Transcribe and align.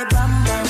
Se 0.00 0.06
manda, 0.16 0.62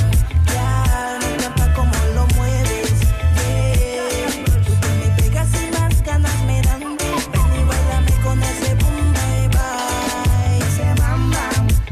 ya. 0.53 1.19
Mira 1.23 1.73
cómo 1.77 1.95
lo 2.17 2.27
mueves, 2.35 2.99
yeah. 3.37 4.27
Tú 4.67 4.75
te 4.81 4.89
me 4.99 5.07
pegas 5.23 5.49
sin 5.51 5.71
más 5.71 6.03
ganas 6.03 6.37
me 6.47 6.61
dan. 6.63 6.81
Ven 6.99 7.53
y 7.55 7.65
baila 7.69 8.03
con 8.25 8.43
ese 8.43 8.75
bamba 8.75 9.23
y 9.39 9.47
bai. 9.55 10.61
Se 10.77 10.85
manda, 11.01 11.49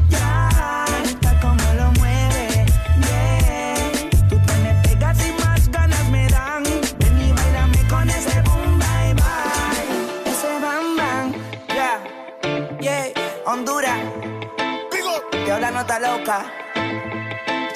ya. 0.09 0.85
Mira 1.05 1.39
cómo 1.39 1.63
lo 1.77 1.91
mueves, 1.93 2.73
yeah. 3.07 4.09
Tú 4.27 4.37
te 4.45 4.53
me 4.57 4.73
pegas 4.83 5.17
sin 5.17 5.35
más 5.37 5.71
ganas 5.71 6.09
me 6.09 6.27
dan. 6.27 6.63
Ven 6.99 7.21
y 7.21 7.31
baila 7.31 7.69
con 7.89 8.09
ese 8.09 8.41
bamba 8.41 8.89
y 9.07 9.13
bai. 9.13 10.35
Se 10.41 10.59
Bam 10.59 11.33
ya. 11.69 12.01
Yeah, 12.81 13.13
Honduras. 13.45 13.97
Te 15.31 15.51
habla 15.53 15.71
nota 15.71 15.99
loca. 15.99 16.58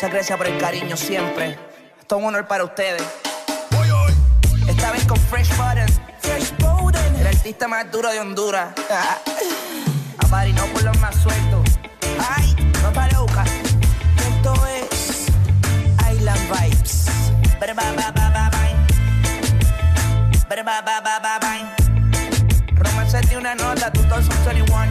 Muchas 0.04 0.16
gracias 0.16 0.38
por 0.38 0.48
el 0.48 0.58
cariño 0.58 0.98
siempre. 0.98 1.58
Esto 1.98 2.18
es 2.18 2.22
un 2.22 2.28
honor 2.28 2.46
para 2.46 2.66
ustedes. 2.66 3.02
Hoy, 3.80 3.90
hoy. 3.90 4.14
Esta 4.68 4.92
vez 4.92 5.06
con 5.06 5.18
Fresh 5.18 5.56
Button. 5.56 5.88
Fresh 6.20 6.58
Bowden. 6.58 7.16
El 7.22 7.28
artista 7.28 7.70
más 7.70 7.90
duro 7.90 8.12
de 8.12 8.20
Honduras. 8.20 8.74
A 10.20 10.46
no 10.46 10.66
por 10.74 10.84
los 10.84 11.00
más 11.00 11.16
sueltos. 11.16 11.80
Ay, 12.36 12.54
no 12.82 12.90
está 12.90 13.08
loca. 13.14 13.46
Esto 14.28 14.54
es 14.68 15.28
Island 16.12 16.52
Vibes. 16.52 17.06
Romance 22.76 23.22
de 23.22 23.38
una 23.38 23.56
nota, 23.56 23.90
tu 23.94 24.04
torso 24.10 24.30
21. 24.46 24.86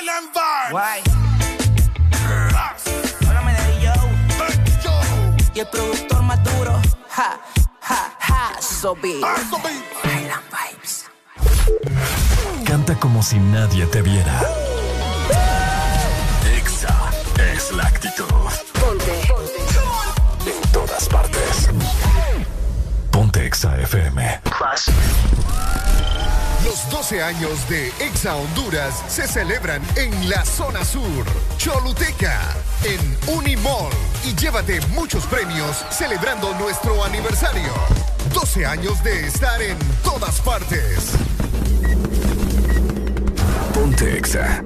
Island 0.00 0.30
Vibes. 0.32 0.72
Why? 0.72 1.21
Y 5.54 5.60
el 5.60 5.66
productor 5.66 6.22
más 6.22 6.42
duro. 6.44 6.80
Ja, 7.10 7.38
ja, 7.80 8.12
ja, 8.18 8.60
so 8.60 8.94
big. 8.94 9.24
Vibes. 10.50 11.06
Canta 12.64 12.94
como 12.98 13.22
si 13.22 13.38
nadie 13.38 13.86
te 13.86 14.02
viera. 14.02 14.40
Exa 16.56 17.10
es 17.54 17.72
la 17.72 17.84
actitud. 17.84 18.24
Ponte. 18.80 19.12
Ponte. 19.28 20.50
En 20.50 20.72
todas 20.72 21.08
partes. 21.08 21.68
Ponte 23.10 23.46
Exa 23.46 23.78
FM. 23.80 24.40
Los 26.64 26.88
12 26.90 27.22
años 27.22 27.68
de 27.68 27.88
Exa 27.98 28.36
Honduras 28.36 29.02
se 29.08 29.26
celebran 29.26 29.82
en 29.96 30.30
la 30.30 30.44
zona 30.44 30.84
sur, 30.84 31.24
Choluteca, 31.56 32.38
en 32.84 33.34
Unimall. 33.34 33.90
Y 34.24 34.34
llévate 34.36 34.80
muchos 34.88 35.24
premios 35.26 35.84
celebrando 35.90 36.54
nuestro 36.54 37.02
aniversario. 37.02 37.72
12 38.32 38.64
años 38.64 39.02
de 39.02 39.26
estar 39.26 39.60
en 39.60 39.76
todas 40.04 40.40
partes. 40.40 41.12
Ponte 43.74 44.18
Exa. 44.18 44.62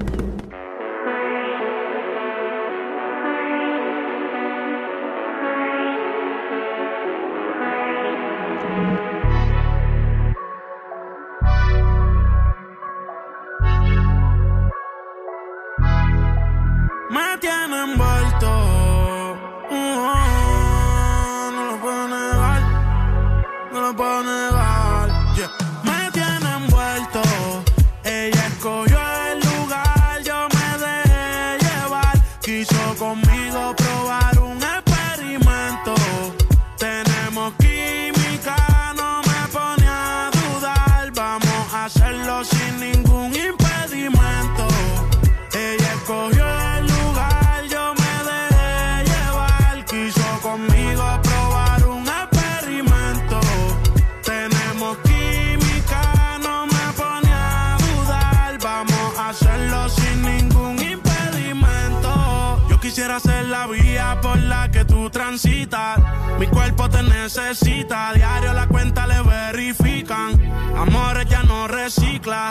Mi 66.39 66.47
cuerpo 66.47 66.89
te 66.89 67.03
necesita, 67.03 68.13
diario 68.15 68.55
la 68.55 68.67
cuenta 68.69 69.07
le 69.07 69.21
verifican. 69.21 70.41
Amores 70.75 71.29
ya 71.29 71.43
no 71.43 71.69
recicla, 71.69 72.51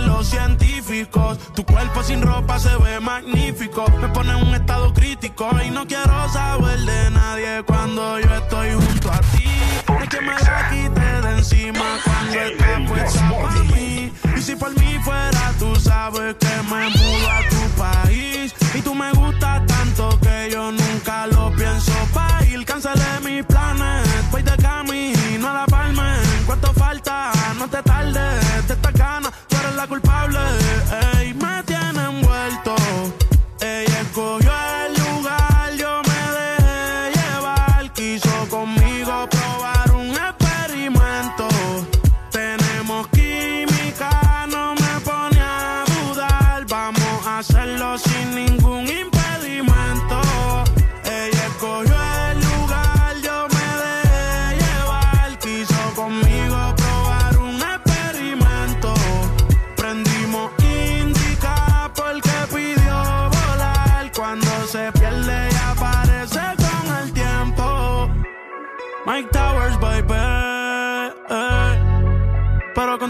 los 0.00 0.26
científicos. 0.28 1.38
Tu 1.54 1.64
cuerpo 1.64 2.02
sin 2.02 2.22
ropa 2.22 2.58
se 2.58 2.76
ve 2.76 3.00
magnífico. 3.00 3.84
Me 4.00 4.08
pone 4.08 4.32
en 4.32 4.46
un 4.48 4.54
estado 4.54 4.92
crítico 4.92 5.48
y 5.64 5.70
no 5.70 5.86
quiero 5.86 6.28
saber 6.32 6.78
de 6.80 7.10
nadie 7.10 7.62
cuando 7.66 8.18
yo 8.20 8.34
estoy 8.34 8.72
junto 8.72 9.12
a 9.12 9.20
ti. 9.20 9.44
Es 10.02 10.08
que 10.08 10.20
me 10.20 10.32
la 10.32 10.68
quite 10.70 11.00
de 11.00 11.38
encima 11.38 11.86
cuando 12.04 12.34
estás 12.40 12.88
puesta 12.88 13.30
para 13.30 13.62
mí. 13.64 14.12
Y 14.36 14.40
si 14.40 14.56
por 14.56 14.70
mí 14.78 14.98
fuera, 15.02 15.52
tú 15.58 15.74
sabes 15.76 16.34
que 16.36 16.54
me 16.70 16.88
mudo 16.90 17.30
a 17.30 17.48
tu 17.48 17.55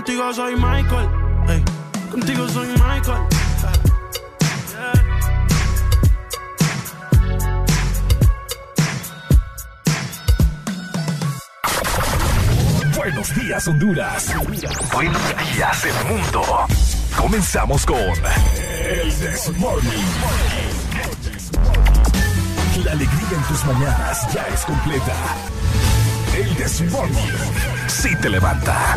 contigo 0.07 0.33
soy 0.33 0.55
Michael. 0.55 1.09
contigo 2.13 2.49
soy 2.49 2.69
Michael. 2.69 3.23
Buenos 12.95 13.35
días, 13.35 13.67
Honduras. 13.67 14.35
Buenos 14.93 15.23
días, 15.53 15.85
el 15.85 16.15
mundo. 16.15 16.43
Comenzamos 17.17 17.85
con 17.85 17.99
El 17.99 19.19
Desmorning. 19.19 20.07
La 22.85 22.93
alegría 22.93 23.29
en 23.33 23.43
tus 23.49 23.65
mañanas 23.65 24.33
ya 24.33 24.47
es 24.55 24.65
completa. 24.65 25.15
El 26.39 26.55
Desmorning. 26.55 27.33
Si 27.89 28.15
te 28.17 28.31
levanta. 28.31 28.97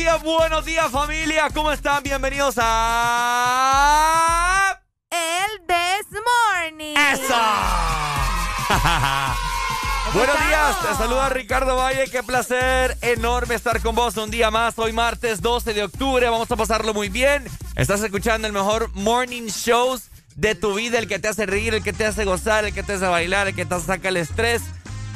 Días, 0.00 0.22
buenos 0.22 0.64
días 0.64 0.90
familia. 0.90 1.50
¿Cómo 1.52 1.70
están? 1.70 2.02
Bienvenidos 2.02 2.54
a... 2.56 4.80
El 5.10 5.60
This 5.66 6.06
Morning. 6.10 6.96
¡Eso! 6.96 7.34
Buenos 10.14 10.46
días, 10.46 10.80
te 10.80 10.94
saluda 10.96 11.28
Ricardo 11.28 11.76
Valle, 11.76 12.06
qué 12.10 12.22
placer 12.22 12.96
enorme 13.02 13.54
estar 13.54 13.82
con 13.82 13.94
vos 13.94 14.16
un 14.16 14.30
día 14.30 14.50
más, 14.50 14.78
hoy 14.78 14.92
martes 14.92 15.42
12 15.42 15.74
de 15.74 15.82
octubre, 15.84 16.26
vamos 16.28 16.50
a 16.50 16.56
pasarlo 16.56 16.94
muy 16.94 17.10
bien, 17.10 17.44
estás 17.76 18.02
escuchando 18.02 18.48
el 18.48 18.52
mejor 18.52 18.90
morning 18.94 19.46
shows 19.48 20.10
de 20.34 20.56
tu 20.56 20.74
vida, 20.74 20.98
el 20.98 21.06
que 21.06 21.20
te 21.20 21.28
hace 21.28 21.46
reír, 21.46 21.74
el 21.74 21.84
que 21.84 21.92
te 21.92 22.06
hace 22.06 22.24
gozar, 22.24 22.64
el 22.64 22.74
que 22.74 22.82
te 22.82 22.94
hace 22.94 23.06
bailar, 23.06 23.46
el 23.48 23.54
que 23.54 23.66
te 23.66 23.78
saca 23.80 24.08
el 24.08 24.16
estrés, 24.16 24.62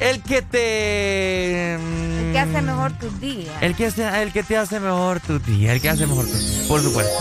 el 0.00 0.22
que 0.22 0.42
te. 0.42 1.74
El 1.74 2.32
que 2.32 2.38
hace 2.38 2.62
mejor 2.62 2.92
tu 2.98 3.10
día. 3.18 3.52
El 3.60 3.74
que, 3.74 3.86
hace, 3.86 4.22
el 4.22 4.32
que 4.32 4.42
te 4.42 4.56
hace 4.56 4.80
mejor 4.80 5.20
tu 5.20 5.38
día. 5.38 5.72
El 5.72 5.80
que 5.80 5.90
hace 5.90 6.06
mejor 6.06 6.26
tu 6.26 6.32
día. 6.36 6.68
Por 6.68 6.80
supuesto. 6.82 7.12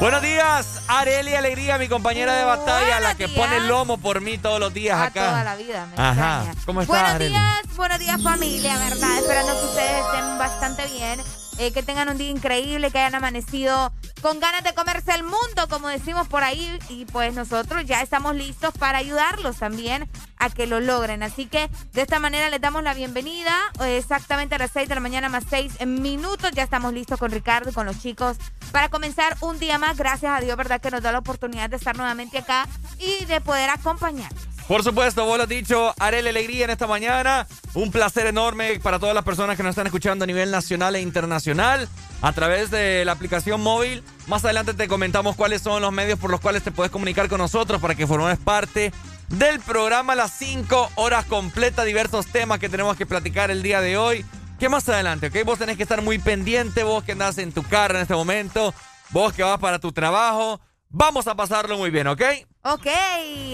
Buenos 0.00 0.22
días, 0.22 0.80
Areli 0.88 1.34
Alegría, 1.34 1.76
mi 1.76 1.86
compañera 1.86 2.34
de 2.34 2.44
batalla, 2.44 3.00
la 3.00 3.14
que 3.16 3.28
pone 3.28 3.58
el 3.58 3.68
lomo 3.68 3.98
por 3.98 4.22
mí 4.22 4.38
todos 4.38 4.58
los 4.58 4.72
días 4.72 4.98
acá. 4.98 5.26
Toda 5.26 5.44
la 5.44 5.56
vida, 5.56 5.86
me 5.94 6.02
Ajá. 6.02 6.54
¿Cómo 6.64 6.80
estás, 6.80 7.18
Buenos 7.18 7.28
días, 7.28 7.76
buenos 7.76 7.98
días, 7.98 8.22
familia, 8.22 8.78
¿verdad? 8.78 9.18
Esperando 9.18 9.60
que 9.60 9.66
ustedes 9.66 10.04
estén 10.06 10.38
bastante 10.38 10.86
bien. 10.86 11.20
Eh, 11.60 11.72
que 11.72 11.82
tengan 11.82 12.08
un 12.08 12.16
día 12.16 12.30
increíble, 12.30 12.90
que 12.90 13.00
hayan 13.00 13.16
amanecido 13.16 13.92
con 14.22 14.40
ganas 14.40 14.64
de 14.64 14.72
comerse 14.72 15.12
el 15.12 15.24
mundo, 15.24 15.68
como 15.68 15.88
decimos 15.88 16.26
por 16.26 16.42
ahí. 16.42 16.78
Y 16.88 17.04
pues 17.04 17.34
nosotros 17.34 17.84
ya 17.84 18.00
estamos 18.00 18.34
listos 18.34 18.72
para 18.78 18.96
ayudarlos 18.96 19.58
también 19.58 20.08
a 20.38 20.48
que 20.48 20.66
lo 20.66 20.80
logren. 20.80 21.22
Así 21.22 21.44
que 21.44 21.68
de 21.92 22.00
esta 22.00 22.18
manera 22.18 22.48
les 22.48 22.62
damos 22.62 22.82
la 22.82 22.94
bienvenida. 22.94 23.54
Eh, 23.82 23.98
exactamente 23.98 24.54
a 24.54 24.58
las 24.58 24.70
6 24.70 24.88
de 24.88 24.94
la 24.94 25.02
mañana 25.02 25.28
más 25.28 25.44
6 25.50 25.86
minutos. 25.86 26.50
Ya 26.52 26.62
estamos 26.62 26.94
listos 26.94 27.18
con 27.18 27.30
Ricardo 27.30 27.68
y 27.68 27.74
con 27.74 27.84
los 27.84 28.00
chicos 28.00 28.38
para 28.72 28.88
comenzar 28.88 29.36
un 29.42 29.58
día 29.58 29.78
más. 29.78 29.98
Gracias 29.98 30.32
a 30.32 30.40
Dios, 30.40 30.56
¿verdad? 30.56 30.80
Que 30.80 30.90
nos 30.90 31.02
da 31.02 31.12
la 31.12 31.18
oportunidad 31.18 31.68
de 31.68 31.76
estar 31.76 31.94
nuevamente 31.94 32.38
acá 32.38 32.66
y 32.98 33.26
de 33.26 33.42
poder 33.42 33.68
acompañar. 33.68 34.32
Por 34.70 34.84
supuesto, 34.84 35.24
vos 35.24 35.36
lo 35.36 35.42
has 35.42 35.48
dicho, 35.48 35.92
haré 35.98 36.22
la 36.22 36.30
alegría 36.30 36.62
en 36.62 36.70
esta 36.70 36.86
mañana. 36.86 37.48
Un 37.74 37.90
placer 37.90 38.28
enorme 38.28 38.78
para 38.78 39.00
todas 39.00 39.16
las 39.16 39.24
personas 39.24 39.56
que 39.56 39.64
nos 39.64 39.70
están 39.70 39.88
escuchando 39.88 40.22
a 40.22 40.26
nivel 40.28 40.52
nacional 40.52 40.94
e 40.94 41.00
internacional 41.00 41.88
a 42.22 42.32
través 42.32 42.70
de 42.70 43.04
la 43.04 43.10
aplicación 43.10 43.60
móvil. 43.60 44.04
Más 44.28 44.44
adelante 44.44 44.72
te 44.72 44.86
comentamos 44.86 45.34
cuáles 45.34 45.62
son 45.62 45.82
los 45.82 45.90
medios 45.90 46.20
por 46.20 46.30
los 46.30 46.38
cuales 46.38 46.62
te 46.62 46.70
puedes 46.70 46.92
comunicar 46.92 47.28
con 47.28 47.38
nosotros 47.38 47.80
para 47.80 47.96
que 47.96 48.06
formes 48.06 48.38
parte 48.38 48.92
del 49.26 49.58
programa 49.58 50.14
Las 50.14 50.38
5 50.38 50.92
horas 50.94 51.24
completas, 51.24 51.84
diversos 51.84 52.26
temas 52.26 52.60
que 52.60 52.68
tenemos 52.68 52.96
que 52.96 53.06
platicar 53.06 53.50
el 53.50 53.64
día 53.64 53.80
de 53.80 53.98
hoy. 53.98 54.24
Que 54.60 54.68
más 54.68 54.88
adelante, 54.88 55.26
¿ok? 55.26 55.44
Vos 55.44 55.58
tenés 55.58 55.78
que 55.78 55.82
estar 55.82 56.00
muy 56.00 56.20
pendiente, 56.20 56.84
vos 56.84 57.02
que 57.02 57.10
andás 57.10 57.38
en 57.38 57.50
tu 57.50 57.64
carro 57.64 57.96
en 57.96 58.02
este 58.02 58.14
momento, 58.14 58.72
vos 59.08 59.32
que 59.32 59.42
vas 59.42 59.58
para 59.58 59.80
tu 59.80 59.90
trabajo. 59.90 60.60
Vamos 60.90 61.28
a 61.28 61.36
pasarlo 61.36 61.78
muy 61.78 61.90
bien, 61.90 62.08
¿ok? 62.08 62.22
Ok, 62.62 62.86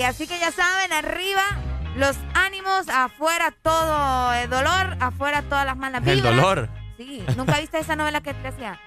así 0.07 0.27
que 0.27 0.39
ya 0.39 0.51
saben, 0.51 0.93
arriba 0.93 1.43
los 1.97 2.17
ánimos, 2.35 2.89
afuera 2.89 3.55
todo 3.63 4.33
el 4.35 4.51
dolor, 4.51 4.97
afuera 5.01 5.43
todas 5.43 5.65
las 5.67 5.77
malas 5.77 6.03
vibras. 6.03 6.19
El 6.19 6.23
dolor. 6.23 6.69
Sí, 6.97 7.25
¿nunca 7.37 7.59
viste 7.61 7.79
esa 7.79 7.95
novela 7.95 8.23
que 8.23 8.33
te 8.33 8.49
hacía? 8.49 8.81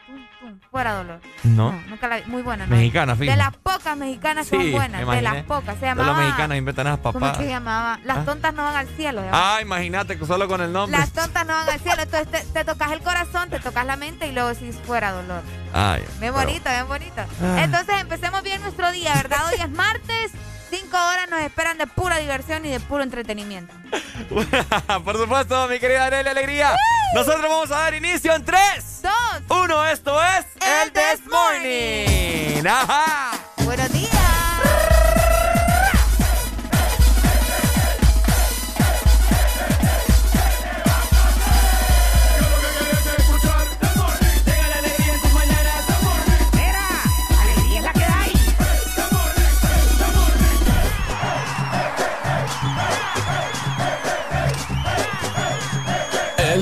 Fuera 0.72 0.94
dolor. 0.94 1.22
No. 1.44 1.72
nunca 1.88 2.08
la 2.08 2.18
vi. 2.18 2.24
Muy 2.26 2.42
buena. 2.42 2.66
¿no? 2.66 2.76
Mexicana, 2.76 3.16
fíjate. 3.16 3.32
De 3.32 3.38
las 3.38 3.56
pocas 3.58 3.98
mexicanas 3.98 4.50
que 4.50 4.56
son 4.56 4.72
buenas. 4.72 5.08
De 5.08 5.22
las 5.22 5.44
pocas. 5.44 5.78
Se 5.80 5.86
llamaba. 5.86 6.08
Las 6.10 6.18
mexicanas 6.18 6.58
inventan 6.58 6.98
papás. 6.98 7.14
¿Cómo 7.14 7.36
se 7.36 7.48
llamaba? 7.48 8.00
Las 8.04 8.20
¿Ah? 8.20 8.26
tontas 8.26 8.54
no 8.54 8.64
van 8.64 8.76
al 8.76 8.88
cielo. 8.90 9.22
Ah, 9.32 9.60
imagínate, 9.62 10.18
solo 10.26 10.48
con 10.48 10.62
el 10.62 10.72
nombre. 10.72 10.98
Las 10.98 11.12
tontas 11.12 11.46
no 11.46 11.54
van 11.54 11.70
al 11.70 11.80
cielo. 11.80 12.02
Entonces 12.02 12.54
te, 12.54 12.66
tocas 12.66 12.92
el 12.92 13.02
corazón, 13.02 13.50
te 13.50 13.60
tocas 13.60 13.86
la 13.86 13.96
mente 13.96 14.28
y 14.28 14.32
luego 14.32 14.54
si 14.54 14.72
fuera 14.72 15.12
dolor. 15.12 15.42
Ay. 15.74 16.04
Bien 16.20 16.34
bonito, 16.34 16.70
bien 16.70 16.88
bonito. 16.88 17.22
Ah. 17.42 17.64
Entonces 17.64 17.96
empecemos 18.00 18.44
bien 18.44 18.62
nuestro 18.62 18.92
día, 18.92 19.14
¿verdad? 19.16 19.40
Hoy 19.50 19.62
es 19.62 19.70
martes. 19.70 20.32
Cinco 20.70 20.98
horas 20.98 21.30
nos 21.30 21.42
esperan 21.42 21.78
de 21.78 21.88
pura 21.88 22.18
diversión 22.18 22.66
y 22.66 22.70
de 22.70 22.80
puro 22.80 23.04
entretenimiento. 23.04 23.74
Por 25.04 25.18
supuesto, 25.18 25.68
mi 25.68 25.80
querida 25.80 26.06
Arely 26.06 26.30
Alegría. 26.30 26.76
Nosotros 27.16 27.42
vamos 27.42 27.72
a 27.72 27.80
dar 27.80 27.94
inicio 27.96 28.34
en 28.36 28.46
3, 28.46 28.60
2, 29.48 29.60
1. 29.64 29.86
Esto 29.88 30.22
es 30.22 30.46
El, 30.62 30.92
This 30.92 31.26
Morning. 31.26 32.68
Ajá. 32.68 33.32
Buenos 33.66 33.92
días. 33.92 34.99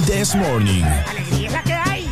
This 0.07 0.35
Morning. 0.35 0.85
Alegría 1.05 1.47
es 1.47 1.51
la 1.51 1.63
que 1.63 1.73
hay. 1.73 2.07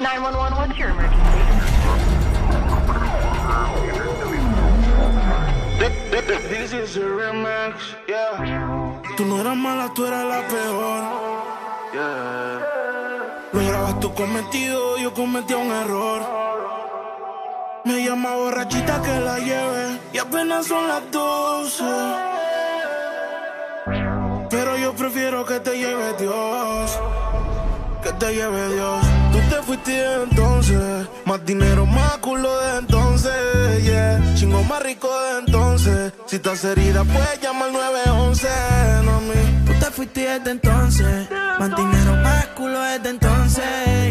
911, 0.00 0.54
what's 0.56 0.78
your 0.78 0.88
emergency? 0.88 1.18
This 6.48 6.72
is 6.72 6.96
a 6.96 7.00
remix, 7.00 7.94
yeah. 8.08 9.02
Tú 9.18 9.26
no 9.26 9.38
eras 9.42 9.54
mala, 9.54 9.92
tú 9.94 10.06
eras 10.06 10.24
la 10.24 10.40
peor. 10.48 11.02
Yeah. 11.92 13.52
Lograbas 13.52 14.00
tu 14.00 14.14
cometido, 14.14 14.96
yo 14.96 15.12
cometí 15.12 15.52
un 15.52 15.70
error. 15.70 16.22
Me 17.84 18.02
llama 18.02 18.34
borrachita 18.34 19.02
que 19.02 19.20
la 19.20 19.38
lleve 19.40 19.98
y 20.14 20.18
apenas 20.18 20.66
son 20.66 20.88
las 20.88 21.02
12. 21.10 22.37
Pero 24.50 24.78
yo 24.78 24.94
prefiero 24.94 25.44
que 25.44 25.60
te 25.60 25.76
lleve 25.76 26.14
Dios. 26.18 26.98
Que 28.02 28.12
te 28.12 28.34
lleve 28.34 28.74
Dios. 28.74 29.04
Tú 29.32 29.38
te 29.50 29.62
fuiste 29.62 30.22
entonces. 30.22 31.06
Más 31.26 31.44
dinero, 31.44 31.84
más 31.84 32.18
culo 32.18 32.56
de 32.58 32.78
entonces. 32.78 33.84
Yeah. 33.84 34.34
Chingo 34.34 34.62
más 34.64 34.82
rico 34.82 35.08
de 35.08 35.38
entonces. 35.40 36.12
Si 36.26 36.36
estás 36.36 36.64
herida, 36.64 37.04
puedes 37.04 37.40
llamar 37.42 37.72
911. 37.72 38.48
No 39.04 39.20
mí. 39.20 39.64
Tú 39.66 39.72
te 39.78 39.90
fuiste 39.90 40.20
desde 40.22 40.50
entonces. 40.50 41.30
Más 41.58 41.76
dinero, 41.76 42.16
más 42.22 42.46
culo 42.56 42.80
desde 42.80 43.10
entonces. 43.10 43.64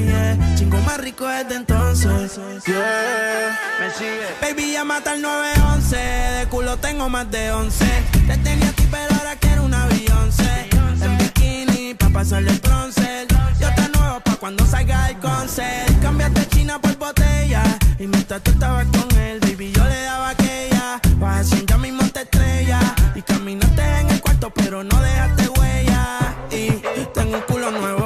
Yeah. 0.06 0.47
Más 0.88 1.00
rico 1.02 1.28
desde 1.28 1.56
entonces. 1.56 2.40
Yeah. 2.66 3.60
Me 3.78 3.92
sigue. 3.92 4.26
Baby, 4.42 4.72
ya 4.72 4.86
mata 4.86 5.16
el 5.16 5.22
911. 5.22 5.98
De 5.98 6.48
culo 6.48 6.78
tengo 6.78 7.10
más 7.10 7.30
de 7.30 7.52
11. 7.52 7.86
Te 8.26 8.38
tenía 8.38 8.70
a 8.70 8.72
ti, 8.72 8.88
pero 8.90 9.14
ahora 9.18 9.36
quiero 9.36 9.64
una 9.64 9.86
Beyoncé. 9.88 10.70
En 11.02 11.18
bikini, 11.18 11.94
pa' 11.94 12.08
pasarle 12.08 12.52
el 12.52 12.60
bronce. 12.60 13.28
Yo 13.60 13.68
te 13.76 13.90
nuevo 13.98 14.22
pa' 14.22 14.38
cuando 14.38 14.66
salga 14.66 15.10
el 15.10 15.18
concert. 15.20 16.02
Cambiaste 16.02 16.48
China 16.56 16.80
por 16.80 16.96
botella. 16.98 17.64
Y 18.00 18.08
mientras 18.08 18.42
tú 18.44 18.52
estabas 18.52 18.86
con 18.86 19.20
él, 19.20 19.42
baby, 19.42 19.74
yo 19.74 19.84
le 19.84 20.02
daba 20.04 20.30
aquella. 20.30 21.02
Vas 21.18 21.52
a 21.52 21.56
ya 21.68 21.78
mismo 21.78 22.04
te 22.14 22.22
estrella. 22.22 22.80
Y 23.14 23.22
caminaste 23.24 23.82
en 23.82 24.10
el 24.10 24.22
cuarto, 24.22 24.54
pero 24.56 24.86
no 24.86 25.02
dejaste 25.02 25.50
huella. 25.50 26.34
Y 26.50 26.72
tengo 27.14 27.36
un 27.36 27.42
culo 27.42 27.72
nuevo. 27.72 27.97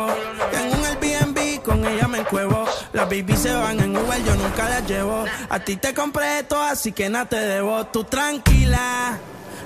Baby 3.11 3.35
se 3.35 3.53
van 3.53 3.77
en 3.81 3.97
Uber, 3.97 4.23
yo 4.23 4.35
nunca 4.35 4.69
las 4.69 4.87
llevo. 4.87 5.25
A 5.49 5.59
ti 5.59 5.75
te 5.75 5.93
compré 5.93 6.39
esto, 6.39 6.61
así 6.61 6.93
que 6.93 7.09
nada 7.09 7.25
te 7.25 7.35
debo. 7.35 7.85
Tú 7.87 8.05
tranquila, 8.05 9.17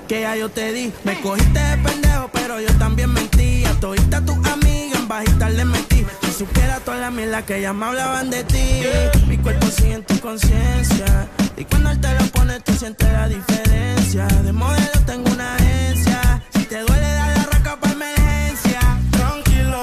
que 0.08 0.22
ya 0.22 0.34
yo 0.34 0.48
te 0.48 0.72
di. 0.72 0.92
Me 1.04 1.20
cogiste 1.20 1.60
de 1.60 1.76
pendejo, 1.78 2.28
pero 2.32 2.60
yo 2.60 2.72
también 2.76 3.12
mentí. 3.12 3.64
A 3.64 3.72
todita 3.74 4.20
tus 4.20 4.36
amigas 4.48 4.98
en 4.98 5.06
bajita 5.06 5.48
le 5.50 5.64
metí. 5.64 6.04
Si 6.22 6.32
supiera 6.32 6.80
toda 6.80 6.96
la 6.96 7.10
mierda 7.12 7.42
que 7.46 7.60
ya 7.60 7.72
me 7.72 7.86
hablaban 7.86 8.30
de 8.30 8.42
ti. 8.42 8.82
Mi 9.28 9.38
cuerpo 9.38 9.68
sigue 9.68 9.94
en 9.94 10.02
tu 10.02 10.18
conciencia. 10.18 11.28
Y 11.56 11.64
cuando 11.66 11.90
él 11.90 12.00
te 12.00 12.12
lo 12.14 12.26
pone, 12.32 12.58
tú 12.60 12.72
sientes 12.72 13.12
la 13.12 13.28
diferencia. 13.28 14.26
De 14.26 14.52
modelo 14.52 15.00
tengo 15.06 15.30
una 15.30 15.54
agencia. 15.54 16.42
Si 16.52 16.64
te 16.64 16.80
duele, 16.80 17.08
dale 17.12 17.34
la 17.36 17.44
raca 17.44 17.76
pa' 17.80 17.92
emergencia. 17.92 18.80
Tranquilo, 19.12 19.78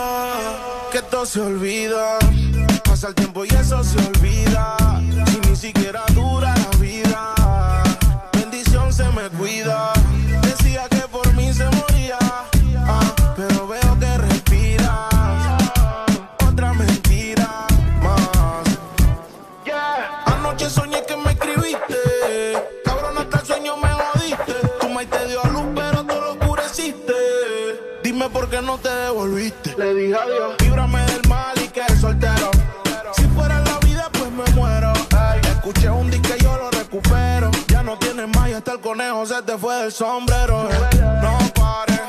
que 0.92 1.02
todo 1.04 1.26
se 1.26 1.40
olvida. 1.40 2.23
Pasa 3.04 3.10
el 3.10 3.16
tiempo 3.16 3.44
y 3.44 3.50
eso 3.50 3.84
se 3.84 3.98
olvida. 3.98 4.78
Si 5.28 5.50
ni 5.50 5.56
siquiera 5.58 6.06
dura 6.14 6.56
la 6.56 6.78
vida. 6.78 7.34
Bendición 8.32 8.94
se 8.94 9.04
me 9.10 9.28
cuida. 9.38 9.92
Decía 10.42 10.88
que 10.88 11.06
por 11.12 11.34
mí 11.34 11.52
se 11.52 11.66
moría. 11.66 12.18
ah, 12.78 13.14
pero 13.36 13.68
veo 13.68 14.00
que 14.00 14.18
respiras. 14.20 15.10
Otra 16.48 16.72
mentira 16.72 17.68
más. 18.02 18.64
Anoche 20.28 20.70
soñé 20.70 21.04
que 21.06 21.18
me 21.18 21.32
escribiste. 21.34 21.98
Cabrón, 22.86 23.18
hasta 23.18 23.40
el 23.42 23.46
sueño 23.46 23.76
me 23.76 23.90
jodiste. 23.90 24.54
Tu 24.80 24.88
maíz 24.88 25.10
te 25.10 25.28
dio 25.28 25.44
a 25.44 25.50
luz, 25.50 25.66
pero 25.76 26.06
tú 26.06 26.16
lo 26.16 26.32
oscureciste. 26.32 27.14
Dime 28.02 28.30
por 28.30 28.50
qué 28.50 28.62
no 28.62 28.78
te 28.78 28.88
devolviste. 28.88 29.76
Le 29.78 29.94
dije 29.94 30.16
adiós. 30.16 30.63
El 38.74 38.80
conejo 38.80 39.26
se 39.26 39.42
te 39.44 39.58
fue 39.58 39.76
del 39.84 39.92
sombrero. 39.92 40.68
No 41.22 41.38
pares. 41.54 42.02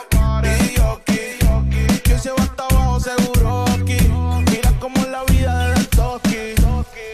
Y 0.71 0.77
yo 0.77 0.93
aquí. 0.93 2.01
Que 2.03 2.19
se 2.19 2.31
va 2.31 2.43
hasta 2.43 2.65
abajo 2.65 3.01
seguro 3.01 3.65
aquí. 3.69 3.99
Mira 4.51 4.73
cómo 4.81 4.97
es 4.99 5.09
la 5.09 5.25
vida 5.25 5.69
de 5.69 5.85
Toki. 5.85 6.55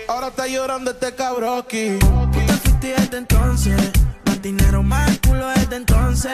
Ahora 0.08 0.28
está 0.28 0.46
llorando 0.46 0.92
este 0.92 1.14
cabroki. 1.14 1.98
Tú 1.98 2.30
te 2.46 2.52
fuiste 2.52 2.94
desde 2.96 3.18
entonces. 3.18 3.90
Más 4.24 4.40
dinero, 4.40 4.82
más 4.84 5.18
culo 5.26 5.48
desde 5.48 5.76
entonces. 5.76 6.32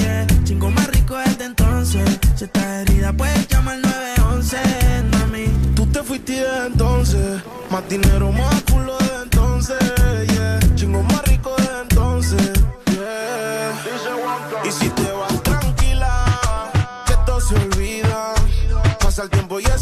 yeah. 0.00 0.26
Chingo 0.44 0.70
más 0.70 0.86
rico 0.88 1.16
desde 1.16 1.44
entonces. 1.46 2.04
Si 2.36 2.44
estás 2.44 2.64
herida, 2.64 3.12
puedes 3.12 3.48
llamar 3.48 3.74
al 3.76 3.82
911, 3.82 4.56
mami. 5.10 5.46
Tú 5.74 5.86
te 5.86 6.02
fuiste 6.04 6.34
de 6.34 6.66
entonces. 6.66 7.42
Más 7.70 7.88
dinero, 7.88 8.30
más 8.30 8.62
culo 8.70 8.96
de 8.98 9.22
entonces. 9.24 9.78
Yeah. 10.28 10.31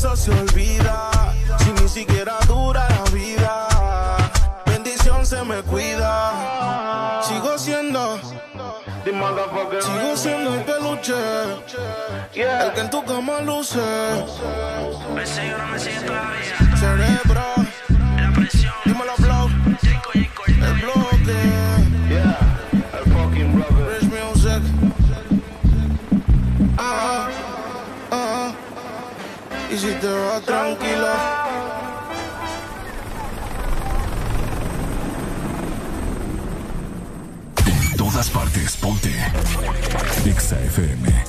Eso 0.00 0.16
se 0.16 0.30
olvida. 0.30 1.10
Si 1.58 1.72
ni 1.72 1.86
siquiera 1.86 2.38
dura 2.48 2.88
la 2.88 3.04
vida. 3.10 3.66
Bendición 4.64 5.26
se 5.26 5.44
me 5.44 5.60
cuida. 5.62 7.20
Sigo 7.22 7.58
siendo. 7.58 8.18
Sigo 9.04 10.16
siendo 10.16 10.54
el 10.54 10.64
peluche. 10.64 11.12
El 12.32 12.72
que 12.72 12.80
en 12.80 12.88
tu 12.88 13.04
cama 13.04 13.42
luce. 13.42 13.78
Cerebro. 16.80 17.44
Dímelo, 18.86 19.14
blow. 19.18 19.50
El 20.46 20.74
bloque. 20.80 21.36
Rich 23.90 24.08
music. 24.08 24.62
Ah. 26.78 27.49
Y 29.72 29.78
si 29.78 29.86
te 30.00 30.08
vas 30.08 30.42
tranquilo. 30.42 31.06
En 37.66 37.96
todas 37.96 38.30
partes, 38.30 38.76
ponte. 38.76 39.10
Exa 40.26 40.58
FM. 40.60 41.24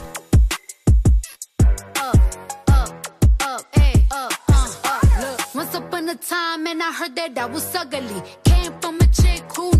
Once 5.53 5.75
upon 5.75 6.09
a 6.09 6.15
time, 6.15 6.65
and 6.67 6.81
I 6.81 6.91
heard 6.91 7.15
that 7.15 7.37
I 7.37 7.45
was 7.45 7.75
ugly. 7.75 8.21
Came 8.43 8.73
from 8.81 8.95
a 9.01 9.07
chick 9.07 9.43
who 9.55 9.70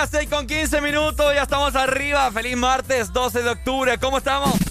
día, 0.00 0.06
6 0.06 0.30
con 0.30 0.46
15 0.46 0.80
minutos, 0.80 1.34
ya 1.34 1.42
estamos 1.42 1.74
arriba. 1.74 2.30
Feliz 2.32 2.56
martes, 2.56 3.12
12 3.12 3.42
de 3.42 3.50
octubre. 3.50 3.98
¿Cómo 3.98 4.18
estamos? 4.18 4.69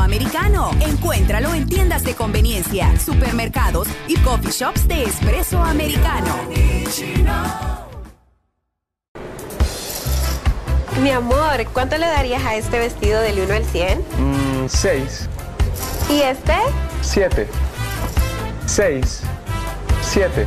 americano. 0.00 0.70
Encuéntralo 0.80 1.54
en 1.54 1.66
tiendas 1.66 2.04
de 2.04 2.14
conveniencia, 2.14 2.98
supermercados 2.98 3.88
y 4.08 4.16
coffee 4.18 4.50
shops 4.50 4.86
de 4.88 5.04
espresso 5.04 5.62
americano. 5.62 6.34
Mi 11.02 11.10
amor, 11.10 11.66
¿cuánto 11.72 11.98
le 11.98 12.06
darías 12.06 12.44
a 12.44 12.54
este 12.54 12.78
vestido 12.78 13.20
del 13.20 13.40
1 13.40 13.54
al 13.54 13.64
100? 13.64 14.04
6. 14.68 15.28
Mm, 16.08 16.12
¿Y 16.12 16.22
este? 16.22 16.56
7. 17.02 17.48
6. 18.66 19.22
7. 20.02 20.46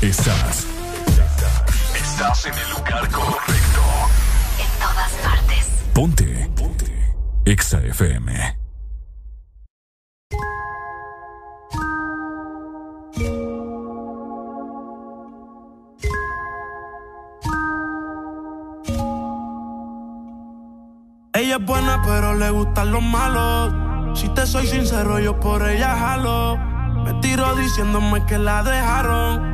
Estás. 0.00 0.66
Estás 1.94 2.46
en 2.46 2.52
el 2.54 2.70
lugar 2.70 3.08
correcto. 3.10 3.80
En 4.58 4.78
todas 4.78 5.12
partes. 5.22 5.66
Ponte. 5.94 6.50
Ponte. 6.54 7.14
Exa 7.46 7.78
FM. 7.78 8.58
Ella 21.32 21.56
es 21.56 21.64
buena, 21.64 22.02
pero 22.04 22.34
le 22.34 22.50
gustan 22.50 22.92
los 22.92 23.02
malos. 23.02 24.18
Si 24.18 24.28
te 24.28 24.46
soy 24.46 24.66
sincero, 24.66 25.18
yo 25.18 25.40
por 25.40 25.66
ella 25.66 25.96
jalo. 25.96 26.58
Me 27.04 27.14
tiro 27.20 27.54
diciéndome 27.56 28.24
que 28.26 28.38
la 28.38 28.62
dejaron. 28.62 29.53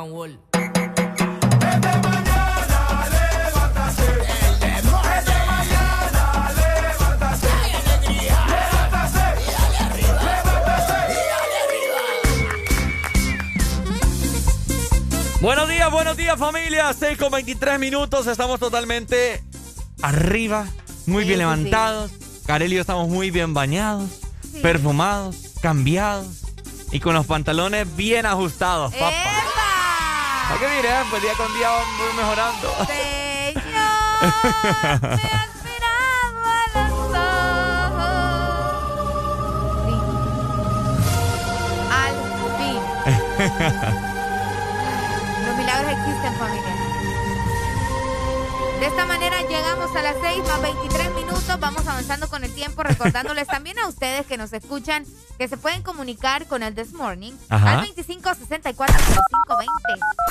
One 0.00 0.12
World. 0.12 0.38
Buenos 15.42 15.68
días, 15.68 15.90
buenos 15.90 16.16
días 16.16 16.38
familia. 16.38 16.92
6 16.92 17.18
con 17.18 17.32
23 17.32 17.78
minutos. 17.78 18.26
Estamos 18.26 18.58
totalmente 18.60 19.42
arriba, 20.02 20.66
muy 21.06 21.24
bien 21.24 21.26
Sí, 21.26 21.32
sí, 21.34 21.38
levantados. 21.38 22.10
Karel 22.46 22.72
y 22.72 22.76
yo 22.76 22.80
estamos 22.80 23.08
muy 23.08 23.30
bien 23.30 23.54
bañados, 23.54 24.20
perfumados, 24.62 25.36
cambiados 25.60 26.40
y 26.90 27.00
con 27.00 27.14
los 27.14 27.26
pantalones 27.26 27.94
bien 27.96 28.26
ajustados, 28.26 28.92
papá. 28.94 29.69
¿A 30.50 30.58
qué 30.58 30.66
mire? 30.68 30.88
eh? 30.88 31.02
Pues 31.10 31.22
día 31.22 31.34
con 31.36 31.52
día 31.54 31.70
voy 31.98 32.12
mejorando. 32.16 32.74
Al 41.90 42.14
fin. 42.58 42.80
Los 44.00 44.04
De 48.80 48.86
esta 48.86 49.04
manera 49.04 49.42
llegamos 49.42 49.94
a 49.94 50.00
las 50.00 50.16
6 50.22 50.42
más 50.42 50.62
23 50.62 51.14
minutos. 51.14 51.60
vamos 51.60 51.86
avanzando 51.86 52.28
con 52.30 52.44
el 52.44 52.54
tiempo, 52.54 52.82
recordándoles 52.82 53.46
también 53.46 53.78
a 53.78 53.86
ustedes 53.86 54.24
que 54.24 54.38
nos 54.38 54.54
escuchan 54.54 55.04
que 55.36 55.48
se 55.48 55.58
pueden 55.58 55.82
comunicar 55.82 56.46
con 56.46 56.62
el 56.62 56.74
This 56.74 56.94
Morning 56.94 57.32
Ajá. 57.50 57.80
al 57.80 57.86
25640520 57.94 59.66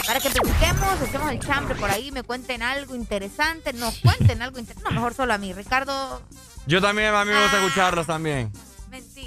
para 0.08 0.20
que 0.20 0.32
platiquemos, 0.32 1.02
echemos 1.08 1.32
el 1.32 1.40
chambre 1.40 1.76
por 1.76 1.92
ahí, 1.92 2.12
me 2.12 2.24
cuenten 2.24 2.64
algo 2.64 2.96
interesante, 2.96 3.72
nos 3.74 3.96
cuenten 4.00 4.42
algo 4.42 4.58
interesante. 4.58 4.90
No, 4.90 4.96
mejor 4.96 5.14
solo 5.14 5.36
a 5.36 5.38
mí, 5.38 5.54
Ricardo, 5.54 6.20
Yo 6.66 6.82
también, 6.82 7.14
a 7.14 7.24
mí 7.26 7.32
me 7.32 7.44
gusta 7.44 7.64
escucharlos 7.64 8.08
también. 8.08 8.52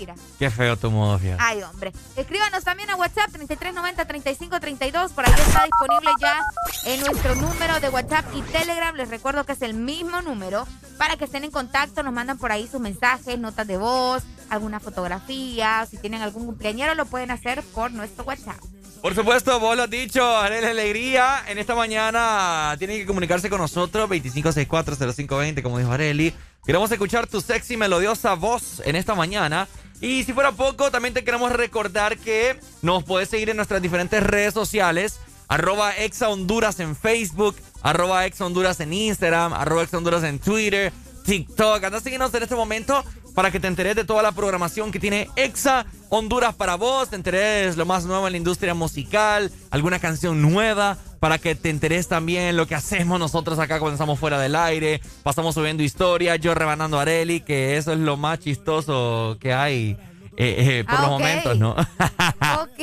Mentira. 0.06 0.14
Qué 0.38 0.50
feo 0.50 0.76
tu 0.76 0.90
modo, 0.90 1.18
fíjate. 1.18 1.42
Ay, 1.42 1.62
hombre. 1.62 1.92
Escríbanos 2.16 2.64
también 2.64 2.90
a 2.90 2.96
WhatsApp 2.96 3.30
3390-3532. 3.30 5.10
Por 5.12 5.26
ahí 5.26 5.32
está 5.32 5.64
disponible 5.64 6.10
ya 6.20 6.40
en 6.86 7.00
nuestro 7.00 7.34
número 7.36 7.80
de 7.80 7.88
WhatsApp 7.88 8.26
y 8.34 8.42
Telegram. 8.42 8.94
Les 8.96 9.08
recuerdo 9.08 9.44
que 9.44 9.52
es 9.52 9.62
el 9.62 9.74
mismo 9.74 10.22
número 10.22 10.66
para 10.98 11.16
que 11.16 11.24
estén 11.24 11.44
en 11.44 11.50
contacto. 11.50 12.02
Nos 12.02 12.12
mandan 12.12 12.38
por 12.38 12.52
ahí 12.52 12.68
sus 12.70 12.80
mensajes, 12.80 13.38
notas 13.38 13.66
de 13.66 13.76
voz, 13.78 14.22
alguna 14.50 14.80
fotografía. 14.80 15.86
Si 15.90 15.98
tienen 15.98 16.22
algún 16.22 16.46
cumpleañero, 16.46 16.94
lo 16.94 17.06
pueden 17.06 17.30
hacer 17.30 17.62
por 17.62 17.90
nuestro 17.90 18.24
WhatsApp. 18.24 18.60
Por 19.00 19.16
supuesto, 19.16 19.58
vos 19.58 19.76
lo 19.76 19.82
has 19.82 19.90
dicho, 19.90 20.24
Arely 20.24 20.66
Alegría. 20.66 21.42
En 21.48 21.58
esta 21.58 21.74
mañana 21.74 22.76
tienen 22.78 22.98
que 22.98 23.06
comunicarse 23.06 23.50
con 23.50 23.60
nosotros, 23.60 24.08
25640520, 24.08 25.60
como 25.60 25.78
dijo 25.78 25.90
Areli. 25.90 26.32
Queremos 26.64 26.92
escuchar 26.92 27.26
tu 27.26 27.40
sexy, 27.40 27.76
melodiosa 27.76 28.34
voz 28.34 28.80
en 28.84 28.94
esta 28.94 29.16
mañana. 29.16 29.66
Y 30.02 30.24
si 30.24 30.32
fuera 30.32 30.50
poco, 30.50 30.90
también 30.90 31.14
te 31.14 31.22
queremos 31.22 31.52
recordar 31.52 32.18
que 32.18 32.58
nos 32.82 33.04
puedes 33.04 33.28
seguir 33.28 33.50
en 33.50 33.56
nuestras 33.56 33.80
diferentes 33.80 34.20
redes 34.20 34.52
sociales. 34.52 35.20
Arroba 35.46 35.96
Exa 35.96 36.28
Honduras 36.28 36.80
en 36.80 36.96
Facebook, 36.96 37.54
arroba 37.82 38.26
Exa 38.26 38.44
Honduras 38.44 38.80
en 38.80 38.92
Instagram, 38.92 39.52
arroba 39.52 39.84
Exa 39.84 39.98
Honduras 39.98 40.24
en 40.24 40.40
Twitter, 40.40 40.92
TikTok. 41.24 41.84
Anda 41.84 41.98
a 41.98 42.00
seguirnos 42.00 42.34
en 42.34 42.42
este 42.42 42.56
momento 42.56 43.04
para 43.36 43.52
que 43.52 43.60
te 43.60 43.68
enteres 43.68 43.94
de 43.94 44.04
toda 44.04 44.22
la 44.22 44.32
programación 44.32 44.90
que 44.90 44.98
tiene 44.98 45.28
Exa 45.36 45.86
Honduras 46.08 46.54
para 46.56 46.74
vos, 46.74 47.10
te 47.10 47.16
enteres 47.16 47.76
lo 47.76 47.86
más 47.86 48.04
nuevo 48.04 48.26
en 48.26 48.32
la 48.32 48.38
industria 48.38 48.74
musical, 48.74 49.52
alguna 49.70 50.00
canción 50.00 50.42
nueva, 50.42 50.98
para 51.22 51.38
que 51.38 51.54
te 51.54 51.70
enteres 51.70 52.08
también 52.08 52.56
lo 52.56 52.66
que 52.66 52.74
hacemos 52.74 53.16
nosotros 53.20 53.56
acá 53.60 53.78
cuando 53.78 53.94
estamos 53.94 54.18
fuera 54.18 54.40
del 54.40 54.56
aire, 54.56 55.00
pasamos 55.22 55.54
subiendo 55.54 55.84
historias, 55.84 56.40
yo 56.40 56.52
rebanando 56.52 56.98
a 56.98 57.02
Areli, 57.02 57.42
que 57.42 57.76
eso 57.76 57.92
es 57.92 58.00
lo 58.00 58.16
más 58.16 58.40
chistoso 58.40 59.36
que 59.40 59.54
hay. 59.54 59.96
eh, 60.36 60.80
eh, 60.80 60.84
por 60.84 60.96
Ah, 60.96 61.00
los 61.02 61.10
momentos, 61.10 61.56
¿no? 61.56 61.70
ok. 62.60 62.82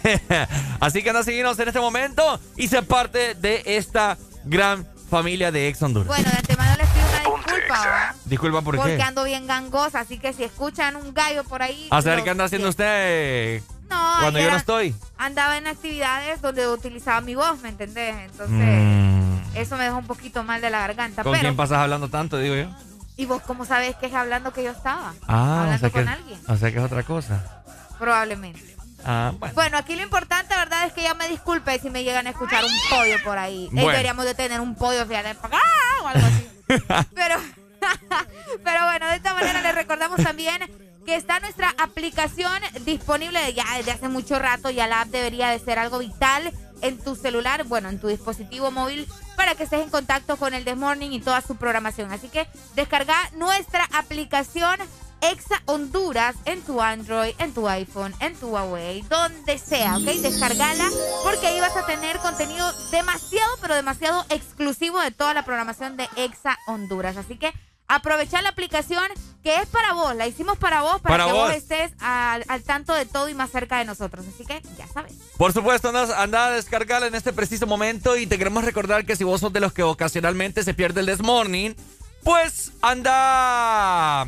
Así 0.80 1.02
que 1.02 1.10
anda 1.10 1.20
a 1.20 1.24
seguirnos 1.24 1.58
en 1.58 1.68
este 1.68 1.80
momento 1.80 2.40
y 2.56 2.68
ser 2.68 2.86
parte 2.86 3.34
de 3.34 3.62
esta 3.66 4.16
gran 4.44 4.88
familia 5.10 5.52
de 5.52 5.68
Ex 5.68 5.82
Honduras. 5.82 6.08
Bueno, 6.08 6.30
de 6.30 6.38
antemano 6.38 6.76
les 6.78 6.88
pido 6.88 7.04
una 7.08 7.36
disculpa. 7.36 8.14
Disculpa 8.24 8.62
por 8.62 8.76
Porque 8.76 8.96
qué. 8.96 9.02
ando 9.02 9.24
bien 9.24 9.46
gangosa, 9.46 10.00
así 10.00 10.16
que 10.18 10.32
si 10.32 10.44
escuchan 10.44 10.96
un 10.96 11.12
gallo 11.12 11.44
por 11.44 11.60
ahí. 11.62 11.88
A 11.90 12.00
saber 12.00 12.24
qué 12.24 12.30
anda 12.30 12.44
haciendo 12.44 12.70
usted 12.70 13.60
No, 13.90 14.14
cuando 14.20 14.38
yo 14.40 14.50
no 14.50 14.56
estoy. 14.56 14.94
Andaba 15.18 15.56
en 15.58 15.66
actividades 15.66 16.40
donde 16.40 16.68
utilizaba 16.68 17.20
mi 17.20 17.34
voz, 17.34 17.60
¿me 17.60 17.68
entendés? 17.70 18.14
Entonces, 18.30 18.56
Mm, 18.80 19.56
eso 19.56 19.76
me 19.76 19.84
dejó 19.84 19.98
un 19.98 20.06
poquito 20.06 20.42
mal 20.44 20.60
de 20.60 20.70
la 20.70 20.78
garganta. 20.80 21.22
¿Con 21.22 21.32
pero, 21.32 21.42
quién 21.42 21.56
pasas 21.56 21.78
hablando 21.78 22.08
tanto, 22.08 22.38
digo 22.38 22.54
yo? 22.54 22.68
¿y 23.16 23.26
vos 23.26 23.42
cómo 23.42 23.66
sabés 23.66 23.96
que 23.96 24.06
es 24.06 24.14
hablando 24.14 24.50
que 24.52 24.62
yo 24.64 24.70
estaba? 24.70 25.12
Ah, 25.28 25.36
o 25.36 25.60
Hablando 25.60 25.78
sea, 25.78 25.90
que, 25.90 25.98
con 25.98 26.08
alguien. 26.08 26.40
o 26.48 26.56
sea 26.56 26.70
que 26.72 26.78
es 26.78 26.84
otra 26.84 27.02
cosa. 27.02 27.62
Probablemente. 27.98 28.76
Ah, 29.04 29.32
bueno. 29.38 29.54
Bueno, 29.54 29.76
aquí 29.78 29.94
lo 29.96 30.02
importante, 30.02 30.54
¿verdad? 30.56 30.86
Es 30.86 30.92
que 30.94 31.02
ya 31.02 31.12
me 31.14 31.28
disculpe 31.28 31.78
si 31.80 31.90
me 31.90 32.02
llegan 32.04 32.26
a 32.26 32.30
escuchar 32.30 32.64
un 32.64 32.70
pollo 32.88 33.16
por 33.24 33.36
ahí. 33.38 33.64
Eh, 33.66 33.68
Bueno. 33.72 33.90
deberíamos 33.90 34.24
de 34.24 34.34
tener 34.34 34.60
un 34.60 34.74
pollo, 34.74 35.04
fíjate, 35.06 35.36
¡ah! 35.42 36.02
o 36.02 36.08
algo 36.08 36.26
así. 36.26 36.48
pero, 37.14 37.36
pero 38.64 38.84
bueno, 38.84 39.08
de 39.08 39.16
esta 39.16 39.34
manera 39.34 39.60
les 39.60 39.74
recordamos 39.74 40.22
también 40.22 40.62
que 41.10 41.16
está 41.16 41.40
nuestra 41.40 41.74
aplicación 41.76 42.62
disponible 42.84 43.52
ya 43.52 43.64
desde 43.76 43.90
hace 43.90 44.08
mucho 44.08 44.38
rato. 44.38 44.70
Ya 44.70 44.86
la 44.86 45.00
app 45.00 45.08
debería 45.08 45.48
de 45.48 45.58
ser 45.58 45.76
algo 45.76 45.98
vital 45.98 46.52
en 46.82 46.98
tu 46.98 47.16
celular, 47.16 47.64
bueno, 47.64 47.88
en 47.88 47.98
tu 47.98 48.06
dispositivo 48.06 48.70
móvil, 48.70 49.08
para 49.34 49.56
que 49.56 49.64
estés 49.64 49.82
en 49.82 49.90
contacto 49.90 50.36
con 50.36 50.54
el 50.54 50.64
Desmorning 50.64 51.12
y 51.12 51.18
toda 51.18 51.40
su 51.40 51.56
programación. 51.56 52.12
Así 52.12 52.28
que 52.28 52.46
descarga 52.76 53.16
nuestra 53.34 53.88
aplicación 53.92 54.78
Exa 55.20 55.60
Honduras 55.66 56.36
en 56.44 56.62
tu 56.62 56.80
Android, 56.80 57.34
en 57.38 57.52
tu 57.54 57.68
iPhone, 57.68 58.14
en 58.20 58.36
tu 58.36 58.50
Huawei, 58.50 59.02
donde 59.02 59.58
sea, 59.58 59.96
¿ok? 59.96 60.04
Descargala 60.04 60.88
porque 61.24 61.48
ahí 61.48 61.58
vas 61.58 61.76
a 61.76 61.86
tener 61.86 62.18
contenido 62.18 62.72
demasiado, 62.92 63.50
pero 63.60 63.74
demasiado 63.74 64.24
exclusivo 64.28 65.00
de 65.00 65.10
toda 65.10 65.34
la 65.34 65.44
programación 65.44 65.96
de 65.96 66.08
Exa 66.14 66.56
Honduras. 66.68 67.16
Así 67.16 67.36
que 67.36 67.52
aprovecha 67.90 68.40
la 68.40 68.50
aplicación 68.50 69.02
que 69.42 69.56
es 69.56 69.66
para 69.68 69.94
vos, 69.94 70.14
la 70.14 70.26
hicimos 70.26 70.58
para 70.58 70.82
vos, 70.82 71.00
para, 71.00 71.16
Para 71.16 71.26
que 71.26 71.32
vos, 71.32 71.48
vos. 71.48 71.56
estés 71.56 71.92
al, 71.98 72.44
al 72.46 72.62
tanto 72.62 72.94
de 72.94 73.06
todo 73.06 73.28
y 73.28 73.34
más 73.34 73.50
cerca 73.50 73.78
de 73.78 73.84
nosotros. 73.86 74.26
Así 74.32 74.44
que 74.44 74.62
ya 74.76 74.86
sabes. 74.86 75.14
Por 75.36 75.52
supuesto, 75.52 75.88
anda, 75.88 76.22
anda 76.22 76.46
a 76.46 76.50
descargarla 76.50 77.06
en 77.06 77.14
este 77.14 77.32
preciso 77.32 77.66
momento 77.66 78.16
y 78.16 78.26
te 78.26 78.38
queremos 78.38 78.64
recordar 78.64 79.06
que 79.06 79.16
si 79.16 79.24
vos 79.24 79.40
sos 79.40 79.52
de 79.52 79.60
los 79.60 79.72
que 79.72 79.82
ocasionalmente 79.82 80.62
se 80.62 80.74
pierde 80.74 81.00
el 81.00 81.06
Desmorning, 81.06 81.74
pues 82.22 82.72
anda... 82.82 84.26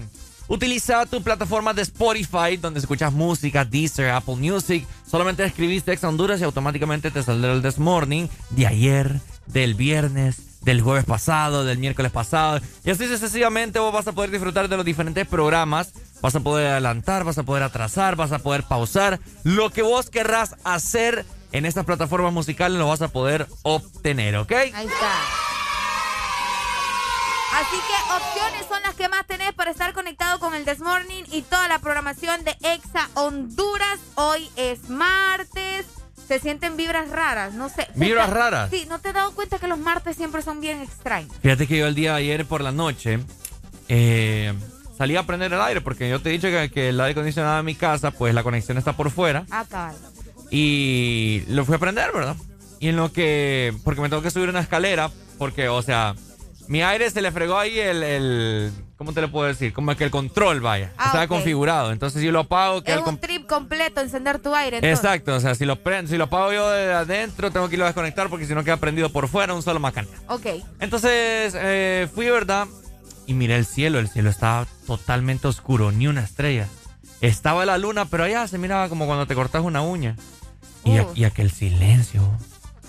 Utiliza 0.48 1.07
tu 1.07 1.22
plataforma 1.22 1.72
de 1.72 1.83
Spotify 1.83 2.57
donde 2.61 2.81
escuchas 2.81 3.12
música, 3.12 3.64
Deezer, 3.64 4.11
Apple 4.11 4.37
Music. 4.37 4.87
Solamente 5.09 5.44
escribiste 5.44 5.92
Ex 5.92 6.03
Honduras 6.05 6.40
y 6.40 6.44
automáticamente 6.44 7.11
te 7.11 7.22
saldrá 7.22 7.53
el 7.53 7.62
Desmorning 7.62 8.29
de 8.51 8.66
ayer, 8.66 9.20
del 9.46 9.75
viernes, 9.75 10.52
del 10.62 10.81
jueves 10.81 11.05
pasado, 11.05 11.64
del 11.64 11.79
miércoles 11.79 12.12
pasado. 12.12 12.61
Y 12.85 12.90
así 12.90 13.07
sucesivamente 13.07 13.79
vos 13.79 13.92
vas 13.92 14.07
a 14.07 14.12
poder 14.12 14.31
disfrutar 14.31 14.68
de 14.68 14.77
los 14.77 14.85
diferentes 14.85 15.27
programas. 15.27 15.92
Vas 16.20 16.37
a 16.37 16.40
poder 16.40 16.68
adelantar, 16.68 17.25
vas 17.25 17.38
a 17.38 17.42
poder 17.42 17.62
atrasar, 17.62 18.16
vas 18.16 18.33
a 18.33 18.38
poder 18.38 18.62
pausar. 18.62 19.20
Lo 19.42 19.70
que 19.70 19.83
vos 19.83 20.11
querrás 20.11 20.57
hacer 20.64 21.27
en 21.53 21.66
estas 21.66 21.85
plataformas 21.85 22.33
musicales 22.33 22.79
lo 22.79 22.88
vas 22.88 23.03
a 23.03 23.09
poder 23.09 23.46
obtener, 23.62 24.37
¿ok? 24.37 24.53
Ahí 24.53 24.87
está. 24.87 25.12
Así 27.55 27.77
que 27.77 28.14
opciones 28.14 28.66
son 28.66 28.83
las 28.83 28.94
que 28.94 29.09
más 29.09 29.27
tenés 29.27 29.53
para 29.53 29.70
estar 29.70 29.92
conectado 29.92 30.40
con 30.40 30.55
el 30.55 30.64
Desmorning 30.64 31.27
y 31.31 31.42
toda 31.42 31.68
la 31.68 31.79
programación 31.79 32.42
de 32.44 32.57
Exa 32.62 33.11
Honduras. 33.14 33.98
Hoy 34.14 34.51
es 34.57 34.88
martes. 34.88 36.02
Se 36.28 36.38
sienten 36.38 36.76
vibras 36.76 37.11
raras, 37.11 37.52
no 37.54 37.68
sé. 37.68 37.87
¿Vibras 37.94 38.28
¿Te- 38.28 38.35
raras? 38.35 38.70
Sí, 38.70 38.87
¿no 38.88 38.98
te 39.00 39.08
has 39.08 39.14
dado 39.14 39.32
cuenta 39.32 39.58
que 39.58 39.66
los 39.68 39.78
martes 39.78 40.16
siempre 40.16 40.40
son 40.42 40.61
bien 40.61 40.80
extraños? 40.80 41.32
Fíjate 41.42 41.66
que 41.66 41.76
yo 41.78 41.87
el 41.87 41.94
día 41.94 42.12
de 42.12 42.18
ayer 42.18 42.46
por 42.46 42.62
la 42.62 42.72
noche 42.72 43.18
eh, 43.88 44.54
salí 44.96 45.16
a 45.16 45.24
prender 45.24 45.52
el 45.52 45.61
aire 45.61 45.80
porque 45.80 46.08
yo 46.08 46.20
te 46.20 46.30
he 46.30 46.32
dicho 46.32 46.48
que, 46.48 46.70
que 46.70 46.88
el 46.90 47.00
aire 47.00 47.12
acondicionado 47.12 47.56
de 47.58 47.62
mi 47.64 47.74
casa, 47.74 48.11
pues 48.12 48.35
la 48.35 48.42
conexión 48.42 48.78
está 48.78 48.94
por 48.94 49.11
fuera. 49.11 49.44
Ah, 49.50 49.64
cabal. 49.68 49.96
Y 50.50 51.42
lo 51.48 51.64
fui 51.64 51.74
a 51.74 51.78
prender, 51.78 52.12
¿verdad? 52.12 52.37
Y 52.78 52.88
en 52.88 52.96
lo 52.96 53.12
que. 53.12 53.74
Porque 53.85 54.00
me 54.00 54.08
tengo 54.08 54.22
que 54.22 54.30
subir 54.30 54.48
una 54.48 54.61
escalera. 54.61 55.11
Porque, 55.38 55.68
o 55.68 55.82
sea, 55.82 56.14
mi 56.68 56.82
aire 56.82 57.11
se 57.11 57.22
le 57.22 57.32
fregó 57.32 57.58
ahí 57.58 57.78
el. 57.78 58.02
el 58.02 58.72
¿Cómo 59.03 59.15
te 59.15 59.21
lo 59.21 59.33
puedo 59.33 59.49
decir? 59.49 59.73
Como 59.73 59.97
que 59.97 60.05
el 60.05 60.12
control, 60.12 60.61
vaya. 60.61 60.93
Ah, 60.97 61.23
ok. 61.25 61.27
configurado. 61.27 61.91
Entonces, 61.91 62.23
si 62.23 62.31
lo 62.31 62.38
apago, 62.38 62.85
queda 62.85 62.95
Es 62.95 63.03
el 63.03 63.09
un 63.09 63.19
trip 63.19 63.49
completo 63.49 64.01
encender 64.01 64.38
tu 64.38 64.55
aire. 64.55 64.77
entonces. 64.77 64.97
Exacto, 64.97 65.35
o 65.35 65.41
sea, 65.41 65.57
si 65.57 65.65
lo, 65.65 65.75
prendo, 65.75 66.09
si 66.09 66.17
lo 66.17 66.23
apago 66.23 66.53
yo 66.53 66.71
de 66.71 66.93
adentro, 66.93 67.51
tengo 67.51 67.69
que 67.69 67.75
irlo 67.75 67.85
a 67.85 67.88
desconectar 67.88 68.29
porque 68.29 68.47
si 68.47 68.55
no 68.55 68.62
queda 68.62 68.77
prendido 68.77 69.11
por 69.11 69.27
fuera, 69.27 69.55
un 69.55 69.62
solo 69.65 69.81
macana. 69.81 70.07
Ok. 70.29 70.47
Entonces 70.79 71.53
eh, 71.59 72.07
fui, 72.15 72.27
¿verdad? 72.27 72.69
Y 73.27 73.35
miré 73.35 73.57
el 73.57 73.67
cielo, 73.67 73.99
el 73.99 74.09
cielo 74.09 74.31
estaba 74.31 74.69
totalmente 74.87 75.49
oscuro, 75.49 75.91
ni 75.91 76.07
una 76.07 76.23
estrella. 76.23 76.69
Estaba 77.21 77.67
la 77.67 77.79
luna, 77.79 78.05
pero 78.05 78.23
allá 78.23 78.47
se 78.47 78.57
miraba 78.57 78.88
como 78.88 79.07
cuando 79.07 79.27
te 79.27 79.35
cortas 79.35 79.65
una 79.65 79.83
uña. 79.83 80.15
Y, 80.85 80.93
y 81.21 81.25
aquel 81.25 81.51
silencio, 81.51 82.23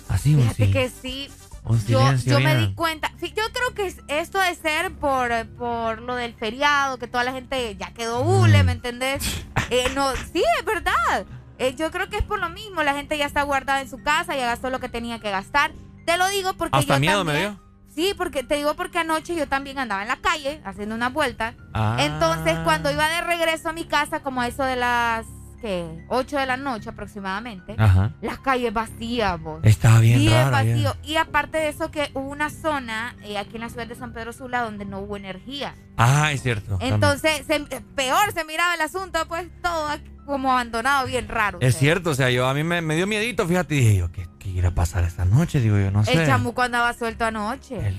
así 0.09 0.35
un, 0.35 0.41
Fíjate 0.43 0.69
que 0.69 0.91
sí. 1.01 1.31
Un 1.65 1.77
Yo, 1.85 1.99
silencio. 1.99 2.33
yo 2.33 2.43
me 2.43 2.57
di 2.57 2.73
cuenta, 2.75 3.11
sí, 3.19 3.33
yo 3.35 3.43
creo 3.53 3.73
que 3.75 3.87
es- 3.87 4.01
esto 4.07 4.39
de 4.39 4.53
ser 4.55 4.91
por, 4.95 5.31
por 5.57 6.01
lo 6.01 6.15
del 6.15 6.33
feriado, 6.33 6.97
que 6.97 7.07
toda 7.07 7.23
la 7.23 7.31
gente 7.31 7.75
ya 7.77 7.93
quedó 7.93 8.21
hule, 8.21 8.63
¿me 8.63 8.73
entendés? 8.73 9.23
Eh, 9.69 9.89
no, 9.95 10.11
sí, 10.33 10.43
es 10.59 10.65
verdad. 10.65 11.25
Eh, 11.57 11.73
yo 11.75 11.89
creo 11.89 12.09
que 12.09 12.17
es 12.17 12.23
por 12.23 12.39
lo 12.39 12.49
mismo, 12.49 12.83
la 12.83 12.93
gente 12.93 13.17
ya 13.17 13.25
está 13.25 13.41
guardada 13.43 13.81
en 13.81 13.89
su 13.89 13.97
casa, 14.03 14.35
ya 14.35 14.45
gastó 14.45 14.69
lo 14.69 14.79
que 14.79 14.89
tenía 14.89 15.19
que 15.19 15.31
gastar. 15.31 15.71
Te 16.05 16.17
lo 16.17 16.27
digo 16.29 16.53
porque 16.53 16.77
Hasta 16.77 16.95
yo 16.95 16.99
miedo 16.99 17.23
me 17.23 17.31
también- 17.33 17.53
dio. 17.53 17.63
Sí, 17.95 18.13
porque 18.17 18.43
te 18.43 18.55
digo 18.55 18.75
porque 18.75 18.99
anoche 18.99 19.35
yo 19.35 19.47
también 19.47 19.79
andaba 19.79 20.01
en 20.01 20.07
la 20.09 20.17
calle 20.17 20.61
haciendo 20.65 20.93
una 20.95 21.09
vuelta. 21.09 21.53
Ah. 21.73 21.95
Entonces, 21.99 22.57
cuando 22.63 22.91
iba 22.91 23.07
de 23.07 23.21
regreso 23.21 23.69
a 23.69 23.73
mi 23.73 23.85
casa, 23.85 24.19
como 24.21 24.41
a 24.41 24.47
eso 24.47 24.63
de 24.63 24.75
las 24.75 25.25
que 25.63 26.05
8 26.09 26.37
de 26.39 26.45
la 26.45 26.57
noche 26.57 26.89
aproximadamente, 26.89 27.73
Ajá. 27.77 28.11
las 28.21 28.37
calles 28.39 28.73
vacías, 28.73 29.39
vos. 29.39 29.61
Estaba 29.63 30.01
bien 30.01 30.29
raro, 30.29 30.51
vacío. 30.51 30.93
Y 31.03 31.15
aparte 31.15 31.57
de 31.57 31.69
eso 31.69 31.89
que 31.89 32.09
hubo 32.13 32.27
una 32.29 32.49
zona 32.49 33.15
eh, 33.23 33.37
aquí 33.37 33.55
en 33.55 33.61
la 33.61 33.69
ciudad 33.69 33.87
de 33.87 33.95
San 33.95 34.11
Pedro 34.11 34.33
Sula 34.33 34.61
donde 34.61 34.83
no 34.83 34.99
hubo 34.99 35.15
energía. 35.15 35.73
Ah, 35.95 36.33
es 36.33 36.43
cierto. 36.43 36.77
Entonces, 36.81 37.45
se- 37.47 37.61
peor 37.95 38.33
se 38.33 38.43
miraba 38.43 38.75
el 38.75 38.81
asunto, 38.81 39.19
pues 39.29 39.47
todo 39.61 39.87
como 40.25 40.51
abandonado, 40.51 41.07
bien 41.07 41.29
raro. 41.29 41.59
Es 41.61 41.77
cierto, 41.77 42.09
o 42.09 42.13
sea, 42.13 42.29
yo 42.29 42.45
a 42.45 42.53
mí 42.53 42.63
me, 42.65 42.81
me 42.81 42.95
dio 42.97 43.07
miedito, 43.07 43.47
fíjate, 43.47 43.75
y 43.75 43.79
dije 43.79 43.95
yo, 43.99 44.11
¿qué, 44.11 44.27
qué 44.39 44.49
irá 44.49 44.69
a 44.69 44.75
pasar 44.75 45.05
esta 45.05 45.23
noche? 45.23 45.61
Digo 45.61 45.77
yo, 45.79 45.91
no 45.91 46.03
sé. 46.03 46.11
El 46.13 46.25
chamuco 46.27 46.61
andaba 46.61 46.91
suelto 46.93 47.23
anoche. 47.23 47.77
El 47.77 47.93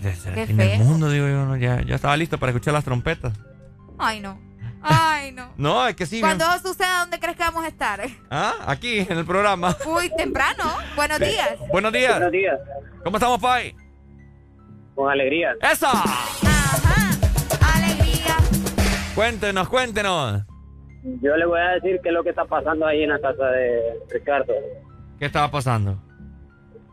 fin 0.47 0.57
del 0.59 0.69
feo. 0.69 0.79
mundo, 0.85 1.09
digo 1.11 1.27
yo, 1.29 1.47
no, 1.47 1.57
ya, 1.57 1.81
ya 1.83 1.95
estaba 1.95 2.15
listo 2.19 2.39
para 2.39 2.53
escuchar 2.53 2.75
las 2.75 2.85
trompetas. 2.85 3.33
Ay, 3.99 4.21
no. 4.21 4.39
Ay, 4.85 5.33
no. 5.33 5.51
No, 5.57 5.89
es 5.89 5.97
que 5.97 6.07
sí. 6.07 6.21
Cuando 6.21 6.45
eso 6.45 6.69
suceda, 6.69 7.01
¿dónde 7.01 7.19
crees 7.19 7.37
que 7.37 7.43
vamos 7.43 7.65
a 7.65 7.69
estar? 7.69 8.01
Ah, 8.31 8.55
aquí, 8.67 8.99
en 8.99 9.19
el 9.19 9.25
programa. 9.25 9.77
Uy, 9.87 10.11
temprano. 10.17 10.65
Buenos 10.95 11.19
días. 11.19 11.59
Buenos 11.73 11.93
días. 11.93 12.13
Buenos 12.13 12.33
días. 12.33 12.61
¿Cómo 13.03 13.17
estamos, 13.17 13.41
Pai? 13.41 13.75
Con 14.95 15.11
alegría. 15.11 15.55
¡Eso! 15.61 15.89
Alegría. 17.75 18.37
Cuéntenos, 19.15 19.69
cuéntenos. 19.69 20.43
Yo 21.23 21.37
le 21.37 21.47
voy 21.47 21.61
a 21.61 21.71
decir 21.71 22.01
qué 22.03 22.09
es 22.11 22.15
lo 22.15 22.23
que 22.23 22.31
está 22.31 22.45
pasando 22.45 22.87
ahí 22.87 23.03
en 23.03 23.11
la 23.11 23.21
casa 23.21 23.47
de 23.47 23.81
Ricardo. 24.11 24.55
¿Qué 25.19 25.27
estaba 25.27 25.51
pasando? 25.51 25.99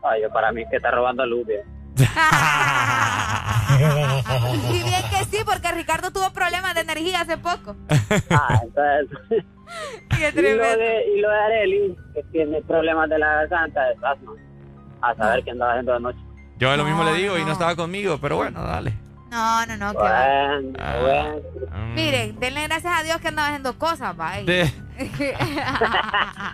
Ay, 0.02 0.22
yo 0.22 0.30
para 0.30 0.52
mí 0.52 0.62
es 0.62 0.68
que 0.70 0.76
está 0.76 0.90
robando 0.90 1.24
luz. 1.26 1.46
bien. 1.46 1.60
Y 1.96 2.02
bien 4.82 5.02
que 5.10 5.24
sí, 5.30 5.38
porque 5.44 5.70
Ricardo 5.72 6.10
tuvo 6.10 6.32
problemas 6.32 6.74
de 6.74 6.80
energía 6.80 7.20
hace 7.20 7.36
poco. 7.38 7.76
Ah, 8.30 8.60
entonces... 8.62 9.44
Qué 10.10 10.30
y, 10.38 10.42
lo 10.54 10.76
de, 10.76 11.16
y 11.16 11.20
lo 11.20 11.30
de 11.30 11.38
Areli, 11.38 11.96
que 12.14 12.22
tiene 12.24 12.60
problemas 12.62 13.08
de 13.08 13.18
la 13.18 13.36
garganta, 13.36 13.84
de 13.84 13.94
asma. 14.02 14.32
A 15.00 15.14
saber 15.14 15.42
qué 15.44 15.52
andaba 15.52 15.72
haciendo 15.72 15.94
anoche. 15.94 16.18
Yo 16.58 16.76
lo 16.76 16.84
mismo 16.84 17.04
le 17.04 17.14
digo 17.14 17.38
y 17.38 17.44
no 17.44 17.52
estaba 17.52 17.74
conmigo, 17.74 18.18
pero 18.20 18.36
bueno, 18.36 18.62
dale. 18.62 18.92
No, 19.32 19.64
no, 19.66 19.76
no. 19.78 19.92
que 19.92 19.98
va. 19.98 20.58
Bueno, 20.60 20.72
Ah. 20.78 20.98
bueno. 21.00 21.40
Miren, 21.94 22.38
denle 22.38 22.62
gracias 22.64 22.92
a 22.98 23.02
Dios 23.02 23.18
que 23.20 23.28
andaba 23.28 23.48
haciendo 23.48 23.78
cosas, 23.78 24.14
bye. 24.22 24.44
De- 24.44 24.72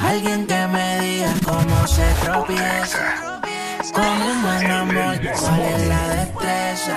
Alguien 0.00 0.46
que 0.46 0.66
me 0.68 1.00
diga 1.00 1.32
cómo 1.44 1.86
se 1.86 2.04
tropieza. 2.22 3.33
Con 3.92 4.04
un 4.04 4.42
buen 4.42 4.70
amor, 4.70 5.14
es 5.14 5.88
la 5.88 6.08
destreza. 6.08 6.96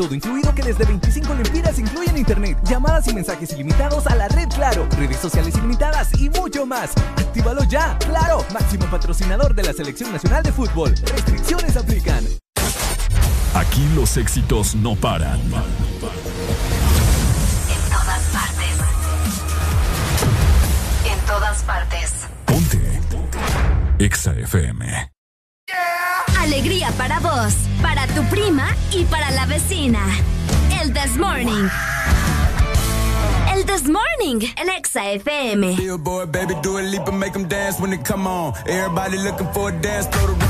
todo 0.00 0.14
incluido 0.14 0.54
que 0.54 0.62
desde 0.62 0.86
25 0.86 1.34
lempiras 1.34 1.78
incluyen 1.78 2.16
internet, 2.16 2.56
llamadas 2.64 3.06
y 3.08 3.12
mensajes 3.12 3.52
ilimitados 3.52 4.06
a 4.06 4.14
la 4.14 4.28
red 4.28 4.48
Claro, 4.48 4.88
redes 4.96 5.18
sociales 5.18 5.54
ilimitadas 5.58 6.18
y 6.18 6.30
mucho 6.30 6.64
más. 6.64 6.92
Actívalo 7.18 7.64
ya, 7.64 7.98
claro, 7.98 8.42
máximo 8.50 8.86
patrocinador 8.86 9.54
de 9.54 9.62
la 9.62 9.74
Selección 9.74 10.10
Nacional 10.10 10.42
de 10.42 10.52
Fútbol. 10.52 10.94
Restricciones 10.94 11.76
aplican. 11.76 12.24
Aquí 13.54 13.86
los 13.94 14.16
éxitos 14.16 14.74
no 14.74 14.96
paran. 14.96 15.38
En 15.38 15.50
todas 17.90 18.22
partes. 18.32 18.78
En 21.12 21.26
todas 21.26 21.62
partes. 21.64 22.12
Ponte. 22.46 23.00
Ponte. 23.10 23.38
Exa 23.98 24.32
FM. 24.32 25.09
morning, 34.20 34.48
Alexa 34.58 34.98
FM. 34.98 35.76
Billboard, 35.76 36.32
baby, 36.32 36.54
do 36.62 36.78
a 36.78 36.80
leap 36.82 37.06
and 37.06 37.18
make 37.18 37.32
them 37.32 37.48
dance 37.48 37.80
when 37.80 37.90
they 37.90 37.98
come 37.98 38.26
on. 38.26 38.54
Everybody 38.68 39.18
looking 39.18 39.50
for 39.52 39.70
a 39.70 39.72
dance, 39.80 40.06
throw 40.06 40.26
the 40.26 40.49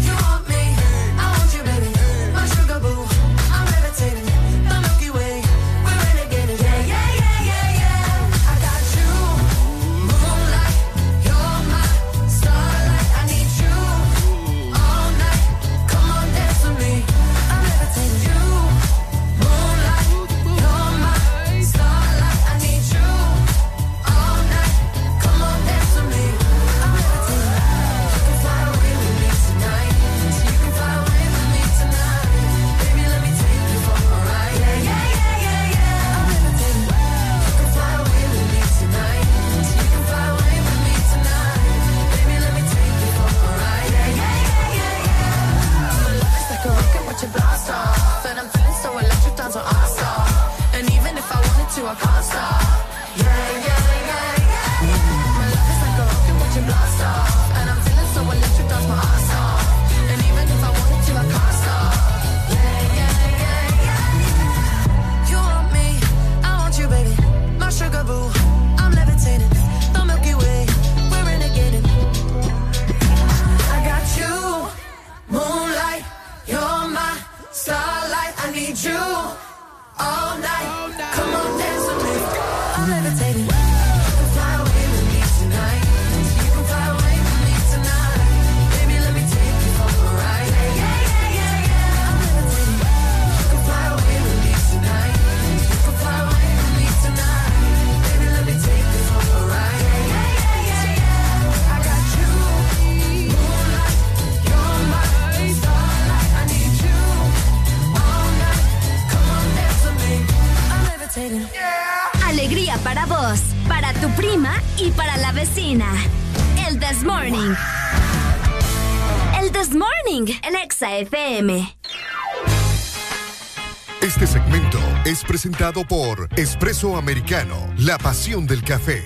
por 125.73 126.27
Espresso 126.35 126.97
Americano, 126.97 127.55
la 127.77 127.97
pasión 127.97 128.45
del 128.45 128.61
café. 128.61 129.03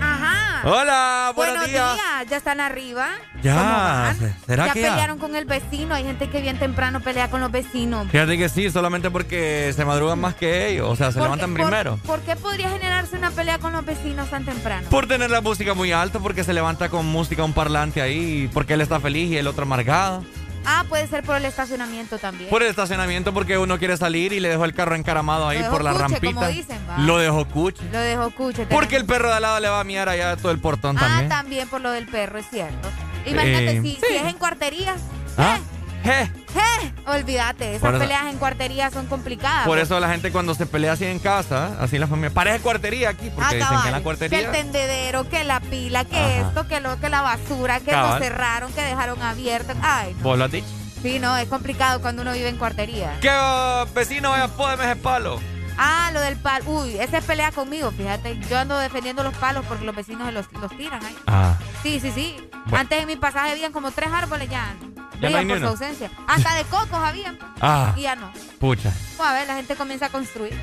Ajá. 0.00 0.62
Hola, 0.64 1.32
buenos, 1.34 1.56
buenos 1.56 1.70
días. 1.70 2.28
¿Ya 2.28 2.36
están 2.36 2.60
arriba? 2.60 3.08
Ya. 3.42 4.14
¿Será 4.46 4.66
ya 4.66 4.72
que 4.74 4.82
pelearon 4.82 5.18
con 5.18 5.34
el 5.34 5.46
vecino? 5.46 5.94
Hay 5.94 6.04
gente 6.04 6.28
que 6.28 6.42
bien 6.42 6.58
temprano 6.58 7.00
pelea 7.00 7.30
con 7.30 7.40
los 7.40 7.50
vecinos. 7.50 8.06
Fíjate 8.10 8.36
que 8.36 8.50
sí, 8.50 8.70
solamente 8.70 9.10
porque 9.10 9.72
se 9.74 9.84
madrugan 9.86 10.20
más 10.20 10.34
que 10.34 10.68
ellos. 10.68 10.90
O 10.90 10.96
sea, 10.96 11.10
se 11.10 11.20
levantan 11.20 11.54
primero. 11.54 11.96
Por, 12.04 12.18
por, 12.18 12.20
qué 12.20 12.36
podría 12.36 12.68
generarse 12.68 13.16
una 13.16 13.30
pelea 13.30 13.58
con 13.58 13.72
los 13.72 13.84
vecinos 13.86 14.28
tan 14.28 14.44
temprano? 14.44 14.90
Por 14.90 15.06
tener 15.06 15.30
la 15.30 15.40
música 15.40 15.72
muy 15.72 15.92
alta, 15.92 16.18
porque 16.18 16.44
se 16.44 16.52
levanta 16.52 16.90
con 16.90 17.06
música 17.06 17.44
un 17.44 17.54
parlante 17.54 18.02
ahí, 18.02 18.50
porque 18.52 18.74
él 18.74 18.82
está 18.82 19.00
feliz 19.00 19.30
y 19.30 19.38
el 19.38 19.46
otro 19.46 19.62
amargado. 19.62 20.22
Ah, 20.70 20.84
puede 20.88 21.06
ser 21.06 21.22
por 21.24 21.36
el 21.36 21.44
estacionamiento 21.46 22.18
también. 22.18 22.50
Por 22.50 22.62
el 22.62 22.68
estacionamiento, 22.68 23.32
porque 23.32 23.56
uno 23.56 23.78
quiere 23.78 23.96
salir 23.96 24.32
y 24.34 24.40
le 24.40 24.50
dejó 24.50 24.64
el 24.66 24.74
carro 24.74 24.94
encaramado 24.96 25.48
ahí 25.48 25.62
por 25.70 25.82
la 25.82 25.92
cuche, 25.92 26.02
rampita. 26.02 26.34
como 26.34 26.46
dicen, 26.48 26.78
va. 26.88 26.98
Lo 26.98 27.16
dejó 27.18 27.46
cuche. 27.46 27.82
Lo 27.90 27.98
dejó 27.98 28.30
cuche. 28.32 28.66
Porque 28.66 28.96
el 28.96 29.06
perro 29.06 29.28
de 29.30 29.36
al 29.36 29.42
lado 29.42 29.60
le 29.60 29.68
va 29.68 29.80
a 29.80 29.84
miar 29.84 30.08
allá 30.08 30.36
todo 30.36 30.52
el 30.52 30.58
portón 30.58 30.96
Ah, 30.98 31.00
también. 31.00 31.28
también 31.28 31.68
por 31.68 31.80
lo 31.80 31.90
del 31.90 32.06
perro, 32.06 32.38
es 32.38 32.46
cierto. 32.50 32.88
Imagínate, 33.24 33.76
Eh, 33.78 33.82
si, 33.82 33.94
sí. 33.94 34.00
si 34.08 34.14
es 34.16 34.24
en 34.24 34.36
cuartería, 34.36 34.94
Ah, 35.38 35.58
je. 36.04 36.30
¡Eh! 36.54 36.92
Olvídate, 37.06 37.74
esas 37.76 37.90
eso- 37.90 37.98
peleas 37.98 38.26
en 38.26 38.38
cuartería 38.38 38.90
son 38.90 39.06
complicadas. 39.06 39.66
Por 39.66 39.78
eso 39.78 39.98
la 40.00 40.08
gente 40.10 40.30
cuando 40.32 40.54
se 40.54 40.66
pelea 40.66 40.92
así 40.92 41.04
en 41.04 41.18
casa, 41.18 41.76
así 41.80 41.98
la 41.98 42.06
familia, 42.06 42.30
parece 42.30 42.60
cuartería 42.60 43.10
aquí, 43.10 43.30
porque 43.34 43.46
Ah, 43.46 43.54
dicen 43.54 43.68
que 43.68 43.74
en 43.74 43.74
la 43.74 43.82
cabal, 43.82 43.94
que 43.98 44.02
cuartería... 44.04 44.38
el 44.40 44.52
tendedero, 44.52 45.28
que 45.28 45.44
la 45.44 45.60
pila, 45.60 46.04
que 46.04 46.16
Ajá. 46.18 46.48
esto, 46.48 46.66
que 46.68 46.80
lo, 46.80 46.98
que 47.00 47.08
la 47.08 47.22
basura, 47.22 47.80
que 47.80 47.90
Cabal. 47.90 48.18
lo 48.18 48.24
cerraron, 48.24 48.72
que 48.72 48.82
dejaron 48.82 49.22
abierto. 49.22 49.72
Ay, 49.82 50.14
no. 50.18 50.22
¿Vos 50.24 50.38
lo 50.38 50.44
has 50.44 50.52
dicho? 50.52 50.66
sí, 51.02 51.18
no, 51.20 51.36
es 51.36 51.48
complicado 51.48 52.00
cuando 52.00 52.22
uno 52.22 52.32
vive 52.32 52.48
en 52.48 52.56
cuartería. 52.56 53.16
¿Qué 53.20 53.30
uh, 53.30 53.86
vecino 53.94 54.30
vaya, 54.30 54.48
pódeme 54.48 54.84
ese 54.84 54.96
palo? 54.96 55.40
Ah, 55.78 56.10
lo 56.12 56.20
del 56.20 56.36
palo. 56.36 56.64
Uy, 56.68 56.96
esa 56.98 57.18
es 57.18 57.24
pelea 57.24 57.52
conmigo, 57.52 57.92
fíjate. 57.92 58.36
Yo 58.50 58.58
ando 58.58 58.76
defendiendo 58.78 59.22
los 59.22 59.32
palos 59.36 59.64
porque 59.68 59.84
los 59.84 59.94
vecinos 59.94 60.26
se 60.26 60.32
los, 60.32 60.52
los 60.60 60.76
tiran 60.76 61.04
ahí. 61.04 61.16
Ah. 61.28 61.54
Sí, 61.84 62.00
sí, 62.00 62.10
sí. 62.12 62.36
Bueno. 62.64 62.78
Antes 62.78 63.00
en 63.00 63.06
mi 63.06 63.14
pasaje 63.14 63.52
habían 63.52 63.70
como 63.70 63.92
tres 63.92 64.08
árboles 64.12 64.50
ya. 64.50 64.74
Ya 65.20 65.30
no 65.30 65.38
hay 65.38 65.44
ni 65.44 65.52
por 65.52 65.58
su 65.58 65.64
uno. 65.64 65.70
ausencia. 65.72 66.10
Hasta 66.26 66.54
de 66.54 66.64
cocos 66.64 66.92
habían. 66.92 67.38
Ah. 67.60 67.92
Y 67.96 68.02
ya 68.02 68.14
no. 68.16 68.30
Pucha. 68.58 68.92
Pues 69.16 69.28
a 69.28 69.32
ver, 69.32 69.46
la 69.46 69.54
gente 69.56 69.74
comienza 69.76 70.06
a 70.06 70.08
construir. 70.10 70.58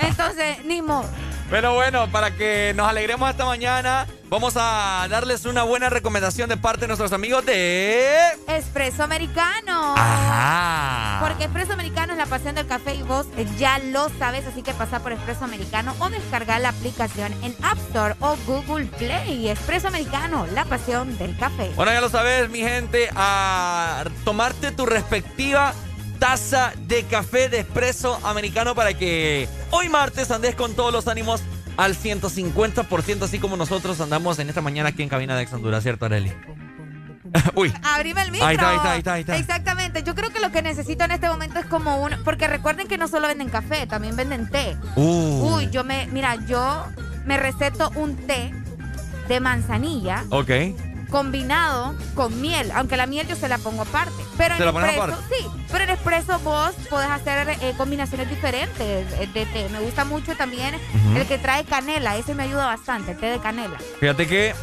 Entonces, 0.00 0.64
ni 0.64 0.82
modo. 0.82 1.08
Pero 1.50 1.74
bueno, 1.74 2.08
para 2.12 2.30
que 2.30 2.72
nos 2.76 2.88
alegremos 2.88 3.28
esta 3.28 3.44
mañana, 3.44 4.06
vamos 4.28 4.54
a 4.56 5.08
darles 5.10 5.46
una 5.46 5.64
buena 5.64 5.90
recomendación 5.90 6.48
de 6.48 6.56
parte 6.56 6.82
de 6.82 6.86
nuestros 6.86 7.12
amigos 7.12 7.44
de... 7.44 8.20
Espresso 8.46 9.02
americano. 9.02 9.96
Ajá. 9.96 11.18
Porque 11.20 11.44
Espresso 11.44 11.72
Americano 11.72 12.12
es 12.12 12.18
la 12.18 12.26
pasión 12.26 12.54
del 12.54 12.68
café 12.68 12.94
y 12.94 13.02
vos 13.02 13.26
ya 13.58 13.80
lo 13.80 14.08
sabes, 14.20 14.46
así 14.46 14.62
que 14.62 14.72
pasa 14.74 15.00
por 15.00 15.10
Espresso 15.10 15.44
Americano 15.44 15.92
o 15.98 16.08
descargar 16.08 16.60
la 16.60 16.68
aplicación 16.68 17.32
en 17.42 17.56
App 17.64 17.78
Store 17.88 18.14
o 18.20 18.36
Google 18.46 18.86
Play. 18.86 19.48
Espresso 19.48 19.88
Americano, 19.88 20.46
la 20.54 20.64
pasión 20.66 21.18
del 21.18 21.36
café. 21.36 21.72
Bueno, 21.74 21.92
ya 21.92 22.00
lo 22.00 22.10
sabes, 22.10 22.48
mi 22.48 22.60
gente, 22.60 23.10
a 23.16 24.04
tomarte 24.24 24.70
tu 24.70 24.86
respectiva 24.86 25.74
taza 26.20 26.72
de 26.86 27.02
café 27.04 27.48
de 27.48 27.60
espresso 27.60 28.20
americano 28.24 28.76
para 28.76 28.94
que 28.94 29.48
hoy 29.70 29.88
martes 29.88 30.30
andes 30.30 30.54
con 30.54 30.74
todos 30.74 30.92
los 30.92 31.08
ánimos 31.08 31.42
al 31.76 31.96
150%, 31.96 33.22
así 33.22 33.38
como 33.38 33.56
nosotros 33.56 34.00
andamos 34.00 34.38
en 34.38 34.50
esta 34.50 34.60
mañana 34.60 34.90
aquí 34.90 35.02
en 35.02 35.08
cabina 35.08 35.34
de 35.34 35.42
Ex 35.42 35.52
Honduras, 35.54 35.82
¿cierto, 35.82 36.04
Areli? 36.04 36.30
Uy. 37.54 37.72
Abrime 37.82 38.22
el 38.22 38.32
micro. 38.32 38.46
Ahí 38.46 38.56
está, 38.56 38.70
ahí 38.70 38.76
está, 38.76 38.92
ahí 38.92 38.98
está, 38.98 39.12
ahí 39.14 39.20
está. 39.20 39.36
Exactamente. 39.36 40.02
Yo 40.02 40.14
creo 40.14 40.30
que 40.30 40.40
lo 40.40 40.50
que 40.50 40.62
necesito 40.62 41.04
en 41.04 41.12
este 41.12 41.28
momento 41.28 41.58
es 41.58 41.66
como 41.66 42.02
un... 42.02 42.12
Porque 42.24 42.48
recuerden 42.48 42.86
que 42.86 42.98
no 42.98 43.08
solo 43.08 43.28
venden 43.28 43.48
café, 43.48 43.86
también 43.86 44.16
venden 44.16 44.50
té. 44.50 44.76
Uh. 44.96 45.54
Uy, 45.54 45.70
yo 45.70 45.84
me... 45.84 46.06
Mira, 46.08 46.36
yo 46.46 46.84
me 47.24 47.36
receto 47.36 47.90
un 47.94 48.16
té 48.16 48.52
de 49.28 49.40
manzanilla 49.40 50.24
Ok. 50.30 50.50
Combinado 51.10 51.94
con 52.14 52.40
miel, 52.40 52.70
aunque 52.74 52.96
la 52.96 53.06
miel 53.06 53.26
yo 53.26 53.36
se 53.36 53.48
la 53.48 53.58
pongo 53.58 53.82
aparte. 53.82 54.22
Pero 54.36 54.56
¿Se 54.56 54.62
en 54.62 54.66
la 54.66 54.72
pones 54.72 54.90
expreso, 54.90 55.14
aparte? 55.20 55.34
sí, 55.36 55.46
pero 55.70 55.84
en 55.84 55.90
expreso 55.90 56.38
vos 56.40 56.72
podés 56.88 57.10
hacer 57.10 57.48
eh, 57.60 57.74
combinaciones 57.76 58.28
diferentes 58.28 59.12
eh, 59.14 59.28
de 59.32 59.46
té. 59.46 59.68
Me 59.70 59.80
gusta 59.80 60.04
mucho 60.04 60.34
también 60.36 60.74
el 61.14 61.26
que 61.26 61.38
trae 61.38 61.64
canela, 61.64 62.16
ese 62.16 62.34
me 62.34 62.44
ayuda 62.44 62.66
bastante, 62.66 63.12
el 63.12 63.18
té 63.18 63.26
de 63.26 63.38
canela. 63.40 63.78
Fíjate 63.98 64.26
que, 64.26 64.54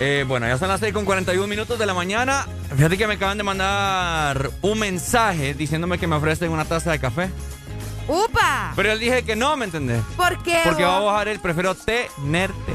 eh, 0.00 0.24
bueno, 0.26 0.46
ya 0.48 0.58
son 0.58 0.68
las 0.68 0.80
6 0.80 0.92
con 0.92 1.04
41 1.04 1.46
minutos 1.46 1.78
de 1.78 1.86
la 1.86 1.94
mañana. 1.94 2.46
Fíjate 2.74 2.96
que 2.98 3.06
me 3.06 3.14
acaban 3.14 3.38
de 3.38 3.44
mandar 3.44 4.50
un 4.62 4.78
mensaje 4.78 5.54
diciéndome 5.54 5.98
que 5.98 6.06
me 6.06 6.16
ofrecen 6.16 6.50
una 6.50 6.64
taza 6.64 6.90
de 6.92 6.98
café. 6.98 7.30
¡Upa! 8.08 8.72
Pero 8.74 8.88
yo 8.94 8.98
dije 8.98 9.22
que 9.22 9.36
no, 9.36 9.56
¿me 9.56 9.64
entendés? 9.66 10.02
¿Por 10.16 10.42
qué? 10.42 10.60
Porque 10.64 10.82
va 10.82 10.96
a 10.96 11.00
vos? 11.00 11.12
bajar 11.12 11.28
el 11.28 11.38
prefiero 11.38 11.74
tenerte. 11.76 12.72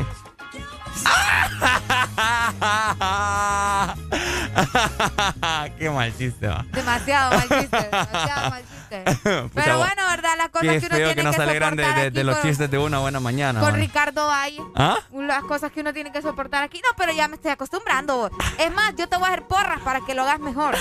Qué 5.78 5.90
mal 5.90 6.16
chiste 6.18 6.48
va. 6.48 6.66
Demasiado 6.72 7.32
mal 7.38 7.48
chiste, 7.50 7.78
demasiado 7.92 8.50
mal 8.50 8.62
chiste. 8.64 9.04
Pucha, 9.04 9.50
Pero 9.54 9.78
bueno, 9.78 10.02
¿verdad? 10.10 10.32
Las 10.38 10.50
cosas 10.50 10.80
que 10.80 10.86
uno 10.88 10.96
tiene 10.96 11.16
que 11.16 11.24
de, 11.24 11.34
soportar 11.34 11.76
de- 11.76 11.86
aquí 11.86 12.10
de 12.12 12.24
los 12.24 12.38
con- 12.38 12.50
chistes 12.50 12.72
de 12.72 12.78
una 12.78 13.00
buena 13.00 13.20
mañana. 13.20 13.60
Con 13.60 13.72
man. 13.72 13.80
Ricardo 13.82 14.32
hay 14.32 14.58
¿Ah? 14.76 14.98
las 15.14 15.44
cosas 15.44 15.72
que 15.72 15.82
uno 15.82 15.94
tiene 15.94 16.12
que 16.12 16.22
soportar 16.22 16.64
aquí. 16.64 16.82
No, 16.84 16.90
pero 16.98 17.12
ya 17.14 17.28
me 17.28 17.36
estoy 17.36 17.52
acostumbrando. 17.52 18.30
Es 18.58 18.72
más, 18.74 18.96
yo 18.96 19.08
te 19.10 19.18
voy 19.18 19.26
a 19.26 19.30
hacer 19.34 19.44
porras 19.44 19.80
para 19.82 20.02
que 20.02 20.16
lo 20.16 20.24
hagas 20.24 20.40
mejor. 20.40 20.76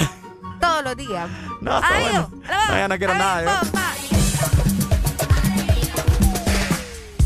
Todos 0.60 0.84
los 0.84 0.96
días. 0.96 1.28
No, 1.60 1.76
Adiós. 1.76 2.30
bueno. 2.30 2.44
No, 2.48 2.76
ya 2.76 2.88
no 2.88 2.96
quiero 2.98 3.14
nada. 3.14 3.60
yo. 3.62 4.15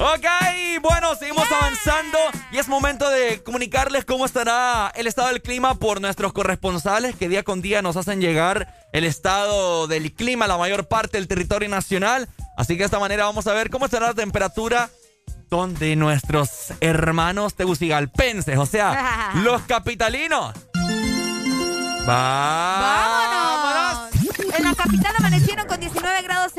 Ok, 0.03 0.25
bueno, 0.81 1.15
seguimos 1.15 1.45
avanzando 1.53 2.19
y 2.51 2.57
es 2.57 2.69
momento 2.69 3.11
de 3.11 3.43
comunicarles 3.43 4.07
cómo 4.07 4.25
estará 4.25 4.91
el 4.95 5.07
estado 5.07 5.29
del 5.29 5.43
clima 5.43 5.75
por 5.75 6.01
nuestros 6.01 6.33
corresponsales 6.33 7.17
que 7.17 7.29
día 7.29 7.43
con 7.43 7.61
día 7.61 7.83
nos 7.83 7.99
hacen 7.99 8.19
llegar 8.19 8.73
el 8.95 9.05
estado 9.05 9.89
del 9.89 10.15
clima 10.15 10.47
la 10.47 10.57
mayor 10.57 10.89
parte 10.89 11.19
del 11.19 11.29
territorio 11.29 11.69
nacional. 11.69 12.31
Así 12.57 12.77
que 12.77 12.79
de 12.79 12.87
esta 12.87 12.99
manera 12.99 13.27
vamos 13.27 13.47
a 13.47 13.53
ver 13.53 13.69
cómo 13.69 13.85
estará 13.85 14.07
la 14.07 14.15
temperatura 14.15 14.89
donde 15.51 15.95
nuestros 15.97 16.73
hermanos 16.81 17.55
tegucigalpenses, 17.55 18.57
o 18.57 18.65
sea, 18.65 19.33
los 19.45 19.61
capitalinos. 19.65 20.55
¡Vámonos! 22.07 23.61
En 24.57 24.65
la 24.65 24.75
capital 24.75 25.15
amanecieron 25.19 25.67
con 25.67 25.70
19 25.70 25.70
grados 25.70 25.70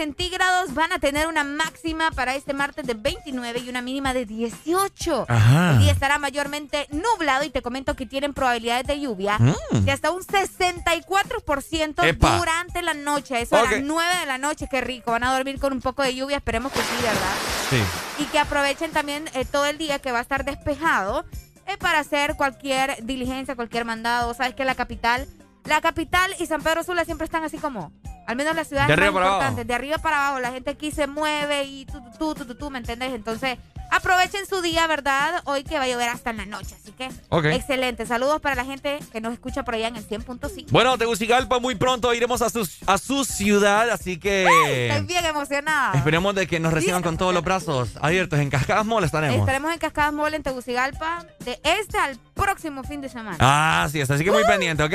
centígrados. 0.01 0.73
Van 0.73 0.91
a 0.91 0.97
tener 0.99 1.27
una 1.27 1.43
máxima 1.43 2.09
para 2.11 2.33
este 2.35 2.53
martes 2.53 2.87
de 2.87 2.95
29 2.95 3.59
y 3.59 3.69
una 3.69 3.83
mínima 3.83 4.13
de 4.15 4.25
18. 4.25 5.25
Ajá. 5.29 5.71
El 5.73 5.79
día 5.79 5.91
estará 5.91 6.17
mayormente 6.17 6.87
nublado 6.89 7.43
y 7.43 7.51
te 7.51 7.61
comento 7.61 7.95
que 7.95 8.07
tienen 8.07 8.33
probabilidades 8.33 8.87
de 8.87 8.99
lluvia 8.99 9.37
Mm. 9.37 9.85
de 9.85 9.91
hasta 9.91 10.09
un 10.09 10.23
64% 10.23 12.03
Epa. 12.03 12.37
durante 12.37 12.81
la 12.81 12.93
noche. 12.95 13.39
Eso 13.41 13.55
a 13.57 13.61
Ok. 13.63 13.71
las 13.71 13.81
9 13.83 14.19
de 14.21 14.25
la 14.25 14.37
noche. 14.39 14.67
Qué 14.69 14.81
rico. 14.81 15.11
Van 15.11 15.23
a 15.23 15.33
dormir 15.35 15.59
con 15.59 15.71
un 15.71 15.81
poco 15.81 16.01
de 16.01 16.15
lluvia. 16.15 16.37
Esperemos 16.37 16.71
que 16.71 16.79
sí, 16.79 16.95
¿verdad? 17.01 17.35
Sí. 17.69 17.77
y 18.19 18.25
que 18.25 18.37
aprovechen 18.39 18.91
también 18.91 19.29
eh, 19.33 19.45
todo 19.45 19.65
el 19.65 19.77
día 19.77 19.99
que 19.99 20.11
va 20.11 20.19
a 20.19 20.21
estar 20.21 20.43
despejado 20.45 21.25
eh, 21.67 21.77
para 21.77 21.99
hacer 21.99 22.35
cualquier 22.35 22.97
diligencia, 23.03 23.55
cualquier 23.55 23.85
mandado. 23.85 24.33
Sabes 24.33 24.53
que 24.55 24.65
la 24.65 24.75
capital, 24.75 25.27
la 25.65 25.81
capital 25.81 26.33
y 26.39 26.45
San 26.45 26.61
Pedro 26.61 26.83
Sula 26.83 27.05
siempre 27.05 27.25
están 27.25 27.43
así 27.43 27.57
como, 27.57 27.91
al 28.27 28.35
menos 28.35 28.55
las 28.55 28.67
ciudades 28.67 28.87
De 28.87 28.93
arriba 28.93 29.11
más 29.11 29.13
para 29.13 29.25
abajo. 29.27 29.39
importantes, 29.41 29.67
de 29.67 29.73
arriba 29.73 29.97
para 29.99 30.27
abajo. 30.27 30.39
La 30.41 30.51
gente 30.51 30.71
aquí 30.71 30.91
se 30.91 31.07
mueve 31.07 31.63
y 31.63 31.85
tú, 31.85 32.01
tú, 32.17 32.33
tú, 32.35 32.45
tú, 32.45 32.55
tú, 32.55 32.69
¿me 32.69 32.79
entiendes? 32.79 33.13
Entonces, 33.13 33.57
aprovechen 33.91 34.45
su 34.47 34.61
día, 34.61 34.87
¿verdad? 34.87 35.41
Hoy 35.45 35.63
que 35.63 35.77
va 35.77 35.83
a 35.83 35.87
llover 35.87 36.09
hasta 36.09 36.31
en 36.31 36.37
la 36.37 36.45
noche. 36.45 36.75
Así 36.81 36.91
que, 36.93 37.09
Ok. 37.29 37.45
excelente. 37.45 38.05
Saludos 38.05 38.41
para 38.41 38.55
la 38.55 38.65
gente 38.65 38.99
que 39.11 39.21
nos 39.21 39.33
escucha 39.33 39.63
por 39.63 39.75
allá 39.75 39.87
en 39.89 39.97
el 39.97 40.07
100.5. 40.07 40.65
Bueno, 40.71 40.97
Tegucigalpa 40.97 41.59
muy 41.59 41.75
pronto 41.75 42.13
iremos 42.13 42.41
a 42.41 42.49
su, 42.49 42.67
a 42.87 42.97
su 42.97 43.23
ciudad, 43.25 43.89
así 43.91 44.17
que 44.17 44.47
Estoy 44.89 45.05
bien 45.05 45.25
emocionada. 45.25 45.93
esperemos 45.97 46.33
de 46.33 46.47
que 46.47 46.59
nos 46.59 46.73
reciban 46.73 47.03
con 47.03 47.17
todos 47.17 47.33
los 47.33 47.43
brazos 47.43 47.89
abiertos. 48.01 48.39
En 48.39 48.49
Cascadas 48.49 48.85
Mall 48.85 49.03
estaremos. 49.03 49.37
Estaremos 49.39 49.71
en 49.73 49.79
Cascadas 49.79 50.13
Mall 50.13 50.33
en 50.33 50.43
Tegucigalpa 50.43 51.25
de 51.39 51.59
este 51.63 51.97
al 51.97 52.17
próximo 52.33 52.83
fin 52.83 53.01
de 53.01 53.09
semana. 53.09 53.37
Ah, 53.39 53.83
así 53.83 53.99
es, 53.99 54.09
así 54.09 54.23
que 54.23 54.31
muy 54.31 54.43
pendiente, 54.45 54.81
¿ok? 54.83 54.93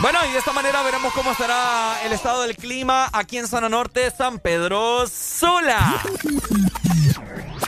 Bueno, 0.00 0.18
y 0.28 0.32
de 0.32 0.38
esta 0.38 0.52
manera 0.52 0.82
veremos 0.82 1.12
cómo 1.14 1.32
estará 1.32 2.02
el 2.04 2.12
estado 2.12 2.42
del 2.42 2.54
clima 2.56 3.08
aquí 3.12 3.38
en 3.38 3.48
Zona 3.48 3.68
Norte, 3.68 4.10
San 4.10 4.38
Pedro 4.38 5.06
Sula. 5.06 6.02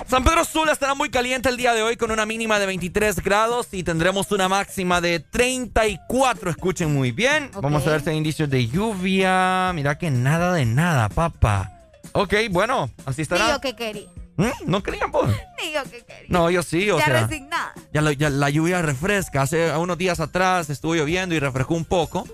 San 0.07 0.25
Pedro 0.25 0.45
Sula 0.45 0.73
estará 0.73 0.95
muy 0.95 1.11
caliente 1.11 1.49
el 1.49 1.57
día 1.57 1.73
de 1.73 1.83
hoy 1.83 1.97
con 1.97 2.11
una 2.11 2.27
mínima 2.27 2.59
de 2.59 2.67
23 2.67 3.23
grados 3.23 3.69
y 3.73 3.83
tendremos 3.83 4.31
una 4.31 4.49
máxima 4.49 5.01
de 5.01 5.21
34. 5.21 6.51
Escuchen 6.51 6.93
muy 6.93 7.13
bien. 7.13 7.51
Vamos 7.61 7.87
a 7.87 7.91
ver 7.91 8.03
si 8.03 8.11
hay 8.11 8.17
indicios 8.17 8.51
de 8.51 8.67
lluvia. 8.69 9.73
Mira 9.75 9.97
que 9.97 10.11
nada 10.11 10.53
de 10.53 10.67
nada, 10.67 11.09
papá. 11.09 11.73
Ok, 12.13 12.35
bueno, 12.51 12.91
así 13.07 13.23
estará. 13.23 13.59
¿Mm? 13.59 14.18
¿No 14.67 14.83
querían, 14.83 15.11
pues? 15.11 15.31
Ni 15.63 15.73
yo 15.73 15.83
que 15.85 16.05
quería. 16.05 16.27
No, 16.29 16.49
yo 16.51 16.63
sí, 16.63 16.89
o 16.91 16.99
ya 16.99 17.05
sea. 17.07 17.27
resignada. 17.27 17.75
Ya, 17.93 18.01
lo- 18.03 18.13
ya 18.13 18.31
la 18.31 18.49
lluvia 18.51 18.81
refresca. 18.83 19.43
Hace 19.43 19.71
unos 19.77 19.99
días 19.99 20.21
atrás 20.21 20.71
estuvo 20.71 20.95
lloviendo 20.95 21.35
y 21.35 21.39
refrescó 21.41 21.75
un 21.75 21.85
poco. 21.85 22.27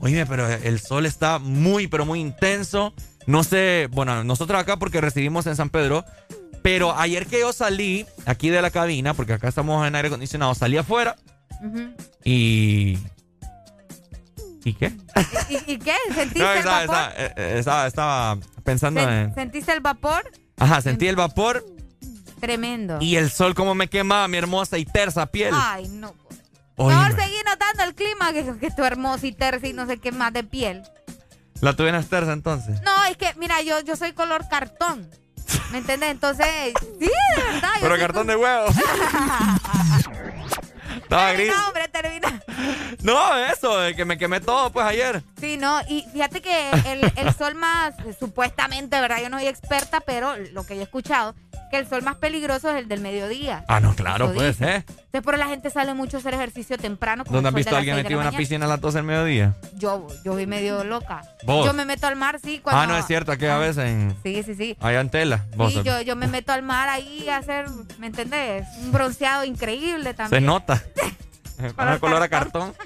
Oye, 0.00 0.26
pero 0.26 0.46
el 0.48 0.78
sol 0.80 1.06
está 1.06 1.38
muy, 1.38 1.86
pero 1.88 2.04
muy 2.04 2.20
intenso. 2.20 2.92
No 3.26 3.42
sé, 3.42 3.88
bueno, 3.90 4.22
nosotros 4.24 4.60
acá 4.60 4.76
porque 4.76 5.00
residimos 5.00 5.46
en 5.46 5.56
San 5.56 5.70
Pedro, 5.70 6.04
Pero 6.62 6.96
ayer 6.98 7.26
que 7.26 7.40
yo 7.40 7.52
salí 7.52 8.04
aquí 8.26 8.50
de 8.50 8.60
la 8.60 8.70
cabina, 8.70 9.14
porque 9.14 9.32
acá 9.32 9.48
estamos 9.48 9.86
en 9.86 9.94
aire 9.94 10.08
acondicionado, 10.08 10.54
salí 10.54 10.76
afuera 10.76 11.16
y. 12.24 12.98
¿Y 14.64 14.74
qué? 14.74 14.92
¿Y, 15.48 15.72
y 15.74 15.78
qué? 15.78 15.94
¿Sentiste 16.14 16.40
No, 16.40 16.52
el 16.52 16.58
estaba, 16.58 16.86
vapor? 16.86 16.96
estaba, 16.96 17.12
eh, 17.16 17.32
eh, 17.36 17.54
estaba- 17.58 17.86
estaba 17.86 18.38
pensando 18.64 19.00
en. 19.00 19.32
¿Sentiste 19.34 19.72
el 19.72 19.80
vapor? 19.80 20.24
Ajá, 20.58 20.80
sentí 20.80 21.06
el 21.08 21.16
vapor 21.16 21.64
Tremendo. 22.40 22.98
y 23.00 23.16
el 23.16 23.30
sol 23.30 23.54
como 23.54 23.74
me 23.74 23.88
quemaba 23.88 24.28
mi 24.28 24.36
hermosa 24.36 24.78
y 24.78 24.84
tersa 24.84 25.26
piel. 25.26 25.54
Ay, 25.54 25.88
no. 25.88 26.14
Oíme, 26.76 26.94
Mejor 26.94 27.20
seguir 27.20 27.44
notando 27.44 27.84
el 27.84 27.94
clima 27.94 28.32
que, 28.32 28.58
que 28.58 28.70
tu 28.70 28.84
hermosa 28.84 29.26
y 29.26 29.32
tersa 29.32 29.66
y 29.66 29.72
no 29.72 29.86
sé 29.86 29.98
qué 29.98 30.12
más 30.12 30.32
de 30.32 30.44
piel. 30.44 30.82
La 31.60 31.74
tuve 31.74 31.88
en 31.88 32.04
tersa 32.04 32.32
entonces. 32.32 32.80
No, 32.82 33.04
es 33.04 33.16
que, 33.16 33.32
mira, 33.38 33.62
yo, 33.62 33.80
yo 33.80 33.96
soy 33.96 34.12
color 34.12 34.46
cartón. 34.48 35.08
¿Me 35.72 35.78
entiendes? 35.78 36.10
Entonces, 36.10 36.46
sí, 36.98 37.06
de 37.06 37.42
verdad. 37.52 37.70
Pero 37.80 37.96
cartón 37.98 38.26
de 38.26 38.36
huevo. 38.36 38.66
Estaba 41.10 41.32
gris. 41.32 41.52
No, 41.54 41.66
hombre, 41.68 41.88
termina. 41.88 42.42
No, 43.02 43.36
eso, 43.36 43.76
que 43.94 44.04
me 44.04 44.18
quemé 44.18 44.40
todo 44.40 44.72
pues 44.72 44.84
ayer. 44.84 45.22
Sí, 45.38 45.56
no, 45.56 45.80
y 45.88 46.04
fíjate 46.12 46.40
que 46.40 46.70
el, 46.86 47.12
el 47.14 47.34
sol 47.34 47.54
más, 47.54 47.94
supuestamente, 48.18 49.00
¿verdad? 49.00 49.18
Yo 49.22 49.28
no 49.28 49.38
soy 49.38 49.46
experta, 49.46 50.00
pero 50.00 50.36
lo 50.52 50.64
que 50.64 50.74
yo 50.74 50.80
he 50.80 50.84
escuchado, 50.84 51.34
que 51.76 51.82
el 51.82 51.88
sol 51.88 52.02
más 52.02 52.16
peligroso 52.16 52.70
es 52.70 52.76
el 52.78 52.88
del 52.88 53.00
mediodía. 53.00 53.64
Ah, 53.68 53.80
no, 53.80 53.94
claro, 53.94 54.32
pues. 54.32 54.60
¿eh? 54.62 54.76
Entonces, 54.88 55.22
por 55.22 55.34
eso 55.34 55.44
la 55.44 55.50
gente 55.50 55.68
sale 55.70 55.92
mucho 55.94 56.16
a 56.16 56.20
hacer 56.20 56.34
ejercicio 56.34 56.78
temprano. 56.78 57.24
con 57.24 57.34
¿Dónde 57.34 57.48
has 57.50 57.54
visto 57.54 57.74
a 57.74 57.78
alguien 57.78 57.96
metido 57.96 58.20
en 58.20 58.26
una 58.26 58.36
piscina 58.36 58.64
a 58.64 58.68
las 58.68 58.80
12 58.80 58.98
del 58.98 59.04
mediodía? 59.04 59.54
Yo, 59.74 60.06
yo 60.24 60.34
vi 60.36 60.46
medio 60.46 60.84
loca. 60.84 61.22
¿Vos? 61.44 61.66
Yo 61.66 61.74
me 61.74 61.84
meto 61.84 62.06
al 62.06 62.16
mar, 62.16 62.40
sí. 62.42 62.60
Cuando, 62.62 62.80
Ah, 62.80 62.86
no 62.86 62.96
es 62.96 63.06
cierto, 63.06 63.32
aquella 63.32 63.58
vez 63.58 63.76
en. 63.76 64.16
Sí, 64.22 64.42
sí, 64.42 64.54
sí. 64.54 64.76
Allá 64.80 65.00
en 65.00 65.10
tela. 65.10 65.44
Vos 65.56 65.72
Sí, 65.72 65.82
yo, 65.84 66.00
yo 66.00 66.16
me 66.16 66.26
meto 66.26 66.52
al 66.52 66.62
mar 66.62 66.88
ahí 66.88 67.28
a 67.28 67.36
hacer, 67.38 67.66
¿me 67.98 68.06
entendés? 68.06 68.66
Un 68.80 68.92
bronceado 68.92 69.44
increíble 69.44 70.10
Se 70.10 70.14
también. 70.14 70.46
nota. 70.46 70.82
Con 71.76 71.88
el 71.88 71.98
color 72.00 72.22
a 72.22 72.28
cartón. 72.28 72.74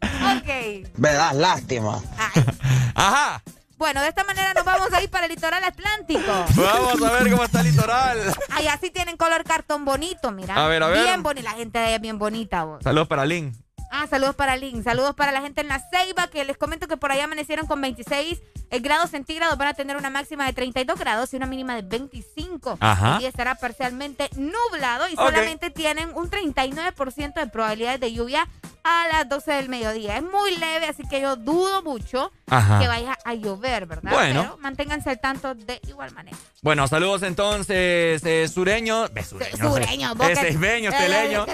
Ok. 0.00 0.86
Me 0.96 1.12
das 1.12 1.34
lástima. 1.34 2.00
Ajá. 2.94 3.42
Bueno, 3.78 4.02
de 4.02 4.08
esta 4.08 4.24
manera 4.24 4.52
nos 4.54 4.64
vamos 4.64 4.92
a 4.92 5.00
ir 5.00 5.08
para 5.08 5.26
el 5.26 5.30
litoral 5.32 5.62
atlántico. 5.62 6.20
Vamos 6.56 7.00
a 7.00 7.12
ver 7.12 7.30
cómo 7.30 7.44
está 7.44 7.60
el 7.60 7.70
litoral. 7.70 8.18
Allá 8.50 8.76
sí 8.80 8.90
tienen 8.90 9.16
color 9.16 9.44
cartón 9.44 9.84
bonito, 9.84 10.32
mira. 10.32 10.56
A 10.56 10.66
ver, 10.66 10.82
a 10.82 10.88
ver. 10.88 11.04
Bien 11.04 11.22
bonita. 11.22 11.52
La 11.52 11.56
gente 11.56 11.78
de 11.78 11.84
allá 11.84 11.94
es 11.96 12.00
bien 12.02 12.18
bonita, 12.18 12.64
vos. 12.64 12.82
Saludos 12.82 13.06
para 13.06 13.24
Lynn. 13.24 13.52
Ah, 13.90 14.06
saludos 14.06 14.34
para 14.34 14.56
Lynn. 14.56 14.84
Saludos 14.84 15.14
para 15.14 15.32
la 15.32 15.40
gente 15.40 15.60
en 15.60 15.68
la 15.68 15.80
Ceiba, 15.90 16.26
que 16.28 16.44
les 16.44 16.56
comento 16.56 16.86
que 16.88 16.96
por 16.96 17.10
allá 17.12 17.24
amanecieron 17.24 17.66
con 17.66 17.80
26 17.80 18.40
eh, 18.70 18.78
grados 18.80 19.10
centígrados. 19.10 19.56
Van 19.56 19.68
a 19.68 19.74
tener 19.74 19.96
una 19.96 20.10
máxima 20.10 20.46
de 20.46 20.52
32 20.52 20.98
grados 20.98 21.32
y 21.32 21.36
una 21.36 21.46
mínima 21.46 21.74
de 21.74 21.82
25. 21.82 22.76
Ajá. 22.80 23.18
Día 23.18 23.28
estará 23.28 23.54
parcialmente 23.54 24.28
nublado 24.36 25.08
y 25.08 25.16
solamente 25.16 25.70
tienen 25.70 26.10
un 26.14 26.30
39% 26.30 27.34
de 27.34 27.46
probabilidades 27.46 28.00
de 28.00 28.12
lluvia 28.12 28.46
a 28.84 29.06
las 29.12 29.28
12 29.28 29.52
del 29.52 29.68
mediodía. 29.68 30.16
Es 30.18 30.22
muy 30.22 30.56
leve, 30.56 30.86
así 30.86 31.02
que 31.08 31.20
yo 31.20 31.36
dudo 31.36 31.82
mucho 31.82 32.32
Ajá. 32.48 32.78
que 32.78 32.88
vaya 32.88 33.18
a 33.24 33.34
llover, 33.34 33.86
¿verdad? 33.86 34.12
Bueno. 34.12 34.42
Pero 34.42 34.58
manténganse 34.58 35.10
al 35.10 35.20
tanto 35.20 35.54
de 35.54 35.80
igual 35.88 36.12
manera. 36.12 36.36
Bueno, 36.62 36.86
saludos 36.88 37.22
entonces, 37.22 38.22
eh, 38.24 38.48
sureño. 38.52 39.06
Ve, 39.12 39.24
sureño. 39.24 39.56
Sureño, 39.70 40.12
Eh, 40.12 40.32
eh, 40.32 40.98
teleño. 40.98 41.46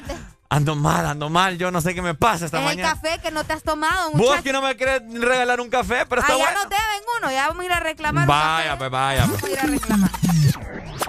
Te- 0.55 0.57
Ando 0.57 0.75
mal, 0.77 1.07
ando 1.07 1.29
mal. 1.29 1.59
Yo 1.59 1.71
no 1.71 1.81
sé 1.81 1.95
qué 1.95 2.03
me 2.03 2.15
pasa 2.15 2.47
esta 2.47 2.59
Es 2.59 2.63
el 2.71 2.77
mañana. 2.79 2.95
café 3.01 3.19
que 3.21 3.31
no 3.31 3.45
te 3.45 3.53
has 3.53 3.63
tomado, 3.63 4.11
Vos 4.13 4.21
muchacho. 4.21 4.43
que 4.43 4.53
no 4.53 4.63
me 4.63 4.77
querés 4.77 5.03
regalar 5.13 5.61
un 5.61 5.69
café, 5.69 6.07
pero 6.07 6.21
está 6.21 6.35
Allá 6.35 6.45
bueno. 6.45 6.61
nos 6.61 6.71
deben 6.71 7.03
uno, 7.19 7.31
ya 7.33 7.49
vamos 7.49 7.63
a 7.63 7.67
ir 7.67 7.73
a 7.73 7.81
reclamar. 7.81 8.27
Vaya, 8.27 8.79
pues 8.79 8.91
vaya. 8.91 9.27
pues. 9.27 9.41
Vamos 9.41 9.51
a 9.51 9.53
ir 9.53 9.59
a 9.59 9.73
reclamar. 9.73 10.11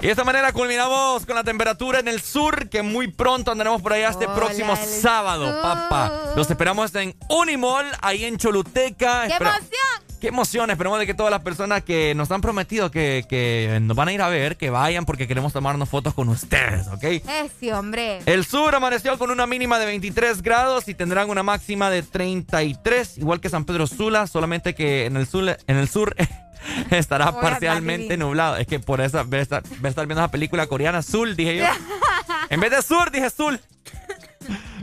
Y 0.01 0.05
de 0.07 0.11
esta 0.11 0.23
manera 0.23 0.51
culminamos 0.51 1.25
con 1.25 1.35
la 1.35 1.43
temperatura 1.43 1.99
en 1.99 2.07
el 2.07 2.21
sur, 2.21 2.69
que 2.69 2.81
muy 2.81 3.07
pronto 3.11 3.51
andaremos 3.51 3.81
por 3.81 3.93
allá 3.93 4.09
este 4.09 4.25
Hola, 4.25 4.35
próximo 4.35 4.73
el 4.73 4.79
sábado, 5.01 5.61
papá. 5.61 6.11
Los 6.35 6.49
esperamos 6.49 6.93
en 6.95 7.15
Unimall, 7.29 7.85
ahí 8.01 8.25
en 8.25 8.37
Choluteca. 8.37 9.23
¡Qué 9.27 9.33
Espera- 9.33 9.57
emoción! 9.57 10.04
Qué 10.25 10.29
emoción, 10.29 10.71
esperemos 10.71 10.97
de 10.97 11.05
que 11.05 11.13
todas 11.13 11.29
las 11.29 11.43
personas 11.43 11.83
que 11.83 12.15
nos 12.15 12.31
han 12.31 12.41
prometido 12.41 12.89
que, 12.89 13.27
que 13.29 13.77
nos 13.83 13.95
van 13.95 14.07
a 14.07 14.11
ir 14.11 14.23
a 14.23 14.27
ver, 14.27 14.57
que 14.57 14.71
vayan 14.71 15.05
porque 15.05 15.27
queremos 15.27 15.53
tomarnos 15.53 15.87
fotos 15.87 16.15
con 16.15 16.29
ustedes, 16.29 16.87
¿ok? 16.87 17.03
Ese 17.03 17.71
hombre. 17.75 18.21
El 18.25 18.43
sur 18.43 18.73
amaneció 18.73 19.19
con 19.19 19.29
una 19.29 19.45
mínima 19.45 19.77
de 19.77 19.85
23 19.85 20.41
grados 20.41 20.87
y 20.87 20.95
tendrán 20.95 21.29
una 21.29 21.43
máxima 21.43 21.91
de 21.91 22.01
33, 22.01 23.19
igual 23.19 23.39
que 23.39 23.49
San 23.49 23.65
Pedro 23.65 23.85
Sula, 23.85 24.25
solamente 24.25 24.73
que 24.73 25.05
en 25.05 25.15
el 25.15 25.27
sur, 25.27 25.59
en 25.67 25.77
el 25.77 25.87
sur 25.87 26.15
estará 26.89 27.29
Hola, 27.29 27.41
parcialmente 27.41 28.17
nublado. 28.17 28.57
Es 28.57 28.65
que 28.65 28.79
por 28.79 29.01
eso 29.01 29.23
voy 29.25 29.37
a 29.37 29.41
estar, 29.43 29.61
voy 29.61 29.85
a 29.85 29.89
estar 29.89 30.07
viendo 30.07 30.23
esa 30.23 30.31
película 30.31 30.65
coreana, 30.65 31.03
Sul, 31.03 31.35
dije 31.35 31.57
yo. 31.57 31.65
En 32.49 32.59
vez 32.59 32.71
de 32.71 32.81
sur, 32.81 33.11
dije 33.11 33.29
Sul. 33.29 33.59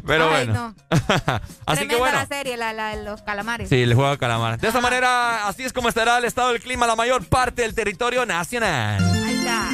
Pero 0.06 0.24
Ay, 0.24 0.46
bueno. 0.46 0.74
no. 0.90 0.98
Así 1.66 1.86
que 1.86 1.96
bueno. 1.96 2.18
la 2.18 2.26
serie, 2.26 2.56
la, 2.56 2.72
la 2.72 2.96
de 2.96 3.04
los 3.04 3.22
calamares. 3.22 3.68
Sí, 3.68 3.82
el 3.82 3.94
juego 3.94 4.10
de 4.10 4.18
calamar. 4.18 4.58
De 4.58 4.68
esa 4.68 4.80
manera, 4.80 5.46
así 5.46 5.62
es 5.64 5.72
como 5.72 5.88
estará 5.88 6.18
el 6.18 6.24
estado 6.24 6.48
del 6.52 6.60
clima 6.60 6.86
la 6.86 6.96
mayor 6.96 7.24
parte 7.24 7.62
del 7.62 7.74
territorio 7.74 8.26
nacional. 8.26 9.02
Ahí 9.24 9.34
está. 9.36 9.70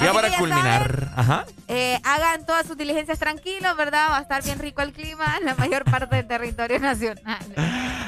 Ya 0.00 0.08
Así 0.08 0.14
para 0.14 0.28
ya 0.28 0.38
culminar. 0.38 1.12
Ajá. 1.16 1.46
Eh, 1.68 1.98
hagan 2.02 2.44
todas 2.44 2.66
sus 2.66 2.76
diligencias 2.76 3.18
tranquilos, 3.18 3.76
¿verdad? 3.76 4.10
Va 4.10 4.18
a 4.18 4.20
estar 4.20 4.42
bien 4.42 4.58
rico 4.58 4.82
el 4.82 4.92
clima 4.92 5.36
en 5.38 5.46
la 5.46 5.54
mayor 5.54 5.84
parte 5.84 6.16
del 6.16 6.26
territorio 6.26 6.78
nacional. 6.80 7.38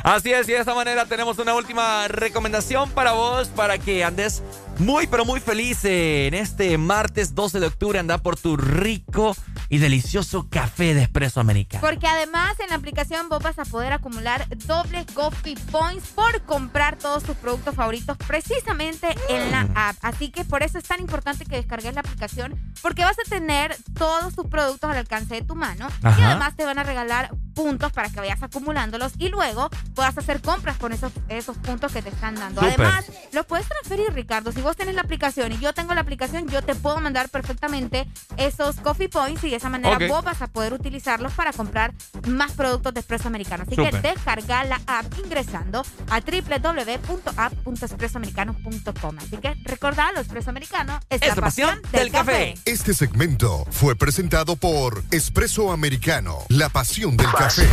Así 0.03 0.33
es, 0.33 0.49
y 0.49 0.53
de 0.53 0.59
esta 0.59 0.75
manera 0.75 1.07
tenemos 1.07 1.39
una 1.39 1.55
última 1.55 2.09
recomendación 2.09 2.91
para 2.91 3.13
vos, 3.13 3.49
para 3.49 3.79
que 3.79 4.05
andes 4.05 4.43
muy, 4.79 5.07
pero 5.07 5.25
muy 5.25 5.41
feliz 5.41 5.85
en 5.85 6.35
este 6.35 6.77
martes 6.79 7.35
12 7.35 7.61
de 7.61 7.67
octubre. 7.69 7.99
Anda 7.99 8.19
por 8.19 8.37
tu 8.37 8.57
rico 8.57 9.37
y 9.69 9.79
delicioso 9.79 10.49
café 10.49 10.95
de 10.95 11.03
espresso 11.03 11.41
americano. 11.41 11.81
Porque 11.81 12.07
además 12.07 12.59
en 12.61 12.69
la 12.71 12.77
aplicación 12.77 13.29
vos 13.29 13.43
vas 13.43 13.59
a 13.59 13.65
poder 13.65 13.93
acumular 13.93 14.47
doble 14.67 15.05
coffee 15.15 15.57
points 15.71 16.09
por 16.09 16.43
comprar 16.43 16.97
todos 16.97 17.23
tus 17.23 17.37
productos 17.37 17.75
favoritos 17.75 18.17
precisamente 18.27 19.15
en 19.29 19.51
la 19.51 19.69
app. 19.75 19.97
Así 20.03 20.31
que 20.31 20.45
por 20.45 20.63
eso 20.63 20.79
es 20.79 20.85
tan 20.85 21.01
importante 21.01 21.45
que 21.45 21.57
descargues 21.57 21.95
la 21.95 22.01
aplicación 22.01 22.55
porque 22.83 23.05
vas 23.05 23.17
a 23.19 23.29
tener 23.29 23.77
todos 23.99 24.35
tus 24.35 24.47
productos 24.47 24.91
al 24.91 24.97
alcance 24.97 25.35
de 25.35 25.43
tu 25.43 25.55
mano 25.55 25.89
y 26.03 26.07
Ajá. 26.07 26.31
además 26.31 26.57
te 26.57 26.65
van 26.65 26.79
a 26.79 26.83
regalar 26.83 27.31
puntos 27.55 27.93
para 27.93 28.11
que 28.11 28.21
vayas 28.21 28.43
acumulándolos 28.43 29.13
y 29.19 29.29
luego 29.29 29.71
puedas 29.95 30.19
hacer 30.19 30.43
compras 30.43 30.77
con 30.77 30.93
esos, 30.93 31.13
esos 31.29 31.57
puntos 31.59 31.93
que 31.93 32.03
te 32.03 32.09
están 32.09 32.35
dando. 32.35 32.61
Súper. 32.61 32.81
Además, 32.81 33.07
los 33.33 33.47
puedes 33.47 33.67
transferir, 33.69 34.13
Ricardo. 34.13 34.53
Si 34.53 34.61
vos 34.61 34.77
tenés 34.77 34.95
la 34.95 35.03
aplicación 35.03 35.53
y 35.53 35.59
yo 35.59 35.73
tengo 35.73 35.95
la 35.95 36.01
aplicación, 36.01 36.49
yo 36.49 36.63
te 36.63 36.75
puedo 36.75 36.99
mandar 37.01 37.29
perfectamente 37.29 38.09
esos 38.37 38.77
coffee 38.77 39.09
points 39.09 39.45
y 39.45 39.54
de 39.55 39.59
esa 39.59 39.71
manera 39.71 39.99
vos 40.09 40.25
vas 40.25 40.43
a 40.43 40.49
poder 40.49 40.73
utilizarlos 40.73 41.33
para 41.33 41.53
comprar 41.53 41.95
más 42.27 42.51
productos 42.53 42.93
de 42.93 42.99
Espresso 43.01 43.29
Americano. 43.29 43.65
Así 43.67 43.77
que 43.77 43.91
descarga 44.01 44.65
la 44.65 44.81
app 44.87 45.07
ingresando 45.25 45.85
a 46.11 46.21
www.app.expresoamericano.com. 46.21 49.19
Así 49.19 49.37
que 49.37 49.55
recordalo, 49.65 50.21
Espresso 50.21 50.51
Americano 50.51 50.99
es, 51.09 51.25
la 51.27 51.37
pasión 51.37 51.81
del 51.93 52.11
café. 52.11 52.55
Este 52.65 52.95
segmento 52.95 53.65
fue 53.71 53.95
presentado 53.95 54.57
por 54.57 55.05
Espresso 55.13 55.71
Americano, 55.71 56.39
la 56.49 56.69
pasión 56.69 57.17
del 57.17 57.31
café. 57.31 57.69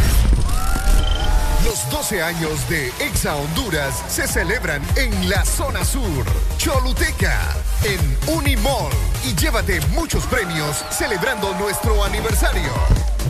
Los 1.66 1.88
12 1.92 2.24
años 2.24 2.68
de 2.70 2.88
Exa 3.00 3.36
Honduras 3.36 4.04
se 4.08 4.28
celebran 4.28 4.82
en 4.96 5.30
la 5.30 5.46
zona 5.46 5.86
sur, 5.86 6.26
Choluteca, 6.58 7.38
en 7.84 8.34
Unimall. 8.36 8.92
Y 9.24 9.36
llévate 9.36 9.80
muchos 9.90 10.26
premios 10.26 10.84
celebrando 10.90 11.54
nuestro 11.56 12.04
aniversario. 12.04 12.72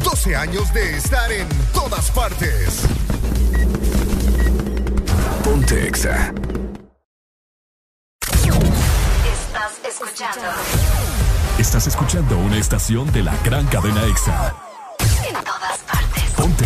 12 0.04 0.36
años 0.36 0.74
de 0.74 0.96
estar 0.96 1.30
en 1.32 1.48
todas 1.74 2.10
partes. 2.12 2.84
Ponte 5.44 5.88
Exa. 5.88 6.34
Estás 8.22 9.72
escuchando 9.88 10.42
Estás 11.60 11.88
escuchando 11.88 12.38
una 12.38 12.58
estación 12.58 13.12
de 13.12 13.24
la 13.24 13.36
gran 13.44 13.68
cadena 13.68 14.06
Exa. 14.06 14.56
en 15.28 15.34
todas 15.44 15.80
partes. 15.80 16.24
Ponte. 16.38 16.66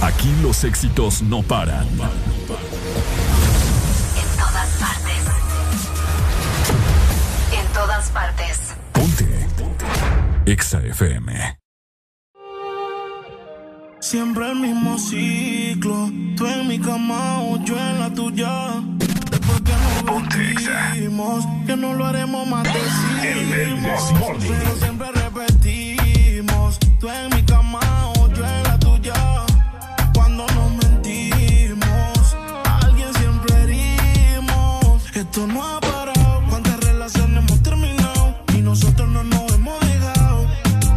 Aquí 0.00 0.32
los 0.42 0.64
éxitos 0.64 1.22
no 1.22 1.42
paran. 1.42 1.86
En 1.88 1.96
todas 4.38 4.68
partes. 4.78 5.24
todas 7.74 8.10
partes. 8.10 8.74
Exa 10.46 10.80
FM. 10.80 11.58
Siempre 14.00 14.50
el 14.50 14.56
mismo 14.56 14.98
ciclo. 14.98 16.10
Tú 16.36 16.46
en 16.46 16.68
mi 16.68 16.78
cama 16.78 17.42
o 17.42 17.62
yo 17.64 17.76
en 17.76 18.00
la 18.00 18.10
tuya. 18.10 18.82
Después 19.30 19.60
que 19.60 19.72
nos 20.06 20.28
vestimos, 20.28 21.44
que 21.66 21.76
no 21.76 21.94
lo 21.94 22.06
haremos 22.06 22.46
más 22.46 22.64
decimos. 22.64 24.14
Pero 24.40 24.76
siempre 24.76 25.08
repetimos. 25.12 26.78
Tú 27.00 27.10
en 27.10 27.34
mi 27.34 27.42
cama 27.42 28.07
Esto 35.38 35.52
no 35.52 35.64
ha 35.64 35.78
parado. 35.78 36.42
¿Cuántas 36.48 36.80
relaciones 36.80 37.44
hemos 37.44 37.62
terminado? 37.62 38.34
Y 38.54 38.60
nosotros 38.60 39.08
no 39.08 39.22
nos 39.22 39.52
hemos 39.52 39.78
dejado. 39.86 40.48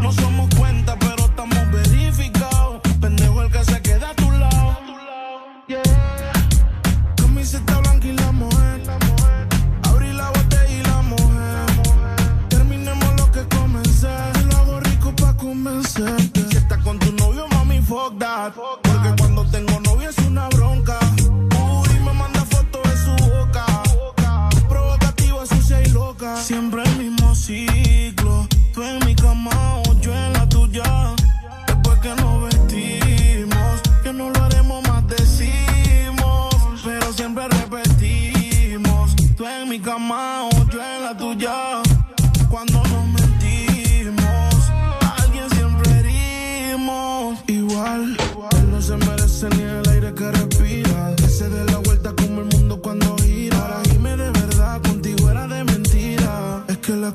No 0.01 0.11
somos 0.11 0.49
cuenta, 0.55 0.97
pero 0.97 1.25
estamos 1.25 1.71
verificados. 1.71 2.81
Pendejo 2.99 3.43
el 3.43 3.51
que 3.51 3.63
se 3.63 3.79
queda 3.83 4.09
a 4.09 4.15
tu 4.15 4.31
lado. 4.31 4.77
Yeah. 5.67 5.83
Camiseta 7.17 7.77
blanca 7.81 8.07
y 8.07 8.13
la 8.13 8.31
mujer. 8.31 8.81
Abrí 9.83 10.11
la 10.11 10.29
botella 10.31 10.71
y 10.71 10.83
la 10.85 11.01
mujer. 11.03 11.65
Terminemos 12.49 13.13
lo 13.17 13.31
que 13.31 13.47
comencé. 13.55 14.09
Te 14.33 14.41
lo 14.45 14.57
hago 14.57 14.79
rico 14.79 15.15
pa' 15.17 15.37
convencerte. 15.37 16.47
Si 16.49 16.57
estás 16.57 16.79
con 16.79 16.97
tu 16.97 17.11
novio, 17.11 17.47
mami, 17.49 17.79
fuck 17.79 18.17
that. 18.17 18.90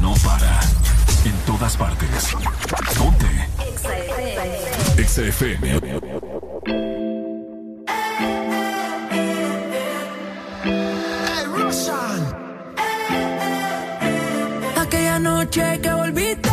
No 0.00 0.14
para. 0.24 0.60
En 1.24 1.32
todas 1.46 1.76
partes. 1.76 2.36
Ponte. 2.96 3.26
Exa 4.96 5.22
FM. 5.22 5.80
Hey. 5.80 6.00
Aquella 14.80 15.18
noche 15.18 15.80
que 15.82 15.92
volviste, 15.92 16.43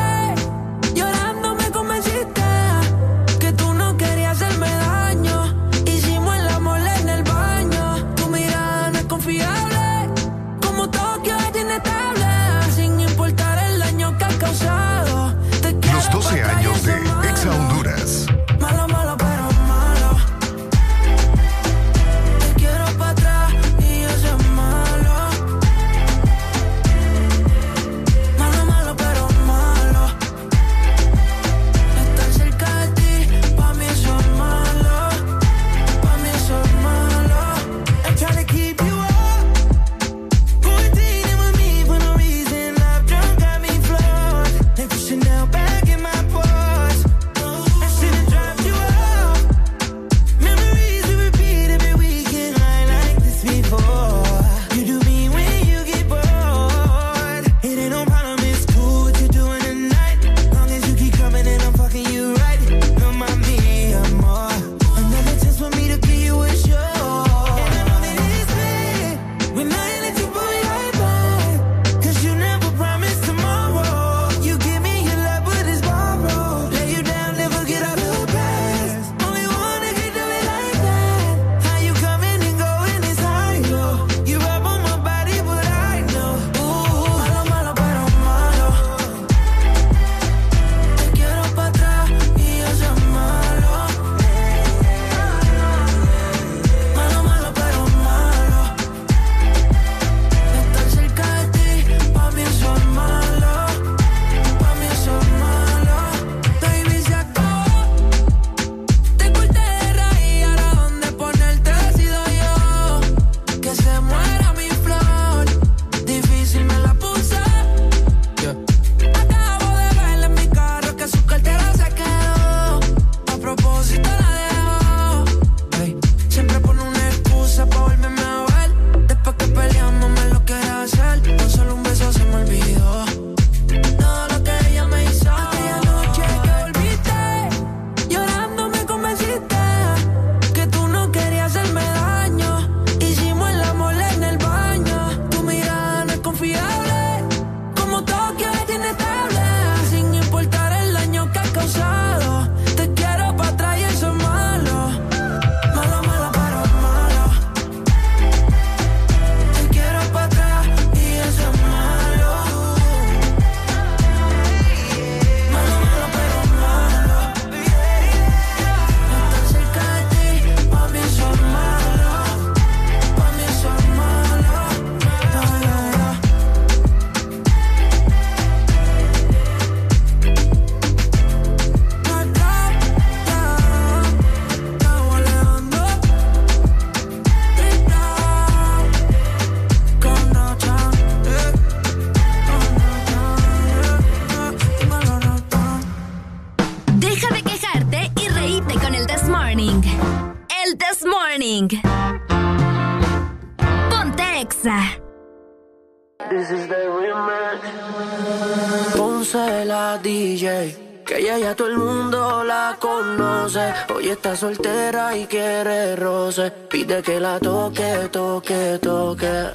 soltera 214.41 215.15
y 215.15 215.27
quiere 215.27 215.95
roce. 215.95 216.49
Pide 216.67 217.03
que 217.03 217.19
la 217.19 217.39
toque, 217.39 218.09
toque, 218.11 218.79
toque. 218.81 219.51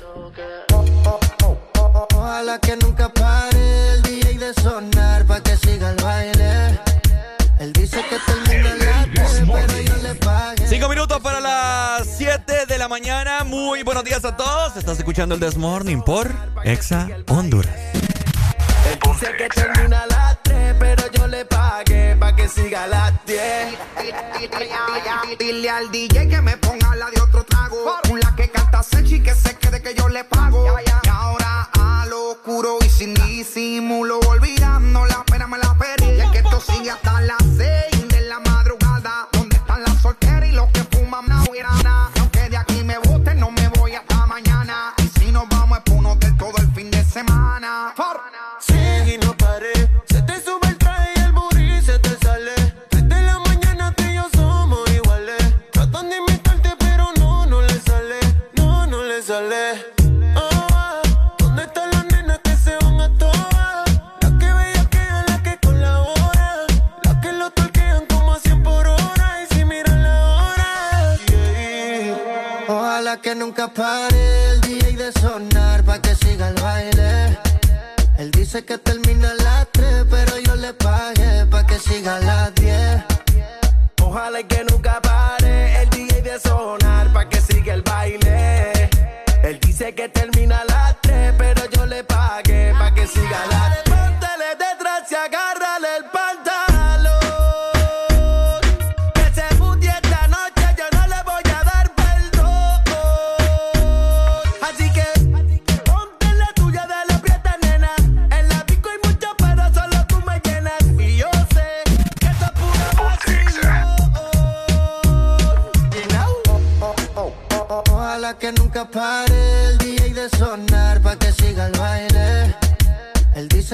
Ojalá 2.14 2.61
que 2.61 2.76
nunca 2.76 3.09
pare 3.09 3.95
el 3.95 4.03
DJ 4.03 4.39
de 4.39 4.55
sonar 4.55 5.26
pa' 5.26 5.41
que 5.41 5.57
siga 5.57 5.91
el 5.91 5.97
baile. 5.97 6.78
Él 7.59 7.72
dice 7.72 8.01
que 8.09 8.16
termina 8.28 8.76
la 8.76 9.09
pero 9.12 9.78
yo 9.82 9.97
le 10.05 10.14
pague. 10.14 10.68
Cinco 10.68 10.89
minutos 10.89 11.18
para 11.20 11.41
las 11.41 12.07
7 12.07 12.66
de 12.68 12.78
la 12.78 12.87
mañana. 12.87 13.43
Muy 13.43 13.82
buenos 13.82 14.05
días 14.05 14.24
a 14.24 14.37
todos. 14.37 14.76
Estás 14.76 14.99
escuchando 14.99 15.34
el 15.34 15.41
This 15.41 15.57
Morning 15.57 16.01
por 16.01 16.30
Exa 16.62 17.09
Honduras. 17.26 17.74
Él 17.95 18.99
dice 19.03 19.34
que 19.37 19.49
termina 19.49 20.03
a 20.03 20.36
las 20.66 20.74
3, 20.74 20.76
pero 20.78 21.10
yo 21.12 21.26
le 21.26 21.44
pagué 21.44 22.16
pa' 22.16 22.34
que 22.34 22.48
siga 22.48 22.84
a 22.84 22.86
las 22.86 23.12
10. 23.26 23.78
Dile 25.38 25.70
al 25.70 25.90
DJ 25.90 26.28
que 26.28 26.40
me 26.40 26.56
ponga 26.56 26.94
la 26.96 27.10
de 27.10 27.20
otro 27.20 27.44
trago. 27.44 27.76
Una 28.10 28.34
que 28.36 28.50
canta 28.50 28.82
Sechi 28.82 29.22
que 29.22 29.34
se 29.34 29.56
quede 29.56 29.82
que 29.82 29.94
yo 29.94 30.08
le 30.08 30.24
pago. 30.24 30.66
Y 30.84 31.08
ahora 31.08 31.68
a 31.78 32.06
lo 32.06 32.30
oscuro 32.30 32.78
y 32.84 32.88
sin 32.88 33.14
disimulo. 33.14 34.20
Olvidando 34.20 35.04
la 35.06 35.24
pena 35.24 35.46
me 35.46 35.58
la 35.58 35.74
perdí. 35.74 36.16
Y 36.16 36.20
es 36.20 36.30
que 36.30 36.38
esto 36.38 36.60
sigue 36.60 36.90
hasta 36.90 37.20
las 37.20 37.42
6 37.56 37.86
pare 73.77 74.53
el 74.53 74.61
DJ 74.62 74.97
de 74.97 75.12
sonar 75.20 75.85
pa' 75.85 76.01
que 76.01 76.14
siga 76.14 76.49
el 76.49 76.55
baile. 76.55 77.39
Él 78.18 78.31
dice 78.31 78.64
que 78.64 78.79
termina 78.79 79.31
a 79.31 79.35
las 79.35 79.68
3, 79.72 80.07
pero 80.11 80.39
yo 80.39 80.57
le 80.57 80.72
pagué 80.72 81.47
pa' 81.51 81.66
que 81.66 81.79
siga 81.79 82.16
a 82.16 82.20
las 82.20 82.55
10. 82.55 83.05
Ojalá 84.03 84.41
y 84.41 84.45
que 84.45 84.64
nunca 84.64 85.01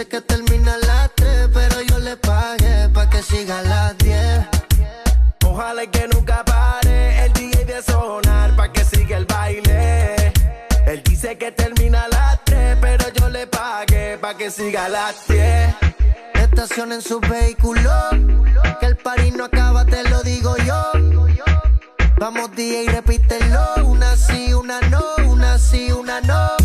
dice 0.02 0.08
que 0.08 0.20
termina 0.22 0.74
a 0.74 0.78
las 0.78 1.10
3, 1.14 1.50
pero 1.52 1.80
yo 1.82 1.98
le 1.98 2.16
pagué 2.16 2.88
pa' 2.92 3.08
que 3.08 3.22
siga 3.22 3.58
a 3.58 3.62
las 3.62 3.98
10. 3.98 4.46
Ojalá 5.44 5.84
y 5.84 5.88
que 5.88 6.08
nunca 6.08 6.44
pare 6.44 7.24
el 7.24 7.32
DJ 7.32 7.64
de 7.64 7.82
sonar 7.82 8.56
pa' 8.56 8.72
que 8.72 8.84
siga 8.84 9.16
el 9.18 9.26
baile. 9.26 10.32
Él 10.86 11.02
dice 11.04 11.38
que 11.38 11.52
termina 11.52 12.04
a 12.04 12.08
las 12.08 12.44
3, 12.44 12.78
pero 12.80 13.04
yo 13.12 13.28
le 13.28 13.46
pagué 13.46 14.18
pa' 14.18 14.36
que 14.36 14.50
siga 14.50 14.86
a 14.86 14.88
las 14.88 15.28
10. 15.28 15.74
Estación 16.34 16.92
en 16.92 17.02
su 17.02 17.20
vehículo, 17.20 17.92
que 18.80 18.86
el 18.86 18.96
party 18.96 19.30
no 19.32 19.44
acaba, 19.44 19.84
te 19.84 20.02
lo 20.08 20.22
digo 20.22 20.56
yo. 20.56 20.82
Vamos 22.18 22.50
DJ, 22.56 22.90
repítelo, 22.90 23.86
una 23.86 24.16
sí, 24.16 24.52
una 24.52 24.80
no, 24.80 25.04
una 25.28 25.58
sí, 25.58 25.92
una 25.92 26.20
no. 26.22 26.61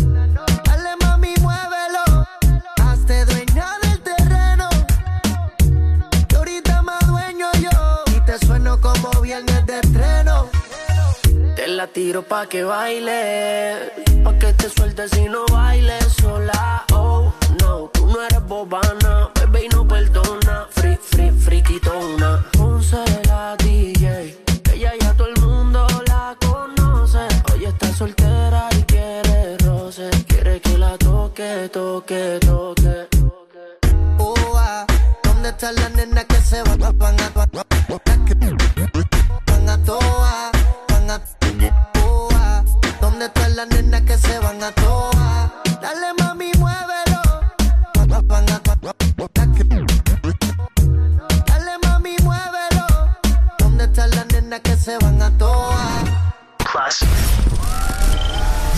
La 11.78 11.86
tiro 11.86 12.22
pa' 12.22 12.46
que 12.46 12.64
baile, 12.64 13.92
pa' 14.24 14.36
que 14.36 14.52
te 14.52 14.68
sueltes 14.68 15.16
y 15.16 15.28
no 15.28 15.46
bailes 15.46 16.06
sola. 16.20 16.84
Oh, 16.92 17.32
no, 17.60 17.88
tú 17.92 18.04
no 18.06 18.20
eres 18.20 18.44
bobana, 18.48 19.30
bebé 19.36 19.66
y 19.66 19.68
no 19.68 19.86
perdona. 19.86 20.66
Free, 20.70 20.98
free, 21.00 21.30
friquitona. 21.30 22.44
Ponce 22.58 23.04
la 23.28 23.54
DJ, 23.58 24.36
que 24.64 24.72
ella 24.74 24.92
ya 25.00 25.14
todo 25.14 25.28
el 25.28 25.40
mundo 25.40 25.86
la 26.08 26.36
conoce. 26.40 27.24
Hoy 27.52 27.66
está 27.66 27.92
soltera 27.92 28.68
y 28.76 28.82
quiere 28.82 29.56
roce, 29.58 30.10
quiere 30.26 30.60
que 30.60 30.76
la 30.78 30.98
toque, 30.98 31.70
toque, 31.72 32.38
toque. 32.40 32.47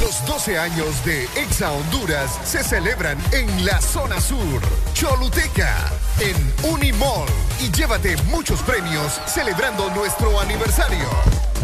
Los 0.01 0.27
12 0.27 0.59
años 0.59 1.05
de 1.05 1.29
Exa 1.37 1.71
Honduras 1.71 2.41
se 2.45 2.65
celebran 2.65 3.17
en 3.31 3.65
la 3.65 3.81
zona 3.81 4.21
sur, 4.21 4.61
Choluteca, 4.95 5.77
en 6.19 6.73
Unimall. 6.73 7.29
Y 7.61 7.71
llévate 7.71 8.17
muchos 8.25 8.61
premios 8.63 9.21
celebrando 9.27 9.89
nuestro 9.91 10.41
aniversario. 10.41 11.09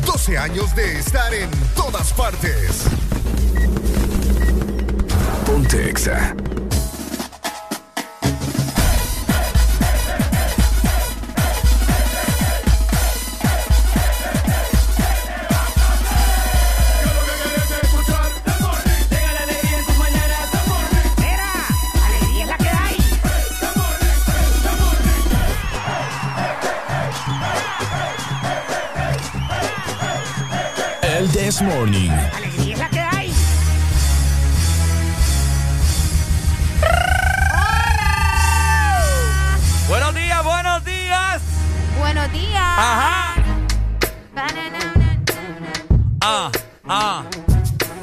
12 0.05 0.39
años 0.39 0.77
de 0.77 1.01
estar 1.01 1.35
en 1.35 1.51
todas 1.75 2.13
partes. 2.13 2.85
Ponte 5.47 5.91
Exa. 5.91 6.33
This 31.37 31.61
Morning. 31.61 32.11
Alegría 32.35 32.73
es 32.73 32.79
la 32.79 32.89
que 32.89 33.01
hay. 33.01 33.33
Buenos 39.89 40.15
días, 40.15 40.45
buenos 40.45 40.85
días. 40.85 41.43
Buenos 41.99 42.33
días. 42.33 42.55
Ajá. 42.79 43.35
Ah, 46.21 46.51
ah. 46.89 47.23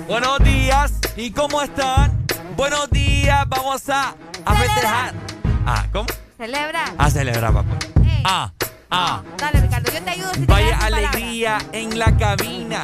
Buenos 0.08 0.40
días. 0.40 0.94
¿Y 1.18 1.32
cómo 1.32 1.62
están? 1.62 2.26
Buenos 2.56 2.90
días. 2.90 3.44
Vamos 3.48 3.90
a, 3.90 4.16
a 4.46 4.54
festejar. 4.56 5.14
Ah, 5.66 5.86
¿cómo? 5.92 6.08
Celebra. 6.38 6.86
A 6.98 7.10
celebrar, 7.10 7.54
papá. 7.54 7.70
Ah, 8.24 8.52
ah. 8.90 9.22
Dale, 9.38 9.62
Ricardo, 9.62 9.92
yo 9.92 10.02
te 10.04 10.10
ayudo 10.10 10.34
si 10.34 10.40
te 10.42 10.46
Vaya 10.46 10.66
quedas 10.68 10.80
sin 10.84 10.90
palabras. 10.92 11.16
alegría 11.16 11.58
en 11.74 12.00
la 12.00 12.18
cabina. 12.18 12.84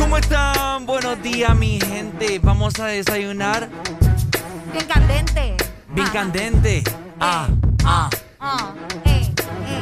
Ah, 0.00 0.02
ah. 0.02 0.04
¿Cómo 0.04 0.16
están? 0.16 0.86
Buenos 0.86 1.22
días, 1.22 1.54
mi 1.56 1.78
gente. 1.78 2.38
Vamos 2.38 2.78
a 2.80 2.86
desayunar. 2.86 3.68
En 4.74 4.86
candela. 4.86 5.56
bien 5.88 6.08
candente. 6.08 6.82
Ah, 7.20 7.48
ah. 7.84 8.10
Ah, 8.42 8.72
eh, 9.04 9.30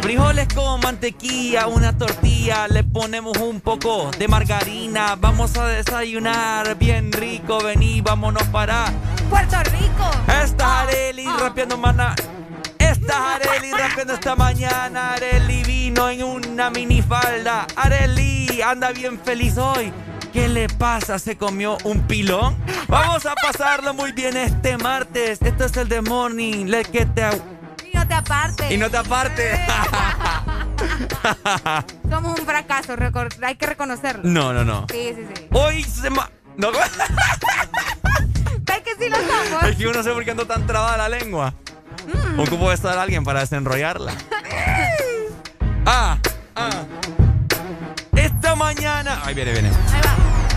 Frijoles 0.03 0.49
con 0.53 0.81
mantequilla, 0.81 1.69
una 1.69 1.97
tortilla, 1.97 2.67
le 2.67 2.83
ponemos 2.83 3.39
un 3.39 3.61
poco 3.61 4.11
de 4.19 4.27
margarina. 4.27 5.15
Vamos 5.15 5.57
a 5.57 5.67
desayunar 5.69 6.77
bien 6.77 7.13
rico, 7.13 7.63
vení, 7.63 8.01
vámonos 8.01 8.43
para 8.49 8.87
Puerto 9.31 9.63
Rico. 9.71 10.11
Esta 10.43 10.81
Areli 10.81 11.27
rapeando 11.27 11.77
mana. 11.77 12.17
Esta 12.79 13.35
Areli 13.35 13.71
rapeando 13.71 14.15
esta 14.15 14.35
mañana. 14.35 15.13
Areli 15.13 15.63
vino 15.63 16.09
en 16.09 16.25
una 16.25 16.71
minifalda. 16.71 17.69
Areli 17.77 18.38
anda 18.63 18.93
bien 18.93 19.19
feliz 19.21 19.57
hoy. 19.59 19.93
¿Qué 20.33 20.49
le 20.49 20.69
pasa? 20.69 21.19
¿Se 21.19 21.37
comió 21.37 21.79
un 21.85 22.03
pilón? 22.03 22.57
Vamos 22.87 23.25
a 23.27 23.35
pasarlo 23.35 23.95
muy 23.95 24.13
bien 24.13 24.37
este 24.37 24.77
martes. 24.77 25.41
Esto 25.43 25.65
es 25.65 25.77
el 25.77 25.89
The 25.89 26.03
Morning. 26.03 26.67
Le 26.67 26.85
que 26.85 27.07
te 27.07 27.23
Y 27.85 27.97
no 27.97 28.07
te 28.07 28.15
aparte. 28.15 28.75
y 28.75 28.77
no 28.77 28.91
te 28.91 28.97
aparte. 28.99 29.59
Somos 32.11 32.39
un 32.39 32.47
fracaso, 32.47 32.95
hay 33.43 33.57
que 33.57 33.67
reconocerlo. 33.67 34.23
No, 34.25 34.53
no, 34.53 34.65
no. 34.65 34.87
Sí, 34.91 35.13
sí, 35.15 35.27
sí. 35.35 35.47
Hoy 35.53 35.83
se 35.85 36.11
ma... 36.11 36.31
No, 36.57 36.71
¿Ves 36.73 36.83
que 38.85 38.95
sí 38.99 39.09
lo 39.09 39.17
somos? 39.17 39.65
es 39.65 39.77
que 39.77 39.83
yo 39.83 39.93
no 39.93 40.03
sé 40.03 40.11
por 40.11 40.25
qué 40.25 40.33
ando 40.33 40.47
tan 40.47 40.67
trabada 40.67 40.97
la 40.97 41.09
lengua. 41.09 41.55
Mm. 42.07 42.41
Ocupo 42.41 42.69
de 42.69 42.75
estar 42.75 42.99
alguien 42.99 43.25
para 43.25 43.41
desenrollarla. 43.41 44.13
ah, 45.87 46.19
ah. 46.57 46.71
Esta 48.39 48.55
mañana. 48.55 49.21
Ahí 49.25 49.35
viene, 49.35 49.51
viene. 49.51 49.71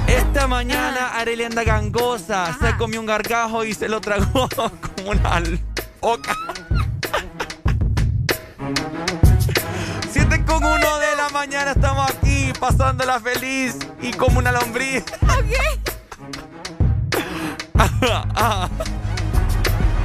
Esta 0.05 0.45
mañana 0.45 1.17
Arely 1.17 1.45
anda 1.45 1.63
gangosa. 1.63 2.55
Se 2.61 2.77
comió 2.77 2.99
un 2.99 3.07
gargajo 3.07 3.65
y 3.65 3.73
se 3.73 3.89
lo 3.89 3.99
tragó 3.99 4.47
como 4.55 5.09
una 5.09 5.41
oca. 5.99 6.35
Siete 10.11 10.45
con 10.45 10.63
uno 10.63 10.99
de 10.99 11.15
la 11.17 11.29
mañana 11.33 11.71
estamos 11.71 12.07
aquí 12.11 12.53
pasándola 12.59 13.19
feliz 13.19 13.79
y 13.99 14.11
como 14.13 14.37
una 14.37 14.51
lombriz. 14.51 15.03
Ah. 18.03 18.69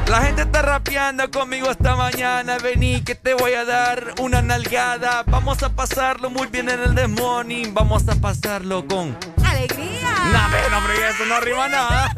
La 0.09 0.21
gente 0.23 0.43
está 0.43 0.63
rapeando 0.63 1.31
conmigo 1.31 1.71
esta 1.71 1.97
mañana. 1.97 2.59
Vení 2.59 3.03
que 3.03 3.15
te 3.17 3.35
voy 3.35 3.53
a 3.55 3.65
dar 3.65 4.15
una 4.21 4.41
nalgada. 4.41 5.25
Vamos 5.27 5.63
a 5.63 5.71
pasarlo 5.71 6.31
muy 6.31 6.47
bien 6.47 6.69
en 6.71 6.81
el 6.81 6.95
The 6.95 7.09
Morning. 7.09 7.73
Vamos 7.75 8.09
a 8.09 8.15
pasarlo 8.15 8.87
con. 8.87 9.17
¡Alegría! 9.45 10.11
No, 10.33 10.51
ve, 10.51 10.59
no, 10.71 10.81
pero 10.87 11.09
eso 11.09 11.27
no 11.27 11.41
rima 11.41 11.69
nada. 11.69 12.13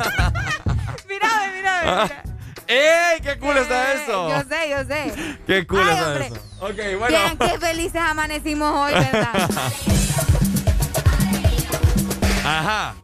Mírame, 1.08 1.56
mírame. 1.56 1.90
Ah. 1.90 2.08
¡Ey! 2.66 3.20
¡Qué 3.22 3.38
cool 3.38 3.56
está 3.56 3.94
eso! 3.94 4.28
Yo 4.28 4.42
sé, 4.42 4.68
yo 4.70 4.84
sé. 4.84 5.38
¡Qué 5.46 5.66
cool 5.66 5.80
Ay, 5.82 5.94
está 5.94 6.08
hombre. 6.08 6.26
eso! 6.26 6.36
Ok, 6.60 6.98
bueno. 6.98 7.06
Vean 7.08 7.38
qué 7.38 7.58
felices 7.58 8.00
amanecimos 8.02 8.70
hoy, 8.74 8.92
¿verdad? 8.92 9.32
Ajá. 12.44 12.94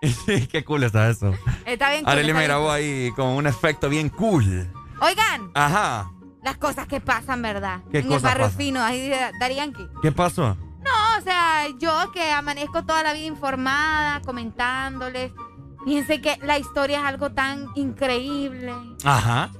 ¡Qué 0.50 0.64
cool 0.64 0.84
está 0.84 1.10
eso! 1.10 1.34
Está 1.66 1.90
bien 1.90 2.04
cool, 2.04 2.12
Arely 2.12 2.32
me 2.32 2.44
grabó 2.44 2.70
ahí 2.70 3.12
con 3.14 3.26
un 3.28 3.46
efecto 3.46 3.88
bien 3.88 4.08
cool. 4.08 4.70
Oigan, 5.02 5.50
Ajá. 5.54 6.10
las 6.42 6.56
cosas 6.56 6.86
que 6.86 7.00
pasan, 7.00 7.42
¿verdad? 7.42 7.80
¿Qué 7.90 7.98
en 7.98 8.10
el 8.10 8.18
barrio 8.20 8.50
fino, 8.50 8.82
ahí 8.82 9.08
de 9.08 9.18
Darianki. 9.38 9.86
¿Qué 10.00 10.10
pasó? 10.10 10.56
No, 10.82 11.18
o 11.18 11.20
sea, 11.22 11.66
yo 11.78 12.10
que 12.12 12.32
amanezco 12.32 12.84
toda 12.84 13.02
la 13.02 13.12
vida 13.12 13.26
informada, 13.26 14.22
comentándoles. 14.22 15.32
Fíjense 15.84 16.20
que 16.20 16.38
la 16.42 16.58
historia 16.58 17.00
es 17.00 17.04
algo 17.04 17.32
tan 17.32 17.66
increíble. 17.74 18.74
Ajá. 19.04 19.50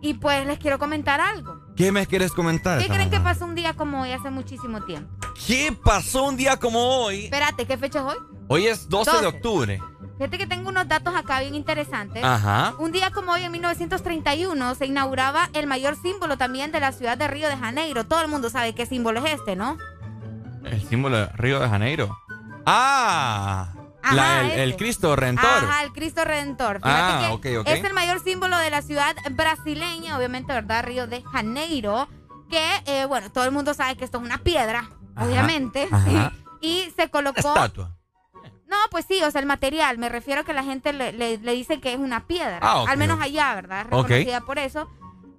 Y 0.00 0.14
pues 0.14 0.46
les 0.46 0.58
quiero 0.58 0.78
comentar 0.78 1.20
algo. 1.20 1.60
¿Qué 1.76 1.92
me 1.92 2.06
quieres 2.06 2.32
comentar? 2.32 2.78
¿Qué 2.78 2.88
creen 2.88 3.10
que 3.10 3.20
pasó 3.20 3.44
un 3.44 3.54
día 3.54 3.74
como 3.74 4.02
hoy 4.02 4.12
hace 4.12 4.30
muchísimo 4.30 4.82
tiempo? 4.84 5.10
¿Qué 5.46 5.76
pasó 5.84 6.24
un 6.24 6.36
día 6.36 6.58
como 6.58 6.78
hoy? 6.80 7.24
Espérate, 7.24 7.66
¿qué 7.66 7.76
fecha 7.76 8.00
es 8.00 8.04
hoy? 8.04 8.33
Hoy 8.48 8.66
es 8.66 8.88
12, 8.88 9.10
de 9.10 9.16
12. 9.22 9.36
octubre. 9.36 9.80
Fíjate 10.18 10.38
que 10.38 10.46
tengo 10.46 10.68
unos 10.68 10.86
datos 10.86 11.14
acá 11.16 11.40
bien 11.40 11.54
interesantes. 11.54 12.22
Ajá. 12.22 12.74
Un 12.78 12.92
día 12.92 13.10
como 13.10 13.32
hoy, 13.32 13.42
en 13.42 13.50
1931, 13.52 14.74
se 14.76 14.86
inauguraba 14.86 15.48
el 15.54 15.66
mayor 15.66 15.96
símbolo 16.00 16.36
también 16.38 16.70
de 16.70 16.78
la 16.80 16.92
ciudad 16.92 17.18
de 17.18 17.26
Río 17.26 17.48
de 17.48 17.56
Janeiro. 17.56 18.04
Todo 18.04 18.20
el 18.22 18.28
mundo 18.28 18.48
sabe 18.50 18.74
qué 18.74 18.86
símbolo 18.86 19.24
es 19.26 19.34
este, 19.34 19.56
¿no? 19.56 19.76
El 20.64 20.86
símbolo 20.88 21.16
de 21.18 21.26
Río 21.28 21.58
de 21.60 21.68
Janeiro. 21.68 22.16
¡Ah! 22.66 23.72
Ajá, 24.02 24.14
La- 24.14 24.54
el, 24.54 24.76
Cristo 24.76 25.16
Redentor. 25.16 25.46
Ajá, 25.46 25.82
el 25.82 25.92
Cristo 25.92 26.24
Redentor. 26.24 26.76
Fíjate 26.76 27.24
Ah, 27.24 27.38
que 27.40 27.56
ok, 27.56 27.60
ok. 27.62 27.68
es 27.74 27.84
el 27.84 27.94
mayor 27.94 28.20
símbolo 28.22 28.58
de 28.58 28.70
la 28.70 28.82
ciudad 28.82 29.16
brasileña, 29.32 30.16
obviamente, 30.18 30.52
¿verdad? 30.52 30.84
Río 30.84 31.06
de 31.06 31.22
Janeiro. 31.22 32.06
Que, 32.50 32.62
eh, 32.86 33.06
bueno, 33.06 33.32
todo 33.32 33.44
el 33.44 33.50
mundo 33.52 33.72
sabe 33.72 33.96
que 33.96 34.04
esto 34.04 34.18
es 34.18 34.24
una 34.24 34.38
piedra, 34.38 34.90
Ajá, 35.16 35.26
obviamente. 35.26 35.88
ajá. 35.90 36.32
Y 36.60 36.90
se 36.96 37.10
colocó. 37.10 37.40
Estatua. 37.40 37.94
No, 38.74 38.90
pues 38.90 39.04
sí, 39.08 39.22
o 39.22 39.30
sea, 39.30 39.40
el 39.40 39.46
material. 39.46 39.98
Me 39.98 40.08
refiero 40.08 40.40
a 40.40 40.44
que 40.44 40.52
la 40.52 40.64
gente 40.64 40.92
le, 40.92 41.12
le- 41.12 41.38
le 41.38 41.52
dice 41.52 41.80
que 41.80 41.92
es 41.92 41.98
una 41.98 42.26
piedra. 42.26 42.58
Ah, 42.60 42.84
Al 42.88 42.96
menos 42.98 43.20
allá, 43.20 43.54
¿verdad? 43.54 43.84
Reconocida 43.84 44.40
por 44.40 44.58
eso. 44.58 44.88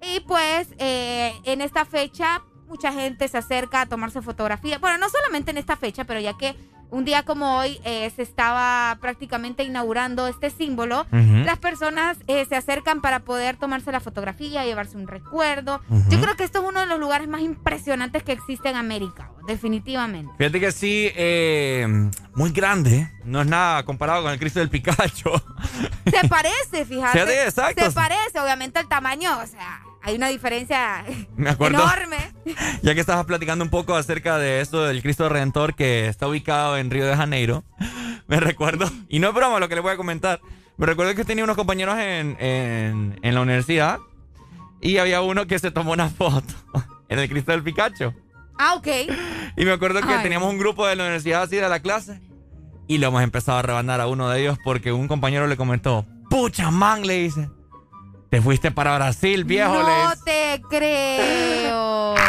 Y 0.00 0.20
pues 0.20 0.68
eh, 0.78 1.32
en 1.44 1.60
esta 1.60 1.84
fecha 1.84 2.42
mucha 2.68 2.92
gente 2.92 3.28
se 3.28 3.38
acerca 3.38 3.82
a 3.82 3.86
tomarse 3.86 4.22
fotografías. 4.22 4.80
Bueno, 4.80 4.98
no 4.98 5.08
solamente 5.08 5.50
en 5.50 5.58
esta 5.58 5.76
fecha, 5.76 6.04
pero 6.04 6.18
ya 6.20 6.36
que 6.36 6.56
un 6.90 7.04
día 7.04 7.24
como 7.24 7.58
hoy 7.58 7.80
eh, 7.84 8.10
se 8.14 8.22
estaba 8.22 8.96
prácticamente 9.00 9.64
inaugurando 9.64 10.26
este 10.26 10.50
símbolo, 10.50 11.06
las 11.10 11.58
personas 11.58 12.18
eh, 12.26 12.44
se 12.46 12.56
acercan 12.56 13.00
para 13.00 13.20
poder 13.20 13.56
tomarse 13.56 13.92
la 13.92 14.00
fotografía, 14.00 14.64
llevarse 14.64 14.96
un 14.96 15.06
recuerdo. 15.06 15.80
Yo 16.08 16.20
creo 16.20 16.36
que 16.36 16.44
esto 16.44 16.60
es 16.60 16.68
uno 16.68 16.80
de 16.80 16.86
los 16.86 16.98
lugares 16.98 17.28
más 17.28 17.40
impresionantes 17.40 18.22
que 18.22 18.32
existe 18.32 18.68
en 18.68 18.76
América, 18.76 19.30
definitivamente. 19.46 20.32
Fíjate 20.38 20.60
que 20.60 20.72
sí, 20.72 21.10
eh, 21.16 21.86
muy 22.34 22.50
grande. 22.50 23.10
No 23.24 23.40
es 23.40 23.46
nada 23.46 23.84
comparado 23.84 24.22
con 24.22 24.32
el 24.32 24.38
Cristo 24.38 24.60
del 24.60 24.70
Picacho. 24.70 25.32
Se 26.04 26.28
parece, 26.28 26.84
fíjate. 26.84 27.26
Sí, 27.26 27.32
exacto. 27.44 27.84
Se 27.84 27.90
parece, 27.90 28.38
obviamente 28.40 28.78
el 28.78 28.88
tamaño, 28.88 29.38
o 29.40 29.46
sea, 29.46 29.80
hay 30.06 30.14
una 30.16 30.28
diferencia 30.28 31.04
Me 31.36 31.50
acuerdo. 31.50 31.82
enorme. 31.82 32.16
Ya 32.82 32.94
que 32.94 33.00
estabas 33.00 33.26
platicando 33.26 33.64
un 33.64 33.70
poco 33.70 33.96
acerca 33.96 34.38
de 34.38 34.60
esto 34.60 34.84
del 34.84 35.02
Cristo 35.02 35.28
Redentor 35.28 35.74
que 35.74 36.06
está 36.06 36.28
ubicado 36.28 36.78
en 36.78 36.90
Río 36.90 37.04
de 37.04 37.16
Janeiro, 37.16 37.64
me 38.28 38.38
recuerdo, 38.40 38.88
y 39.08 39.18
no 39.18 39.28
es 39.28 39.34
broma 39.34 39.58
lo 39.58 39.68
que 39.68 39.74
les 39.74 39.82
voy 39.82 39.92
a 39.92 39.96
comentar, 39.96 40.40
me 40.76 40.86
recuerdo 40.86 41.14
que 41.14 41.24
tenía 41.24 41.42
unos 41.42 41.56
compañeros 41.56 41.98
en, 41.98 42.36
en, 42.40 43.18
en 43.20 43.34
la 43.34 43.40
universidad 43.40 43.98
y 44.80 44.98
había 44.98 45.22
uno 45.22 45.46
que 45.46 45.58
se 45.58 45.70
tomó 45.72 45.92
una 45.92 46.08
foto 46.08 46.54
en 47.08 47.18
el 47.18 47.28
Cristo 47.28 47.50
del 47.52 47.62
Picacho. 47.64 48.14
Ah, 48.58 48.74
ok. 48.74 48.86
Y 49.56 49.64
me 49.64 49.72
acuerdo 49.72 50.00
que 50.02 50.12
Ay. 50.12 50.22
teníamos 50.22 50.48
un 50.50 50.58
grupo 50.58 50.86
de 50.86 50.94
la 50.96 51.02
universidad 51.04 51.42
así 51.42 51.56
de 51.56 51.68
la 51.68 51.80
clase 51.80 52.20
y 52.86 52.98
lo 52.98 53.08
hemos 53.08 53.22
empezado 53.22 53.58
a 53.58 53.62
rebanar 53.62 54.00
a 54.00 54.06
uno 54.06 54.28
de 54.28 54.40
ellos 54.40 54.58
porque 54.64 54.92
un 54.92 55.08
compañero 55.08 55.46
le 55.48 55.56
comentó, 55.56 56.06
pucha 56.30 56.70
man, 56.70 57.06
le 57.06 57.14
dice, 57.22 57.48
te 58.36 58.42
fuiste 58.42 58.70
para 58.70 58.94
Brasil, 58.96 59.44
viejo, 59.44 59.72
No 59.82 60.12
te 60.22 60.60
creo. 60.68 62.14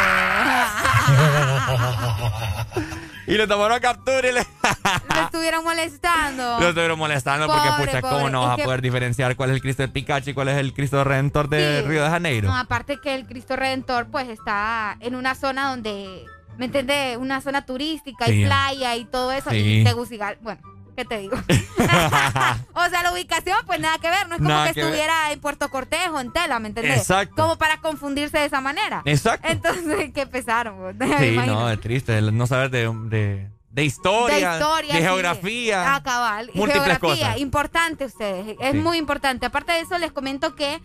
Y 3.26 3.34
le 3.36 3.46
tomaron 3.46 3.78
captura 3.78 4.26
y 4.26 4.32
le... 4.32 4.40
Lo 4.40 5.20
estuvieron 5.22 5.62
molestando. 5.62 6.60
Lo 6.60 6.68
estuvieron 6.68 6.98
molestando 6.98 7.46
porque, 7.46 7.68
Pobre, 7.68 7.84
pucha, 7.86 8.00
¿cómo 8.00 8.30
no 8.30 8.40
vas 8.40 8.58
a 8.58 8.64
poder 8.64 8.80
diferenciar 8.80 9.36
cuál 9.36 9.50
es 9.50 9.56
el 9.56 9.60
Cristo 9.60 9.82
de 9.82 9.88
Picacho 9.88 10.30
y 10.30 10.34
cuál 10.34 10.48
es 10.48 10.56
el 10.56 10.72
Cristo 10.72 11.04
Redentor 11.04 11.50
de 11.50 11.82
Sí. 11.82 11.88
Río 11.88 12.04
de 12.04 12.08
Janeiro? 12.08 12.48
No, 12.48 12.56
aparte 12.56 12.98
que 13.02 13.14
el 13.14 13.26
Cristo 13.26 13.54
Redentor 13.54 14.06
pues 14.06 14.30
está 14.30 14.96
en 15.00 15.14
una 15.14 15.34
zona 15.34 15.68
donde, 15.68 16.24
¿me 16.56 16.64
entiendes? 16.64 17.18
Una 17.18 17.42
zona 17.42 17.66
turística 17.66 18.30
y 18.30 18.32
Sí. 18.32 18.44
playa 18.46 18.96
y 18.96 19.04
todo 19.04 19.30
eso. 19.32 19.50
Sí. 19.50 19.80
Y 19.80 19.84
Tegucigalpa, 19.84 20.40
bueno, 20.42 20.62
¿qué 20.98 21.04
te 21.04 21.18
digo? 21.18 21.36
o 22.74 22.88
sea, 22.88 23.02
la 23.04 23.12
ubicación 23.12 23.56
pues 23.66 23.78
nada 23.78 23.98
que 23.98 24.10
ver. 24.10 24.26
No 24.26 24.34
es 24.34 24.38
como 24.38 24.48
Nada 24.48 24.72
que, 24.72 24.80
estuviera 24.80 25.30
en 25.30 25.40
Puerto 25.40 25.70
Cortejo, 25.70 26.18
en 26.18 26.32
Tela, 26.32 26.58
¿me 26.58 26.68
entendés? 26.68 26.98
Exacto. 26.98 27.36
Como 27.36 27.56
para 27.56 27.80
confundirse 27.80 28.36
de 28.36 28.46
esa 28.46 28.60
manera. 28.60 29.02
Exacto. 29.04 29.46
Entonces, 29.46 30.10
¿qué 30.14 30.26
pesaron? 30.26 30.98
Sí, 31.20 31.36
no, 31.46 31.70
es 31.70 31.80
triste 31.80 32.18
el 32.18 32.36
no 32.36 32.48
saber 32.48 32.70
de, 32.70 32.92
de, 33.04 33.48
de 33.70 33.84
historia, 33.84 34.50
de 34.50 34.58
historia, 34.58 34.94
de 34.94 35.00
sí. 35.00 35.04
geografía. 35.06 35.94
Ah, 35.94 36.02
cabal. 36.02 36.50
Múltiples 36.54 36.84
geografía, 36.98 37.26
cosas. 37.26 37.38
importante 37.40 38.04
ustedes. 38.06 38.56
Es 38.60 38.72
Sí. 38.72 38.78
muy 38.78 38.98
importante. 38.98 39.46
Aparte 39.46 39.70
de 39.72 39.80
eso, 39.80 39.98
les 39.98 40.10
comento 40.10 40.56
que 40.56 40.80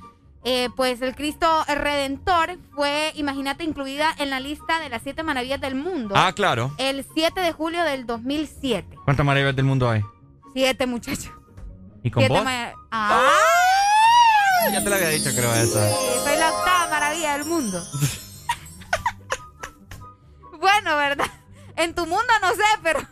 eh, 0.45 0.69
pues 0.75 1.01
el 1.01 1.15
Cristo 1.15 1.47
Redentor 1.67 2.57
fue, 2.75 3.11
imagínate, 3.15 3.63
incluida 3.63 4.13
en 4.17 4.29
la 4.29 4.39
lista 4.39 4.79
de 4.79 4.89
las 4.89 5.01
siete 5.01 5.23
maravillas 5.23 5.61
del 5.61 5.75
mundo. 5.75 6.13
Ah, 6.17 6.33
claro. 6.33 6.73
El 6.77 7.05
7 7.13 7.39
de 7.39 7.51
julio 7.53 7.83
del 7.83 8.05
2007. 8.05 8.97
¿Cuántas 9.05 9.25
maravillas 9.25 9.55
del 9.55 9.65
mundo 9.65 9.89
hay? 9.89 10.03
Siete, 10.53 10.85
muchachos. 10.85 11.31
¿Y 12.03 12.11
con 12.11 12.21
Siete 12.21 12.39
vos? 12.39 12.47
Ah, 12.91 13.29
Ya 14.71 14.83
te 14.83 14.89
lo 14.89 14.95
había 14.95 15.09
dicho, 15.09 15.29
creo, 15.35 15.53
eso. 15.53 15.79
soy 16.23 16.37
la 16.37 16.51
octava 16.51 16.89
maravilla 16.89 17.37
del 17.37 17.45
mundo. 17.45 17.81
bueno, 20.59 20.97
¿verdad? 20.97 21.25
En 21.75 21.95
tu 21.95 22.05
mundo 22.05 22.33
no 22.41 22.49
sé, 22.53 22.63
pero... 22.83 22.99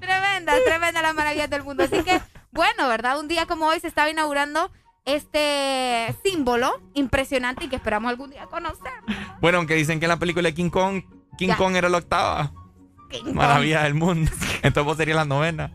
tremenda, 0.00 0.52
tremenda 0.64 1.02
la 1.02 1.12
maravilla 1.12 1.46
del 1.46 1.62
mundo. 1.62 1.84
Así 1.84 2.02
que, 2.02 2.20
bueno, 2.52 2.88
¿verdad? 2.88 3.18
Un 3.20 3.28
día 3.28 3.46
como 3.46 3.66
hoy 3.66 3.80
se 3.80 3.88
estaba 3.88 4.10
inaugurando 4.10 4.70
este 5.04 6.14
símbolo 6.24 6.80
impresionante 6.94 7.64
y 7.64 7.68
que 7.68 7.76
esperamos 7.76 8.10
algún 8.10 8.30
día 8.30 8.46
conocer. 8.46 8.92
Bueno, 9.40 9.58
aunque 9.58 9.74
dicen 9.74 9.98
que 9.98 10.06
en 10.06 10.10
la 10.10 10.18
película 10.18 10.48
de 10.48 10.54
King 10.54 10.70
Kong, 10.70 11.02
King 11.38 11.48
Ya. 11.48 11.56
Kong 11.56 11.74
era 11.76 11.88
la 11.88 11.98
octava. 11.98 12.52
King 13.08 13.24
Kong. 13.24 13.34
Maravilla 13.34 13.82
del 13.84 13.94
mundo. 13.94 14.30
Entonces 14.62 14.84
vos 14.84 14.96
serías 14.96 15.16
la 15.16 15.24
novena. 15.24 15.72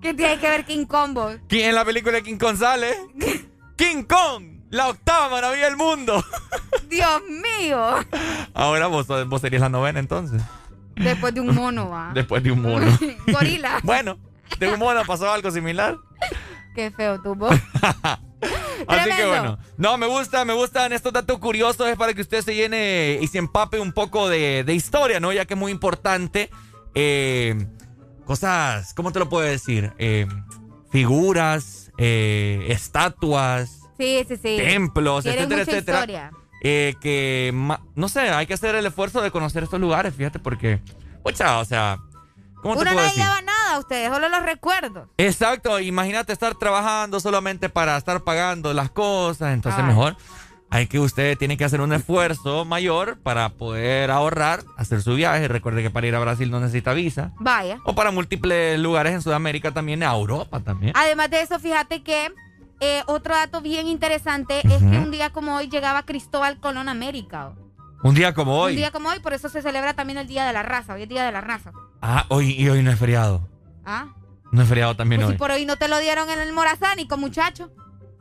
¿Qué 0.00 0.14
tiene 0.14 0.38
que 0.38 0.48
ver 0.48 0.64
King 0.64 0.86
Combo? 0.86 1.30
¿Quién 1.46 1.68
en 1.68 1.74
la 1.74 1.84
película 1.84 2.12
de 2.16 2.22
King 2.22 2.38
Kong 2.38 2.56
sale? 2.56 2.94
King 3.76 4.04
Kong, 4.04 4.62
la 4.70 4.88
octava 4.88 5.28
maravilla 5.28 5.66
del 5.66 5.76
mundo. 5.76 6.24
Dios 6.88 7.22
mío. 7.28 7.96
Ahora 8.54 8.86
vos, 8.86 9.06
vos 9.06 9.40
serías 9.40 9.60
la 9.60 9.68
novena 9.68 10.00
entonces. 10.00 10.42
Después 10.96 11.32
de 11.34 11.40
un 11.40 11.54
mono, 11.54 11.88
va. 11.90 12.12
Después 12.14 12.42
de 12.42 12.50
un 12.50 12.62
mono. 12.62 12.86
Gorila. 13.26 13.80
bueno, 13.84 14.18
de 14.58 14.68
un 14.72 14.78
mono 14.78 15.02
pasó 15.06 15.30
algo 15.30 15.50
similar. 15.50 15.96
Qué 16.74 16.90
feo 16.90 17.20
tuvo. 17.20 17.48
Así 18.86 19.10
que 19.16 19.26
bueno. 19.26 19.58
No, 19.76 19.98
me 19.98 20.06
gusta, 20.06 20.44
me 20.44 20.54
gustan 20.54 20.92
estos 20.92 21.12
datos 21.12 21.38
curiosos. 21.38 21.86
Es 21.88 21.96
para 21.96 22.14
que 22.14 22.22
usted 22.22 22.42
se 22.42 22.54
llene 22.54 23.18
y 23.20 23.26
se 23.26 23.38
empape 23.38 23.78
un 23.80 23.92
poco 23.92 24.28
de, 24.28 24.64
de 24.64 24.74
historia, 24.74 25.20
¿no? 25.20 25.32
Ya 25.32 25.44
que 25.44 25.54
es 25.54 25.60
muy 25.60 25.72
importante. 25.72 26.50
eh, 26.94 27.66
cosas, 28.24 28.94
¿cómo 28.94 29.12
te 29.12 29.18
lo 29.18 29.28
puedo 29.28 29.46
decir? 29.46 29.92
Eh, 29.98 30.26
figuras, 30.92 31.90
eh, 31.98 32.66
estatuas, 32.68 33.80
Sí, 33.98 34.24
sí, 34.26 34.36
sí. 34.36 34.56
templos, 34.56 35.26
etcétera, 35.26 35.46
mucha 35.48 35.62
etcétera. 35.62 35.98
historia. 36.00 36.30
Que, 36.62 37.52
no 37.94 38.08
sé, 38.08 38.20
hay 38.20 38.46
que 38.46 38.54
hacer 38.54 38.74
el 38.74 38.86
esfuerzo 38.86 39.20
de 39.20 39.30
conocer 39.30 39.62
estos 39.62 39.80
lugares, 39.80 40.14
fíjate, 40.14 40.38
porque, 40.38 40.80
pucha, 41.22 41.58
o 41.58 41.64
sea, 41.64 41.98
¿cómo 42.62 42.74
te 42.74 42.82
Uno 42.82 42.90
no 42.90 42.96
puedo 42.96 43.06
decir? 43.08 43.22
lleva 43.22 43.42
nada 43.42 43.74
a 43.74 43.78
ustedes, 43.78 44.10
solo 44.12 44.28
los 44.28 44.42
recuerdos. 44.42 45.08
Exacto, 45.16 45.78
imagínate 45.80 46.32
estar 46.32 46.54
trabajando 46.54 47.20
solamente 47.20 47.68
para 47.68 47.96
estar 47.96 48.22
pagando 48.22 48.72
las 48.74 48.90
cosas, 48.90 49.52
entonces 49.54 49.80
Ay. 49.80 49.86
mejor 49.88 50.16
hay 50.72 50.86
que 50.86 51.00
usted 51.00 51.36
tiene 51.36 51.56
que 51.56 51.64
hacer 51.64 51.80
un 51.80 51.92
esfuerzo 51.92 52.64
mayor 52.64 53.18
para 53.22 53.48
poder 53.48 54.10
ahorrar, 54.12 54.62
hacer 54.76 55.02
su 55.02 55.14
viaje. 55.16 55.48
Recuerde 55.48 55.82
que 55.82 55.90
para 55.90 56.06
ir 56.06 56.14
a 56.14 56.20
Brasil 56.20 56.48
no 56.48 56.60
necesita 56.60 56.92
visa. 56.92 57.32
Vaya. 57.40 57.78
O 57.84 57.96
para 57.96 58.12
múltiples 58.12 58.78
lugares 58.78 59.12
en 59.14 59.20
Sudamérica 59.20 59.72
también, 59.72 60.04
a 60.04 60.14
Europa 60.14 60.60
también. 60.60 60.92
Además 60.94 61.28
de 61.28 61.40
eso, 61.42 61.58
fíjate 61.58 62.04
que 62.04 62.32
eh, 62.78 63.02
otro 63.06 63.34
dato 63.34 63.60
bien 63.60 63.88
interesante 63.88 64.60
es 64.64 64.78
que 64.78 64.98
un 64.98 65.10
día 65.10 65.30
como 65.30 65.56
hoy 65.56 65.68
llegaba 65.68 66.04
Cristóbal 66.04 66.60
Colón 66.60 66.88
a 66.88 66.92
América. 66.92 67.50
Un 68.04 68.14
día 68.14 68.32
como 68.32 68.54
Un 68.54 68.60
hoy. 68.66 68.76
día 68.76 68.92
como 68.92 69.08
hoy, 69.08 69.18
por 69.18 69.32
eso 69.34 69.48
se 69.48 69.62
celebra 69.62 69.94
también 69.94 70.18
el 70.18 70.28
Día 70.28 70.46
de 70.46 70.52
la 70.52 70.62
Raza. 70.62 70.94
Hoy 70.94 71.02
es 71.02 71.08
Día 71.08 71.24
de 71.24 71.32
la 71.32 71.40
Raza. 71.40 71.72
Ah, 72.02 72.24
hoy 72.28 72.52
y 72.52 72.68
hoy 72.68 72.82
no 72.82 72.90
es 72.90 72.98
feriado. 72.98 73.48
¿Ah? 73.84 74.06
No 74.52 74.62
es 74.62 74.68
feriado 74.68 74.96
también 74.96 75.20
Pues 75.20 75.28
hoy. 75.28 75.34
si 75.34 75.38
por 75.38 75.50
hoy 75.50 75.64
no 75.66 75.76
te 75.76 75.88
lo 75.88 75.98
dieron 75.98 76.28
en 76.30 76.38
el 76.40 76.52
Morazánico, 76.52 77.16
muchacho. 77.16 77.70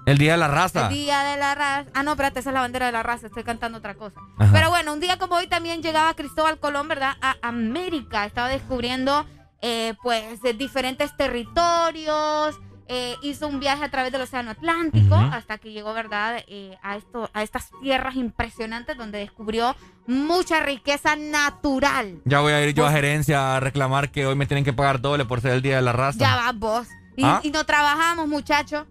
El 0.05 0.17
día 0.17 0.31
de 0.33 0.37
la 0.37 0.47
raza. 0.47 0.87
El 0.87 0.93
Día 0.93 1.19
de 1.23 1.37
la 1.37 1.53
Raza. 1.55 1.89
Ah, 1.93 2.01
no, 2.03 2.11
espérate, 2.11 2.39
esa 2.39 2.49
es 2.49 2.53
la 2.53 2.61
bandera 2.61 2.87
de 2.87 2.91
la 2.93 3.03
raza. 3.03 3.27
Estoy 3.27 3.43
cantando 3.43 3.77
otra 3.77 3.93
cosa. 3.95 4.19
Ajá. 4.39 4.51
Pero 4.53 4.69
bueno, 4.69 4.93
un 4.93 4.99
día 4.99 5.17
como 5.19 5.35
hoy 5.35 5.45
también 5.47 5.83
llegaba 5.83 6.15
Cristóbal 6.15 6.57
Colón, 6.59 6.87
¿verdad? 6.87 7.13
A 7.21 7.35
América. 7.41 8.25
Estaba 8.25 8.47
descubriendo, 8.47 9.27
eh, 9.61 9.93
pues, 10.01 10.41
diferentes 10.57 11.15
territorios. 11.15 12.59
Eh, 12.91 13.15
hizo 13.21 13.47
un 13.47 13.59
viaje 13.59 13.83
a 13.85 13.89
través 13.91 14.11
del 14.11 14.21
Océano 14.21 14.51
Atlántico 14.51 15.15
hasta 15.15 15.57
que 15.59 15.71
llegó, 15.71 15.93
¿verdad? 15.93 16.43
eh, 16.47 16.77
a, 16.81 16.97
esto, 16.97 17.29
a 17.33 17.43
estas 17.43 17.69
tierras 17.81 18.15
impresionantes 18.15 18.97
donde 18.97 19.19
descubrió 19.19 19.75
mucha 20.07 20.59
riqueza 20.59 21.15
natural. 21.15 22.19
Ya 22.25 22.39
voy 22.41 22.51
a 22.53 22.65
ir 22.65 22.73
yo 22.73 22.85
a 22.87 22.91
gerencia 22.91 23.55
a 23.55 23.59
reclamar 23.59 24.09
que 24.09 24.25
hoy 24.25 24.35
me 24.35 24.45
tienen 24.47 24.63
que 24.65 24.73
pagar 24.73 24.99
doble 25.01 25.25
por 25.25 25.39
ser 25.39 25.51
el 25.53 25.61
día 25.61 25.75
de 25.75 25.81
la 25.83 25.93
raza. 25.93 26.17
Ya 26.19 26.35
vas 26.35 26.57
vos. 26.57 26.87
Y, 27.15 27.23
¿Ah? 27.23 27.39
y 27.43 27.51
no 27.51 27.63
trabajamos, 27.65 28.27
muchachos. 28.27 28.87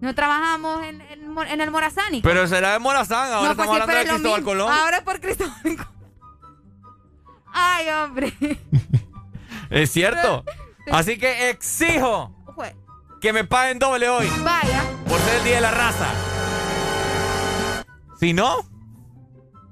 No 0.00 0.14
trabajamos 0.14 0.82
en, 0.84 1.00
en 1.00 1.28
Mo- 1.32 1.42
en 1.44 1.60
el 1.60 1.70
Morazánico. 1.70 2.28
Pero 2.28 2.46
será 2.48 2.72
de 2.72 2.78
Morazán, 2.80 3.32
ahora 3.32 3.48
No, 3.50 3.54
pues 3.56 3.68
estamos 3.68 3.76
sí, 3.76 3.80
hablando 3.82 4.02
de 4.02 4.14
Cristóbal. 4.14 4.42
Colón. 4.42 4.72
Ahora 4.72 4.96
es 4.98 5.02
por 5.04 5.20
Cristóbal 5.20 5.54
Colón. 5.62 5.86
Ay, 7.52 7.88
hombre. 7.90 8.32
Es 9.70 9.90
cierto. 9.90 10.44
Así 10.92 11.18
que 11.18 11.50
exijo 11.50 12.35
que 13.20 13.32
me 13.32 13.44
paguen 13.44 13.78
doble 13.78 14.08
hoy 14.08 14.28
Vaya. 14.44 14.82
por 15.08 15.18
ser 15.20 15.36
el 15.36 15.44
día 15.44 15.54
de 15.56 15.60
la 15.62 15.70
raza. 15.70 16.06
Si 18.20 18.32
no, 18.32 18.66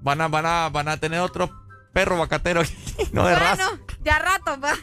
van 0.03 0.21
a, 0.21 0.29
van 0.29 0.47
a, 0.47 0.69
van 0.71 0.89
a 0.89 0.97
tener 0.99 1.21
otro 1.21 1.51
perro 1.93 2.19
vacatero 2.19 2.61
aquí, 2.61 2.77
no 3.13 3.27
de 3.27 3.35
raza. 3.35 3.69
Bueno, 3.69 3.85
ya 4.05 4.19
rato, 4.19 4.61
pa. 4.61 4.75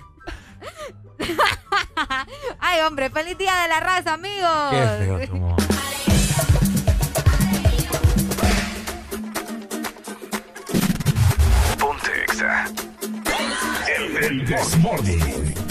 Ay, 2.60 2.82
hombre, 2.82 3.10
feliz 3.10 3.38
día 3.38 3.56
de 3.62 3.68
la 3.68 3.80
raza, 3.80 4.14
amigos. 4.14 4.72
Qué 4.72 5.06
feo 5.06 5.28
tu 5.28 5.36
modo. 5.36 5.56
Ponte 11.80 12.24
Exa. 12.24 12.66
El 14.22 14.46
This 14.46 14.78
Morning. 14.78 15.71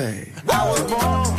Way." 0.00 0.26
I 0.48 0.70
was 0.70 0.82
born 0.90 1.29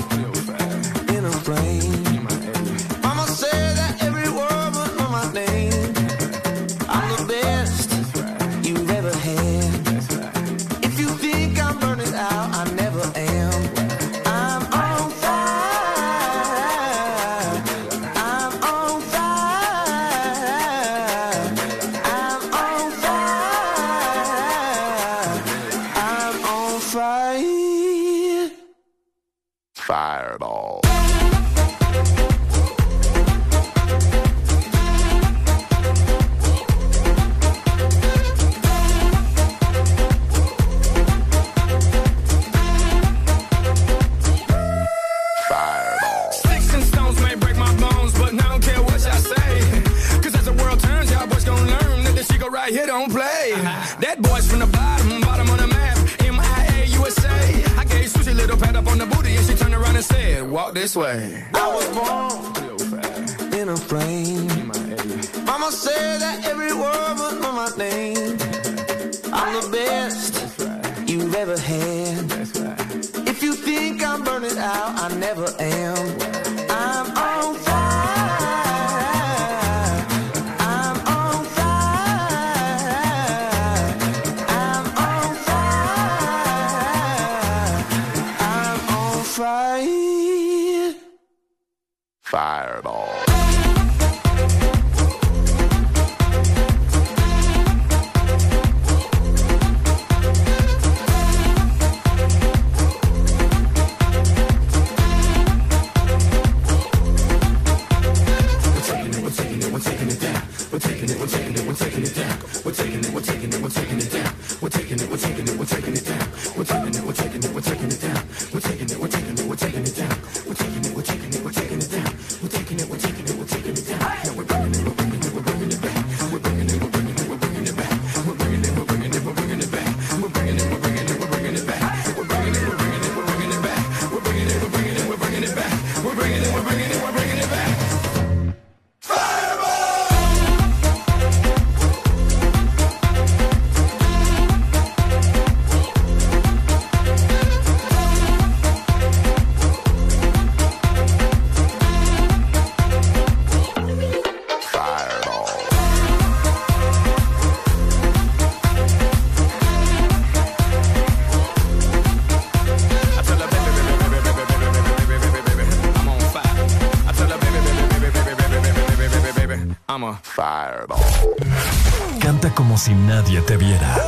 sin 172.81 173.05
nadie 173.05 173.41
te 173.41 173.57
viera. 173.57 174.00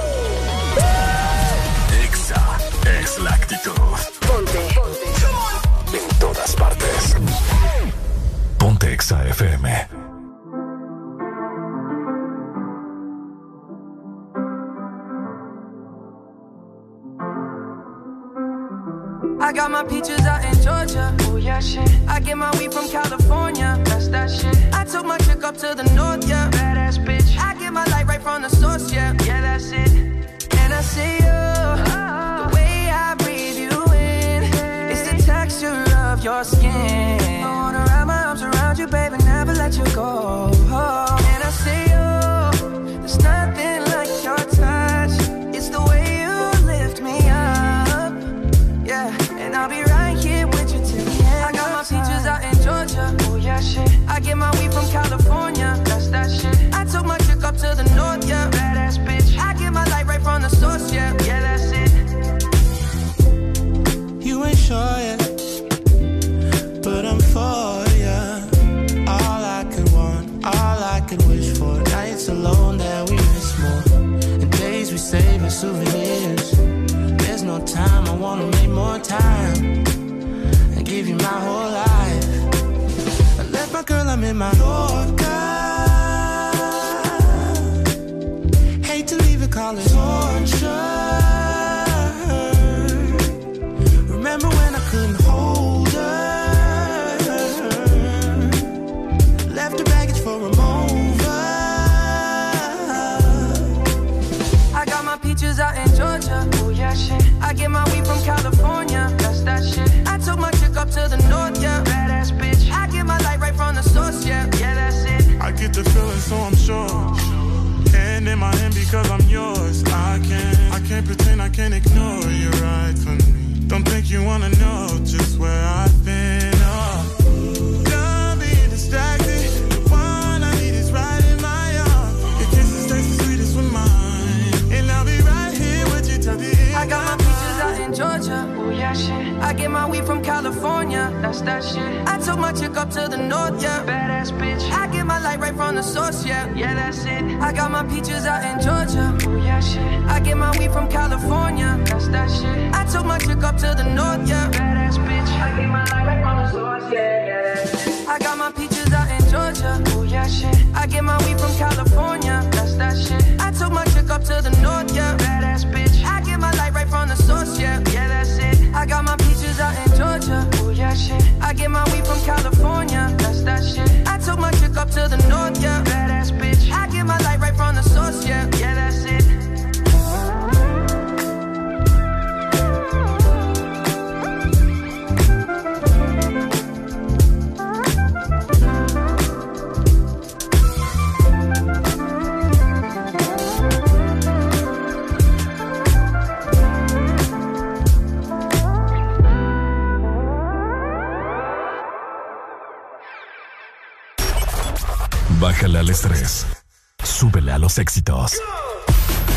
éxitos. 207.78 208.34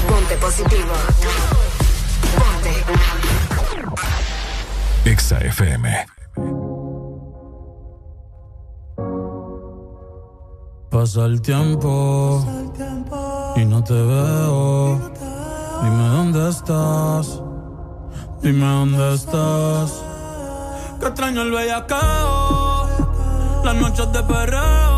Ponte 0.09 0.37
positivo. 0.37 0.93
Ponte. 2.37 2.85
Exa 5.05 5.39
FM. 5.39 6.07
Pasa 10.91 11.25
el 11.27 11.41
tiempo 11.43 12.45
y 13.57 13.65
no 13.65 13.83
te 13.85 13.95
veo. 13.95 15.13
Dime 15.83 16.09
dónde 16.09 16.51
estás. 16.51 17.43
Dime 18.43 18.67
dónde 18.67 19.15
estás. 19.15 20.03
Que 21.01 21.07
extraño 21.07 21.43
el 21.43 21.51
bellacao. 21.51 22.89
Las 23.65 23.75
noches 23.75 24.13
de 24.13 24.23
perreo 24.23 24.96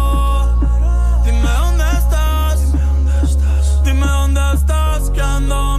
ando 5.21 5.78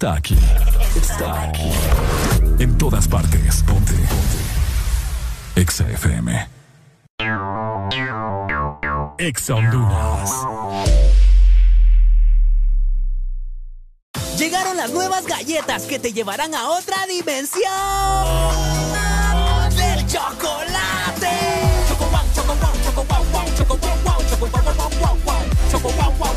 está 0.00 0.14
aquí. 0.14 0.38
Está 0.96 1.42
aquí. 1.42 1.70
En 2.58 2.78
todas 2.78 3.06
partes. 3.06 3.62
Ponte. 3.64 3.92
Ponte. 3.92 5.60
Exa 5.60 5.86
FM. 5.90 6.48
Exa 9.18 9.54
Honduras. 9.56 10.30
Llegaron 14.38 14.78
las 14.78 14.90
nuevas 14.90 15.26
galletas 15.26 15.82
que 15.82 15.98
te 15.98 16.14
llevarán 16.14 16.54
a 16.54 16.70
otra 16.70 17.06
dimensión 17.06 17.68
del 19.76 20.06
chocolate. 20.06 21.36
Choco 21.88 22.06
wow, 22.06 22.22
choco 22.34 22.54
wow, 22.54 22.72
choco 22.86 23.04
wow, 23.04 23.24
wow, 23.32 23.44
choco 23.54 23.76
wow, 23.76 25.18
wow, 25.26 25.42
choco 25.70 25.88
wow, 25.90 26.12
wow, 26.18 26.29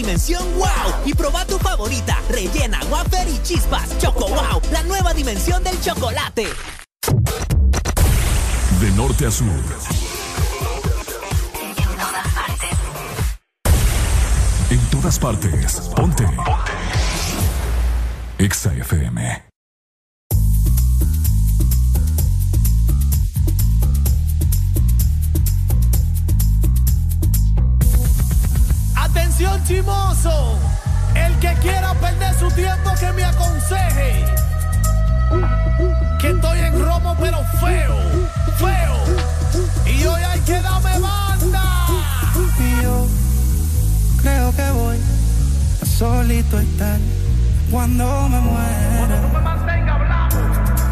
dimensión 0.00 0.42
wow 0.56 1.04
y 1.04 1.12
proba 1.12 1.44
tu 1.44 1.58
favorita, 1.58 2.18
rellena, 2.30 2.80
wafer 2.90 3.28
y 3.28 3.38
chispas. 3.42 3.98
Choco 3.98 4.28
wow, 4.28 4.60
la 4.72 4.82
nueva 4.84 5.12
dimensión 5.12 5.62
del 5.62 5.78
chocolate. 5.80 6.46
De 8.80 8.90
norte 8.92 9.26
a 9.26 9.30
sur. 9.30 9.46
En 14.70 14.80
todas 14.90 15.18
partes. 15.18 15.90
Ponte. 15.94 16.24
Exa 18.38 18.72
FM. 18.72 19.49
Chimoso, 29.64 30.58
el 31.14 31.38
que 31.38 31.54
quiera 31.60 31.94
perder 31.94 32.34
su 32.34 32.50
tiempo 32.52 32.90
que 32.98 33.12
me 33.12 33.24
aconseje. 33.24 34.24
Que 36.18 36.30
estoy 36.30 36.58
en 36.58 36.84
romo 36.84 37.16
pero 37.20 37.38
feo, 37.60 37.96
feo. 38.58 38.96
Y 39.86 40.04
hoy 40.04 40.22
hay 40.22 40.40
que 40.40 40.60
darme 40.60 40.98
banda. 40.98 41.62
Y 42.58 42.82
yo 42.82 43.06
creo 44.22 44.54
que 44.54 44.70
voy 44.70 44.98
a 45.82 45.86
solito 45.86 46.58
estar 46.58 46.98
cuando 47.70 48.28
me 48.28 48.40
muera. 48.40 49.20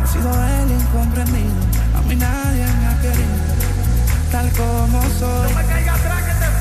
He 0.04 0.06
sido 0.06 0.30
el 0.32 0.70
incomprendido, 0.72 1.54
a 1.96 2.00
mí 2.02 2.16
nadie 2.16 2.64
me 2.64 2.86
ha 2.86 3.00
querido, 3.00 3.36
tal 4.32 4.50
como 4.52 5.02
soy. 5.18 5.50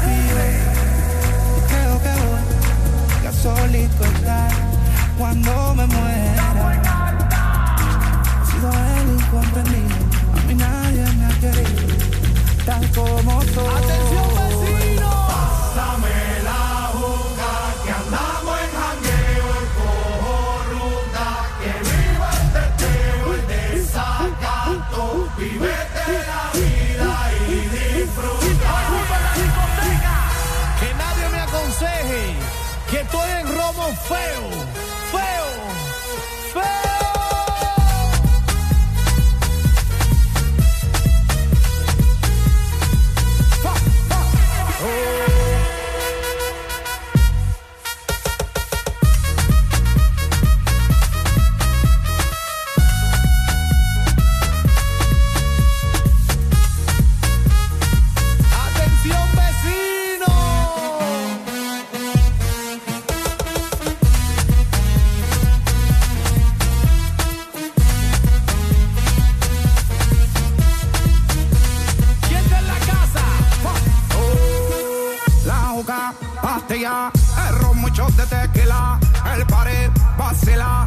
Y 0.05 0.13
yo 0.27 0.66
solito 3.55 4.03
estar 4.03 4.51
cuando 5.17 5.75
me 5.75 5.87
muera. 5.87 6.47
He 8.41 8.51
sido 8.51 8.69
el 8.71 9.07
incomprendido, 9.19 9.95
a 10.33 10.47
mí 10.47 10.55
nadie 10.55 11.05
me 11.17 11.25
ha 11.25 11.33
querido, 11.39 11.87
tal 12.65 12.91
como 12.91 13.41
soy. 13.43 13.83
Atención 13.83 14.36
en 33.87 34.56
de 78.17 78.25
tequila, 78.25 78.99
el 79.35 79.45
pared, 79.45 79.91
vacila, 80.17 80.86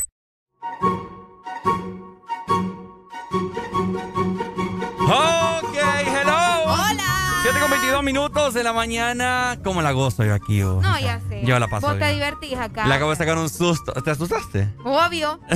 22 8.01 8.03
minutos 8.03 8.53
de 8.53 8.63
la 8.63 8.73
mañana. 8.73 9.57
¿Cómo 9.63 9.81
la 9.81 9.91
gozo 9.91 10.23
yo 10.23 10.33
aquí? 10.33 10.61
oh? 10.63 10.81
No, 10.81 10.99
ya 10.99 11.19
sé. 11.29 11.43
Yo 11.45 11.59
la 11.59 11.67
paso 11.67 11.87
Vos 11.87 11.99
te 11.99 12.13
divertís 12.13 12.57
acá. 12.57 12.87
Le 12.87 12.95
acabo 12.95 13.11
de 13.11 13.17
sacar 13.17 13.37
un 13.37 13.49
susto. 13.49 13.93
¿Te 13.93 14.11
asustaste? 14.11 14.69
Obvio. 14.83 15.39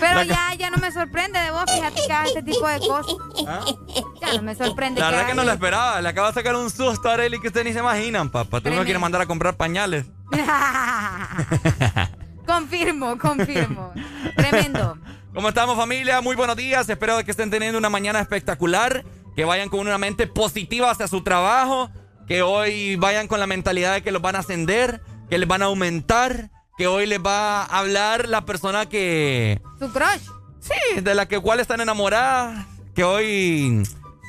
Pero 0.00 0.22
ya, 0.22 0.54
ya 0.54 0.70
no 0.70 0.78
me 0.78 0.90
sorprende 0.90 1.38
de 1.38 1.50
vos, 1.50 1.64
fíjate 1.70 2.00
que 2.06 2.12
hagas 2.12 2.28
este 2.28 2.42
tipo 2.42 2.66
de 2.66 2.78
cosas. 2.78 3.16
Ya 4.18 4.32
no 4.34 4.42
me 4.42 4.54
sorprende 4.54 5.00
La 5.00 5.10
verdad 5.10 5.24
que 5.24 5.28
que 5.28 5.34
no 5.34 5.44
lo 5.44 5.52
esperaba. 5.52 6.00
Le 6.00 6.08
acabo 6.08 6.28
de 6.28 6.32
sacar 6.32 6.56
un 6.56 6.70
susto 6.70 7.10
a 7.10 7.14
Areli 7.14 7.38
que 7.38 7.48
ustedes 7.48 7.66
ni 7.66 7.72
se 7.74 7.80
imaginan, 7.80 8.30
papá. 8.30 8.60
Tú 8.60 8.70
no 8.70 8.82
quieres 8.84 9.00
mandar 9.00 9.20
a 9.20 9.26
comprar 9.26 9.56
pañales. 9.56 10.06
confirmo, 12.46 13.18
confirmo. 13.18 13.92
Tremendo. 14.36 14.96
¿Cómo 15.34 15.50
estamos 15.50 15.76
familia? 15.76 16.22
Muy 16.22 16.34
buenos 16.34 16.56
días. 16.56 16.88
Espero 16.88 17.22
que 17.22 17.30
estén 17.30 17.50
teniendo 17.50 17.78
una 17.78 17.90
mañana 17.90 18.20
espectacular. 18.20 19.04
Que 19.38 19.44
vayan 19.44 19.68
con 19.68 19.78
una 19.78 19.98
mente 19.98 20.26
positiva 20.26 20.90
hacia 20.90 21.06
su 21.06 21.22
trabajo. 21.22 21.88
Que 22.26 22.42
hoy 22.42 22.96
vayan 22.96 23.28
con 23.28 23.38
la 23.38 23.46
mentalidad 23.46 23.94
de 23.94 24.02
que 24.02 24.10
los 24.10 24.20
van 24.20 24.34
a 24.34 24.40
ascender. 24.40 25.00
Que 25.30 25.38
les 25.38 25.46
van 25.46 25.62
a 25.62 25.66
aumentar. 25.66 26.50
Que 26.76 26.88
hoy 26.88 27.06
les 27.06 27.20
va 27.20 27.62
a 27.62 27.78
hablar 27.78 28.28
la 28.28 28.44
persona 28.44 28.86
que... 28.86 29.60
Su 29.78 29.92
crush. 29.92 30.28
Sí, 30.58 31.00
de 31.02 31.14
la 31.14 31.28
que 31.28 31.38
cual 31.38 31.60
están 31.60 31.80
enamoradas. 31.80 32.66
Que 32.96 33.04
hoy 33.04 33.84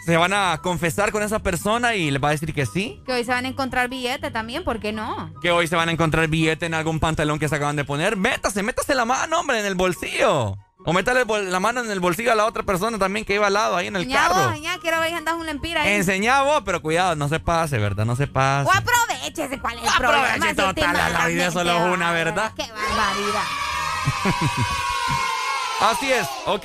se 0.06 0.16
van 0.16 0.32
a 0.32 0.60
confesar 0.62 1.12
con 1.12 1.24
esa 1.24 1.40
persona 1.40 1.96
y 1.96 2.12
les 2.12 2.24
va 2.24 2.28
a 2.28 2.34
decir 2.34 2.54
que 2.54 2.68
sí. 2.68 3.02
Que 3.08 3.14
hoy 3.14 3.24
se 3.24 3.32
van 3.32 3.46
a 3.46 3.48
encontrar 3.48 3.90
billetes 3.90 4.32
también, 4.32 4.64
¿por 4.64 4.80
qué 4.80 4.94
no? 4.94 5.34
Que 5.42 5.50
hoy 5.50 5.66
se 5.66 5.76
van 5.76 5.90
a 5.90 5.92
encontrar 5.92 6.28
billete 6.28 6.68
en 6.68 6.76
algún 6.76 7.00
pantalón 7.00 7.40
que 7.40 7.50
se 7.50 7.56
acaban 7.56 7.76
de 7.76 7.84
poner. 7.84 8.16
Métase, 8.16 8.62
métase 8.62 8.94
la 8.94 9.06
mano, 9.06 9.40
hombre, 9.40 9.60
en 9.60 9.66
el 9.66 9.74
bolsillo. 9.74 10.56
O 10.86 10.94
métale 10.94 11.26
la 11.50 11.60
mano 11.60 11.82
en 11.82 11.92
el 11.92 12.00
bolsillo 12.00 12.32
a 12.32 12.36
la 12.36 12.46
otra 12.46 12.64
persona 12.64 12.98
también 12.98 13.26
que 13.26 13.36
iba 13.36 13.48
al 13.48 13.54
lado, 13.54 13.76
ahí 13.76 13.88
en 13.88 13.98
el 13.98 14.04
Enseñá 14.04 14.28
carro. 14.30 14.50
vos, 14.52 14.62
ya 14.62 14.78
quiero 14.80 15.00
ver 15.02 15.10
si 15.10 15.16
andas 15.16 15.36
un 15.36 15.46
lempira 15.46 15.82
ahí. 15.84 15.94
Enseñá 15.96 16.42
vos, 16.44 16.62
pero 16.66 16.82
cuidado, 16.82 17.16
no 17.18 17.28
se 17.28 17.40
pase, 17.42 17.78
¿verdad? 17.78 18.06
No 18.06 18.16
se 18.16 18.28
pase. 18.28 18.70
O 18.70 18.74
aprovechese, 18.74 19.60
¿cuál 19.60 19.78
es 19.78 19.84
el 19.84 19.90
problema? 19.98 20.28
Aproveche 20.34 20.56
total, 20.56 20.94
la- 20.94 21.10
la 21.10 21.28
vida 21.28 21.48
es 21.48 21.54
solo 21.54 21.74
qué 21.74 21.90
una, 21.92 22.12
¿verdad? 22.14 22.54
Qué 22.56 22.64
barbaridad. 22.72 23.44
Así 25.82 26.12
es, 26.12 26.28
ok. 26.46 26.64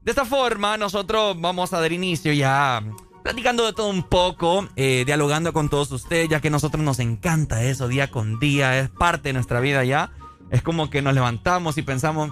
De 0.00 0.10
esta 0.10 0.24
forma, 0.24 0.76
nosotros 0.76 1.40
vamos 1.40 1.72
a 1.72 1.80
dar 1.80 1.92
inicio 1.92 2.32
ya 2.32 2.82
platicando 3.22 3.64
de 3.64 3.72
todo 3.72 3.88
un 3.88 4.02
poco, 4.02 4.68
eh, 4.76 5.04
dialogando 5.06 5.52
con 5.52 5.68
todos 5.70 5.90
ustedes, 5.92 6.28
ya 6.28 6.40
que 6.40 6.48
a 6.48 6.50
nosotros 6.50 6.82
nos 6.82 6.98
encanta 6.98 7.62
eso 7.62 7.88
día 7.88 8.10
con 8.10 8.38
día, 8.38 8.78
es 8.78 8.90
parte 8.90 9.30
de 9.30 9.32
nuestra 9.34 9.60
vida 9.60 9.82
ya. 9.84 10.10
Es 10.50 10.60
como 10.62 10.90
que 10.90 11.00
nos 11.02 11.14
levantamos 11.14 11.78
y 11.78 11.82
pensamos, 11.82 12.30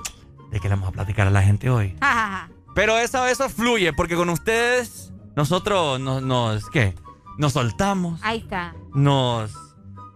¿de 0.53 0.61
qué 0.61 0.69
le 0.69 0.75
vamos 0.77 0.91
a 0.91 0.93
platicar 0.93 1.27
a 1.27 1.31
la 1.31 1.43
gente 1.43 1.69
hoy? 1.71 1.97
Pero 2.75 2.97
eso, 2.99 3.27
eso 3.27 3.49
fluye, 3.49 3.93
porque 3.93 4.15
con 4.15 4.29
ustedes 4.31 5.13
nosotros 5.35 5.99
nos, 5.99 6.23
nos 6.23 6.69
¿qué? 6.71 6.95
Nos 7.39 7.55
soltamos, 7.55 8.21
Ahí 8.23 8.39
está. 8.39 8.75
nos 8.95 9.51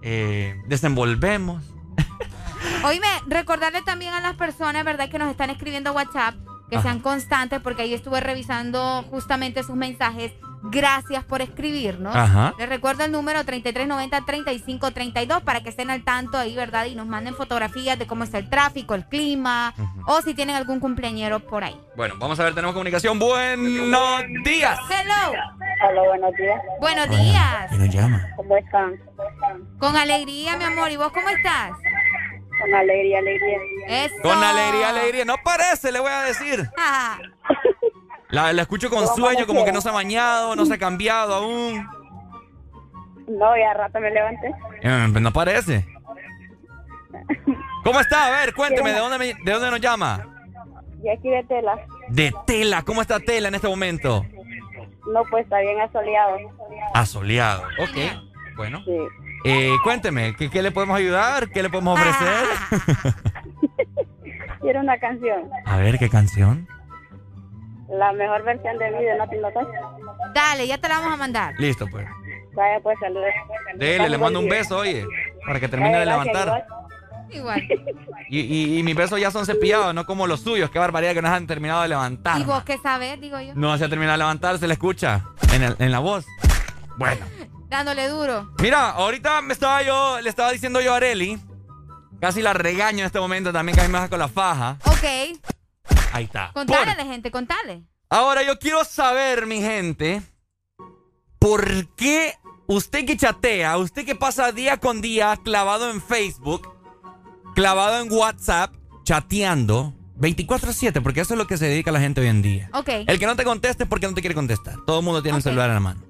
eh, 0.03 0.55
desenvolvemos. 0.69 1.63
Oíme, 2.85 3.07
recordarle 3.27 3.83
también 3.83 4.13
a 4.15 4.21
las 4.21 4.37
personas, 4.37 4.85
¿verdad? 4.85 5.09
Que 5.09 5.19
nos 5.19 5.31
están 5.31 5.51
escribiendo 5.51 5.93
WhatsApp, 5.93 6.35
que 6.69 6.77
Ajá. 6.77 6.83
sean 6.85 7.01
constantes, 7.01 7.61
porque 7.61 7.83
ahí 7.83 7.95
estuve 7.95 8.21
revisando 8.21 9.03
justamente 9.11 9.63
sus 9.63 9.77
mensajes. 9.77 10.33
Gracias 10.63 11.25
por 11.25 11.43
escribirnos. 11.43 12.15
Ajá. 12.15 12.55
Les 12.59 12.69
recuerdo 12.69 13.05
el 13.05 13.13
número 13.13 13.41
3390-3532 13.41 15.43
para 15.43 15.63
que 15.63 15.69
estén 15.69 15.91
al 15.91 16.03
tanto 16.03 16.39
ahí, 16.39 16.55
¿verdad? 16.57 16.87
Y 16.87 16.95
nos 16.95 17.07
manden 17.07 17.35
fotografías 17.35 17.99
de 17.99 18.07
cómo 18.07 18.25
está 18.25 18.39
el 18.39 18.49
tráfico, 18.51 18.95
el 18.95 19.05
clima, 19.07 19.75
o 20.07 20.21
si 20.23 20.35
tienen 20.35 20.57
algún 20.57 20.81
cumpleañero 20.81 21.41
por 21.41 21.65
ahí. 21.65 21.79
Bueno, 21.97 22.15
vamos 22.19 22.39
a 22.41 22.45
ver, 22.45 22.55
tenemos 22.55 22.75
comunicación. 22.75 23.19
Buenos 23.19 24.23
días. 24.45 24.79
Hello. 24.91 25.39
Hola, 25.89 26.03
buenos 26.09 26.35
días. 26.35 26.61
Buenos 26.81 27.09
días. 27.11 27.67
¿Quién 27.69 27.85
nos 27.85 27.95
llama? 27.95 28.27
¿Cómo 28.37 28.57
están? 28.57 28.95
Con 29.79 29.97
alegría, 29.97 30.57
mi 30.57 30.65
amor. 30.65 30.91
¿Y 30.91 30.97
vos 30.97 31.13
cómo 31.13 31.29
estás? 31.29 31.73
Con 32.61 32.75
alegría, 32.75 33.19
alegría. 33.19 33.59
Eso. 33.89 34.15
Con 34.23 34.43
alegría, 34.43 34.89
alegría. 34.89 35.25
No 35.25 35.37
parece, 35.45 35.93
le 35.93 36.01
voy 36.01 36.11
a 36.11 36.23
decir. 36.23 36.69
Ah, 38.29 38.31
La, 38.31 38.53
la 38.53 38.63
escucho 38.63 38.91
con 38.91 39.07
sueño, 39.09 39.47
como 39.47 39.65
que 39.65 39.73
no 39.73 39.81
se 39.81 39.89
ha 39.89 39.93
bañado, 39.93 40.57
no 40.57 40.67
se 40.67 40.75
ha 40.75 40.79
cambiado 40.79 41.35
aún. 41.35 41.87
No, 43.29 43.57
ya 43.57 43.75
rato 43.75 43.99
me 44.01 44.11
levanté. 44.11 44.55
Eh, 44.83 45.09
no 45.21 45.33
parece. 45.33 45.85
¿Cómo 47.85 48.01
está? 48.01 48.27
A 48.27 48.31
ver, 48.31 48.55
cuénteme, 48.55 48.93
¿de 48.93 48.99
dónde, 48.99 49.19
me- 49.19 49.35
¿de 49.45 49.53
dónde 49.53 49.71
nos 49.71 49.81
llama? 49.81 50.27
Y 51.03 51.09
aquí 51.09 51.29
de 51.29 51.45
tela. 51.45 51.77
De 52.09 52.33
Tela. 52.47 52.83
¿Cómo 52.83 53.01
está 53.03 53.19
Tela 53.21 53.49
en 53.49 53.55
este 53.55 53.69
momento? 53.69 54.25
No, 55.13 55.23
pues 55.31 55.45
está 55.45 55.61
bien 55.61 55.81
asoleado. 55.81 56.37
Asoleado. 56.95 57.63
Ok. 57.79 57.97
Bueno. 58.57 58.83
Sí. 58.85 58.97
Eh, 59.45 59.73
cuénteme, 59.85 60.35
¿qué, 60.37 60.51
qué 60.51 60.63
le 60.63 60.73
podemos 60.73 60.97
ayudar? 60.97 61.49
¿Qué 61.51 61.63
le 61.63 61.71
podemos 61.71 61.99
ofrecer? 62.01 63.15
Quiero 64.61 64.81
una 64.81 64.99
canción. 64.99 65.49
A 65.65 65.77
ver, 65.77 65.99
¿qué 65.99 66.09
canción? 66.09 66.67
La 67.89 68.13
mejor 68.13 68.43
versión 68.45 68.79
de 68.79 68.91
mí 68.91 69.05
de 69.05 69.15
Us. 69.15 70.33
dale, 70.35 70.67
ya 70.67 70.79
te 70.79 70.89
la 70.89 70.99
vamos 70.99 71.15
a 71.15 71.17
mandar. 71.17 71.55
Listo, 71.59 71.87
pues. 71.91 72.07
Vaya, 72.55 72.81
pues 72.83 72.97
saludos. 73.01 73.27
Dele, 73.77 74.09
le 74.09 74.19
mando 74.19 74.41
un 74.41 74.49
beso, 74.49 74.79
oye. 74.79 75.05
Para 75.47 75.61
que 75.61 75.69
termine 75.69 75.97
Eh, 75.97 76.01
de 76.01 76.07
levantar. 76.07 76.67
Igual. 77.31 77.63
Y, 78.29 78.41
y- 78.41 78.79
y 78.81 78.83
mis 78.83 78.97
besos 78.97 79.21
ya 79.21 79.31
son 79.31 79.47
cepillados, 79.47 79.95
no 79.95 80.05
como 80.05 80.27
los 80.27 80.41
suyos. 80.41 80.69
Qué 80.71 80.81
barbaridad 80.81 81.15
que 81.15 81.23
no 81.23 81.29
se 81.29 81.35
han 81.35 81.47
terminado 81.47 81.83
de 81.83 81.89
levantar. 81.89 82.41
¿Y 82.41 82.45
vos 82.45 82.65
qué 82.65 82.77
sabes? 82.79 83.21
Digo 83.21 83.41
yo. 83.41 83.53
No 83.55 83.79
se 83.79 83.85
ha 83.85 83.89
terminado 83.89 84.15
de 84.15 84.19
levantar, 84.19 84.59
se 84.59 84.67
le 84.67 84.73
escucha 84.73 85.23
en, 85.55 85.63
el- 85.63 85.77
en 85.79 85.93
la 85.93 86.01
voz. 86.01 86.27
Bueno. 86.97 87.25
Dándole 87.69 88.09
duro. 88.09 88.51
Mira, 88.61 88.91
ahorita 88.91 89.43
me 89.43 89.53
estaba 89.53 89.81
yo, 89.83 90.21
le 90.21 90.29
estaba 90.29 90.51
diciendo 90.51 90.81
yo 90.81 90.93
a 90.93 90.97
Areli. 90.97 91.39
Casi 92.21 92.43
la 92.43 92.53
regaño 92.53 93.01
en 93.01 93.07
este 93.07 93.21
momento 93.21 93.53
también, 93.53 93.77
casi 93.77 93.89
me 93.89 93.95
baja 93.95 94.09
con 94.09 94.19
la 94.19 94.27
faja. 94.29 94.79
Ok. 94.87 95.39
Ahí 96.17 96.25
está. 96.25 96.51
Contale 96.55 96.93
a 96.93 96.97
la 96.97 97.05
gente, 97.05 97.31
contale. 97.31 97.83
Ahora 98.09 98.43
yo 98.43 98.59
quiero 98.59 98.85
saber, 98.85 99.47
mi 99.47 99.61
gente, 99.61 100.23
¿por 101.39 101.89
qué 101.95 102.35
usted 102.67 103.05
que 103.05 103.17
chatea, 103.17 103.77
usted 103.77 104.07
que 104.07 104.15
pasa 104.15 104.51
día 104.53 104.79
con 104.79 105.03
día 105.03 105.37
clavado 105.45 105.91
en 105.91 106.01
Facebook, 106.01 106.73
clavado 107.55 108.03
en 108.03 108.11
WhatsApp, 108.11 108.75
chateando, 109.05 109.93
24-7, 110.19 111.03
porque 111.03 111.21
eso 111.21 111.35
es 111.35 111.39
lo 111.39 111.47
que 111.47 111.59
se 111.59 111.67
dedica 111.67 111.93
la 111.93 112.01
gente 112.01 112.23
hoy 112.23 112.29
en 112.29 112.41
día. 112.41 112.71
Ok. 112.73 112.89
El 113.07 113.19
que 113.19 113.27
no 113.27 113.37
te 113.37 113.45
conteste 113.45 113.83
es 113.83 113.89
porque 113.89 114.07
no 114.07 114.15
te 114.15 114.23
quiere 114.23 114.35
contestar. 114.35 114.77
Todo 114.87 115.01
el 115.01 115.05
mundo 115.05 115.23
tiene 115.23 115.37
un 115.37 115.43
celular 115.43 115.69
en 115.69 115.75
la 115.75 115.81
mano. 115.81 116.03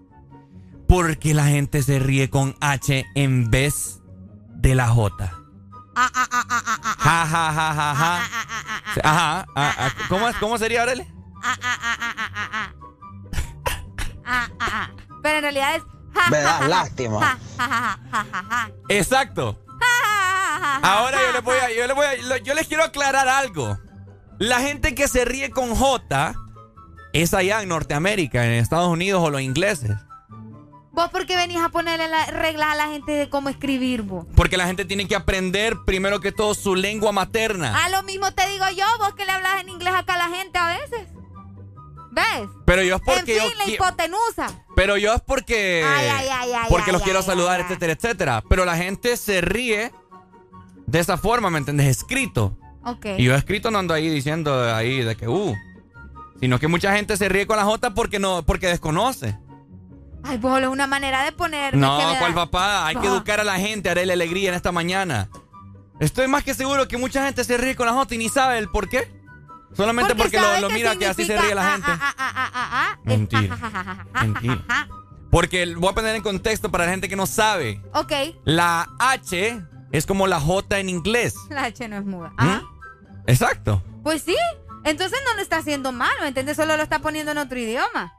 Porque 0.87 1.35
la 1.35 1.47
gente 1.47 1.83
se 1.83 1.99
ríe 1.99 2.31
con 2.31 2.55
H 2.61 3.05
en 3.16 3.51
vez 3.51 4.01
de 4.55 4.77
la 4.77 4.87
J. 4.87 5.45
Ajá. 7.05 8.20
ah, 9.05 9.47
ah, 9.56 9.89
¿Cómo, 10.09 10.28
es- 10.28 10.36
¿Cómo 10.36 10.59
sería, 10.59 10.82
ah, 10.82 10.86
ah, 11.43 11.56
ah, 11.62 11.78
ah, 11.82 12.14
ah, 12.18 12.31
ah, 12.35 12.48
ah. 12.52 12.73
Ah, 14.24 14.48
ah, 14.60 14.68
ah. 14.73 14.90
Pero 15.23 15.36
en 15.39 15.43
realidad 15.43 15.77
es. 15.77 15.82
Me 16.31 16.39
da 16.39 16.66
lástima. 16.68 17.39
Exacto. 18.89 19.59
Ahora 20.82 21.18
yo 21.27 21.32
les 21.32 21.43
voy 21.43 21.56
a, 21.59 21.70
yo 21.74 21.86
les 21.86 21.97
voy 21.97 22.06
a, 22.06 22.36
yo 22.39 22.55
les 22.55 22.66
quiero 22.66 22.85
aclarar 22.85 23.28
algo. 23.28 23.78
La 24.39 24.60
gente 24.60 24.94
que 24.94 25.09
se 25.09 25.24
ríe 25.24 25.51
con 25.51 25.74
J 25.74 26.35
es 27.12 27.35
allá 27.35 27.62
en 27.62 27.68
Norteamérica, 27.70 28.44
en 28.44 28.52
Estados 28.52 28.89
Unidos 28.89 29.23
o 29.24 29.31
los 29.31 29.40
ingleses. 29.40 29.93
¿Vos 30.97 31.10
por 31.10 31.27
qué 31.27 31.36
venís 31.36 31.59
a 31.59 31.68
ponerle 31.68 32.09
las 32.09 32.28
reglas 32.28 32.68
a 32.73 32.74
la 32.74 32.86
gente 32.86 33.12
de 33.12 33.28
cómo 33.28 33.51
escribir, 33.51 34.01
vos? 34.01 34.24
Porque 34.35 34.56
la 34.56 34.66
gente 34.66 34.86
tiene 34.86 35.06
que 35.06 35.14
aprender 35.14 35.77
primero 35.85 36.20
que 36.20 36.32
todo 36.32 36.55
su 36.55 36.74
lengua 36.74 37.12
materna. 37.12 37.74
Ah, 37.77 37.90
lo 37.90 38.02
mismo 38.02 38.32
te 38.32 38.48
digo 38.48 38.64
yo, 38.74 38.86
vos 38.98 39.14
que 39.14 39.27
le 39.27 39.32
hablas 39.32 39.60
en 39.60 39.68
inglés 39.68 39.93
acá 39.94 40.14
a 40.14 40.27
la 40.27 40.35
gente 40.35 40.59
a 40.59 40.68
veces. 40.68 41.06
¿Ves? 42.12 42.48
Pero 42.64 42.82
yo 42.82 42.97
es 42.97 43.02
En 43.02 43.05
porque 43.05 43.39
fin, 43.39 43.51
yo 43.51 43.55
la 43.59 43.68
hipotenusa. 43.68 44.64
Pero 44.74 44.97
yo 44.97 45.12
es 45.12 45.20
porque. 45.20 45.85
Ay, 45.86 46.09
ay, 46.09 46.28
ay, 46.32 46.52
ay, 46.55 46.66
porque 46.70 46.86
ay, 46.90 46.93
los 46.94 47.02
quiero 47.02 47.20
saludar, 47.20 47.60
etcétera, 47.60 47.93
etcétera. 47.93 48.43
Pero 48.48 48.64
la 48.64 48.78
gente 48.78 49.18
se 49.18 49.43
ríe 49.43 49.93
de 50.86 50.98
esa 50.98 51.18
forma, 51.18 51.51
¿me 51.51 51.59
entiendes? 51.59 51.89
Escrito. 51.89 52.56
Ok. 52.86 53.05
Y 53.18 53.24
yo 53.24 53.35
escrito 53.35 53.70
no 53.70 53.81
ando 53.81 53.93
ahí 53.93 54.09
diciendo 54.09 54.74
ahí 54.74 55.02
de 55.02 55.14
que, 55.14 55.28
uh. 55.28 55.55
Sino 56.40 56.59
que 56.59 56.68
mucha 56.68 56.97
gente 56.97 57.18
se 57.18 57.28
ríe 57.28 57.47
con 57.47 57.59
la 57.59 57.64
J 57.64 57.93
porque 57.93 58.18
no, 58.18 58.47
porque 58.47 58.68
desconoce. 58.68 59.36
Ay, 60.27 60.39
vos 60.39 60.61
es 60.61 60.66
una 60.69 60.86
manera 60.86 61.23
de 61.24 61.32
poner. 61.32 61.77
No, 61.77 61.98
¿cuál 62.19 62.35
papá? 62.35 62.86
Hay 62.86 62.97
que 62.97 63.07
Ah. 63.07 63.11
educar 63.11 63.40
a 63.40 63.44
la 63.44 63.59
gente, 63.59 63.89
haré 63.90 64.07
la 64.07 64.12
alegría 64.15 64.48
en 64.51 64.55
esta 64.55 64.73
mañana. 64.73 65.28
Estoy 66.01 66.27
más 66.28 66.44
que 66.44 66.53
seguro 66.55 66.89
que 66.89 66.97
mucha 66.98 67.24
gente 67.24 67.43
se 67.44 67.57
ríe 67.57 67.74
con 67.77 67.86
la 67.86 67.93
J 67.93 68.15
y 68.15 68.19
ni 68.19 68.28
sabe 68.28 68.59
el 68.59 68.69
por 68.69 68.89
qué. 68.89 69.11
Solamente 69.74 70.15
porque, 70.15 70.39
lo, 70.40 70.61
lo 70.61 70.70
mira 70.70 70.97
que 70.97 71.07
así 71.07 71.24
se 71.24 71.36
ríe 71.40 71.55
la 71.55 71.66
ah, 71.66 71.73
gente. 71.74 71.90
ah. 72.19 72.97
Mentira. 73.05 73.57
Mentira. 74.23 74.89
Porque 75.31 75.74
voy 75.74 75.90
a 75.90 75.93
poner 75.94 76.16
en 76.16 76.23
contexto 76.23 76.70
para 76.70 76.85
la 76.86 76.90
gente 76.93 77.09
que 77.09 77.16
no 77.16 77.27
sabe. 77.27 77.82
Ok, 77.93 78.12
La 78.44 78.89
H 78.98 79.61
es 79.93 80.07
como 80.07 80.27
la 80.27 80.40
J 80.40 80.78
en 80.78 80.89
inglés. 80.89 81.35
la 81.51 81.65
H 81.65 81.89
no 81.89 81.97
es 81.97 82.05
muda. 82.05 82.32
¿Mm? 82.39 82.61
Exacto. 83.27 83.82
Pues 84.03 84.23
sí, 84.23 84.36
entonces 84.85 85.19
no 85.28 85.35
lo 85.35 85.43
está 85.43 85.59
haciendo 85.59 85.93
mal, 85.93 86.12
¿me 86.20 86.28
entiendes? 86.28 86.57
Solo 86.57 86.77
lo 86.77 86.82
está 86.82 87.01
poniendo 87.01 87.32
en 87.32 87.39
otro 87.39 87.59
idioma. 87.59 88.12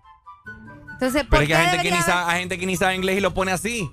Entonces, 0.99 1.21
¿por 1.23 1.29
Pero 1.29 1.41
es 1.43 1.47
que 1.49 1.55
hay 1.55 1.67
gente 1.69 1.83
que, 1.89 1.91
ni 1.95 2.01
sabe, 2.01 2.31
hay 2.31 2.39
gente 2.39 2.57
que 2.57 2.65
ni 2.65 2.75
sabe 2.75 2.95
inglés 2.95 3.17
y 3.17 3.21
lo 3.21 3.33
pone 3.33 3.51
así. 3.51 3.89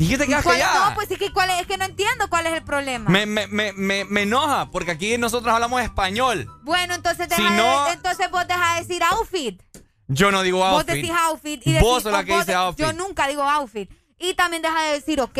¿Y 0.00 0.08
qué 0.08 0.16
te 0.16 0.26
quedas 0.26 0.44
¿Cuál- 0.44 0.58
callada? 0.58 0.90
No, 0.90 0.94
pues 0.94 1.08
sí 1.08 1.16
que 1.16 1.32
cuál 1.32 1.50
es, 1.50 1.60
es 1.62 1.66
que 1.66 1.76
no 1.76 1.84
entiendo 1.84 2.30
cuál 2.30 2.46
es 2.46 2.52
el 2.54 2.62
problema. 2.62 3.10
Me, 3.10 3.26
me, 3.26 3.48
me, 3.48 3.72
me, 3.72 4.04
me 4.04 4.22
enoja 4.22 4.70
porque 4.70 4.92
aquí 4.92 5.18
nosotros 5.18 5.52
hablamos 5.52 5.82
español. 5.82 6.48
Bueno, 6.62 6.94
entonces 6.94 7.26
Si 7.28 7.42
deja 7.42 7.50
de- 7.50 7.56
no- 7.56 7.88
entonces 7.90 8.30
vos 8.30 8.46
deja 8.46 8.74
de 8.74 8.80
decir 8.84 9.02
outfit. 9.02 9.60
Yo 10.06 10.30
no 10.30 10.42
digo 10.42 10.58
Vos 10.58 10.68
outfit. 10.68 10.94
decís 10.94 11.10
outfit 11.10 11.66
y 11.66 11.78
Vos 11.80 11.96
decís- 11.96 12.02
sos 12.04 12.12
la 12.12 12.24
que 12.24 12.30
vos 12.32 12.40
dice 12.40 12.52
de- 12.52 12.56
outfit. 12.58 12.86
Yo 12.86 12.92
nunca 12.92 13.26
digo 13.26 13.42
outfit. 13.42 13.90
Y 14.18 14.34
también 14.34 14.62
deja 14.62 14.80
de 14.84 14.92
decir 14.92 15.20
ok. 15.20 15.38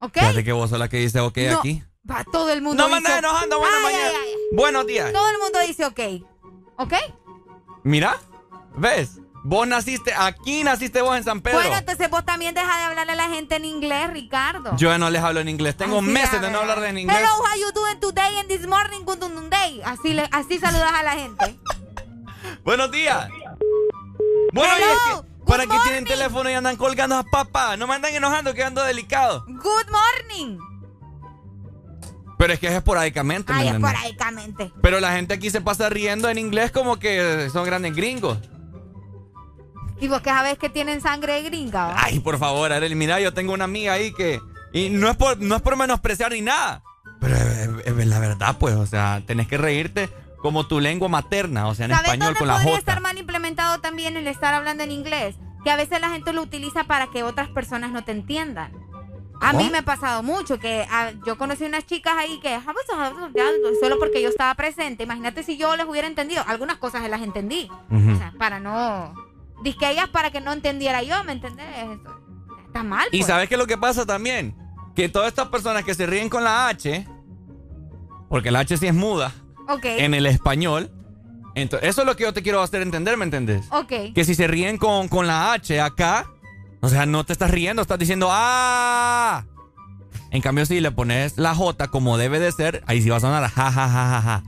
¿Ok? 0.00 0.14
Fíjate 0.14 0.42
que 0.42 0.52
vos 0.52 0.70
sos 0.70 0.78
la 0.78 0.88
que 0.88 0.96
dice 0.96 1.20
ok 1.20 1.36
No, 1.52 1.58
aquí. 1.58 1.84
Va, 2.10 2.24
todo 2.24 2.50
el 2.50 2.62
mundo 2.62 2.82
No 2.82 2.88
me 2.88 2.96
andes 2.96 3.18
enojando, 3.18 3.58
buena 3.58 3.76
Ay, 3.76 3.82
mañana. 3.84 4.08
ay, 4.08 4.16
ay. 4.24 4.34
Buenos 4.56 4.86
días. 4.86 5.12
Todo 5.12 5.30
el 5.30 5.38
mundo 5.38 5.58
dice 5.66 5.84
ok. 5.84 6.00
¿Ok? 6.78 6.94
Mira, 7.82 8.18
¿ves? 8.76 9.20
Vos 9.42 9.66
naciste, 9.66 10.12
aquí 10.14 10.62
naciste 10.64 11.00
vos 11.00 11.16
en 11.16 11.24
San 11.24 11.40
Pedro. 11.40 11.60
Bueno, 11.60 11.78
entonces 11.78 12.10
vos 12.10 12.24
también 12.24 12.54
deja 12.54 12.76
de 12.76 12.84
hablarle 12.84 13.12
a 13.12 13.16
la 13.16 13.28
gente 13.30 13.56
en 13.56 13.64
inglés, 13.64 14.10
Ricardo. 14.10 14.76
Yo 14.76 14.96
no 14.98 15.08
les 15.08 15.22
hablo 15.22 15.40
en 15.40 15.48
inglés. 15.48 15.76
Tengo 15.76 15.98
Así 15.98 16.08
meses 16.08 16.40
de 16.42 16.50
no 16.50 16.60
hablar 16.60 16.84
en 16.84 16.98
inglés. 16.98 17.18
Hello, 17.18 17.30
how 17.42 17.58
you 17.58 17.72
doing 17.72 17.98
today 18.00 18.36
and 18.38 18.48
this 18.48 18.66
morning, 18.66 19.00
good 19.04 19.18
day. 19.50 19.80
Así, 19.84 20.12
le, 20.12 20.28
así 20.30 20.58
saludas 20.58 20.92
a 20.92 21.02
la 21.02 21.12
gente. 21.12 21.58
Buenos 22.64 22.90
días. 22.90 23.28
Bueno, 24.52 24.72
y 24.78 24.82
Hello, 24.82 24.92
es 24.92 25.20
que, 25.22 25.44
¿para 25.46 25.66
qué 25.66 25.76
tienen 25.84 26.04
teléfono 26.04 26.50
y 26.50 26.52
andan 26.52 26.76
colgando 26.76 27.16
a 27.16 27.22
papá? 27.22 27.78
No 27.78 27.86
me 27.86 27.94
andan 27.94 28.14
enojando 28.14 28.52
que 28.52 28.62
ando 28.62 28.84
delicado. 28.84 29.44
Good 29.46 29.90
morning. 29.90 30.58
Pero 32.40 32.54
es 32.54 32.58
que 32.58 32.68
es 32.68 32.72
esporádicamente, 32.72 33.52
¿me 33.52 33.58
Ay, 33.60 33.68
esporádicamente. 33.68 34.72
Pero 34.80 34.98
la 34.98 35.12
gente 35.12 35.34
aquí 35.34 35.50
se 35.50 35.60
pasa 35.60 35.90
riendo 35.90 36.26
en 36.30 36.38
inglés 36.38 36.70
como 36.70 36.96
que 36.98 37.50
son 37.52 37.66
grandes 37.66 37.94
gringos. 37.94 38.38
Y 40.00 40.08
vos 40.08 40.22
que 40.22 40.30
sabés 40.30 40.56
que 40.56 40.70
tienen 40.70 41.02
sangre 41.02 41.42
gringa. 41.42 42.02
Ay, 42.02 42.18
por 42.20 42.38
favor, 42.38 42.72
Arely, 42.72 42.94
mira, 42.94 43.20
yo 43.20 43.34
tengo 43.34 43.52
una 43.52 43.64
amiga 43.64 43.92
ahí 43.92 44.14
que... 44.14 44.40
Y 44.72 44.88
no 44.88 45.10
es 45.10 45.16
por, 45.18 45.38
no 45.38 45.54
es 45.56 45.60
por 45.60 45.76
menospreciar 45.76 46.32
ni 46.32 46.40
nada. 46.40 46.82
Pero 47.20 47.36
es, 47.36 47.68
es- 47.84 47.98
es 47.98 48.06
la 48.06 48.18
verdad, 48.18 48.56
pues, 48.58 48.74
o 48.76 48.86
sea, 48.86 49.22
tenés 49.26 49.46
que 49.46 49.58
reírte 49.58 50.08
como 50.38 50.66
tu 50.66 50.80
lengua 50.80 51.08
materna, 51.10 51.66
o 51.68 51.74
sea, 51.74 51.84
en 51.84 51.90
¿Sabes 51.90 52.06
español 52.06 52.28
dónde 52.28 52.38
con 52.38 52.48
la 52.48 52.54
podría 52.54 52.70
J. 52.70 52.78
estar 52.78 53.00
mal 53.02 53.18
implementado 53.18 53.80
también 53.82 54.16
el 54.16 54.26
estar 54.26 54.54
hablando 54.54 54.82
en 54.82 54.92
inglés? 54.92 55.36
Que 55.62 55.70
a 55.70 55.76
veces 55.76 56.00
la 56.00 56.08
gente 56.08 56.32
lo 56.32 56.40
utiliza 56.40 56.84
para 56.84 57.08
que 57.08 57.22
otras 57.22 57.50
personas 57.50 57.90
no 57.90 58.02
te 58.02 58.12
entiendan. 58.12 58.72
A 59.40 59.52
mí 59.54 59.70
me 59.70 59.78
ha 59.78 59.82
pasado 59.82 60.22
mucho 60.22 60.58
que 60.58 60.86
ah, 60.90 61.12
yo 61.26 61.38
conocí 61.38 61.64
unas 61.64 61.86
chicas 61.86 62.14
ahí 62.16 62.38
que 62.40 62.58
solo 63.80 63.98
porque 63.98 64.22
yo 64.22 64.28
estaba 64.28 64.54
presente. 64.54 65.04
Imagínate 65.04 65.42
si 65.42 65.56
yo 65.56 65.76
les 65.76 65.86
hubiera 65.86 66.06
entendido. 66.06 66.42
Algunas 66.46 66.76
cosas 66.76 67.02
se 67.02 67.08
las 67.08 67.22
entendí. 67.22 67.70
O 67.90 68.16
sea, 68.16 68.34
para 68.38 68.60
no. 68.60 69.14
Dice 69.62 69.78
que 69.78 69.90
ellas 69.90 70.08
para 70.08 70.30
que 70.30 70.40
no 70.40 70.52
entendiera 70.52 71.02
yo, 71.02 71.22
¿me 71.24 71.32
entendés? 71.32 71.66
Está 72.66 72.82
mal. 72.82 73.08
Y 73.12 73.18
pues. 73.18 73.26
sabes 73.26 73.48
qué 73.48 73.54
es 73.54 73.58
lo 73.58 73.66
que 73.66 73.78
pasa 73.78 74.06
también? 74.06 74.54
Que 74.94 75.08
todas 75.08 75.28
estas 75.28 75.48
personas 75.48 75.84
que 75.84 75.94
se 75.94 76.06
ríen 76.06 76.28
con 76.28 76.44
la 76.44 76.68
H, 76.68 77.06
porque 78.28 78.50
la 78.50 78.60
H 78.60 78.76
sí 78.76 78.86
es 78.86 78.94
muda 78.94 79.32
en 79.84 80.14
el 80.14 80.26
español, 80.26 80.90
entonces, 81.54 81.88
eso 81.88 82.02
es 82.02 82.06
lo 82.06 82.16
que 82.16 82.24
yo 82.24 82.32
te 82.32 82.42
quiero 82.42 82.62
hacer 82.62 82.82
entender, 82.82 83.16
¿me 83.16 83.24
entendés? 83.24 83.66
Ok. 83.70 84.14
Que 84.14 84.24
si 84.24 84.34
se 84.34 84.46
ríen 84.46 84.78
con, 84.78 85.08
con 85.08 85.26
la 85.26 85.52
H 85.52 85.80
acá, 85.80 86.30
o 86.80 86.88
sea, 86.88 87.06
no 87.06 87.24
te 87.24 87.32
estás 87.32 87.50
riendo, 87.50 87.82
estás 87.82 87.98
diciendo 87.98 88.28
¡Ah! 88.30 89.44
En 90.30 90.42
cambio, 90.42 90.64
si 90.64 90.80
le 90.80 90.92
pones 90.92 91.38
la 91.38 91.54
J 91.54 91.88
como 91.88 92.16
debe 92.16 92.38
de 92.38 92.52
ser, 92.52 92.82
ahí 92.86 93.02
sí 93.02 93.10
va 93.10 93.16
a 93.16 93.20
sonar 93.20 93.42
ja, 93.50 93.70
ja, 93.70 93.88
ja, 93.88 94.08
ja, 94.08 94.22
ja. 94.22 94.42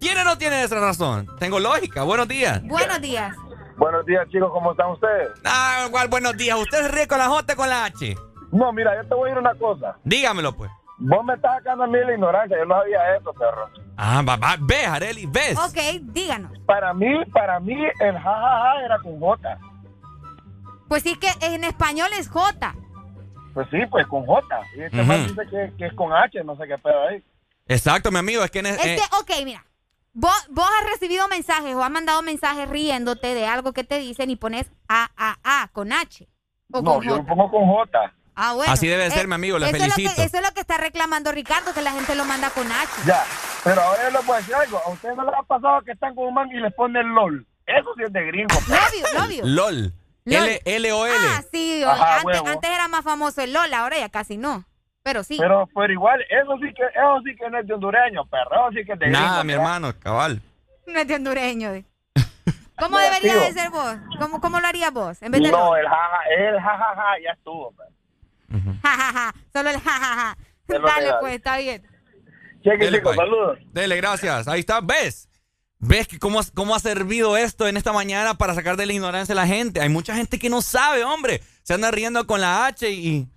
¿Tiene 0.00 0.22
o 0.22 0.24
no 0.24 0.36
tiene 0.36 0.62
esa 0.62 0.80
razón? 0.80 1.28
Tengo 1.38 1.60
lógica. 1.60 2.02
Buenos 2.02 2.28
días. 2.28 2.62
Buenos 2.64 3.00
días. 3.00 3.34
Buenos 3.76 4.04
días, 4.06 4.28
chicos, 4.30 4.50
¿cómo 4.52 4.72
están 4.72 4.90
ustedes? 4.90 5.30
Ah, 5.44 5.84
igual, 5.88 6.08
buenos 6.08 6.36
días. 6.36 6.58
¿Usted 6.58 6.82
se 6.82 6.88
ríe 6.88 7.06
con 7.08 7.18
la 7.18 7.28
J 7.28 7.52
o 7.52 7.56
con 7.56 7.68
la 7.68 7.84
H? 7.86 8.14
No, 8.52 8.72
mira, 8.72 8.94
yo 9.00 9.08
te 9.08 9.14
voy 9.14 9.30
a 9.30 9.32
ir 9.32 9.38
una 9.38 9.54
cosa. 9.54 9.96
Dígamelo, 10.04 10.52
pues. 10.56 10.70
Vos 10.98 11.24
me 11.24 11.34
estás 11.34 11.56
sacando 11.58 11.84
a 11.84 11.86
mí 11.86 11.98
la 11.98 12.12
ignorancia, 12.12 12.56
yo 12.56 12.64
no 12.66 12.76
sabía 12.76 13.16
eso, 13.16 13.32
perro. 13.32 13.68
Ah, 13.96 14.22
va, 14.28 14.36
va, 14.36 14.56
ves, 14.60 14.86
Areli, 14.86 15.26
ves. 15.26 15.58
Ok, 15.58 16.02
díganos. 16.12 16.52
Para 16.66 16.94
mí, 16.94 17.24
para 17.32 17.58
mí, 17.60 17.74
el 18.00 18.14
jajaja 18.14 18.84
era 18.84 18.98
con 19.00 19.18
J. 19.18 19.58
Pues 20.88 21.02
sí 21.02 21.16
que 21.16 21.28
en 21.40 21.64
español 21.64 22.08
es 22.18 22.28
J. 22.28 22.74
Pues 23.54 23.68
sí, 23.70 23.78
pues 23.90 24.06
con 24.06 24.26
J. 24.26 24.46
Y 24.76 24.82
este 24.82 24.96
dice 25.02 25.42
que, 25.50 25.72
que 25.78 25.86
es 25.86 25.92
con 25.94 26.12
H, 26.12 26.42
no 26.44 26.56
sé 26.56 26.66
qué 26.66 26.76
pedo 26.78 27.08
ahí. 27.08 27.22
Exacto, 27.66 28.10
mi 28.10 28.18
amigo. 28.18 28.42
Es 28.42 28.50
que... 28.50 28.58
en- 28.58 28.66
Es 28.66 28.84
eh, 28.84 28.96
que, 28.96 29.16
ok, 29.16 29.44
mira. 29.44 29.64
Vos, 30.12 30.34
vos 30.50 30.68
has 30.80 30.90
recibido 30.90 31.26
mensajes 31.28 31.74
o 31.74 31.82
has 31.82 31.90
mandado 31.90 32.22
mensajes 32.22 32.68
riéndote 32.68 33.34
de 33.34 33.46
algo 33.46 33.72
que 33.72 33.82
te 33.84 33.98
dicen 33.98 34.30
y 34.30 34.36
pones 34.36 34.70
A, 34.88 35.10
A, 35.16 35.36
A 35.42 35.68
con 35.68 35.92
H. 35.92 36.28
O 36.72 36.82
No, 36.82 36.94
con 36.94 37.02
yo 37.04 37.16
lo 37.16 37.26
pongo 37.26 37.50
con 37.50 37.66
J. 37.66 38.12
Ah, 38.36 38.52
bueno. 38.54 38.72
Así 38.72 38.88
debe 38.88 39.08
ser, 39.10 39.28
mi 39.28 39.34
amigo, 39.34 39.58
le 39.58 39.66
eso 39.66 39.76
Es 39.76 39.82
lo, 39.82 39.94
felicito. 39.94 40.14
que, 40.16 40.24
eso 40.24 40.36
es 40.38 40.42
lo 40.42 40.52
que 40.54 40.60
está 40.60 40.76
reclamando 40.76 41.30
Ricardo, 41.30 41.72
que 41.72 41.82
la 41.82 41.92
gente 41.92 42.14
lo 42.16 42.24
manda 42.24 42.50
con 42.50 42.70
H. 42.70 42.88
Ya, 43.06 43.24
pero 43.62 43.80
ahora 43.80 44.02
yo 44.04 44.10
les 44.18 44.26
voy 44.26 44.34
a 44.34 44.38
decir 44.38 44.54
algo. 44.56 44.80
A 44.84 44.90
ustedes 44.90 45.16
no 45.16 45.24
les 45.24 45.34
ha 45.34 45.42
pasado 45.44 45.82
que 45.82 45.92
están 45.92 46.14
con 46.16 46.26
un 46.26 46.34
man 46.34 46.48
y 46.50 46.60
les 46.60 46.74
ponen 46.74 47.14
LOL. 47.14 47.46
Eso 47.66 47.94
sí 47.96 48.02
es 48.04 48.12
de 48.12 48.26
gringo. 48.26 48.48
pues. 48.66 48.92
You, 48.92 49.18
love 49.18 49.30
you. 49.30 49.92
LOL. 50.24 50.40
LOL. 50.40 50.48
L, 50.48 50.60
L 50.64 50.92
o 50.92 51.06
L. 51.06 51.14
Ah, 51.18 51.42
sí. 51.50 51.82
Ajá, 51.84 52.20
antes, 52.20 52.24
huevo. 52.40 52.48
antes 52.48 52.70
era 52.70 52.88
más 52.88 53.04
famoso 53.04 53.42
el 53.42 53.52
LOL, 53.52 53.72
ahora 53.74 53.98
ya 53.98 54.08
casi 54.08 54.36
no. 54.36 54.64
Pero 55.02 55.22
sí. 55.22 55.36
Pero, 55.38 55.68
pero 55.74 55.92
igual, 55.92 56.20
eso 56.30 56.56
sí 56.62 56.72
que 56.74 56.82
eso 56.82 57.20
sí 57.24 57.36
que 57.36 57.50
no 57.50 57.58
es 57.58 57.66
de 57.66 57.74
hondureño, 57.74 58.24
perro. 58.26 58.68
Eso 58.70 58.78
sí 58.78 58.84
que 58.86 58.92
es 58.94 58.98
de 58.98 59.08
Nada, 59.08 59.26
gringo, 59.28 59.44
mi 59.44 59.52
¿verdad? 59.52 59.64
hermano, 59.76 59.98
cabal. 59.98 60.42
No 60.86 60.98
es 61.00 61.08
de 61.08 61.14
hondureño. 61.14 61.72
de- 61.72 61.84
¿Cómo 62.78 62.98
Negativo. 62.98 63.32
debería 63.34 63.48
de 63.48 63.52
ser 63.60 63.70
vos? 63.70 63.96
¿Cómo, 64.18 64.40
cómo 64.40 64.60
lo 64.60 64.66
harías 64.66 64.92
vos? 64.92 65.20
En 65.22 65.30
vez 65.32 65.42
de 65.42 65.50
No, 65.50 65.58
LOL. 65.58 65.78
el 65.80 65.86
jaja, 65.88 66.18
el 66.38 66.60
jajaja 66.60 67.04
ya 67.24 67.30
estuvo. 67.32 67.72
perro. 67.72 67.90
Ja, 68.82 68.90
ja, 68.96 69.12
ja. 69.12 69.34
Solo 69.52 69.70
el 69.70 69.80
ja, 69.80 69.90
ja, 69.92 70.14
ja. 70.14 70.36
Es 70.68 70.80
lo 70.80 70.86
Dale, 70.86 71.02
legal. 71.02 71.18
pues, 71.20 71.34
está 71.34 71.56
bien. 71.58 71.82
Cheque, 72.62 72.84
Dele, 72.84 72.98
chicos, 72.98 73.14
pues. 73.16 73.28
saludos. 73.28 73.58
Dele, 73.72 73.96
gracias. 73.96 74.48
Ahí 74.48 74.60
está, 74.60 74.80
¿ves? 74.80 75.28
¿Ves 75.86 76.08
que 76.08 76.18
cómo, 76.18 76.40
cómo 76.54 76.74
ha 76.74 76.80
servido 76.80 77.36
esto 77.36 77.68
en 77.68 77.76
esta 77.76 77.92
mañana 77.92 78.34
para 78.38 78.54
sacar 78.54 78.78
de 78.78 78.86
la 78.86 78.94
ignorancia 78.94 79.34
a 79.34 79.36
la 79.36 79.46
gente? 79.46 79.82
Hay 79.82 79.90
mucha 79.90 80.14
gente 80.16 80.38
que 80.38 80.48
no 80.48 80.62
sabe, 80.62 81.04
hombre. 81.04 81.42
Se 81.62 81.74
anda 81.74 81.90
riendo 81.90 82.26
con 82.26 82.40
la 82.40 82.66
H 82.66 82.90
y... 82.90 83.28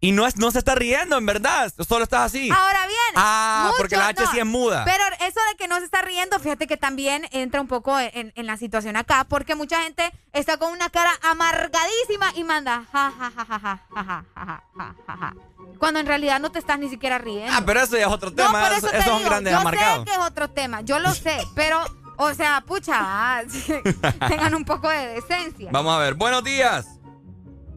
Y 0.00 0.12
no, 0.12 0.26
es, 0.26 0.36
no 0.36 0.50
se 0.50 0.58
está 0.58 0.74
riendo, 0.74 1.16
en 1.16 1.24
verdad. 1.24 1.72
Solo 1.88 2.04
estás 2.04 2.26
así. 2.26 2.50
Ahora 2.50 2.86
bien. 2.86 2.98
Ah, 3.14 3.72
porque 3.78 3.96
la 3.96 4.08
H 4.08 4.22
no, 4.22 4.30
sí 4.32 4.38
es 4.38 4.44
muda. 4.44 4.84
Pero 4.84 5.02
eso 5.20 5.40
de 5.50 5.56
que 5.56 5.66
no 5.66 5.78
se 5.78 5.86
está 5.86 6.02
riendo, 6.02 6.38
fíjate 6.40 6.66
que 6.66 6.76
también 6.76 7.26
entra 7.30 7.58
un 7.62 7.68
poco 7.68 7.98
en, 7.98 8.30
en 8.34 8.46
la 8.46 8.58
situación 8.58 8.96
acá, 8.96 9.24
porque 9.26 9.54
mucha 9.54 9.82
gente 9.82 10.12
está 10.34 10.58
con 10.58 10.72
una 10.72 10.90
cara 10.90 11.10
amargadísima 11.22 12.32
y 12.34 12.44
manda 12.44 12.84
ja 12.92 13.14
ja 13.18 13.32
ja 13.34 13.44
ja 13.46 13.58
ja 13.58 13.80
ja 13.94 14.04
ja 14.34 14.62
ja 14.76 14.94
ja 15.06 15.16
ja. 15.16 15.34
Cuando 15.78 16.00
en 16.00 16.06
realidad 16.06 16.40
no 16.40 16.50
te 16.50 16.58
estás 16.58 16.78
ni 16.78 16.88
siquiera 16.88 17.18
riendo. 17.18 17.52
Ah, 17.52 17.62
pero 17.64 17.80
eso 17.80 17.96
ya 17.96 18.06
es 18.06 18.12
otro 18.12 18.30
No, 18.30 18.36
tema. 18.36 18.60
por 18.68 18.72
eso, 18.78 18.86
eso 18.92 19.02
son 19.02 19.18
digo, 19.18 19.28
grandes 19.30 19.52
yo 19.52 19.58
amargados. 19.60 19.98
sé 19.98 20.04
que 20.04 20.10
es 20.12 20.18
otro 20.26 20.48
tema, 20.50 20.80
yo 20.82 20.98
lo 20.98 21.10
sé, 21.10 21.38
pero, 21.54 21.78
o 22.16 22.32
sea, 22.34 22.62
pucha, 22.66 22.94
ah, 22.96 23.42
tengan 24.28 24.54
un 24.54 24.64
poco 24.64 24.88
de 24.88 25.06
decencia. 25.08 25.70
Vamos 25.72 25.94
a 25.94 25.98
ver. 25.98 26.14
Buenos 26.14 26.42
días. 26.44 26.98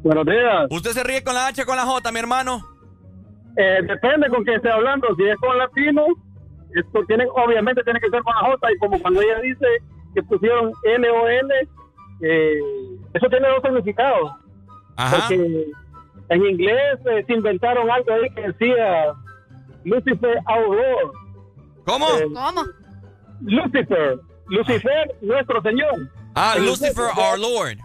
Buenos 0.03 0.25
días. 0.25 0.67
¿Usted 0.69 0.91
se 0.91 1.03
ríe 1.03 1.23
con 1.23 1.33
la 1.33 1.47
H 1.47 1.61
o 1.63 1.65
con 1.65 1.75
la 1.75 1.85
J, 1.85 2.11
mi 2.11 2.19
hermano? 2.19 2.65
Eh, 3.57 3.79
depende 3.87 4.29
con 4.29 4.43
quién 4.43 4.57
esté 4.57 4.69
hablando. 4.69 5.07
Si 5.17 5.23
es 5.27 5.35
con 5.37 5.57
latino, 5.57 6.05
esto 6.75 6.99
tiene, 7.07 7.25
obviamente 7.33 7.83
tiene 7.83 7.99
que 7.99 8.09
ser 8.09 8.21
con 8.21 8.33
la 8.35 8.41
J. 8.51 8.71
Y 8.71 8.77
como 8.77 9.01
cuando 9.01 9.21
ella 9.21 9.39
dice 9.41 9.65
que 10.13 10.21
pusieron 10.23 10.71
L 10.83 11.09
o 11.09 11.27
N, 11.27 11.53
eh, 12.21 12.59
eso 13.15 13.27
tiene 13.29 13.47
dos 13.49 13.61
significados. 13.63 14.31
Ajá. 14.95 15.17
Porque 15.27 15.65
en 16.29 16.45
inglés 16.45 16.99
eh, 17.09 17.23
se 17.25 17.33
inventaron 17.33 17.89
algo 17.89 18.13
ahí 18.13 18.29
que 18.31 18.41
decía 18.41 19.13
Lucifer 19.83 20.37
our 20.47 20.75
Lord. 20.75 21.13
¿Cómo? 21.85 22.05
¿Cómo? 22.33 22.61
Lucifer. 23.41 24.19
Lucifer, 24.47 25.15
nuestro 25.21 25.61
Señor. 25.61 25.93
Ah, 26.35 26.55
Lucifer 26.57 27.05
our 27.17 27.39
Lord. 27.39 27.77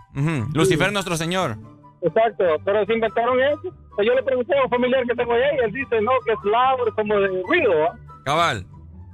Lucifer 0.55 0.93
nuestro 0.93 1.17
Señor. 1.17 1.57
Exacto, 2.03 2.45
pero 2.65 2.85
se 2.85 2.95
inventaron 2.95 3.41
eso. 3.41 3.75
Pues 3.95 4.07
yo 4.07 4.15
le 4.15 4.23
pregunté 4.23 4.57
a 4.57 4.65
un 4.65 4.71
familiar 4.71 5.07
que 5.07 5.15
tengo 5.15 5.33
allá 5.33 5.55
y 5.55 5.65
él 5.65 5.73
dice, 5.73 6.01
no, 6.01 6.13
que 6.25 6.33
es 6.33 6.39
loud, 6.43 6.95
como 6.95 7.21
de 7.21 7.43
ruido. 7.47 7.79
¿va? 7.81 7.99
Cabal. 8.25 8.67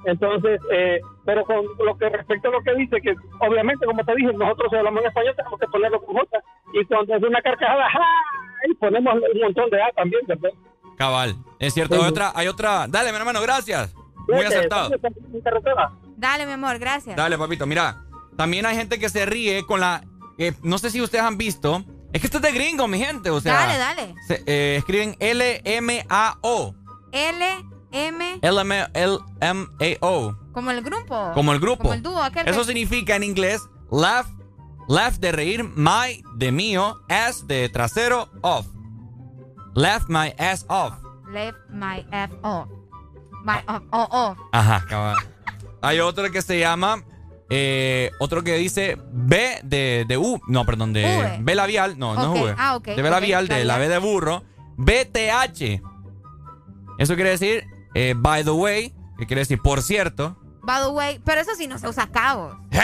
Entonces, 0.04 0.60
eh, 0.72 1.00
pero 1.24 1.44
con 1.44 1.66
lo 1.84 1.98
que 1.98 2.08
respecta 2.08 2.48
a 2.48 2.52
lo 2.52 2.62
que 2.62 2.74
dice, 2.74 3.00
que 3.00 3.14
obviamente, 3.40 3.84
como 3.84 4.04
te 4.04 4.14
dije, 4.14 4.32
nosotros 4.32 4.68
si 4.70 4.76
hablamos 4.76 5.02
en 5.02 5.08
español 5.08 5.34
tenemos 5.36 5.60
que 5.60 5.66
ponerlo 5.66 6.00
con 6.00 6.16
J. 6.16 6.38
Y 6.74 6.84
cuando 6.84 7.14
es 7.14 7.22
una 7.22 7.42
carcajada, 7.42 7.90
¡ja! 7.90 8.00
Y 8.68 8.74
ponemos 8.74 9.14
un 9.14 9.40
montón 9.40 9.70
de 9.70 9.82
A 9.82 9.90
también, 9.96 10.22
¿verdad? 10.26 10.50
Cabal. 10.96 11.36
Es 11.58 11.74
cierto. 11.74 11.94
Hay 11.94 12.08
otra, 12.08 12.32
hay 12.34 12.48
otra. 12.48 12.86
Dale, 12.88 13.10
mi 13.12 13.18
hermano, 13.18 13.40
gracias. 13.40 13.94
Muy 14.28 14.44
acertado. 14.44 14.90
Dale, 16.16 16.44
mi 16.46 16.52
amor, 16.52 16.78
gracias. 16.78 17.16
Dale, 17.16 17.38
papito. 17.38 17.66
Mira, 17.66 18.02
también 18.36 18.66
hay 18.66 18.76
gente 18.76 18.98
que 18.98 19.08
se 19.08 19.24
ríe 19.26 19.64
con 19.64 19.80
la. 19.80 20.02
eh, 20.38 20.52
no 20.62 20.78
sé 20.78 20.90
si 20.90 21.00
ustedes 21.00 21.24
han 21.24 21.38
visto. 21.38 21.84
Es 22.12 22.20
que 22.20 22.26
esto 22.26 22.38
es 22.38 22.42
de 22.42 22.52
gringo, 22.52 22.88
mi 22.88 22.98
gente. 22.98 23.30
O 23.30 23.40
sea, 23.40 23.54
dale, 23.54 23.78
dale. 23.78 24.14
se- 24.26 24.42
eh, 24.46 24.76
escriben 24.76 25.14
L-M-A-O. 25.20 26.74
L, 27.12 27.44
M, 27.92 28.38
L-M-A-O. 28.92 30.36
como 30.52 30.70
el 30.70 30.82
grupo. 30.82 31.30
Como 31.34 31.52
el 31.52 31.60
grupo. 31.60 31.82
Como 31.82 31.94
el 31.94 32.02
dúo, 32.02 32.22
aquel 32.22 32.48
Eso 32.48 32.60
que- 32.60 32.64
significa 32.66 33.16
en 33.16 33.22
inglés 33.24 33.62
laugh, 33.90 34.26
laugh 34.88 35.18
de 35.18 35.32
reír, 35.32 35.64
my 35.64 36.22
de 36.36 36.50
mío, 36.52 37.00
ass 37.08 37.46
de 37.46 37.68
trasero, 37.68 38.28
off. 38.42 38.66
Laugh 39.74 40.04
my 40.08 40.34
ass 40.38 40.64
off. 40.68 40.94
Left 41.30 41.58
my 41.70 42.04
F 42.10 42.34
off. 42.42 42.68
My 43.44 43.58
off, 43.68 43.82
oh, 43.92 44.08
off. 44.10 44.38
Ajá, 44.52 44.84
cabal. 44.88 45.16
Hay 45.82 46.00
otro 46.00 46.30
que 46.30 46.42
se 46.42 46.58
llama, 46.58 47.04
eh, 47.50 48.10
otro 48.18 48.42
que 48.42 48.54
dice 48.54 48.98
B 49.12 49.60
de, 49.62 50.04
de 50.08 50.16
U, 50.16 50.40
no, 50.48 50.64
perdón, 50.66 50.92
de 50.92 51.04
V. 51.04 51.38
B 51.42 51.54
labial, 51.54 51.98
no, 51.98 52.14
no 52.14 52.34
es 52.34 52.42
V. 52.42 52.54
ah, 52.58 52.76
ok, 52.76 52.86
De 52.86 53.02
B 53.02 53.10
labial, 53.10 53.46
de 53.46 53.64
la 53.64 53.78
B 53.78 53.88
de 53.88 53.98
burro, 53.98 54.42
BTH. 54.76 55.80
Eso 56.98 57.14
quiere 57.14 57.30
decir, 57.30 57.64
eh, 57.94 58.14
by 58.16 58.42
the 58.42 58.50
way, 58.50 58.92
que 59.18 59.26
quiere 59.26 59.40
decir 59.42 59.60
por 59.62 59.82
cierto. 59.82 60.36
By 60.62 60.82
the 60.82 60.88
way, 60.88 61.20
pero 61.24 61.40
eso 61.40 61.54
sí 61.56 61.66
no 61.68 61.78
se 61.78 61.88
usa 61.88 62.08
cabos. 62.08 62.56
Eh. 62.72 62.80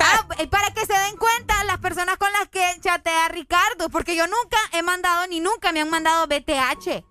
Ah, 0.00 0.26
y 0.42 0.46
para 0.46 0.70
que 0.72 0.84
se 0.86 0.92
den 0.92 1.16
cuenta 1.16 1.64
las 1.64 1.78
personas 1.78 2.16
con 2.16 2.30
las 2.32 2.48
que 2.48 2.62
chatea 2.80 3.28
Ricardo, 3.28 3.88
porque 3.90 4.14
yo 4.16 4.26
nunca 4.26 4.56
he 4.72 4.82
mandado 4.82 5.26
ni 5.28 5.40
nunca 5.40 5.72
me 5.72 5.80
han 5.80 5.90
mandado 5.90 6.26
BTH. 6.26 7.04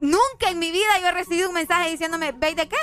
Nunca 0.00 0.50
en 0.50 0.58
mi 0.58 0.70
vida 0.70 0.98
yo 1.00 1.08
he 1.08 1.12
recibido 1.12 1.48
un 1.48 1.54
mensaje 1.54 1.90
diciéndome, 1.90 2.32
¿ve 2.32 2.54
de 2.54 2.68
qué? 2.68 2.76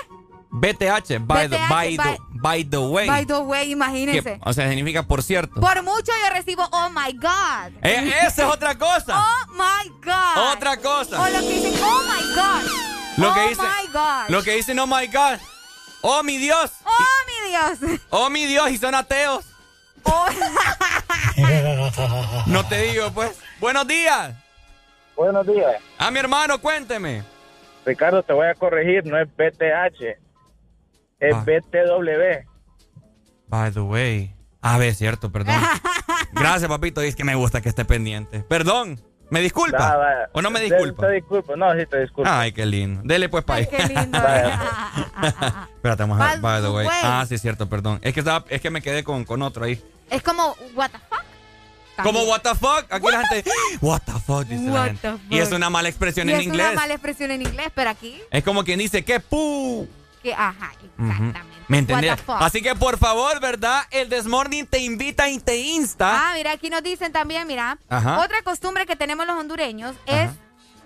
BTH, 0.51 1.19
by, 1.25 1.49
the, 1.49 1.57
BTH, 1.57 1.69
by, 1.69 1.89
the, 1.91 1.97
by- 1.97 2.17
by 2.45 2.63
the 2.63 2.77
way. 2.77 3.07
By 3.07 3.25
the 3.25 3.39
way, 3.39 3.71
imagínense. 3.71 4.21
Que, 4.21 4.39
o 4.43 4.53
sea, 4.53 4.67
significa 4.69 5.03
por 5.03 5.23
cierto. 5.23 5.59
Por 5.59 5.83
mucho 5.83 6.11
yo 6.23 6.29
recibo, 6.33 6.63
oh 6.71 6.89
my 6.89 7.11
God. 7.13 7.73
Eh, 7.81 8.13
esa 8.25 8.47
es 8.47 8.53
otra 8.53 8.77
cosa. 8.77 9.15
Oh 9.25 9.53
my 9.53 9.89
God. 10.03 10.53
Otra 10.53 10.77
cosa. 10.77 11.21
O 11.21 11.29
lo 11.29 11.39
que 11.39 11.49
dicen, 11.49 11.73
oh 11.81 12.03
my 12.03 12.35
God. 12.35 12.71
Lo 13.17 13.31
oh 13.31 13.33
que 13.33 13.47
dice, 13.49 13.61
my 13.61 13.87
God. 13.93 14.29
Lo 14.29 14.43
que 14.43 14.51
dicen, 14.55 14.79
oh 14.79 14.87
my 14.87 15.07
God. 15.07 15.39
Oh 16.01 16.21
mi 16.23 16.37
Dios. 16.37 16.71
Oh 16.85 17.25
mi 17.27 17.49
Dios. 17.49 17.99
Oh 18.09 18.29
mi 18.29 18.45
Dios. 18.45 18.69
Y 18.71 18.77
son 18.77 18.95
ateos. 18.95 19.45
Oh. 20.03 20.25
No 22.47 22.65
te 22.67 22.81
digo, 22.83 23.11
pues. 23.11 23.37
Buenos 23.59 23.87
días. 23.87 24.33
Buenos 25.15 25.45
días. 25.47 25.75
A 25.97 26.11
mi 26.11 26.19
hermano, 26.19 26.59
cuénteme. 26.59 27.23
Ricardo, 27.85 28.23
te 28.23 28.33
voy 28.33 28.47
a 28.47 28.55
corregir, 28.55 29.05
no 29.05 29.19
es 29.19 29.27
BTH, 29.35 30.17
es 31.19 31.35
Ah. 31.35 31.43
BTW. 31.45 32.45
By 33.47 33.71
the 33.71 33.81
way. 33.81 34.35
Ah, 34.61 34.77
ve, 34.77 34.87
es 34.89 34.97
cierto, 34.97 35.31
perdón. 35.31 35.55
Gracias, 36.33 36.67
papito. 36.69 37.01
Es 37.01 37.15
que 37.15 37.23
me 37.23 37.35
gusta 37.35 37.61
que 37.61 37.69
esté 37.69 37.85
pendiente. 37.85 38.39
Perdón. 38.41 38.99
¿Me 39.29 39.41
disculpa? 39.41 39.77
Va, 39.77 39.97
va. 39.97 40.13
¿O 40.33 40.41
no 40.41 40.49
me 40.51 40.59
Te- 40.59 40.65
disculpa? 40.65 41.07
Te 41.07 41.13
disculpo, 41.13 41.55
no, 41.55 41.73
sí 41.73 41.85
te 41.89 41.99
disculpo. 42.01 42.29
Ay, 42.31 42.51
qué 42.51 42.65
lindo. 42.65 43.01
Dele 43.03 43.27
pues, 43.29 43.43
pay. 43.43 43.67
Qué 43.67 43.83
lindo. 43.87 44.17
Espérate, 45.75 46.03
vamos 46.03 46.19
a 46.21 46.31
ver. 46.31 46.39
By 46.39 46.61
the 46.61 46.69
way. 46.69 46.87
Ah, 47.03 47.25
sí, 47.27 47.35
es 47.35 47.41
cierto, 47.41 47.67
perdón. 47.67 47.99
Es 48.01 48.13
que, 48.13 48.19
estaba, 48.21 48.45
es 48.49 48.61
que 48.61 48.69
me 48.69 48.81
quedé 48.81 49.03
con, 49.03 49.23
con 49.25 49.41
otro 49.41 49.65
ahí. 49.65 49.81
es 50.09 50.21
como, 50.21 50.55
what 50.75 50.89
the 50.91 50.99
fuck. 51.09 51.23
Como 52.03 52.23
what 52.23 52.41
the 52.41 52.53
fuck. 52.55 52.85
Aquí 52.89 53.07
la 53.09 53.25
gente. 53.25 53.49
What 53.81 54.01
the 54.05 54.11
fuck, 54.13 54.43
dice 54.45 54.65
la 54.65 54.71
What 54.73 54.85
gente. 54.87 55.11
the 55.29 55.35
Y 55.35 55.39
es 55.39 55.51
una 55.53 55.69
mala 55.69 55.87
expresión 55.87 56.27
Y 56.29 56.33
en 56.33 56.39
es 56.41 56.45
inglés. 56.45 56.67
una 56.71 56.75
mala 56.75 56.93
expresión 56.93 57.31
en 57.31 57.41
inglés, 57.41 57.67
pero 57.73 57.89
aquí, 57.89 58.19
Es 58.31 58.43
como 58.43 58.63
quien 58.65 58.79
dice 58.79 59.03
que 59.05 59.21
pu. 59.21 59.87
Que, 60.25 60.33
ajá, 60.33 60.71
exactamente. 60.81 61.39
¿Me 61.67 61.77
entendés? 61.77 62.17
Así 62.27 62.61
que 62.61 62.75
por 62.75 62.97
favor, 62.97 63.39
¿verdad? 63.39 63.83
El 63.91 64.09
Desmorning 64.09 64.65
te 64.67 64.79
invita 64.79 65.29
y 65.29 65.39
te 65.39 65.57
insta. 65.57 66.29
Ah, 66.29 66.33
mira, 66.35 66.51
aquí 66.51 66.69
nos 66.69 66.81
dicen 66.83 67.11
también, 67.11 67.47
mira, 67.47 67.77
Ajá. 67.89 68.19
otra 68.19 68.41
costumbre 68.43 68.85
que 68.85 68.95
tenemos 68.95 69.25
los 69.27 69.37
hondureños 69.37 69.95
es, 70.07 70.29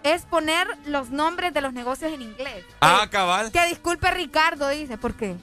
es 0.03 0.23
poner 0.23 0.67
los 0.85 1.09
nombres 1.09 1.53
de 1.53 1.61
los 1.61 1.73
negocios 1.73 2.11
en 2.11 2.21
inglés. 2.21 2.65
Ah, 2.81 3.07
cabal. 3.09 3.51
Que 3.51 3.65
disculpe 3.67 4.11
Ricardo, 4.11 4.67
dice, 4.69 4.97
¿por 4.97 5.15
qué? 5.15 5.35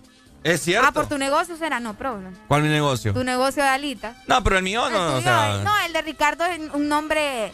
Es 0.44 0.60
cierto. 0.62 0.86
Ah, 0.86 0.92
por 0.92 1.08
tu 1.08 1.18
negocio 1.18 1.56
será, 1.56 1.80
no 1.80 1.94
problem. 1.94 2.34
¿Cuál 2.46 2.60
es 2.62 2.68
mi 2.68 2.72
negocio? 2.74 3.12
Tu 3.14 3.24
negocio 3.24 3.62
de 3.62 3.68
alitas. 3.68 4.16
No, 4.28 4.44
pero 4.44 4.58
el 4.58 4.62
mío 4.62 4.88
no, 4.90 4.96
El 4.96 4.96
o 4.96 5.10
tuyo, 5.18 5.22
sea. 5.22 5.60
no, 5.64 5.76
el 5.86 5.92
de 5.92 6.02
Ricardo 6.02 6.44
es 6.44 6.60
un 6.72 6.88
nombre 6.88 7.52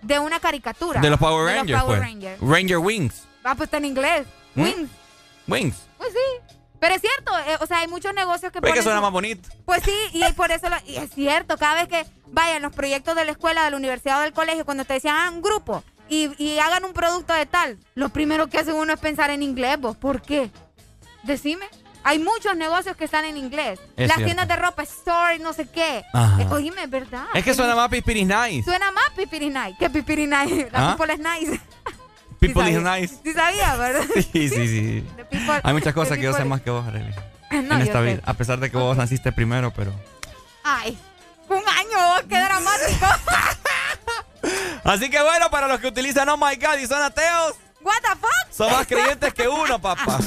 de 0.00 0.18
una 0.18 0.40
caricatura. 0.40 1.00
De 1.00 1.08
los 1.10 1.18
Power 1.20 1.46
De 1.46 1.54
Rangers, 1.58 1.80
Power 1.82 1.98
pues. 1.98 2.08
Rangers. 2.10 2.40
Ranger 2.40 2.78
Wings. 2.78 3.22
Ah, 3.44 3.54
pues 3.54 3.68
está 3.68 3.76
en 3.76 3.84
inglés. 3.84 4.26
¿Mm? 4.54 4.62
Wings. 4.62 4.90
Wings. 5.48 5.76
Pues 5.98 6.10
sí. 6.12 6.54
Pero 6.80 6.94
es 6.96 7.00
cierto, 7.00 7.32
eh, 7.46 7.56
o 7.60 7.66
sea, 7.66 7.78
hay 7.78 7.88
muchos 7.88 8.12
negocios 8.12 8.50
que 8.52 8.58
Ve 8.60 8.72
que 8.72 8.82
suena 8.82 8.98
su- 8.98 9.02
más 9.02 9.12
bonito. 9.12 9.48
Pues 9.64 9.82
sí, 9.84 9.94
y 10.14 10.32
por 10.32 10.50
eso 10.50 10.68
lo- 10.68 10.76
y 10.84 10.96
es 10.96 11.10
cierto, 11.12 11.56
cada 11.56 11.74
vez 11.74 11.88
que 11.88 12.04
vayan 12.26 12.60
los 12.62 12.72
proyectos 12.74 13.14
de 13.14 13.24
la 13.24 13.30
escuela, 13.32 13.64
de 13.64 13.70
la 13.70 13.76
universidad 13.76 14.18
o 14.18 14.22
del 14.22 14.32
colegio, 14.32 14.64
cuando 14.64 14.84
te 14.84 14.94
decían, 14.94 15.14
ah, 15.16 15.30
un 15.32 15.42
grupo 15.42 15.84
y, 16.08 16.30
y 16.42 16.58
hagan 16.58 16.84
un 16.84 16.92
producto 16.92 17.32
de 17.34 17.46
tal, 17.46 17.78
lo 17.94 18.08
primero 18.08 18.48
que 18.48 18.58
hace 18.58 18.72
uno 18.72 18.92
es 18.94 18.98
pensar 18.98 19.30
en 19.30 19.44
inglés, 19.44 19.78
vos. 19.78 19.96
¿Por 19.96 20.22
qué? 20.22 20.50
Decime. 21.22 21.66
Hay 22.04 22.18
muchos 22.18 22.56
negocios 22.56 22.96
que 22.96 23.04
están 23.04 23.24
en 23.26 23.36
inglés. 23.36 23.78
Es 23.96 24.08
Las 24.08 24.16
cierto. 24.16 24.24
tiendas 24.24 24.48
de 24.48 24.56
ropa, 24.56 24.82
store, 24.82 25.38
no 25.38 25.52
sé 25.52 25.68
qué. 25.70 25.98
Eh, 25.98 26.46
oíme, 26.50 26.82
es 26.82 26.90
verdad. 26.90 27.26
Es 27.32 27.44
que 27.44 27.54
suena 27.54 27.76
más 27.76 27.88
Pispiris 27.90 28.26
Nice. 28.26 28.64
Suena 28.64 28.90
más 28.90 29.08
pipirinay 29.14 29.76
que 29.76 29.88
pipirinay. 29.88 30.68
La 30.72 30.90
¿Ah? 30.90 30.96
people 30.96 31.14
is 31.14 31.20
nice. 31.20 31.60
People 32.46 32.64
Sí 32.64 32.70
is 32.76 32.82
nice. 32.82 33.14
Sí 33.24 33.32
sabía, 33.32 33.76
¿verdad? 33.76 34.02
Sí, 34.14 34.48
sí, 34.48 34.68
sí. 34.68 35.06
People- 35.30 35.60
Hay 35.62 35.72
muchas 35.72 35.94
cosas 35.94 36.18
que 36.18 36.24
yo 36.24 36.32
sé 36.34 36.44
más 36.44 36.60
que 36.60 36.70
vos, 36.70 36.86
Arely. 36.86 37.14
No, 37.52 37.58
en 37.58 37.68
yo 37.68 37.76
esta 37.84 37.98
sé. 38.00 38.04
vida. 38.04 38.22
A 38.24 38.34
pesar 38.34 38.58
de 38.60 38.70
que 38.70 38.76
vos 38.76 38.96
naciste 38.96 39.30
primero, 39.30 39.70
pero. 39.72 39.92
Ay, 40.64 40.98
un 41.48 41.56
año, 41.68 42.28
qué 42.28 42.40
dramático. 42.40 43.06
Así 44.84 45.08
que 45.10 45.22
bueno, 45.22 45.50
para 45.50 45.68
los 45.68 45.78
que 45.80 45.86
utilizan 45.88 46.28
Oh 46.30 46.36
My 46.36 46.56
God 46.56 46.78
y 46.82 46.86
son 46.86 47.00
ateos, 47.02 47.54
What 47.82 47.94
the 48.02 48.08
fuck? 48.20 48.50
son 48.50 48.72
más 48.72 48.86
creyentes 48.86 49.32
que 49.34 49.46
uno, 49.48 49.78
papá. 49.80 50.18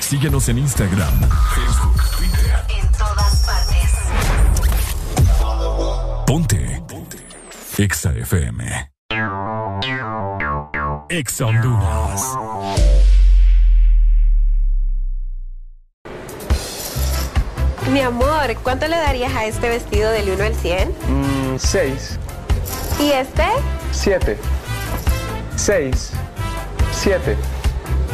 Síguenos 0.00 0.48
en 0.48 0.58
Instagram, 0.58 1.12
Facebook, 1.54 2.02
Twitter. 2.16 2.64
En 2.78 2.92
todas 2.92 3.46
partes. 3.46 3.90
Ponte. 6.26 6.61
Exa 7.82 8.12
FM. 8.16 8.92
Exa 11.08 11.46
Honduras. 11.46 12.22
Mi 17.90 18.00
amor, 18.02 18.54
¿cuánto 18.62 18.86
le 18.86 18.96
darías 18.96 19.34
a 19.34 19.46
este 19.46 19.68
vestido 19.68 20.12
del 20.12 20.30
1 20.30 20.44
al 20.44 20.54
100? 20.54 20.88
Mm, 21.08 21.58
6, 21.58 22.18
¿Y 23.00 23.10
este? 23.10 23.46
7, 23.90 24.38
6, 25.56 26.12
7. 26.92 27.36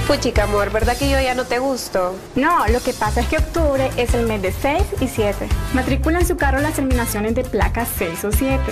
Puchica, 0.06 0.44
amor, 0.44 0.72
¿verdad 0.72 0.96
que 0.96 1.10
yo 1.10 1.20
ya 1.20 1.34
no 1.34 1.44
te 1.44 1.58
gusto? 1.58 2.18
No, 2.36 2.66
lo 2.68 2.80
que 2.80 2.94
pasa 2.94 3.20
es 3.20 3.26
que 3.26 3.36
octubre 3.36 3.90
es 3.98 4.14
el 4.14 4.24
mes 4.26 4.40
de 4.40 4.50
6 4.50 4.82
y 5.02 5.08
7. 5.08 5.46
Matricula 5.74 6.20
en 6.20 6.26
su 6.26 6.38
carro 6.38 6.58
las 6.60 6.72
terminaciones 6.72 7.34
de 7.34 7.44
placas 7.44 7.90
6 7.98 8.24
o 8.24 8.32
7. 8.32 8.62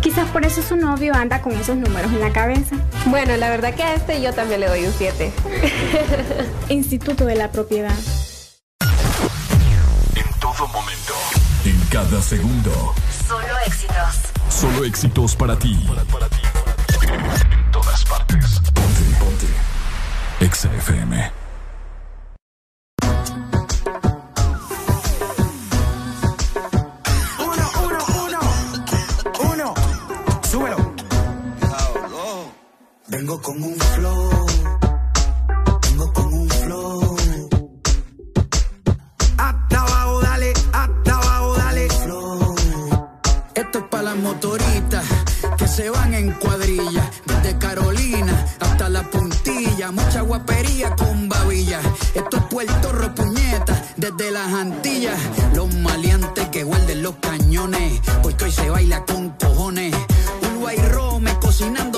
Quizás 0.00 0.28
por 0.30 0.44
eso 0.44 0.62
su 0.62 0.76
novio 0.76 1.14
anda 1.14 1.42
con 1.42 1.52
esos 1.52 1.76
números 1.76 2.12
en 2.12 2.20
la 2.20 2.32
cabeza. 2.32 2.76
Bueno, 3.06 3.36
la 3.36 3.50
verdad 3.50 3.74
que 3.74 3.82
a 3.82 3.94
este 3.94 4.22
yo 4.22 4.32
también 4.32 4.60
le 4.60 4.68
doy 4.68 4.84
un 4.84 4.92
7. 4.92 5.32
Instituto 6.68 7.24
de 7.24 7.34
la 7.34 7.50
Propiedad. 7.50 7.94
En 10.14 10.40
todo 10.40 10.68
momento. 10.68 11.14
En 11.64 11.78
cada 11.90 12.22
segundo. 12.22 12.94
Solo 13.26 13.58
éxitos. 13.66 14.18
Solo 14.48 14.84
éxitos 14.84 15.36
para 15.36 15.58
ti. 15.58 15.78
En 17.02 17.70
todas 17.72 18.04
partes. 18.04 18.60
Ponte, 18.72 19.02
ponte. 19.18 19.46
Exa 20.40 20.68
Vengo 33.10 33.40
con 33.40 33.62
un 33.62 33.74
flow. 33.74 34.46
Vengo 35.82 36.12
con 36.12 36.34
un 36.34 36.48
flow. 36.50 37.16
Hasta 39.38 39.80
abajo, 39.80 40.20
dale. 40.20 40.52
Hasta 40.72 41.12
abajo, 41.16 41.56
dale. 41.56 41.88
Flow. 41.88 42.54
Esto 43.54 43.78
es 43.78 43.84
para 43.90 44.02
las 44.02 44.16
motoritas 44.16 45.06
que 45.56 45.66
se 45.66 45.88
van 45.88 46.12
en 46.12 46.32
cuadrilla. 46.32 47.10
Desde 47.24 47.56
Carolina 47.56 48.44
hasta 48.60 48.90
la 48.90 49.02
puntilla. 49.04 49.90
Mucha 49.90 50.20
guapería 50.20 50.94
con 50.94 51.30
babilla. 51.30 51.80
Esto 52.14 52.36
es 52.36 52.42
Puerto 52.44 52.92
Repuñeta. 52.92 53.82
Desde 53.96 54.30
las 54.30 54.52
Antillas. 54.52 55.18
Los 55.54 55.74
maleantes 55.76 56.48
que 56.50 56.62
guarden 56.62 57.02
los 57.02 57.14
cañones. 57.16 58.00
Porque 58.22 58.44
hoy 58.44 58.52
se 58.52 58.68
baila 58.68 59.02
con 59.06 59.30
cojones. 59.30 59.94
Uruguay 60.42 60.76
Rome 60.90 61.34
cocinando 61.40 61.97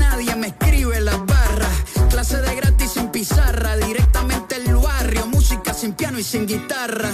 directamente 3.85 4.55
el 4.55 4.75
barrio, 4.75 5.27
música 5.27 5.75
sin 5.75 5.93
piano 5.93 6.17
y 6.17 6.23
sin 6.23 6.47
guitarra. 6.47 7.11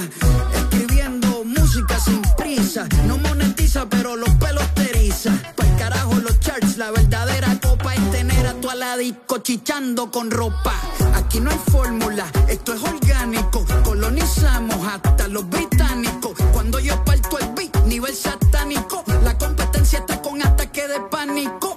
Escribiendo 0.56 1.44
música 1.44 2.00
sin 2.00 2.22
prisa, 2.38 2.88
no 3.06 3.18
monetiza, 3.18 3.90
pero 3.90 4.16
los 4.16 4.30
pelos 4.36 4.64
te 4.74 4.90
eriza. 4.90 5.32
Pa'l 5.58 5.76
carajo 5.78 6.16
los 6.16 6.40
charts, 6.40 6.78
la 6.78 6.92
verdadera 6.92 7.60
copa 7.60 7.94
es 7.94 8.12
tener 8.12 8.48
a 8.48 8.54
tu 8.54 8.70
aladico 8.70 9.40
chichando 9.40 10.10
con 10.10 10.32
ropa. 10.32 10.74
Aquí 11.14 11.42
no 11.42 11.52
hay 11.52 11.60
fórmula, 11.70 12.26
esto 12.48 12.74
es 12.74 12.82
orgánico. 12.84 13.66
Colonizamos 13.84 14.88
hasta 14.88 15.28
los 15.28 15.50
británicos. 15.50 16.38
Cuando 16.54 16.80
yo 16.80 17.04
parto 17.04 17.38
el 17.38 17.50
beat, 17.54 17.84
nivel 17.86 18.16
satánico. 18.16 19.04
La 19.24 19.38
competencia 19.38 20.00
está 20.00 20.22
con 20.22 20.42
ataque 20.42 20.88
de 20.88 21.02
pánico. 21.12 21.77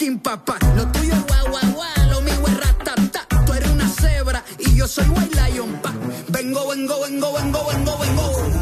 Lo 0.00 0.86
tuyo 0.92 1.12
es 1.12 1.26
guau, 1.26 1.46
guau, 1.74 2.10
lo 2.10 2.22
mío 2.22 2.46
es 2.46 2.56
ratata. 2.58 3.26
Tú 3.44 3.52
eres 3.52 3.68
una 3.68 3.86
cebra 3.86 4.42
y 4.58 4.74
yo 4.74 4.88
soy 4.88 5.04
white 5.10 5.36
lion, 5.36 5.70
pa. 5.82 5.92
Vengo, 6.28 6.68
vengo, 6.68 7.00
vengo, 7.02 7.32
vengo, 7.34 7.66
vengo, 7.66 7.98
vengo. 7.98 8.59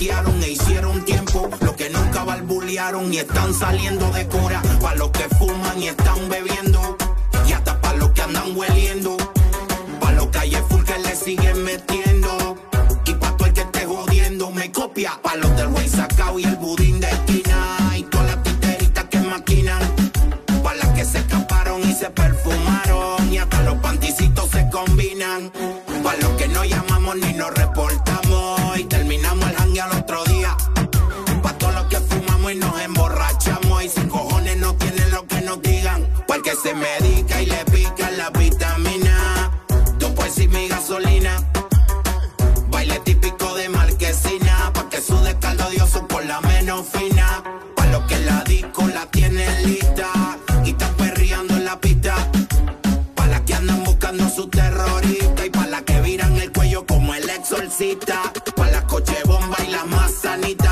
E 0.00 0.50
hicieron 0.52 1.04
tiempo, 1.04 1.50
los 1.60 1.74
que 1.74 1.90
nunca 1.90 2.22
barbulearon 2.22 3.12
y 3.12 3.18
están 3.18 3.52
saliendo 3.52 4.08
de 4.12 4.28
cura, 4.28 4.62
pa' 4.80 4.94
los 4.94 5.10
que 5.10 5.28
fuman 5.36 5.82
y 5.82 5.88
están 5.88 6.28
bebiendo, 6.28 6.96
y 7.48 7.52
hasta 7.52 7.80
pa' 7.80 7.94
los 7.94 8.10
que 8.10 8.22
andan 8.22 8.56
hueliendo, 8.56 9.16
pa' 10.00 10.12
los 10.12 10.28
calles 10.28 10.62
full 10.68 10.84
que 10.84 10.98
le 11.00 11.16
siguen 11.16 11.64
metiendo, 11.64 12.56
y 13.06 13.14
pa' 13.14 13.36
todo 13.36 13.48
el 13.48 13.54
que 13.54 13.62
esté 13.62 13.86
jodiendo 13.86 14.52
me 14.52 14.70
copia, 14.70 15.18
pa' 15.20 15.34
los 15.34 15.56
del 15.56 15.66
güey 15.66 15.88
sacao 15.88 16.38
y 16.38 16.44
el 16.44 16.56
budín 16.56 16.97
que 36.42 36.54
se 36.54 36.74
medica 36.74 37.42
y 37.42 37.46
le 37.46 37.64
pica 37.66 38.10
la 38.10 38.30
vitamina. 38.30 39.50
Tú 39.98 40.14
pues 40.14 40.38
y 40.38 40.48
mi 40.48 40.68
gasolina. 40.68 41.42
Baile 42.70 43.00
típico 43.00 43.54
de 43.54 43.68
marquesina. 43.68 44.70
Pa' 44.72 44.88
que 44.88 45.00
sude 45.00 45.36
caldo 45.38 45.68
dioso 45.70 46.06
por 46.06 46.24
la 46.24 46.40
menos 46.42 46.86
fina. 46.88 47.42
Pa' 47.74 47.86
los 47.86 48.02
que 48.04 48.18
la 48.20 48.42
disco 48.44 48.86
la 48.88 49.06
tienen 49.06 49.66
lista. 49.66 50.38
Y 50.64 50.70
están 50.70 50.94
perreando 50.94 51.54
en 51.54 51.64
la 51.64 51.80
pista. 51.80 52.14
Pa' 53.14 53.26
las 53.26 53.40
que 53.42 53.54
andan 53.54 53.84
buscando 53.84 54.28
su 54.28 54.48
terrorista. 54.48 55.46
Y 55.46 55.50
pa' 55.50 55.66
las 55.66 55.82
que 55.82 56.00
viran 56.02 56.36
el 56.36 56.52
cuello 56.52 56.86
como 56.86 57.14
el 57.14 57.28
exorcista. 57.30 58.32
Pa' 58.54 58.70
las 58.70 58.84
coche 58.84 59.16
bomba 59.24 59.56
y 59.66 59.70
las 59.70 59.86
más 59.86 60.12
sanitas. 60.12 60.67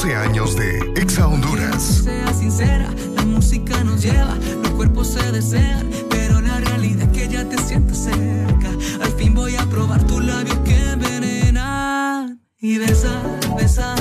12 0.00 0.14
años 0.14 0.54
de 0.54 0.78
Exa 0.94 1.26
Honduras. 1.26 2.02
Sea 2.04 2.32
sincera, 2.32 2.88
la 3.16 3.24
música 3.24 3.82
nos 3.82 4.00
lleva, 4.00 4.38
los 4.62 4.70
cuerpos 4.74 5.08
se 5.08 5.32
desean, 5.32 5.90
pero 6.08 6.40
la 6.40 6.60
realidad 6.60 7.10
es 7.10 7.18
que 7.18 7.26
ya 7.28 7.44
te 7.44 7.58
sientes 7.58 8.04
cerca. 8.04 8.70
Al 9.02 9.10
fin 9.14 9.34
voy 9.34 9.56
a 9.56 9.66
probar 9.66 10.06
tus 10.06 10.24
labios 10.24 10.56
que 10.58 10.90
envenenan 10.90 12.40
y 12.60 12.78
besar, 12.78 13.40
besar. 13.56 13.98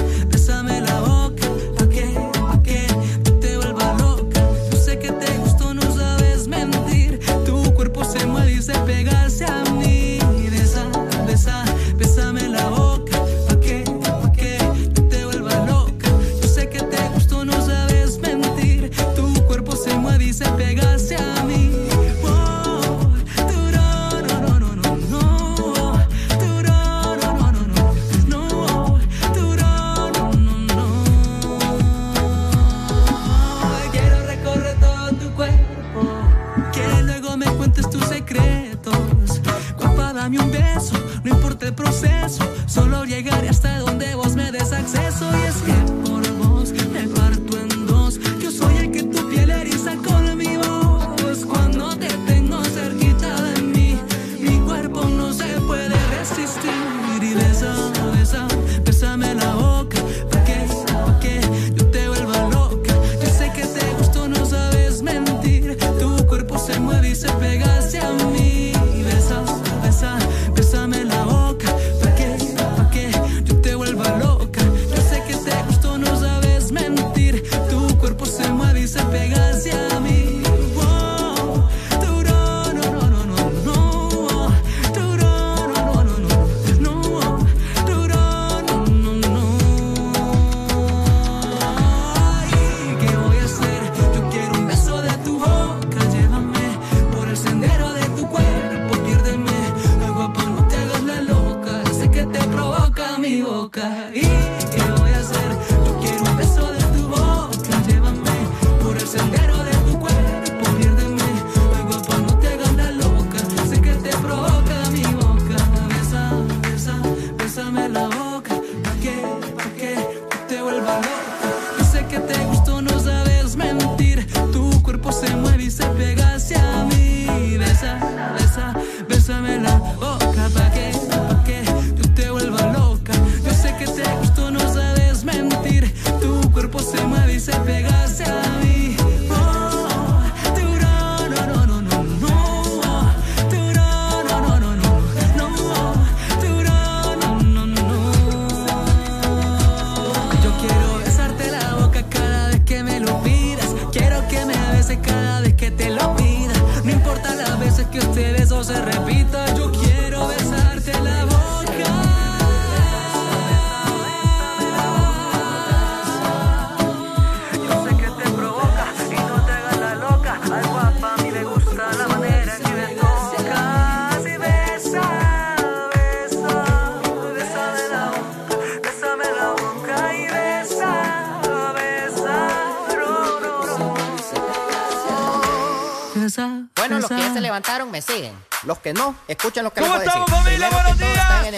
que 188.87 188.93
no, 188.93 189.15
escuchen 189.27 189.65
lo 189.65 189.73
que 189.73 189.81
les 189.81 189.89
voy 189.89 189.97
a 189.97 189.99
decir. 189.99 190.13
¿Cómo 190.13 190.25
estamos, 190.27 190.45
familia? 190.45 190.69
Buenos 190.69 190.97
días. 190.97 191.29
Hay 191.29 191.43
que 191.43 191.51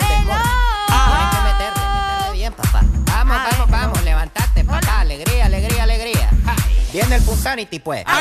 meterle, 1.43 1.83
meterle 1.93 2.33
bien, 2.33 2.53
papá. 2.53 2.81
Vamos, 3.05 3.37
Ay, 3.37 3.51
vamos, 3.51 3.67
no. 3.69 3.77
vamos, 3.77 4.03
levantate, 4.03 4.63
papá. 4.63 5.01
Alegría, 5.01 5.45
alegría, 5.45 5.83
alegría. 5.83 6.31
Ja. 6.43 6.55
Viene 6.91 7.15
el 7.17 7.21
Punsanity, 7.21 7.77
pues. 7.77 8.03
Ay. 8.07 8.18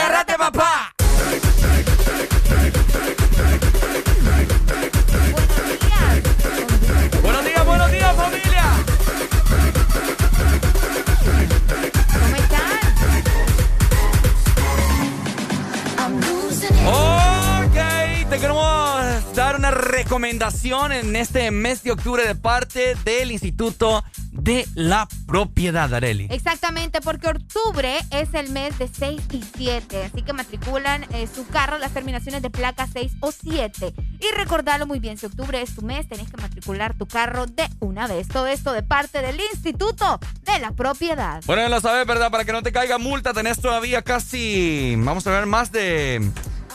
en 20.86 21.16
este 21.16 21.50
mes 21.50 21.82
de 21.82 21.90
octubre 21.90 22.24
de 22.24 22.36
parte 22.36 22.94
del 23.04 23.32
Instituto 23.32 24.04
de 24.30 24.64
la 24.74 25.08
Propiedad, 25.26 25.92
Areli. 25.92 26.28
Exactamente, 26.30 27.00
porque 27.00 27.26
octubre 27.26 27.98
es 28.10 28.32
el 28.32 28.50
mes 28.50 28.78
de 28.78 28.88
6 28.88 29.20
y 29.32 29.42
7, 29.56 30.04
así 30.04 30.22
que 30.22 30.32
matriculan 30.32 31.04
eh, 31.12 31.28
su 31.32 31.46
carro 31.48 31.78
las 31.78 31.92
terminaciones 31.92 32.42
de 32.42 32.50
placa 32.50 32.86
6 32.90 33.12
o 33.20 33.32
7. 33.32 33.92
Y 34.20 34.36
recordalo 34.36 34.86
muy 34.86 35.00
bien, 35.00 35.18
si 35.18 35.26
octubre 35.26 35.60
es 35.60 35.74
tu 35.74 35.82
mes, 35.82 36.08
tenés 36.08 36.30
que 36.30 36.40
matricular 36.40 36.96
tu 36.96 37.06
carro 37.06 37.46
de 37.46 37.68
una 37.80 38.06
vez. 38.06 38.28
Todo 38.28 38.46
esto 38.46 38.72
de 38.72 38.84
parte 38.84 39.20
del 39.20 39.40
Instituto 39.52 40.20
de 40.44 40.60
la 40.60 40.70
Propiedad. 40.70 41.42
Bueno, 41.46 41.62
ya 41.62 41.68
lo 41.68 41.80
sabes, 41.80 42.06
¿verdad? 42.06 42.30
Para 42.30 42.44
que 42.44 42.52
no 42.52 42.62
te 42.62 42.70
caiga 42.70 42.98
multa, 42.98 43.34
tenés 43.34 43.60
todavía 43.60 44.02
casi, 44.02 44.94
vamos 44.96 45.26
a 45.26 45.32
ver, 45.32 45.46
más 45.46 45.72
de 45.72 46.30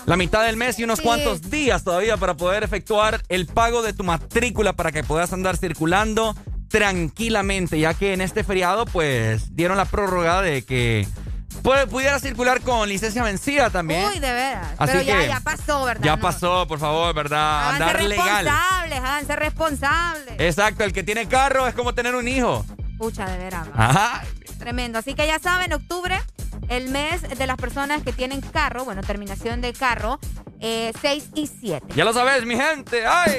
la 0.06 0.18
mitad 0.18 0.44
del 0.44 0.58
mes 0.58 0.78
y 0.80 0.84
unos 0.84 1.02
cuantos 1.02 1.50
días 1.50 1.84
todavía 1.84 2.18
para 2.18 2.36
poder 2.36 2.64
efectuar 2.64 3.22
el 3.30 3.48
pago 3.48 3.82
de 3.82 3.94
tu 3.94 4.04
matrícula 4.04 4.74
para 4.74 4.92
que 4.92 5.04
puedas 5.04 5.32
andar 5.34 5.58
circulando 5.58 6.36
tranquilamente, 6.68 7.80
ya 7.80 7.94
que 7.94 8.14
en 8.14 8.22
este 8.22 8.44
feriado 8.44 8.86
pues 8.86 9.56
dieron 9.56 9.78
la 9.78 9.86
prórroga 9.86 10.42
de 10.42 10.64
que 10.64 11.08
pudiera 11.90 12.20
circular 12.20 12.62
con 12.62 12.90
licencia 12.90 13.24
vencida 13.24 13.70
también. 13.70 14.06
Uy, 14.08 14.20
de 14.20 14.34
veras. 14.34 14.68
Así 14.78 14.92
Pero 14.92 15.02
ya, 15.04 15.20
que, 15.20 15.28
ya 15.28 15.40
pasó, 15.40 15.86
¿verdad? 15.86 16.04
Ya 16.04 16.18
pasó, 16.18 16.68
por 16.68 16.80
favor, 16.80 17.14
¿verdad? 17.14 17.70
Háganse 17.70 17.84
Andar 17.84 18.04
legal. 18.04 18.46
responsables, 18.46 19.00
háganse 19.00 19.36
responsables. 19.36 20.36
Exacto, 20.40 20.84
el 20.84 20.94
que 20.94 21.04
tiene 21.04 21.28
carro 21.28 21.68
es 21.68 21.74
como 21.74 21.94
tener 21.94 22.16
un 22.16 22.28
hijo. 22.28 22.66
Pucha, 22.98 23.26
de 23.30 23.38
veras. 23.38 23.68
Ajá. 23.76 24.24
Tremendo. 24.60 25.00
Así 25.00 25.14
que 25.14 25.28
ya 25.28 25.40
saben, 25.40 25.74
octubre 25.74 26.22
el 26.70 26.90
mes 26.90 27.22
de 27.22 27.48
las 27.48 27.58
personas 27.58 28.04
que 28.04 28.14
tienen 28.14 28.42
carro, 28.42 28.86
bueno, 28.86 29.02
terminación 29.02 29.62
de 29.62 29.74
carro, 29.74 30.20
eh, 30.60 30.92
6 31.02 31.30
y 31.36 31.48
7. 31.48 31.88
Ya 31.96 32.06
lo 32.06 32.14
sabes, 32.14 32.46
mi 32.46 32.56
gente. 32.56 33.06
¡Ay! 33.06 33.38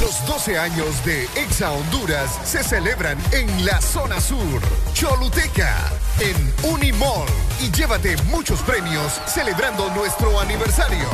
Los 0.00 0.24
12 0.26 0.58
años 0.58 1.04
de 1.04 1.24
Exa 1.34 1.72
Honduras 1.72 2.38
se 2.44 2.62
celebran 2.62 3.18
en 3.32 3.64
la 3.64 3.80
zona 3.80 4.20
sur, 4.20 4.62
Choluteca, 4.92 5.74
en 6.20 6.70
Unimall. 6.70 7.26
Y 7.60 7.72
llévate 7.72 8.16
muchos 8.24 8.60
premios 8.60 9.20
celebrando 9.26 9.90
nuestro 9.94 10.38
aniversario. 10.38 11.08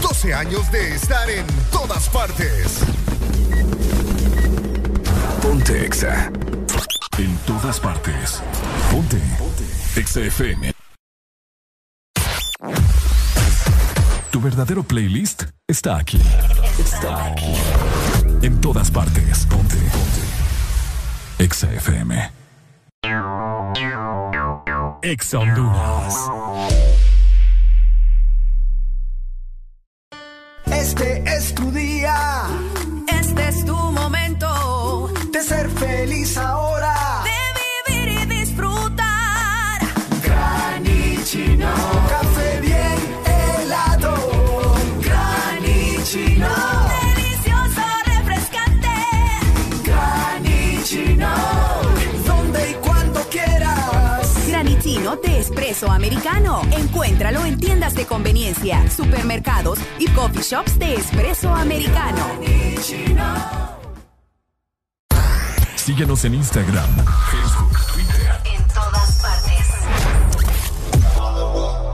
12 0.00 0.34
años 0.34 0.70
de 0.70 0.94
estar 0.94 1.28
en 1.28 1.44
todas 1.72 2.08
partes. 2.10 2.80
Ponte 5.42 5.84
Exa. 5.84 6.30
En 7.18 7.36
todas 7.46 7.80
partes. 7.80 8.42
Ponte. 8.90 9.20
Ponte. 9.38 9.64
Exa 9.96 10.20
FM. 10.20 10.72
Tu 14.30 14.40
verdadero 14.40 14.82
playlist 14.82 15.44
está 15.66 15.96
aquí. 15.96 16.20
Está 16.78 17.26
aquí. 17.26 17.54
En 18.42 18.60
todas 18.60 18.90
partes. 18.90 19.46
Ponte. 19.46 19.76
Ponte. 19.76 21.44
Exa 21.44 21.72
FM. 21.72 22.30
Exa 25.02 25.38
Honduras. 25.38 26.14
Este 30.66 31.24
es 31.26 31.54
tu 31.54 31.70
día. 31.70 32.46
Americano. 55.86 56.62
Encuéntralo 56.72 57.44
en 57.44 57.58
tiendas 57.58 57.94
de 57.94 58.06
conveniencia, 58.06 58.90
supermercados 58.90 59.78
y 59.98 60.08
coffee 60.08 60.42
shops 60.42 60.78
de 60.78 60.94
espresso 60.94 61.54
americano. 61.54 62.24
Síguenos 65.76 66.24
en 66.24 66.34
Instagram, 66.34 66.90
Facebook, 67.30 67.78
Twitter. 67.92 68.30
En 68.54 68.62
todas 68.68 69.22
partes. 69.22 69.66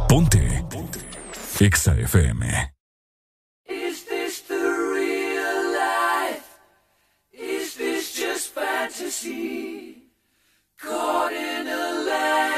Ponte. 0.09 0.65
Ponte. 0.69 1.01
Exa 1.61 1.95
FM. 1.95 2.73
Is 3.67 4.05
this 4.05 4.43
the 4.49 4.55
real 4.55 5.73
life? 5.73 6.45
Is 7.33 7.77
this 7.77 8.15
just 8.17 8.53
fantasy? 8.53 10.11
Caught 10.77 11.33
in 11.33 11.69
a 11.69 11.94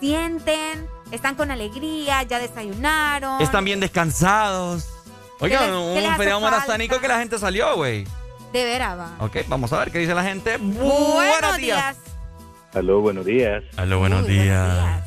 Sienten? 0.00 0.86
¿Están 1.10 1.34
con 1.34 1.50
alegría? 1.50 2.22
¿Ya 2.24 2.38
desayunaron? 2.38 3.40
Están 3.40 3.64
bien 3.64 3.80
descansados. 3.80 4.88
Oigan, 5.40 5.72
un 5.72 5.96
hace 5.98 6.16
feriado 6.16 7.00
que 7.00 7.08
la 7.08 7.18
gente 7.18 7.38
salió, 7.38 7.76
güey. 7.76 8.04
De 8.52 8.64
veras, 8.64 8.98
va. 8.98 9.16
Ok, 9.20 9.36
vamos 9.46 9.72
a 9.72 9.78
ver 9.78 9.90
qué 9.90 9.98
dice 9.98 10.14
la 10.14 10.24
gente. 10.24 10.56
Buenos 10.56 11.56
días. 11.58 11.96
Aló, 12.74 13.00
buenos 13.00 13.24
días. 13.24 13.62
Aló, 13.76 13.98
buenos 13.98 14.26
días. 14.26 15.02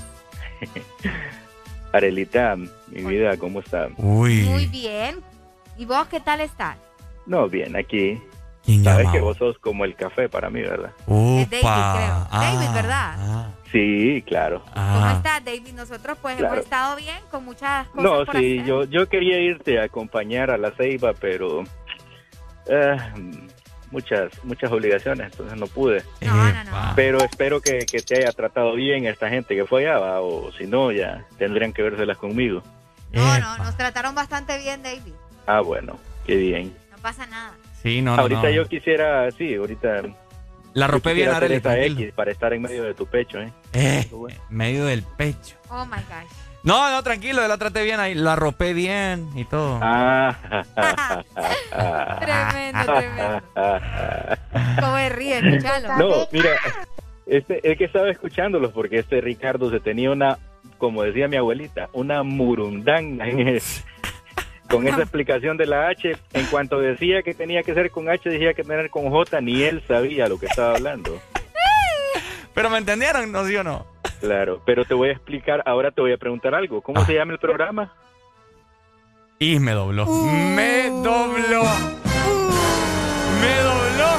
Arelita, 1.94 2.56
mi 2.56 3.04
vida, 3.04 3.38
¿cómo 3.38 3.60
está? 3.60 3.90
Uy. 3.98 4.44
Muy 4.44 4.66
bien. 4.68 5.22
¿Y 5.78 5.86
vos 5.86 6.08
qué 6.08 6.20
tal 6.20 6.42
estás? 6.42 6.78
No, 7.26 7.48
bien, 7.48 7.76
aquí. 7.76 8.22
¿Quién 8.64 8.84
Sabes 8.84 9.06
llama? 9.06 9.12
que 9.12 9.20
vos 9.22 9.38
sos 9.38 9.58
como 9.60 9.86
el 9.86 9.96
café 9.96 10.30
para 10.30 10.50
mí, 10.50 10.62
¿verdad? 10.62 10.92
Es 11.00 11.50
David, 11.50 11.62
creo. 11.62 12.28
David, 12.32 12.74
¿verdad? 12.74 13.16
ah, 13.18 13.50
Sí, 13.72 14.24
claro. 14.28 14.62
¿Cómo 14.74 15.06
ah. 15.06 15.14
estás, 15.18 15.46
David? 15.46 15.74
Nosotros 15.74 16.18
pues 16.22 16.36
Claro. 16.36 16.54
hemos 16.54 16.66
estado 16.66 16.96
bien 16.98 17.18
con 17.30 17.46
muchas 17.46 17.88
cosas 17.88 18.04
No, 18.04 18.26
por 18.26 18.38
sí, 18.38 18.58
hacer. 18.60 18.66
yo, 18.66 18.84
yo 18.84 19.08
quería 19.08 19.40
irte 19.40 19.80
a 19.80 19.84
acompañar 19.86 20.52
a 20.52 20.58
la 20.58 20.72
ceiba, 20.72 21.14
pero 21.14 21.64
eh, 22.68 22.98
muchas 23.92 24.32
muchas 24.44 24.72
obligaciones, 24.72 25.32
entonces 25.32 25.58
no 25.58 25.68
pude. 25.68 26.04
Epa. 26.20 26.94
Pero 26.96 27.20
espero 27.20 27.62
que, 27.62 27.86
que 27.86 28.02
te 28.02 28.18
haya 28.18 28.32
tratado 28.32 28.74
bien 28.76 29.06
esta 29.06 29.30
gente 29.30 29.56
que 29.56 29.66
fue 29.66 29.88
allá, 29.88 30.00
¿va? 30.00 30.22
o 30.22 30.52
si 30.52 30.66
no, 30.68 30.92
ya 30.92 31.26
tendrían 31.38 31.72
que 31.74 31.84
vérselas 31.84 32.18
conmigo. 32.18 32.62
No, 33.14 33.40
no, 33.40 33.58
nos 33.58 33.76
trataron 33.78 34.16
bastante 34.16 34.58
bien, 34.58 34.84
David. 34.84 35.14
Ah, 35.46 35.62
bueno, 35.62 35.98
qué 36.26 36.36
bien. 36.36 36.74
No 36.92 36.98
pasa 36.98 37.26
nada. 37.26 37.54
Sí, 37.84 38.02
no, 38.02 38.16
no, 38.16 38.22
ahorita 38.22 38.44
no. 38.44 38.50
yo 38.52 38.66
quisiera, 38.68 39.30
sí, 39.32 39.56
ahorita... 39.56 40.04
La 40.74 40.88
ropé 40.88 41.14
bien, 41.14 41.30
tranquilo. 41.62 42.00
X 42.00 42.14
para 42.16 42.32
estar 42.32 42.54
en 42.54 42.62
medio 42.62 42.84
de 42.84 42.94
tu 42.94 43.06
pecho, 43.06 43.40
¿eh? 43.42 43.52
Eh, 43.74 44.08
medio 44.50 44.86
del 44.86 45.04
pecho. 45.04 45.56
Oh 45.70 45.86
my 45.86 45.98
gosh. 45.98 46.32
No, 46.64 46.92
no, 46.92 47.02
tranquilo, 47.02 47.42
yo 47.42 47.48
la 47.48 47.58
traté 47.58 47.84
bien 47.84 48.00
ahí. 48.00 48.14
La 48.14 48.36
ropé 48.36 48.74
bien 48.74 49.28
y 49.36 49.46
todo. 49.46 49.80
Ah. 49.82 50.36
Tremendo, 52.22 52.94
tremendo. 52.94 53.42
¿Cómo 54.80 54.98
se 54.98 55.10
ríe? 55.10 55.38
Escuchalo. 55.40 55.98
No, 55.98 56.28
mira, 56.32 56.52
este, 57.26 57.68
el 57.70 57.78
que 57.78 57.86
estaba 57.86 58.10
escuchándolos, 58.12 58.72
porque 58.72 59.00
este 59.00 59.22
Ricardo 59.22 59.70
se 59.72 59.80
tenía 59.80 60.12
una, 60.12 60.38
como 60.78 61.04
decía 61.04 61.28
mi 61.28 61.38
abuelita, 61.38 61.90
una 61.94 62.24
murundanga 62.24 63.28
en 63.28 63.40
el- 63.48 63.62
con 64.72 64.88
esa 64.88 65.02
explicación 65.02 65.58
de 65.58 65.66
la 65.68 65.90
H. 65.90 66.18
En 66.34 66.46
cuanto 66.48 66.80
decía 66.80 67.22
que 67.22 67.34
tenía 67.34 67.62
que 67.64 67.74
ser 67.74 67.92
con 67.92 68.10
H, 68.10 68.30
decía 68.30 68.54
que 68.54 68.64
tener 68.64 68.90
con 68.90 69.10
J, 69.10 69.42
ni 69.42 69.64
él 69.64 69.84
sabía 69.88 70.28
lo 70.28 70.40
que 70.40 70.48
estaba 70.48 70.76
hablando. 70.76 71.20
Pero 72.54 72.70
me 72.70 72.78
entendieron, 72.78 73.32
¿no 73.32 73.46
sí 73.46 73.56
o 73.56 73.64
no? 73.64 73.86
Claro, 74.20 74.62
pero 74.66 74.86
te 74.86 74.94
voy 74.94 75.10
a 75.10 75.14
explicar, 75.14 75.64
ahora 75.66 75.92
te 75.92 76.02
voy 76.02 76.14
a 76.14 76.18
preguntar 76.18 76.54
algo. 76.54 76.82
¿Cómo 76.82 77.06
se 77.06 77.14
llama 77.14 77.34
el 77.34 77.40
programa? 77.40 77.94
Y 79.40 79.60
me 79.60 79.72
dobló. 79.72 80.06
Me 80.06 80.90
dobló. 80.90 81.64
Me 83.42 83.56
dobló. 83.64 84.12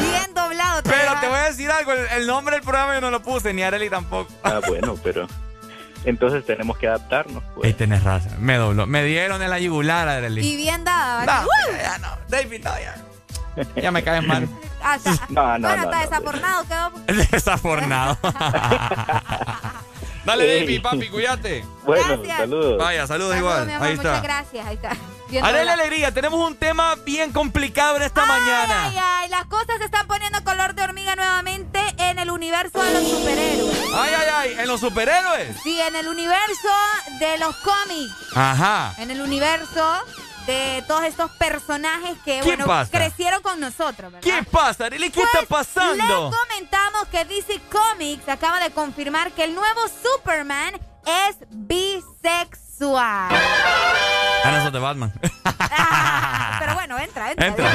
Bien 0.00 0.34
doblado. 0.34 0.82
Pero 0.84 1.20
te 1.20 1.28
voy 1.28 1.36
a 1.36 1.44
decir 1.44 1.70
algo, 1.70 1.92
el, 1.92 2.06
el 2.16 2.26
nombre 2.26 2.54
del 2.54 2.64
programa 2.64 2.94
yo 2.94 3.00
no 3.02 3.10
lo 3.10 3.20
puse, 3.20 3.52
ni 3.52 3.62
Arely 3.62 3.90
tampoco. 3.90 4.32
Ah, 4.42 4.60
bueno, 4.66 4.96
pero 5.02 5.26
entonces 6.04 6.44
tenemos 6.46 6.76
que 6.78 6.88
adaptarnos. 6.88 7.42
pues. 7.54 7.66
Ahí 7.66 7.72
tenés 7.74 8.02
razón, 8.04 8.32
me 8.38 8.56
dobló. 8.56 8.86
Me 8.86 9.04
dieron 9.04 9.42
en 9.42 9.50
la 9.50 9.58
yugular. 9.58 10.22
Y 10.30 10.56
bien 10.56 10.84
dada. 10.84 11.20
No, 11.20 11.26
¿vale? 11.26 11.44
¡Uh! 11.46 11.72
ya, 11.76 11.82
ya 11.82 11.98
no. 11.98 12.08
David, 12.28 12.64
no, 12.64 12.70
ya. 12.78 12.96
Ya 13.80 13.90
me 13.90 14.02
caes 14.02 14.26
mal. 14.26 14.48
Hasta, 14.82 15.10
No, 15.28 15.58
no, 15.58 15.68
bueno, 15.68 15.84
no, 15.84 15.90
no, 15.90 15.98
desafornado 16.00 16.64
quedó. 16.64 16.90
Desafornado. 17.30 18.18
Dale, 20.24 20.60
David, 20.60 20.82
papi, 20.82 21.08
cuídate. 21.08 21.64
Bueno, 21.82 22.18
Gracias. 22.18 22.36
saludos. 22.38 22.78
Vaya, 22.78 23.06
saludos 23.06 23.32
Saludos, 23.34 23.36
igual. 23.38 23.66
mi 23.66 23.72
amor, 23.72 23.88
Ahí 23.88 23.96
muchas 23.96 24.14
está. 24.16 24.22
gracias. 24.22 24.66
Ahí 24.66 24.74
está. 24.74 24.96
Arele 25.46 25.64
la- 25.64 25.72
Alegría, 25.72 26.12
tenemos 26.12 26.46
un 26.46 26.54
tema 26.54 26.94
bien 27.04 27.32
complicado 27.32 27.96
en 27.96 28.02
esta 28.02 28.26
mañana. 28.26 28.88
Ay, 28.90 28.98
ay, 29.02 29.28
las 29.30 29.46
cosas 29.46 29.78
se 29.78 29.84
están 29.86 30.06
poniendo 30.06 30.44
color 30.44 30.74
de 30.74 30.82
hormiga 30.82 31.16
nuevamente 31.16 31.80
en 31.98 32.18
el 32.18 32.30
universo 32.30 32.80
de 32.82 32.92
los 32.92 33.08
superhéroes. 33.08 33.78
Ay, 33.94 34.10
ay, 34.18 34.26
ay, 34.36 34.54
en 34.58 34.68
los 34.68 34.78
superhéroes. 34.80 35.56
Sí, 35.64 35.80
en 35.80 35.96
el 35.96 36.06
universo 36.06 36.68
de 37.18 37.38
los 37.38 37.56
cómics. 37.56 38.12
Ajá. 38.36 38.94
En 38.98 39.10
el 39.10 39.20
universo 39.22 40.04
de 40.50 40.84
todos 40.86 41.04
estos 41.04 41.30
personajes 41.32 42.16
que, 42.24 42.40
¿Qué 42.40 42.42
bueno, 42.42 42.66
pasa? 42.66 42.90
crecieron 42.90 43.42
con 43.42 43.60
nosotros, 43.60 44.12
¿verdad? 44.12 44.20
¿Qué 44.22 44.42
pasa, 44.50 44.86
Arely? 44.86 45.10
¿Qué 45.10 45.20
Pues, 45.20 45.34
está 45.34 45.46
pasando? 45.46 45.94
Les 46.30 46.38
comentamos 46.38 47.06
que 47.10 47.24
DC 47.24 47.60
Comics 47.70 48.28
acaba 48.28 48.58
de 48.60 48.70
confirmar 48.70 49.32
que 49.32 49.44
el 49.44 49.54
nuevo 49.54 49.80
Superman 50.02 50.74
es 51.06 51.36
bisexual. 51.50 53.30
Ah, 54.42 54.62
no, 54.64 54.70
de 54.70 54.78
Batman. 54.78 55.12
Pero 56.60 56.74
bueno, 56.74 56.98
entra, 56.98 57.30
entra. 57.30 57.46
Entra. 57.46 57.70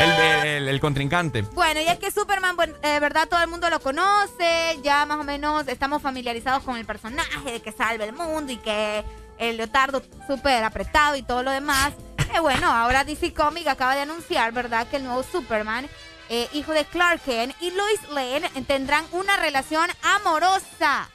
El, 0.00 0.10
el- 0.46 0.68
el 0.68 0.80
contrincante. 0.80 1.42
Bueno, 1.42 1.80
y 1.80 1.84
es 1.86 1.98
que 1.98 2.10
Superman, 2.10 2.56
bueno, 2.56 2.74
eh, 2.82 2.98
verdad, 3.00 3.28
todo 3.28 3.40
el 3.42 3.48
mundo 3.48 3.68
lo 3.70 3.80
conoce, 3.80 4.78
ya 4.82 5.04
más 5.06 5.18
o 5.18 5.24
menos 5.24 5.68
estamos 5.68 6.00
familiarizados 6.02 6.62
con 6.62 6.76
el 6.76 6.84
personaje 6.86 7.52
de 7.52 7.60
que 7.62 7.70
salve 7.72 8.04
el 8.04 8.12
mundo 8.14 8.52
y 8.52 8.56
que 8.56 9.04
el 9.38 9.56
leotardo 9.56 10.02
súper 10.26 10.62
apretado 10.64 11.16
y 11.16 11.22
todo 11.22 11.42
lo 11.42 11.50
demás. 11.50 11.92
Eh, 12.34 12.40
bueno, 12.40 12.68
ahora 12.72 13.04
DC 13.04 13.32
Comics 13.34 13.66
acaba 13.68 13.94
de 13.94 14.00
anunciar, 14.02 14.52
¿verdad?, 14.52 14.86
que 14.88 14.96
el 14.96 15.04
nuevo 15.04 15.22
Superman, 15.22 15.86
eh, 16.28 16.48
hijo 16.52 16.72
de 16.72 16.84
Clark 16.84 17.20
Kent 17.22 17.54
y 17.60 17.70
Lois 17.70 18.00
Lane, 18.10 18.48
tendrán 18.66 19.04
una 19.12 19.36
relación 19.36 19.88
amorosa 20.02 21.08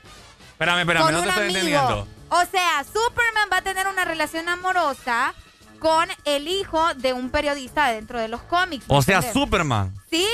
Espérame, 0.52 0.80
espérame, 0.82 1.04
con 1.04 1.14
no 1.14 1.20
un 1.20 1.24
te 1.26 1.30
estoy 1.30 1.44
amigo. 1.46 1.60
entendiendo. 1.60 2.08
O 2.30 2.42
sea, 2.52 2.84
Superman 2.84 3.50
va 3.52 3.58
a 3.58 3.62
tener 3.62 3.88
una 3.88 4.06
relación 4.06 4.48
amorosa 4.50 5.34
con 5.80 6.08
el 6.26 6.48
hijo 6.48 6.94
de 6.96 7.14
un 7.14 7.30
periodista 7.30 7.88
dentro 7.88 8.20
de 8.20 8.28
los 8.28 8.42
cómics. 8.42 8.86
¿me 8.88 8.96
O 8.98 9.02
sea? 9.02 9.22
Superman. 9.22 9.94
Sí. 10.12 10.28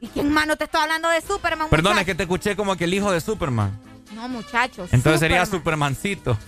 ¿Y 0.00 0.08
quién 0.08 0.30
más 0.32 0.46
no 0.46 0.56
te 0.56 0.64
está 0.64 0.82
hablando 0.82 1.08
de 1.10 1.20
Superman? 1.20 1.68
Perdón, 1.68 1.98
es 1.98 2.06
que 2.06 2.14
te 2.14 2.22
escuché 2.22 2.56
como 2.56 2.74
que 2.76 2.84
el 2.84 2.94
hijo 2.94 3.12
de 3.12 3.20
Superman. 3.20 3.78
No, 4.14 4.28
muchachos. 4.28 4.88
Entonces 4.92 5.20
sería 5.20 5.44
Superman. 5.44 5.94
Supermancito. 5.94 6.38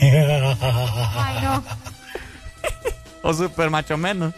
Ay, 0.00 1.42
no. 1.42 1.62
O 3.22 3.34
Super 3.34 3.70
macho 3.70 3.96
menos. 3.96 4.32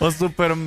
o 0.00 0.10
Super... 0.10 0.52
ok, 0.52 0.58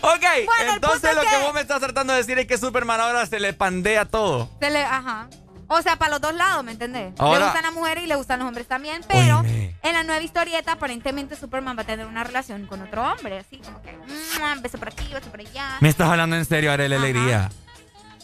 Bueno, 0.00 0.72
entonces 0.74 1.14
lo 1.14 1.22
que 1.22 1.26
que- 1.28 1.38
vos 1.38 1.54
me 1.54 1.60
estás 1.62 1.80
tratando 1.80 2.12
de 2.12 2.18
decir 2.20 2.38
es 2.38 2.46
que 2.46 2.58
Superman 2.58 3.00
ahora 3.00 3.24
se 3.26 3.40
le 3.40 3.52
pandea 3.54 4.04
todo. 4.04 4.50
Se 4.60 4.70
le, 4.70 4.82
ajá. 4.84 5.28
O 5.68 5.82
sea, 5.82 5.96
para 5.96 6.12
los 6.12 6.20
dos 6.20 6.32
lados, 6.34 6.62
¿me 6.64 6.72
entendés? 6.72 7.12
Ahora- 7.18 7.38
Le 7.40 7.44
gustan 7.46 7.62
las 7.64 7.72
mujeres 7.72 8.04
y 8.04 8.06
le 8.06 8.14
gustan 8.14 8.38
los 8.38 8.46
hombres 8.48 8.68
también, 8.68 9.02
pero 9.08 9.42
en 9.44 9.92
la 9.92 10.02
nueva 10.04 10.22
historieta 10.22 10.72
aparentemente 10.72 11.34
Superman 11.34 11.76
va 11.76 11.82
a 11.82 11.86
tener 11.86 12.06
una 12.06 12.22
relación 12.24 12.66
con 12.66 12.82
otro 12.82 13.02
hombre, 13.10 13.38
así 13.38 13.58
como 13.58 13.82
que 13.82 13.92
mm, 13.92 14.62
beso 14.62 14.78
por 14.78 14.88
aquí, 14.88 15.08
beso 15.12 15.28
por 15.30 15.40
allá. 15.40 15.76
Me 15.80 15.88
estás 15.88 16.08
hablando 16.08 16.36
en 16.36 16.44
serio, 16.44 16.70
Arely 16.72 16.94
Alegría. 16.94 17.50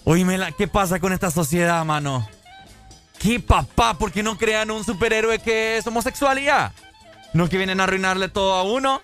Oíme, 0.04 0.36
la- 0.38 0.52
¿qué 0.52 0.66
pasa 0.68 0.98
con 1.00 1.12
esta 1.12 1.30
sociedad, 1.30 1.84
mano? 1.84 2.28
¿Qué 3.18 3.38
papá? 3.38 3.94
¿Por 3.94 4.10
qué 4.10 4.22
no 4.22 4.36
crean 4.36 4.70
un 4.70 4.84
superhéroe 4.84 5.38
que 5.38 5.76
es 5.76 5.86
homosexualidad? 5.86 6.72
¿No 7.32 7.48
que 7.48 7.56
vienen 7.56 7.80
a 7.80 7.84
arruinarle 7.84 8.28
todo 8.28 8.54
a 8.54 8.62
uno? 8.64 9.00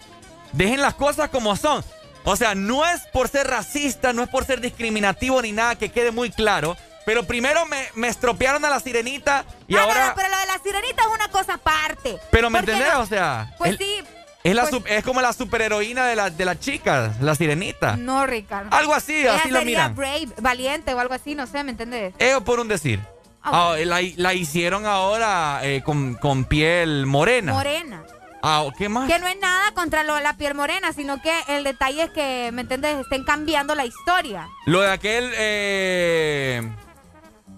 Dejen 0.53 0.83
las 0.83 0.95
cosas 0.95 1.31
como 1.31 1.55
son. 1.57 1.85
O 2.25 2.35
sea, 2.37 2.55
no 2.55 2.85
es 2.85 3.03
por 3.13 3.29
ser 3.29 3.47
racista, 3.47 4.13
no 4.13 4.23
es 4.23 4.29
por 4.29 4.45
ser 4.45 4.61
discriminativo 4.61 5.41
ni 5.41 5.53
nada, 5.53 5.77
que 5.77 5.91
quede 5.91 6.11
muy 6.11 6.31
claro. 6.31 6.77
Pero 7.07 7.25
primero 7.25 7.65
me, 7.67 7.87
me 7.95 8.09
estropearon 8.09 8.65
a 8.65 8.71
la 8.71 8.81
sirenita 8.81 9.45
y 9.67 9.77
Ah, 9.77 9.79
no, 9.79 9.83
ahora... 9.85 10.07
no, 10.09 10.15
pero 10.17 10.29
lo 10.29 10.37
de 10.37 10.47
la 10.47 10.59
sirenita 10.59 11.03
es 11.03 11.09
una 11.15 11.29
cosa 11.29 11.55
aparte. 11.55 12.19
Pero 12.31 12.51
me 12.51 12.59
¿Por 12.59 12.67
qué 12.67 12.73
entendés, 12.73 12.95
no? 12.95 13.01
o 13.03 13.07
sea... 13.07 13.55
Pues 13.57 13.71
el- 13.71 13.79
sí. 13.79 14.05
Es, 14.49 14.55
la 14.55 14.67
pues- 14.67 14.83
es 14.87 15.05
como 15.05 15.21
la 15.21 15.33
superheroína 15.33 16.07
de 16.07 16.17
la, 16.17 16.31
de 16.31 16.45
las 16.45 16.59
chicas, 16.61 17.21
la 17.21 17.35
sirenita. 17.35 17.97
No, 17.97 18.27
Ricardo. 18.27 18.75
Algo 18.75 18.95
así, 18.95 19.17
Ella 19.17 19.37
así 19.37 19.51
lo 19.51 19.63
miran. 19.63 19.95
brave, 19.95 20.29
valiente 20.41 20.95
o 20.95 21.01
algo 21.01 21.15
así, 21.15 21.35
no 21.35 21.47
sé, 21.47 21.65
¿me 21.65 21.71
entendés? 21.73 22.15
Eso 22.19 22.43
por 22.45 22.61
un 22.61 22.69
decir. 22.69 23.01
Ah, 23.43 23.77
la, 23.79 24.01
la 24.17 24.35
hicieron 24.35 24.85
ahora 24.85 25.61
eh, 25.63 25.83
con, 25.85 26.15
con 26.15 26.45
piel 26.45 27.07
morena. 27.07 27.53
Morena. 27.53 28.03
Ah, 28.43 28.67
¿qué 28.77 28.89
más? 28.89 29.11
Que 29.11 29.19
no 29.19 29.27
es 29.27 29.39
nada 29.41 29.73
contra 29.73 30.05
lo 30.05 30.19
la 30.21 30.37
piel 30.37 30.55
morena, 30.55 30.93
sino 30.93 31.21
que 31.23 31.33
el 31.49 31.65
detalle 31.65 32.05
es 32.05 32.11
que, 32.11 32.51
¿me 32.53 32.63
entiendes? 32.63 32.97
Estén 32.99 33.25
cambiando 33.25 33.75
la 33.75 33.85
historia. 33.85 34.49
Lo 34.67 34.81
de 34.81 34.91
aquel. 34.91 35.33
eh, 35.37 36.63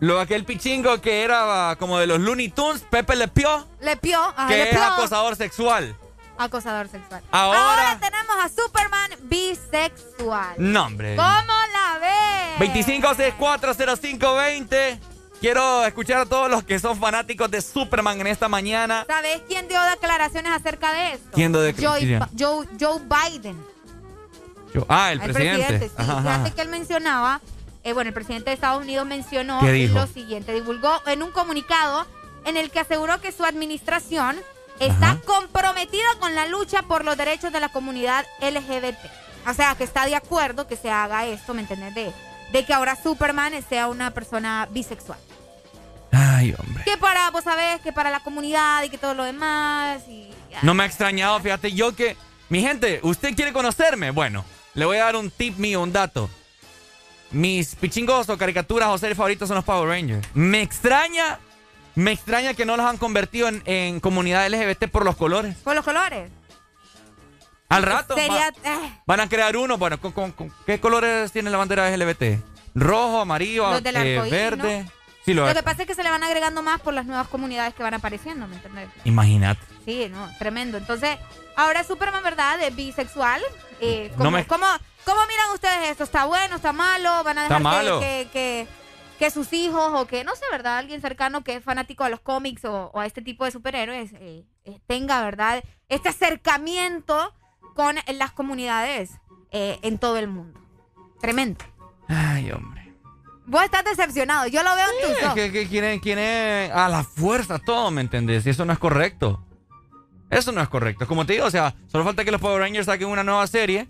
lo 0.00 0.16
de 0.16 0.22
aquel 0.22 0.44
pichingo 0.44 1.00
que 1.02 1.22
era 1.24 1.76
como 1.78 1.98
de 1.98 2.06
los 2.06 2.20
Looney 2.20 2.48
Tunes, 2.48 2.82
Pepe 2.90 3.16
Le 3.16 3.28
Pio, 3.28 3.66
Le 3.82 3.96
pio, 3.96 4.18
ajá, 4.18 4.48
que 4.48 4.56
le 4.56 4.70
es 4.70 4.76
acosador 4.76 5.36
sexual. 5.36 5.94
Acosador 6.44 6.88
sexual. 6.88 7.22
Ahora- 7.30 7.98
tenemos 8.00 8.36
a 8.42 8.48
Superman 8.48 9.10
bisexual. 9.24 10.54
No, 10.58 10.86
hombre. 10.86 11.14
¿Cómo 11.16 11.28
la 11.72 11.98
ves? 12.00 12.58
25640520. 13.88 14.98
Quiero 15.40 15.84
escuchar 15.86 16.18
a 16.22 16.26
todos 16.26 16.50
los 16.50 16.62
que 16.64 16.78
son 16.78 16.98
fanáticos 16.98 17.50
de 17.50 17.62
Superman 17.62 18.20
en 18.20 18.26
esta 18.26 18.48
mañana. 18.48 19.04
¿Sabes 19.06 19.40
quién 19.48 19.68
dio 19.68 19.80
declaraciones 19.84 20.52
acerca 20.52 20.92
de 20.92 21.12
esto? 21.14 21.28
¿Quién 21.32 21.52
dio 21.52 21.62
declaraciones? 21.62 22.28
Joe, 22.38 22.66
Joe 22.78 23.00
Biden. 23.00 23.62
Yo- 24.74 24.84
ah, 24.88 25.12
el 25.12 25.20
El 25.22 25.32
presidente. 25.32 25.88
sí. 25.88 25.94
Ajá, 25.96 26.12
ajá. 26.18 26.22
Fíjate 26.34 26.52
que 26.52 26.62
él 26.62 26.68
mencionaba, 26.68 27.40
eh, 27.84 27.92
bueno, 27.94 28.08
el 28.08 28.14
presidente 28.14 28.50
de 28.50 28.54
Estados 28.54 28.82
Unidos 28.82 29.06
mencionó 29.06 29.60
lo 29.62 30.06
siguiente, 30.06 30.52
divulgó 30.52 31.00
en 31.06 31.22
un 31.22 31.30
comunicado 31.32 32.06
en 32.44 32.56
el 32.58 32.70
que 32.70 32.80
aseguró 32.80 33.20
que 33.20 33.32
su 33.32 33.44
administración 33.44 34.36
está 34.81 35.12
Ajá. 35.12 35.20
comprometida 35.24 36.09
con 36.19 36.35
la 36.35 36.47
lucha 36.47 36.82
por 36.82 37.05
los 37.05 37.16
derechos 37.16 37.52
de 37.52 37.61
la 37.61 37.69
comunidad 37.69 38.27
LGBT. 38.40 38.98
O 39.48 39.55
sea, 39.55 39.74
que 39.77 39.85
está 39.85 40.07
de 40.07 40.16
acuerdo 40.16 40.66
que 40.66 40.77
se 40.77 40.90
haga 40.90 41.27
esto, 41.27 41.55
¿me 41.55 41.62
entiendes? 41.62 41.94
De, 41.94 42.12
de 42.52 42.65
que 42.65 42.73
ahora 42.74 42.97
Superman 43.01 43.52
sea 43.69 43.86
una 43.86 44.11
persona 44.11 44.66
bisexual. 44.70 45.19
Ay, 46.12 46.55
hombre. 46.59 46.85
Que 46.85 46.97
para, 46.97 47.31
vos 47.31 47.44
sabés, 47.44 47.81
que 47.82 47.93
para 47.93 48.11
la 48.11 48.20
comunidad 48.20 48.82
y 48.82 48.89
que 48.90 48.98
todo 48.98 49.15
lo 49.15 49.24
demás. 49.24 50.02
Y, 50.09 50.31
No 50.62 50.74
me 50.74 50.82
ha 50.82 50.86
extrañado, 50.86 51.39
fíjate, 51.40 51.73
yo 51.73 51.94
que... 51.94 52.16
Mi 52.48 52.62
gente, 52.62 52.98
¿usted 53.05 53.36
quiere 53.36 53.52
conocerme? 53.52 54.11
Bueno, 54.11 54.44
le 54.74 54.85
voy 54.85 54.97
a 54.97 55.05
dar 55.05 55.15
un 55.16 55.31
tip 55.31 55.57
mío, 55.59 55.81
un 55.82 55.93
dato. 55.93 56.28
Mis 57.31 57.77
pichingos 57.77 58.28
o 58.28 58.36
caricaturas 58.36 58.89
o 58.89 58.98
series 58.98 59.16
favoritos 59.16 59.47
son 59.47 59.55
los 59.55 59.65
Power 59.65 59.89
Rangers. 59.89 60.27
Me 60.35 60.61
extraña, 60.62 61.39
me 61.94 62.12
extraña 62.12 62.54
que 62.54 62.64
no 62.64 62.76
los 62.76 62.86
han 62.86 62.96
convertido 62.98 63.48
en, 63.48 63.62
en 63.66 64.00
comunidad 64.00 64.48
LGBT 64.48 64.88
por 64.90 65.04
los 65.04 65.16
colores. 65.16 65.56
Por 65.58 65.74
los 65.74 65.84
colores. 65.84 66.30
Al 67.68 67.82
rato 67.84 68.14
Sería... 68.16 68.50
va- 68.64 68.70
eh, 68.70 69.00
van 69.06 69.20
a 69.20 69.28
crear 69.28 69.56
uno. 69.56 69.78
Bueno, 69.78 70.00
¿con, 70.00 70.12
con- 70.12 70.32
con- 70.32 70.52
qué 70.66 70.80
colores 70.80 71.30
tiene 71.32 71.50
la 71.50 71.58
bandera 71.58 71.88
LGBT? 71.96 72.40
Rojo, 72.74 73.20
amarillo, 73.20 73.70
Los 73.70 73.82
del 73.82 73.96
eh, 73.96 74.20
verde. 74.30 74.82
¿no? 74.84 74.90
Sí, 75.24 75.34
lo, 75.34 75.46
Lo 75.46 75.54
que 75.54 75.62
pasa 75.62 75.82
es 75.82 75.88
que 75.88 75.94
se 75.94 76.02
le 76.02 76.10
van 76.10 76.22
agregando 76.24 76.62
más 76.62 76.80
por 76.80 76.94
las 76.94 77.04
nuevas 77.06 77.28
comunidades 77.28 77.74
que 77.74 77.82
van 77.82 77.94
apareciendo, 77.94 78.46
¿me 78.48 78.56
entiendes? 78.56 78.88
Imagínate. 79.04 79.60
Sí, 79.84 80.08
no, 80.10 80.28
tremendo. 80.38 80.78
Entonces, 80.78 81.18
ahora 81.56 81.84
Superman, 81.84 82.22
¿verdad? 82.24 82.60
Es 82.62 82.74
bisexual. 82.74 83.40
Eh, 83.80 84.10
¿cómo, 84.16 84.24
No 84.24 84.30
me- 84.32 84.46
cómo- 84.46 84.66
cómo 85.04 85.20
miran 85.26 85.50
ustedes 85.54 85.90
esto? 85.90 86.04
¿Está 86.04 86.24
bueno? 86.24 86.56
¿Está 86.56 86.72
malo? 86.72 87.22
¿Van 87.22 87.38
a 87.38 87.42
Está 87.44 87.58
dejar 87.58 87.58
que- 87.58 87.62
malo. 87.62 88.00
Que, 88.00 88.28
que, 88.32 88.66
que 89.20 89.30
sus 89.30 89.52
hijos 89.52 89.92
o 89.94 90.06
que, 90.06 90.24
no 90.24 90.34
sé, 90.34 90.44
¿verdad? 90.51 90.78
Alguien 90.78 91.02
cercano 91.02 91.44
que 91.44 91.56
es 91.56 91.62
fanático 91.62 92.05
de 92.05 92.10
los 92.10 92.20
cómics 92.20 92.64
o, 92.64 92.90
o 92.94 93.01
a 93.01 93.05
este 93.05 93.20
tipo 93.20 93.44
de 93.44 93.51
superhéroes 93.51 94.14
eh, 94.14 94.47
eh, 94.64 94.80
tenga, 94.86 95.22
¿verdad? 95.22 95.62
Este 95.90 96.09
acercamiento 96.09 97.34
con 97.74 97.97
las 98.14 98.32
comunidades 98.32 99.10
eh, 99.51 99.78
en 99.82 99.98
todo 99.98 100.16
el 100.16 100.26
mundo. 100.26 100.59
Tremendo. 101.20 101.62
Ay, 102.09 102.51
hombre. 102.51 102.94
Vos 103.44 103.62
estás 103.62 103.84
decepcionado. 103.84 104.47
Yo 104.47 104.62
lo 104.62 104.74
veo 104.74 104.86
en 104.88 105.12
tus 105.12 105.22
ojos. 105.22 105.34
que, 105.34 105.52
que 105.52 105.68
quieren, 105.68 106.01
quieren 106.01 106.72
a 106.72 106.88
la 106.88 107.05
fuerza 107.05 107.59
todo, 107.59 107.90
¿me 107.90 108.01
entendés? 108.01 108.47
Y 108.47 108.51
eso 108.51 108.64
no 108.64 108.72
es 108.72 108.78
correcto. 108.78 109.44
Eso 110.30 110.51
no 110.51 110.62
es 110.62 110.68
correcto. 110.70 111.06
Como 111.06 111.26
te 111.26 111.34
digo, 111.34 111.44
o 111.44 111.51
sea, 111.51 111.74
solo 111.88 112.05
falta 112.05 112.24
que 112.24 112.30
los 112.30 112.40
Power 112.40 112.62
Rangers 112.62 112.86
saquen 112.86 113.09
una 113.09 113.22
nueva 113.22 113.47
serie. 113.47 113.86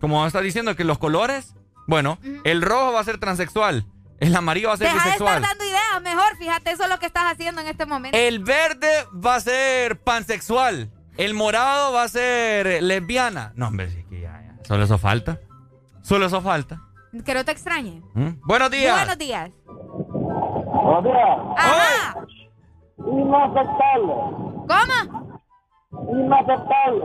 Como 0.00 0.26
está 0.26 0.40
diciendo 0.40 0.74
que 0.74 0.82
los 0.82 0.98
colores, 0.98 1.54
bueno, 1.86 2.18
el 2.42 2.60
rojo 2.60 2.94
va 2.94 3.00
a 3.00 3.04
ser 3.04 3.18
transexual, 3.18 3.86
el 4.20 4.34
amarillo 4.34 4.68
va 4.68 4.74
a 4.74 4.76
ser 4.76 4.88
Deja 4.88 5.04
de 5.04 5.10
estar 5.10 5.26
bisexual, 5.28 5.42
dando 5.42 5.64
ideas, 5.64 6.02
mejor, 6.02 6.36
fíjate, 6.36 6.70
eso 6.72 6.84
es 6.84 6.88
lo 6.88 6.98
que 6.98 7.06
estás 7.06 7.24
haciendo 7.32 7.60
en 7.60 7.68
este 7.68 7.86
momento. 7.86 8.16
el 8.16 8.40
verde 8.40 8.88
va 9.14 9.36
a 9.36 9.40
ser 9.40 10.00
pansexual, 10.00 10.90
el 11.16 11.34
morado 11.34 11.92
va 11.92 12.04
a 12.04 12.08
ser 12.08 12.82
lesbiana. 12.82 13.52
No, 13.54 13.68
hombre, 13.68 13.90
sí 13.90 14.04
que 14.08 14.20
ya, 14.20 14.40
ya. 14.42 14.64
Solo 14.64 14.84
eso 14.84 14.98
falta. 14.98 15.38
Solo 16.02 16.26
eso 16.26 16.40
falta. 16.40 16.80
Que 17.24 17.34
no 17.34 17.44
te 17.44 17.52
extrañe. 17.52 18.02
¿Mm? 18.14 18.40
Buenos 18.44 18.70
días. 18.70 18.94
Buenos 18.94 19.18
días. 19.18 19.50
Buenos 19.66 21.04
días. 21.04 21.38
Ajá. 21.56 22.16
Inaceptable. 22.98 24.12
¿Cómo? 24.68 25.27
Inaceptable. 26.10 27.04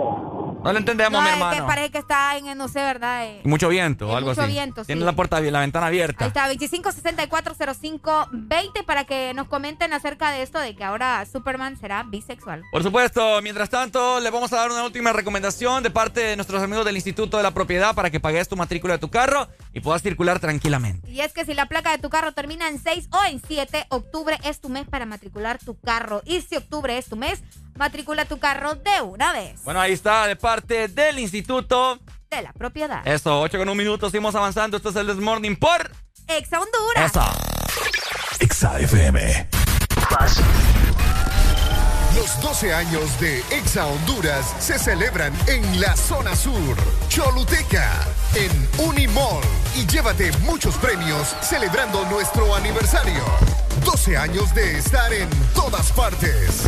No 0.64 0.72
lo 0.72 0.80
entendemos, 0.80 1.22
mi 1.22 1.28
es 1.28 1.34
hermano. 1.34 1.57
que 1.57 1.64
parece 1.64 1.91
que 1.91 1.98
está 1.98 2.38
en, 2.38 2.57
no 2.57 2.70
sé, 2.70 2.80
¿verdad? 2.80 3.26
Eh, 3.26 3.41
Mucho 3.44 3.68
viento 3.68 4.07
o 4.10 4.15
algo 4.15 4.30
mucho 4.30 4.44
así. 4.44 4.52
viento, 4.53 4.86
Tiene 4.86 5.02
sí. 5.02 5.06
la 5.06 5.11
puerta, 5.11 5.41
la 5.41 5.60
ventana 5.60 5.88
Ahí 5.88 5.95
abierta. 5.95 6.26
está, 6.26 6.48
25640520 6.53 8.86
para 8.86 9.03
que 9.03 9.34
nos 9.34 9.48
comenten 9.48 9.91
acerca 9.91 10.32
de 10.32 10.41
esto 10.41 10.60
de 10.60 10.74
que 10.76 10.84
ahora 10.86 11.26
Superman 11.26 11.76
será 11.78 12.03
bisexual. 12.03 12.64
Por 12.72 12.82
supuesto, 12.82 13.41
mientras 13.41 13.70
tanto, 13.70 14.22
le 14.22 14.30
vamos 14.30 14.53
a 14.53 14.57
dar 14.57 14.72
una 14.72 14.86
última 14.86 15.11
recomendación 15.11 15.84
de 15.84 15.90
parte 15.91 16.22
de 16.22 16.36
nuestros 16.38 16.61
amigos 16.64 16.86
del 16.86 16.95
Instituto 16.95 17.36
de 17.38 17.44
la 17.44 17.52
Propiedad 17.52 17.94
para 17.94 18.10
que 18.10 18.22
pagues 18.22 18.48
tu 18.48 18.56
matrícula 18.56 18.94
de 18.94 18.99
tu 18.99 19.10
carro 19.10 19.49
y 19.74 19.82
puedas 19.82 20.02
circular 20.02 20.40
tranquilamente. 20.40 21.10
Y 21.10 21.20
es 21.20 21.34
que 21.34 21.44
si 21.44 21.53
la 21.53 21.65
placa 21.65 21.91
de 21.91 21.98
tu 21.98 22.10
carro 22.10 22.32
termina 22.32 22.70
en 22.70 22.80
6 22.80 23.10
o 23.11 23.20
en 23.30 23.41
7, 23.45 23.88
octubre 23.90 24.38
es 24.45 24.61
tu 24.61 24.70
mes 24.70 24.88
para 24.88 25.06
matricular 25.06 25.60
tu 25.60 25.78
carro. 25.78 26.22
Y 26.26 26.40
si 26.41 26.56
octubre 26.56 26.98
es 26.98 27.07
tu 27.07 27.18
mes, 27.18 27.44
matricula 27.75 28.25
tu 28.25 28.39
carro 28.39 28.75
de 28.75 29.01
una 29.01 29.33
vez. 29.33 29.63
Bueno, 29.63 29.79
ahí 29.79 29.93
está, 29.93 30.27
de 30.27 30.35
parte 30.35 30.87
del 30.87 31.19
Instituto. 31.19 31.99
De 32.29 32.41
la 32.41 32.53
propiedad. 32.53 33.05
Eso, 33.07 33.41
8 33.41 33.57
con 33.57 33.69
un 33.69 33.77
minuto, 33.77 34.09
seguimos 34.09 34.35
avanzando. 34.35 34.77
Esto 34.77 34.89
es 34.89 34.95
el 34.95 35.07
Desmorning 35.07 35.55
por... 35.55 35.91
Exa 36.27 36.59
Honduras. 36.59 37.11
Eso. 37.11 37.23
Exa 38.39 38.79
FM. 38.79 39.49
Los 42.15 42.41
12 42.41 42.73
años 42.73 43.19
de 43.19 43.39
Exa 43.51 43.87
Honduras 43.87 44.55
se 44.59 44.77
celebran 44.77 45.33
en 45.47 45.81
la 45.81 45.95
zona 45.95 46.35
sur, 46.35 46.77
Choluteca, 47.09 47.89
en 48.35 48.69
Unimall. 48.85 49.43
Y 49.75 49.85
llévate 49.87 50.31
muchos 50.39 50.75
premios 50.75 51.35
celebrando 51.41 52.05
nuestro 52.05 52.55
aniversario. 52.55 53.23
12 53.83 54.15
años 54.15 54.53
de 54.53 54.77
estar 54.77 55.11
en 55.11 55.29
todas 55.53 55.91
partes. 55.91 56.67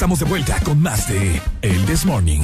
estamos 0.00 0.20
de 0.20 0.24
vuelta 0.24 0.58
con 0.64 0.80
más 0.80 1.08
de 1.08 1.42
El 1.60 1.84
This 1.84 2.06
Morning. 2.06 2.40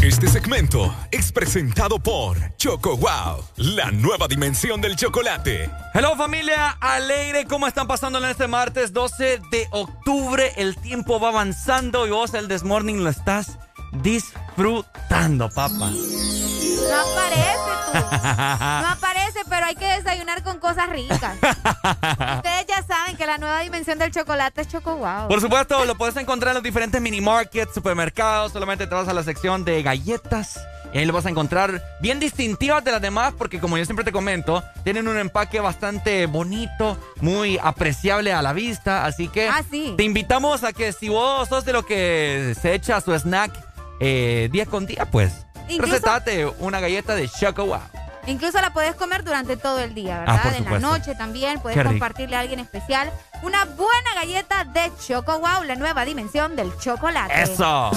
Este 0.00 0.28
segmento 0.28 0.94
es 1.10 1.32
presentado 1.32 1.98
por 1.98 2.54
Choco 2.56 2.96
Wow, 2.96 3.44
la 3.56 3.90
nueva 3.90 4.28
dimensión 4.28 4.80
del 4.80 4.94
chocolate. 4.94 5.68
Hello 5.92 6.14
familia 6.14 6.76
alegre, 6.80 7.46
¿cómo 7.46 7.66
están 7.66 7.88
pasando 7.88 8.20
en 8.20 8.26
este 8.26 8.46
martes 8.46 8.92
12 8.92 9.40
de 9.50 9.66
octubre? 9.72 10.52
El 10.56 10.76
tiempo 10.76 11.18
va 11.18 11.30
avanzando 11.30 12.06
y 12.06 12.10
vos 12.10 12.32
el 12.34 12.46
This 12.46 12.62
Morning 12.62 12.98
lo 13.02 13.10
estás 13.10 13.58
disfrutando, 13.90 15.48
papá. 15.48 15.90
No 15.90 16.96
aparece 16.96 17.70
tú. 17.92 17.98
No 17.98 18.88
aparece, 18.88 19.40
pero 19.48 19.66
hay 19.66 19.74
que 19.74 19.86
desayunar 19.86 20.44
con 20.44 20.60
cosas 20.60 20.88
ricas. 20.90 21.38
Ustedes 23.20 23.20
ya 23.20 23.20
saben 23.20 23.20
que 23.20 23.26
la 23.26 23.38
nueva 23.38 23.60
dimensión 23.60 23.98
del 23.98 24.10
chocolate 24.10 24.60
es 24.62 24.68
Choco 24.68 24.96
Wow. 24.96 25.28
Por 25.28 25.40
supuesto, 25.40 25.84
lo 25.84 25.96
puedes 25.96 26.16
encontrar 26.16 26.52
en 26.52 26.54
los 26.54 26.62
diferentes 26.62 27.00
mini 27.00 27.20
markets, 27.20 27.74
supermercados. 27.74 28.52
Solamente 28.52 28.86
te 28.86 28.94
vas 28.94 29.08
a 29.08 29.12
la 29.12 29.22
sección 29.22 29.64
de 29.64 29.82
galletas. 29.82 30.58
Y 30.92 30.98
ahí 30.98 31.04
lo 31.04 31.12
vas 31.12 31.24
a 31.26 31.30
encontrar 31.30 31.80
bien 32.00 32.18
distintivas 32.18 32.82
de 32.82 32.90
las 32.90 33.00
demás, 33.00 33.32
porque 33.38 33.60
como 33.60 33.78
yo 33.78 33.84
siempre 33.84 34.04
te 34.04 34.10
comento, 34.10 34.64
tienen 34.82 35.06
un 35.06 35.18
empaque 35.18 35.60
bastante 35.60 36.26
bonito, 36.26 36.98
muy 37.20 37.58
apreciable 37.62 38.32
a 38.32 38.42
la 38.42 38.52
vista. 38.52 39.04
Así 39.06 39.28
que 39.28 39.48
Ah, 39.48 39.62
sí. 39.70 39.94
te 39.96 40.02
invitamos 40.02 40.64
a 40.64 40.72
que 40.72 40.92
si 40.92 41.08
vos 41.08 41.48
sos 41.48 41.64
de 41.64 41.72
lo 41.72 41.84
que 41.86 42.56
se 42.60 42.74
echa 42.74 43.00
su 43.00 43.12
snack 43.14 43.52
eh, 44.00 44.48
día 44.50 44.66
con 44.66 44.86
día, 44.86 45.04
pues 45.10 45.46
Incluso- 45.68 45.92
recetate 45.92 46.46
una 46.58 46.80
galleta 46.80 47.14
de 47.14 47.28
Choco 47.28 47.66
Wow. 47.66 47.80
Incluso 48.26 48.60
la 48.60 48.72
puedes 48.72 48.94
comer 48.94 49.24
durante 49.24 49.56
todo 49.56 49.78
el 49.80 49.94
día, 49.94 50.24
Ah, 50.26 50.40
¿verdad? 50.44 50.56
en 50.56 50.64
la 50.64 50.78
noche 50.78 51.14
también 51.14 51.60
rico. 51.82 51.90
compartirle 51.90 52.36
a 52.36 52.40
alguien 52.40 52.60
especial 52.60 53.10
una 53.42 53.64
buena 53.64 54.14
galleta 54.14 54.64
de 54.64 54.92
Choco 55.04 55.38
Wow, 55.38 55.64
la 55.64 55.74
nueva 55.74 56.04
dimensión 56.04 56.54
del 56.56 56.76
chocolate. 56.78 57.42
¡Eso! 57.42 57.90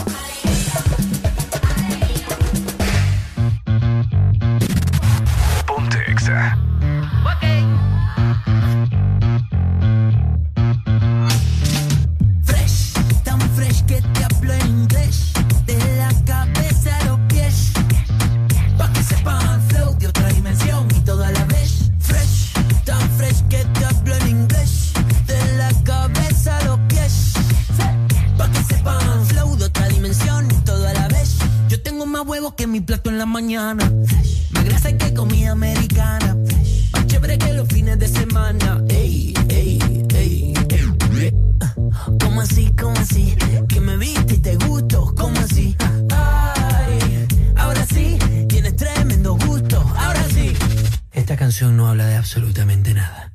Mi 32.74 32.82
plato 32.82 33.12
en 33.12 33.20
la 33.20 33.28
mañana. 33.28 33.88
Más 34.50 34.66
grasa 34.66 34.98
que 34.98 35.14
comida 35.14 35.52
americana. 35.52 36.36
Más 36.92 37.06
chévere 37.06 37.38
que 37.38 37.54
los 37.54 37.68
fines 37.68 38.00
de 38.00 38.08
semana. 38.08 38.82
Ey, 38.90 39.32
ey, 39.50 39.78
ey, 40.16 40.54
ey. 41.22 41.34
¿Cómo 42.20 42.42
así? 42.42 42.74
¿Cómo 42.76 42.98
así? 42.98 43.36
Que 43.70 43.80
me 43.80 43.96
viste 43.98 44.34
y 44.34 44.38
te 44.40 44.56
gusto. 44.56 45.14
¿Cómo 45.16 45.40
así? 45.40 45.78
Ahora 47.56 47.86
sí, 47.86 48.18
tienes 48.50 48.76
tremendo 48.76 49.38
gusto. 49.46 49.80
Ahora 49.96 50.24
sí. 50.34 50.54
Esta 51.12 51.38
canción 51.38 51.78
no 51.78 51.88
habla 51.88 52.08
de 52.08 52.16
absolutamente 52.16 52.96
nada. 52.96 53.33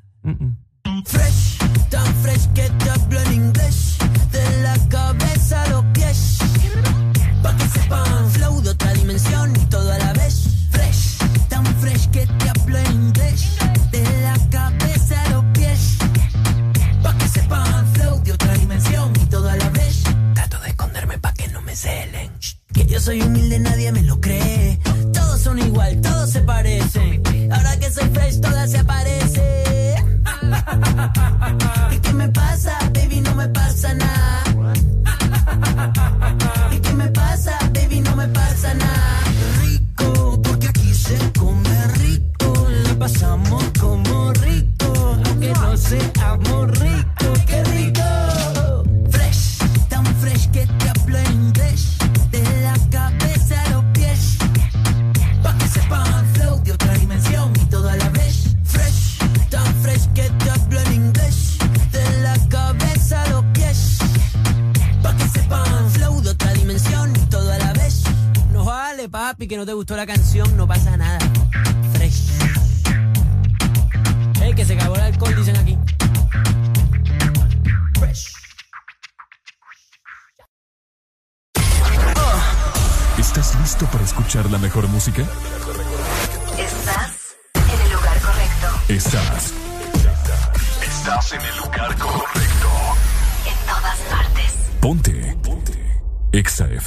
Soy 23.09 23.23
humilde, 23.23 23.59
nadie 23.59 23.91
me 23.91 24.03
lo 24.03 24.21
cree. 24.21 24.79
Todos 25.15 25.41
son 25.41 25.59
igual, 25.59 25.99
todos 26.03 26.28
se 26.28 26.41
parecen. 26.41 27.23
Ahora 27.51 27.78
que 27.78 27.91
soy 27.91 28.07
fresh, 28.11 28.39
todas 28.39 28.70
se 28.70 28.85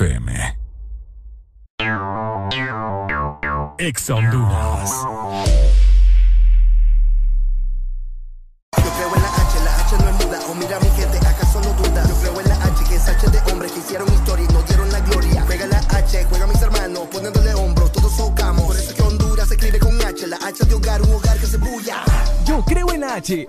FM. 0.01 0.31
Exa 3.77 4.15
Honduras. 4.15 5.20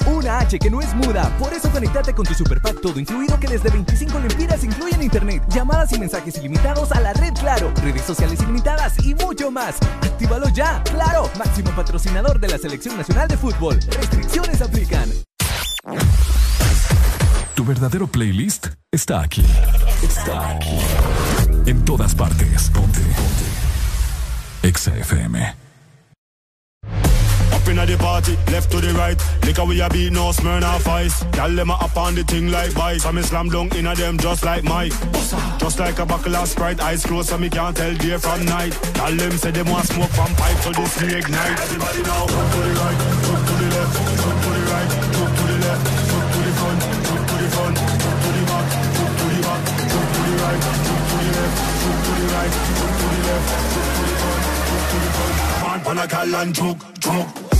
Una 0.06 0.38
H, 0.38 0.58
que 0.58 0.70
no 0.70 0.80
es 0.80 0.94
muda. 0.94 1.30
Por 1.38 1.52
eso 1.52 1.70
conectate 1.70 2.14
con 2.14 2.24
tu 2.24 2.34
Super 2.34 2.60
Pack 2.60 2.80
todo 2.80 2.98
incluido 2.98 3.38
que 3.38 3.48
desde 3.48 3.70
25 3.70 4.18
lempiras 4.20 4.64
incluyen 4.64 5.02
internet, 5.02 5.42
llamadas 5.48 5.92
y 5.92 5.98
mensajes 5.98 6.36
ilimitados 6.38 6.92
a 6.92 7.00
la 7.00 7.12
red 7.12 7.32
Claro, 7.34 7.72
redes 7.82 8.02
sociales 8.02 8.40
ilimitadas 8.42 8.94
y 9.04 9.14
mucho 9.14 9.50
más. 9.50 9.76
¡Actívalo 10.02 10.48
ya! 10.50 10.82
¡Claro! 10.84 11.28
Máximo 11.38 11.70
patrocinador 11.72 12.38
de 12.38 12.48
la 12.48 12.58
Selección 12.58 12.96
Nacional 12.96 13.28
de 13.28 13.36
Fútbol. 13.36 13.80
Restricciones 13.98 14.62
aplican. 14.62 15.10
Tu 17.54 17.64
verdadero 17.64 18.06
playlist 18.06 18.68
está 18.90 19.22
aquí. 19.22 19.44
Está 20.02 20.50
aquí. 20.50 20.78
En 21.66 21.84
todas 21.84 22.14
partes. 22.14 22.70
Ponte. 22.70 23.00
Ponte. 23.00 23.52
Up 27.62 27.68
inna 27.68 27.86
the 27.86 27.96
party, 27.96 28.34
left 28.50 28.72
to 28.72 28.80
the 28.80 28.90
right. 28.98 29.14
Liquor 29.46 29.64
we 29.64 29.78
a 29.80 29.88
beat, 29.88 30.10
no 30.10 30.34
Smirnoff 30.34 30.84
Ice. 30.88 31.22
Gyal 31.30 31.54
them 31.54 31.70
a 31.70 31.74
up 31.74 31.96
on 31.96 32.16
the 32.16 32.24
thing 32.24 32.50
like 32.50 32.72
vice. 32.74 33.04
So 33.04 33.12
me 33.12 33.22
slam 33.22 33.50
dunk 33.50 33.76
inna 33.76 33.94
them 33.94 34.18
just 34.18 34.44
like 34.44 34.64
Mike. 34.64 34.90
Just 35.62 35.78
like 35.78 35.96
a 36.00 36.04
buckle 36.04 36.34
of 36.34 36.48
Sprite, 36.48 36.80
eyes 36.82 37.06
closed 37.06 37.28
so 37.28 37.38
me 37.38 37.48
can't 37.48 37.76
tell 37.76 37.94
day 37.94 38.18
from 38.18 38.44
night. 38.46 38.72
Gyal 38.98 39.16
them 39.16 39.30
say 39.38 39.52
them 39.52 39.70
want 39.70 39.86
smoke 39.86 40.10
from 40.10 40.34
pipe, 40.34 40.58
so 40.58 40.72
this 40.72 41.02
ignite. 41.02 41.60
Everybody 41.62 42.02
now, 42.02 42.26
jump 42.26 42.50
to 42.50 42.58
the 42.66 42.72
right, 42.82 42.98
jump 43.30 43.46
to 43.46 43.54
the 43.54 43.68
left, 43.78 43.94
jump 44.18 44.42
to 44.42 44.50
the 44.50 44.62
right, 44.66 44.90
jump 45.14 45.30
to 45.38 45.44
the 45.46 45.56
left, 45.62 45.82
jump 46.10 46.26
to 46.34 46.38
the 46.42 46.52
front, 46.58 46.82
jump 46.82 47.22
to 47.30 47.34
the 47.38 47.46
front, 47.46 47.76
jump 47.78 48.18
to 48.22 48.30
the 48.34 48.42
back, 48.42 48.66
jump 48.90 49.12
to 49.14 49.26
the 49.30 49.38
back, 49.38 49.62
jump 49.86 50.08
to 50.10 50.20
the 50.26 50.34
right, 50.42 50.58
jump 50.66 50.82
to 50.82 51.14
the 51.14 51.30
left, 51.30 51.54
jump 51.78 51.98
to 52.02 52.10
the 52.10 52.26
right, 52.26 52.52
jump 52.74 52.90
to 52.98 53.06
the 53.06 53.20
left, 53.22 53.46
jump 53.70 53.86
to 53.86 54.02
the 54.02 54.14
front, 54.18 54.42
jump 54.66 54.82
to 54.82 54.96
the 54.98 55.10
front. 55.14 55.62
On, 55.62 55.78
pan 55.86 55.98
a 56.02 56.06
gal 56.10 56.34
and 56.42 56.50
choke, 56.50 56.82
choke. 56.98 57.51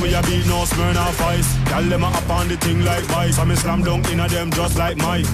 We 0.00 0.14
a 0.14 0.22
beat, 0.22 0.46
no 0.46 0.64
Smirnoff 0.64 1.20
Ice. 1.36 1.50
Gyal 1.68 1.88
them 1.88 2.04
a 2.04 2.08
up 2.08 2.30
on 2.30 2.48
the 2.48 2.56
thing 2.56 2.84
like 2.84 3.04
vice. 3.04 3.36
So 3.36 3.44
me 3.44 3.54
slam 3.54 3.82
dunk 3.82 4.08
inna 4.10 4.28
them 4.28 4.50
just 4.50 4.76
like 4.78 4.96
Mike. 4.96 5.26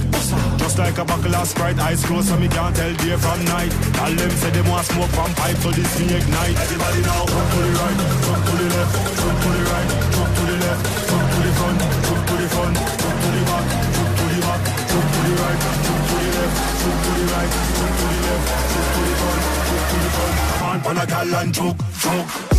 Just 0.58 0.78
like 0.78 0.98
a 0.98 1.04
buckle 1.04 1.34
of 1.34 1.46
Sprite, 1.46 1.78
eyes 1.78 2.04
closed 2.04 2.28
so 2.28 2.36
me 2.36 2.48
can't 2.48 2.74
tell 2.74 2.92
day 2.94 3.16
from 3.16 3.44
night. 3.46 3.70
Gyal 3.96 4.16
them 4.16 4.30
say 4.30 4.50
them 4.50 4.68
want 4.68 4.86
smoke 4.86 5.10
from 5.10 5.32
pipe, 5.34 5.56
so 5.58 5.70
this 5.70 5.98
me 6.00 6.06
ignite. 6.14 6.56
Everybody 6.58 7.02
now, 7.02 7.26
jump 7.26 7.46
to 7.52 7.58
the 7.62 7.72
right, 7.78 7.98
jump 8.26 8.42
to 8.46 8.54
the 8.56 8.66
left, 8.74 8.92
jump 9.20 9.36
to 9.42 9.48
the 9.54 9.62
right, 9.70 9.88
jump 10.16 10.30
to 10.36 10.42
the 10.46 10.56
left, 10.64 10.82
jump 11.06 11.26
to 11.30 11.38
the 11.46 11.52
front, 11.56 11.78
jump 12.06 12.22
to 12.26 12.34
the 12.36 12.48
front, 12.50 12.76
jump 12.76 13.16
to 13.22 13.28
the 13.36 13.42
back, 13.46 13.66
jump 13.96 14.10
to 14.16 14.24
the 14.26 14.38
back, 14.46 14.60
jump 14.90 15.06
to 15.14 15.20
the 15.26 15.34
right, 15.36 15.58
jump 15.86 16.02
to 16.06 16.14
the 16.16 16.30
left, 16.36 16.56
jump 16.80 16.98
to 17.04 17.10
the 17.16 17.24
right, 17.32 17.52
jump 17.76 17.92
to 17.96 18.04
the 18.06 18.18
left, 18.26 18.46
jump 18.72 18.88
to 18.94 19.00
the 19.06 19.14
front, 19.20 19.42
jump 19.66 19.84
to 19.86 19.96
the 20.02 20.10
front. 20.16 20.34
On, 20.66 20.78
pan 20.80 20.98
a 20.98 21.06
gal 21.06 21.34
and 21.36 21.54
choke, 21.54 21.80
choke. 22.00 22.55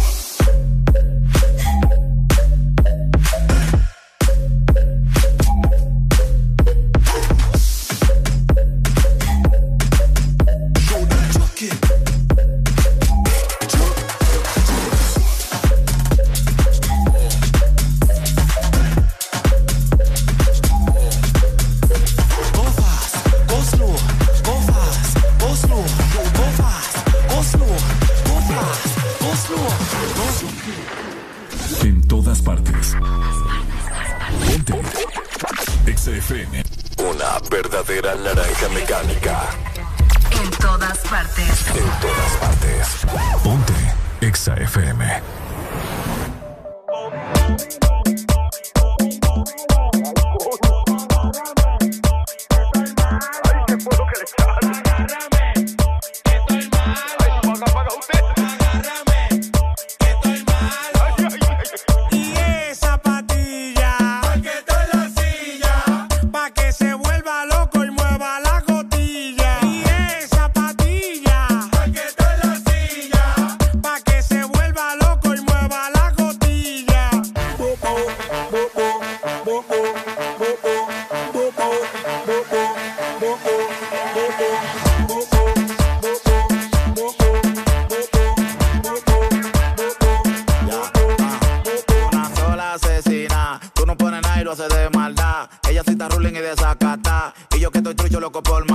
poco 98.42 98.67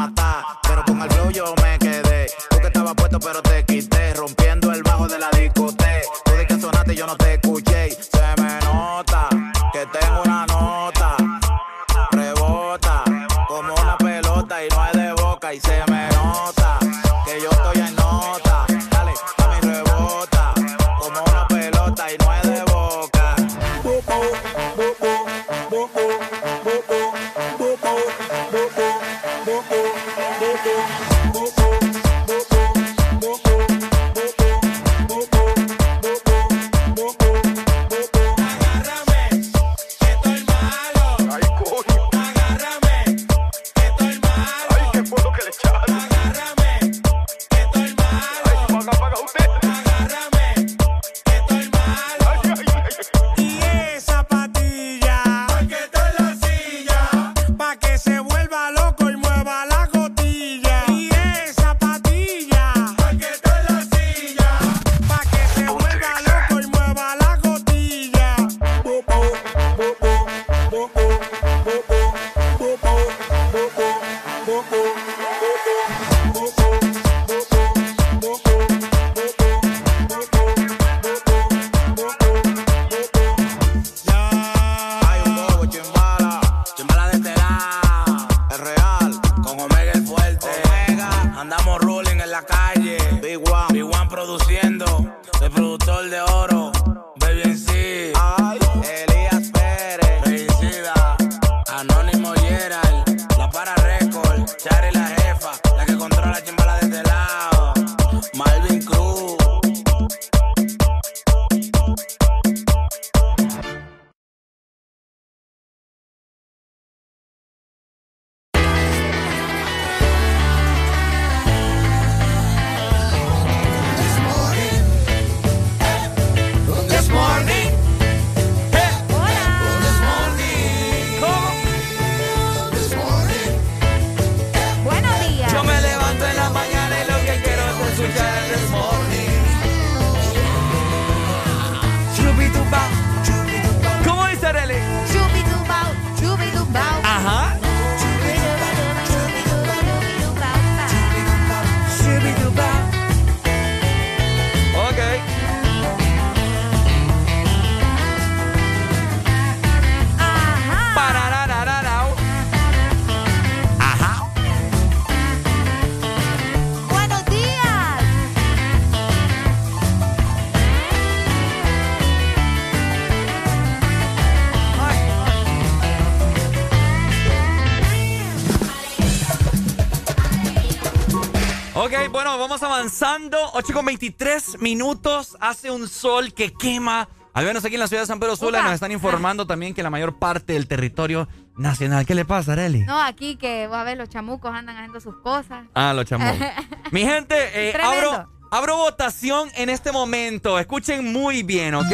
8 183.62 183.74
con 183.74 183.84
23 183.84 184.60
minutos. 184.60 185.36
Hace 185.38 185.70
un 185.70 185.88
sol 185.88 186.34
que 186.34 186.52
quema. 186.52 187.08
Al 187.32 187.44
menos 187.44 187.64
aquí 187.64 187.74
en 187.74 187.80
la 187.80 187.86
ciudad 187.86 188.02
de 188.02 188.08
San 188.08 188.18
Pedro 188.18 188.34
Sula 188.34 188.60
nos 188.60 188.72
están 188.72 188.90
informando 188.90 189.46
también 189.46 189.72
que 189.72 189.84
la 189.84 189.90
mayor 189.90 190.18
parte 190.18 190.54
del 190.54 190.66
territorio 190.66 191.28
nacional. 191.56 192.04
¿Qué 192.04 192.16
le 192.16 192.24
pasa, 192.24 192.54
Areli? 192.54 192.80
No, 192.80 193.00
aquí 193.00 193.36
que 193.36 193.68
va 193.68 193.82
a 193.82 193.84
ver 193.84 193.98
los 193.98 194.08
chamucos 194.08 194.52
andan 194.52 194.78
haciendo 194.78 194.98
sus 194.98 195.14
cosas. 195.18 195.64
Ah, 195.74 195.92
lo 195.94 196.02
chamó. 196.02 196.36
Mi 196.90 197.02
gente, 197.02 197.36
eh, 197.54 197.72
abro, 197.80 198.28
abro 198.50 198.78
votación 198.78 199.48
en 199.54 199.70
este 199.70 199.92
momento. 199.92 200.58
Escuchen 200.58 201.12
muy 201.12 201.44
bien, 201.44 201.76
¿ok? 201.76 201.92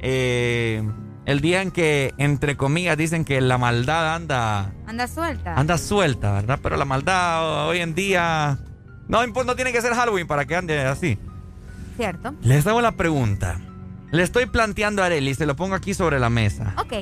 Eh, 0.00 0.82
el 1.26 1.40
día 1.40 1.62
en 1.62 1.70
que, 1.70 2.12
entre 2.18 2.56
comillas, 2.56 2.96
dicen 2.96 3.24
que 3.24 3.40
la 3.40 3.58
maldad 3.58 4.14
anda, 4.14 4.72
Anda 4.86 5.06
suelta. 5.06 5.54
anda 5.54 5.78
suelta, 5.78 6.32
¿verdad? 6.32 6.58
Pero 6.62 6.76
la 6.76 6.84
maldad 6.84 7.66
hoy 7.68 7.78
en 7.80 7.94
día 7.94 8.58
no, 9.08 9.26
no 9.26 9.56
tiene 9.56 9.72
que 9.72 9.80
ser 9.82 9.94
Halloween 9.94 10.26
para 10.26 10.44
que 10.46 10.56
ande 10.56 10.80
así. 10.80 11.18
¿Cierto? 11.96 12.34
Les 12.42 12.66
hago 12.66 12.80
la 12.80 12.92
pregunta. 12.92 13.60
Le 14.10 14.22
estoy 14.22 14.46
planteando 14.46 15.02
a 15.02 15.06
Arely, 15.06 15.34
se 15.34 15.46
lo 15.46 15.56
pongo 15.56 15.74
aquí 15.74 15.94
sobre 15.94 16.18
la 16.18 16.28
mesa. 16.30 16.74
Ok, 16.78 16.92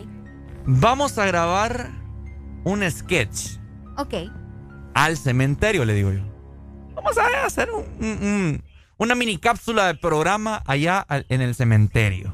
Vamos 0.67 1.19
a 1.19 1.27
grabar 1.27 1.91
un 2.65 2.89
sketch 2.91 3.59
ok. 3.97 4.15
al 4.95 5.17
cementerio, 5.17 5.85
le 5.85 5.95
digo 5.95 6.13
yo. 6.13 6.21
Vamos 6.95 7.19
a 7.19 7.45
hacer 7.47 7.69
un- 7.71 7.85
un- 8.05 8.27
un- 8.27 8.65
una 8.99 9.15
mini 9.15 9.39
cápsula 9.39 9.87
de 9.89 9.95
programa 9.97 10.63
allá 10.67 11.01
al- 11.01 11.27
en 11.29 11.41
el 11.41 11.55
cementerio. 11.55 12.33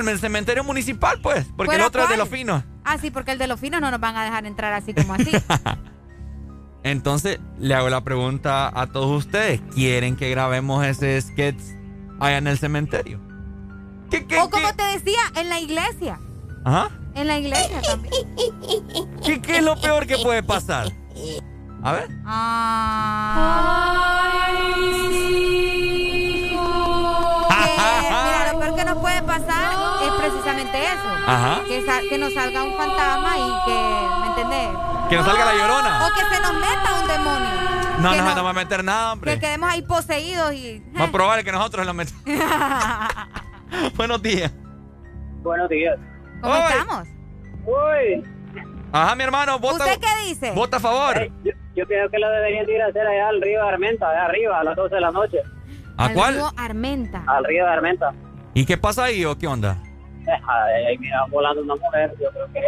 En 0.00 0.08
el 0.08 0.18
cementerio 0.18 0.64
municipal, 0.64 1.20
pues, 1.22 1.44
porque 1.56 1.76
el 1.76 1.80
¿Fuera 1.82 1.86
otro 1.86 2.02
es 2.04 2.08
de 2.08 2.16
los 2.16 2.28
finos. 2.28 2.64
Ah, 2.84 2.98
sí, 2.98 3.10
porque 3.10 3.30
el 3.32 3.38
de 3.38 3.46
los 3.46 3.60
finos 3.60 3.80
no 3.80 3.90
nos 3.90 4.00
van 4.00 4.16
a 4.16 4.24
dejar 4.24 4.44
entrar 4.46 4.72
así 4.72 4.92
como 4.94 5.14
así. 5.14 5.30
Entonces, 6.82 7.38
le 7.58 7.74
hago 7.74 7.88
la 7.88 8.02
pregunta 8.02 8.70
a 8.74 8.86
todos 8.88 9.24
ustedes. 9.24 9.60
¿Quieren 9.74 10.16
que 10.16 10.28
grabemos 10.30 10.84
ese 10.84 11.20
sketch 11.20 11.60
allá 12.20 12.38
en 12.38 12.46
el 12.46 12.58
cementerio? 12.58 13.20
o 14.40 14.50
como 14.50 14.72
te 14.74 14.82
decía, 14.84 15.20
en 15.36 15.48
la 15.48 15.58
iglesia. 15.60 16.18
Ajá. 16.64 16.88
En 17.14 17.26
la 17.28 17.38
iglesia 17.38 17.80
también. 17.82 18.12
¿Qué, 19.24 19.40
qué 19.40 19.56
es 19.58 19.62
lo 19.62 19.80
peor 19.80 20.06
que 20.06 20.18
puede 20.18 20.42
pasar? 20.42 20.88
A 21.82 21.92
ver. 21.92 22.08
Que, 26.64 27.70
mira, 28.10 28.52
lo 28.52 28.58
peor 28.60 28.74
que 28.76 28.84
nos 28.84 28.98
puede 28.98 29.22
pasar 29.22 29.72
es 30.04 30.10
precisamente 30.18 30.84
eso. 30.84 31.08
Ajá. 31.26 31.60
Que, 31.68 32.08
que 32.08 32.18
nos 32.18 32.34
salga 32.34 32.62
un 32.62 32.76
fantasma 32.76 33.36
y 33.36 33.64
que, 33.66 34.18
¿me 34.20 34.26
entendés? 34.28 34.68
Que 35.08 35.16
nos 35.16 35.26
salga 35.26 35.44
la 35.44 35.54
llorona. 35.54 36.06
O 36.06 36.08
que 36.14 36.34
se 36.34 36.42
nos 36.42 36.54
meta 36.54 37.00
un 37.00 37.06
demonio. 37.08 37.48
No, 38.00 38.10
que 38.10 38.16
no, 38.18 38.24
no- 38.24 38.34
no 38.34 38.44
va 38.44 38.50
a 38.50 38.54
meter 38.54 38.84
nada, 38.84 39.06
Que 39.06 39.12
hombre. 39.12 39.38
quedemos 39.38 39.70
ahí 39.70 39.82
poseídos 39.82 40.52
y... 40.52 40.82
Más 40.92 41.10
probable 41.10 41.44
que 41.44 41.52
nosotros 41.52 41.86
lo 41.86 41.94
metamos. 41.94 42.22
Buenos 43.96 44.20
días. 44.22 44.52
Buenos 45.42 45.68
días. 45.68 45.96
¿Cómo 46.44 46.54
Oy. 46.54 46.62
estamos? 46.70 47.08
Uy. 47.66 48.24
Ajá, 48.92 49.14
mi 49.16 49.24
hermano, 49.24 49.58
vota. 49.58 49.84
¿Usted 49.84 49.98
qué 49.98 50.28
dice? 50.28 50.52
Vota 50.52 50.76
a 50.76 50.80
favor. 50.80 51.28
Yo, 51.42 51.52
yo 51.74 51.86
creo 51.86 52.08
que 52.10 52.18
lo 52.18 52.28
deberían 52.30 52.66
de 52.66 52.74
ir 52.74 52.82
a 52.82 52.86
hacer 52.86 53.06
allá 53.06 53.28
al 53.28 53.40
río 53.40 53.60
de 53.62 53.68
Armenta, 53.68 54.08
allá 54.10 54.26
arriba, 54.26 54.60
a 54.60 54.64
las 54.64 54.76
12 54.76 54.94
de 54.94 55.00
la 55.00 55.10
noche. 55.10 55.38
¿A 55.96 56.04
Al 56.06 56.14
cuál? 56.14 56.34
río 56.34 56.50
Armenta. 56.56 57.24
Al 57.26 57.44
río 57.44 57.64
de 57.64 57.70
Armenta. 57.70 58.12
¿Y 58.52 58.64
qué 58.66 58.76
pasa 58.76 59.04
ahí 59.04 59.24
o 59.24 59.36
qué 59.36 59.46
onda? 59.46 59.78
Deja, 60.20 60.64
ahí 60.86 60.96
mira 60.98 61.24
volando 61.30 61.62
una 61.62 61.74
mujer, 61.76 62.14
yo 62.20 62.30
creo 62.30 62.46
que 62.52 62.60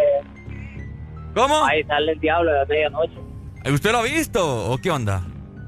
¿Cómo? 1.34 1.64
ahí 1.64 1.84
sale 1.84 2.12
el 2.12 2.20
diablo 2.20 2.50
de 2.50 2.58
la 2.58 2.64
medianoche. 2.64 3.18
¿Usted 3.72 3.92
lo 3.92 3.98
ha 3.98 4.02
visto 4.02 4.70
o 4.72 4.78
qué 4.78 4.90
onda? 4.90 5.20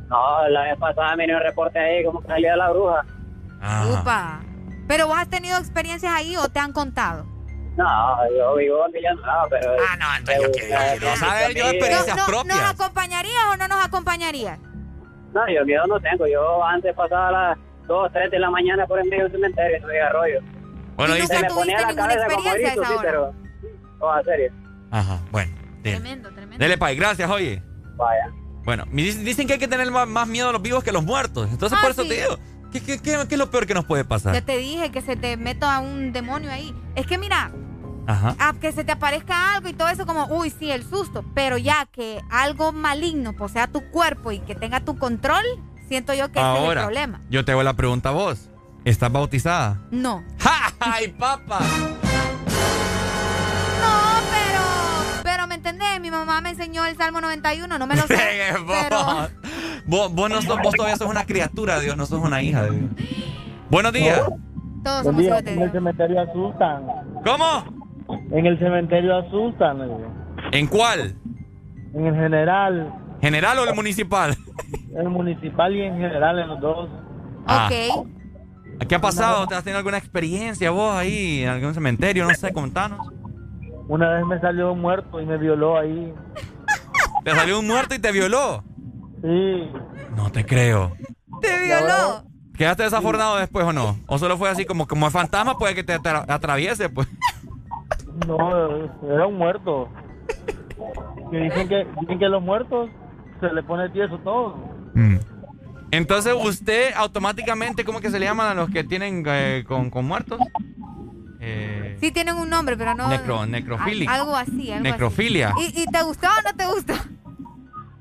No, 0.08 0.48
la 0.48 0.62
vez 0.62 0.78
pasada 0.78 1.14
me 1.16 1.26
dio 1.26 1.36
un 1.36 1.42
reporte 1.42 1.78
ahí 1.78 2.04
como 2.04 2.20
que 2.22 2.28
salía 2.28 2.56
la 2.56 2.70
bruja. 2.70 3.04
Ah. 3.60 3.86
Upa. 4.00 4.40
¿Pero 4.88 5.06
vos 5.06 5.18
has 5.18 5.28
tenido 5.28 5.58
experiencias 5.58 6.12
ahí 6.14 6.34
o 6.36 6.48
te 6.48 6.58
han 6.58 6.72
contado? 6.72 7.26
No, 7.78 8.16
yo 8.36 8.56
vivo 8.56 8.84
en 8.86 8.92
Villanueva, 8.92 9.46
pero... 9.48 9.70
Ah, 9.88 9.96
no, 9.96 10.06
entonces 10.18 10.42
yo 10.42 10.52
qué 10.52 11.06
no 11.06 11.16
saber 11.16 11.54
yo 11.54 11.64
experiencias 11.68 12.16
no, 12.16 12.26
propias. 12.26 12.56
¿Nos 12.56 12.70
acompañarías 12.70 13.44
o 13.52 13.56
no 13.56 13.68
nos 13.68 13.84
acompañarías? 13.84 14.58
No, 15.32 15.48
yo 15.48 15.64
miedo 15.64 15.86
no 15.86 16.00
tengo. 16.00 16.26
Yo 16.26 16.64
antes 16.64 16.92
pasaba 16.96 17.28
a 17.28 17.32
las 17.50 17.58
2, 17.86 18.10
3 18.12 18.30
de 18.32 18.38
la 18.40 18.50
mañana 18.50 18.84
por 18.86 18.98
el 18.98 19.08
medio 19.08 19.24
del 19.24 19.32
cementerio, 19.32 19.78
no 19.80 19.86
había 19.88 20.08
rollo. 20.08 20.40
Bueno, 20.96 21.16
¿Y 21.16 21.26
Se 21.28 21.40
me 21.40 21.48
ponía 21.50 21.76
tuviste 21.78 21.82
la 21.82 21.86
ninguna 21.88 22.08
cabeza 22.08 22.34
como 22.34 22.54
esa 22.54 22.72
sí, 22.72 22.78
hora? 22.94 23.00
pero... 23.02 23.32
Toda 24.00 24.22
serio. 24.24 24.52
Ajá, 24.90 25.20
bueno. 25.30 25.52
dele. 25.82 25.96
Tremendo, 26.00 26.28
tremendo. 26.30 26.58
Dele, 26.58 26.78
Pai, 26.78 26.96
gracias, 26.96 27.30
oye. 27.30 27.62
Vaya. 27.96 28.28
Bueno, 28.64 28.84
dicen 28.90 29.46
que 29.46 29.52
hay 29.52 29.58
que 29.60 29.68
tener 29.68 29.88
más, 29.92 30.08
más 30.08 30.26
miedo 30.26 30.48
a 30.48 30.52
los 30.52 30.62
vivos 30.62 30.82
que 30.82 30.90
a 30.90 30.92
los 30.92 31.04
muertos. 31.04 31.48
Entonces, 31.50 31.78
Ah, 31.78 31.82
por 31.82 31.92
eso 31.92 32.02
sí. 32.02 32.08
te 32.08 32.14
digo, 32.22 32.38
¿qué, 32.72 32.80
qué, 32.80 33.00
qué- 33.00 33.18
qué 33.28 33.34
es 33.34 33.38
lo 33.38 33.50
peor 33.50 33.66
que 33.66 33.74
nos 33.74 33.84
puede 33.84 34.04
pasar? 34.04 34.34
Ya 34.34 34.42
te 34.42 34.56
dije 34.56 34.90
que 34.90 35.00
se 35.00 35.14
te 35.16 35.36
meta 35.36 35.78
un 35.78 36.12
demonio 36.12 36.50
ahí. 36.50 36.74
Es 36.96 37.06
que 37.06 37.16
mira, 37.18 37.50
Ajá. 38.08 38.34
a 38.38 38.54
que 38.54 38.72
se 38.72 38.82
te 38.84 38.92
aparezca 38.92 39.54
algo 39.54 39.68
y 39.68 39.74
todo 39.74 39.88
eso 39.88 40.06
como, 40.06 40.26
uy, 40.26 40.50
sí, 40.50 40.70
el 40.72 40.82
susto. 40.82 41.24
Pero 41.34 41.58
ya 41.58 41.86
que 41.86 42.20
algo 42.30 42.72
maligno 42.72 43.34
posea 43.34 43.66
tu 43.66 43.82
cuerpo 43.90 44.32
y 44.32 44.40
que 44.40 44.54
tenga 44.54 44.80
tu 44.80 44.96
control, 44.98 45.44
siento 45.88 46.14
yo 46.14 46.32
que 46.32 46.40
ese 46.40 46.48
es 46.50 46.56
el 46.58 46.64
Ahora, 46.64 46.82
problema. 46.84 47.20
yo 47.30 47.44
te 47.44 47.52
hago 47.52 47.62
la 47.62 47.74
pregunta 47.74 48.08
a 48.08 48.12
vos. 48.12 48.50
¿Estás 48.84 49.12
bautizada? 49.12 49.78
No. 49.90 50.24
¡Ay, 50.80 51.08
papá! 51.08 51.58
No, 53.80 54.20
pero, 54.30 55.22
pero 55.22 55.46
¿me 55.46 55.56
entendés? 55.56 56.00
Mi 56.00 56.10
mamá 56.10 56.40
me 56.40 56.50
enseñó 56.50 56.86
el 56.86 56.96
Salmo 56.96 57.20
91, 57.20 57.78
no 57.78 57.86
me 57.86 57.96
lo 57.96 58.02
sé. 58.06 58.16
pero, 58.66 59.28
vos, 59.86 60.12
vos, 60.14 60.30
no 60.30 60.40
sos- 60.42 60.58
vos 60.62 60.74
todavía 60.74 60.96
sos 60.96 61.08
una 61.08 61.26
criatura 61.26 61.78
de 61.78 61.84
Dios, 61.86 61.96
no 61.96 62.06
sos 62.06 62.20
una 62.22 62.42
hija 62.42 62.62
de 62.62 62.70
Dios. 62.70 62.90
Buenos 63.70 63.92
días. 63.92 64.22
todos 64.82 65.04
somos 65.04 65.20
día, 65.20 65.30
hijos 65.30 65.44
de 65.44 65.50
en 65.52 65.58
el 65.58 65.64
Dios. 65.64 65.72
cementerio 65.72 66.20
asustan. 66.22 66.86
¿Cómo? 67.24 67.77
En 68.30 68.46
el 68.46 68.58
cementerio 68.58 69.16
asustan. 69.16 69.80
¿En 70.52 70.66
cuál? 70.66 71.14
En 71.94 72.06
el 72.06 72.14
general, 72.14 72.94
¿General 73.20 73.58
o 73.58 73.64
el 73.68 73.74
municipal? 73.74 74.36
el 74.96 75.08
municipal 75.08 75.74
y 75.74 75.82
en 75.82 75.98
general 75.98 76.38
en 76.38 76.48
los 76.48 76.60
dos. 76.60 76.88
Ah. 77.46 77.68
Ok. 77.96 78.08
¿Qué 78.88 78.94
ha 78.94 79.00
pasado? 79.00 79.46
¿Te 79.48 79.54
has 79.56 79.64
tenido 79.64 79.78
alguna 79.78 79.98
experiencia 79.98 80.70
vos 80.70 80.94
ahí 80.94 81.42
en 81.42 81.48
algún 81.48 81.74
cementerio? 81.74 82.24
No 82.26 82.34
sé, 82.34 82.52
contanos. 82.52 83.00
Una 83.88 84.10
vez 84.10 84.26
me 84.26 84.38
salió 84.40 84.72
un 84.72 84.80
muerto 84.80 85.20
y 85.20 85.26
me 85.26 85.36
violó 85.36 85.78
ahí. 85.78 86.12
¿Te 87.24 87.32
salió 87.34 87.58
un 87.58 87.66
muerto 87.66 87.94
y 87.94 87.98
te 87.98 88.12
violó? 88.12 88.62
Sí. 89.22 89.68
No 90.14 90.30
te 90.30 90.44
creo. 90.46 90.92
¿Te 91.40 91.64
violó? 91.66 92.22
¿Quedaste 92.56 92.84
desafornado 92.84 93.36
después 93.38 93.64
o 93.66 93.72
no? 93.72 93.96
¿O 94.06 94.18
solo 94.18 94.36
fue 94.36 94.48
así 94.50 94.64
como, 94.64 94.86
como 94.86 95.06
el 95.06 95.12
fantasma 95.12 95.58
puede 95.58 95.74
que 95.74 95.82
te 95.84 95.94
atra- 95.98 96.24
atraviese? 96.28 96.88
Pues. 96.88 97.08
No, 98.26 98.76
era 99.14 99.26
un 99.26 99.36
muerto. 99.38 99.88
Que 101.30 101.36
dicen 101.38 101.68
que, 101.68 101.86
dicen 102.00 102.18
que 102.18 102.28
los 102.28 102.42
muertos 102.42 102.90
se 103.40 103.52
le 103.52 103.62
pone 103.62 103.88
tieso 103.90 104.18
todo. 104.18 104.56
Entonces 105.90 106.34
usted 106.42 106.92
automáticamente, 106.96 107.84
¿cómo 107.84 108.00
que 108.00 108.10
se 108.10 108.18
le 108.18 108.26
llaman 108.26 108.48
a 108.48 108.54
los 108.54 108.68
que 108.70 108.84
tienen 108.84 109.22
eh, 109.26 109.64
con, 109.66 109.90
con 109.90 110.04
muertos? 110.06 110.38
Eh, 111.40 111.96
Sí 112.00 112.12
tienen 112.12 112.36
un 112.36 112.50
nombre, 112.50 112.76
pero 112.76 112.94
no... 112.94 113.08
Necro- 113.08 113.48
necrofílico. 113.48 114.10
a- 114.10 114.14
Algo 114.16 114.36
así, 114.36 114.70
algo 114.70 114.82
Necrofilia. 114.84 115.48
así. 115.50 115.72
¿Y, 115.74 115.82
¿Y 115.82 115.86
te 115.86 116.02
gustó 116.02 116.26
o 116.28 116.42
no 116.42 116.56
te 116.56 116.66
gustó? 116.66 116.92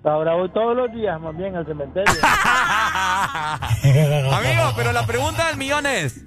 Ahora 0.04 0.36
voy 0.36 0.50
todos 0.52 0.76
los 0.76 0.92
días 0.94 1.20
más 1.22 1.36
bien 1.38 1.56
al 1.56 1.66
cementerio. 1.66 2.14
Amigo, 3.84 4.74
pero 4.76 4.92
la 4.92 5.06
pregunta 5.06 5.48
del 5.48 5.58
millón 5.58 5.86
es, 5.86 6.26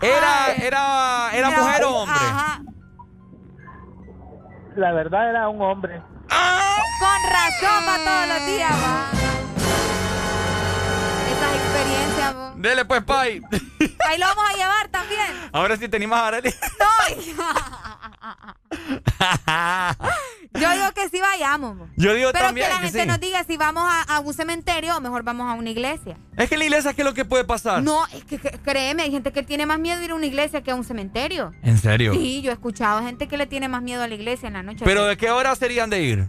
¿era, 0.00 0.52
era, 0.60 1.30
era 1.32 1.50
mujer 1.50 1.84
o 1.84 1.96
hombre? 2.02 2.16
Ajá. 2.20 2.62
La 4.76 4.92
verdad 4.92 5.28
era 5.28 5.48
un 5.48 5.60
hombre. 5.60 6.00
Con 6.98 7.22
razón 7.30 7.84
va 7.86 7.96
todos 8.04 8.28
los 8.28 8.46
días, 8.46 8.70
va. 8.70 9.10
Esas 11.30 11.54
experiencias, 11.56 12.36
va. 12.36 12.52
Dele 12.56 12.84
pues, 12.84 13.02
Pai. 13.04 13.42
Ahí 14.08 14.18
lo 14.18 14.26
vamos 14.26 14.44
a 14.50 14.56
llevar 14.56 14.88
también. 14.88 15.26
Ahora 15.52 15.76
sí 15.76 15.88
te 15.88 15.96
animas 15.96 16.20
a 16.20 16.28
Arely. 16.28 16.54
No. 16.78 16.86
Yo 20.54 20.70
digo 20.72 20.92
que 20.94 21.08
sí 21.08 21.18
vayamos. 21.20 21.76
mo. 21.76 21.88
Yo 21.96 22.12
digo 22.14 22.30
Pero 22.32 22.44
también 22.46 22.66
que 22.68 22.72
la 22.74 22.80
que 22.80 22.86
gente 22.86 23.02
sí. 23.02 23.06
nos 23.08 23.20
diga 23.20 23.42
si 23.44 23.56
vamos 23.56 23.84
a, 23.86 24.02
a 24.02 24.20
un 24.20 24.34
cementerio 24.34 24.96
o 24.96 25.00
mejor 25.00 25.22
vamos 25.22 25.50
a 25.50 25.54
una 25.54 25.70
iglesia. 25.70 26.18
Es 26.36 26.48
que 26.48 26.56
en 26.56 26.58
la 26.60 26.64
iglesia, 26.66 26.92
¿qué 26.92 27.02
es 27.02 27.06
lo 27.06 27.14
que 27.14 27.24
puede 27.24 27.44
pasar? 27.44 27.82
No, 27.82 28.04
es 28.08 28.24
que, 28.24 28.38
créeme, 28.38 29.02
hay 29.04 29.10
gente 29.10 29.32
que 29.32 29.42
tiene 29.42 29.64
más 29.66 29.78
miedo 29.78 29.98
de 29.98 30.04
ir 30.04 30.10
a 30.10 30.14
una 30.14 30.26
iglesia 30.26 30.62
que 30.62 30.70
a 30.70 30.74
un 30.74 30.84
cementerio. 30.84 31.52
¿En 31.62 31.78
serio? 31.78 32.12
Sí, 32.12 32.42
yo 32.42 32.50
he 32.50 32.54
escuchado 32.54 33.02
gente 33.02 33.28
que 33.28 33.36
le 33.38 33.46
tiene 33.46 33.68
más 33.68 33.82
miedo 33.82 34.02
a 34.02 34.08
la 34.08 34.14
iglesia 34.14 34.46
en 34.48 34.52
la 34.54 34.62
noche. 34.62 34.84
¿Pero 34.84 35.06
de 35.06 35.16
qué 35.16 35.30
hora 35.30 35.54
serían 35.56 35.88
de 35.90 36.02
ir? 36.02 36.28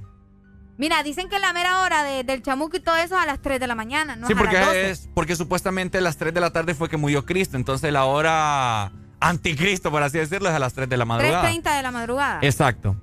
Mira, 0.78 1.04
dicen 1.04 1.30
que 1.30 1.38
la 1.38 1.54
mera 1.54 1.82
hora 1.82 2.04
de- 2.04 2.24
del 2.24 2.42
chamuco 2.42 2.78
y 2.78 2.80
todo 2.80 2.96
eso 2.96 3.16
es 3.18 3.22
a 3.24 3.26
las 3.28 3.42
3 3.42 3.60
de 3.60 3.68
la 3.68 3.76
mañana, 3.76 4.16
no 4.16 4.26
sí, 4.26 4.34
es 4.34 4.40
a 4.40 4.44
las 4.44 4.54
12. 4.54 4.66
porque 4.66 4.90
es 4.90 5.10
porque 5.14 5.36
supuestamente 5.36 5.98
a 6.00 6.02
las 6.02 6.18
3 6.18 6.34
de 6.34 6.40
la 6.42 6.52
tarde 6.52 6.74
fue 6.74 6.90
que 6.90 6.98
murió 6.98 7.26
Cristo, 7.26 7.58
entonces 7.58 7.92
la 7.94 8.06
hora 8.06 8.92
anticristo, 9.20 9.92
por 9.92 10.02
así 10.02 10.18
decirlo, 10.18 10.50
es 10.50 10.56
a 10.56 10.60
las 10.60 10.74
3 10.74 10.90
de 10.90 10.98
la 10.98 11.06
madrugada. 11.06 11.44
3.30 11.50 11.76
de 11.78 11.82
la 11.84 11.92
madrugada. 11.92 12.40
Exacto. 12.42 12.96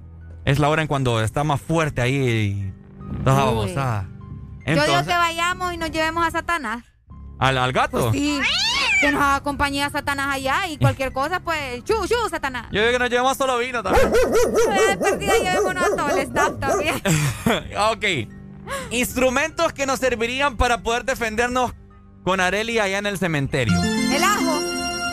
Es 0.44 0.58
la 0.58 0.68
hora 0.68 0.82
en 0.82 0.88
cuando 0.88 1.20
está 1.22 1.44
más 1.44 1.60
fuerte 1.60 2.00
ahí 2.00 2.16
y 2.16 2.74
toda 3.24 3.44
babosada. 3.44 4.08
Yo 4.66 4.74
digo 4.74 5.04
que 5.04 5.12
vayamos 5.12 5.74
y 5.74 5.76
nos 5.76 5.90
llevemos 5.90 6.26
a 6.26 6.30
Satanás. 6.30 6.84
¿al, 7.40 7.58
al 7.58 7.72
gato? 7.72 8.12
Sí, 8.12 8.40
que 9.00 9.10
nos 9.10 9.22
acompañe 9.22 9.82
a 9.82 9.90
Satanás 9.90 10.28
allá 10.34 10.66
y 10.68 10.76
cualquier 10.76 11.12
cosa, 11.12 11.40
pues, 11.40 11.82
chu, 11.84 11.94
chu, 12.06 12.28
Satanás. 12.28 12.66
Yo 12.70 12.80
digo 12.80 12.92
que 12.92 12.98
nos 12.98 13.10
llevamos 13.10 13.36
solo 13.36 13.58
vino 13.58 13.82
también. 13.82 14.12
Llevémonos 15.20 15.84
a 15.84 15.96
todo 15.96 16.08
el 16.10 16.18
staff 16.18 16.58
también. 16.60 16.94
ok. 17.90 18.04
Instrumentos 18.90 19.72
que 19.72 19.86
nos 19.86 19.98
servirían 19.98 20.56
para 20.56 20.82
poder 20.82 21.04
defendernos 21.04 21.72
con 22.22 22.40
Areli 22.40 22.78
allá 22.78 22.98
en 22.98 23.06
el 23.06 23.18
cementerio. 23.18 23.82
El 23.82 24.22
ajo. 24.22 24.59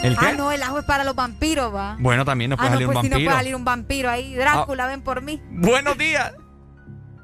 ¿El 0.03 0.17
qué? 0.17 0.25
Ah, 0.27 0.33
no, 0.37 0.51
el 0.51 0.61
ajo 0.63 0.79
es 0.79 0.85
para 0.85 1.03
los 1.03 1.15
vampiros, 1.15 1.73
va. 1.73 1.97
Bueno, 1.99 2.23
también 2.25 2.49
nos 2.49 2.57
puede 2.57 2.69
ah, 2.69 2.71
no, 2.71 2.75
salir 2.77 2.87
pues 2.87 2.97
un 2.97 3.03
si 3.03 3.09
no 3.09 3.13
vampiro. 3.15 3.29
Ah. 3.29 3.33
puede 3.33 3.43
salir 3.43 3.55
un 3.55 3.65
vampiro 3.65 4.09
ahí. 4.09 4.35
Drácula, 4.35 4.87
ven 4.87 5.01
por 5.01 5.21
mí. 5.21 5.41
Buenos 5.49 5.97
días. 5.97 6.33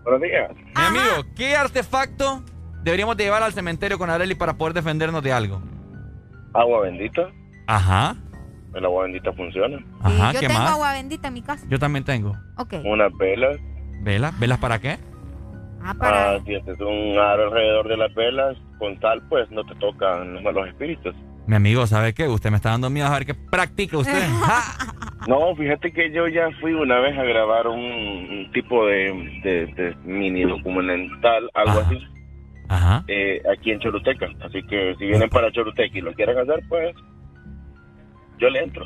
Buenos 0.03 0.21
días. 0.21 0.51
Mi 0.75 0.81
amigo, 0.83 1.23
¿qué 1.35 1.55
artefacto 1.55 2.43
deberíamos 2.83 3.15
de 3.15 3.25
llevar 3.25 3.43
al 3.43 3.53
cementerio 3.53 3.97
con 3.97 4.09
Areli 4.09 4.35
para 4.35 4.53
poder 4.57 4.73
defendernos 4.73 5.23
de 5.23 5.31
algo? 5.31 5.61
Agua 6.53 6.81
bendita. 6.81 7.29
Ajá. 7.67 8.15
El 8.73 8.85
agua 8.85 9.03
bendita 9.03 9.31
funciona. 9.33 9.77
Ajá, 10.01 10.33
Yo 10.33 10.39
¿qué 10.41 10.47
tengo 10.47 10.59
más? 10.59 10.71
agua 10.71 10.93
bendita 10.93 11.27
en 11.27 11.33
mi 11.35 11.41
casa. 11.41 11.65
Yo 11.69 11.79
también 11.79 12.03
tengo. 12.03 12.35
Ok. 12.57 12.73
Unas 12.83 13.15
velas. 13.17 13.57
¿Velas? 14.01 14.37
¿Velas 14.39 14.57
para 14.59 14.79
qué? 14.79 14.97
Ah, 15.81 15.93
para. 15.93 16.31
Ah, 16.31 16.39
si 16.45 16.55
haces 16.55 16.79
un 16.79 17.17
aro 17.17 17.45
alrededor 17.45 17.87
de 17.87 17.97
las 17.97 18.13
velas, 18.15 18.57
con 18.79 18.99
tal, 18.99 19.21
pues 19.29 19.49
no 19.51 19.63
te 19.63 19.75
tocan 19.75 20.33
los 20.33 20.43
malos 20.43 20.67
espíritus. 20.67 21.15
Mi 21.47 21.55
amigo, 21.57 21.85
¿sabe 21.87 22.13
qué? 22.13 22.27
Usted 22.27 22.49
me 22.51 22.55
está 22.57 22.69
dando 22.69 22.89
miedo 22.89 23.07
a 23.07 23.11
ver 23.11 23.25
qué 23.25 23.33
practica 23.35 23.97
usted. 23.97 24.23
No, 25.25 25.55
fíjate 25.55 25.93
que 25.93 26.11
yo 26.11 26.27
ya 26.27 26.49
fui 26.59 26.73
una 26.73 26.99
vez 26.99 27.17
a 27.17 27.23
grabar 27.23 27.67
un, 27.67 27.79
un 27.79 28.51
tipo 28.51 28.85
de, 28.85 29.39
de- 29.41 29.67
de 29.67 29.95
mini 30.03 30.43
documental, 30.43 31.49
algo 31.53 31.79
así, 31.79 31.97
Ajá. 32.67 33.05
eh, 33.07 33.41
aquí 33.49 33.71
en 33.71 33.79
Choluteca. 33.79 34.27
Así 34.45 34.61
que 34.63 34.93
si 34.99 35.05
vienen 35.05 35.29
para 35.29 35.49
Choluteca 35.53 35.97
y 35.97 36.01
lo 36.01 36.11
quieren 36.13 36.37
hacer, 36.39 36.61
pues 36.67 36.93
yo 38.37 38.49
le 38.49 38.63
entro. 38.63 38.83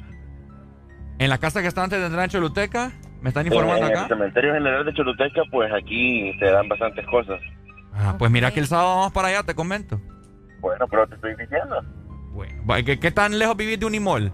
En 1.18 1.30
la 1.32 1.40
casa 1.40 1.64
que 1.64 1.68
está 1.70 1.84
antes 1.84 2.00
de 2.00 2.06
entrar 2.06 2.26
en 2.26 2.30
Choluteca, 2.30 2.92
me 3.22 3.30
están 3.30 3.48
En, 3.48 3.54
informando 3.54 3.88
en 3.88 3.92
el 3.94 3.98
acá. 3.98 4.08
cementerio 4.08 4.54
general 4.54 4.86
de 4.86 4.94
Choluteca, 4.94 5.42
pues 5.50 5.72
aquí 5.74 6.34
se 6.38 6.46
dan 6.46 6.70
bastantes 6.70 7.04
cosas. 7.08 7.42
Ah, 7.94 8.16
pues 8.20 8.30
mira 8.30 8.52
que 8.52 8.60
el 8.60 8.68
sábado 8.68 8.90
vamos 8.98 9.12
para 9.12 9.30
allá, 9.30 9.42
te 9.42 9.56
comento. 9.56 10.00
Bueno, 10.60 10.86
pero 10.88 11.08
te 11.08 11.16
estoy 11.16 11.32
diciendo. 11.36 11.82
¿Qué, 12.86 13.00
qué 13.00 13.12
tan 13.12 13.38
lejos 13.40 13.56
vivís 13.58 13.80
de 13.80 13.86
Unimol? 13.86 14.32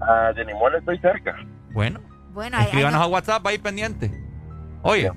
Ah, 0.00 0.32
de 0.34 0.44
Nimol 0.44 0.74
estoy 0.76 0.98
cerca. 1.00 1.34
Bueno, 1.72 2.00
Bueno, 2.32 2.58
escríbanos 2.60 2.98
no- 3.00 3.04
a 3.04 3.08
WhatsApp 3.08 3.46
ahí 3.46 3.58
pendiente. 3.58 4.10
Oye, 4.82 5.10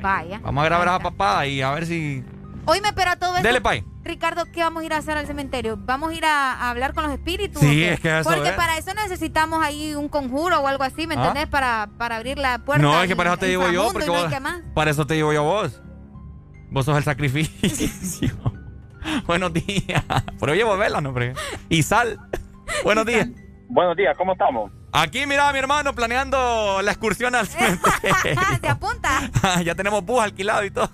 Vaya. 0.00 0.40
vamos 0.42 0.62
a 0.62 0.64
grabar 0.64 0.88
a 0.88 0.98
papá 0.98 1.46
y 1.46 1.60
a 1.60 1.70
ver 1.72 1.86
si... 1.86 2.24
Oíme, 2.64 2.92
pero 2.94 3.10
a 3.10 3.16
todo 3.16 3.36
esto. 3.36 3.46
Dele, 3.46 3.60
pay. 3.60 3.84
Ricardo, 4.04 4.44
¿qué 4.52 4.60
vamos 4.62 4.82
a 4.82 4.86
ir 4.86 4.92
a 4.94 4.96
hacer 4.98 5.16
al 5.16 5.26
cementerio? 5.26 5.76
¿Vamos 5.78 6.10
a 6.10 6.14
ir 6.14 6.24
a, 6.24 6.52
a 6.54 6.70
hablar 6.70 6.94
con 6.94 7.04
los 7.04 7.12
espíritus? 7.12 7.60
Sí, 7.60 7.66
o 7.66 7.70
qué? 7.70 7.92
es 7.92 8.00
que 8.00 8.18
eso 8.20 8.30
Porque 8.30 8.48
es. 8.48 8.54
para 8.56 8.78
eso 8.78 8.92
necesitamos 8.94 9.62
ahí 9.62 9.94
un 9.94 10.08
conjuro 10.08 10.60
o 10.60 10.66
algo 10.66 10.82
así, 10.84 11.06
¿me 11.06 11.14
¿Ah? 11.14 11.18
entendés? 11.18 11.46
Para, 11.48 11.90
para 11.98 12.16
abrir 12.16 12.38
la 12.38 12.58
puerta. 12.60 12.82
No, 12.82 13.00
es 13.02 13.08
que 13.08 13.14
para 13.16 13.30
eso 13.30 13.38
te 13.38 13.46
digo 13.46 13.68
yo, 13.70 13.90
porque 13.92 14.06
no 14.06 14.12
vos- 14.14 14.32
para 14.74 14.90
eso 14.90 15.06
te 15.06 15.14
digo 15.14 15.32
yo 15.32 15.40
a 15.40 15.44
vos. 15.44 15.82
Vos 16.70 16.84
sos 16.86 16.96
el 16.96 17.04
sacrificio. 17.04 17.52
Buenos 19.26 19.52
días. 19.52 20.04
Pero 20.40 20.54
llevo 20.54 20.76
vela, 20.76 21.00
¿no? 21.00 21.12
Porque- 21.12 21.34
Y 21.68 21.82
sal. 21.82 22.18
Buenos 22.84 23.06
días. 23.06 23.28
Buenos 23.68 23.96
días, 23.96 24.16
¿cómo 24.16 24.32
estamos? 24.32 24.70
Aquí, 24.92 25.24
mira, 25.26 25.50
mi 25.52 25.58
hermano, 25.58 25.94
planeando 25.94 26.80
la 26.82 26.90
excursión 26.92 27.34
al 27.34 27.46
cementerio. 27.48 28.40
¿Se 28.60 28.68
apunta? 28.68 29.30
ya 29.64 29.74
tenemos 29.74 30.04
bus 30.04 30.20
alquilado 30.22 30.64
y 30.64 30.70
todo. 30.70 30.90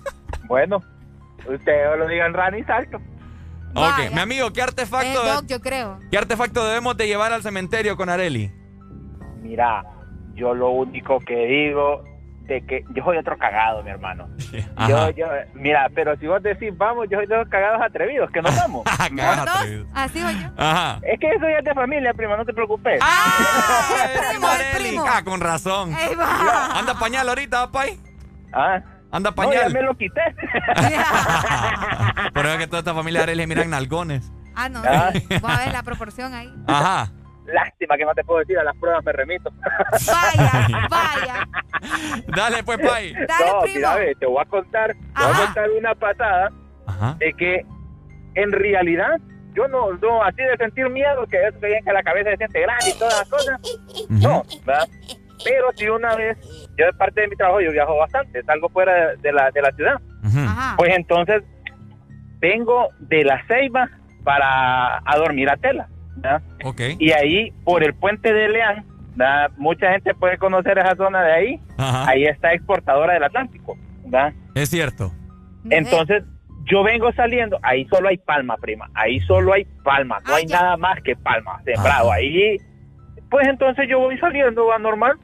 Bueno, 0.47 0.77
usted 1.39 1.97
lo 1.97 2.07
diga 2.07 2.25
en 2.25 2.33
rana 2.33 2.57
y 2.57 2.63
salto. 2.63 2.97
Ok, 3.75 4.11
mi 4.13 4.19
amigo, 4.19 4.51
¿qué 4.51 4.61
artefacto, 4.63 5.23
doc, 5.23 5.45
yo 5.45 5.59
creo. 5.61 5.99
¿qué 6.09 6.17
artefacto 6.17 6.65
debemos 6.65 6.97
de 6.97 7.05
llevar 7.07 7.33
al 7.33 7.43
cementerio 7.43 7.95
con 7.97 8.09
Areli? 8.09 8.51
Mira, 9.43 9.83
yo 10.33 10.53
lo 10.55 10.69
único 10.71 11.19
que 11.19 11.35
digo 11.45 12.03
de 12.49 12.65
que 12.65 12.83
yo 12.93 13.03
soy 13.03 13.17
otro 13.17 13.37
cagado, 13.37 13.81
mi 13.83 13.91
hermano. 13.91 14.27
Yo, 14.89 15.09
yo, 15.11 15.27
mira, 15.53 15.87
pero 15.93 16.17
si 16.17 16.25
vos 16.27 16.41
decís 16.41 16.75
vamos, 16.75 17.07
yo 17.09 17.17
soy 17.19 17.27
de 17.27 17.37
los 17.37 17.47
cagados 17.49 17.79
atrevidos, 17.81 18.29
que 18.31 18.41
nos 18.41 18.55
vamos. 18.57 18.83
Cagados 18.85 19.47
atrevidos. 19.47 19.87
Así 19.93 20.21
voy 20.23 20.33
yo. 20.39 20.47
Ajá. 20.57 20.99
Es 21.03 21.19
que 21.19 21.29
eso 21.29 21.47
ya 21.47 21.59
es 21.59 21.65
de 21.65 21.73
familia, 21.75 22.13
prima, 22.13 22.35
no 22.37 22.45
te 22.45 22.53
preocupes. 22.53 22.99
Primo 24.31 24.47
Areli. 24.47 24.97
Ah, 25.07 25.21
con 25.23 25.39
razón. 25.41 25.91
Va. 25.93 26.79
Anda 26.79 26.95
pañal 26.97 27.29
ahorita, 27.29 27.71
pay. 27.71 27.99
Ah. 28.51 28.79
Anda 29.11 29.29
No, 29.31 29.35
pañal. 29.35 29.63
ya 29.63 29.69
me 29.69 29.81
lo 29.83 29.95
quité. 29.95 30.21
Por 32.33 32.45
eso 32.45 32.53
es 32.55 32.59
que 32.59 32.67
toda 32.67 32.79
esta 32.79 32.93
familia 32.93 33.19
de 33.19 33.23
Areli 33.23 33.47
miran 33.47 33.69
nalgones. 33.69 34.31
Ah, 34.55 34.69
no. 34.69 34.81
Ah. 34.85 35.11
Vamos 35.41 35.57
a 35.59 35.63
ver 35.65 35.73
la 35.73 35.83
proporción 35.83 36.33
ahí. 36.33 36.53
Ajá. 36.67 37.11
Lástima 37.53 37.97
que 37.97 38.05
no 38.05 38.13
te 38.13 38.23
puedo 38.23 38.39
decir, 38.39 38.57
a 38.57 38.63
las 38.63 38.75
pruebas 38.77 39.03
me 39.03 39.11
remito. 39.11 39.51
Vaya, 40.07 40.87
vaya. 40.89 41.47
Dale, 42.27 42.63
pues, 42.63 42.77
pay. 42.79 43.13
no, 43.13 43.61
mira, 43.73 43.95
ve, 43.95 44.15
te 44.19 44.25
voy 44.25 44.41
a 44.41 44.45
contar, 44.45 44.93
te 44.93 45.23
voy 45.23 45.33
a 45.33 45.45
contar 45.45 45.69
una 45.71 45.95
patada 45.95 46.51
de 47.17 47.33
que 47.33 47.65
en 48.35 48.51
realidad 48.51 49.19
yo 49.53 49.67
no, 49.67 49.93
no, 49.93 50.23
así 50.23 50.41
de 50.41 50.57
sentir 50.57 50.89
miedo, 50.89 51.25
que 51.27 51.37
dicen 51.51 51.83
que 51.83 51.93
la 51.93 52.03
cabeza 52.03 52.31
se 52.31 52.37
siente 52.37 52.61
grande 52.61 52.89
y 52.89 52.99
todas 52.99 53.19
las 53.19 53.29
cosas, 53.29 53.59
no, 54.09 54.43
¿verdad? 54.65 54.87
Pero 55.43 55.67
si 55.75 55.87
una 55.87 56.15
vez, 56.15 56.37
yo 56.77 56.85
de 56.85 56.93
parte 56.93 57.21
de 57.21 57.27
mi 57.29 57.35
trabajo, 57.35 57.61
yo 57.61 57.71
viajo 57.71 57.97
bastante, 57.97 58.43
salgo 58.43 58.69
fuera 58.69 59.15
de 59.15 59.31
la, 59.31 59.51
de 59.51 59.61
la 59.61 59.71
ciudad, 59.71 59.99
pues 60.77 60.95
entonces 60.95 61.43
vengo 62.39 62.89
de 62.99 63.23
la 63.23 63.43
ceiba 63.47 63.89
para 64.23 64.97
a 65.05 65.17
dormir 65.17 65.49
a 65.49 65.57
tela, 65.57 65.89
¿verdad? 66.15 66.41
Ok. 66.63 66.81
Y 66.99 67.11
ahí, 67.11 67.51
por 67.63 67.83
el 67.83 67.93
puente 67.93 68.33
de 68.33 68.49
Leán, 68.49 68.85
¿verdad? 69.15 69.51
mucha 69.57 69.91
gente 69.91 70.13
puede 70.13 70.37
conocer 70.37 70.77
esa 70.77 70.95
zona 70.95 71.23
de 71.23 71.31
ahí. 71.31 71.59
Ajá. 71.77 72.09
Ahí 72.09 72.25
está 72.25 72.53
exportadora 72.53 73.13
del 73.13 73.23
Atlántico. 73.23 73.77
¿verdad? 74.05 74.33
Es 74.55 74.69
cierto. 74.69 75.13
Entonces, 75.69 76.23
yo 76.65 76.83
vengo 76.83 77.11
saliendo, 77.13 77.59
ahí 77.63 77.85
solo 77.85 78.09
hay 78.09 78.17
palma, 78.17 78.55
prima. 78.57 78.89
Ahí 78.93 79.19
solo 79.21 79.53
hay 79.53 79.65
palma. 79.83 80.19
No 80.25 80.35
hay 80.35 80.45
nada 80.45 80.77
más 80.77 81.01
que 81.01 81.15
palma 81.15 81.61
sembrado. 81.63 82.11
Ahí, 82.11 82.57
pues 83.29 83.47
entonces 83.47 83.87
yo 83.89 83.99
voy 83.99 84.17
saliendo, 84.19 84.67
va 84.67 84.77
normal. 84.77 85.17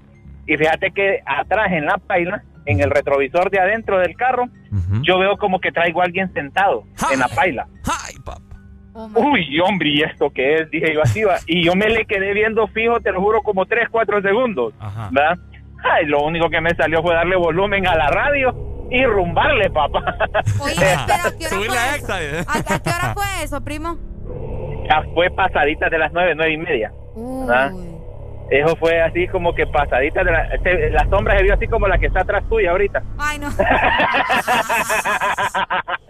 Y 0.48 0.58
fíjate 0.58 0.92
que 0.92 1.22
atrás 1.26 1.72
en 1.72 1.86
la 1.86 1.98
paila, 1.98 2.44
en 2.66 2.80
el 2.80 2.90
retrovisor 2.90 3.50
de 3.50 3.60
adentro 3.60 4.00
del 4.00 4.16
carro, 4.16 4.48
yo 5.02 5.20
veo 5.20 5.38
como 5.38 5.60
que 5.60 5.72
traigo 5.72 6.02
a 6.02 6.06
alguien 6.06 6.32
sentado 6.34 6.84
en 7.12 7.20
la 7.20 7.28
paila. 7.28 7.68
Uy, 9.16 9.60
hombre, 9.60 9.90
¿y 9.90 10.02
esto 10.02 10.30
qué 10.32 10.56
es? 10.56 10.72
Dije 10.72 10.94
yo 10.94 11.02
así, 11.02 11.24
va. 11.24 11.36
Y 11.48 11.64
yo 11.66 11.76
me 11.76 11.90
le 11.90 12.06
quedé 12.06 12.34
viendo 12.34 12.68
fijo, 12.68 13.00
te 13.02 13.12
lo 13.12 13.22
juro, 13.22 13.42
como 13.42 13.66
3, 13.66 13.90
4 13.90 14.22
segundos. 14.22 14.74
¿Verdad? 15.12 15.38
Ay, 15.84 16.06
lo 16.06 16.24
único 16.24 16.50
que 16.50 16.62
me 16.62 16.72
salió 16.72 17.02
fue 17.02 17.14
darle 17.14 17.36
volumen 17.36 17.86
a 17.88 17.96
la 17.96 18.08
radio 18.08 18.88
y 18.90 19.06
rumbarle, 19.06 19.70
papá. 19.70 20.00
Oye, 20.62 20.74
espera, 20.74 21.26
¿a 21.26 21.38
qué 21.38 21.48
hora 21.48 21.58
fue 21.58 21.68
la 21.68 21.96
eso? 21.96 22.14
¿A, 22.48 22.74
a 22.76 22.80
qué 22.80 22.90
hora 22.90 23.14
fue 23.14 23.44
eso, 23.44 23.64
primo? 23.64 23.98
Ya 24.90 25.04
fue 25.14 25.30
pasadita 25.32 25.90
de 25.90 25.98
las 25.98 26.14
9, 26.14 26.34
9 26.36 26.54
y 26.54 26.58
media. 26.58 26.92
¿verdad? 27.16 27.72
Eso 28.52 28.76
fue 28.78 29.02
así 29.02 29.28
como 29.28 29.56
que 29.56 29.66
pasadita 29.66 30.24
de 30.24 30.32
la, 30.32 30.50
se- 30.64 30.90
la 30.92 31.08
sombra 31.10 31.36
se 31.38 31.44
vio 31.44 31.54
así 31.56 31.68
como 31.68 31.88
la 31.88 31.98
que 31.98 32.06
está 32.08 32.22
atrás 32.22 32.44
tuya 32.48 32.72
ahorita. 32.72 33.02
Ay, 33.18 33.40
no. 33.40 33.48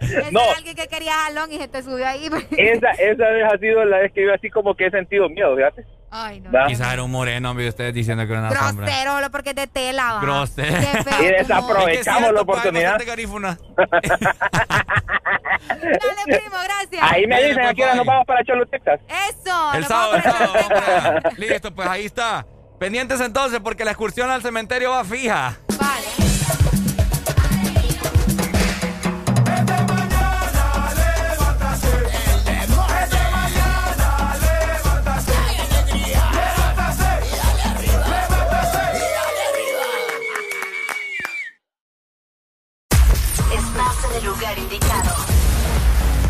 Ese 0.00 0.32
No. 0.32 0.40
era 0.42 0.56
alguien 0.58 0.76
que 0.76 0.86
quería 0.86 1.12
jalón 1.12 1.50
y 1.52 1.58
se 1.58 1.68
te 1.68 1.82
subió 1.82 2.06
ahí. 2.06 2.26
Esa, 2.58 2.90
esa 2.90 3.28
vez 3.30 3.44
ha 3.52 3.58
sido 3.58 3.84
la 3.84 3.98
vez 3.98 4.12
que 4.12 4.24
yo 4.24 4.34
así 4.34 4.50
como 4.50 4.74
que 4.74 4.86
he 4.86 4.90
sentido 4.90 5.28
miedo, 5.28 5.56
fíjate. 5.56 5.84
Ay, 6.18 6.40
no. 6.40 6.50
Quizás 6.66 6.94
era 6.94 7.02
un 7.02 7.10
moreno, 7.10 7.50
hombre, 7.50 7.68
ustedes 7.68 7.92
diciendo 7.92 8.26
que 8.26 8.32
era 8.32 8.40
una 8.40 8.50
sombra. 8.50 8.86
Grosero, 8.86 9.30
porque 9.30 9.50
es 9.50 9.56
de 9.56 9.66
tela, 9.66 10.14
va. 10.14 10.20
Grosero. 10.20 10.78
Y 11.20 11.26
desaprovechamos 11.26 12.32
la 12.32 12.40
oportunidad. 12.40 12.98
Dale, 15.68 16.22
primo, 16.24 16.56
gracias. 16.64 17.02
Ahí 17.02 17.26
me 17.26 17.42
dicen 17.42 17.66
a 17.66 17.74
qué 17.74 17.84
hora 17.84 17.94
nos 17.96 18.06
vamos 18.06 18.26
para 18.26 18.42
Cholo, 18.44 18.66
Texas. 18.66 19.00
Eso. 19.08 19.74
El 19.74 19.80
nos 19.80 19.88
sábado, 19.88 20.12
vamos 20.12 20.26
el 20.26 20.32
para 20.32 20.46
sábado. 20.46 21.18
hombre. 21.24 21.30
Listo, 21.48 21.74
pues 21.74 21.88
ahí 21.88 22.06
está. 22.06 22.46
Pendientes 22.78 23.20
entonces 23.20 23.60
porque 23.60 23.84
la 23.84 23.90
excursión 23.90 24.30
al 24.30 24.42
cementerio 24.42 24.90
va 24.92 25.04
fija. 25.04 25.56
Vale. 25.78 26.25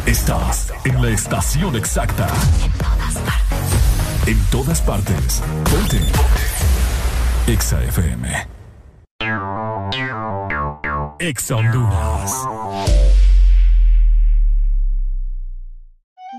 Estás 0.06 0.72
en 0.84 1.02
la 1.02 1.08
estación 1.08 1.74
exacta. 1.74 2.28
En 2.62 2.70
todas 2.78 3.18
partes. 3.18 4.28
En 4.28 4.44
todas 4.52 4.80
partes. 4.80 5.42
Ponte. 5.64 6.00
Exa 7.48 7.82
FM. 7.82 8.46
Exa 11.18 11.56
Honduras. 11.56 12.32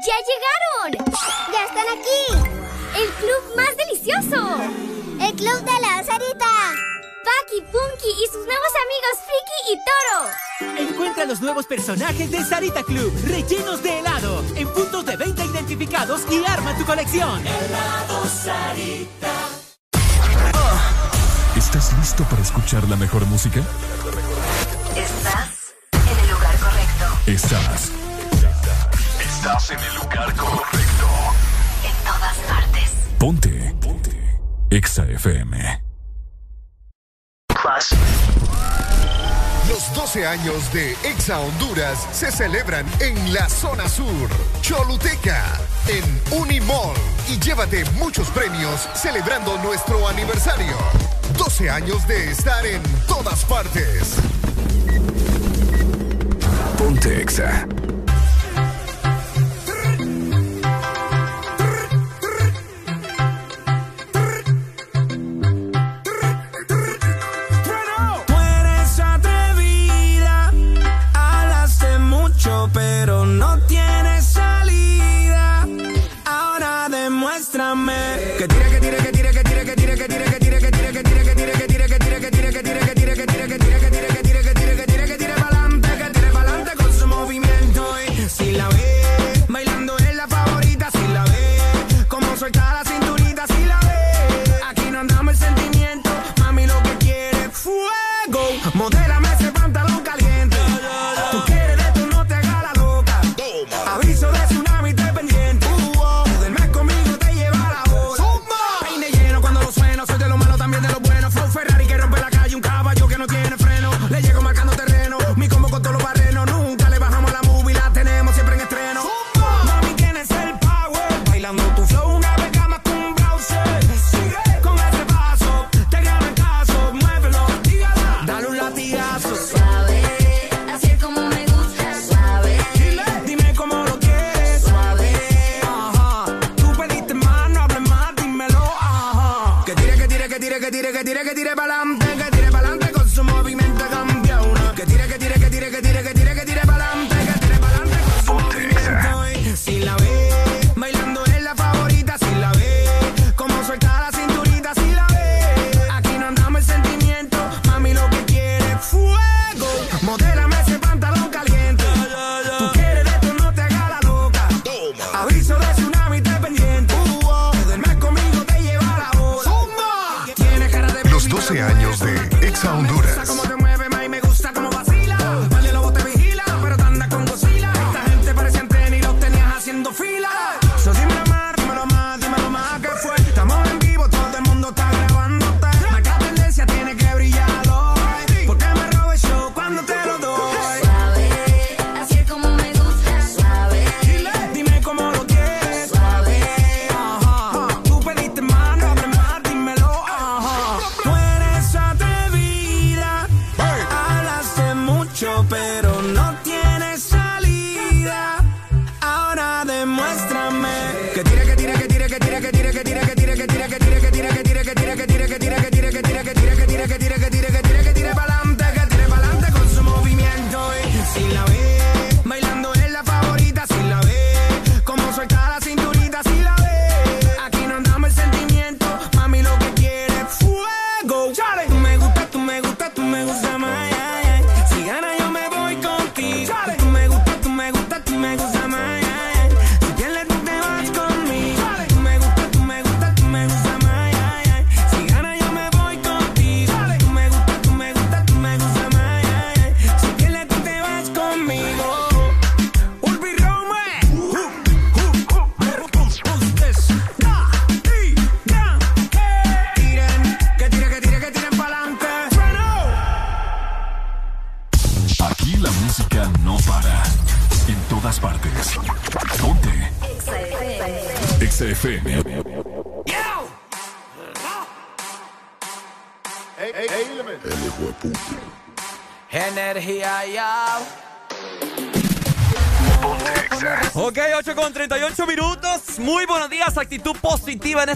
¡Ya 0.05 0.17
llegaron! 0.29 1.05
¡Ya 1.51 1.65
están 1.65 1.87
aquí! 1.91 2.23
¡El 2.95 3.09
club 3.15 3.55
más 3.57 3.75
delicioso! 3.75 4.61
¡El 5.19 5.33
club 5.35 5.59
de 5.65 5.81
la 5.81 6.03
Sarita! 6.05 6.56
Bucky, 7.27 7.61
Punky 7.61 8.09
y 8.23 8.27
sus 8.27 8.45
nuevos 8.45 8.71
amigos 8.85 9.15
Friki 9.25 9.59
y 9.73 9.77
Toro. 9.83 10.89
Encuentra 10.89 11.25
los 11.25 11.41
nuevos 11.41 11.65
personajes 11.65 12.31
de 12.31 12.43
Sarita 12.43 12.83
Club, 12.83 13.13
rellenos 13.25 13.83
de 13.83 13.99
helado, 13.99 14.43
en 14.55 14.67
puntos 14.69 15.05
de 15.05 15.17
venta 15.17 15.43
identificados 15.43 16.21
y 16.31 16.45
arma 16.45 16.77
tu 16.77 16.85
colección. 16.85 17.45
Helado 17.45 18.25
Sarita. 18.25 19.33
Oh. 20.53 21.57
¿Estás 21.57 21.91
listo 21.97 22.23
para 22.25 22.41
escuchar 22.41 22.87
la 22.87 22.95
mejor 22.95 23.25
música? 23.25 23.59
Estás 24.95 25.73
en 25.91 26.19
el 26.19 26.29
lugar 26.31 26.57
correcto. 26.59 27.05
Estás. 27.25 27.91
Estás, 28.31 29.19
estás 29.19 29.71
en 29.71 29.79
el 29.79 29.95
lugar 29.95 30.33
correcto. 30.35 31.07
En 31.83 32.05
todas 32.05 32.37
partes. 32.47 32.91
Ponte. 33.19 33.75
Ponte. 33.81 34.39
Exa 34.69 35.05
FM. 35.05 35.86
Los 39.69 39.93
12 39.93 40.25
años 40.25 40.73
de 40.73 40.93
Exa 41.03 41.39
Honduras 41.39 42.07
se 42.11 42.31
celebran 42.31 42.87
en 42.99 43.35
la 43.35 43.47
zona 43.49 43.87
sur, 43.87 44.29
Choluteca, 44.61 45.43
en 45.87 46.39
Unimall. 46.39 46.95
Y 47.29 47.37
llévate 47.37 47.85
muchos 47.91 48.29
premios 48.29 48.89
celebrando 48.95 49.59
nuestro 49.59 50.07
aniversario. 50.07 50.75
12 51.37 51.69
años 51.69 52.07
de 52.07 52.31
estar 52.31 52.65
en 52.65 52.81
todas 53.05 53.45
partes. 53.45 54.15
Ponte 56.79 57.21
Exa. 57.21 57.67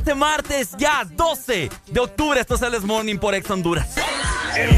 Este 0.01 0.15
martes, 0.15 0.69
ya 0.79 1.05
12 1.05 1.69
de 1.85 1.99
octubre. 1.99 2.41
Esto 2.41 2.55
es 2.55 2.61
el 2.63 2.71
This 2.71 2.83
Morning 2.83 3.17
por 3.19 3.35
Ex 3.35 3.47
Honduras. 3.51 3.87
Que 4.55 4.65
lo, 4.65 4.73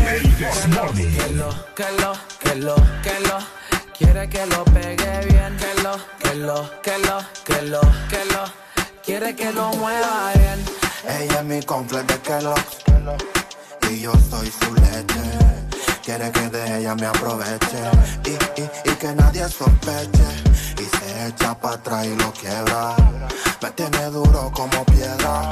que 0.93 1.29
lo, 1.31 2.13
que 2.41 2.55
lo, 2.55 2.75
que 3.01 3.19
lo. 3.21 3.37
Quiere 3.97 4.27
que 4.27 4.45
lo 4.47 4.65
pegue 4.65 5.25
bien. 5.29 5.55
Que 5.57 5.81
lo, 5.81 5.97
que 6.19 6.35
lo, 6.35 6.81
que 6.81 6.97
lo, 6.97 7.19
que 7.45 7.61
lo, 7.61 7.81
que 8.09 8.25
lo. 8.33 8.43
Quiere 9.05 9.33
que 9.33 9.53
lo 9.53 9.71
mueva 9.73 10.33
bien. 10.35 10.65
Ella 11.07 11.39
es 11.39 11.45
mi 11.45 11.61
completo 11.63 12.13
de 12.13 12.19
Kellogg's 12.21 12.77
Y 13.91 13.99
yo 13.99 14.13
soy 14.29 14.49
su 14.49 14.73
leche 14.73 15.21
Quiere 16.01 16.31
que 16.31 16.47
de 16.47 16.79
ella 16.79 16.95
me 16.95 17.07
aproveche 17.07 17.77
Y, 18.23 18.61
y, 18.61 18.89
y 18.89 18.95
que 18.95 19.13
nadie 19.13 19.49
sospeche 19.49 20.23
echa 21.27 21.53
para 21.59 21.75
atrás 21.75 22.05
y 22.05 22.15
lo 22.15 22.31
quiebra. 22.33 22.95
Me 23.61 23.71
tiene 23.71 24.05
duro 24.09 24.51
como 24.53 24.83
piedra. 24.85 25.49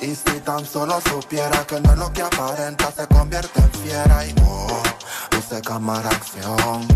Y 0.00 0.14
si 0.14 0.40
tan 0.40 0.64
solo 0.64 1.00
supiera 1.00 1.64
que 1.66 1.80
no 1.80 1.92
es 1.92 1.98
lo 1.98 2.12
que 2.12 2.22
aparenta 2.22 2.92
Se 2.92 3.06
convierte 3.06 3.60
en 3.60 3.70
fiera. 3.72 4.26
Y 4.26 4.34
oh, 4.44 4.82
luce 5.32 5.60
cámara 5.62 6.08
acción. 6.10 6.86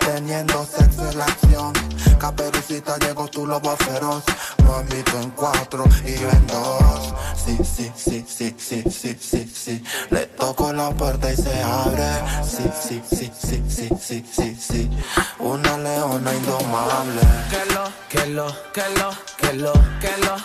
Teniendo 0.00 0.66
sexo 0.66 1.10
en 1.10 1.18
la 1.18 1.24
acción 1.24 1.72
Caperucita 2.18 2.98
llegó 2.98 3.28
tu 3.28 3.46
lobo 3.46 3.76
feroz 3.76 4.24
Mamito 4.66 5.20
en 5.20 5.30
cuatro 5.30 5.84
y 6.04 6.14
yo 6.14 6.28
en 6.30 6.46
dos 6.46 7.14
Sí, 7.44 7.58
sí, 7.64 7.92
sí, 7.96 8.24
sí, 8.28 8.54
sí, 8.58 8.82
sí, 8.90 9.16
sí, 9.20 9.52
sí 9.54 9.84
Le 10.10 10.26
toco 10.26 10.72
la 10.72 10.90
puerta 10.90 11.32
y 11.32 11.36
se 11.36 11.62
abre 11.62 12.08
Sí, 12.44 12.70
sí, 12.80 13.02
sí, 13.10 13.32
sí, 13.38 13.62
sí, 13.68 13.88
sí, 14.00 14.24
sí, 14.30 14.56
sí 14.60 14.90
Una 15.38 15.78
leona 15.78 16.34
indomable 16.34 17.20
Que 17.50 17.74
lo, 17.74 17.84
que 18.08 18.26
lo, 18.26 18.46
que 18.72 18.82
lo, 18.98 19.10
que 19.36 19.52
lo, 19.54 19.72
que 20.00 20.16
lo. 20.24 20.36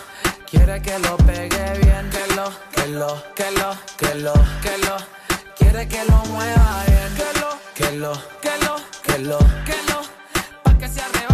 Quiere 0.50 0.82
que 0.82 1.00
lo 1.00 1.18
pegue 1.18 1.80
bien. 1.82 2.10
Que 2.10 2.36
lo, 2.36 2.52
que 2.72 2.88
lo, 2.88 3.24
que 3.36 3.52
lo, 3.52 4.34
que 4.62 4.78
lo. 4.78 4.98
Quiere 5.58 5.88
que 5.88 6.04
lo 6.06 6.18
mueva 6.26 6.84
bien. 6.88 7.16
Que 7.16 7.40
lo, 7.40 7.50
que 7.74 7.92
lo, 7.98 8.14
que 8.42 8.58
lo, 8.64 8.76
que 9.04 9.18
lo, 9.20 9.38
que 9.66 9.78
lo. 9.90 10.02
Pa' 10.64 10.78
que 10.78 10.88
se 10.88 11.02
arrebate. 11.02 11.33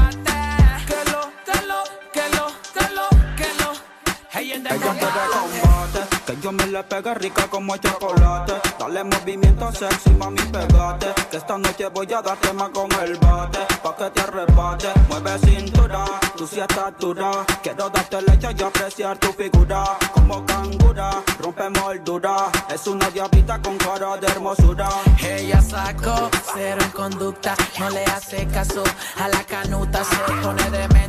Hey, 4.31 4.51
Ella 4.51 4.71
quiere 4.71 4.99
combate, 5.01 6.23
que 6.27 6.39
yo 6.39 6.51
me 6.51 6.67
le 6.67 6.83
pegue 6.83 7.13
rica 7.15 7.47
como 7.47 7.73
el 7.73 7.81
chocolate. 7.81 8.53
Dale 8.77 9.03
movimiento 9.03 9.71
sexy, 9.71 10.11
mami, 10.11 10.41
pegate. 10.43 11.07
Que 11.31 11.37
esta 11.37 11.57
noche 11.57 11.87
voy 11.87 12.13
a 12.13 12.21
darte 12.21 12.53
más 12.53 12.69
con 12.69 12.91
el 13.01 13.15
bate. 13.17 13.59
Pa' 13.81 13.95
que 13.95 14.09
te 14.11 14.21
arrebate, 14.21 14.87
mueve 15.07 15.39
cintura, 15.39 16.05
tú 16.37 16.45
sí 16.45 16.59
estás 16.59 16.93
dura. 16.99 17.31
Quiero 17.63 17.89
darte 17.89 18.21
leche 18.21 18.49
y 18.55 18.61
apreciar 18.61 19.17
tu 19.17 19.33
figura. 19.33 19.97
Como 20.13 20.45
cangura, 20.45 21.23
rompe 21.39 21.67
moldura. 21.71 22.51
Es 22.71 22.85
una 22.85 23.09
diabita 23.09 23.59
con 23.59 23.77
cara 23.79 24.15
de 24.17 24.27
hermosura. 24.27 24.89
Ella 25.23 25.59
sacó 25.59 26.29
cero 26.53 26.81
en 26.83 26.91
conducta, 26.91 27.55
no 27.79 27.89
le 27.89 28.03
hace 28.05 28.45
caso 28.47 28.83
a 29.19 29.27
la 29.27 29.43
canuta, 29.43 30.03
se 30.03 30.15
pone 30.43 30.69
demente, 30.69 31.08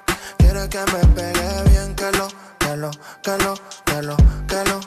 Quiere 0.51 0.67
que 0.67 0.79
me 0.79 1.05
pegue 1.15 1.63
bien, 1.69 1.95
que 1.95 2.11
lo, 2.11 2.27
que 2.59 2.75
lo, 2.75 2.91
que 3.23 3.37
lo, 3.37 3.53
que 3.85 4.01
lo, 4.01 4.17
que 4.49 4.63
lo 4.69 4.79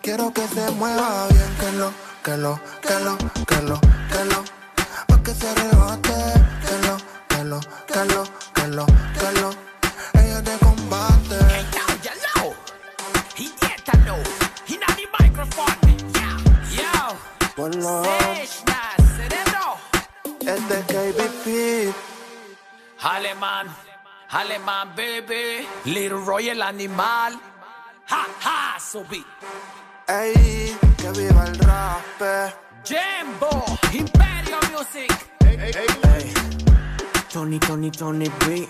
Quiero 0.00 0.32
que 0.32 0.46
se 0.46 0.70
mueva 0.70 1.26
bien, 1.26 1.56
que 1.58 1.72
lo, 1.72 1.92
que 2.22 2.36
lo, 2.36 2.60
que 2.80 2.94
lo, 3.00 3.18
que 3.18 3.62
lo, 3.62 3.80
que 3.80 4.24
lo 4.24 4.44
Pa' 5.08 5.20
que 5.24 5.34
se 5.34 5.48
arrebate, 5.48 6.14
que 6.64 6.86
lo, 6.86 6.96
que 7.28 7.42
lo, 7.42 7.60
que 7.88 8.04
lo, 8.04 8.22
que 8.54 8.68
lo, 8.68 8.86
que 8.86 9.40
lo 9.40 9.50
Ella 10.14 10.42
te 10.44 10.58
combate 10.58 11.38
Ponlo 17.56 18.04
Este 20.38 20.78
es 20.78 20.84
KBP 20.86 21.94
Alemán, 23.02 23.66
alemán, 24.30 24.94
baby. 24.96 25.66
Little 25.84 26.24
Roy 26.24 26.48
el 26.48 26.62
animal. 26.62 27.40
Ha, 28.08 28.26
ha, 28.44 28.80
subí. 28.80 29.24
Ey, 30.08 30.76
que 30.96 31.10
viva 31.12 31.44
el 31.44 31.58
rap 31.60 32.54
Jimbo, 32.84 33.78
Imperio 33.92 34.58
Music. 34.72 35.12
Ey, 35.46 35.72
Tony, 37.32 37.58
Tony, 37.60 37.90
Tony 37.90 38.28
B. 38.46 38.68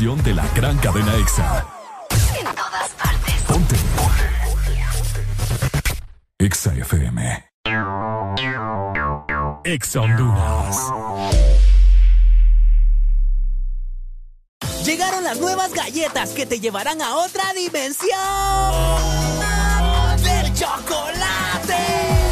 estación 0.00 0.22
de 0.24 0.34
la 0.34 0.46
gran 0.54 0.78
cadena 0.78 1.14
EXA. 1.16 1.66
en 2.38 2.46
todas 2.54 2.88
partes. 2.90 3.34
Ponte. 3.46 3.76
EXA 6.38 6.74
FM. 6.74 7.44
EXA 9.64 10.00
Honduras. 10.00 10.76
Llegaron 14.84 15.22
las 15.22 15.38
nuevas 15.38 15.74
galletas 15.74 16.30
que 16.30 16.46
te 16.46 16.60
llevarán 16.60 17.02
a 17.02 17.16
otra 17.16 17.52
dimensión 17.52 18.10
del 20.22 20.54
chocolate. 20.54 21.76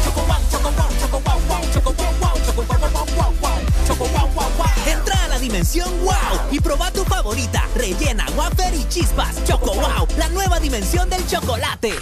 Choco 0.05 0.21
wow, 0.21 0.37
choco 0.49 0.71
wow, 0.71 0.89
choco 0.99 1.19
wow, 1.19 1.39
wow, 1.47 1.61
choco 1.71 1.93
wow, 1.93 2.13
wow, 2.19 2.33
choco 2.45 2.63
wow, 2.63 2.79
wow, 2.79 3.05
wow, 3.15 3.33
wow, 3.41 3.59
choco 3.85 4.05
wow, 4.05 4.27
wow, 4.33 4.49
wow. 4.57 4.67
Entra 4.87 5.23
a 5.23 5.27
la 5.27 5.37
dimensión 5.39 5.87
wow 6.03 6.15
y 6.51 6.59
proba 6.59 6.89
tu 6.91 7.03
favorita, 7.29 7.63
rellena, 7.75 8.25
wafer 8.35 8.73
y 8.73 8.83
chispas. 8.89 9.43
Choco 9.43 9.75
wow, 9.75 10.07
la 10.17 10.29
nueva 10.29 10.59
dimensión 10.59 11.07
del 11.09 11.25
chocolate. 11.27 11.93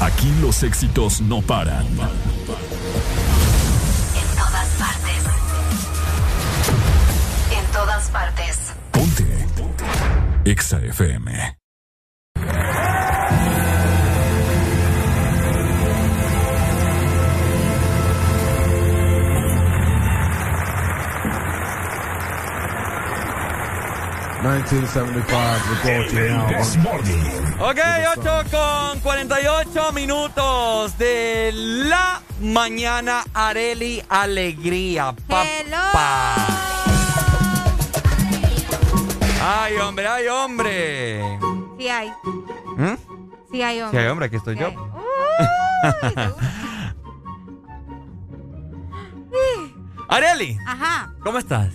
Aquí 0.00 0.32
los 0.40 0.62
éxitos 0.62 1.20
no 1.20 1.42
paran. 1.42 1.84
En 1.86 1.96
todas 4.36 4.68
partes. 4.78 5.24
En 7.50 7.72
todas 7.72 8.08
partes. 8.10 8.58
Ponte. 8.92 9.46
EXA 10.44 10.78
FM. 10.78 11.51
Ok, 27.60 27.78
8 28.18 28.42
con 28.50 29.00
48 29.00 29.92
minutos 29.92 30.98
de 30.98 31.50
la 31.54 32.20
mañana. 32.40 33.24
Areli 33.32 34.02
Alegría, 34.08 35.14
papá. 35.28 36.36
Ay, 39.42 39.76
hombre, 39.78 40.06
ay, 40.06 40.26
hombre. 40.28 41.20
Sí 41.78 41.88
hay, 41.88 42.10
¿Mm? 42.76 42.94
sí 43.50 43.62
hay 43.62 43.76
Sí, 43.76 43.82
hombre. 43.82 44.00
ay, 44.00 44.06
hombre, 44.08 44.26
aquí 44.26 44.36
estoy 44.36 44.54
Sí 44.56 44.60
yo. 44.60 44.66
hay. 44.66 44.76
Uy. 49.30 49.74
Areli, 50.08 50.58
Ajá, 50.66 51.12
¿cómo 51.22 51.38
estás? 51.38 51.72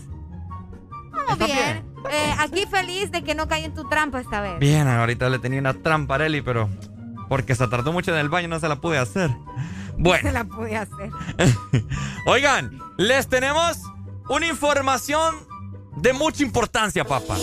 vamos 1.11 1.31
¿Estás 1.33 1.47
bien. 1.47 1.86
Eh, 2.11 2.35
aquí 2.39 2.65
feliz 2.69 3.11
de 3.11 3.23
que 3.23 3.35
no 3.35 3.47
caí 3.47 3.63
en 3.63 3.73
tu 3.73 3.87
trampa 3.89 4.19
esta 4.19 4.41
vez. 4.41 4.59
Bien, 4.59 4.87
ahorita 4.87 5.29
le 5.29 5.39
tenía 5.39 5.59
una 5.59 5.73
trampa 5.73 6.13
a 6.13 6.15
Areli, 6.15 6.41
pero 6.41 6.69
porque 7.29 7.55
se 7.55 7.67
tardó 7.67 7.91
mucho 7.91 8.11
en 8.13 8.19
el 8.19 8.29
baño 8.29 8.47
no 8.47 8.59
se 8.59 8.67
la 8.67 8.77
pude 8.77 8.97
hacer. 8.97 9.29
Bueno. 9.97 10.27
Se 10.27 10.31
la 10.31 10.43
pude 10.43 10.75
hacer. 10.75 11.09
Oigan, 12.25 12.79
les 12.97 13.27
tenemos 13.27 13.81
una 14.29 14.47
información 14.47 15.35
de 15.97 16.13
mucha 16.13 16.43
importancia, 16.43 17.03
papá. 17.03 17.35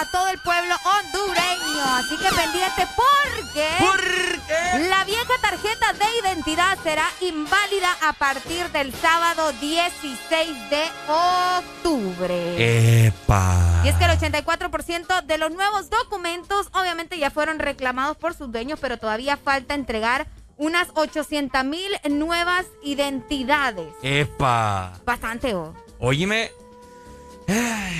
A 0.00 0.04
todo 0.10 0.28
el 0.28 0.38
pueblo 0.38 0.74
hondureño. 0.84 1.84
Así 1.96 2.16
que 2.16 2.28
pendiente 2.34 2.86
porque 2.96 4.88
la 4.88 5.04
vieja 5.04 5.32
tarjeta 5.40 5.92
de 5.94 6.04
identidad 6.22 6.78
será 6.82 7.06
inválida 7.20 7.96
a 8.02 8.12
partir 8.12 8.70
del 8.72 8.92
sábado 8.94 9.52
16 9.60 10.70
de 10.70 10.82
octubre. 11.08 13.06
Epa. 13.06 13.82
Y 13.84 13.88
es 13.88 13.94
que 13.96 14.04
el 14.04 14.10
84% 14.10 15.24
de 15.24 15.38
los 15.38 15.50
nuevos 15.50 15.88
documentos 15.88 16.68
obviamente 16.74 17.18
ya 17.18 17.30
fueron 17.30 17.58
reclamados 17.58 18.16
por 18.16 18.34
sus 18.34 18.52
dueños, 18.52 18.78
pero 18.80 18.98
todavía 18.98 19.36
falta 19.36 19.74
entregar 19.74 20.26
unas 20.58 20.88
800 20.94 21.64
mil 21.64 21.90
nuevas 22.10 22.66
identidades. 22.82 23.88
Epa. 24.02 24.92
Bastante, 25.04 25.54
oh. 25.54 25.74
Óyeme. 25.98 26.50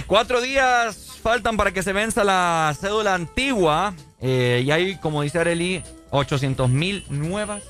Cuatro 0.06 0.40
días 0.40 1.18
faltan 1.22 1.56
para 1.56 1.72
que 1.72 1.82
se 1.82 1.92
venza 1.92 2.24
la 2.24 2.74
cédula 2.78 3.14
antigua. 3.14 3.94
eh, 4.20 4.62
y 4.64 4.70
hay, 4.70 4.96
como 4.96 5.22
dice 5.22 5.38
Areli, 5.38 5.82
800 6.10 6.68
mil 6.70 7.04
nuevas 7.08 7.62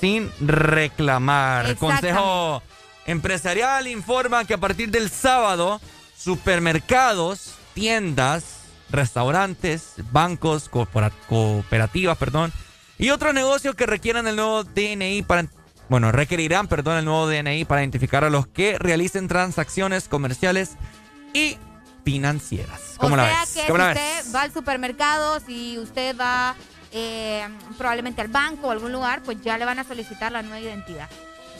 sin 0.00 0.30
reclamar. 0.40 1.76
Consejo 1.76 2.62
Empresarial 3.06 3.86
informa 3.86 4.44
que 4.44 4.54
a 4.54 4.58
partir 4.58 4.90
del 4.90 5.08
sábado, 5.10 5.80
supermercados, 6.16 7.54
tiendas, 7.72 8.44
restaurantes, 8.90 9.94
bancos, 10.12 10.68
cooperativas, 10.68 12.18
perdón, 12.18 12.52
Y 12.98 13.10
otros 13.10 13.32
negocios 13.32 13.74
que 13.74 13.86
requieran 13.86 14.26
el 14.26 14.36
nuevo 14.36 14.64
DNI 14.64 15.22
para... 15.22 15.46
Bueno, 15.88 16.12
requerirán, 16.12 16.68
perdón, 16.68 16.98
el 16.98 17.04
nuevo 17.06 17.26
DNI 17.26 17.64
para 17.64 17.80
identificar 17.80 18.24
a 18.24 18.30
los 18.30 18.46
que 18.46 18.78
realicen 18.78 19.26
transacciones 19.26 20.06
comerciales 20.06 20.76
y 21.32 21.56
financieras. 22.04 22.94
¿Cómo 22.98 23.14
o 23.14 23.16
la 23.16 23.24
sea 23.26 23.40
ves? 23.40 23.52
que 23.54 23.60
si 23.60 23.66
¿Cómo 23.66 23.78
la 23.78 23.88
usted 23.88 24.16
ves? 24.24 24.34
va 24.34 24.42
al 24.42 24.52
supermercado, 24.52 25.40
si 25.40 25.78
usted 25.78 26.16
va 26.18 26.54
eh, 26.92 27.46
probablemente 27.76 28.20
al 28.22 28.28
banco 28.28 28.68
o 28.68 28.70
algún 28.70 28.92
lugar, 28.92 29.22
pues 29.22 29.38
ya 29.42 29.58
le 29.58 29.64
van 29.64 29.78
a 29.78 29.84
solicitar 29.84 30.32
la 30.32 30.42
nueva 30.42 30.60
identidad. 30.60 31.08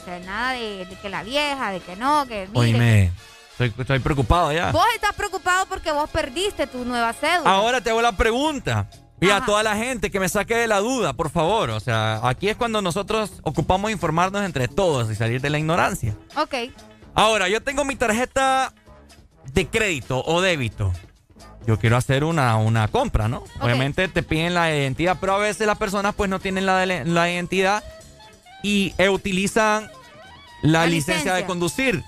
O 0.01 0.05
sea, 0.05 0.19
nada 0.19 0.53
de, 0.53 0.85
de 0.85 0.95
que 0.99 1.09
la 1.09 1.23
vieja, 1.23 1.71
de 1.71 1.79
que 1.81 1.95
no, 1.95 2.25
que 2.25 2.47
mire. 2.47 2.59
Oíme, 2.59 3.11
estoy, 3.51 3.73
estoy 3.77 3.99
preocupado 3.99 4.51
ya. 4.51 4.71
Vos 4.71 4.85
estás 4.95 5.13
preocupado 5.13 5.65
porque 5.67 5.91
vos 5.91 6.09
perdiste 6.09 6.67
tu 6.67 6.83
nueva 6.85 7.13
cédula. 7.13 7.49
Ahora 7.51 7.81
te 7.81 7.89
hago 7.91 8.01
la 8.01 8.13
pregunta. 8.13 8.87
Y 9.21 9.29
a 9.31 9.41
toda 9.43 9.63
la 9.63 9.75
gente 9.75 10.09
que 10.09 10.19
me 10.19 10.29
saque 10.29 10.55
de 10.55 10.65
la 10.65 10.79
duda, 10.79 11.11
por 11.11 11.29
favor. 11.29 11.71
O 11.71 11.79
sea, 11.81 12.21
aquí 12.23 12.47
es 12.47 12.55
cuando 12.55 12.81
nosotros 12.81 13.33
ocupamos 13.43 13.91
informarnos 13.91 14.43
entre 14.45 14.69
todos 14.69 15.11
y 15.11 15.15
salir 15.15 15.41
de 15.41 15.49
la 15.49 15.59
ignorancia. 15.59 16.15
Ok. 16.37 16.55
Ahora, 17.13 17.49
yo 17.49 17.61
tengo 17.61 17.83
mi 17.83 17.97
tarjeta 17.97 18.73
de 19.53 19.67
crédito 19.67 20.23
o 20.25 20.41
débito. 20.41 20.93
Yo 21.67 21.77
quiero 21.77 21.97
hacer 21.97 22.23
una, 22.23 22.55
una 22.57 22.87
compra, 22.87 23.27
¿no? 23.27 23.43
Obviamente 23.61 24.07
te 24.07 24.23
piden 24.23 24.53
la 24.53 24.73
identidad, 24.75 25.17
pero 25.19 25.33
a 25.35 25.37
veces 25.37 25.67
las 25.67 25.77
personas 25.77 26.15
pues 26.15 26.29
no 26.29 26.39
tienen 26.39 26.65
la, 26.65 26.85
la 26.85 27.31
identidad 27.31 27.83
y 28.63 28.93
eh, 28.97 29.09
utilizan 29.09 29.89
la, 30.61 30.81
La 30.81 30.87
licencia. 30.87 31.33
de 31.35 31.45
conducir. 31.45 32.03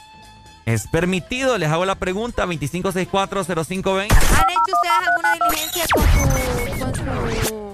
¿Es 0.65 0.87
permitido? 0.87 1.57
Les 1.57 1.69
hago 1.69 1.85
la 1.85 1.95
pregunta, 1.95 2.45
25640520. 2.45 3.97
¿Han 3.99 4.07
hecho 4.07 4.73
ustedes 4.73 5.07
alguna 5.07 5.33
diligencia 5.33 5.85
con 5.93 6.03
su, 6.03 6.79
con 6.79 6.95
su 6.95 7.70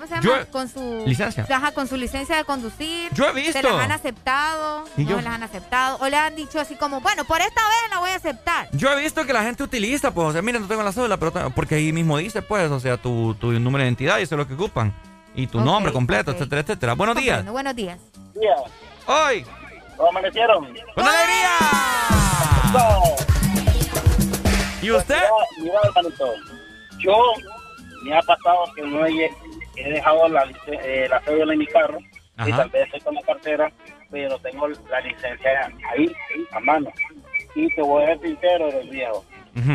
¿cómo 0.00 0.08
se 0.08 0.14
llama? 0.26 0.44
Yo 0.44 0.50
con 0.50 0.68
su 0.68 1.02
Licencia. 1.06 1.46
Ajá, 1.50 1.72
con 1.72 1.86
su 1.86 1.96
licencia 1.96 2.36
de 2.36 2.44
conducir. 2.44 3.10
Yo 3.12 3.28
he 3.28 3.32
visto. 3.32 3.52
¿Se 3.52 3.62
las 3.62 3.72
han 3.74 3.92
aceptado? 3.92 4.84
Y 4.96 5.04
¿No 5.04 5.10
yo- 5.10 5.16
se 5.16 5.22
las 5.22 5.34
han 5.34 5.42
aceptado? 5.42 5.98
¿O 6.00 6.08
le 6.08 6.16
han 6.16 6.34
dicho 6.36 6.58
así 6.60 6.74
como, 6.76 7.00
bueno, 7.00 7.24
por 7.24 7.40
esta 7.40 7.60
vez 7.60 7.90
la 7.90 7.98
voy 7.98 8.10
a 8.10 8.14
aceptar? 8.16 8.68
Yo 8.72 8.90
he 8.92 9.00
visto 9.02 9.24
que 9.26 9.32
la 9.32 9.42
gente 9.42 9.62
utiliza, 9.62 10.10
pues, 10.12 10.28
o 10.28 10.32
sea, 10.32 10.42
miren, 10.42 10.62
no 10.62 10.68
tengo 10.68 10.82
la 10.82 10.92
cédula, 10.92 11.16
pero 11.18 11.50
porque 11.54 11.74
ahí 11.76 11.92
mismo 11.92 12.16
dice, 12.18 12.40
pues, 12.42 12.70
o 12.70 12.80
sea, 12.80 12.96
tu, 12.96 13.34
tu 13.34 13.52
número 13.52 13.82
de 13.82 13.88
identidad 13.88 14.18
y 14.18 14.22
eso 14.22 14.34
es 14.34 14.38
lo 14.38 14.48
que 14.48 14.54
ocupan. 14.54 14.94
Y 15.34 15.46
tu 15.46 15.60
nombre 15.60 15.92
completo, 15.92 16.32
etcétera, 16.32 16.62
etcétera. 16.62 16.94
Buenos 16.94 17.16
días. 17.16 17.44
Buenos 17.46 17.74
días. 17.76 17.98
¡Hoy! 19.06 19.44
¿Cómo 19.96 20.08
amanecieron? 20.08 20.64
¡Con 20.94 21.04
alegría! 21.04 21.50
¿Y 24.82 24.90
usted? 24.90 25.16
Mira, 25.60 25.62
mira, 25.62 25.80
hermanito, 25.84 26.24
yo 26.98 27.12
me 28.02 28.16
ha 28.16 28.20
pasado 28.22 28.64
que 28.74 28.82
no 28.82 29.04
he, 29.04 29.30
he 29.76 29.90
dejado 29.90 30.28
la, 30.28 30.44
eh, 30.66 31.06
la 31.08 31.20
cédula 31.20 31.52
en 31.52 31.58
mi 31.58 31.66
carro 31.66 31.98
y 32.46 32.50
tal 32.52 32.68
vez 32.70 32.84
estoy 32.86 33.00
con 33.00 33.14
la 33.14 33.22
cartera, 33.22 33.72
pero 34.10 34.38
tengo 34.38 34.66
la 34.68 35.00
licencia 35.00 35.72
ahí, 35.92 36.12
a 36.52 36.60
mano. 36.60 36.90
Y 37.54 37.68
te 37.74 37.82
voy 37.82 38.04
a 38.04 38.06
ser 38.08 38.20
sincero, 38.20 38.70
del 38.70 38.88
viejo, 38.88 39.24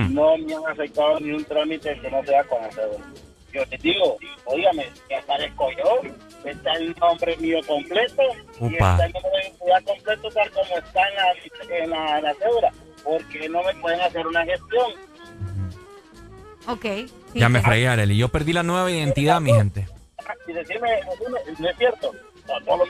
no 0.10 0.38
me 0.38 0.56
han 0.56 0.68
aceptado 0.68 1.20
ni 1.20 1.32
un 1.32 1.44
trámite 1.46 2.00
que 2.00 2.10
no 2.10 2.24
sea 2.24 2.44
con 2.46 2.62
la 2.62 2.72
cédula. 2.72 3.06
Yo 3.54 3.66
te 3.68 3.78
digo, 3.78 4.18
óigame, 4.46 4.86
que 5.08 5.16
aparezco 5.16 5.70
yo, 5.72 6.02
está 6.44 6.74
el 6.74 6.96
nombre 7.00 7.38
mío 7.38 7.60
completo 7.68 8.22
y 8.62 8.74
está 8.74 9.06
el 9.06 9.14
número 9.14 9.36
de 9.36 9.44
identidad 9.44 9.84
completo 9.86 10.30
tal 10.32 10.52
como 10.52 10.78
está 10.78 11.02
en 11.10 11.16
la, 11.16 11.78
en 11.78 11.90
la, 11.90 12.18
en 12.18 12.24
la 12.24 12.34
cédula. 12.34 12.72
porque 13.04 13.48
no 13.50 13.64
me 13.64 13.74
pueden 13.76 14.02
hacer 14.02 14.26
una 14.28 14.44
gestión? 14.44 14.92
Ok. 16.68 16.86
Sí, 17.36 17.40
ya 17.42 17.50
me 17.50 17.62
fregué, 17.62 17.88
Arely. 17.90 18.18
Yo 18.18 18.30
perdí 18.30 18.54
la 18.54 18.64
nueva 18.64 18.90
identidad, 18.90 19.42
mi 19.42 19.54
gente. 19.54 19.88
Y 20.48 20.54
decirme, 20.54 20.90
decirme, 20.92 21.40
no 21.60 21.70
es 21.70 21.78
cierto. 21.78 22.12
Todos 22.66 22.80
los 22.80 22.90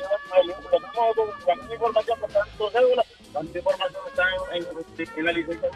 la 1.48 1.56
misma 1.56 1.74
información 1.74 2.18
está 2.28 2.40
en 2.40 2.58
tu 2.58 2.70
cédula, 2.70 3.04
la 3.34 3.42
misma 3.42 3.58
información 3.60 4.04
está 4.08 4.24
en, 5.18 5.26
la 5.26 5.32
licencia. 5.32 5.70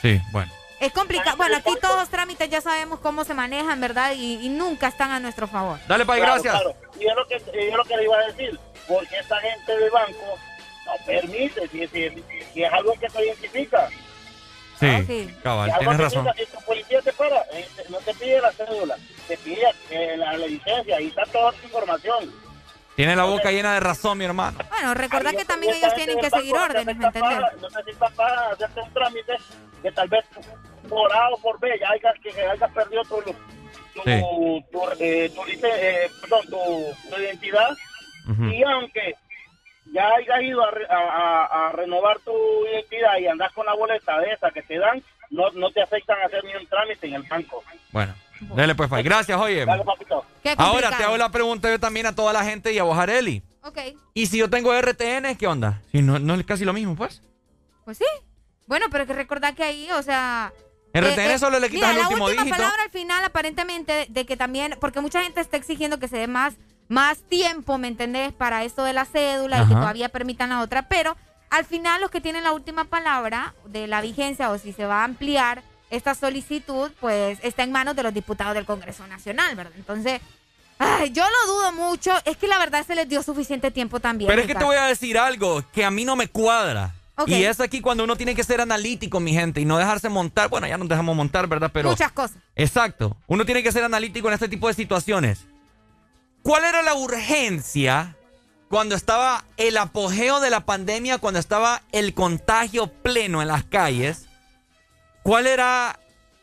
Sí, 0.00 0.20
bueno. 0.32 0.50
Es 0.80 0.92
complicado. 0.92 1.36
Bueno, 1.36 1.56
aquí 1.58 1.70
todos 1.80 1.96
los 1.96 2.08
trámites 2.08 2.50
ya 2.50 2.60
sabemos 2.60 2.98
cómo 2.98 3.22
se 3.24 3.34
manejan, 3.34 3.80
¿verdad? 3.80 4.14
Y, 4.16 4.44
y 4.44 4.48
nunca 4.48 4.88
están 4.88 5.12
a 5.12 5.20
nuestro 5.20 5.46
favor. 5.46 5.78
Dale, 5.86 6.04
Pai, 6.04 6.18
Claro, 6.20 6.42
gracias. 6.42 6.54
claro. 6.60 6.76
Y 6.98 7.06
es 7.06 7.14
lo 7.14 7.26
que, 7.28 7.36
es 7.36 7.74
lo 7.74 7.84
que 7.84 7.96
le 7.96 8.04
iba 8.04 8.16
a 8.18 8.26
decir, 8.26 8.58
porque 8.88 9.16
esta 9.18 9.38
gente 9.40 9.78
del 9.78 9.90
banco 9.90 10.38
no 10.86 10.92
permite, 11.06 11.68
si, 11.68 11.86
si, 11.86 12.24
si 12.52 12.62
es 12.64 12.72
algo 12.72 12.94
que 12.94 13.08
se 13.08 13.24
identifica. 13.24 13.88
Sí, 15.06 15.34
cabal, 15.42 15.66
si 15.66 15.70
es 15.70 15.78
algo 15.78 15.90
tienes 15.92 15.98
razón. 15.98 16.26
si 16.36 16.46
tu 16.56 16.64
policía 16.64 17.02
te 17.02 17.12
para, 17.12 17.36
eh, 17.52 17.66
no 17.88 17.98
te 17.98 18.14
pide 18.14 18.40
la 18.40 18.52
cédula, 18.52 18.96
te 19.28 19.36
pide 19.38 19.62
eh, 19.90 20.16
la, 20.16 20.36
la 20.36 20.46
licencia, 20.46 20.96
ahí 20.96 21.06
está 21.08 21.22
toda 21.26 21.52
tu 21.52 21.66
información. 21.66 22.32
Tiene 22.96 23.16
la 23.16 23.24
boca 23.24 23.50
llena 23.50 23.74
de 23.74 23.80
razón, 23.80 24.18
mi 24.18 24.24
hermano. 24.26 24.58
Bueno, 24.68 24.92
recordad 24.94 25.28
Ahí 25.30 25.36
que 25.36 25.44
también 25.46 25.74
ellos 25.74 25.94
tienen 25.94 26.18
que 26.18 26.28
seguir 26.28 26.54
órdenes, 26.54 26.96
¿me 26.96 27.06
entendés? 27.06 27.38
No 27.60 27.68
necesitan 27.70 28.12
para 28.14 28.50
hacerte 28.50 28.80
un 28.80 28.92
trámite 28.92 29.32
que 29.82 29.92
tal 29.92 30.08
vez 30.08 30.24
por 30.88 31.12
A 31.12 31.28
o 31.30 31.38
por 31.38 31.58
B 31.58 31.68
ya 31.80 31.88
hayas, 31.90 32.14
que 32.22 32.28
hayas 32.42 32.70
perdido 32.72 33.02
tu, 33.04 33.22
tu, 33.22 33.34
Sí. 34.04 34.20
tu, 34.72 34.90
eh, 35.00 35.30
tu 35.34 35.42
eh, 35.66 36.10
perdón, 36.20 36.40
tu, 36.48 37.10
tu 37.10 37.20
identidad 37.20 37.70
Ujú. 38.30 38.44
y 38.44 38.62
aunque 38.62 39.14
ya 39.92 40.06
hayas 40.16 40.42
ido 40.42 40.64
a, 40.64 40.70
re- 40.70 40.86
a- 40.88 40.94
a- 41.44 41.68
a 41.68 41.72
renovar 41.72 42.18
tu 42.20 42.32
identidad 42.66 43.18
y 43.20 43.26
andas 43.26 43.52
con 43.52 43.66
la 43.66 43.74
boleta 43.74 44.18
de 44.20 44.30
esa 44.32 44.50
que 44.50 44.62
te 44.62 44.78
dan, 44.78 45.02
no, 45.30 45.50
no 45.52 45.70
te 45.70 45.82
aceptan 45.82 46.20
hacer 46.22 46.42
ni 46.44 46.54
un 46.54 46.66
trámite 46.66 47.06
en 47.06 47.14
el 47.14 47.22
banco. 47.22 47.62
Bueno, 47.92 48.14
dale 48.54 48.74
pues, 48.74 48.88
Pai. 48.90 49.02
Gracias, 49.02 49.38
oye. 49.38 49.64
Dale, 49.64 49.84
papito. 49.84 50.24
Ahora 50.56 50.96
te 50.96 51.04
hago 51.04 51.16
la 51.16 51.30
pregunta 51.30 51.70
yo 51.70 51.78
también 51.78 52.06
a 52.06 52.14
toda 52.14 52.32
la 52.32 52.44
gente 52.44 52.72
y 52.72 52.78
a 52.78 52.82
vos, 52.84 52.96
Areli. 52.98 53.42
Ok, 53.64 53.78
¿Y 54.14 54.26
si 54.26 54.38
yo 54.38 54.50
tengo 54.50 54.72
RTN, 54.74 55.36
qué 55.38 55.46
onda? 55.46 55.80
Si 55.92 56.02
no, 56.02 56.18
no 56.18 56.34
es 56.34 56.44
casi 56.44 56.64
lo 56.64 56.72
mismo, 56.72 56.96
pues. 56.96 57.22
pues 57.84 57.98
sí. 57.98 58.04
Bueno, 58.66 58.86
pero 58.90 59.06
que 59.06 59.12
recordar 59.12 59.54
que 59.54 59.62
ahí, 59.62 59.88
o 59.92 60.02
sea... 60.02 60.52
RTN 60.94 61.38
solo 61.38 61.58
le 61.60 61.70
quitas 61.70 61.90
mira, 61.90 62.02
el 62.02 62.06
último 62.08 62.18
la 62.28 62.32
última 62.32 62.42
dígito. 62.44 62.56
palabra 62.56 62.82
al 62.82 62.90
final, 62.90 63.24
aparentemente, 63.24 63.92
de, 63.92 64.06
de 64.08 64.26
que 64.26 64.36
también... 64.36 64.76
Porque 64.80 65.00
mucha 65.00 65.22
gente 65.22 65.40
está 65.40 65.56
exigiendo 65.56 65.98
que 65.98 66.08
se 66.08 66.18
dé 66.18 66.26
más, 66.26 66.54
más 66.88 67.18
tiempo, 67.22 67.78
¿me 67.78 67.88
entendés? 67.88 68.32
Para 68.32 68.64
esto 68.64 68.84
de 68.84 68.92
la 68.92 69.04
cédula 69.04 69.62
y 69.62 69.68
que 69.68 69.74
todavía 69.74 70.08
permitan 70.08 70.50
la 70.50 70.60
otra. 70.60 70.88
Pero 70.88 71.16
al 71.50 71.64
final 71.64 72.00
los 72.00 72.10
que 72.10 72.20
tienen 72.20 72.42
la 72.42 72.52
última 72.52 72.84
palabra 72.84 73.54
de 73.66 73.86
la 73.86 74.00
vigencia 74.00 74.50
o 74.50 74.58
si 74.58 74.72
se 74.72 74.86
va 74.86 75.00
a 75.00 75.04
ampliar 75.04 75.62
esta 75.90 76.14
solicitud, 76.14 76.90
pues 77.00 77.38
está 77.42 77.62
en 77.62 77.72
manos 77.72 77.96
de 77.96 78.02
los 78.02 78.14
diputados 78.14 78.54
del 78.54 78.64
Congreso 78.64 79.06
Nacional, 79.06 79.54
¿verdad? 79.56 79.72
Entonces... 79.76 80.20
Ay, 80.78 81.12
yo 81.12 81.22
lo 81.22 81.52
dudo 81.52 81.72
mucho. 81.72 82.12
Es 82.24 82.36
que 82.36 82.48
la 82.48 82.58
verdad 82.58 82.84
se 82.84 82.96
les 82.96 83.08
dio 83.08 83.22
suficiente 83.22 83.70
tiempo 83.70 84.00
también. 84.00 84.26
Pero 84.26 84.40
es 84.40 84.48
que 84.48 84.54
te 84.54 84.64
voy 84.64 84.74
a 84.74 84.86
decir 84.86 85.16
algo 85.16 85.62
que 85.70 85.84
a 85.84 85.92
mí 85.92 86.04
no 86.04 86.16
me 86.16 86.26
cuadra. 86.26 86.92
Y 87.26 87.44
es 87.44 87.60
aquí 87.60 87.80
cuando 87.80 88.04
uno 88.04 88.16
tiene 88.16 88.34
que 88.34 88.42
ser 88.42 88.60
analítico, 88.60 89.20
mi 89.20 89.32
gente, 89.32 89.60
y 89.60 89.64
no 89.64 89.78
dejarse 89.78 90.08
montar. 90.08 90.48
Bueno, 90.48 90.66
ya 90.66 90.76
nos 90.78 90.88
dejamos 90.88 91.14
montar, 91.14 91.46
¿verdad? 91.46 91.70
Pero. 91.72 91.90
Muchas 91.90 92.10
cosas. 92.10 92.38
Exacto. 92.56 93.16
Uno 93.26 93.44
tiene 93.44 93.62
que 93.62 93.70
ser 93.70 93.84
analítico 93.84 94.28
en 94.28 94.34
este 94.34 94.48
tipo 94.48 94.66
de 94.66 94.74
situaciones. 94.74 95.46
¿Cuál 96.42 96.64
era 96.64 96.82
la 96.82 96.94
urgencia 96.94 98.16
cuando 98.68 98.94
estaba 98.94 99.44
el 99.56 99.76
apogeo 99.76 100.40
de 100.40 100.50
la 100.50 100.66
pandemia, 100.66 101.18
cuando 101.18 101.38
estaba 101.38 101.82
el 101.92 102.14
contagio 102.14 102.88
pleno 102.88 103.42
en 103.42 103.48
las 103.48 103.64
calles? 103.64 104.26
¿Cuál 105.22 105.46
era 105.46 106.00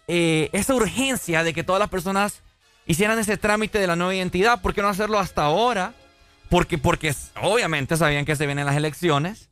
eh, 0.08 0.50
esa 0.54 0.74
urgencia 0.74 1.44
de 1.44 1.54
que 1.54 1.64
todas 1.64 1.80
las 1.80 1.90
personas 1.90 2.42
hicieran 2.86 3.20
ese 3.20 3.38
trámite 3.38 3.78
de 3.78 3.88
la 3.88 3.98
nueva 3.98 4.16
identidad? 4.16 4.62
¿Por 4.62 4.74
qué 4.74 4.82
no 4.82 4.88
hacerlo 4.88 5.20
hasta 5.20 5.44
ahora? 5.44 5.94
Porque, 6.50 6.78
porque 6.78 7.14
obviamente 7.42 7.98
sabían 7.98 8.26
que 8.26 8.38
se 8.38 8.46
vienen 8.46 8.66
las 8.66 8.78
elecciones. 8.78 9.50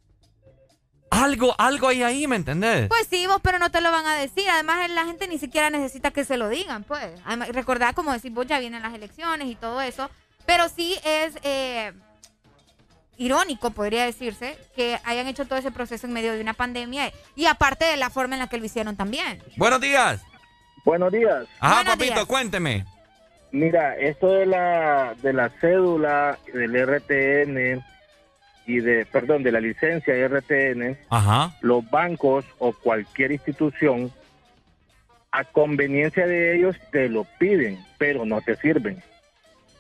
Algo, 1.10 1.56
algo 1.58 1.88
hay 1.88 2.04
ahí, 2.04 2.28
¿me 2.28 2.36
entendés? 2.36 2.88
Pues 2.90 3.08
sí, 3.10 3.28
vos, 3.28 3.40
pero 3.42 3.60
no 3.60 3.70
te 3.70 3.82
lo 3.82 3.92
van 3.92 4.06
a 4.06 4.16
decir. 4.16 4.50
Además, 4.50 4.90
la 4.90 5.06
gente 5.06 5.28
ni 5.28 5.38
siquiera 5.38 5.70
necesita 5.70 6.12
que 6.12 6.26
se 6.26 6.38
lo 6.38 6.50
digan, 6.50 6.84
pues. 6.84 7.08
Además, 7.26 7.50
recordad, 7.50 7.94
como 7.94 8.12
decís 8.12 8.34
vos, 8.34 8.48
ya 8.48 8.60
vienen 8.60 8.82
las 8.82 8.94
elecciones 8.94 9.48
y 9.48 9.56
todo 9.56 9.82
eso. 9.82 10.10
Pero 10.48 10.70
sí 10.70 10.96
es 11.04 11.38
eh, 11.44 11.92
irónico, 13.18 13.70
podría 13.72 14.06
decirse, 14.06 14.58
que 14.76 14.98
hayan 15.04 15.28
hecho 15.28 15.46
todo 15.46 15.60
ese 15.60 15.72
proceso 15.72 16.08
en 16.08 16.14
medio 16.14 16.34
de 16.34 16.42
una 16.42 16.54
pandemia 16.54 17.12
y 17.36 17.46
aparte 17.46 17.86
de 17.86 17.98
la 17.98 18.10
forma 18.10 18.36
en 18.36 18.40
la 18.40 18.48
que 18.48 18.58
lo 18.58 18.66
hicieron 18.66 18.96
también. 18.96 19.44
Buenos 19.58 19.82
días. 19.82 20.22
Buenos 20.86 21.12
días. 21.12 21.46
Ajá, 21.60 21.76
Buenos 21.76 21.94
papito, 21.94 22.14
días. 22.14 22.26
cuénteme. 22.26 22.86
Mira, 23.52 23.96
esto 23.98 24.32
de 24.32 24.46
la 24.46 25.16
de 25.22 25.34
la 25.34 25.50
cédula, 25.62 26.38
del 26.54 26.74
RTN 26.76 27.84
y 28.68 28.80
de, 28.80 29.06
perdón, 29.06 29.44
de 29.44 29.52
la 29.52 29.60
licencia 29.60 30.14
RTN, 30.28 30.98
Ajá. 31.10 31.56
los 31.62 31.90
bancos 31.90 32.46
o 32.60 32.72
cualquier 32.74 33.34
institución, 33.34 34.12
a 35.32 35.44
conveniencia 35.44 36.26
de 36.26 36.58
ellos 36.58 36.76
te 36.92 37.10
lo 37.10 37.26
piden, 37.38 37.84
pero 37.98 38.26
no 38.26 38.42
te 38.42 38.56
sirven. 38.58 39.02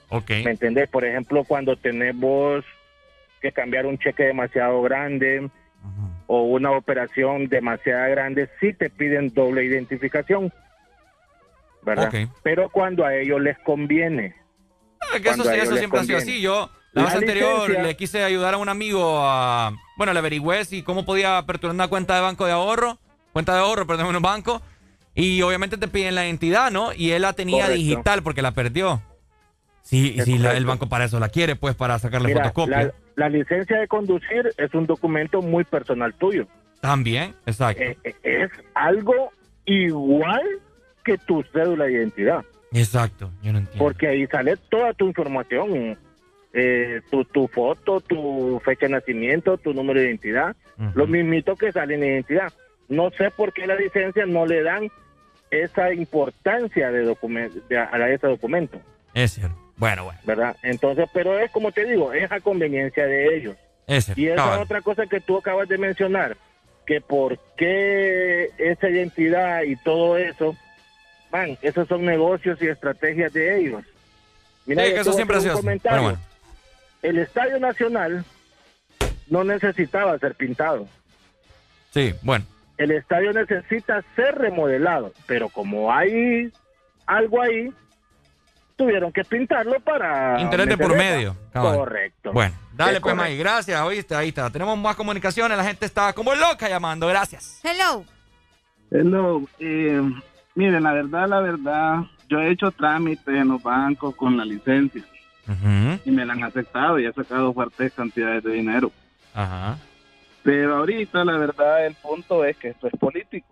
Ok. 0.09 0.29
¿Me 0.43 0.51
entendés? 0.51 0.89
Por 0.89 1.03
ejemplo, 1.05 1.43
cuando 1.43 1.75
tenés 1.75 2.15
vos 2.15 2.63
que 3.41 3.51
cambiar 3.51 3.85
un 3.85 3.97
cheque 3.97 4.23
demasiado 4.23 4.81
grande 4.81 5.49
o 6.27 6.41
una 6.43 6.71
operación 6.71 7.47
demasiado 7.47 8.09
grande, 8.11 8.49
sí 8.59 8.73
te 8.73 8.89
piden 8.89 9.33
doble 9.33 9.63
identificación. 9.65 10.51
¿Verdad? 11.83 12.07
Ok. 12.07 12.29
Pero 12.43 12.69
cuando 12.69 13.05
a 13.05 13.15
ellos 13.15 13.39
les 13.41 13.57
conviene. 13.59 14.35
Es 15.13 15.21
que 15.21 15.29
eso, 15.29 15.43
sí, 15.43 15.49
eso 15.57 15.77
siempre 15.77 15.99
ha 15.99 16.03
sido 16.03 16.17
así. 16.17 16.41
Yo, 16.41 16.69
la 16.91 17.03
La 17.03 17.07
vez 17.07 17.15
anterior, 17.15 17.69
licencia- 17.69 17.83
le 17.83 17.95
quise 17.95 18.23
ayudar 18.23 18.55
a 18.55 18.57
un 18.57 18.67
amigo 18.69 19.19
a. 19.21 19.71
Bueno, 19.97 20.11
le 20.13 20.19
averigüé 20.19 20.65
si 20.65 20.83
cómo 20.83 21.05
podía 21.05 21.37
aperturar 21.37 21.73
una 21.75 21.87
cuenta 21.87 22.15
de 22.15 22.21
banco 22.21 22.45
de 22.45 22.51
ahorro. 22.51 22.97
Cuenta 23.31 23.53
de 23.53 23.59
ahorro, 23.59 23.85
perdón, 23.87 24.07
en 24.07 24.15
un 24.17 24.21
banco. 24.21 24.61
Y 25.15 25.41
obviamente 25.43 25.77
te 25.77 25.87
piden 25.87 26.15
la 26.15 26.25
identidad, 26.25 26.71
¿no? 26.71 26.91
Y 26.93 27.11
él 27.11 27.21
la 27.21 27.33
tenía 27.33 27.65
Correcto. 27.65 27.81
digital 27.83 28.23
porque 28.23 28.41
la 28.41 28.51
perdió. 28.51 29.01
Sí, 29.87 30.13
y 30.15 30.19
Es 30.19 30.25
si 30.25 30.37
la- 30.37 30.51
el 30.57 30.65
banco 30.65 30.89
para 30.89 31.05
eso 31.05 31.17
la 31.19 31.29
quiere, 31.29 31.55
pues 31.55 31.73
para 31.75 31.97
sacarle 31.97 32.27
Mira, 32.27 32.43
fotocopia. 32.43 32.83
la, 32.83 32.93
la 33.15 33.29
licencia 33.29 33.79
de 33.79 33.87
conducir 33.87 34.49
es 34.57 34.73
un 34.73 34.85
documento 34.85 35.41
muy 35.41 35.63
personal 35.63 36.13
tuyo. 36.13 36.45
También, 36.81 37.33
exacto. 37.45 37.81
Eh, 37.81 37.97
eh, 38.03 38.13
es 38.23 38.51
algo 38.75 39.31
igual 39.65 40.43
que 41.05 41.17
tu 41.17 41.41
cédula 41.53 41.85
de 41.85 41.93
identidad. 41.93 42.43
Exacto, 42.73 43.31
yo 43.41 43.53
no 43.53 43.59
entiendo. 43.59 43.81
Porque 43.83 44.07
ahí 44.07 44.27
sale 44.27 44.57
toda 44.69 44.93
tu 44.93 45.07
información. 45.07 45.97
eh, 46.53 47.01
tu, 47.11 47.23
tu 47.25 47.47
foto, 47.49 47.99
tu 48.01 48.59
fecha 48.65 48.87
de 48.87 48.93
nacimiento, 48.93 49.57
tu 49.57 49.73
número 49.73 49.99
de 49.99 50.07
identidad. 50.07 50.55
Lo 50.95 51.05
mismito 51.05 51.55
que 51.55 51.71
sale 51.71 51.95
en 51.95 52.03
identidad. 52.03 52.51
No 52.89 53.11
sé 53.11 53.29
por 53.31 53.53
qué 53.53 53.67
la 53.67 53.75
licencia 53.75 54.25
no 54.25 54.45
le 54.45 54.63
dan 54.63 54.89
esa 55.51 55.93
importancia 55.93 56.89
de 56.91 57.01
de- 57.69 57.77
a 57.77 57.89
a 57.93 58.09
ese 58.09 58.25
documento. 58.27 58.79
Es 59.13 59.33
cierto. 59.33 59.55
Bueno, 59.77 60.05
bueno. 60.05 60.19
¿verdad? 60.25 60.55
Entonces, 60.63 61.07
pero 61.13 61.39
es 61.39 61.49
como 61.51 61.71
te 61.71 61.85
digo, 61.85 62.11
es 62.13 62.31
a 62.31 62.39
conveniencia 62.39 63.05
de 63.05 63.37
ellos. 63.37 63.55
Es 63.87 64.05
cierto. 64.05 64.21
Y 64.21 64.27
esa 64.27 64.55
es 64.55 64.61
otra 64.61 64.81
cosa 64.81 65.05
que 65.07 65.21
tú 65.21 65.37
acabas 65.37 65.69
de 65.69 65.77
mencionar, 65.77 66.35
que 66.85 66.99
por 66.99 67.39
qué 67.55 68.49
esa 68.57 68.89
identidad 68.89 69.63
y 69.63 69.75
todo 69.77 70.17
eso, 70.17 70.55
man, 71.31 71.57
esos 71.61 71.87
son 71.87 72.05
negocios 72.05 72.61
y 72.61 72.67
estrategias 72.67 73.31
de 73.33 73.59
ellos. 73.59 73.83
Mira, 74.65 74.83
Sí, 74.83 74.93
que 74.93 74.99
eso 74.99 75.13
siempre 75.13 75.37
ha 75.37 75.41
sido 75.41 75.53
comentario. 75.53 76.01
Bueno. 76.01 76.19
El 77.01 77.19
Estadio 77.19 77.59
Nacional 77.59 78.25
no 79.29 79.43
necesitaba 79.43 80.17
ser 80.19 80.35
pintado. 80.35 80.87
Sí, 81.91 82.13
bueno. 82.21 82.45
El 82.77 82.91
estadio 82.91 83.33
necesita 83.33 84.03
ser 84.15 84.35
remodelado, 84.35 85.11
pero 85.25 85.49
como 85.49 85.91
hay 85.91 86.51
algo 87.07 87.41
ahí, 87.41 87.71
tuvieron 88.77 89.11
que 89.11 89.23
pintarlo 89.25 89.79
para... 89.81 90.39
Interés 90.39 90.67
de 90.67 90.77
por 90.77 90.95
medio. 90.95 91.35
cabal. 91.51 91.75
Correcto. 91.77 92.31
Bueno, 92.31 92.55
dale 92.73 92.93
Es 92.93 92.99
pues. 93.01 93.15
May. 93.15 93.37
Gracias, 93.37 93.81
oíste, 93.81 94.15
ahí 94.15 94.29
está. 94.29 94.49
Tenemos 94.49 94.77
más 94.77 94.95
comunicaciones, 94.95 95.57
la 95.57 95.63
gente 95.65 95.85
está 95.85 96.13
como 96.13 96.33
loca 96.35 96.69
llamando. 96.69 97.07
Gracias. 97.07 97.59
Hello. 97.63 98.05
Hello, 98.91 99.41
eh, 99.59 100.01
miren, 100.55 100.83
la 100.83 100.93
verdad, 100.93 101.27
la 101.27 101.41
verdad, 101.41 101.97
yo 102.29 102.39
he 102.39 102.51
hecho 102.51 102.71
trámites 102.71 103.27
en 103.27 103.49
los 103.49 103.61
bancos 103.61 104.15
con 104.15 104.37
la 104.37 104.45
licencia 104.45 105.03
y 106.05 106.11
me 106.11 106.25
la 106.25 106.33
han 106.33 106.43
aceptado 106.43 106.99
y 106.99 107.05
he 107.05 107.13
sacado 107.13 107.53
fuertes 107.53 107.93
cantidades 107.93 108.43
de 108.43 108.51
dinero. 108.51 108.91
Ajá. 109.33 109.77
Pero 110.43 110.77
ahorita, 110.77 111.25
la 111.25 111.37
verdad, 111.37 111.85
el 111.85 111.95
punto 111.95 112.45
es 112.45 112.55
que 112.57 112.69
esto 112.69 112.87
es 112.87 112.93
político. 112.99 113.47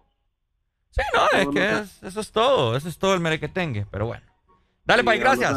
Sí, 0.92 1.02
no, 1.14 1.40
es 1.40 1.48
que 1.50 1.80
es- 1.80 2.04
eso 2.04 2.20
es 2.22 2.32
todo. 2.32 2.76
Eso 2.78 2.88
es 2.88 2.98
todo 2.98 3.14
el 3.14 3.20
merequetengue, 3.20 3.86
pero 3.92 4.06
bueno. 4.06 4.24
Dale, 4.86 5.04
lo 5.04 5.12
gracias. 5.20 5.52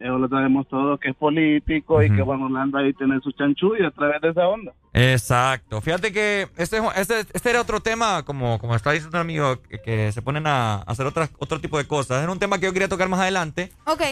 Eso 0.00 0.18
lo 0.18 0.28
sabemos 0.28 0.66
todos 0.68 0.98
que 1.00 1.10
es 1.10 1.16
político 1.16 2.02
y 2.02 2.14
que 2.14 2.20
Juan 2.20 2.42
Orlando 2.42 2.78
ahí 2.78 2.92
tiene 2.94 3.20
su 3.20 3.30
chanchullo 3.32 3.86
a 3.86 3.90
través 3.92 4.20
de 4.20 4.30
esa 4.30 4.46
onda. 4.48 4.72
Exacto. 4.92 5.80
Fíjate 5.80 6.12
que 6.12 6.48
este, 6.56 6.78
este, 6.96 7.20
este 7.32 7.50
era 7.50 7.60
otro 7.60 7.80
tema, 7.80 8.22
como, 8.24 8.58
como 8.58 8.74
está 8.74 8.90
diciendo 8.90 9.16
un 9.16 9.22
amigo, 9.22 9.62
que, 9.62 9.80
que 9.80 10.12
se 10.12 10.20
ponen 10.20 10.46
a 10.46 10.76
hacer 10.82 11.06
otras, 11.06 11.30
otro 11.38 11.60
tipo 11.60 11.78
de 11.78 11.86
cosas. 11.86 12.22
Era 12.22 12.32
un 12.32 12.38
tema 12.38 12.58
que 12.58 12.66
yo 12.66 12.72
quería 12.72 12.88
tocar 12.88 13.08
más 13.08 13.20
adelante, 13.20 13.70
Ok. 13.86 14.02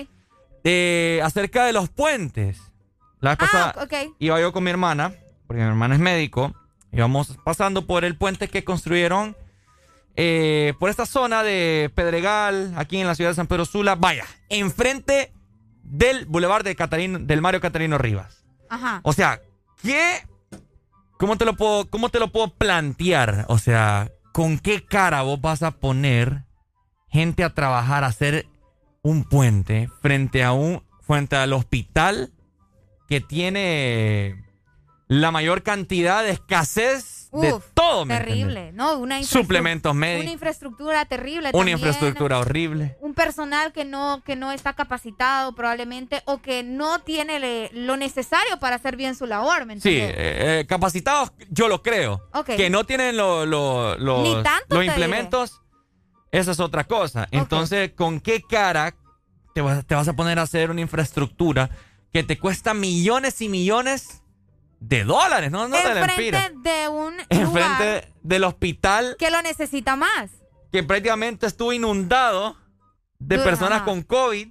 de, 0.65 1.21
acerca 1.23 1.65
de 1.67 1.73
los 1.73 1.89
puentes. 1.91 2.73
La 3.21 3.31
vez 3.31 3.39
pasada 3.39 3.75
Ah, 3.77 3.83
ok. 3.85 4.15
iba 4.19 4.41
yo 4.41 4.53
con 4.53 4.65
mi 4.65 4.71
hermana, 4.71 5.13
porque 5.47 5.63
mi 5.63 5.69
hermana 5.69 5.95
es 5.97 6.01
médico, 6.01 6.55
íbamos 6.93 7.37
pasando 7.45 7.87
por 7.87 8.05
el 8.05 8.17
puente 8.17 8.49
que 8.49 8.65
construyeron 8.65 9.37
eh, 10.17 10.75
por 10.79 10.91
esta 10.91 11.07
zona 11.07 11.43
de 11.43 11.91
Pedregal, 11.95 12.75
aquí 12.77 12.99
en 12.99 13.07
la 13.07 13.15
ciudad 13.15 13.31
de 13.31 13.37
San 13.37 13.47
Pedro 13.47 13.65
Sula, 13.65 13.95
vaya, 13.95 14.27
enfrente 14.49 15.33
del 15.83 16.27
Boulevard 16.27 16.65
de 16.65 16.77
Catarino, 16.77 17.19
del 17.19 17.41
Mario 17.41 17.61
Catarino 17.61 17.99
Rivas. 17.99 18.45
Ajá. 18.69 19.01
O 19.05 19.13
sea, 19.13 19.41
¿qué? 19.83 20.27
¿Cómo 21.19 21.37
te 21.37 21.45
lo 21.45 21.55
puedo, 21.55 21.89
cómo 21.89 22.09
te 22.09 22.19
lo 22.19 22.29
puedo 22.29 22.49
plantear? 22.49 23.45
O 23.49 23.59
sea, 23.59 24.11
¿con 24.33 24.59
qué 24.59 24.85
cara 24.85 25.23
vos 25.23 25.41
vas 25.41 25.63
a 25.63 25.71
poner 25.71 26.45
gente 27.09 27.45
a 27.45 27.55
trabajar 27.55 28.05
a 28.05 28.09
hacer 28.09 28.47
un 29.03 29.25
puente 29.25 29.89
frente 30.01 30.43
a 30.43 30.53
un 30.53 30.83
frente 31.07 31.37
al 31.37 31.53
hospital 31.53 32.33
que 33.09 33.21
tiene 33.21 34.45
la 35.09 35.31
mayor 35.31 35.63
cantidad 35.63 36.23
de 36.23 36.31
escasez 36.31 37.22
de 37.33 37.55
Uf, 37.55 37.65
todo, 37.73 38.05
¿me 38.05 38.19
Terrible? 38.19 38.73
¿no? 38.73 38.99
Una 38.99 39.23
Suplementos 39.23 39.93
Una 39.93 40.01
médicos, 40.01 40.33
infraestructura 40.35 41.07
terrible. 41.07 41.49
una 41.49 41.53
también. 41.53 41.79
infraestructura 41.79 42.39
horrible. 42.39 42.97
Un 43.01 43.15
personal 43.15 43.73
que 43.73 43.87
no, 43.87 44.23
que 44.25 44.37
no 44.37 44.53
está 44.53 44.75
capacitado 44.75 45.55
probablemente 45.55 46.23
o 46.27 46.43
que 46.43 46.63
no 46.63 46.99
tiene 47.01 47.41
le- 47.41 47.71
lo 47.73 47.97
necesario 47.97 48.59
para 48.61 48.77
hacer 48.77 48.97
bien 48.97 49.15
su 49.15 49.25
labor, 49.27 49.65
¿me 49.65 49.81
Sí, 49.81 49.97
eh, 49.99 50.13
eh, 50.61 50.67
capacitados, 50.69 51.33
yo 51.49 51.69
lo 51.69 51.83
creo. 51.83 52.21
Que 52.45 52.69
no 52.69 52.85
tienen 52.85 53.17
lo- 53.17 53.47
lo- 53.47 53.97
los, 53.97 54.23
Ni 54.23 54.35
tanto 54.43 54.67
los 54.75 54.81
te 54.81 54.87
implementos, 54.87 55.63
esa 56.31 56.51
es 56.53 56.61
otra 56.61 56.85
cosa. 56.85 57.29
Entonces, 57.31 57.93
¿con 57.95 58.21
qué 58.21 58.43
cara 58.43 58.95
te 59.55 59.63
vas, 59.63 59.87
te 59.87 59.95
vas 59.95 60.09
a 60.09 60.13
poner 60.13 60.39
a 60.39 60.43
hacer 60.43 60.71
una 60.71 60.81
infraestructura 60.83 61.71
que 62.13 62.23
te 62.23 62.39
cuesta 62.39 62.75
millones 62.75 63.41
y 63.41 63.49
millones 63.49 64.22
de 64.83 65.05
dólares? 65.05 65.51
No, 65.51 65.69
no 65.69 65.77
te 65.77 65.95
la. 65.95 66.01
Enfrente 66.01 66.53
de 66.57 66.89
un 66.89 67.13
lugar 67.17 67.27
Enfrente 67.31 68.13
del 68.23 68.45
hospital 68.45 69.17
que 69.19 69.31
lo 69.31 69.41
necesita 69.43 69.97
más. 69.97 70.31
que 70.73 70.83
prácticamente 70.83 71.47
estuvo 71.47 71.73
inundado 71.73 72.57
de 73.19 73.39
personas 73.39 73.79
ajá. 73.79 73.85
con 73.85 74.03
COVID. 74.03 74.49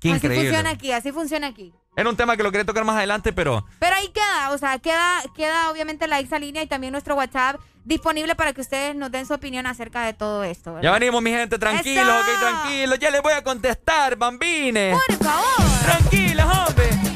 Qué 0.00 0.08
así 0.10 0.16
increíble. 0.26 0.48
funciona 0.50 0.70
aquí, 0.70 0.92
así 0.92 1.12
funciona 1.12 1.46
aquí. 1.48 1.72
Era 1.96 2.10
un 2.10 2.16
tema 2.16 2.36
que 2.36 2.42
lo 2.42 2.50
quería 2.50 2.64
tocar 2.64 2.84
más 2.84 2.96
adelante, 2.96 3.32
pero 3.32 3.64
Pero 3.78 3.94
ahí 3.94 4.08
queda, 4.08 4.50
o 4.50 4.58
sea, 4.58 4.78
queda, 4.78 5.22
queda 5.36 5.70
obviamente 5.70 6.08
la 6.08 6.18
exa 6.18 6.38
línea 6.38 6.62
y 6.62 6.66
también 6.66 6.92
nuestro 6.92 7.14
WhatsApp 7.14 7.60
disponible 7.84 8.34
para 8.34 8.52
que 8.52 8.62
ustedes 8.62 8.96
nos 8.96 9.12
den 9.12 9.26
su 9.26 9.34
opinión 9.34 9.66
acerca 9.66 10.04
de 10.04 10.12
todo 10.12 10.42
esto. 10.42 10.70
Ya 10.70 10.90
¿verdad? 10.90 10.92
venimos, 11.00 11.22
mi 11.22 11.30
gente, 11.30 11.58
tranquilos, 11.58 12.04
¡Eso! 12.04 12.20
ok, 12.20 12.40
tranquilos. 12.40 12.98
Ya 12.98 13.10
les 13.10 13.22
voy 13.22 13.32
a 13.34 13.44
contestar, 13.44 14.16
bambines. 14.16 14.96
Por 15.06 15.16
favor. 15.18 15.80
Tranquilos, 15.84 16.46
hombre. 16.46 17.13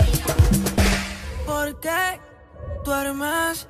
¿Por 1.69 1.81
qué 1.81 2.19
duermes 2.83 3.69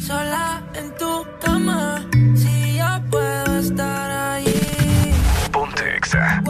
sola 0.00 0.64
en 0.74 0.92
tu 0.96 1.24
cama? 1.40 2.04
Si 2.34 2.76
yo 2.76 3.00
puedo 3.08 3.60
estar 3.60 4.10
allí. 4.10 5.12
Ponte 5.52 5.96
Exa. 5.96 6.42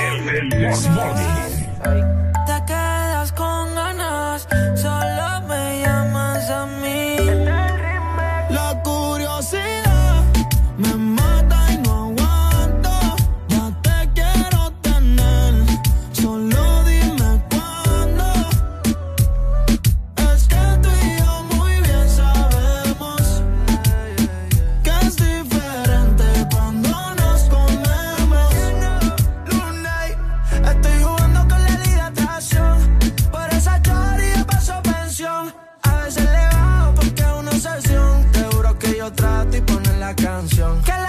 El 0.00 0.48
Te 0.50 1.21
canción. 40.42 41.01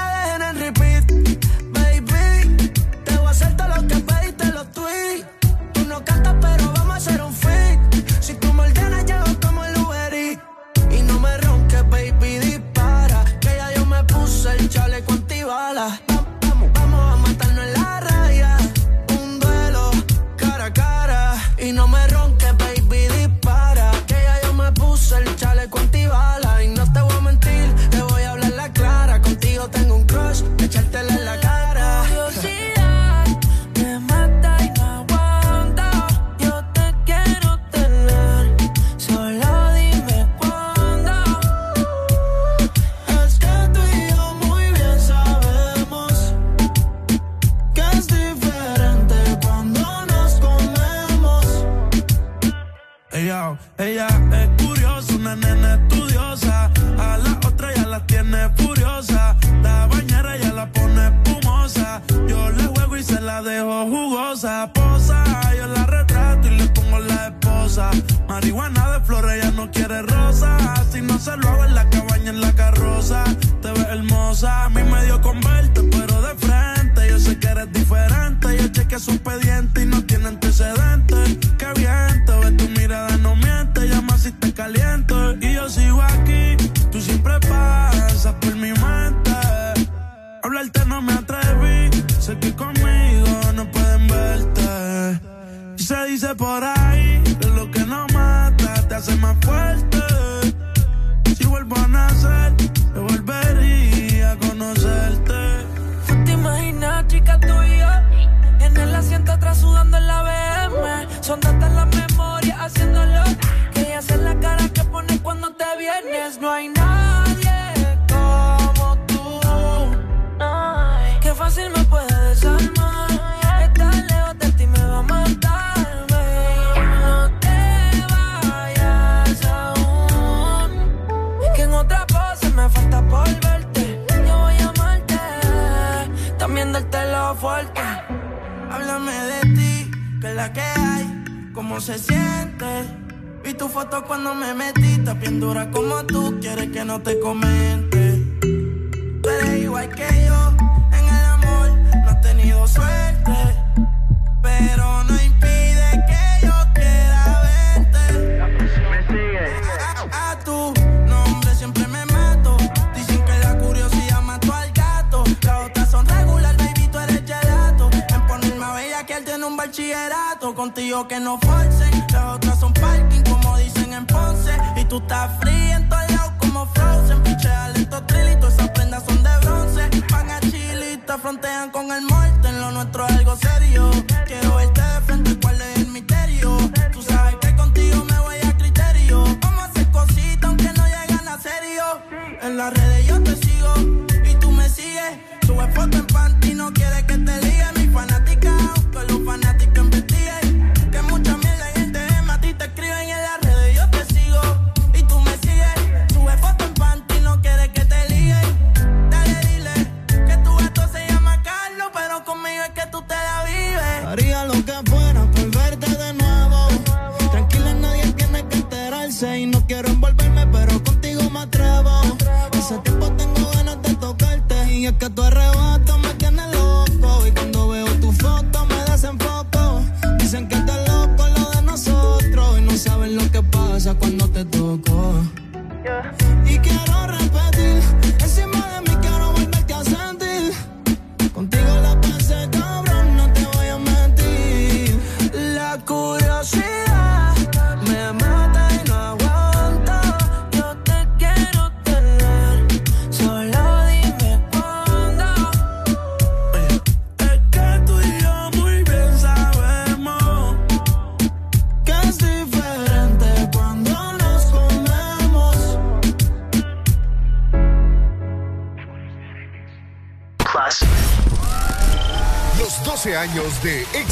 son 79.04 79.18
pediatras 79.18 79.53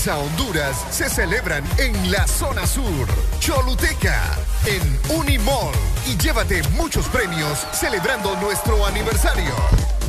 Salsa 0.02 0.18
Honduras 0.18 0.86
se 0.90 1.08
celebran 1.08 1.64
en 1.78 2.12
la 2.12 2.26
zona 2.26 2.66
sur. 2.66 3.08
Choluteca, 3.40 4.36
en 4.66 5.16
Unimall. 5.16 5.76
Y 6.08 6.18
llévate 6.18 6.64
muchos 6.76 7.06
premios 7.08 7.68
celebrando 7.72 8.36
nuestro 8.38 8.84
aniversario. 8.88 9.54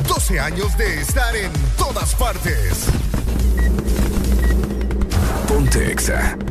12 0.07 0.39
años 0.39 0.75
de 0.79 0.99
estar 0.99 1.35
en 1.35 1.51
todas 1.77 2.15
partes. 2.15 2.87
Ponte 5.47 5.91
Exa. 5.91 6.42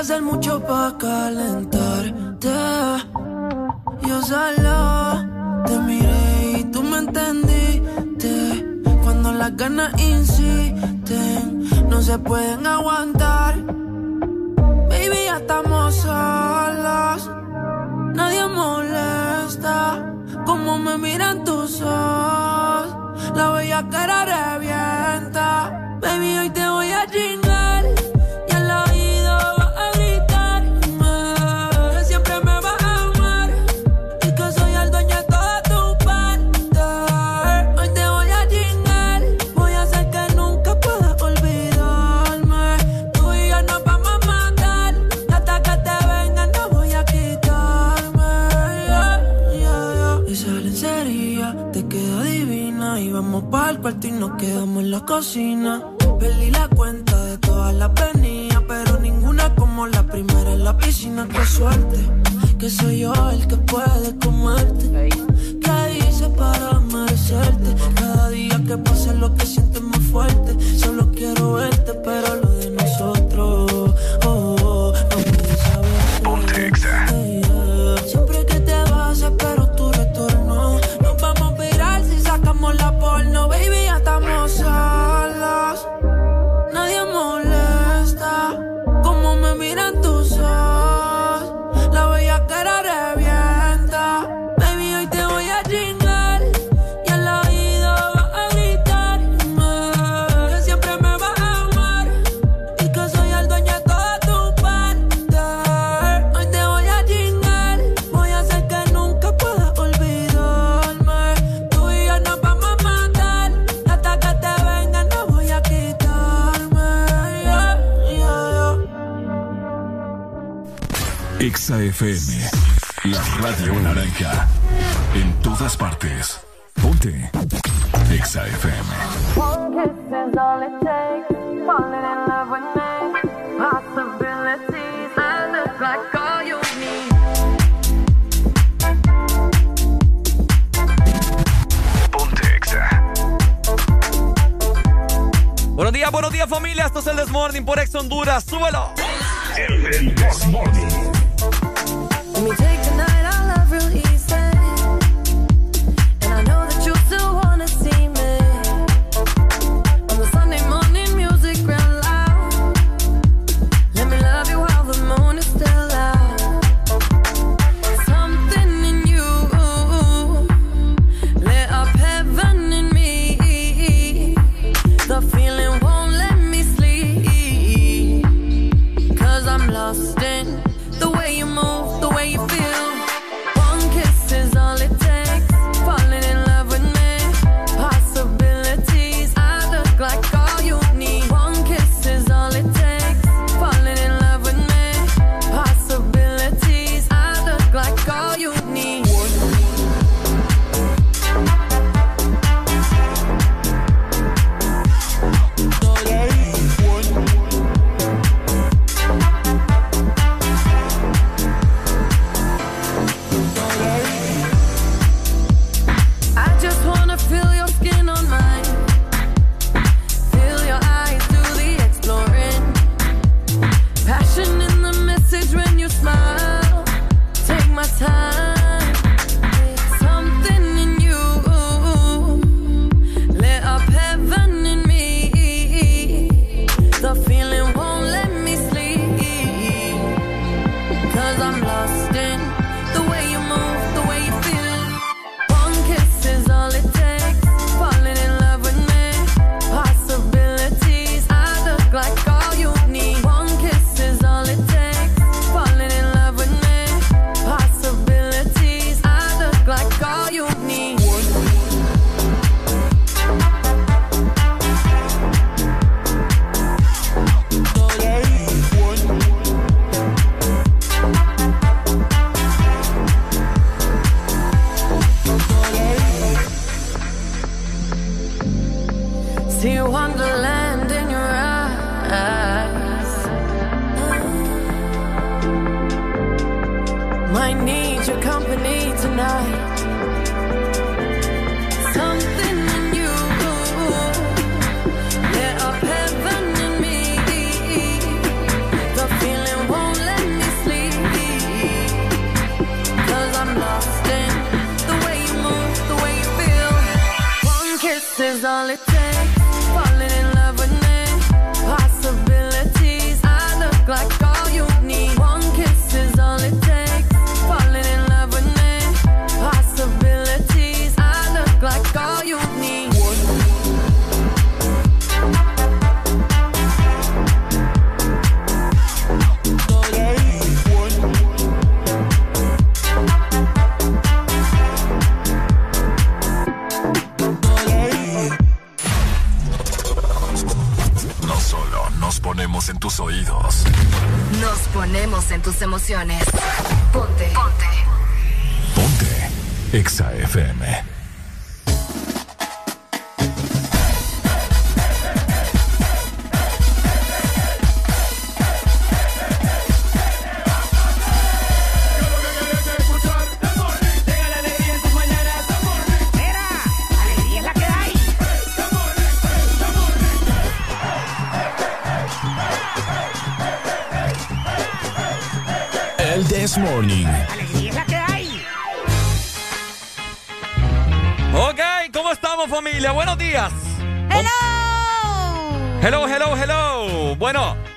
hacer 0.00 0.22
mucho 0.22 0.58
para 0.60 0.96
calentar. 0.96 1.79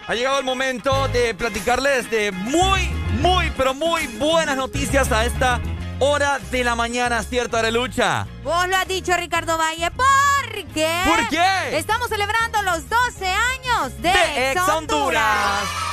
Ha 0.07 0.13
llegado 0.15 0.39
el 0.39 0.45
momento 0.45 1.07
de 1.09 1.33
platicarles 1.33 2.09
de 2.09 2.31
muy, 2.31 2.89
muy, 3.21 3.51
pero 3.55 3.73
muy 3.73 4.07
buenas 4.07 4.57
noticias 4.57 5.11
a 5.11 5.25
esta 5.25 5.61
hora 5.99 6.39
de 6.51 6.63
la 6.63 6.75
mañana, 6.75 7.23
¿cierto, 7.23 7.57
Arelucha? 7.57 8.27
Vos 8.43 8.67
lo 8.67 8.75
has 8.75 8.87
dicho, 8.87 9.15
Ricardo 9.15 9.57
Valle. 9.57 9.89
¿Por 9.91 10.65
qué? 10.73 11.01
¿Por 11.05 11.29
qué? 11.29 11.77
Estamos 11.77 12.09
celebrando 12.09 12.61
los 12.63 12.89
12 12.89 13.27
años 13.27 14.01
de, 14.01 14.09
de 14.09 14.51
Ex 14.51 14.61
Ex 14.61 14.69
Honduras. 14.69 14.77
Honduras. 14.77 15.83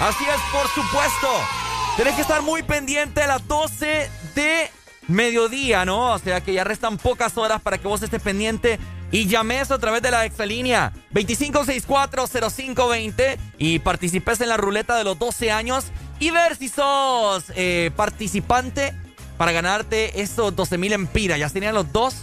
Así 0.00 0.24
es, 0.24 0.40
por 0.52 0.68
supuesto. 0.68 1.28
Tenés 1.96 2.14
que 2.14 2.22
estar 2.22 2.42
muy 2.42 2.62
pendiente 2.62 3.22
a 3.22 3.26
las 3.28 3.46
12 3.46 4.10
de 4.34 4.70
mediodía, 5.08 5.84
¿no? 5.84 6.12
O 6.12 6.18
sea 6.18 6.40
que 6.40 6.52
ya 6.52 6.64
restan 6.64 6.98
pocas 6.98 7.38
horas 7.38 7.60
para 7.62 7.78
que 7.78 7.86
vos 7.88 8.02
estés 8.02 8.20
pendiente 8.20 8.78
y 9.10 9.26
llames 9.26 9.70
a 9.70 9.78
través 9.78 10.02
de 10.02 10.10
la 10.10 10.24
exalínea 10.24 10.92
25640520 11.12 13.38
y 13.58 13.78
participes 13.78 14.40
en 14.40 14.48
la 14.48 14.56
ruleta 14.56 14.96
de 14.96 15.04
los 15.04 15.18
12 15.18 15.50
años 15.50 15.86
y 16.18 16.30
ver 16.30 16.56
si 16.56 16.68
sos 16.68 17.44
eh, 17.54 17.90
participante 17.96 18.94
para 19.36 19.52
ganarte 19.52 20.20
esos 20.20 20.54
12 20.56 20.78
mil 20.78 20.92
empiras. 20.92 21.38
Ya 21.38 21.48
tenían 21.50 21.74
los 21.74 21.92
dos. 21.92 22.14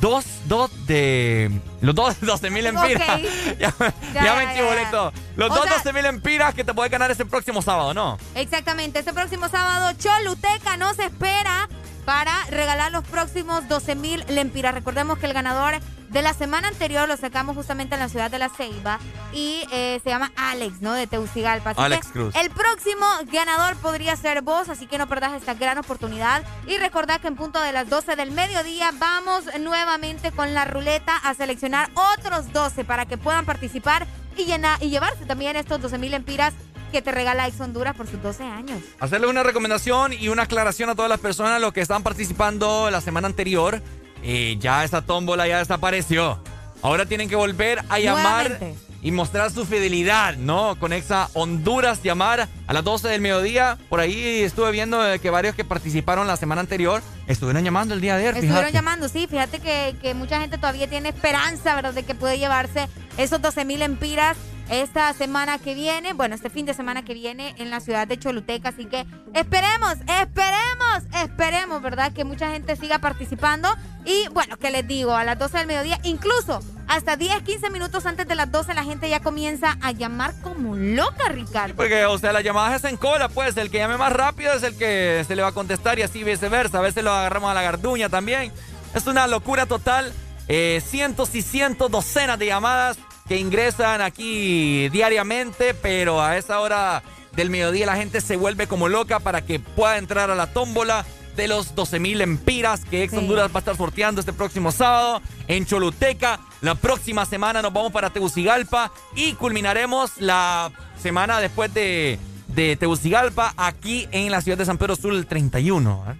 Dos, 0.00 0.24
dos 0.44 0.70
de. 0.86 1.50
Los 1.80 1.92
dos 1.92 2.14
12 2.20 2.50
mil 2.50 2.66
empiras. 2.66 3.08
Ok. 3.18 3.24
ya, 3.58 3.74
Ya, 4.14 4.24
ya 4.24 4.34
me 4.36 4.86
todo. 4.92 5.12
Los 5.36 5.50
O 5.50 5.54
dos 5.54 5.64
sea- 5.64 5.78
12 5.78 5.92
mil 5.92 6.06
empiras 6.06 6.54
que 6.54 6.62
te 6.62 6.72
puedes 6.72 6.92
ganar 6.92 7.10
ese 7.10 7.26
próximo 7.26 7.62
sábado, 7.62 7.94
¿no? 7.94 8.16
Exactamente, 8.36 9.00
este 9.00 9.12
próximo 9.12 9.48
sábado 9.48 9.92
Choluteca 9.98 10.76
nos 10.76 10.96
espera 11.00 11.67
para 12.08 12.32
regalar 12.46 12.90
los 12.90 13.04
próximos 13.04 13.68
12 13.68 13.94
mil 13.94 14.24
lempiras. 14.30 14.72
Recordemos 14.72 15.18
que 15.18 15.26
el 15.26 15.34
ganador 15.34 15.74
de 16.08 16.22
la 16.22 16.32
semana 16.32 16.68
anterior 16.68 17.06
lo 17.06 17.18
sacamos 17.18 17.54
justamente 17.54 17.96
en 17.96 18.00
la 18.00 18.08
ciudad 18.08 18.30
de 18.30 18.38
La 18.38 18.48
Ceiba 18.48 18.98
y 19.34 19.64
eh, 19.70 20.00
se 20.02 20.08
llama 20.08 20.32
Alex, 20.34 20.80
¿no? 20.80 20.94
De 20.94 21.06
Teucigalpa. 21.06 21.72
Así 21.72 21.82
Alex 21.82 22.06
que 22.06 22.12
Cruz. 22.14 22.34
El 22.34 22.48
próximo 22.48 23.04
ganador 23.30 23.76
podría 23.76 24.16
ser 24.16 24.40
vos, 24.40 24.70
así 24.70 24.86
que 24.86 24.96
no 24.96 25.06
perdás 25.06 25.34
esta 25.34 25.52
gran 25.52 25.76
oportunidad. 25.76 26.42
Y 26.66 26.78
recordad 26.78 27.20
que 27.20 27.28
en 27.28 27.36
punto 27.36 27.60
de 27.60 27.72
las 27.72 27.90
12 27.90 28.16
del 28.16 28.30
mediodía 28.30 28.90
vamos 28.98 29.44
nuevamente 29.60 30.32
con 30.32 30.54
la 30.54 30.64
ruleta 30.64 31.14
a 31.14 31.34
seleccionar 31.34 31.90
otros 32.16 32.54
12 32.54 32.86
para 32.86 33.04
que 33.04 33.18
puedan 33.18 33.44
participar 33.44 34.06
y, 34.34 34.46
llenar, 34.46 34.82
y 34.82 34.88
llevarse 34.88 35.26
también 35.26 35.56
estos 35.56 35.78
12 35.82 35.98
mil 35.98 36.12
lempiras 36.12 36.54
que 36.88 37.02
te 37.02 37.12
regala 37.12 37.46
Ex 37.46 37.60
Honduras 37.60 37.94
por 37.96 38.06
sus 38.06 38.22
12 38.22 38.44
años. 38.44 38.80
Hacerle 39.00 39.26
una 39.26 39.42
recomendación 39.42 40.12
y 40.12 40.28
una 40.28 40.44
aclaración 40.44 40.90
a 40.90 40.94
todas 40.94 41.08
las 41.08 41.20
personas 41.20 41.60
los 41.60 41.72
que 41.72 41.80
estaban 41.80 42.02
participando 42.02 42.90
la 42.90 43.00
semana 43.00 43.26
anterior. 43.28 43.82
Eh, 44.22 44.56
ya 44.58 44.84
esa 44.84 45.02
tómbola 45.02 45.46
ya 45.46 45.58
desapareció. 45.58 46.42
Ahora 46.82 47.06
tienen 47.06 47.28
que 47.28 47.36
volver 47.36 47.82
a 47.88 47.98
llamar 47.98 48.50
Nuevamente. 48.50 48.74
y 49.02 49.10
mostrar 49.10 49.50
su 49.50 49.64
fidelidad, 49.66 50.36
¿no? 50.36 50.76
Con 50.78 50.92
Exa 50.92 51.28
Honduras, 51.34 52.02
llamar 52.02 52.48
a 52.66 52.72
las 52.72 52.84
12 52.84 53.08
del 53.08 53.20
mediodía. 53.20 53.78
Por 53.88 54.00
ahí 54.00 54.42
estuve 54.42 54.70
viendo 54.70 55.04
eh, 55.06 55.18
que 55.18 55.30
varios 55.30 55.54
que 55.56 55.64
participaron 55.64 56.26
la 56.26 56.36
semana 56.36 56.60
anterior 56.60 57.02
estuvieron 57.26 57.64
llamando 57.64 57.94
el 57.94 58.00
día 58.00 58.14
de 58.16 58.22
ayer. 58.22 58.34
Estuvieron 58.34 58.58
fíjate. 58.58 58.72
llamando, 58.74 59.08
sí, 59.08 59.26
fíjate 59.28 59.58
que, 59.60 59.96
que 60.00 60.14
mucha 60.14 60.40
gente 60.40 60.56
todavía 60.56 60.88
tiene 60.88 61.08
esperanza, 61.10 61.74
¿verdad? 61.74 61.94
De 61.94 62.04
que 62.04 62.14
puede 62.14 62.38
llevarse 62.38 62.88
esos 63.16 63.40
12 63.42 63.64
mil 63.64 63.82
empiras 63.82 64.36
esta 64.68 65.12
semana 65.14 65.58
que 65.58 65.74
viene, 65.74 66.12
bueno, 66.12 66.34
este 66.34 66.50
fin 66.50 66.66
de 66.66 66.74
semana 66.74 67.04
que 67.04 67.14
viene 67.14 67.54
en 67.58 67.70
la 67.70 67.80
ciudad 67.80 68.06
de 68.06 68.18
Choluteca. 68.18 68.70
Así 68.70 68.86
que 68.86 69.06
esperemos, 69.34 69.94
esperemos, 70.06 71.02
esperemos, 71.22 71.82
¿verdad? 71.82 72.12
Que 72.12 72.24
mucha 72.24 72.50
gente 72.50 72.76
siga 72.76 72.98
participando. 72.98 73.68
Y 74.04 74.28
bueno, 74.28 74.56
que 74.56 74.70
les 74.70 74.86
digo, 74.86 75.14
a 75.14 75.24
las 75.24 75.38
12 75.38 75.58
del 75.58 75.66
mediodía, 75.66 75.98
incluso 76.02 76.60
hasta 76.86 77.16
10, 77.16 77.42
15 77.42 77.70
minutos 77.70 78.06
antes 78.06 78.26
de 78.26 78.34
las 78.34 78.50
12, 78.50 78.74
la 78.74 78.84
gente 78.84 79.08
ya 79.08 79.20
comienza 79.20 79.76
a 79.80 79.92
llamar 79.92 80.34
como 80.42 80.76
loca, 80.76 81.28
Ricardo. 81.28 81.74
Porque, 81.76 82.04
o 82.06 82.18
sea, 82.18 82.32
las 82.32 82.44
llamadas 82.44 82.84
es 82.84 82.98
cola, 82.98 83.28
pues. 83.28 83.56
El 83.56 83.70
que 83.70 83.78
llame 83.78 83.96
más 83.96 84.12
rápido 84.12 84.52
es 84.52 84.62
el 84.62 84.76
que 84.76 85.24
se 85.26 85.36
le 85.36 85.42
va 85.42 85.48
a 85.48 85.52
contestar 85.52 85.98
y 85.98 86.02
así 86.02 86.24
viceversa. 86.24 86.78
A 86.78 86.82
veces 86.82 87.04
lo 87.04 87.12
agarramos 87.12 87.50
a 87.50 87.54
la 87.54 87.62
garduña 87.62 88.08
también. 88.08 88.52
Es 88.94 89.06
una 89.06 89.26
locura 89.26 89.66
total. 89.66 90.12
Eh, 90.50 90.82
cientos 90.86 91.34
y 91.34 91.42
cientos, 91.42 91.90
docenas 91.90 92.38
de 92.38 92.46
llamadas 92.46 92.96
que 93.28 93.36
ingresan 93.36 94.00
aquí 94.00 94.88
diariamente, 94.88 95.74
pero 95.74 96.22
a 96.22 96.36
esa 96.38 96.60
hora 96.60 97.02
del 97.36 97.50
mediodía 97.50 97.86
la 97.86 97.96
gente 97.96 98.20
se 98.20 98.36
vuelve 98.36 98.66
como 98.66 98.88
loca 98.88 99.20
para 99.20 99.44
que 99.44 99.60
pueda 99.60 99.98
entrar 99.98 100.30
a 100.30 100.34
la 100.34 100.48
tómbola 100.52 101.04
de 101.36 101.46
los 101.46 101.74
12 101.76 102.00
mil 102.00 102.20
empiras 102.20 102.84
que 102.84 103.04
Ex 103.04 103.12
Sí. 103.12 103.18
Honduras 103.18 103.50
va 103.50 103.56
a 103.56 103.58
estar 103.60 103.76
sorteando 103.76 104.20
este 104.20 104.32
próximo 104.32 104.72
sábado 104.72 105.22
en 105.46 105.66
Choluteca. 105.66 106.40
La 106.62 106.74
próxima 106.74 107.26
semana 107.26 107.62
nos 107.62 107.72
vamos 107.72 107.92
para 107.92 108.10
Tegucigalpa 108.10 108.90
y 109.14 109.34
culminaremos 109.34 110.18
la 110.18 110.72
semana 111.00 111.38
después 111.38 111.72
de, 111.72 112.18
de 112.48 112.76
Tegucigalpa 112.76 113.54
aquí 113.56 114.08
en 114.10 114.32
la 114.32 114.40
ciudad 114.40 114.58
de 114.58 114.64
San 114.64 114.78
Pedro 114.78 114.96
Sur 114.96 115.12
el 115.14 115.26
31. 115.26 116.04
¿eh? 116.10 116.16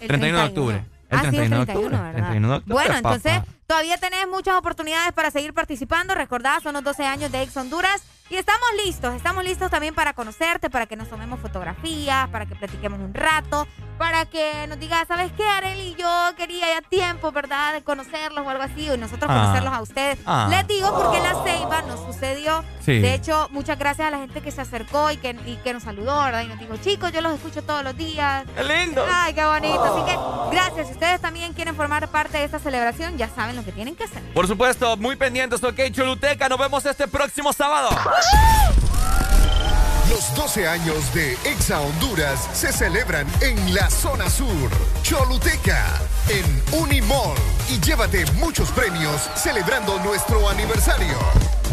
El 0.00 0.08
31 0.08 0.38
de 0.38 0.44
octubre. 0.44 0.84
El 1.14 1.26
Ah, 1.26 1.30
sí, 1.30 1.36
el 1.36 1.48
31 1.48 1.60
de 1.60 1.66
31, 1.66 1.86
octubre. 1.86 1.98
¿verdad? 1.98 2.12
31 2.12 2.48
de 2.48 2.54
octubre, 2.56 2.74
Bueno, 2.74 2.94
papá. 3.02 3.14
entonces 3.14 3.42
todavía 3.66 3.96
tenés 3.98 4.28
muchas 4.28 4.54
oportunidades 4.56 5.12
para 5.12 5.30
seguir 5.30 5.52
participando. 5.54 6.14
Recordad, 6.14 6.60
son 6.62 6.74
los 6.74 6.84
12 6.84 7.04
años 7.04 7.32
de 7.32 7.42
Ex 7.42 7.56
Honduras. 7.56 8.02
Y 8.30 8.36
estamos 8.36 8.66
listos, 8.86 9.14
estamos 9.14 9.44
listos 9.44 9.70
también 9.70 9.94
para 9.94 10.14
conocerte, 10.14 10.70
para 10.70 10.86
que 10.86 10.96
nos 10.96 11.10
tomemos 11.10 11.38
fotografías, 11.40 12.26
para 12.30 12.46
que 12.46 12.54
platiquemos 12.56 12.98
un 12.98 13.12
rato, 13.12 13.68
para 13.98 14.24
que 14.26 14.66
nos 14.68 14.78
digas, 14.78 15.06
¿sabes 15.08 15.32
qué, 15.36 15.46
Areli? 15.46 15.94
Yo 15.98 16.08
quería 16.36 16.66
ya 16.68 16.82
tiempo, 16.82 17.30
¿verdad? 17.32 17.74
De 17.74 17.82
conocerlos 17.82 18.44
o 18.46 18.50
algo 18.50 18.62
así, 18.62 18.90
y 18.92 18.98
nosotros 18.98 19.30
Ah. 19.30 19.34
conocerlos 19.40 19.72
a 19.72 19.82
ustedes. 19.82 20.18
Ah. 20.26 20.48
Les 20.50 20.66
digo 20.66 20.92
porque 20.94 21.18
en 21.18 21.22
la 21.24 21.42
Ceiba 21.44 21.82
nos 21.82 22.00
sucedió. 22.00 22.64
Sí. 22.84 22.98
De 23.00 23.14
hecho, 23.14 23.48
muchas 23.52 23.78
gracias 23.78 24.08
a 24.08 24.10
la 24.10 24.18
gente 24.18 24.40
que 24.42 24.50
se 24.50 24.60
acercó 24.60 25.10
y 25.10 25.16
que, 25.16 25.30
y 25.46 25.56
que 25.62 25.72
nos 25.72 25.84
saludó, 25.84 26.22
¿verdad? 26.24 26.42
Y 26.42 26.48
nos 26.48 26.58
dijo, 26.58 26.76
chicos, 26.78 27.12
yo 27.12 27.20
los 27.20 27.32
escucho 27.34 27.62
todos 27.62 27.82
los 27.84 27.96
días. 27.96 28.44
¡Qué 28.56 28.64
lindo! 28.64 29.04
Ay, 29.10 29.32
qué 29.34 29.44
bonito. 29.44 29.82
Así 29.84 30.04
que 30.04 30.18
gracias. 30.54 30.86
Si 30.88 30.92
ustedes 30.94 31.20
también 31.20 31.52
quieren 31.52 31.74
formar 31.76 32.08
parte 32.08 32.38
de 32.38 32.44
esta 32.44 32.58
celebración, 32.58 33.16
ya 33.16 33.28
saben 33.28 33.56
lo 33.56 33.64
que 33.64 33.72
tienen 33.72 33.94
que 33.96 34.04
hacer. 34.04 34.22
Por 34.34 34.46
supuesto, 34.46 34.96
muy 34.96 35.16
pendientes, 35.16 35.62
ok, 35.62 35.78
Choluteca. 35.92 36.48
Nos 36.48 36.58
vemos 36.58 36.84
este 36.84 37.06
próximo 37.08 37.52
sábado. 37.52 37.88
Los 40.10 40.34
12 40.34 40.68
años 40.68 41.14
de 41.14 41.32
Exa 41.44 41.80
Honduras 41.80 42.48
se 42.52 42.72
celebran 42.72 43.26
en 43.40 43.74
la 43.74 43.88
zona 43.90 44.28
sur, 44.28 44.70
Choluteca, 45.02 46.00
en 46.28 46.78
Unimall. 46.78 47.36
Y 47.70 47.80
llévate 47.80 48.24
muchos 48.32 48.70
premios 48.70 49.30
celebrando 49.34 49.98
nuestro 50.00 50.48
aniversario. 50.48 51.16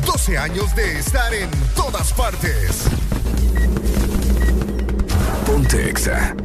12 0.05 0.37
años 0.37 0.73
de 0.75 0.99
estar 0.99 1.33
en 1.33 1.49
todas 1.75 2.13
partes. 2.13 2.85
Ponte 5.45 5.89
Exa. 5.89 6.35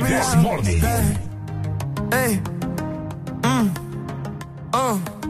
This 0.00 0.36
Morning. 0.36 0.82
Ey. 2.12 2.40
Mm. 3.42 3.70
Oh. 4.72 5.21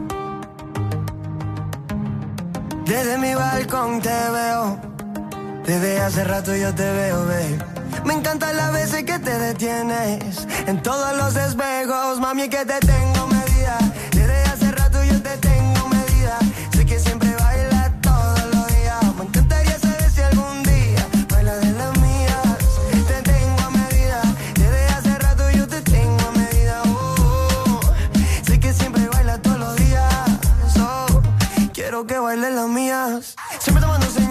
Desde 2.93 3.17
mi 3.17 3.33
balcón 3.33 4.01
te 4.01 4.09
veo. 4.09 4.77
Desde 5.65 5.99
hace 5.99 6.23
rato 6.25 6.55
yo 6.55 6.75
te 6.75 6.91
veo, 6.91 7.25
babe. 7.25 7.57
Me 8.05 8.13
encantan 8.13 8.55
las 8.55 8.71
veces 8.71 9.03
que 9.03 9.17
te 9.17 9.35
detienes. 9.39 10.47
En 10.67 10.79
todos 10.83 11.17
los 11.17 11.35
espejos, 11.35 12.19
mami, 12.19 12.47
que 12.49 12.63
te 12.63 12.79
tengo 12.81 13.25
medida. 13.25 13.79
Desde 14.11 14.43
hace 14.43 14.71
rato 14.73 14.82
que 32.05 32.19
bailen 32.19 32.55
las 32.55 32.67
mías. 32.67 33.35
Siempre 33.59 33.81
tomando 33.81 34.22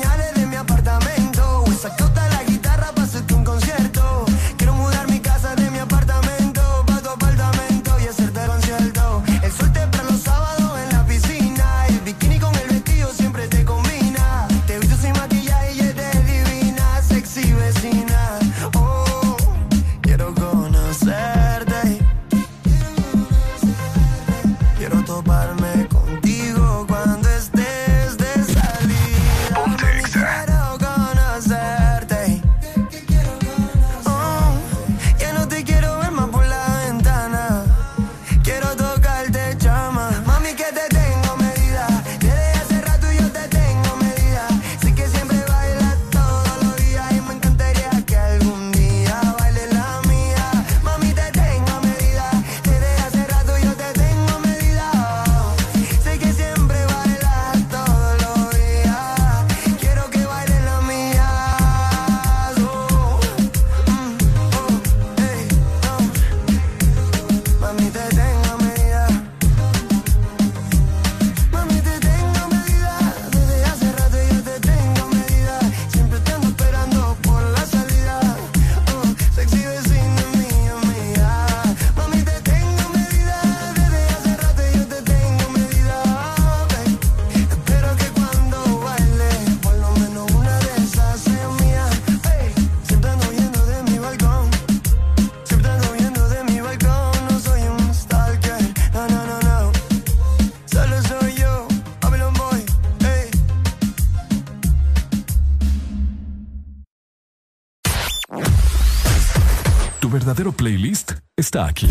Tu 110.03 110.11
verdadero 110.11 110.51
playlist 110.51 111.13
está 111.37 111.67
aquí. 111.67 111.89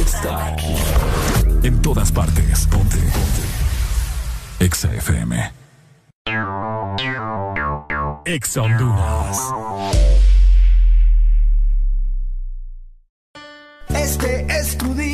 Está 0.00 0.48
aquí. 0.48 0.74
En 1.62 1.80
todas 1.82 2.10
partes. 2.10 2.66
Ponte. 2.66 2.96
Ponte. 2.96 4.64
Exa 4.64 4.92
FM. 4.92 5.52
Exa 8.24 8.62
Honduras. 8.62 9.38
Este 13.88 14.46
es 14.48 14.76
tu 14.76 14.92
día 14.94 15.13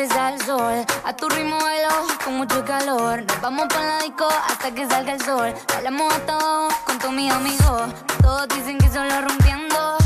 antes 0.00 0.16
al 0.16 0.40
sol. 0.42 0.84
A 1.04 1.14
tu 1.14 1.28
ritmo 1.28 1.58
bailo 1.58 1.88
con 2.24 2.36
mucho 2.36 2.64
calor. 2.64 3.22
Nos 3.24 3.40
vamos 3.40 3.66
pa' 3.68 3.84
la 3.84 3.98
disco 4.02 4.28
hasta 4.48 4.70
que 4.70 4.86
salga 4.86 5.12
el 5.12 5.22
sol. 5.22 5.52
Bailamos 5.74 6.14
a 6.14 6.20
todo 6.20 6.68
con 6.86 6.98
tu 6.98 7.10
mi 7.12 7.28
amigo. 7.30 7.86
Todos 8.22 8.48
dicen 8.48 8.78
que 8.78 8.88
solo 8.88 9.20
rompiendo. 9.20 9.98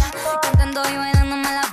Cantando 0.43 0.83
y 0.91 0.97
bailando 0.97 1.37
la 1.37 1.64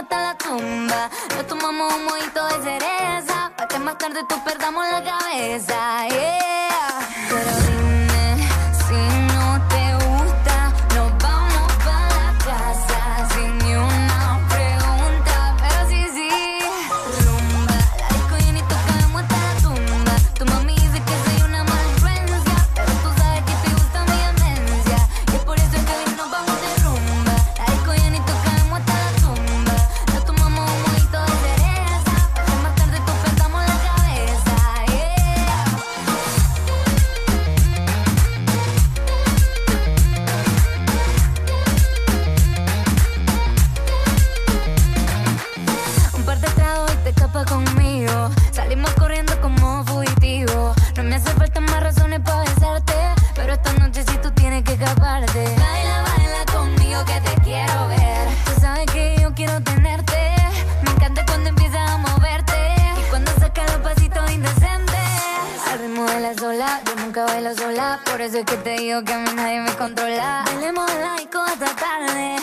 hasta 0.00 0.22
la 0.22 0.34
tumba. 0.34 1.10
Nos 1.36 1.46
tomamos 1.46 1.94
un 1.94 2.04
mojito 2.04 2.46
de 2.48 2.62
cereza. 2.64 3.52
Pa' 3.56 3.68
que 3.68 3.78
más 3.78 3.98
tarde 3.98 4.20
tú 4.28 4.42
perdamos 4.44 4.84
la 4.88 5.02
cabeza. 5.02 6.08
Yeah. 6.08 7.08
Pero 7.28 7.50
dime 7.66 7.89
sola, 67.54 68.00
por 68.04 68.20
eso 68.20 68.38
es 68.38 68.44
que 68.44 68.56
te 68.56 68.76
digo 68.78 69.02
que 69.02 69.12
a 69.12 69.18
mí 69.18 69.30
nadie 69.34 69.60
me 69.60 69.72
controla. 69.72 70.44
Bailemos 70.46 70.90
laico 70.94 71.38
hasta 71.38 71.74
tarde. 71.74 72.36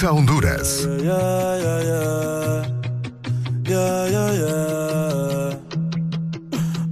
Exa 0.00 0.12
Honduras. 0.12 0.88
Yeah, 1.02 1.60
yeah, 4.08 4.32
yeah. 4.40 5.58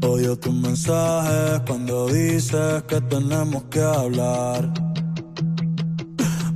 Odio 0.06 0.36
tus 0.36 0.52
mensajes 0.52 1.62
cuando 1.66 2.08
dices 2.08 2.82
que 2.82 3.00
tenemos 3.00 3.64
que 3.70 3.80
hablar. 3.80 4.70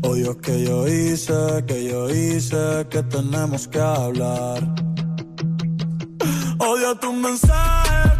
Odio 0.02 0.38
que 0.42 0.62
yo 0.62 0.86
hice, 0.86 1.64
que 1.66 1.88
yo 1.88 2.10
hice, 2.10 2.86
que 2.90 3.02
tenemos 3.04 3.66
que 3.66 3.80
hablar. 3.80 4.60
Odio 6.58 6.94
tus 6.96 7.14
mensajes 7.14 8.11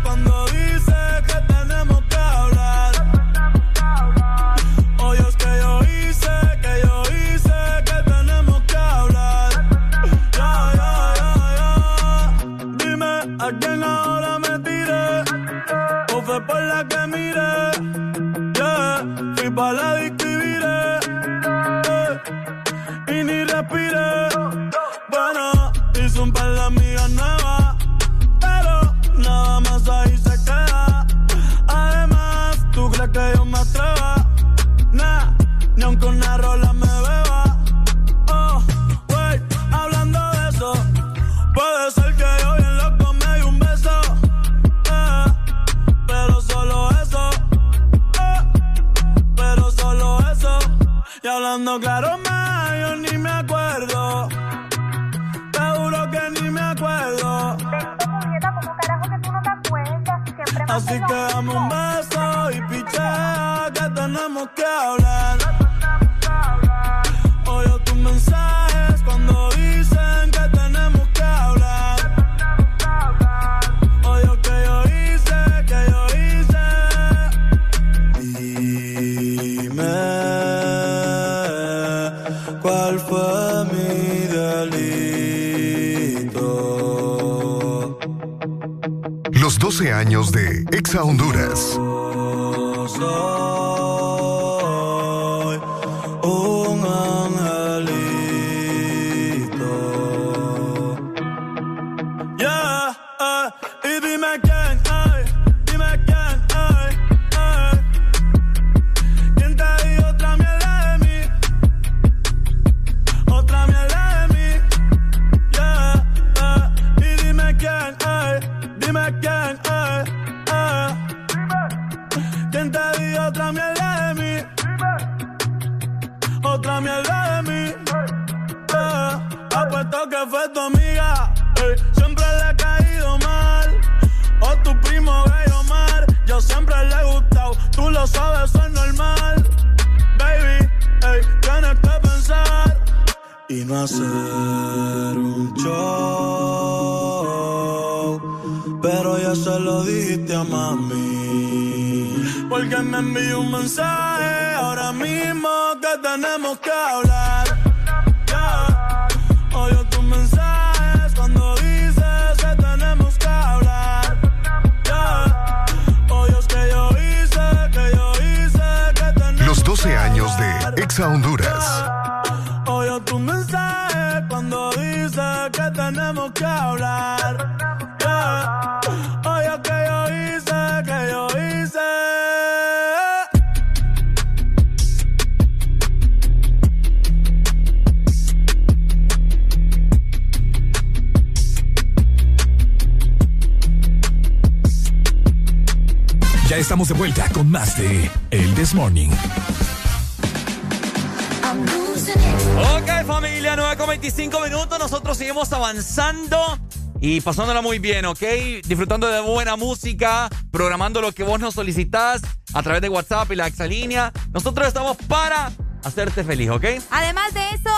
y 207.17 207.21
pasándola 207.21 207.61
muy 207.61 207.79
bien, 207.79 208.07
¿ok? 208.07 208.23
Disfrutando 208.65 209.07
de 209.07 209.21
buena 209.21 209.57
música, 209.57 210.31
programando 210.51 211.03
lo 211.03 211.13
que 211.13 211.25
vos 211.25 211.39
nos 211.39 211.53
solicitás 211.53 212.23
a 212.55 212.63
través 212.63 212.81
de 212.81 212.89
WhatsApp 212.89 213.31
y 213.33 213.37
la 213.37 213.47
exalínea. 213.47 214.11
Nosotros 214.33 214.67
estamos 214.67 214.97
para 215.09 215.53
hacerte 215.85 216.25
feliz, 216.25 216.49
¿ok? 216.49 216.65
Además 216.91 217.35
de 217.35 217.51
eso, 217.51 217.71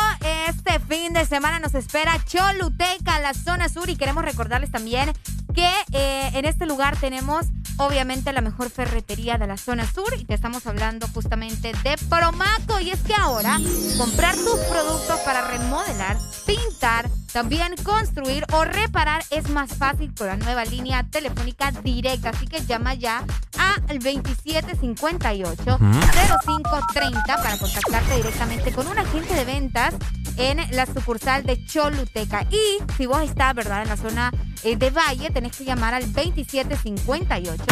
este 0.49 0.79
fin 0.79 1.15
de 1.15 1.27
semana 1.27 1.59
nos 1.59 1.75
espera 1.75 2.25
Choluteca, 2.25 3.19
la 3.19 3.35
zona 3.35 3.69
sur, 3.69 3.91
y 3.91 3.97
queremos 3.97 4.25
recordarles 4.25 4.71
también 4.71 5.13
que 5.53 5.69
eh, 5.93 6.31
en 6.35 6.45
este 6.45 6.65
lugar 6.65 6.97
tenemos 6.97 7.47
obviamente 7.79 8.33
la 8.33 8.41
mejor 8.41 8.71
ferretería 8.71 9.37
de 9.37 9.49
la 9.49 9.57
zona 9.57 9.85
sur 9.91 10.15
y 10.17 10.25
te 10.25 10.35
estamos 10.35 10.65
hablando 10.69 11.09
justamente 11.09 11.73
de 11.83 11.97
Promaco 12.09 12.79
y 12.79 12.91
es 12.91 13.01
que 13.01 13.15
ahora 13.15 13.59
comprar 13.99 14.37
tus 14.37 14.61
productos 14.71 15.19
para 15.25 15.49
remodelar, 15.49 16.19
pintar, 16.47 17.11
también 17.35 17.75
construir 17.83 18.47
o 18.53 18.65
reparar 18.65 19.25
es 19.31 19.51
más 19.51 19.73
fácil 19.75 20.15
con 20.17 20.29
la 20.29 20.37
nueva 20.37 20.65
línea 20.65 21.03
telefónica 21.11 21.73
directa, 21.73 22.29
así 22.29 22.47
que 22.47 22.65
llama 22.65 22.95
ya 22.95 23.25
al 23.59 23.99
2758 23.99 25.79
0530 25.79 27.37
para 27.37 27.59
contactarte 27.59 28.15
directamente 28.15 28.73
con 28.73 28.87
un 28.87 28.99
agente 28.99 29.35
de 29.35 29.45
ventas 29.45 29.95
en 30.37 30.59
la 30.73 30.87
sucursal 30.87 31.45
de 31.45 31.65
Choluteca. 31.65 32.47
Y 32.51 32.79
si 32.97 33.07
vos 33.07 33.23
estás, 33.23 33.55
¿verdad?, 33.55 33.83
en 33.83 33.89
la 33.89 33.97
zona 33.97 34.33
eh, 34.63 34.77
de 34.77 34.91
Valle, 34.91 35.31
tenés 35.31 35.57
que 35.57 35.65
llamar 35.65 35.95
al 35.95 36.13
2758 36.13 37.65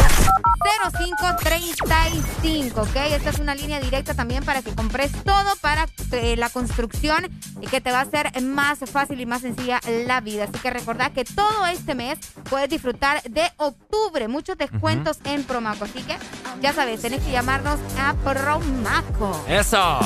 0535, 0.63 2.81
¿ok? 2.81 2.95
Esta 2.95 3.29
es 3.29 3.39
una 3.39 3.55
línea 3.55 3.79
directa 3.79 4.13
también 4.13 4.43
para 4.43 4.61
que 4.61 4.73
compres 4.73 5.11
todo 5.23 5.55
para 5.61 5.87
eh, 6.11 6.35
la 6.37 6.49
construcción 6.49 7.27
y 7.61 7.67
que 7.67 7.81
te 7.81 7.91
va 7.91 7.99
a 7.99 8.03
hacer 8.03 8.41
más 8.41 8.79
fácil 8.91 9.19
y 9.19 9.25
más 9.25 9.41
sencilla 9.41 9.79
la 10.05 10.21
vida. 10.21 10.45
Así 10.45 10.57
que 10.59 10.69
recordad 10.69 11.11
que 11.11 11.25
todo 11.25 11.65
este 11.65 11.95
mes 11.95 12.19
puedes 12.49 12.69
disfrutar 12.69 13.21
de 13.23 13.51
octubre, 13.57 14.27
muchos 14.27 14.57
descuentos 14.57 15.19
en 15.25 15.43
Promaco. 15.43 15.85
Así 15.85 16.01
que 16.03 16.17
ya 16.61 16.73
sabes, 16.73 17.01
tenés 17.01 17.21
que 17.21 17.31
llamarnos 17.31 17.79
a 17.99 18.13
Promaco. 18.23 19.43
Eso. 19.47 19.99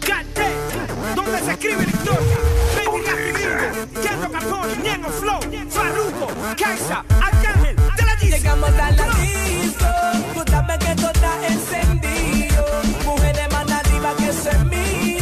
Calteca, 0.00 0.86
donde 1.14 1.38
se 1.40 1.50
escribe 1.52 1.84
la 1.84 1.90
historia. 1.90 2.36
Baby 2.76 3.00
Gringo, 3.32 4.02
Keto 4.02 4.32
Capone, 4.32 4.76
Ñengo 4.82 5.08
Flow, 5.10 5.40
Farruko, 5.70 6.26
Kaisa, 6.56 7.04
Arcángel, 7.20 7.76
de 7.76 8.02
la 8.04 8.14
disco. 8.16 8.36
Llegamos 8.36 8.70
a 8.70 8.90
la 8.90 9.06
disco, 9.20 9.86
tú 10.34 10.42
sabes 10.50 10.78
que 10.78 10.94
todo 10.94 11.10
está 11.10 11.46
encendido. 11.46 12.64
Mujeres 13.04 13.52
más 13.52 13.70
arriba 13.70 14.14
que 14.16 14.28
eso 14.28 14.50
es 14.50 14.64
mío. 14.64 15.17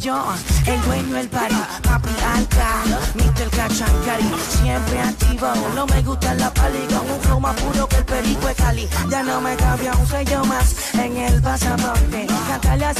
Yo, 0.00 0.22
el 0.66 0.82
dueño 0.82 1.14
del 1.14 1.28
party, 1.28 1.54
Mr. 3.14 3.50
Cachancari, 3.50 4.30
siempre 4.48 5.00
activo, 5.00 5.48
no 5.74 5.86
me 5.86 6.02
gusta 6.02 6.34
la 6.34 6.52
pali 6.52 6.86
con 6.86 7.10
un 7.10 7.20
flow 7.20 7.40
más 7.40 7.60
puro 7.60 7.88
que 7.88 7.96
el 7.96 8.04
perico 8.04 8.46
de 8.46 8.54
Cali, 8.54 8.88
ya 9.10 9.22
no 9.22 9.40
me 9.40 9.56
cabía 9.56 9.92
un 9.94 10.06
sello 10.06 10.44
más 10.44 10.94
en 10.94 11.16
el 11.16 11.42
pasaporte, 11.42 12.26
cantarle 12.48 12.84
a 12.84 12.92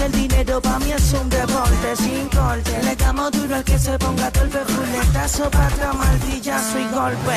esto 0.48 0.62
pa' 0.62 0.78
mí 0.78 0.92
es 0.92 1.12
un 1.12 1.28
deporte 1.28 1.96
sin 1.96 2.28
corte. 2.28 2.82
Le 2.82 2.96
damos 2.96 3.30
duro 3.32 3.56
al 3.56 3.64
que 3.64 3.78
se 3.78 3.98
ponga 3.98 4.30
torpe, 4.30 4.58
fuletazo 4.66 5.50
para 5.50 5.66
atrás, 5.66 5.94
martillazo 5.94 6.78
y 6.78 6.88
golpe. 6.94 7.36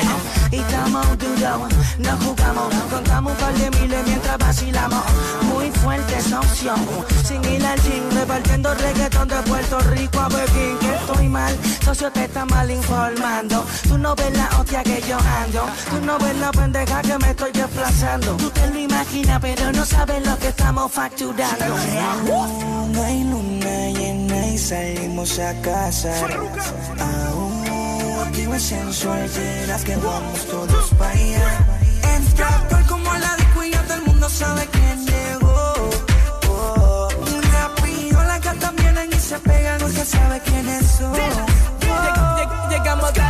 Y 0.50 0.56
estamos 0.56 1.06
duro, 1.18 1.68
no 1.98 2.16
jugamos, 2.24 2.74
contamos 2.90 3.32
un 3.32 3.38
par 3.38 3.54
de 3.54 3.70
miles 3.78 4.06
mientras 4.06 4.38
vacilamos. 4.38 5.04
Muy 5.42 5.70
fuerte 5.70 6.16
esa 6.16 6.40
opción, 6.40 6.86
sin 7.24 7.44
ir 7.44 7.64
al 7.66 7.80
gym, 7.82 8.10
repartiendo 8.14 8.74
reggaetón 8.74 9.28
de 9.28 9.42
Puerto 9.42 9.78
Rico 9.80 10.20
a 10.20 10.28
Pekín. 10.28 10.78
Que 10.80 10.94
estoy 10.94 11.28
mal, 11.28 11.58
socio 11.94 12.10
te 12.10 12.24
está 12.24 12.46
mal 12.46 12.70
informando. 12.70 13.66
Tú 13.86 13.98
no 13.98 14.14
ves 14.14 14.32
la 14.34 14.48
hostia 14.58 14.82
que 14.82 15.02
yo 15.06 15.18
ando, 15.42 15.62
tú 15.90 16.06
no 16.06 16.18
ves 16.18 16.36
la 16.38 16.50
pendeja 16.50 17.02
que 17.02 17.18
me 17.18 17.30
estoy 17.30 17.52
desplazando. 17.52 18.36
Tú 18.36 18.50
te 18.50 18.66
lo 18.70 18.78
imaginas, 18.78 19.38
pero 19.40 19.72
no 19.72 19.84
sabes 19.84 20.26
lo 20.26 20.38
que 20.38 20.48
estamos 20.48 20.90
facturando. 20.90 21.64
Aún 21.66 22.96
hay 22.96 23.24
luna 23.24 23.76
llena 23.98 24.46
y 24.46 24.58
salimos 24.58 25.38
a 25.38 25.52
casa. 25.60 26.12
Aún 26.98 27.64
activo 28.26 28.54
es 28.54 28.62
sensual, 28.62 29.28
verás 29.36 29.84
que 29.84 29.96
vamos 29.96 30.46
todos 30.46 30.90
para 30.98 31.10
allá. 31.10 31.66
Entra 32.16 32.48
actual 32.48 32.86
como 32.86 33.12
la 33.12 33.36
disco 33.36 33.64
y 33.64 33.70
ya 33.70 33.82
todo 33.82 33.94
el 33.98 34.04
mundo 34.04 34.28
sabe 34.30 34.66
quién 34.72 35.06
llegó. 35.06 35.74
Oh, 36.48 37.08
rápido 37.52 38.22
las 38.22 38.40
gatas 38.40 38.74
vienen 38.76 39.10
y 39.12 39.20
se 39.20 39.38
pegan 39.40 39.78
porque 39.78 40.04
sabe 40.06 40.40
quiénes 40.40 40.86
son. 40.86 41.71
llegamos 42.72 43.21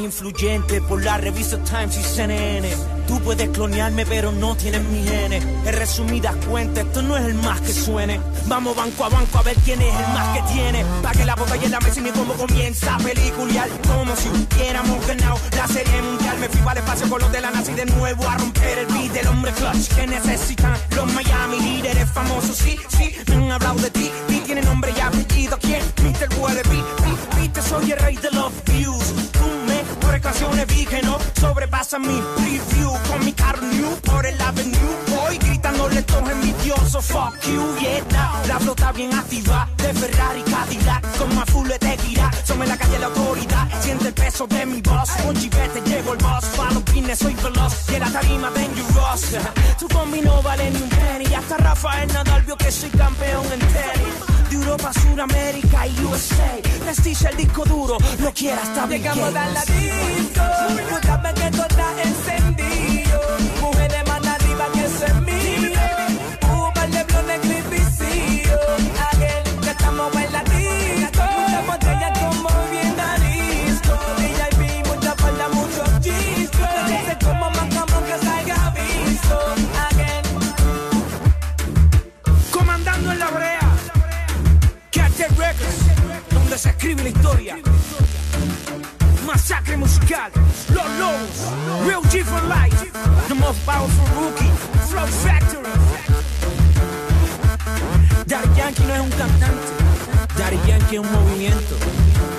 influyente 0.00 0.80
por 0.80 1.02
la 1.02 1.18
revista 1.18 1.58
Times 1.58 1.96
y 1.96 2.02
CNN. 2.02 2.68
Tú 3.06 3.20
puedes 3.20 3.48
clonearme, 3.50 4.04
pero 4.06 4.32
no 4.32 4.56
tienes 4.56 4.82
mi 4.84 5.02
genes. 5.04 5.44
En 5.44 5.74
resumidas 5.74 6.34
cuentas, 6.48 6.84
esto 6.84 7.02
no 7.02 7.16
es 7.16 7.24
el 7.24 7.34
más 7.34 7.60
que 7.60 7.72
suene. 7.72 8.20
Vamos 8.46 8.76
banco 8.76 9.04
a 9.04 9.08
banco 9.08 9.38
a 9.38 9.42
ver 9.42 9.56
quién 9.64 9.80
es 9.80 9.94
el 9.94 10.12
más 10.12 10.36
que 10.36 10.52
tiene. 10.52 10.84
Pa' 11.02 11.12
que 11.12 11.24
la 11.24 11.34
botella 11.36 11.64
en 11.66 11.70
la 11.70 11.80
mesa 11.80 12.00
y 12.00 12.36
comienza 12.36 12.94
a 12.94 12.98
pelicular. 12.98 13.68
Como 13.86 14.16
si 14.16 14.28
hubiéramos 14.28 15.06
ganado 15.06 15.38
la 15.56 15.68
serie 15.68 16.02
mundial. 16.02 16.38
Me 16.38 16.48
fui 16.48 16.60
para 16.60 16.80
el 16.80 16.86
espacio 16.86 17.08
con 17.08 17.20
los 17.20 17.32
de 17.32 17.40
la 17.40 17.50
NASA 17.50 17.72
y 17.72 17.74
de 17.74 17.86
nuevo 17.86 18.28
a 18.28 18.38
romper 18.38 18.78
el 18.78 18.86
beat 18.86 19.12
del 19.12 19.26
hombre 19.28 19.52
clutch 19.52 19.88
que 19.94 20.06
necesitan 20.06 20.76
los 20.94 21.12
Miami 21.12 21.60
líderes 21.60 22.10
famosos. 22.10 22.56
Sí, 22.56 22.78
sí, 22.88 23.14
me 23.28 23.34
han 23.36 23.50
hablado 23.52 23.80
de 23.80 23.90
ti. 23.90 24.10
Y 24.28 24.40
tiene 24.40 24.62
nombre 24.62 24.92
y 24.96 25.00
apellido. 25.00 25.58
¿Quién? 25.60 25.82
Mr. 26.02 26.38
Wallaby. 26.38 26.82
Viste, 27.40 27.62
soy 27.62 27.92
el 27.92 27.98
rey 27.98 28.16
de 28.16 28.30
los 28.32 28.52
views. 28.64 29.25
Ecuaciones 30.16 30.66
vi 30.68 30.86
que 30.86 31.02
no 31.02 31.18
sobrepasa 31.38 31.98
mi 31.98 32.22
preview 32.36 32.90
con 33.06 33.22
mi 33.22 33.34
carro 33.34 33.60
new 33.60 34.00
por 34.00 34.24
el 34.24 34.40
avenue. 34.40 34.76
Voy 35.78 35.90
gritándole 35.90 36.02
todo 36.02 36.30
envidioso. 36.30 37.02
Fuck 37.02 37.40
you, 37.46 37.76
yeah. 37.80 38.42
La 38.48 38.58
flota 38.58 38.92
bien 38.92 39.14
activa 39.14 39.68
de 39.76 39.92
Ferrari 39.94 40.42
Cadillac. 40.42 41.18
Con 41.18 41.34
más 41.34 41.48
full 41.50 41.68
de 41.68 41.98
gira. 41.98 42.30
Somos 42.44 42.64
en 42.64 42.70
la 42.70 42.76
calle 42.76 42.98
la 42.98 43.06
autoridad. 43.06 43.68
Siente 43.80 44.08
el 44.08 44.14
peso 44.14 44.46
de 44.46 44.66
mi 44.66 44.80
voz. 44.80 45.10
Con 45.22 45.36
chivete 45.36 45.80
llevo 45.82 46.12
el 46.12 46.18
boss. 46.18 46.44
Pa' 46.56 46.70
los 46.72 46.82
pines 46.84 47.18
soy 47.18 47.34
veloz. 47.34 47.88
Y 47.90 47.94
en 47.94 48.00
la 48.00 48.10
tarima 48.10 48.50
dangerous. 48.50 49.22
Tu 49.78 49.88
combi 49.94 50.20
no 50.20 50.42
vale 50.42 50.70
ni 50.70 50.82
un 50.82 50.88
penny. 50.88 51.34
Hasta 51.34 51.56
Rafael 51.58 52.08
Nadal 52.12 52.42
vio 52.42 52.56
que 52.56 52.70
soy 52.70 52.90
campeón 52.90 53.44
en 53.52 53.60
tenis. 53.60 54.36
De 54.50 54.56
Europa, 54.56 54.92
Suramérica 54.92 55.86
y 55.86 56.04
USA. 56.04 56.60
Prestige 56.84 57.28
el 57.28 57.36
disco 57.36 57.64
duro. 57.64 57.98
Lo 58.20 58.32
quiera 58.32 58.62
hasta 58.62 58.86
Bill 58.86 59.02
Llegamos 59.02 59.34
a 59.34 59.48
la 59.48 59.64
disco, 59.64 60.42
sabes 61.02 61.34
que 61.34 61.50
todo 61.50 61.66
está 61.66 62.02
encendido. 62.02 63.35
Se 86.58 86.70
escribe 86.70 87.02
la 87.02 87.08
historia. 87.10 87.58
Masacre 89.26 89.76
musical, 89.76 90.30
Los 90.72 90.90
Lobos, 90.98 91.86
Real 91.86 92.02
G 92.02 92.24
for 92.24 92.42
Life, 92.44 92.90
The 93.28 93.34
Most 93.34 93.60
Powerful 93.66 94.06
Rookie, 94.14 94.50
Flow 94.88 95.06
Factory. 95.06 95.68
Daddy 98.26 98.48
Yankee 98.56 98.84
no 98.84 98.94
es 98.94 99.00
un 99.00 99.10
cantante, 99.10 99.68
Daddy 100.38 100.58
Yankee 100.66 100.94
es 100.96 101.00
un 101.00 101.12
movimiento. 101.12 101.76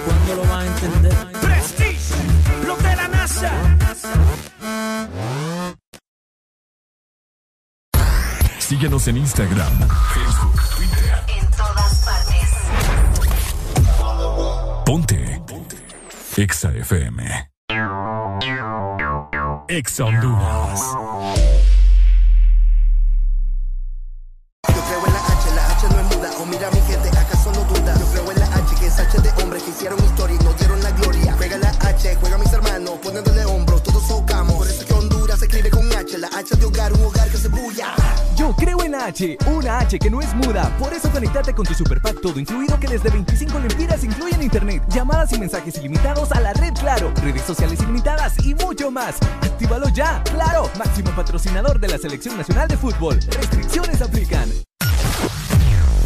¿Cuándo 0.05 0.35
lo 0.35 0.49
van 0.49 0.61
a 0.61 0.65
entender? 0.65 1.15
Prestige, 1.41 2.15
los 2.65 2.77
de 2.81 2.95
la 2.95 3.07
NASA. 3.09 3.51
Síguenos 8.57 9.07
en 9.07 9.17
Instagram, 9.17 9.87
Facebook, 10.13 10.56
Ponte. 14.87 15.17
Ponte. 15.45 15.75
Exa 16.37 16.69
FM. 16.69 17.19
Exa 19.67 20.05
Honduras. 20.05 20.81
Hacha 36.37 36.55
de 36.55 36.65
hogar, 36.67 36.93
un 36.93 37.03
hogar 37.03 37.27
que 37.31 37.37
se 37.37 37.47
bulla. 37.47 37.95
Yo 38.35 38.53
creo 38.55 38.83
en 38.83 38.93
H, 38.93 39.39
una 39.47 39.79
H 39.79 39.97
que 39.97 40.07
no 40.07 40.21
es 40.21 40.35
muda. 40.35 40.71
Por 40.77 40.93
eso 40.93 41.09
conectate 41.09 41.51
con 41.51 41.65
tu 41.65 41.73
superpack 41.73 42.21
todo 42.21 42.39
incluido 42.39 42.79
que 42.79 42.87
desde 42.87 43.09
25 43.09 43.57
lempiras 43.57 44.03
incluyen 44.03 44.43
internet, 44.43 44.83
llamadas 44.87 45.33
y 45.33 45.39
mensajes 45.39 45.79
ilimitados 45.79 46.31
a 46.31 46.39
la 46.39 46.53
red 46.53 46.75
Claro, 46.75 47.11
redes 47.23 47.41
sociales 47.41 47.81
ilimitadas 47.81 48.35
y 48.45 48.53
mucho 48.53 48.91
más. 48.91 49.15
Actívalo 49.41 49.89
ya, 49.89 50.21
claro, 50.25 50.69
máximo 50.77 51.09
patrocinador 51.15 51.79
de 51.79 51.87
la 51.87 51.97
Selección 51.97 52.37
Nacional 52.37 52.67
de 52.67 52.77
Fútbol. 52.77 53.15
Restricciones 53.15 53.99
aplican. 54.03 54.47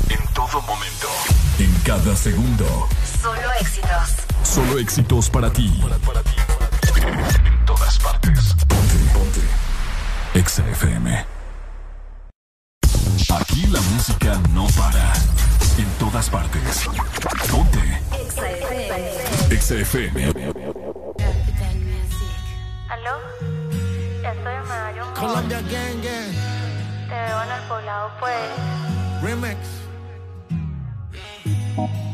En 0.08 0.34
todo 0.34 0.62
momento, 0.62 1.10
en 1.60 1.74
cada 1.84 2.16
segundo. 2.16 2.88
Solo 3.22 3.52
éxitos. 3.60 4.16
Solo 4.44 4.80
éxitos 4.80 5.30
para 5.30 5.52
ti. 5.52 5.78
Para 5.82 5.98
ti, 6.24 6.36
para 6.48 6.70
ti. 6.70 7.02
En 7.46 7.66
todas 7.66 8.00
partes. 8.00 8.56
Exa 10.34 10.64
FM. 10.66 11.26
Aquí 13.36 13.68
la 13.68 13.82
música 13.82 14.40
no 14.54 14.66
para. 14.78 15.12
En 15.78 15.90
todas 16.00 16.30
partes. 16.30 16.88
Ponte. 17.52 18.00
Exa 18.18 18.50
FM. 18.50 19.54
Exa 19.54 19.76
FM. 19.76 20.34
¿Aló? 22.90 23.20
Estoy 24.24 24.54
en 24.54 25.14
Colombia 25.16 25.62
Gang 25.64 26.02
Gang. 26.02 26.32
Te 27.10 27.16
veo 27.16 27.44
en 27.44 27.52
el 27.52 27.68
poblado, 27.68 28.12
pues. 28.22 29.22
Remix. 29.22 29.60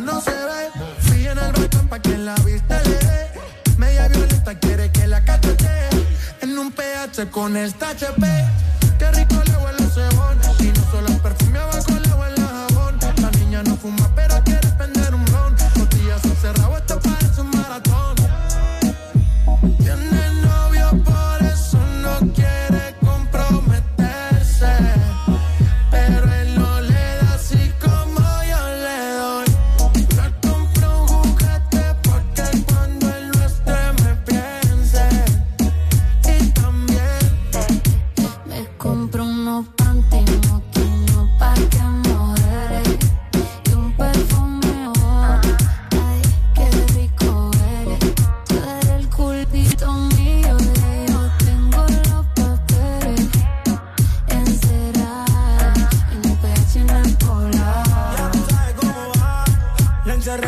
no 0.00 0.20
se 0.20 0.30
ve. 0.30 0.70
Sigue 1.00 1.30
en 1.30 1.38
el 1.38 1.52
balcón 1.52 1.88
pa' 1.88 1.98
que 1.98 2.16
la 2.18 2.34
vista 2.36 2.82
le 2.82 2.96
dé. 2.96 3.30
Media 3.76 4.08
violenta 4.08 4.58
quiere 4.58 4.90
que 4.90 5.06
la 5.06 5.24
catete. 5.24 5.68
En 6.40 6.58
un 6.58 6.72
PH 6.72 7.30
con 7.30 7.56
el 7.56 7.72
HP. 7.72 8.53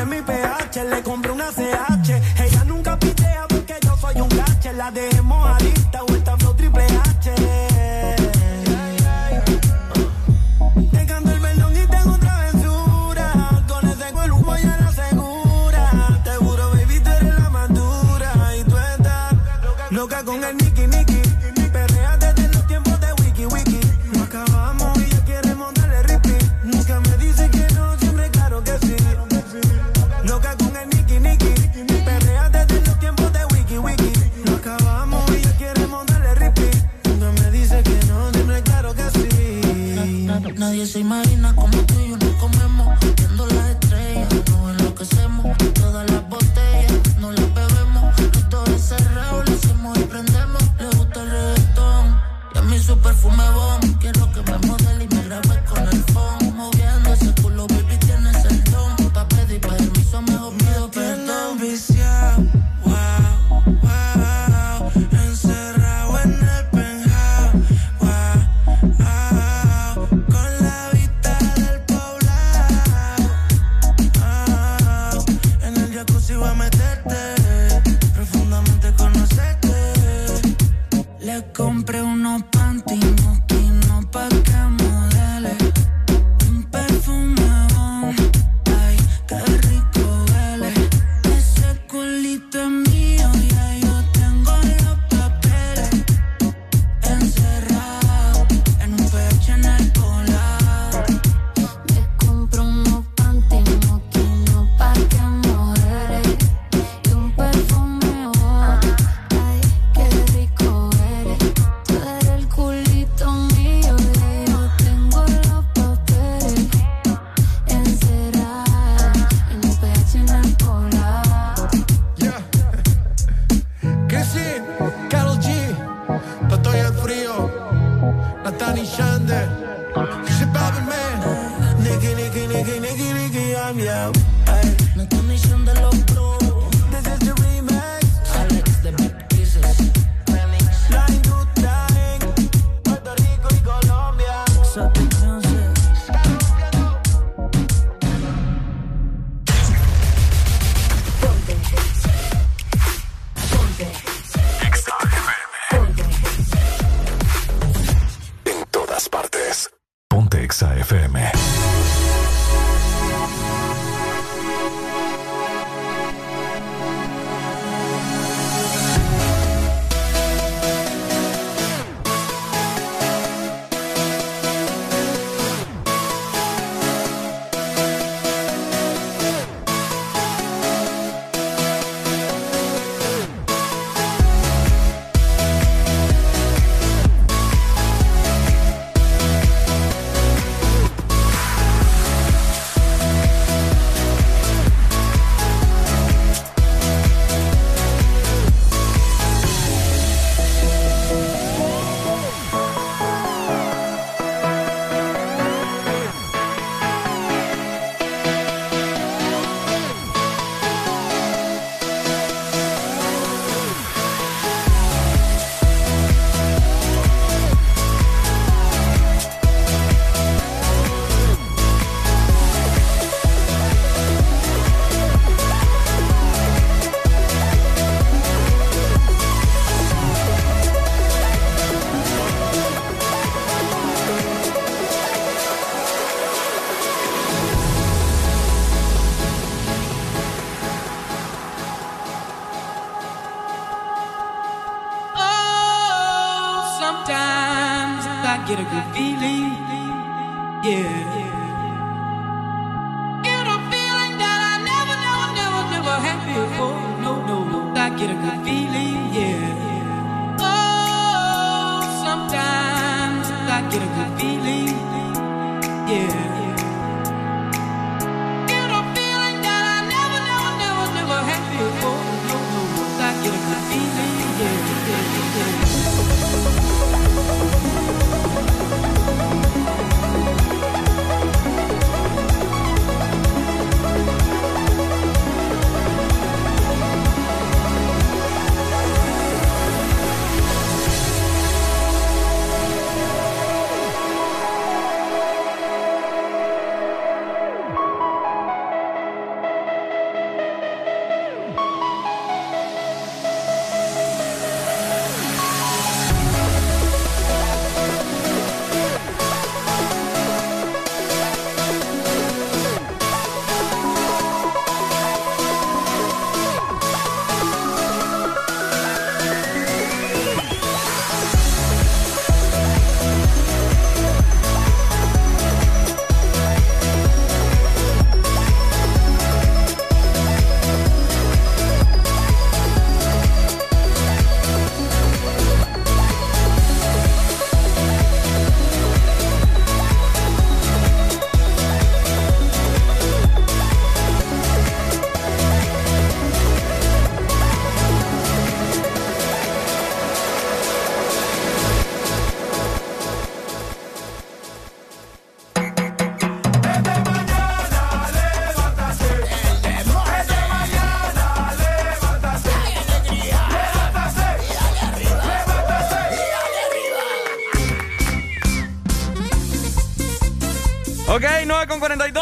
mi 0.07 0.21
pH, 0.21 0.85
le 0.85 1.03
compré 1.03 1.31
una 1.31 1.47
CH. 1.47 2.11
Ella 2.41 2.65
nunca 2.65 2.99
pitea 2.99 3.47
porque 3.49 3.77
yo 3.83 3.97
soy 3.97 4.21
un 4.21 4.29
gache, 4.29 4.73
la 4.73 4.91
dejemos 4.91 5.47
a 5.47 5.59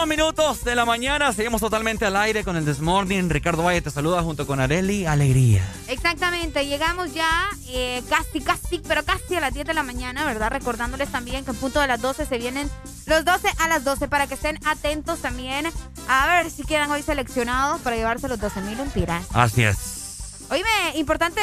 con 0.05 0.09
42 0.09 0.09
minutos 0.09 0.65
de 0.65 0.75
la 0.75 0.85
mañana. 0.85 1.33
Seguimos 1.33 1.61
totalmente 1.61 2.05
al 2.05 2.17
aire 2.17 2.45
con 2.45 2.57
el 2.57 2.65
Desmorning. 2.65 3.31
Ricardo 3.31 3.63
Valle 3.63 3.81
te 3.81 3.91
saluda 3.91 4.23
junto 4.23 4.47
con 4.47 4.61
Areli. 4.61 5.07
Alegría. 5.07 5.67
Exactamente, 5.89 6.67
llegamos 6.67 7.15
ya 7.15 7.49
eh, 7.69 8.03
casi, 8.11 8.41
casi, 8.41 8.81
pero 8.81 9.03
casi 9.05 9.37
a 9.37 9.41
las 9.41 9.55
10 9.55 9.67
de 9.67 9.75
la 9.75 9.83
mañana, 9.83 10.25
¿verdad? 10.27 10.51
Recordándoles 10.51 11.11
también 11.11 11.45
que 11.45 11.53
en 11.53 11.57
punto 11.57 11.81
de 11.81 11.87
las 11.87 12.01
12 12.01 12.27
se 12.27 12.39
vienen 12.39 12.69
los 13.07 13.25
12 13.25 13.49
a 13.59 13.69
las 13.69 13.85
12 13.85 14.09
para 14.09 14.27
que 14.27 14.35
estén 14.35 14.59
atentos 14.67 15.21
también 15.21 15.67
a 16.09 16.27
ver 16.27 16.51
si 16.51 16.65
quedan 16.65 16.91
hoy 16.91 17.03
seleccionados 17.03 17.81
para 17.81 17.97
llevarse 17.97 18.29
los 18.29 18.39
12 18.39 18.61
mil 18.63 18.77
lempiras. 18.77 19.25
Así 19.33 19.63
es. 19.63 20.47
Oíme, 20.51 20.69
importante 20.97 21.41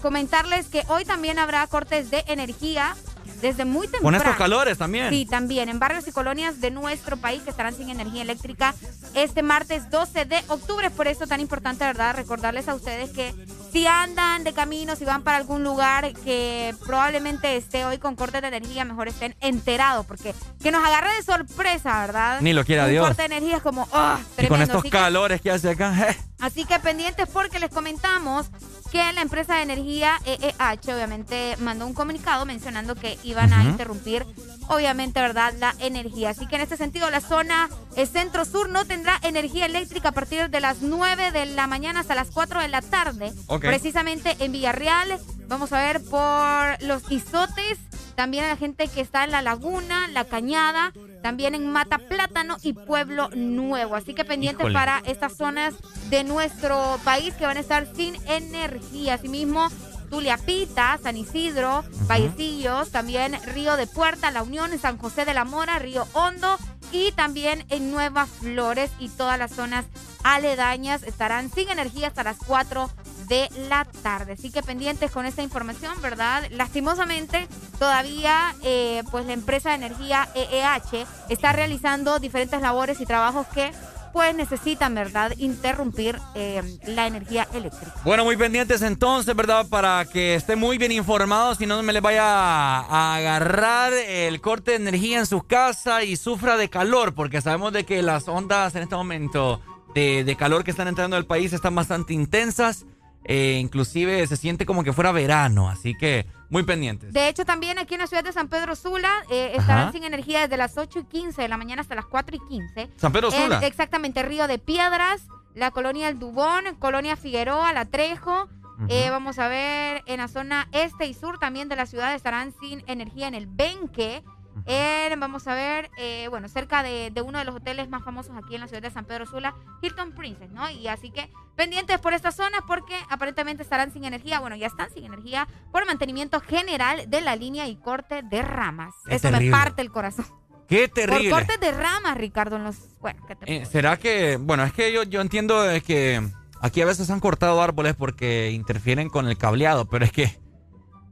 comentarles 0.00 0.66
que 0.66 0.82
hoy 0.88 1.04
también 1.04 1.38
habrá 1.38 1.64
cortes 1.68 2.10
de 2.10 2.24
energía 2.26 2.96
desde 3.42 3.64
muy 3.64 3.86
temprano. 3.88 4.04
Con 4.04 4.14
estos 4.14 4.36
calores 4.36 4.78
también. 4.78 5.10
Sí, 5.10 5.26
también 5.26 5.68
en 5.68 5.78
barrios 5.78 6.06
y 6.06 6.12
colonias 6.12 6.60
de 6.60 6.70
nuestro 6.70 7.16
país 7.18 7.42
que 7.42 7.50
estarán 7.50 7.74
sin 7.74 7.90
energía 7.90 8.22
eléctrica 8.22 8.74
este 9.14 9.42
martes 9.42 9.90
12 9.90 10.24
de 10.24 10.38
octubre. 10.48 10.88
Por 10.90 11.08
eso 11.08 11.26
tan 11.26 11.40
importante, 11.40 11.84
¿verdad? 11.84 12.14
Recordarles 12.14 12.68
a 12.68 12.74
ustedes 12.74 13.10
que 13.10 13.34
si 13.72 13.86
andan 13.86 14.44
de 14.44 14.52
camino, 14.52 14.96
si 14.96 15.04
van 15.04 15.22
para 15.22 15.36
algún 15.38 15.64
lugar 15.64 16.12
que 16.24 16.74
probablemente 16.86 17.56
esté 17.56 17.84
hoy 17.84 17.98
con 17.98 18.14
cortes 18.16 18.40
de 18.40 18.48
energía, 18.48 18.84
mejor 18.84 19.08
estén 19.08 19.34
enterados 19.40 20.06
porque 20.06 20.34
que 20.62 20.70
nos 20.70 20.84
agarre 20.84 21.12
de 21.16 21.22
sorpresa, 21.22 22.00
¿verdad? 22.00 22.40
Ni 22.40 22.52
lo 22.52 22.64
quiera 22.64 22.84
Un 22.84 22.90
Dios. 22.90 23.06
corte 23.06 23.22
de 23.22 23.26
energía 23.26 23.56
es 23.56 23.62
como, 23.62 23.88
¡ah! 23.92 24.18
Y 24.38 24.46
con 24.46 24.62
estos 24.62 24.80
Así 24.80 24.90
calores 24.90 25.40
que 25.40 25.50
hace 25.50 25.70
acá. 25.70 25.92
Así 26.38 26.64
que 26.64 26.78
pendientes 26.80 27.28
porque 27.28 27.58
les 27.60 27.70
comentamos 27.70 28.46
que 28.92 29.12
la 29.14 29.22
empresa 29.22 29.56
de 29.56 29.62
energía 29.62 30.20
EEH 30.26 30.94
obviamente 30.94 31.56
mandó 31.58 31.86
un 31.86 31.94
comunicado 31.94 32.44
mencionando 32.44 32.94
que 32.94 33.18
iban 33.24 33.50
a 33.54 33.64
interrumpir 33.64 34.26
obviamente, 34.68 35.20
¿verdad?, 35.20 35.54
la 35.58 35.74
energía. 35.78 36.30
Así 36.30 36.46
que 36.46 36.56
en 36.56 36.62
este 36.62 36.76
sentido 36.76 37.10
la 37.10 37.20
zona 37.20 37.68
eh, 37.96 38.06
centro-sur 38.06 38.68
no 38.68 38.84
tendrá 38.84 39.18
energía 39.22 39.66
eléctrica 39.66 40.10
a 40.10 40.12
partir 40.12 40.50
de 40.50 40.60
las 40.60 40.82
9 40.82 41.32
de 41.32 41.46
la 41.46 41.66
mañana 41.66 42.00
hasta 42.00 42.14
las 42.14 42.30
4 42.30 42.60
de 42.60 42.68
la 42.68 42.82
tarde. 42.82 43.32
Ok. 43.46 43.62
Precisamente 43.62 44.36
en 44.38 44.52
Villarreal, 44.52 45.18
vamos 45.48 45.72
a 45.72 45.78
ver 45.78 46.02
por 46.04 46.82
los 46.82 47.10
isotes, 47.10 47.78
también 48.14 48.44
a 48.44 48.48
la 48.48 48.56
gente 48.56 48.88
que 48.88 49.00
está 49.00 49.24
en 49.24 49.30
la 49.30 49.42
laguna, 49.42 50.08
la 50.08 50.24
cañada, 50.24 50.92
también 51.22 51.54
en 51.54 51.70
Mata 51.70 51.98
Plátano 51.98 52.56
y 52.62 52.72
Pueblo 52.72 53.28
Nuevo. 53.34 53.94
Así 53.94 54.14
que 54.14 54.24
pendientes 54.24 54.60
Híjole. 54.60 54.74
para 54.74 55.02
estas 55.06 55.36
zonas 55.36 55.74
de 56.10 56.24
nuestro 56.24 56.98
país 57.04 57.34
que 57.34 57.46
van 57.46 57.56
a 57.56 57.60
estar 57.60 57.86
sin 57.94 58.14
energía. 58.26 59.14
Asimismo, 59.14 59.68
Tuliapita, 60.10 60.98
San 61.02 61.16
Isidro, 61.16 61.84
Vallecillos, 62.06 62.90
también 62.90 63.34
Río 63.54 63.76
de 63.76 63.86
Puerta, 63.86 64.30
La 64.30 64.42
Unión, 64.42 64.78
San 64.78 64.98
José 64.98 65.24
de 65.24 65.32
la 65.32 65.44
Mora, 65.44 65.78
Río 65.78 66.06
Hondo 66.12 66.58
y 66.92 67.12
también 67.12 67.64
en 67.70 67.90
Nuevas 67.90 68.28
Flores 68.28 68.90
y 68.98 69.08
todas 69.08 69.38
las 69.38 69.52
zonas 69.52 69.86
aledañas 70.22 71.02
estarán 71.02 71.50
sin 71.50 71.70
energía 71.70 72.08
hasta 72.08 72.24
las 72.24 72.36
4 72.46 72.90
de 73.32 73.48
la 73.70 73.86
tarde. 74.02 74.34
Así 74.34 74.50
que 74.50 74.62
pendientes 74.62 75.10
con 75.10 75.24
esta 75.24 75.42
información, 75.42 75.94
¿verdad? 76.02 76.44
Lastimosamente, 76.50 77.48
todavía 77.78 78.54
eh, 78.62 79.02
pues 79.10 79.24
la 79.24 79.32
empresa 79.32 79.70
de 79.70 79.76
energía 79.76 80.28
EEH 80.34 81.06
está 81.30 81.52
realizando 81.54 82.18
diferentes 82.18 82.60
labores 82.60 83.00
y 83.00 83.06
trabajos 83.06 83.46
que 83.46 83.72
pues 84.12 84.34
necesitan, 84.34 84.94
¿verdad?, 84.94 85.32
interrumpir 85.38 86.18
eh, 86.34 86.60
la 86.84 87.06
energía 87.06 87.48
eléctrica. 87.54 87.94
Bueno, 88.04 88.24
muy 88.24 88.36
pendientes 88.36 88.82
entonces, 88.82 89.34
¿verdad? 89.34 89.66
Para 89.66 90.04
que 90.04 90.34
estén 90.34 90.58
muy 90.58 90.76
bien 90.76 90.92
informados 90.92 91.58
y 91.62 91.64
no 91.64 91.82
me 91.82 91.94
les 91.94 92.02
vaya 92.02 92.24
a 92.26 93.14
agarrar 93.16 93.94
el 93.94 94.42
corte 94.42 94.72
de 94.72 94.76
energía 94.76 95.20
en 95.20 95.24
sus 95.24 95.44
casas 95.44 96.04
y 96.04 96.16
sufra 96.16 96.58
de 96.58 96.68
calor, 96.68 97.14
porque 97.14 97.40
sabemos 97.40 97.72
de 97.72 97.86
que 97.86 98.02
las 98.02 98.28
ondas 98.28 98.74
en 98.74 98.82
este 98.82 98.94
momento 98.94 99.62
de, 99.94 100.22
de 100.22 100.36
calor 100.36 100.64
que 100.64 100.72
están 100.72 100.88
entrando 100.88 101.16
al 101.16 101.24
país 101.24 101.54
están 101.54 101.74
bastante 101.74 102.12
intensas. 102.12 102.84
Eh, 103.24 103.58
inclusive 103.60 104.26
se 104.26 104.36
siente 104.36 104.66
como 104.66 104.82
que 104.84 104.92
fuera 104.92 105.12
verano, 105.12 105.68
así 105.68 105.94
que 105.96 106.26
muy 106.50 106.64
pendientes. 106.64 107.12
De 107.12 107.28
hecho, 107.28 107.44
también 107.44 107.78
aquí 107.78 107.94
en 107.94 108.00
la 108.00 108.06
ciudad 108.06 108.22
de 108.24 108.32
San 108.32 108.48
Pedro 108.48 108.76
Sula 108.76 109.10
eh, 109.30 109.52
estarán 109.54 109.84
Ajá. 109.84 109.92
sin 109.92 110.04
energía 110.04 110.40
desde 110.42 110.56
las 110.56 110.76
8 110.76 110.98
y 111.00 111.04
15 111.04 111.40
de 111.42 111.48
la 111.48 111.56
mañana 111.56 111.80
hasta 111.82 111.94
las 111.94 112.04
4 112.06 112.36
y 112.36 112.40
15. 112.48 112.90
San 112.96 113.12
Pedro 113.12 113.32
En- 113.32 113.42
Sula. 113.44 113.58
exactamente, 113.66 114.22
Río 114.22 114.46
de 114.48 114.58
Piedras, 114.58 115.22
la 115.54 115.70
colonia 115.70 116.08
El 116.08 116.18
Dubón, 116.18 116.64
colonia 116.78 117.16
Figueroa, 117.16 117.72
La 117.72 117.84
Trejo. 117.86 118.48
Eh, 118.88 119.10
vamos 119.10 119.38
a 119.38 119.46
ver, 119.46 120.02
en 120.06 120.18
la 120.18 120.26
zona 120.26 120.66
este 120.72 121.06
y 121.06 121.14
sur 121.14 121.38
también 121.38 121.68
de 121.68 121.76
la 121.76 121.86
ciudad 121.86 122.14
estarán 122.14 122.52
sin 122.60 122.82
energía 122.88 123.28
en 123.28 123.34
el 123.34 123.46
Benque. 123.46 124.24
En, 124.66 125.18
vamos 125.18 125.46
a 125.48 125.54
ver, 125.54 125.90
eh, 125.98 126.26
bueno, 126.28 126.48
cerca 126.48 126.82
de, 126.82 127.10
de 127.10 127.20
uno 127.22 127.38
de 127.38 127.44
los 127.44 127.54
hoteles 127.56 127.88
más 127.88 128.04
famosos 128.04 128.36
aquí 128.36 128.54
en 128.54 128.60
la 128.60 128.68
ciudad 128.68 128.82
de 128.82 128.90
San 128.90 129.04
Pedro 129.04 129.26
Sula, 129.26 129.54
Hilton 129.80 130.12
Princess, 130.12 130.50
¿no? 130.50 130.70
Y 130.70 130.88
así 130.88 131.10
que 131.10 131.30
pendientes 131.56 131.98
por 131.98 132.12
esta 132.12 132.32
zona 132.32 132.58
porque 132.66 132.94
aparentemente 133.08 133.62
estarán 133.62 133.92
sin 133.92 134.04
energía, 134.04 134.40
bueno, 134.40 134.56
ya 134.56 134.66
están 134.66 134.90
sin 134.90 135.04
energía 135.04 135.48
por 135.70 135.86
mantenimiento 135.86 136.40
general 136.40 137.08
de 137.08 137.20
la 137.20 137.36
línea 137.36 137.66
y 137.66 137.76
corte 137.76 138.22
de 138.22 138.42
ramas. 138.42 138.94
Qué 139.06 139.16
Eso 139.16 139.28
terrible. 139.30 139.50
me 139.50 139.56
parte 139.56 139.82
el 139.82 139.90
corazón. 139.90 140.26
¡Qué 140.68 140.88
Por 140.88 140.94
terrible! 140.94 141.30
cortes 141.30 141.60
de 141.60 141.72
ramas, 141.72 142.16
Ricardo, 142.16 142.56
en 142.56 142.64
los... 142.64 142.76
Bueno, 143.00 143.22
¿qué 143.26 143.36
te 143.36 143.56
Eh, 143.56 143.66
¿Será 143.66 143.98
que, 143.98 144.36
bueno, 144.40 144.64
es 144.64 144.72
que 144.72 144.90
yo, 144.92 145.02
yo 145.02 145.20
entiendo 145.20 145.62
que 145.84 146.22
aquí 146.62 146.80
a 146.80 146.86
veces 146.86 147.10
han 147.10 147.20
cortado 147.20 147.60
árboles 147.60 147.94
porque 147.94 148.52
interfieren 148.52 149.10
con 149.10 149.28
el 149.28 149.36
cableado, 149.36 149.84
pero 149.86 150.04
es 150.06 150.12
que, 150.12 150.38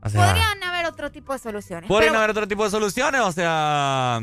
o 0.02 0.08
sea, 0.08 0.28
Podrían 0.28 0.62
haber 0.62 0.79
otro 0.90 1.10
tipo 1.10 1.32
de 1.32 1.38
soluciones. 1.38 1.88
podrían 1.88 2.12
pero- 2.12 2.18
haber 2.18 2.30
otro 2.30 2.46
tipo 2.48 2.64
de 2.64 2.70
soluciones, 2.70 3.20
o 3.22 3.32
sea, 3.32 4.20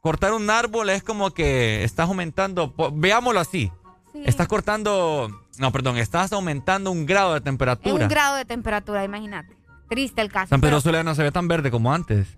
cortar 0.00 0.32
un 0.32 0.48
árbol 0.50 0.90
es 0.90 1.02
como 1.02 1.30
que 1.32 1.82
estás 1.84 2.08
aumentando, 2.08 2.74
veámoslo 2.92 3.40
así, 3.40 3.72
Sí. 4.12 4.22
estás 4.26 4.48
cortando, 4.48 5.28
no, 5.58 5.72
perdón, 5.72 5.96
estás 5.98 6.32
aumentando 6.32 6.90
un 6.90 7.04
grado 7.06 7.34
de 7.34 7.40
temperatura. 7.40 8.04
un 8.04 8.08
grado 8.08 8.36
de 8.36 8.44
temperatura, 8.44 9.04
imagínate. 9.04 9.56
Triste 9.88 10.20
el 10.20 10.30
caso. 10.30 10.48
San 10.50 10.60
Pedro 10.60 10.76
pero 10.76 10.80
Sula 10.82 11.02
no 11.02 11.14
se 11.14 11.22
ve 11.22 11.32
tan 11.32 11.48
verde 11.48 11.70
como 11.70 11.92
antes. 11.94 12.28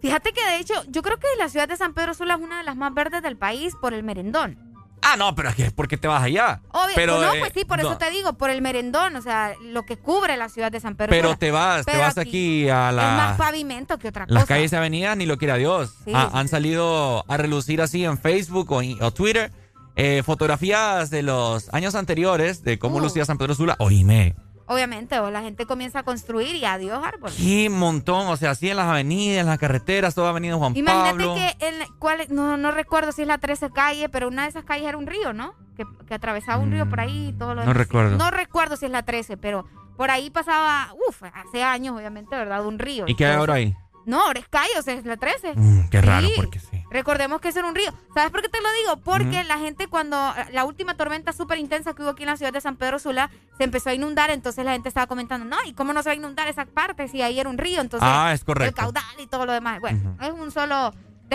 Fíjate 0.00 0.32
que 0.32 0.42
de 0.44 0.56
hecho, 0.58 0.74
yo 0.88 1.02
creo 1.02 1.18
que 1.18 1.26
la 1.38 1.48
ciudad 1.48 1.68
de 1.68 1.76
San 1.76 1.94
Pedro 1.94 2.14
Sula 2.14 2.34
es 2.34 2.40
una 2.40 2.58
de 2.58 2.64
las 2.64 2.76
más 2.76 2.92
verdes 2.94 3.22
del 3.22 3.36
país 3.36 3.74
por 3.80 3.94
el 3.94 4.02
merendón. 4.02 4.58
Ah, 5.04 5.16
no, 5.16 5.34
pero 5.34 5.50
es 5.50 5.54
que 5.54 5.70
¿por 5.70 5.86
qué 5.88 5.96
te 5.96 6.08
vas 6.08 6.22
allá? 6.22 6.60
Obvio, 6.70 6.92
pero, 6.94 7.20
no, 7.20 7.32
eh, 7.34 7.38
pues 7.40 7.52
sí, 7.54 7.64
por 7.64 7.80
no, 7.82 7.88
eso 7.90 7.98
te 7.98 8.10
digo, 8.10 8.32
por 8.34 8.50
el 8.50 8.62
merendón, 8.62 9.14
o 9.16 9.22
sea, 9.22 9.54
lo 9.62 9.84
que 9.84 9.96
cubre 9.96 10.36
la 10.36 10.48
ciudad 10.48 10.72
de 10.72 10.80
San 10.80 10.96
Pedro 10.96 11.10
Pero 11.10 11.28
Sula. 11.28 11.38
te 11.38 11.50
vas, 11.50 11.86
te 11.86 11.96
vas 11.98 12.18
aquí 12.18 12.68
a 12.68 12.90
Es 12.90 12.96
más 12.96 13.30
la... 13.30 13.34
pavimento 13.36 13.98
que 13.98 14.08
otra 14.08 14.24
Las 14.28 14.44
cosa. 14.44 14.54
calles 14.54 14.72
y 14.72 14.76
avenidas, 14.76 15.16
ni 15.16 15.26
lo 15.26 15.36
quiera 15.38 15.56
Dios. 15.56 15.94
Sí. 16.04 16.12
Ha- 16.14 16.30
han 16.32 16.48
salido 16.48 17.24
a 17.28 17.36
relucir 17.36 17.80
así 17.82 18.04
en 18.04 18.18
Facebook 18.18 18.72
o 18.72 19.10
Twitter 19.12 19.52
eh, 19.96 20.22
fotografías 20.24 21.10
de 21.10 21.22
los 21.22 21.72
años 21.72 21.94
anteriores 21.94 22.64
de 22.64 22.78
cómo 22.78 22.96
Uh. 22.96 23.00
lucía 23.00 23.24
San 23.24 23.38
Pedro 23.38 23.54
Sula. 23.54 23.76
Oíme, 23.78 24.34
Obviamente, 24.66 25.18
o 25.18 25.30
la 25.30 25.42
gente 25.42 25.66
comienza 25.66 25.98
a 25.98 26.02
construir 26.04 26.54
y 26.56 26.64
adiós 26.64 26.98
árboles. 27.04 27.36
qué 27.36 27.68
montón. 27.68 28.28
O 28.28 28.36
sea, 28.36 28.52
así 28.52 28.70
en 28.70 28.76
las 28.78 28.86
avenidas, 28.86 29.40
en 29.42 29.46
las 29.46 29.58
carreteras, 29.58 30.14
toda 30.14 30.30
Avenida 30.30 30.56
Juan 30.56 30.74
Imagínate 30.76 31.10
Pablo. 31.10 31.34
que 31.34 31.66
en 31.66 31.74
cuál, 31.98 32.26
no, 32.30 32.56
no 32.56 32.70
recuerdo 32.70 33.12
si 33.12 33.22
es 33.22 33.28
la 33.28 33.38
13 33.38 33.70
calle, 33.70 34.08
pero 34.08 34.28
una 34.28 34.44
de 34.44 34.48
esas 34.48 34.64
calles 34.64 34.88
era 34.88 34.96
un 34.96 35.06
río, 35.06 35.32
¿no? 35.34 35.54
Que, 35.76 35.84
que 36.06 36.14
atravesaba 36.14 36.62
un 36.62 36.70
río 36.72 36.88
por 36.88 37.00
ahí 37.00 37.28
y 37.28 37.32
todo 37.34 37.50
lo 37.50 37.56
no 37.56 37.60
demás. 37.62 37.76
recuerdo. 37.76 38.16
No 38.16 38.30
recuerdo 38.30 38.76
si 38.76 38.86
es 38.86 38.90
la 38.92 39.02
13, 39.02 39.36
pero 39.36 39.66
por 39.96 40.10
ahí 40.10 40.30
pasaba, 40.30 40.94
uff, 41.08 41.22
hace 41.34 41.62
años, 41.62 41.96
obviamente, 41.96 42.34
¿verdad? 42.34 42.64
Un 42.64 42.78
río. 42.78 43.04
¿Y 43.06 43.14
qué 43.16 43.26
hay 43.26 43.36
ahora 43.36 43.54
ahí? 43.54 43.76
No, 44.06 44.20
ahora 44.22 44.40
es 44.40 44.48
calle, 44.48 44.70
o 44.78 44.82
sea, 44.82 44.94
es 44.94 45.04
la 45.04 45.16
13. 45.16 45.54
Mm, 45.54 45.88
qué 45.90 46.00
raro, 46.00 46.26
Sí. 46.26 46.32
porque 46.36 46.58
sí. 46.58 46.82
Recordemos 46.90 47.40
que 47.40 47.48
eso 47.48 47.58
era 47.60 47.68
un 47.68 47.74
río. 47.74 47.92
¿Sabes 48.14 48.30
por 48.30 48.42
qué 48.42 48.48
te 48.48 48.60
lo 48.60 48.68
digo? 48.82 48.96
Porque 49.04 49.42
la 49.44 49.58
gente 49.58 49.86
cuando 49.88 50.16
la 50.52 50.64
última 50.64 50.96
tormenta 50.96 51.32
súper 51.32 51.58
intensa 51.58 51.94
que 51.94 52.02
hubo 52.02 52.10
aquí 52.10 52.22
en 52.22 52.28
la 52.30 52.36
ciudad 52.36 52.52
de 52.52 52.60
San 52.60 52.76
Pedro 52.76 52.98
Sula 52.98 53.30
se 53.58 53.64
empezó 53.64 53.90
a 53.90 53.94
inundar, 53.94 54.30
entonces 54.30 54.64
la 54.64 54.72
gente 54.72 54.88
estaba 54.88 55.06
comentando, 55.06 55.44
no, 55.46 55.56
¿y 55.66 55.72
cómo 55.72 55.92
no 55.92 56.02
se 56.02 56.10
va 56.10 56.12
a 56.12 56.16
inundar 56.16 56.46
esa 56.48 56.66
parte 56.66 57.08
si 57.08 57.22
ahí 57.22 57.40
era 57.40 57.48
un 57.50 57.58
río? 57.58 57.80
Entonces, 57.80 58.08
Ah, 58.10 58.32
es 58.32 58.40
el 58.40 58.46
correcto. 58.46 58.76
caudal 58.80 59.02
y 59.18 59.26
todo 59.26 59.46
lo 59.46 59.52
demás. 59.52 59.80
Bueno, 59.80 60.16
es 60.20 60.30
un 60.30 60.50
solo 60.52 60.92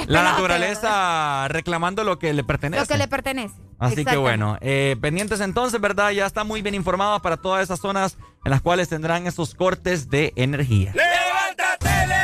La 0.08 0.24
naturaleza 0.24 1.48
reclamando 1.50 2.04
lo 2.04 2.20
que 2.20 2.32
le 2.34 2.44
pertenece. 2.44 2.82
Lo 2.82 2.88
que 2.88 2.98
le 2.98 3.08
pertenece. 3.08 3.56
Así 3.80 4.06
que 4.06 4.16
bueno, 4.18 4.58
eh, 4.62 4.96
pendientes 5.02 5.42
entonces, 5.42 5.82
¿verdad? 5.82 6.12
Ya 6.12 6.26
están 6.26 6.48
muy 6.48 6.62
bien 6.62 6.76
informados 6.76 7.22
para 7.22 7.38
todas 7.38 7.64
esas 7.64 7.80
zonas 7.80 8.18
en 8.46 8.52
las 8.52 8.62
cuales 8.62 8.88
tendrán 8.90 9.26
esos 9.28 9.56
cortes 9.56 10.10
de 10.10 10.32
energía. 10.38 10.94
¡Levántate, 10.94 11.86
levántate, 12.08 12.19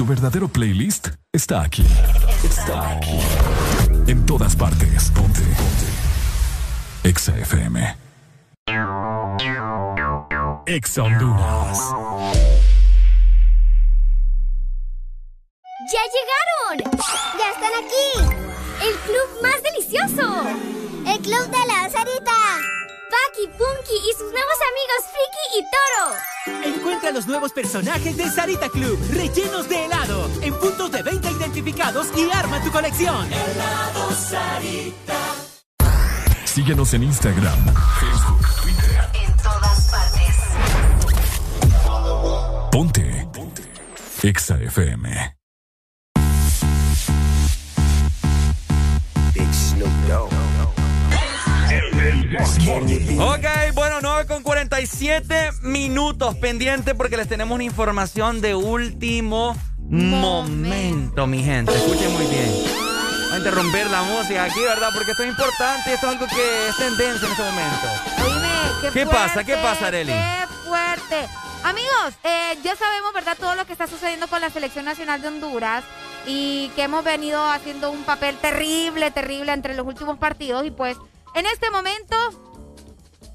Tu 0.00 0.06
verdadero 0.06 0.48
playlist 0.48 1.08
está 1.30 1.60
aquí. 1.60 1.84
Está 2.42 2.92
aquí. 2.92 3.18
En 4.06 4.24
todas 4.24 4.56
partes. 4.56 5.10
Ponte. 5.10 5.42
Ponte. 5.42 5.86
Exa 7.04 7.36
FM. 7.36 7.96
Exa 10.64 11.02
Honduras. 11.02 11.78
¡Ya 15.92 16.02
llegaron! 16.16 17.00
¡Ya 17.38 17.50
están 17.50 17.74
aquí! 17.84 18.08
¡El 18.82 18.94
club 19.00 19.28
más 19.42 19.62
delicioso! 19.62 20.26
¡El 21.06 21.18
club 21.20 21.46
de 21.50 21.66
la 21.66 21.90
Sarita! 21.90 22.39
Paki, 23.10 23.48
Punky 23.58 23.96
y 23.96 24.12
sus 24.12 24.30
nuevos 24.32 24.58
amigos 24.70 25.00
Friki 25.10 25.44
y 25.58 25.62
Toro. 25.74 26.76
Encuentra 26.76 27.10
los 27.10 27.26
nuevos 27.26 27.52
personajes 27.52 28.16
de 28.16 28.30
Sarita 28.30 28.68
Club, 28.68 28.98
rellenos 29.12 29.68
de 29.68 29.84
helado, 29.84 30.30
en 30.42 30.54
puntos 30.54 30.92
de 30.92 31.02
venta 31.02 31.30
identificados 31.30 32.06
y 32.16 32.30
arma 32.30 32.62
tu 32.62 32.70
colección. 32.70 33.26
Helado 33.32 34.12
Sarita. 34.12 35.18
Síguenos 36.44 36.94
en 36.94 37.02
Instagram, 37.04 37.74
Facebook, 38.00 38.46
Twitter. 38.62 39.10
En 39.14 39.36
todas 39.36 39.90
partes. 39.90 40.36
Ponte. 42.70 43.28
Ponte. 43.32 43.62
Exa 44.22 44.56
FM. 44.60 45.39
Ok, 53.18 53.74
bueno, 53.74 53.98
9 54.00 54.26
con 54.26 54.42
47 54.42 55.50
minutos 55.62 56.34
pendiente 56.36 56.94
porque 56.94 57.16
les 57.16 57.28
tenemos 57.28 57.54
una 57.54 57.64
información 57.64 58.40
de 58.40 58.54
último 58.54 59.56
momento, 59.78 61.26
mi 61.26 61.42
gente. 61.42 61.74
Escuchen 61.74 62.12
muy 62.12 62.26
bien. 62.26 62.50
Voy 62.52 63.34
a 63.34 63.38
interrumpir 63.38 63.86
la 63.90 64.02
música 64.02 64.44
aquí, 64.44 64.60
¿verdad? 64.60 64.88
Porque 64.94 65.10
esto 65.10 65.22
es 65.22 65.30
importante, 65.30 65.92
esto 65.92 66.06
es 66.06 66.12
algo 66.12 66.26
que 66.26 66.68
es 66.68 66.76
tendencia 66.76 67.26
en 67.26 67.32
este 67.32 67.42
momento. 67.42 67.86
Oíme, 68.24 68.48
qué, 68.80 68.90
¿Qué 68.90 69.06
fuerte, 69.06 69.14
pasa? 69.14 69.44
¿Qué 69.44 69.56
pasa, 69.56 69.86
Areli? 69.88 70.12
Qué 70.12 70.46
fuerte. 70.66 71.28
Amigos, 71.62 72.14
eh, 72.24 72.58
ya 72.64 72.74
sabemos, 72.76 73.12
¿verdad? 73.12 73.36
Todo 73.38 73.54
lo 73.54 73.66
que 73.66 73.72
está 73.72 73.86
sucediendo 73.86 74.26
con 74.28 74.40
la 74.40 74.48
selección 74.48 74.86
nacional 74.86 75.20
de 75.20 75.28
Honduras 75.28 75.84
y 76.26 76.70
que 76.74 76.84
hemos 76.84 77.04
venido 77.04 77.44
haciendo 77.44 77.90
un 77.90 78.04
papel 78.04 78.36
terrible, 78.38 79.10
terrible 79.10 79.52
entre 79.52 79.74
los 79.74 79.86
últimos 79.86 80.18
partidos. 80.18 80.64
Y 80.64 80.70
pues, 80.70 80.96
en 81.34 81.46
este 81.46 81.70
momento, 81.70 82.16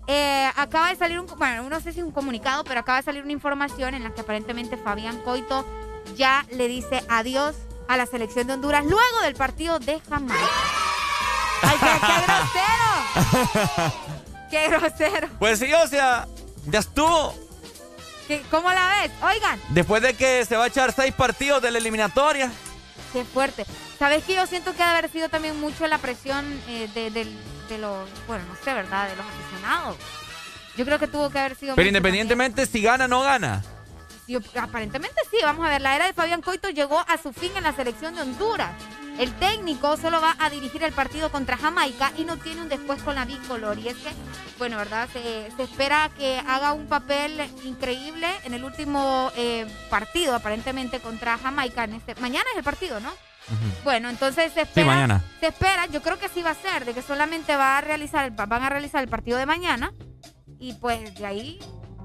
eh, 0.08 0.50
acaba 0.56 0.90
de 0.90 0.96
salir 0.96 1.20
un, 1.20 1.26
bueno, 1.38 1.70
no 1.70 1.80
sé 1.80 1.92
si 1.94 2.02
un 2.02 2.12
comunicado, 2.12 2.64
pero 2.64 2.80
acaba 2.80 2.98
de 3.00 3.04
salir 3.04 3.24
una 3.24 3.32
información 3.32 3.94
en 3.96 4.04
la 4.04 4.14
que 4.14 4.22
aparentemente 4.22 4.78
Fabián 4.78 5.18
Coito 5.22 5.66
ya 6.16 6.46
le 6.52 6.68
dice 6.68 7.04
adiós 7.10 7.56
a 7.88 7.98
la 7.98 8.06
selección 8.06 8.48
de 8.48 8.54
Honduras 8.54 8.84
luego 8.86 9.22
del 9.24 9.36
partido 9.36 9.80
de 9.80 10.00
Jamaica. 10.02 10.36
¡Ay, 11.62 11.78
qué, 11.80 12.00
qué 12.06 12.14
grosero! 12.28 13.94
¡Qué 14.52 14.68
grosero! 14.70 15.30
Pues 15.40 15.60
sí, 15.60 15.72
o 15.74 15.88
sea, 15.88 16.28
ya 16.66 16.80
estuvo. 16.80 17.34
¿Qué- 18.28 18.44
¿Cómo 18.52 18.72
la 18.72 18.88
ves? 19.02 19.12
Oigan, 19.24 19.60
Después 19.70 20.02
de 20.02 20.16
que 20.16 20.46
se 20.46 20.56
va 20.58 20.66
a 20.66 20.68
echar 20.68 20.92
seis 20.94 21.14
partidos 21.14 21.62
de 21.62 21.72
la 21.72 21.78
eliminatoria. 21.80 22.52
qué 23.14 23.24
fuerte. 23.26 23.66
¿Sabes 23.98 24.24
que 24.24 24.36
yo 24.36 24.46
siento 24.48 24.76
que 24.76 24.84
ha 24.84 24.92
haber 24.98 25.10
sido 25.12 25.30
también 25.30 25.60
mucho 25.60 25.88
la 25.88 25.98
presión 26.00 26.46
eh, 26.68 26.90
de, 26.94 27.10
del- 27.12 27.38
de 27.70 27.78
los, 27.78 28.08
bueno, 28.28 28.44
no 28.48 28.56
sé, 28.64 28.74
¿verdad? 28.74 29.10
De 29.10 29.16
los 29.16 29.26
aficionados. 29.26 29.98
Yo 30.78 30.86
creo 30.86 31.00
que 31.00 31.08
tuvo 31.08 31.30
que 31.30 31.40
haber 31.40 31.56
sido 31.56 31.76
Pero 31.76 31.88
independientemente 31.88 32.66
si 32.66 32.82
gana 32.82 33.06
o 33.06 33.08
no 33.08 33.22
gana. 33.22 33.64
Yo- 34.28 34.40
aparentemente 34.60 35.16
sí, 35.32 35.38
vamos 35.44 35.66
a 35.66 35.70
ver, 35.70 35.82
la 35.82 35.96
era 35.96 36.08
de 36.08 36.14
Fabián 36.14 36.42
Coito 36.42 36.70
llegó 36.70 37.00
a 37.00 37.18
su 37.22 37.32
fin 37.32 37.52
en 37.56 37.64
la 37.64 37.74
selección 37.74 38.16
de 38.16 38.22
Honduras. 38.24 38.72
El 39.20 39.32
técnico 39.36 39.96
solo 39.96 40.20
va 40.20 40.36
a 40.40 40.50
dirigir 40.50 40.84
el 40.84 40.92
partido 40.92 41.32
contra 41.32 41.56
Jamaica 41.56 42.12
y 42.18 42.26
no 42.26 42.36
tiene 42.36 42.62
un 42.64 42.68
después 42.70 43.02
con 43.02 43.16
la 43.16 43.24
bicolor. 43.24 43.78
Y 43.80 43.88
es 43.88 43.96
que, 43.96 44.10
bueno, 44.58 44.76
¿verdad? 44.78 45.08
Se, 45.14 45.50
se 45.56 45.64
espera 45.64 46.10
que 46.18 46.42
haga 46.46 46.74
un 46.74 46.88
papel 46.88 47.40
increíble 47.64 48.28
en 48.44 48.54
el 48.54 48.66
último 48.66 49.32
eh, 49.38 49.66
partido, 49.90 50.36
aparentemente, 50.36 51.00
contra 51.00 51.38
Jamaica. 51.38 51.86
En 51.86 51.94
este, 51.94 52.16
mañana 52.16 52.44
es 52.52 52.58
el 52.58 52.64
partido, 52.66 53.00
¿no? 53.00 53.14
Bueno, 53.84 54.10
entonces 54.10 54.52
se 54.54 54.62
espera, 54.62 54.88
mañana. 54.88 55.24
se 55.40 55.48
espera, 55.48 55.86
yo 55.88 56.02
creo 56.02 56.18
que 56.20 56.30
sí 56.30 56.42
va 56.42 56.52
a 56.52 56.56
ser, 56.56 56.86
de 56.86 56.94
que 56.94 57.02
solamente 57.02 57.56
va 57.56 57.78
a 57.78 57.82
realizar, 57.82 58.32
van 58.32 58.64
a 58.64 58.70
realizar 58.70 59.04
el 59.04 59.10
partido 59.10 59.38
de 59.38 59.46
mañana 59.46 59.94
y 60.60 60.74
pues 60.74 61.14
de 61.16 61.26
ahí, 61.26 61.60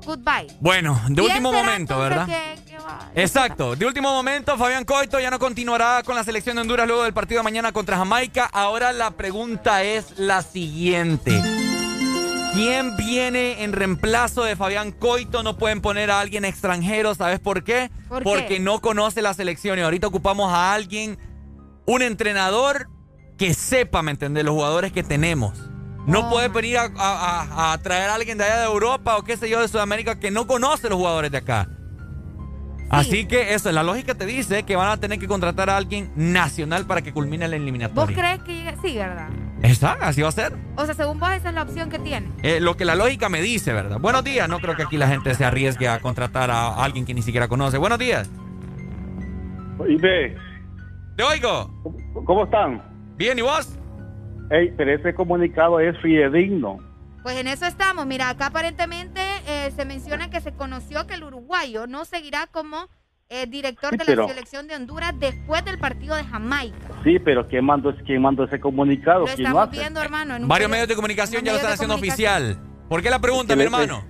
goodbye. 0.04 0.48
Bueno, 0.60 1.00
de 1.08 1.14
¿Quién 1.22 1.26
último 1.26 1.52
momento, 1.52 1.98
¿verdad? 1.98 2.26
que- 2.26 2.62
que 2.70 2.78
va? 2.78 3.10
Exacto, 3.14 3.74
de 3.76 3.86
último 3.86 4.10
momento, 4.12 4.56
Fabián 4.58 4.84
Coito 4.84 5.18
ya 5.20 5.30
no 5.30 5.38
continuará 5.38 6.02
con 6.04 6.14
la 6.14 6.24
selección 6.24 6.56
de 6.56 6.62
Honduras 6.62 6.86
luego 6.86 7.04
del 7.04 7.14
partido 7.14 7.40
de 7.40 7.44
mañana 7.44 7.72
contra 7.72 7.96
Jamaica. 7.96 8.48
Ahora 8.52 8.92
la 8.92 9.12
pregunta 9.12 9.82
es 9.82 10.18
la 10.18 10.42
siguiente. 10.42 11.40
¿Quién 12.52 12.96
viene 12.96 13.62
en 13.62 13.72
reemplazo 13.72 14.42
de 14.42 14.56
Fabián 14.56 14.90
Coito? 14.90 15.42
No 15.44 15.56
pueden 15.56 15.80
poner 15.80 16.10
a 16.10 16.18
alguien 16.20 16.44
extranjero, 16.44 17.14
¿sabes 17.14 17.38
por 17.38 17.62
qué? 17.62 17.90
¿Por 18.08 18.18
qué? 18.18 18.24
Porque 18.24 18.58
no 18.58 18.80
conoce 18.80 19.22
la 19.22 19.34
selección 19.34 19.78
y 19.78 19.82
ahorita 19.82 20.08
ocupamos 20.08 20.52
a 20.52 20.72
alguien, 20.74 21.16
un 21.90 22.02
entrenador 22.02 22.88
que 23.36 23.52
sepa, 23.54 24.02
¿me 24.02 24.12
entiendes? 24.12 24.44
Los 24.44 24.54
jugadores 24.54 24.92
que 24.92 25.02
tenemos. 25.02 25.68
No 26.06 26.20
Oh. 26.20 26.30
puede 26.30 26.48
venir 26.48 26.78
a, 26.78 26.84
a- 26.96 27.42
a- 27.68 27.72
a 27.72 27.78
traer 27.78 28.10
a 28.10 28.14
alguien 28.14 28.38
de 28.38 28.44
allá 28.44 28.58
de 28.60 28.66
Europa 28.66 29.16
o 29.16 29.22
qué 29.24 29.36
sé 29.36 29.48
yo, 29.50 29.60
de 29.60 29.68
Sudamérica 29.68 30.18
que 30.20 30.30
no 30.30 30.46
conoce 30.46 30.88
los 30.88 30.98
jugadores 30.98 31.30
de 31.30 31.38
acá. 31.38 31.68
Así 32.90 33.26
que 33.26 33.54
eso, 33.54 33.70
la 33.70 33.82
lógica 33.84 34.14
te 34.16 34.26
dice 34.26 34.64
que 34.64 34.74
van 34.74 34.88
a 34.88 34.96
tener 34.96 35.18
que 35.20 35.28
contratar 35.28 35.70
a 35.70 35.76
alguien 35.76 36.10
nacional 36.16 36.86
para 36.86 37.02
que 37.02 37.12
culmine 37.12 37.46
la 37.46 37.56
¿Vos 37.56 37.62
eliminatoria. 37.62 38.16
crees 38.16 38.42
que 38.42 38.54
llegue? 38.54 38.76
Sí, 38.82 38.96
¿verdad? 38.96 39.28
Exacto, 39.62 40.04
así 40.06 40.22
va 40.22 40.28
a 40.28 40.32
ser. 40.32 40.56
O 40.76 40.84
sea, 40.84 40.94
según 40.94 41.20
vos, 41.20 41.30
esa 41.30 41.50
es 41.50 41.54
la 41.54 41.62
opción 41.62 41.88
que 41.88 41.98
tiene. 42.00 42.28
Eh, 42.42 42.58
lo 42.60 42.76
que 42.76 42.84
la 42.84 42.96
lógica 42.96 43.28
me 43.28 43.40
dice, 43.42 43.72
¿verdad? 43.72 43.98
Buenos 44.00 44.24
días, 44.24 44.48
no 44.48 44.58
creo 44.58 44.74
que 44.74 44.82
aquí 44.82 44.96
la 44.96 45.06
gente 45.06 45.34
se 45.34 45.44
arriesgue 45.44 45.88
a 45.88 46.00
contratar 46.00 46.50
a 46.50 46.82
alguien 46.82 47.04
que 47.06 47.14
ni 47.14 47.22
siquiera 47.22 47.46
conoce. 47.46 47.78
Buenos 47.78 47.98
días. 48.00 48.28
Ibe, 49.88 50.36
Te 51.20 51.24
oigo. 51.24 51.68
¿cómo 52.24 52.44
están? 52.44 52.82
Bien, 53.18 53.38
¿y 53.38 53.42
vos? 53.42 53.68
Ey, 54.50 54.72
pero 54.74 54.94
ese 54.94 55.12
comunicado 55.14 55.78
es 55.78 55.94
fidedigno. 56.00 56.78
Pues 57.22 57.36
en 57.36 57.46
eso 57.46 57.66
estamos. 57.66 58.06
Mira, 58.06 58.30
acá 58.30 58.46
aparentemente 58.46 59.20
eh, 59.46 59.70
se 59.76 59.84
menciona 59.84 60.30
que 60.30 60.40
se 60.40 60.52
conoció 60.52 61.06
que 61.06 61.12
el 61.12 61.24
uruguayo 61.24 61.86
no 61.86 62.06
seguirá 62.06 62.46
como 62.46 62.88
eh, 63.28 63.44
director 63.46 63.90
Sí, 63.90 63.98
de 63.98 64.04
pero- 64.06 64.22
la 64.22 64.28
selección 64.28 64.66
de 64.66 64.76
Honduras 64.76 65.12
después 65.18 65.62
del 65.66 65.78
partido 65.78 66.16
de 66.16 66.24
Jamaica. 66.24 66.78
Sí, 67.04 67.18
pero 67.18 67.46
¿quién 67.46 67.66
mandó, 67.66 67.94
quién 68.06 68.22
mandó 68.22 68.44
ese 68.44 68.58
comunicado? 68.58 69.20
Lo 69.20 69.24
¿Quién 69.26 69.42
lo 69.42 69.48
estamos 69.48 69.68
hace? 69.68 69.78
viendo, 69.78 70.00
hermano. 70.00 70.36
En 70.36 70.44
un 70.44 70.48
Varios 70.48 70.70
medio- 70.70 70.76
medios 70.78 70.88
de 70.88 70.94
comunicación 70.96 71.44
ya 71.44 71.52
lo 71.52 71.58
están 71.58 71.74
haciendo 71.74 71.96
oficial. 71.96 72.56
¿Por 72.88 73.02
qué 73.02 73.10
la 73.10 73.18
pregunta, 73.18 73.54
mi 73.56 73.64
hermano? 73.64 74.02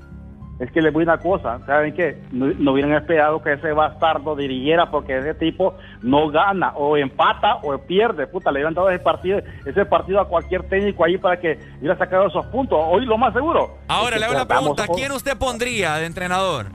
Es 0.60 0.70
que 0.70 0.82
les 0.82 0.92
voy 0.92 1.04
a 1.04 1.14
una 1.14 1.18
cosa, 1.18 1.58
¿saben 1.64 1.94
qué? 1.94 2.18
No, 2.32 2.46
no 2.58 2.72
hubieran 2.72 2.92
esperado 2.92 3.42
que 3.42 3.54
ese 3.54 3.72
bastardo 3.72 4.36
dirigiera 4.36 4.90
porque 4.90 5.16
ese 5.16 5.32
tipo 5.32 5.74
no 6.02 6.28
gana, 6.28 6.72
o 6.74 6.98
empata 6.98 7.56
o 7.62 7.78
pierde. 7.78 8.26
Puta, 8.26 8.52
le 8.52 8.58
hubieran 8.58 8.74
dado 8.74 8.90
ese 8.90 9.02
partido, 9.02 9.40
ese 9.64 9.86
partido 9.86 10.20
a 10.20 10.28
cualquier 10.28 10.68
técnico 10.68 11.02
ahí 11.02 11.16
para 11.16 11.40
que 11.40 11.58
hubiera 11.78 11.96
sacado 11.96 12.26
esos 12.26 12.44
puntos. 12.46 12.78
Hoy 12.78 13.06
lo 13.06 13.16
más 13.16 13.32
seguro. 13.32 13.78
Ahora 13.88 14.16
es 14.16 14.20
le 14.20 14.26
que 14.26 14.32
hago 14.34 14.34
la 14.34 14.46
pregunta. 14.46 14.86
¿Quién 14.94 15.12
usted 15.12 15.38
pondría 15.38 15.96
de 15.96 16.04
entrenador? 16.04 16.66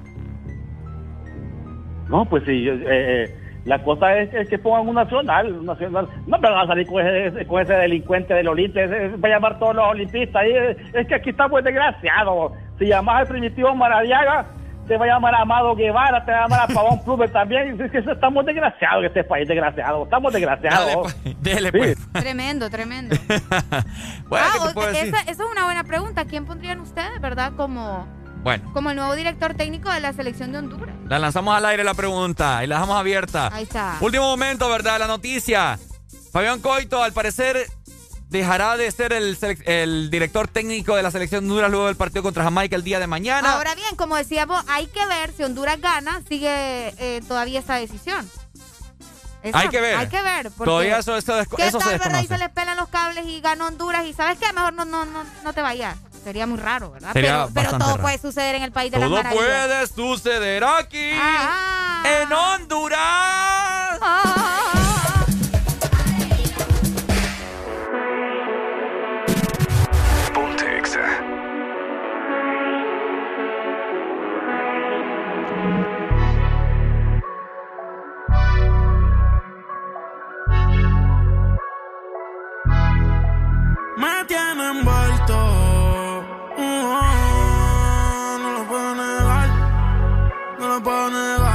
No, 2.10 2.26
pues 2.26 2.44
sí, 2.46 2.68
eh, 2.68 2.84
eh, 2.88 3.36
la 3.66 3.84
cosa 3.84 4.16
es, 4.18 4.34
es 4.34 4.48
que 4.50 4.58
pongan 4.60 4.88
un 4.88 4.96
nacional, 4.96 5.52
un 5.52 5.66
nacional. 5.66 6.08
No 6.28 6.38
me 6.38 6.50
van 6.50 6.64
a 6.64 6.68
salir 6.68 6.88
con 6.88 7.06
ese, 7.06 7.46
con 7.46 7.62
ese 7.62 7.74
delincuente 7.74 8.34
del 8.34 8.48
Olimpia, 8.48 8.86
va 8.88 9.28
a 9.28 9.32
llamar 9.32 9.60
todos 9.60 9.76
los 9.76 9.86
olimpistas. 9.88 10.42
ahí, 10.44 10.52
eh, 10.52 10.78
es 10.94 11.08
que 11.08 11.16
aquí 11.16 11.32
estamos 11.32 11.64
desgraciados. 11.64 12.52
Si 12.80 12.86
llamas 12.86 13.22
al 13.22 13.28
primitivo 13.28 13.74
Maradiaga, 13.76 14.46
te 14.88 14.98
va 14.98 15.06
a 15.06 15.08
llamar 15.08 15.34
Amado 15.34 15.76
Guevara, 15.76 16.24
te 16.24 16.32
va 16.32 16.38
a 16.38 16.42
llamar 16.44 16.60
a 16.62 16.68
Pavón 16.74 17.00
Plumer 17.06 17.32
también. 17.32 17.82
Es 17.82 17.92
que 17.92 17.98
estamos 17.98 18.46
desgraciados 18.46 19.00
en 19.00 19.06
este 19.06 19.24
país, 19.24 19.48
desgraciados. 19.48 20.04
Estamos 20.04 20.32
desgraciados. 20.32 21.24
Dele, 21.42 21.72
Sí. 21.72 21.78
pues. 21.78 22.12
Tremendo, 22.14 22.70
tremendo. 22.70 23.16
Bueno, 24.30 24.46
Ah, 24.76 24.92
esa 24.94 25.22
es 25.32 25.40
una 25.40 25.66
buena 25.66 25.84
pregunta. 25.84 26.26
¿Quién 26.26 26.46
pondrían 26.46 26.80
ustedes, 26.82 27.20
verdad, 27.22 27.54
como, 27.56 28.08
Bueno, 28.46 28.72
como 28.74 28.92
el 28.92 28.96
nuevo 28.96 29.16
director 29.16 29.56
técnico 29.56 29.92
de 29.92 30.00
la 30.02 30.14
selección 30.14 30.52
de 30.52 30.60
Honduras? 30.60 30.96
la 31.10 31.18
lanzamos 31.18 31.58
al 31.58 31.66
aire 31.66 31.84
la 31.84 31.96
pregunta 31.96 32.64
y 32.64 32.68
la 32.68 32.76
dejamos 32.76 32.96
abierta. 32.96 33.50
Ahí 33.52 33.64
está. 33.64 33.98
Último 34.02 34.26
momento, 34.26 34.70
¿verdad? 34.70 35.00
La 35.00 35.08
noticia. 35.08 35.80
Fabián 36.32 36.60
Coito, 36.62 37.02
al 37.02 37.12
parecer, 37.12 37.68
dejará 38.30 38.78
de 38.78 38.92
ser 38.92 39.14
el, 39.14 39.36
el 39.66 40.12
director 40.12 40.48
técnico 40.48 40.96
de 40.96 41.02
la 41.02 41.10
selección 41.10 41.44
de 41.44 41.50
Honduras 41.50 41.72
luego 41.72 41.88
del 41.88 41.96
partido 41.96 42.22
contra 42.22 42.44
Jamaica 42.44 42.76
el 42.76 42.84
día 42.84 43.00
de 43.00 43.08
mañana. 43.08 43.54
Ahora 43.54 43.74
bien, 43.74 43.96
como 43.96 44.16
decíamos, 44.16 44.64
hay 44.68 44.86
que 44.86 45.04
ver 45.08 45.34
si 45.36 45.42
Honduras 45.42 45.82
gana, 45.82 46.22
sigue 46.30 46.94
eh, 47.00 47.22
todavía 47.28 47.62
esa 47.62 47.78
decisión. 47.78 48.30
Eso, 49.42 49.58
Hay 49.58 49.70
que 49.70 49.82
ver. 49.82 49.96
Hay 49.98 50.08
que 50.08 50.22
ver. 50.22 50.52
Todavía 50.52 51.00
eso, 51.00 51.18
eso, 51.18 51.34
¿Qué 51.58 51.66
eso 51.66 51.80
se 51.80 51.86
tal, 51.86 51.98
verdad? 51.98 52.20
Y 52.20 52.22
desconoce. 52.22 52.28
se 52.28 52.38
les 52.38 52.50
pelan 52.50 52.78
los 52.78 52.90
cables 52.90 53.26
y 53.26 53.42
gana 53.42 53.66
Honduras 53.66 54.06
y 54.06 54.14
¿sabes 54.14 54.38
qué? 54.38 54.54
Mejor 54.54 54.74
no, 54.74 54.86
no, 54.86 55.04
no, 55.06 55.24
no 55.44 55.54
te 55.54 55.64
vayas. 55.64 55.98
Sería 56.26 56.48
muy 56.48 56.58
raro, 56.58 56.90
¿verdad? 56.90 57.14
Sería 57.14 57.48
pero 57.54 57.70
todo 57.78 57.92
raro. 57.92 58.02
puede 58.02 58.18
suceder 58.18 58.56
en 58.56 58.64
el 58.64 58.72
país 58.72 58.92
de 58.92 58.98
las 58.98 59.08
Todo 59.08 59.22
puede 59.32 59.86
suceder 59.86 60.64
aquí, 60.64 61.12
Ah. 61.22 62.02
en 62.24 62.34
Honduras. 62.34 64.00
Ponte 70.34 70.66
Exa. 70.80 71.06
No 90.76 90.82
lo 90.82 91.55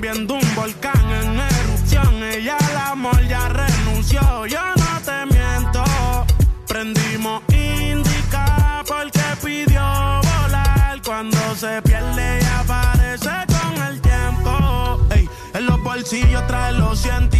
Viendo 0.00 0.34
un 0.34 0.54
volcán 0.54 1.10
en 1.10 1.40
erupción. 1.40 2.22
Ella 2.22 2.56
al 2.56 2.76
amor 2.92 3.20
ya 3.28 3.48
renunció, 3.48 4.46
yo 4.46 4.60
no 4.76 5.00
te 5.04 5.26
miento. 5.34 5.84
Prendimos 6.66 7.42
indica 7.52 8.82
porque 8.86 9.20
pidió 9.42 9.80
volar. 9.80 11.00
Cuando 11.04 11.38
se 11.56 11.82
pierde 11.82 12.40
y 12.40 12.44
aparece 12.44 13.30
con 13.48 13.82
el 13.82 14.00
tiempo. 14.00 15.06
Ey, 15.10 15.28
en 15.54 15.66
los 15.66 15.82
bolsillos 15.82 16.46
trae 16.46 16.72
los 16.72 16.98
científicos. 17.00 17.39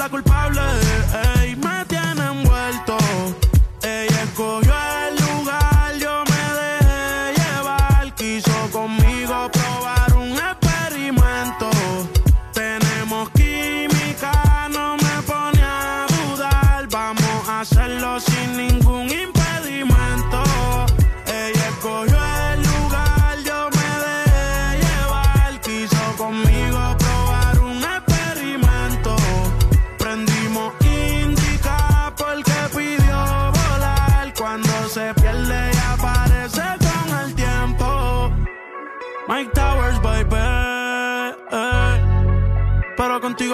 la 0.00 0.08
culpable. 0.08 0.60
Ey, 1.12 1.29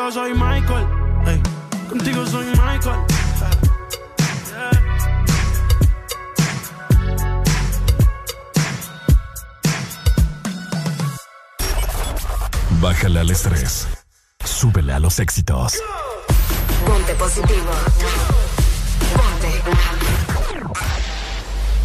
contigo 0.06 0.12
soy 0.12 0.34
Michael. 0.34 0.86
ey. 1.26 1.42
Contigo 1.88 2.26
soy 2.26 2.46
Michael. 2.46 3.00
Bájale 12.80 13.20
al 13.20 13.30
estrés. 13.30 13.88
Súbele 14.44 14.92
a 14.92 15.00
los 15.00 15.18
éxitos. 15.18 15.74
Ponte 16.86 17.14
positivo. 17.14 17.70
Ponte. 19.16 19.62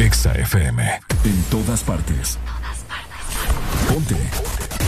Exa 0.04 0.32
FM. 0.34 1.00
En 1.24 1.42
todas 1.44 1.82
partes. 1.82 2.38
Ponte. 3.88 4.16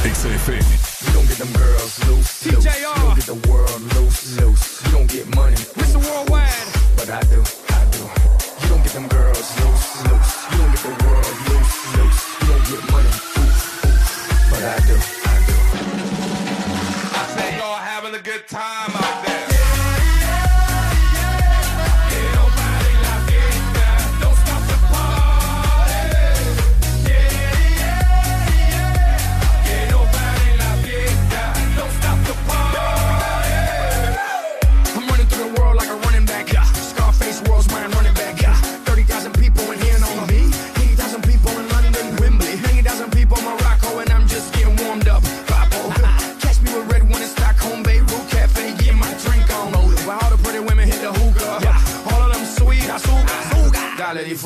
Exa 0.04 0.28
FM. 0.28 0.93
You 1.07 1.12
don't 1.12 1.28
get 1.28 1.39
them 1.39 1.52
girls 1.52 1.92
loose, 2.08 2.47
loose. 2.47 2.65
You 2.65 2.83
don't 2.83 3.15
get 3.15 3.26
the 3.26 3.41
world 3.49 3.81
loose, 3.94 4.41
loose. 4.41 4.84
You 4.84 4.92
don't 4.92 5.10
get 5.10 5.26
money. 5.34 5.57
Mr. 5.76 5.99
Worldwide. 6.00 6.66
But 6.97 7.10
I 7.10 7.20
do, 7.33 7.41
I 7.68 7.84
do. 7.92 8.02
You 8.62 8.68
don't 8.68 8.83
get 8.83 8.92
them 8.92 9.08
girls 9.08 9.49
loose, 9.60 9.86
loose. 10.08 10.33
You 10.50 10.58
don't 10.58 10.70
get 10.73 10.83
the 10.89 10.94
world 11.05 11.34
loose, 11.49 11.74
loose. 11.97 12.20
You 12.41 12.47
don't 12.49 12.66
get 12.70 12.83
money. 12.92 13.12
Oof, 13.41 13.84
oof. 13.84 14.50
But 14.50 14.62
I 14.65 14.78
do, 14.89 14.97
I 15.28 15.36
do. 15.49 15.57
I 17.20 17.23
say 17.36 17.58
y'all 17.58 17.76
having 17.76 18.15
a 18.15 18.23
good 18.23 18.49
time 18.49 18.91
out 18.94 19.24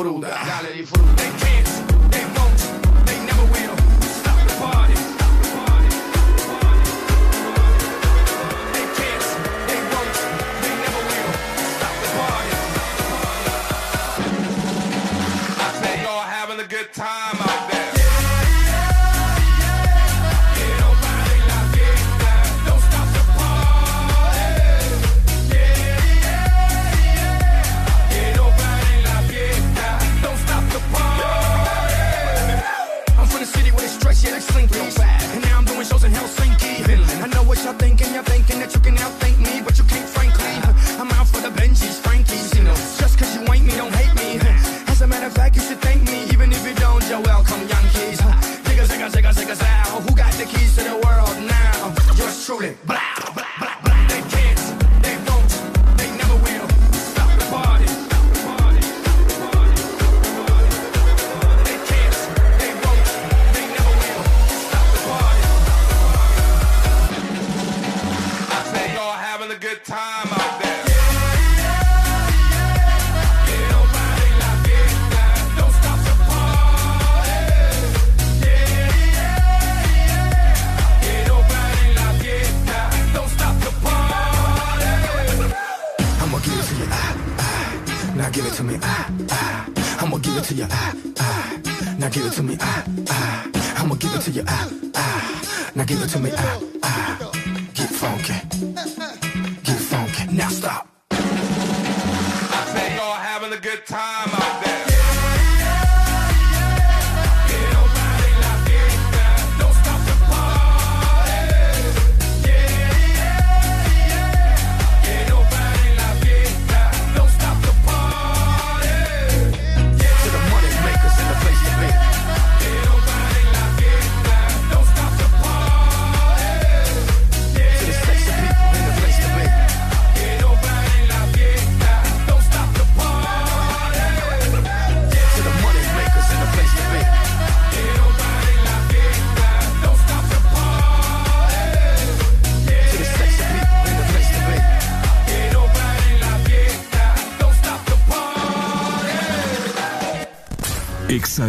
azúcar. 0.00 0.67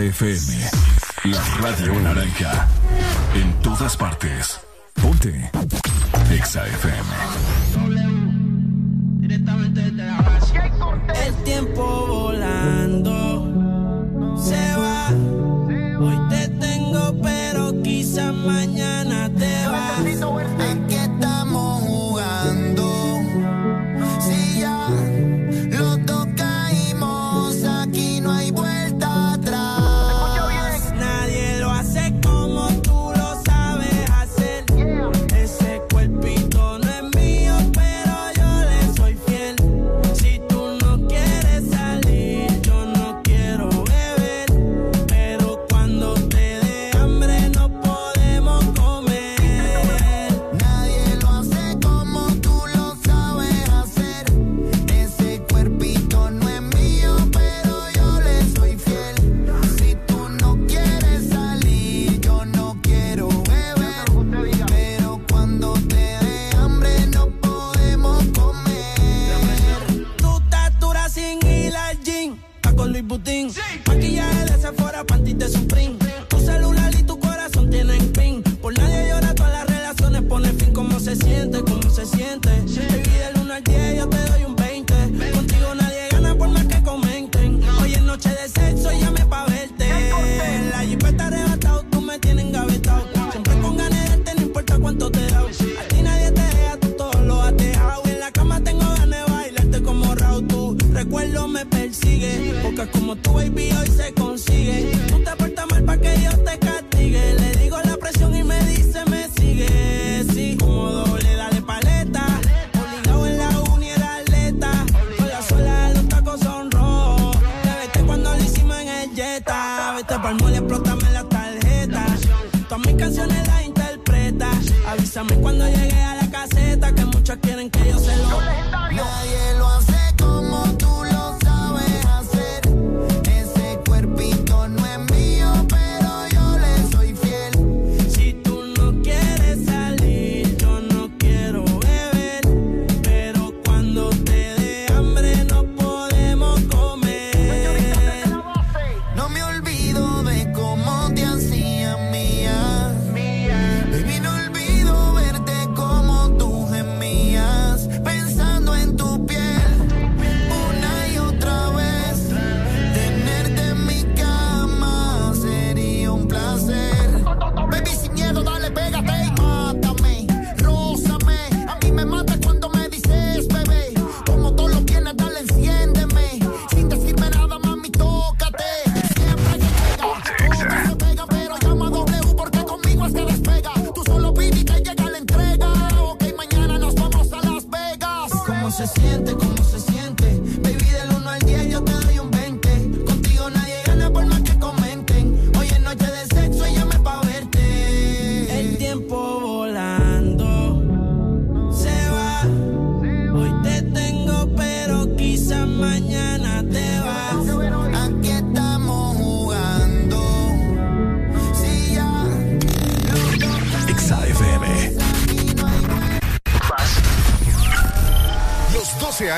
FM. 0.09 0.59
La 1.25 1.41
radio 1.61 1.93
naranja. 1.99 2.67
En 3.35 3.53
todas 3.61 3.95
partes. 3.95 4.58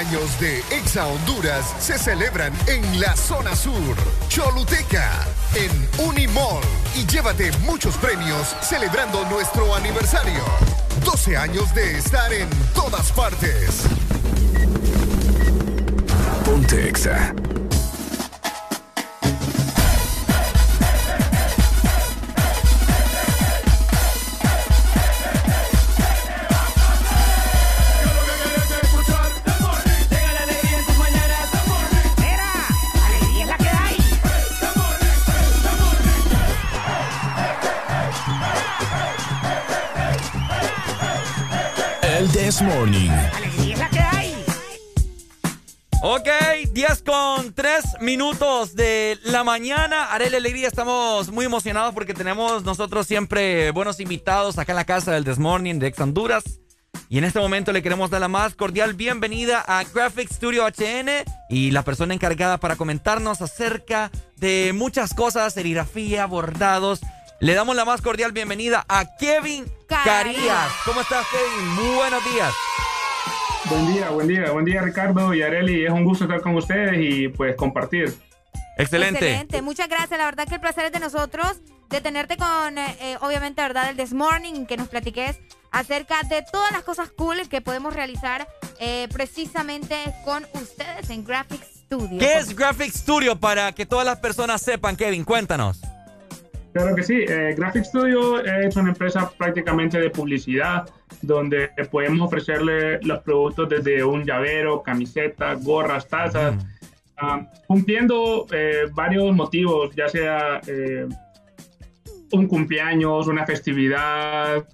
años 0.01 0.39
de 0.39 0.63
Exa 0.71 1.05
Honduras 1.05 1.75
se 1.79 1.99
celebran 1.99 2.51
en 2.65 2.99
la 2.99 3.15
zona 3.15 3.55
sur, 3.55 3.95
Choluteca, 4.29 5.11
en 5.53 6.05
Unimall. 6.07 6.63
Y 6.95 7.05
llévate 7.05 7.51
muchos 7.59 7.97
premios 7.97 8.55
celebrando 8.61 9.23
nuestro 9.25 9.75
aniversario. 9.75 10.43
12 11.05 11.37
años 11.37 11.73
de 11.75 11.99
estar 11.99 12.33
en 12.33 12.49
todas 12.73 13.11
partes. 13.11 13.83
Ponte 16.45 16.89
Exa. 16.89 17.33
This 42.61 42.75
Morning. 42.75 43.09
Alegría 43.09 43.73
es 43.73 43.79
la 43.79 43.89
que 43.89 43.99
hay. 43.99 44.35
Ok, 46.03 46.27
10 46.71 47.03
con 47.03 47.53
3 47.53 47.83
minutos 48.01 48.75
de 48.75 49.17
la 49.23 49.43
mañana. 49.43 50.11
Arele 50.11 50.37
Alegría, 50.37 50.67
estamos 50.67 51.31
muy 51.31 51.45
emocionados 51.45 51.93
porque 51.93 52.13
tenemos 52.13 52.63
nosotros 52.63 53.07
siempre 53.07 53.71
buenos 53.71 53.99
invitados 53.99 54.59
acá 54.59 54.73
en 54.73 54.75
la 54.75 54.85
casa 54.85 55.11
del 55.11 55.23
Desmorning 55.23 55.79
de 55.79 55.87
Ex 55.87 55.99
Honduras. 55.99 56.43
Y 57.09 57.17
en 57.17 57.23
este 57.23 57.39
momento 57.39 57.71
le 57.71 57.81
queremos 57.81 58.09
dar 58.11 58.21
la 58.21 58.27
más 58.27 58.53
cordial 58.53 58.93
bienvenida 58.93 59.59
a 59.67 59.83
Graphic 59.83 60.31
Studio 60.31 60.65
HN 60.67 61.09
y 61.49 61.71
la 61.71 61.83
persona 61.83 62.13
encargada 62.13 62.59
para 62.59 62.75
comentarnos 62.75 63.41
acerca 63.41 64.11
de 64.37 64.71
muchas 64.73 65.13
cosas, 65.13 65.53
serigrafía, 65.53 66.25
bordados. 66.27 67.01
Le 67.41 67.55
damos 67.55 67.75
la 67.75 67.85
más 67.85 68.01
cordial 68.03 68.33
bienvenida 68.33 68.85
a 68.87 69.17
Kevin 69.17 69.65
Carías. 69.87 70.71
¿Cómo 70.85 71.01
estás, 71.01 71.25
Kevin? 71.31 71.69
Muy 71.69 71.95
buenos 71.95 72.23
días. 72.23 72.53
Buen 73.65 73.91
día, 73.91 74.09
buen 74.11 74.27
día, 74.27 74.51
buen 74.51 74.63
día 74.63 74.81
Ricardo 74.83 75.33
y 75.33 75.41
Areli. 75.41 75.83
Es 75.83 75.91
un 75.91 76.05
gusto 76.05 76.25
estar 76.25 76.39
con 76.41 76.55
ustedes 76.55 76.99
y 76.99 77.29
pues 77.29 77.55
compartir. 77.55 78.15
Excelente. 78.77 79.59
Muchas 79.63 79.89
gracias. 79.89 80.19
La 80.19 80.25
verdad 80.25 80.47
que 80.47 80.53
el 80.53 80.61
placer 80.61 80.85
es 80.85 80.91
de 80.91 80.99
nosotros 80.99 81.61
de 81.89 81.99
tenerte 81.99 82.37
con, 82.37 82.77
eh, 82.77 82.95
eh, 83.01 83.17
obviamente, 83.21 83.59
verdad, 83.59 83.89
el 83.89 83.97
This 83.97 84.13
Morning, 84.13 84.67
que 84.67 84.77
nos 84.77 84.87
platiques 84.87 85.39
acerca 85.71 86.21
de 86.21 86.43
todas 86.43 86.71
las 86.71 86.83
cosas 86.83 87.09
cool 87.09 87.49
que 87.49 87.59
podemos 87.59 87.95
realizar 87.95 88.47
eh, 88.79 89.07
precisamente 89.11 89.95
con 90.25 90.45
ustedes 90.53 91.09
en 91.09 91.25
Graphic 91.25 91.63
Studio. 91.63 92.19
¿Qué 92.19 92.35
es 92.35 92.55
Graphic 92.55 92.93
Studio 92.93 93.39
para 93.39 93.71
que 93.71 93.87
todas 93.87 94.05
las 94.05 94.19
personas 94.19 94.61
sepan, 94.61 94.95
Kevin? 94.95 95.23
Cuéntanos. 95.23 95.81
Claro 96.73 96.95
que 96.95 97.03
sí, 97.03 97.25
eh, 97.27 97.53
Graphic 97.57 97.83
Studio 97.83 98.41
es 98.43 98.75
una 98.77 98.89
empresa 98.89 99.29
prácticamente 99.37 99.99
de 99.99 100.09
publicidad 100.09 100.89
donde 101.21 101.69
podemos 101.91 102.27
ofrecerle 102.27 102.99
los 103.03 103.19
productos 103.19 103.67
desde 103.69 104.03
un 104.03 104.23
llavero, 104.23 104.81
camisetas, 104.81 105.61
gorras, 105.65 106.07
tazas, 106.07 106.55
ah, 107.17 107.41
cumpliendo 107.67 108.47
eh, 108.53 108.83
varios 108.93 109.35
motivos, 109.35 109.93
ya 109.95 110.07
sea 110.07 110.61
eh, 110.65 111.07
un 112.31 112.47
cumpleaños, 112.47 113.27
una 113.27 113.45
festividad, 113.45 114.65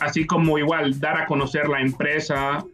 así 0.00 0.24
como 0.26 0.56
igual 0.58 0.98
dar 0.98 1.18
a 1.20 1.26
conocer 1.26 1.68
la 1.68 1.80
empresa. 1.82 2.64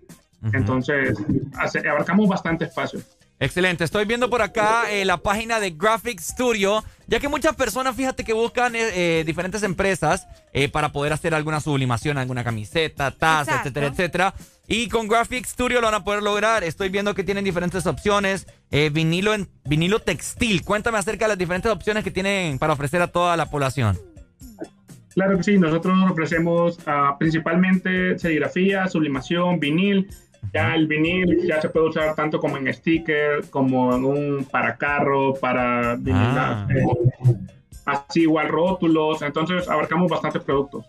Entonces, 0.52 1.18
hace- 1.58 1.88
abarcamos 1.88 2.28
bastante 2.28 2.66
espacio. 2.66 3.00
Excelente, 3.44 3.84
estoy 3.84 4.06
viendo 4.06 4.30
por 4.30 4.40
acá 4.40 4.90
eh, 4.90 5.04
la 5.04 5.18
página 5.18 5.60
de 5.60 5.70
Graphic 5.70 6.18
Studio, 6.18 6.82
ya 7.06 7.20
que 7.20 7.28
muchas 7.28 7.54
personas, 7.54 7.94
fíjate 7.94 8.24
que 8.24 8.32
buscan 8.32 8.74
eh, 8.74 9.20
eh, 9.20 9.24
diferentes 9.26 9.62
empresas 9.62 10.26
eh, 10.54 10.70
para 10.70 10.92
poder 10.92 11.12
hacer 11.12 11.34
alguna 11.34 11.60
sublimación, 11.60 12.16
alguna 12.16 12.42
camiseta, 12.42 13.10
taza, 13.10 13.42
Exacto. 13.42 13.68
etcétera, 13.68 13.86
etcétera. 13.88 14.34
Y 14.66 14.88
con 14.88 15.08
Graphic 15.08 15.44
Studio 15.44 15.82
lo 15.82 15.88
van 15.88 15.96
a 15.96 16.04
poder 16.04 16.22
lograr. 16.22 16.64
Estoy 16.64 16.88
viendo 16.88 17.14
que 17.14 17.22
tienen 17.22 17.44
diferentes 17.44 17.86
opciones, 17.86 18.46
eh, 18.70 18.88
vinilo, 18.90 19.34
en, 19.34 19.46
vinilo 19.66 19.98
textil. 19.98 20.62
Cuéntame 20.64 20.96
acerca 20.96 21.26
de 21.26 21.30
las 21.30 21.38
diferentes 21.38 21.70
opciones 21.70 22.02
que 22.02 22.10
tienen 22.10 22.58
para 22.58 22.72
ofrecer 22.72 23.02
a 23.02 23.08
toda 23.08 23.36
la 23.36 23.50
población. 23.50 23.98
Claro 25.12 25.36
que 25.36 25.42
sí, 25.44 25.58
nosotros 25.58 25.94
ofrecemos 26.10 26.78
ah, 26.86 27.16
principalmente 27.18 28.18
serigrafía, 28.18 28.88
sublimación, 28.88 29.60
vinil. 29.60 30.08
Ya 30.52 30.74
el 30.74 30.86
vinil 30.86 31.46
ya 31.46 31.60
se 31.60 31.68
puede 31.68 31.88
usar 31.88 32.14
tanto 32.14 32.38
como 32.38 32.56
en 32.56 32.72
sticker, 32.72 33.48
como 33.50 33.94
en 33.94 34.04
un 34.04 34.44
para 34.50 34.76
carro, 34.76 35.34
para 35.34 35.96
vinilar, 35.96 36.36
Ah. 36.36 36.68
eh, 36.70 37.34
así 37.86 38.22
igual 38.22 38.48
rótulos. 38.48 39.22
Entonces 39.22 39.68
abarcamos 39.68 40.10
bastantes 40.10 40.42
productos. 40.42 40.84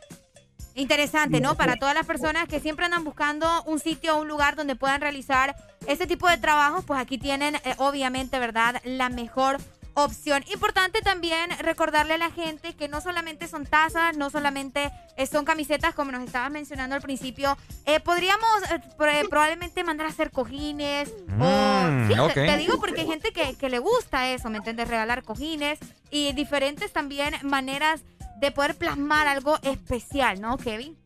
Interesante, 0.77 1.39
¿no? 1.39 1.55
Para 1.55 1.77
todas 1.77 1.95
las 1.95 2.05
personas 2.05 2.49
que 2.49 2.59
siempre 2.59 2.83
andan 2.83 3.05
buscando 3.05 3.47
un 3.65 3.79
sitio 3.79 4.17
o 4.17 4.21
un 4.21 4.27
lugar 4.27 4.57
donde 4.57 4.75
puedan 4.75 4.99
realizar 4.99 5.55
este 5.87 6.05
tipo 6.05 6.27
de 6.27 6.37
trabajos, 6.37 6.83
pues 6.83 6.99
aquí 6.99 7.17
tienen, 7.17 7.55
eh, 7.55 7.61
obviamente, 7.77 8.39
¿verdad? 8.39 8.81
La 8.83 9.07
mejor 9.07 9.57
opción. 9.95 10.43
Importante 10.53 11.01
también 11.01 11.49
recordarle 11.59 12.13
a 12.13 12.17
la 12.17 12.29
gente 12.31 12.73
que 12.75 12.87
no 12.87 13.01
solamente 13.01 13.47
son 13.47 13.65
tazas, 13.65 14.15
no 14.17 14.29
solamente 14.29 14.91
eh, 15.17 15.25
son 15.25 15.45
camisetas, 15.45 15.95
como 15.95 16.11
nos 16.11 16.23
estabas 16.23 16.51
mencionando 16.51 16.95
al 16.95 17.01
principio. 17.01 17.57
Eh, 17.85 17.99
podríamos 17.99 18.63
eh, 18.71 18.79
pro- 18.97 19.29
probablemente 19.29 19.83
mandar 19.83 20.05
a 20.07 20.09
hacer 20.09 20.31
cojines 20.31 21.11
o... 21.39 21.43
Mm, 21.43 22.07
Sí, 22.07 22.13
te- 22.33 22.57
digo 22.57 22.79
porque 22.79 23.01
hay 23.01 23.07
gente 23.07 23.31
que, 23.31 23.55
que 23.57 23.69
le 23.69 23.79
gusta 23.79 24.29
eso, 24.31 24.49
¿me 24.49 24.57
entiendes? 24.57 24.87
Regalar 24.87 25.23
cojines 25.23 25.79
y 26.11 26.33
diferentes 26.33 26.91
también 26.93 27.33
maneras 27.43 28.03
de 28.39 28.51
poder 28.51 28.75
plasmar 28.75 29.27
algo 29.27 29.57
especial, 29.63 30.39
¿no, 30.41 30.57
Kevin? 30.57 30.97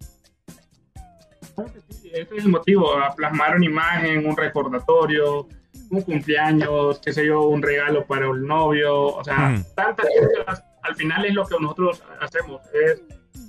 Ese 2.11 2.21
es 2.37 2.43
el 2.43 2.49
motivo, 2.49 2.93
a 2.97 3.13
plasmar 3.13 3.55
una 3.55 3.65
imagen, 3.65 4.25
un 4.25 4.35
recordatorio, 4.35 5.47
un 5.89 6.01
cumpleaños, 6.01 6.99
qué 6.99 7.11
sé 7.13 7.25
yo, 7.25 7.43
un 7.43 7.61
regalo 7.61 8.05
para 8.05 8.25
el 8.27 8.45
novio, 8.45 9.07
o 9.07 9.23
sea, 9.23 9.49
Mm. 9.49 9.65
tantas 9.75 10.05
cosas. 10.37 10.63
Al 10.83 10.95
final 10.95 11.25
es 11.25 11.33
lo 11.33 11.45
que 11.45 11.55
nosotros 11.59 12.01
hacemos, 12.21 12.61
es 12.73 13.01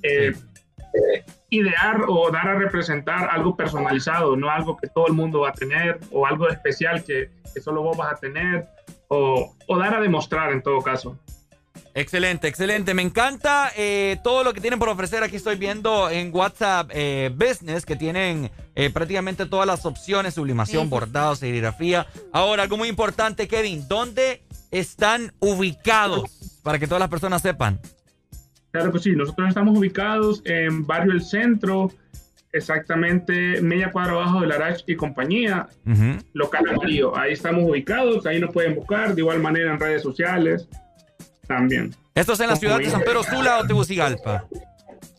eh, 0.02 0.34
idear 1.50 2.02
o 2.08 2.30
dar 2.30 2.48
a 2.48 2.54
representar 2.54 3.28
algo 3.30 3.56
personalizado, 3.56 4.36
no 4.36 4.50
algo 4.50 4.76
que 4.76 4.88
todo 4.88 5.06
el 5.06 5.12
mundo 5.12 5.40
va 5.40 5.50
a 5.50 5.52
tener 5.52 5.98
o 6.10 6.26
algo 6.26 6.48
especial 6.48 7.04
que, 7.04 7.30
que 7.54 7.60
solo 7.60 7.82
vos 7.82 7.96
vas 7.96 8.12
a 8.14 8.16
tener 8.16 8.66
o, 9.08 9.54
o 9.66 9.78
dar 9.78 9.94
a 9.94 10.00
demostrar 10.00 10.52
en 10.52 10.62
todo 10.62 10.80
caso. 10.80 11.16
Excelente, 11.94 12.46
excelente. 12.48 12.94
Me 12.94 13.02
encanta 13.02 13.70
eh, 13.76 14.16
todo 14.22 14.44
lo 14.44 14.52
que 14.52 14.60
tienen 14.60 14.78
por 14.78 14.88
ofrecer. 14.88 15.22
Aquí 15.24 15.36
estoy 15.36 15.56
viendo 15.56 16.08
en 16.08 16.34
WhatsApp 16.34 16.90
eh, 16.92 17.30
Business 17.34 17.84
que 17.84 17.96
tienen 17.96 18.50
eh, 18.74 18.90
prácticamente 18.90 19.46
todas 19.46 19.66
las 19.66 19.84
opciones, 19.86 20.34
sublimación, 20.34 20.90
bordado, 20.90 21.36
serigrafía. 21.36 22.06
Ahora, 22.32 22.62
algo 22.62 22.76
muy 22.76 22.88
importante, 22.88 23.48
Kevin, 23.48 23.86
¿dónde 23.88 24.42
están 24.70 25.32
ubicados? 25.40 26.60
Para 26.62 26.78
que 26.78 26.86
todas 26.86 27.00
las 27.00 27.08
personas 27.08 27.42
sepan. 27.42 27.80
Claro 28.70 28.92
que 28.92 28.98
sí, 29.00 29.12
nosotros 29.12 29.48
estamos 29.48 29.76
ubicados 29.76 30.42
en 30.44 30.86
Barrio 30.86 31.12
El 31.12 31.22
Centro, 31.22 31.90
exactamente 32.52 33.60
media 33.60 33.90
cuadra 33.90 34.12
abajo 34.12 34.40
de 34.40 34.46
la 34.46 34.56
Arach 34.56 34.82
y 34.86 34.94
compañía, 34.94 35.68
local 36.32 36.68
amarillo. 36.68 37.16
Ahí 37.16 37.32
estamos 37.32 37.64
ubicados, 37.68 38.26
ahí 38.26 38.38
nos 38.38 38.52
pueden 38.52 38.76
buscar, 38.76 39.14
de 39.14 39.20
igual 39.20 39.40
manera 39.40 39.72
en 39.72 39.80
redes 39.80 40.02
sociales 40.02 40.68
también. 41.48 41.94
¿Esto 42.14 42.34
es 42.34 42.40
en 42.40 42.48
la 42.48 42.56
ciudad 42.56 42.78
de 42.78 42.90
San 42.90 43.02
Pedro 43.02 43.24
Sula 43.24 43.58
o 43.58 43.66
Tegucigalpa? 43.66 44.46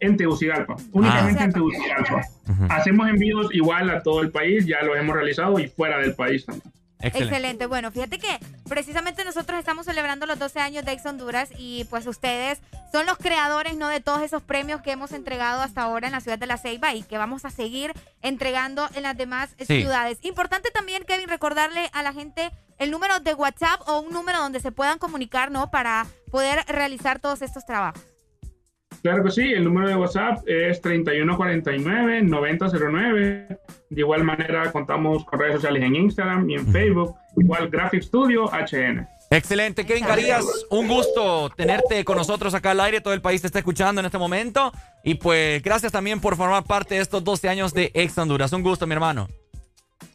En 0.01 0.17
Tegucigalpa, 0.17 0.75
únicamente 0.91 1.39
Ah. 1.41 1.45
en 1.45 1.53
Tegucigalpa. 1.53 2.21
Hacemos 2.69 3.07
envíos 3.07 3.47
igual 3.53 3.89
a 3.89 4.01
todo 4.03 4.21
el 4.21 4.31
país, 4.31 4.65
ya 4.65 4.81
lo 4.81 4.95
hemos 4.95 5.15
realizado 5.15 5.57
y 5.59 5.67
fuera 5.67 5.99
del 5.99 6.13
país 6.15 6.45
también. 6.45 6.69
Excelente. 7.03 7.65
Bueno, 7.65 7.91
fíjate 7.91 8.19
que 8.19 8.27
precisamente 8.69 9.23
nosotros 9.25 9.57
estamos 9.57 9.85
celebrando 9.87 10.27
los 10.27 10.37
12 10.37 10.59
años 10.59 10.85
de 10.85 10.91
Ex 10.91 11.03
Honduras 11.07 11.49
y 11.57 11.85
pues 11.85 12.05
ustedes 12.05 12.61
son 12.91 13.07
los 13.07 13.17
creadores, 13.17 13.75
¿no? 13.75 13.87
De 13.87 14.01
todos 14.01 14.21
esos 14.21 14.43
premios 14.43 14.81
que 14.81 14.91
hemos 14.91 15.11
entregado 15.11 15.61
hasta 15.63 15.81
ahora 15.81 16.05
en 16.07 16.11
la 16.13 16.19
ciudad 16.21 16.37
de 16.37 16.45
La 16.45 16.57
Ceiba 16.57 16.93
y 16.93 17.01
que 17.01 17.17
vamos 17.17 17.43
a 17.45 17.49
seguir 17.49 17.93
entregando 18.21 18.87
en 18.93 19.01
las 19.03 19.17
demás 19.17 19.55
Sí. 19.59 19.81
ciudades. 19.81 20.19
Importante 20.21 20.69
también, 20.69 21.03
Kevin, 21.07 21.27
recordarle 21.27 21.89
a 21.93 22.03
la 22.03 22.13
gente 22.13 22.51
el 22.77 22.91
número 22.91 23.19
de 23.19 23.33
WhatsApp 23.33 23.81
o 23.87 24.01
un 24.01 24.13
número 24.13 24.37
donde 24.39 24.59
se 24.59 24.71
puedan 24.71 24.99
comunicar, 24.99 25.49
¿no? 25.49 25.71
Para 25.71 26.05
poder 26.31 26.63
realizar 26.67 27.19
todos 27.19 27.41
estos 27.41 27.65
trabajos. 27.65 28.01
Claro 29.01 29.23
que 29.23 29.31
sí, 29.31 29.51
el 29.51 29.63
número 29.63 29.87
de 29.87 29.95
WhatsApp 29.95 30.47
es 30.47 30.79
3149-9009. 30.83 33.57
De 33.89 33.99
igual 33.99 34.23
manera 34.23 34.71
contamos 34.71 35.25
con 35.25 35.39
redes 35.39 35.55
sociales 35.55 35.81
en 35.83 35.95
Instagram 35.95 36.47
y 36.49 36.55
en 36.55 36.67
Facebook, 36.71 37.15
igual 37.35 37.69
Graphic 37.69 38.03
Studio 38.03 38.45
HN. 38.45 39.07
Excelente, 39.31 39.85
Kevin 39.85 40.03
Carías, 40.03 40.45
un 40.69 40.89
gusto 40.89 41.49
tenerte 41.55 42.03
con 42.03 42.17
nosotros 42.17 42.53
acá 42.53 42.71
al 42.71 42.81
aire, 42.81 42.99
todo 42.99 43.13
el 43.13 43.21
país 43.21 43.39
te 43.39 43.47
está 43.47 43.59
escuchando 43.59 44.01
en 44.01 44.05
este 44.05 44.17
momento 44.17 44.73
y 45.05 45.15
pues 45.15 45.63
gracias 45.63 45.93
también 45.93 46.19
por 46.19 46.35
formar 46.35 46.65
parte 46.65 46.95
de 46.95 47.01
estos 47.01 47.23
12 47.23 47.47
años 47.47 47.73
de 47.73 47.91
Ex 47.93 48.17
Honduras, 48.17 48.51
un 48.51 48.61
gusto 48.61 48.85
mi 48.85 48.93
hermano. 48.93 49.29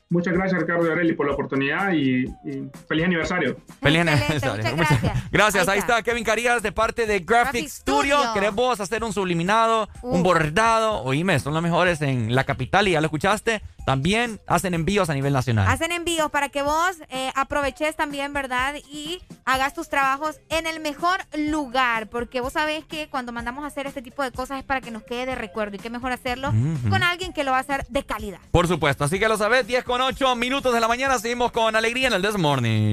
Muchas 0.09 0.35
gracias 0.35 0.61
Ricardo 0.61 0.87
y 0.87 0.93
Areli 0.93 1.15
por 1.15 1.27
la 1.27 1.33
oportunidad 1.33 1.93
y, 1.93 2.27
y 2.45 2.71
feliz 2.87 3.07
aniversario. 3.07 3.57
Feliz 3.83 4.03
aniversario. 4.03 4.77
Muchas 4.77 5.01
gracias. 5.33 5.69
Ahí 5.69 5.81
está 5.81 6.01
Kevin 6.05 6.23
Carías 6.23 6.63
de 6.63 6.71
parte 6.71 7.07
de 7.07 7.19
Graphic 7.19 7.69
Studio. 7.69 8.17
Studio. 8.19 8.33
¿Querés 8.33 8.55
vos 8.55 8.79
hacer 8.81 9.03
un 9.03 9.13
subliminado, 9.13 9.89
un 10.03 10.23
bordado? 10.23 11.03
Oíme, 11.03 11.41
son 11.41 11.55
los 11.55 11.63
mejores 11.63 12.01
en 12.03 12.37
la 12.37 12.45
capital 12.45 12.87
y 12.87 12.93
ya 12.93 13.01
lo 13.01 13.07
escuchaste. 13.07 13.63
También 13.85 14.41
hacen 14.47 14.75
envíos 14.75 15.11
a 15.11 15.15
nivel 15.15 15.33
nacional. 15.33 15.67
Hacen 15.69 15.93
envíos 15.93 16.31
para 16.31 16.49
que 16.51 16.63
vos 16.63 16.97
eh, 17.09 17.31
aproveches 17.35 17.95
también, 17.97 18.33
¿verdad? 18.33 18.75
Y 18.91 19.21
hagas 19.45 19.75
tus 19.75 19.89
trabajos 19.89 20.41
en 20.51 20.67
el 20.67 20.81
mejor 20.81 21.19
lugar. 21.37 22.09
Porque 22.09 22.41
vos 22.41 22.53
sabés 22.53 22.85
que 22.85 23.09
cuando 23.09 23.33
mandamos 23.33 23.65
a 23.65 23.69
hacer 23.69 23.87
este 23.87 24.03
tipo 24.03 24.23
de 24.23 24.31
cosas 24.33 24.59
es 24.59 24.65
para 24.65 24.81
que 24.81 24.91
nos 24.93 25.03
quede 25.03 25.27
de 25.27 25.35
recuerdo. 25.35 25.77
Y 25.77 25.79
qué 25.79 25.91
mejor 25.91 26.13
hacerlo 26.13 26.53
con 26.89 27.03
alguien 27.03 27.33
que 27.33 27.43
lo 27.43 27.51
va 27.51 27.59
a 27.59 27.61
hacer 27.61 27.87
de 27.89 28.05
calidad. 28.05 28.39
Por 28.53 28.69
supuesto, 28.69 29.05
así 29.05 29.19
que 29.19 29.29
lo 29.29 29.37
sabes, 29.37 29.67
10 29.67 29.85
con 29.85 29.96
8 30.01 30.37
minutos 30.37 30.73
de 30.75 30.81
la 30.81 30.89
mañana, 30.89 31.19
seguimos 31.19 31.53
con 31.53 31.77
alegría 31.77 32.09
en 32.09 32.15
el 32.15 32.23
This 32.23 32.37
Morning. 32.37 32.93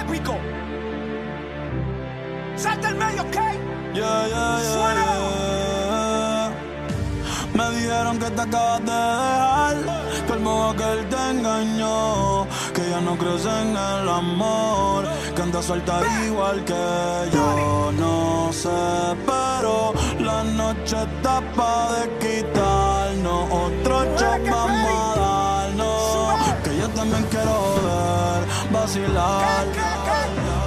Épico. 0.00 0.36
Salta 2.56 2.88
el 2.88 2.94
medio, 2.96 3.22
¿ok? 3.22 3.36
Yeah, 3.94 4.26
yeah, 4.28 4.28
yeah, 4.28 4.60
Suena. 4.72 5.06
Me 7.54 7.70
dijeron 7.76 8.18
que 8.18 8.30
te 8.30 8.40
acabas 8.40 8.80
de 8.80 8.92
dejar, 8.92 10.09
que 10.40 10.46
el 10.46 10.54
modo 10.56 10.76
que 10.76 10.92
él 10.92 11.08
te 11.08 11.30
engañó, 11.30 12.46
que 12.74 12.90
ya 12.90 13.00
no 13.00 13.16
crees 13.16 13.44
en 13.44 13.70
el 13.76 14.08
amor, 14.08 15.04
que 15.34 15.42
andas 15.42 15.64
suelta 15.64 16.00
igual 16.26 16.64
que 16.64 17.30
yo. 17.32 17.92
No 17.92 18.52
sé, 18.52 18.68
pero 19.26 19.92
la 20.18 20.44
noche 20.44 20.96
está 21.02 21.40
pa' 21.54 21.92
de 21.92 22.18
quitarnos, 22.18 23.44
otro 23.50 24.04
shot 24.16 24.50
vamos 24.50 25.16
a 25.16 25.20
darnos, 25.20 26.62
que 26.64 26.76
yo 26.78 26.88
también 26.90 27.24
quiero 27.30 27.52
joder, 27.52 28.72
vacilar. 28.72 29.66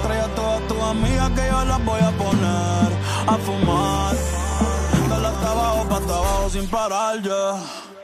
Trae 0.02 0.20
a 0.20 0.34
todas 0.34 0.68
tus 0.68 0.82
amigas 0.82 1.30
que 1.30 1.46
yo 1.50 1.64
las 1.64 1.84
voy 1.84 2.00
a 2.00 2.10
poner 2.22 2.88
a 3.26 3.36
fumar. 3.44 4.14
Dale 5.08 5.28
hasta 5.28 5.50
abajo, 5.50 5.88
pa' 5.88 5.96
hasta 5.96 6.14
abajo 6.14 6.50
sin 6.50 6.68
parar 6.68 7.22
ya. 7.22 7.93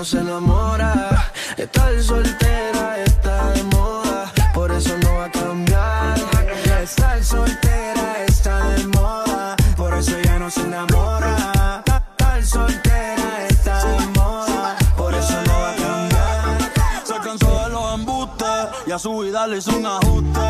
No 0.00 0.04
se 0.06 0.18
enamora. 0.18 1.30
Estar 1.58 2.02
soltera 2.02 3.02
está 3.04 3.50
de 3.50 3.62
moda, 3.64 4.32
por 4.54 4.72
eso 4.72 4.96
no 5.02 5.16
va 5.16 5.26
a 5.26 5.30
cambiar. 5.30 6.18
Estar 6.82 7.22
soltera 7.22 8.24
está 8.26 8.64
de 8.70 8.86
moda, 8.86 9.56
por 9.76 9.92
eso 9.92 10.16
ya 10.24 10.38
no 10.38 10.50
se 10.50 10.62
enamora. 10.62 11.84
Estar 11.84 12.42
soltera 12.42 13.46
está 13.50 13.84
de 13.84 14.06
moda, 14.18 14.78
por 14.96 15.14
eso 15.14 15.36
no 15.46 15.52
va 15.52 15.70
a 15.70 15.76
cambiar. 15.76 16.72
Se 17.04 17.14
cansó 17.16 17.64
de 17.64 17.68
los 17.68 17.94
embustes 17.94 18.68
y 18.86 18.92
a 18.92 18.98
su 18.98 19.18
vida 19.18 19.46
le 19.48 19.58
hizo 19.58 19.76
un 19.76 19.84
ajuste. 19.84 20.48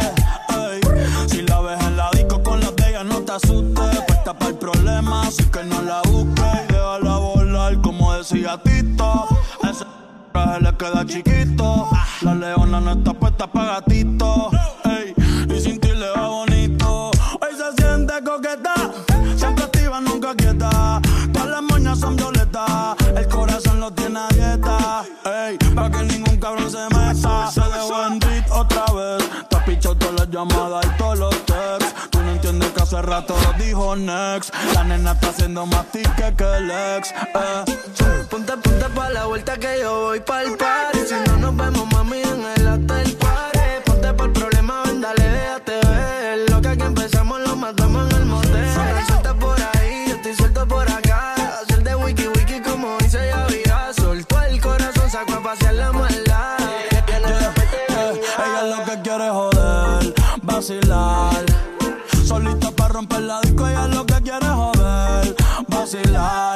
ey. 0.61 0.81
Si 1.27 1.43
la 1.43 1.61
ves 1.61 1.81
en 1.87 1.97
la 1.97 2.09
disco 2.13 2.41
con 2.45 2.61
las 2.61 2.77
de 2.77 3.03
no 3.03 3.21
te 3.23 3.33
asustes. 3.33 4.01
Puesta 4.07 4.33
para 4.33 4.53
el 4.53 4.59
problema, 4.59 5.23
así 5.23 5.43
que 5.43 5.65
no 5.65 5.83
la 5.83 6.03
busques. 6.03 6.55
Y 6.69 6.73
déjala 6.73 7.17
volar, 7.17 7.81
como 7.81 8.15
decía 8.15 8.57
Tito. 8.63 9.30
Ese 9.71 9.85
traje 10.33 10.61
le 10.63 10.77
queda 10.77 11.07
chiquito. 11.07 11.89
La 12.23 12.35
leona 12.35 12.81
no 12.81 12.91
está 12.91 13.15
puesta 13.15 13.47
para 13.47 13.75
gatito. 13.75 14.51
ey. 14.85 15.15
Y 15.49 15.61
sin 15.61 15.79
ti 15.79 15.91
le 15.91 16.11
va 16.11 16.27
bonito. 16.27 17.13
Hoy 17.41 17.53
se 17.57 17.81
siente 17.81 18.15
coqueta. 18.25 18.75
Siempre 19.37 19.65
activa, 19.65 20.01
nunca 20.01 20.35
quieta. 20.35 21.01
Todas 21.33 21.49
las 21.49 21.63
moñas 21.63 22.01
son 22.01 22.17
violetas. 22.17 22.97
El 23.17 23.29
corazón 23.29 23.79
lo 23.79 23.93
tiene 23.93 24.19
a 24.19 24.29
dieta. 24.35 25.05
Ey, 25.25 25.57
para 25.73 25.89
que 25.89 26.03
ningún 26.03 26.37
cabrón 26.39 26.69
se 26.69 26.83
meta. 26.93 27.49
Se 27.53 27.61
dejó 27.61 28.07
en 28.09 28.19
otra 28.51 28.85
vez. 28.93 29.31
Te 29.49 29.57
has 29.57 29.63
pichado 29.63 29.95
todas 29.95 30.15
las 30.17 30.31
llamadas 30.31 30.85
hace 32.91 33.03
rato 33.03 33.37
dijo 33.57 33.95
next. 33.95 34.53
La 34.75 34.83
nena 34.83 35.13
está 35.13 35.29
haciendo 35.29 35.65
más 35.67 35.87
tique 35.93 36.35
que 36.37 36.45
el 36.57 36.71
ex. 36.71 37.13
Eh. 37.13 37.65
Ponte, 38.29 38.57
ponte 38.57 38.89
pa' 38.95 39.11
la 39.11 39.27
vuelta 39.27 39.57
que 39.57 39.79
yo 39.81 40.01
voy 40.07 40.21
pa'l 40.21 40.57
party. 40.57 40.99
Si 41.07 41.15
no 41.27 41.37
nos 41.37 41.57
vemos, 41.57 41.80
vacilar. 65.91 66.50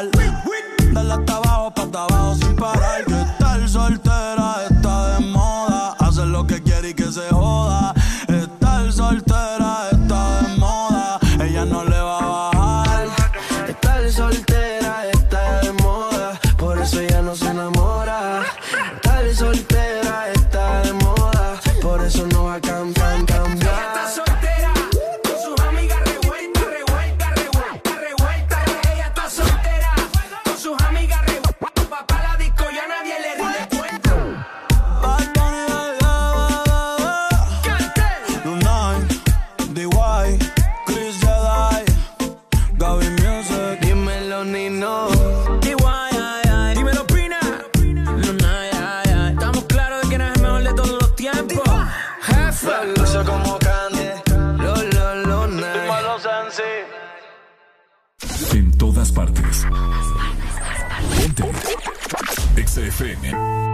FM. 62.94 63.73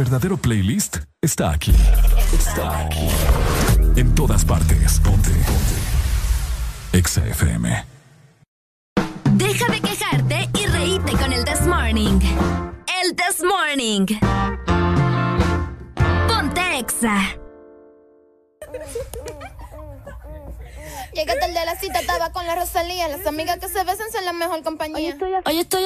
verdadero 0.00 0.38
playlist 0.38 0.96
está 1.20 1.50
aquí. 1.50 1.74
Está 2.32 2.86
aquí. 2.86 3.06
En 3.96 4.14
todas 4.14 4.46
partes. 4.46 4.98
Ponte. 5.00 5.28
Ponte. 5.28 6.98
Exa 6.98 7.26
FM. 7.26 7.84
Deja 9.32 9.66
de 9.70 9.80
quejarte 9.82 10.48
y 10.58 10.66
reíte 10.68 11.12
con 11.12 11.34
el 11.34 11.44
This 11.44 11.66
Morning. 11.66 12.18
El 13.02 13.14
This 13.14 13.44
Morning. 13.44 14.06
Ponte 16.26 16.78
Exa. 16.78 17.36
Llega 21.12 21.38
tarde 21.38 21.58
de 21.58 21.66
la 21.66 21.76
cita, 21.76 22.00
estaba 22.00 22.32
con 22.32 22.46
la 22.46 22.54
Rosalía. 22.54 23.08
Las 23.08 23.26
amigas 23.26 23.58
que 23.58 23.68
se 23.68 23.84
besan 23.84 24.10
son 24.12 24.24
la 24.24 24.32
mejor 24.32 24.62
compañía. 24.62 24.96
Hoy 24.96 25.06
estoy, 25.08 25.34
a... 25.34 25.42
Hoy 25.44 25.58
estoy 25.58 25.84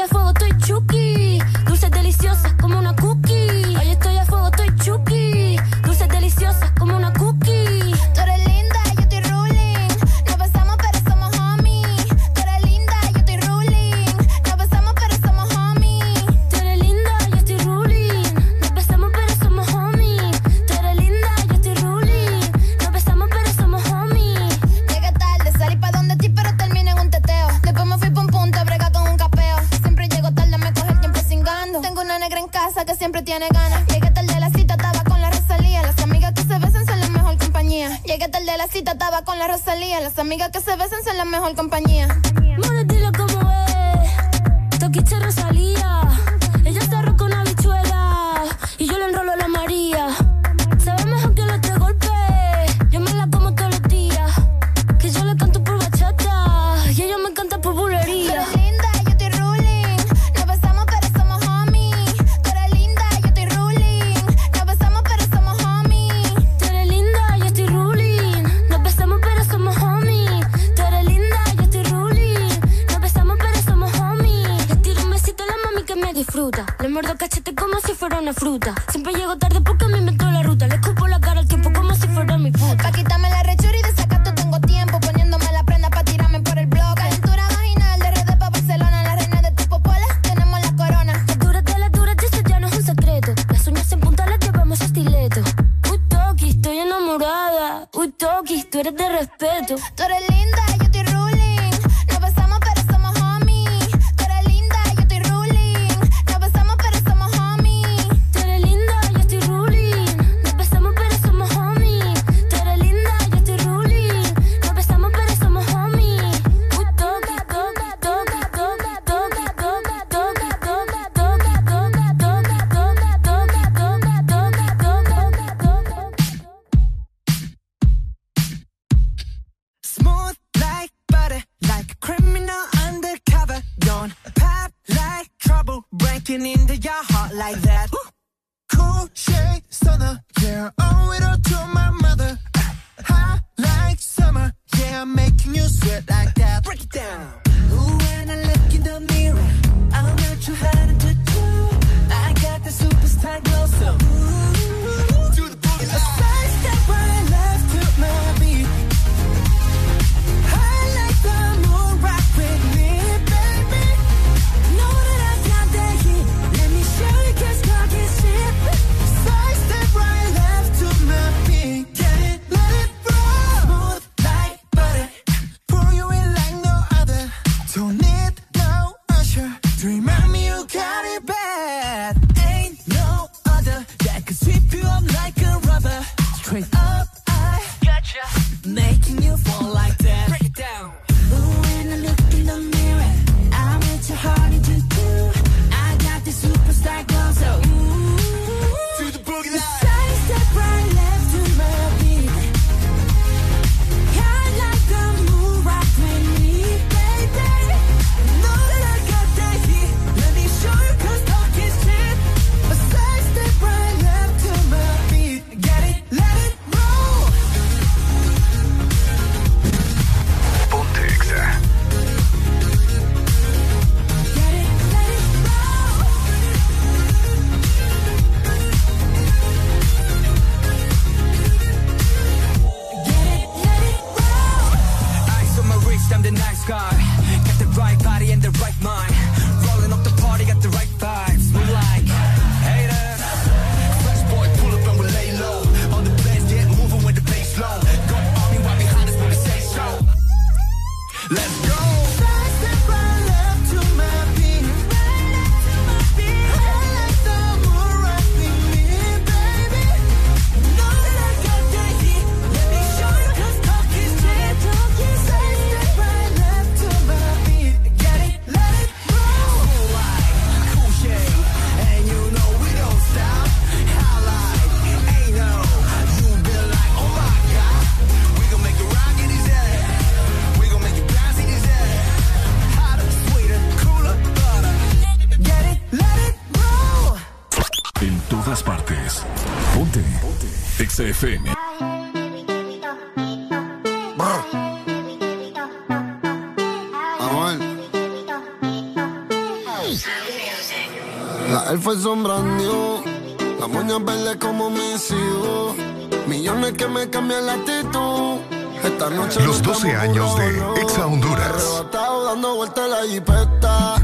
Los 309.46 309.62
12 309.62 309.96
años 309.96 310.36
de 310.36 310.82
Exa 310.82 311.06
Honduras. 311.06 311.82
dando 311.90 312.62
la 312.88 313.06
jipeta. 313.08 313.94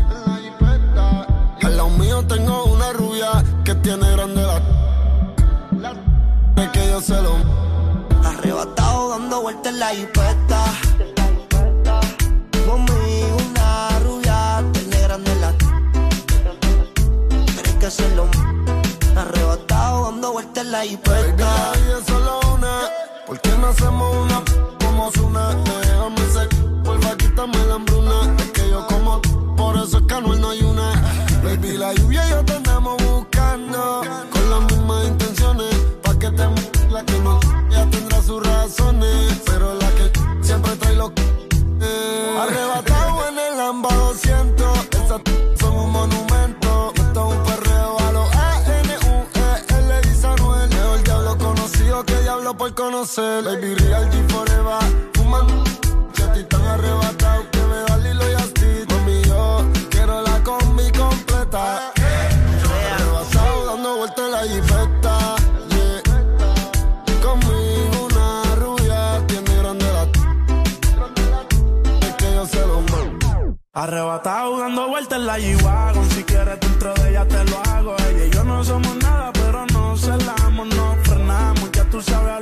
Al 1.62 1.76
lado 1.76 1.90
mío 1.90 2.24
tengo 2.26 2.64
una 2.64 2.90
rubia 2.94 3.44
que 3.64 3.74
tiene 3.74 4.10
grande 4.12 4.46
la. 4.46 4.62
Que 6.72 6.86
yo 6.88 7.02
se 7.02 7.20
lo. 7.20 7.36
Arrebatado 8.24 9.10
dando 9.10 9.42
la 9.72 9.88
jipeta 9.90 10.09
dando 20.30 20.32
vueltas 20.32 20.64
en 20.64 20.72
la 20.72 20.84
hipoteca. 20.84 21.46
Baby, 21.72 22.04
solo 22.06 22.40
una. 22.54 22.80
¿Por 23.26 23.40
qué 23.40 23.50
no 23.58 23.66
hacemos 23.68 24.16
una 24.16 24.42
como 24.84 25.10
una? 25.26 25.54
Déjame 25.54 26.32
ser, 26.32 26.48
vuelva, 26.82 27.16
quítame 27.16 27.66
la 27.66 27.74
hambruna. 27.74 28.36
Es 28.38 28.50
que 28.50 28.68
yo 28.68 28.86
como, 28.86 29.20
por 29.56 29.76
eso 29.76 29.98
es 29.98 30.04
que 30.06 30.20
no 30.20 30.50
hay 30.50 30.62
una. 30.62 30.92
Baby, 31.42 31.76
la 31.78 31.92
lluvia 31.94 32.28
yo 32.28 32.44
tendré 32.44 32.69
por. 52.74 53.44
Baby, 53.44 53.74
reality 53.74 54.22
forever. 54.28 54.80
Fuman, 55.14 55.46
que 56.14 56.22
a 56.22 56.32
ti 56.32 56.44
tan 56.44 56.62
arrebatado 56.62 57.50
que 57.50 57.58
me 57.58 57.76
da 57.86 57.96
Lilo 57.98 58.30
y 58.30 58.34
así. 58.34 58.84
Mami, 58.88 59.22
yo 59.22 59.64
quiero 59.90 60.22
la 60.22 60.42
combi 60.42 60.90
completa. 60.92 61.92
Yeah. 61.96 62.94
Arrebatado, 62.94 63.66
dando 63.66 63.96
vueltas 63.96 64.24
en 64.24 64.30
la 64.30 64.42
jipeta. 64.42 65.36
Conmigo 67.22 68.08
una 68.10 68.54
rubia 68.56 69.26
tiene 69.26 69.56
grande 69.56 69.86
la... 69.92 70.02
Es 72.06 72.14
que 72.16 72.34
yo 72.34 72.46
se 72.46 72.66
lo 72.66 72.80
mando. 72.80 73.56
Arrebatado, 73.72 74.58
dando 74.58 74.88
vueltas 74.88 75.18
en 75.18 75.26
la 75.26 75.38
G-Wagon. 75.38 76.10
Si 76.10 76.24
quieres 76.24 76.60
dentro 76.60 76.94
de 76.94 77.10
ella 77.10 77.26
te 77.26 77.44
lo 77.44 77.58
hago. 77.70 77.96
Ella 78.08 78.26
y 78.26 78.30
yo 78.30 78.44
no 78.44 78.64
somos 78.64 78.96
nada, 78.96 79.32
pero 79.32 79.66
no 79.66 79.96
celamos, 79.96 80.66
no 80.74 80.96
frenamos. 81.04 81.70
Ya 81.72 81.84
tú 81.84 82.00
sabes 82.02 82.39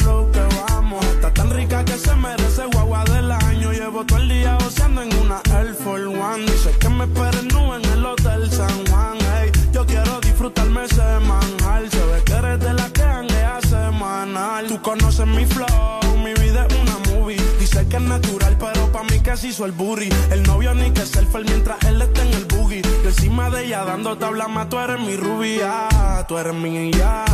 Llevo 3.99 4.07
todo 4.07 4.21
el 4.21 4.29
día 4.29 4.57
oceando 4.65 5.03
en 5.03 5.13
una 5.17 5.43
Air 5.59 5.75
Force 5.75 6.07
One. 6.07 6.45
Dice 6.45 6.71
que 6.79 6.89
me 6.89 7.03
esperen 7.03 7.49
nube 7.49 7.79
en 7.83 7.85
el 7.85 8.07
Hotel 8.07 8.49
San 8.49 8.87
Juan. 8.87 9.19
Ey, 9.43 9.51
yo 9.73 9.85
quiero 9.87 10.21
disfrutarme 10.21 10.87
semanal. 10.87 11.91
Se 11.91 12.07
ve 12.07 12.23
que 12.25 12.33
eres 12.33 12.61
de 12.61 12.75
la 12.75 12.89
que 12.91 13.03
hanguea 13.03 13.59
semanal. 13.63 14.69
Tú 14.69 14.81
conoces 14.83 15.27
mi 15.27 15.45
flow, 15.47 16.17
mi 16.23 16.33
vida 16.35 16.69
es 16.69 16.77
una 16.77 16.97
movie. 17.11 17.43
Dice 17.59 17.89
que 17.89 17.97
es 17.97 18.03
natural, 18.03 18.57
pero 18.61 18.93
pa' 18.93 19.03
mí 19.03 19.19
casi 19.19 19.49
hizo 19.49 19.65
el 19.65 19.73
burry. 19.73 20.09
El 20.31 20.45
novio 20.45 20.75
ni 20.75 20.93
que 20.93 21.05
selfie 21.05 21.43
mientras 21.43 21.83
él 21.83 22.01
está 22.01 22.23
en 22.23 22.35
el 22.35 22.45
boogie. 22.45 22.83
Yo 22.83 23.09
encima 23.09 23.51
de 23.51 23.65
ella 23.65 23.85
dando 23.85 24.17
tabla 24.17 24.47
más. 24.47 24.69
Tú 24.69 24.79
eres 24.79 25.01
mi 25.01 25.17
rubia, 25.17 26.25
tú 26.29 26.39
eres 26.39 26.55
mi 26.55 26.93
ya. 26.93 27.25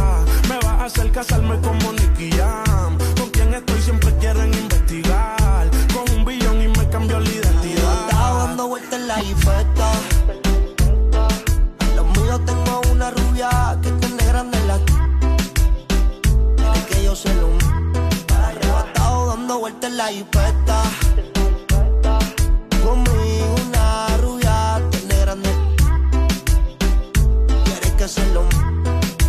Me 0.49 0.57
vas 0.57 0.81
a 0.81 0.85
hacer 0.87 1.13
casarme 1.13 1.61
como 1.61 1.93
Nicky 1.93 2.31
Jam. 2.31 2.97
Con 3.19 3.29
quien 3.29 3.53
estoy 3.53 3.83
siempre 3.83 4.15
quieren 4.19 4.64
dando 8.65 8.69
vueltas 8.69 9.01
en 9.01 9.09
la 9.09 9.23
infecta. 9.23 9.93
Los 11.97 12.07
míos 12.07 12.41
tengo 12.47 12.81
una 12.93 13.11
rubia 13.11 13.79
que 13.83 13.91
tiene 13.91 14.25
grande 14.25 14.59
la. 14.67 14.79
Que 16.89 17.05
yo 17.05 17.15
se 17.15 17.35
lo. 17.35 17.49
Arrebatado 18.43 19.27
dando 19.29 19.59
vueltas 19.59 19.91
en 19.91 19.97
la 19.97 20.13
infecta. 20.13 20.83
Conmigo 22.85 23.55
una 23.67 24.17
rubia 24.19 24.83
tiene 24.91 25.17
grande. 25.21 25.51
Quieres 27.65 27.93
que 27.93 28.09
se 28.09 28.27
lo. 28.33 28.45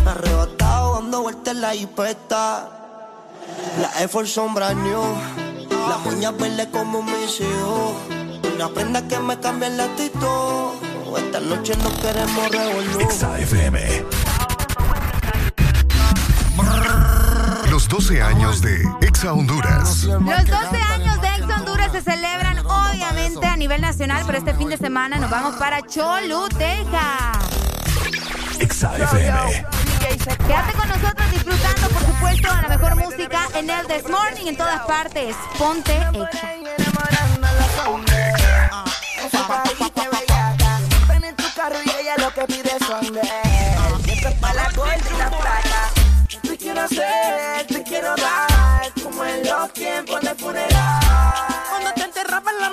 Arrebatado 0.06 0.94
dando 0.94 1.22
vueltas 1.22 1.54
en 1.54 1.60
la 1.60 1.74
infecta. 1.74 2.68
La 3.80 4.00
Air 4.00 4.08
Force 4.08 4.32
sombra 4.32 4.72
new. 4.72 5.02
Las 5.88 6.06
uñas 6.06 6.36
verdes 6.36 6.68
como 6.68 7.02
mis 7.02 7.40
hijos. 7.40 8.15
Una 8.56 9.06
que 9.06 9.18
me 9.18 9.38
cambie 9.38 9.68
el 9.68 9.78
actitud. 9.78 10.70
Esta 11.18 11.40
noche 11.40 11.76
no 11.76 11.94
queremos 12.00 12.50
revolver. 12.50 13.06
XAFM. 13.10 14.04
Los 17.68 17.86
12 17.86 18.22
años 18.22 18.62
de 18.62 18.82
Exa 19.02 19.34
Honduras. 19.34 20.04
Los 20.04 20.20
12 20.20 20.54
años 20.90 21.20
de 21.20 21.28
Exa 21.36 21.56
Honduras 21.58 21.92
se 21.92 22.00
celebran 22.00 22.58
obviamente 22.60 23.46
a 23.46 23.56
nivel 23.58 23.82
nacional, 23.82 24.22
pero 24.24 24.38
este 24.38 24.54
fin 24.54 24.70
de 24.70 24.78
semana 24.78 25.18
nos 25.18 25.28
vamos 25.28 25.56
para 25.56 25.82
Choluteca. 25.82 27.32
Exa 28.58 28.96
FM. 28.96 29.66
Quédate 30.24 30.72
con 30.72 30.88
nosotros 30.88 31.30
disfrutando, 31.30 31.88
por 31.90 32.06
supuesto, 32.06 32.54
de 32.54 32.62
la 32.62 32.68
mejor 32.68 32.96
música 32.96 33.48
en 33.54 33.68
el 33.68 33.86
This 33.86 34.08
Morning 34.08 34.46
en 34.46 34.56
todas 34.56 34.80
partes. 34.86 35.36
Ponte 35.58 35.94
Exa. 36.14 36.56
Pariste. 39.46 40.08
Ven 41.08 41.24
en 41.24 41.36
tu 41.36 41.44
carro 41.54 41.76
y 41.84 41.90
ella 42.00 42.14
lo 42.18 42.34
que 42.34 42.46
pide 42.46 42.78
son 42.84 43.12
de 43.12 43.20
él. 43.20 44.10
Esto 44.10 44.28
es 44.28 44.34
para 44.36 44.54
la 44.54 44.70
corte 44.72 45.08
y 45.14 45.18
la 45.18 45.30
plata. 45.30 45.90
Te 46.42 46.56
quiero 46.56 46.80
hacer, 46.80 47.66
te 47.68 47.82
quiero 47.84 48.14
dar. 48.16 48.92
Como 49.02 49.24
en 49.24 49.44
los 49.44 49.72
tiempos 49.72 50.20
de 50.20 50.34
funeral. 50.34 51.00
Cuando 51.70 51.92
te 51.94 52.02
enterraban 52.02 52.54
la 52.60 52.70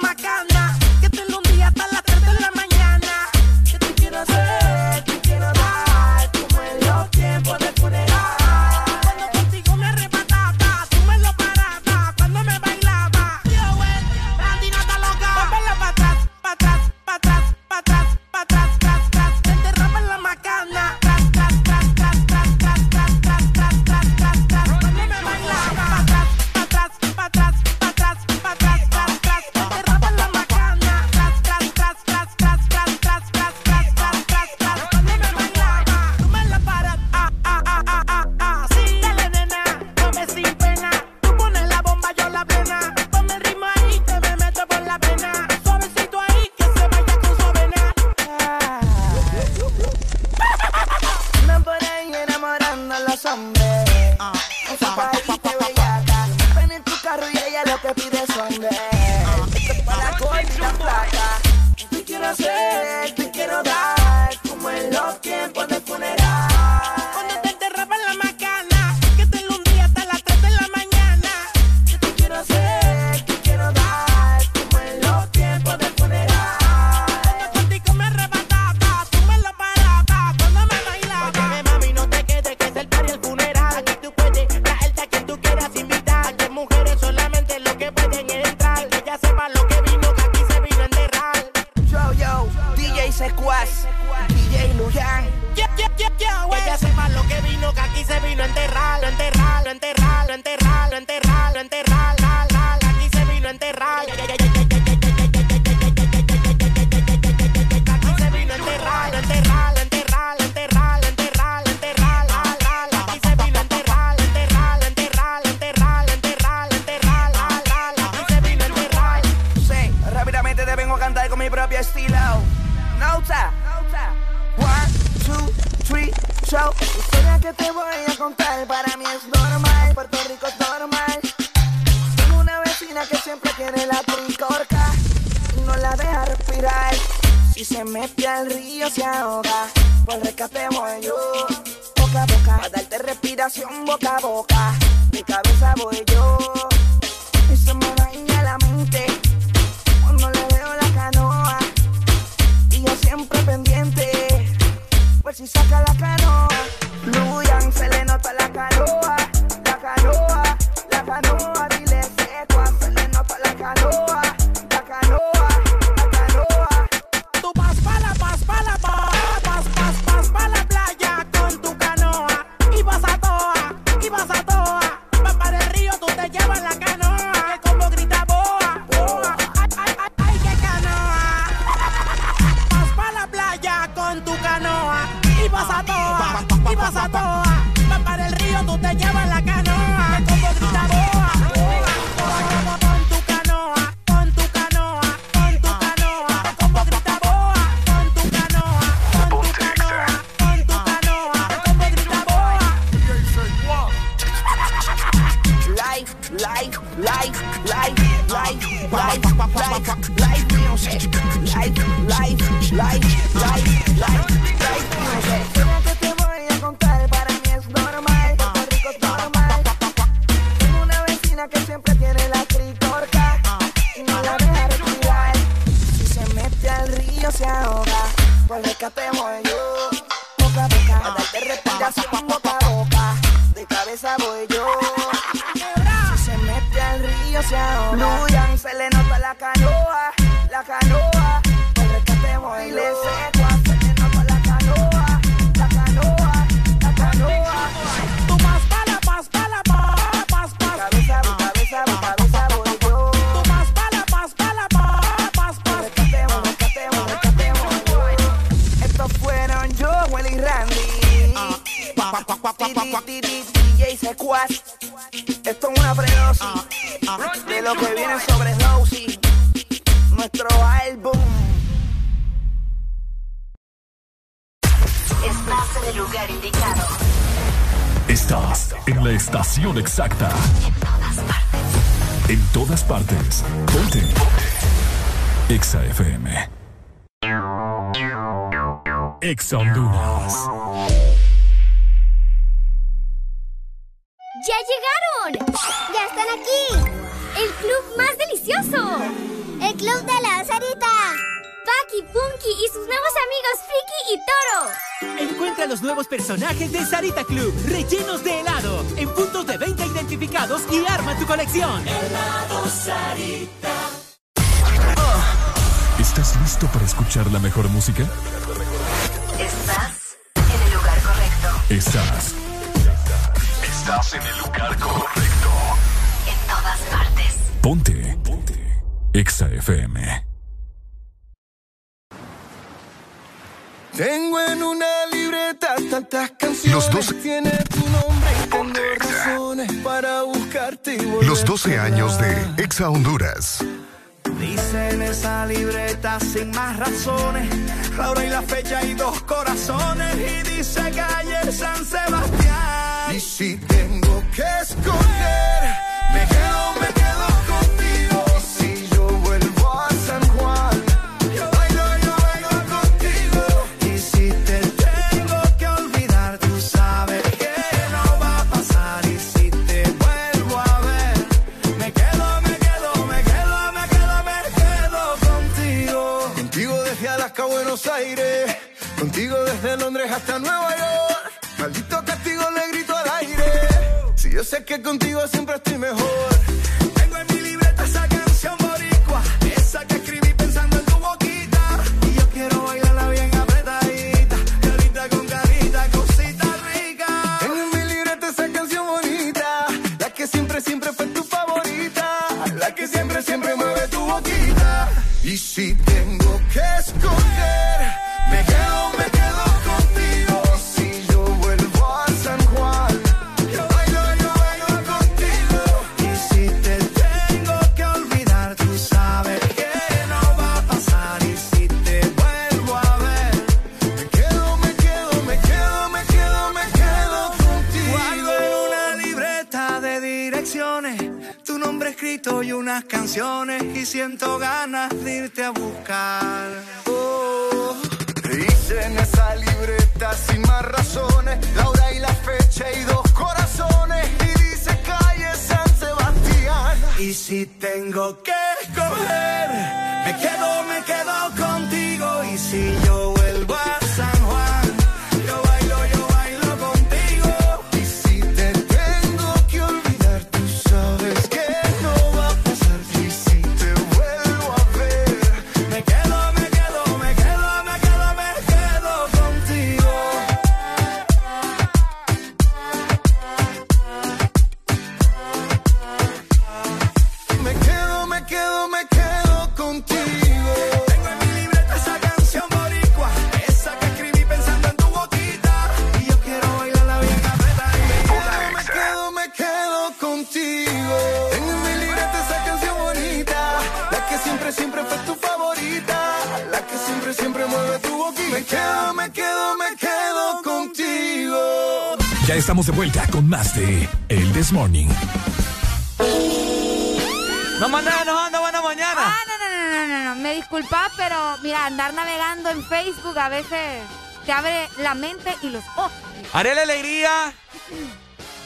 pero 510.97 511.37
mira, 511.41 511.65
andar 511.65 511.93
navegando 511.93 512.49
en 512.49 512.63
Facebook 512.65 513.17
a 513.17 513.29
veces 513.29 513.81
te 514.25 514.31
abre 514.31 514.67
la 514.77 514.93
mente 514.95 515.35
y 515.41 515.49
los 515.49 515.63
ojos. 515.75 515.91
Haré 516.33 516.55
la 516.55 516.61
alegría. 516.63 517.33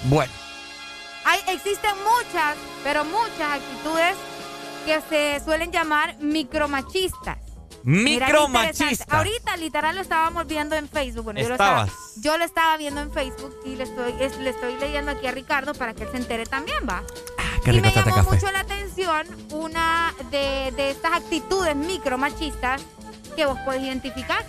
Bueno. 0.06 0.32
Hay, 1.26 1.40
existen 1.48 1.92
muchas, 2.04 2.56
pero 2.84 3.04
muchas 3.06 3.52
actitudes 3.54 4.16
que 4.86 5.02
se 5.10 5.44
suelen 5.44 5.72
llamar 5.72 6.16
micromachistas. 6.20 7.38
Micromachistas. 7.84 9.08
Ahorita 9.10 9.56
literal 9.58 9.96
lo 9.96 10.02
estábamos 10.02 10.48
viendo 10.48 10.76
en 10.76 10.90
Facebook. 10.90 11.26
Bueno, 11.26 11.40
yo 11.42 11.48
lo, 11.50 11.54
estaba, 11.56 11.88
yo 12.18 12.38
lo 12.38 12.44
estaba 12.46 12.78
viendo 12.78 13.02
en 13.02 13.12
Facebook 13.12 13.56
y 13.66 13.76
le 13.76 13.84
estoy, 13.84 14.14
es- 14.20 14.38
le 14.38 14.50
estoy 14.50 14.76
leyendo 14.78 15.12
aquí 15.12 15.28
a 15.28 15.32
Ricardo 15.32 15.74
para 15.74 15.94
que 15.94 16.04
él 16.04 16.10
se 16.12 16.18
entere 16.18 16.46
también, 16.46 16.80
va. 16.90 17.04
Qué 17.64 17.72
y 17.74 17.82
me 17.82 17.88
este 17.90 18.04
llamó 18.04 18.24
mucho 18.32 18.52
la 18.52 18.60
atención 18.60 18.77
una 19.52 20.14
de, 20.32 20.74
de 20.76 20.92
estas 20.92 21.14
actitudes 21.14 21.76
micromachistas 21.76 22.82
que 23.36 23.46
vos 23.46 23.58
podés 23.60 23.84
identificar. 23.84 24.44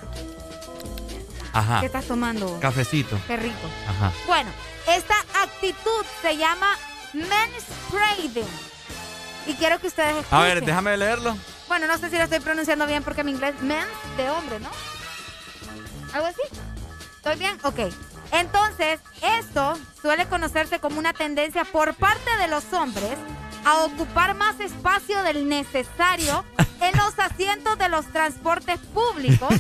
Ajá. 1.53 1.81
¿Qué 1.81 1.87
estás 1.87 2.07
tomando? 2.07 2.59
Cafecito. 2.61 3.19
Qué 3.27 3.37
rico. 3.37 3.69
Ajá. 3.89 4.13
Bueno, 4.27 4.51
esta 4.87 5.15
actitud 5.43 6.05
se 6.23 6.37
llama 6.37 6.77
manspreading. 7.15 8.49
Y 9.47 9.55
quiero 9.55 9.79
que 9.81 9.89
ustedes 9.89 10.17
escuchen. 10.17 10.39
A 10.39 10.43
ver, 10.43 10.65
déjame 10.65 10.97
leerlo. 10.97 11.37
Bueno, 11.69 11.87
no 11.87 11.99
sé 11.99 12.11
si 12.11 12.17
lo 12.17 12.25
estoy 12.25 12.41
pronunciando 12.41 12.87
bien 12.87 13.03
porque 13.03 13.25
mi 13.25 13.33
inglés 13.33 13.55
mens 13.61 13.87
de 14.17 14.31
hombre, 14.31 14.61
¿no? 14.61 14.71
¿Algo 16.13 16.27
así? 16.27 16.43
¿Estoy 17.17 17.37
bien? 17.37 17.59
Ok. 17.63 17.81
Entonces, 18.33 19.01
esto 19.23 19.79
suele 20.01 20.27
conocerse 20.27 20.81
como 20.81 20.99
una 20.99 21.13
tendencia 21.13 21.65
por 21.65 21.95
parte 21.95 22.37
de 22.39 22.49
los 22.49 22.73
hombres 22.73 23.19
a 23.65 23.85
ocupar 23.85 24.35
más 24.35 24.59
espacio 24.61 25.23
del 25.23 25.49
necesario 25.49 26.45
en 26.81 26.97
los 26.97 27.19
asientos 27.19 27.79
de 27.79 27.89
los 27.89 28.07
transportes 28.07 28.79
públicos 28.95 29.49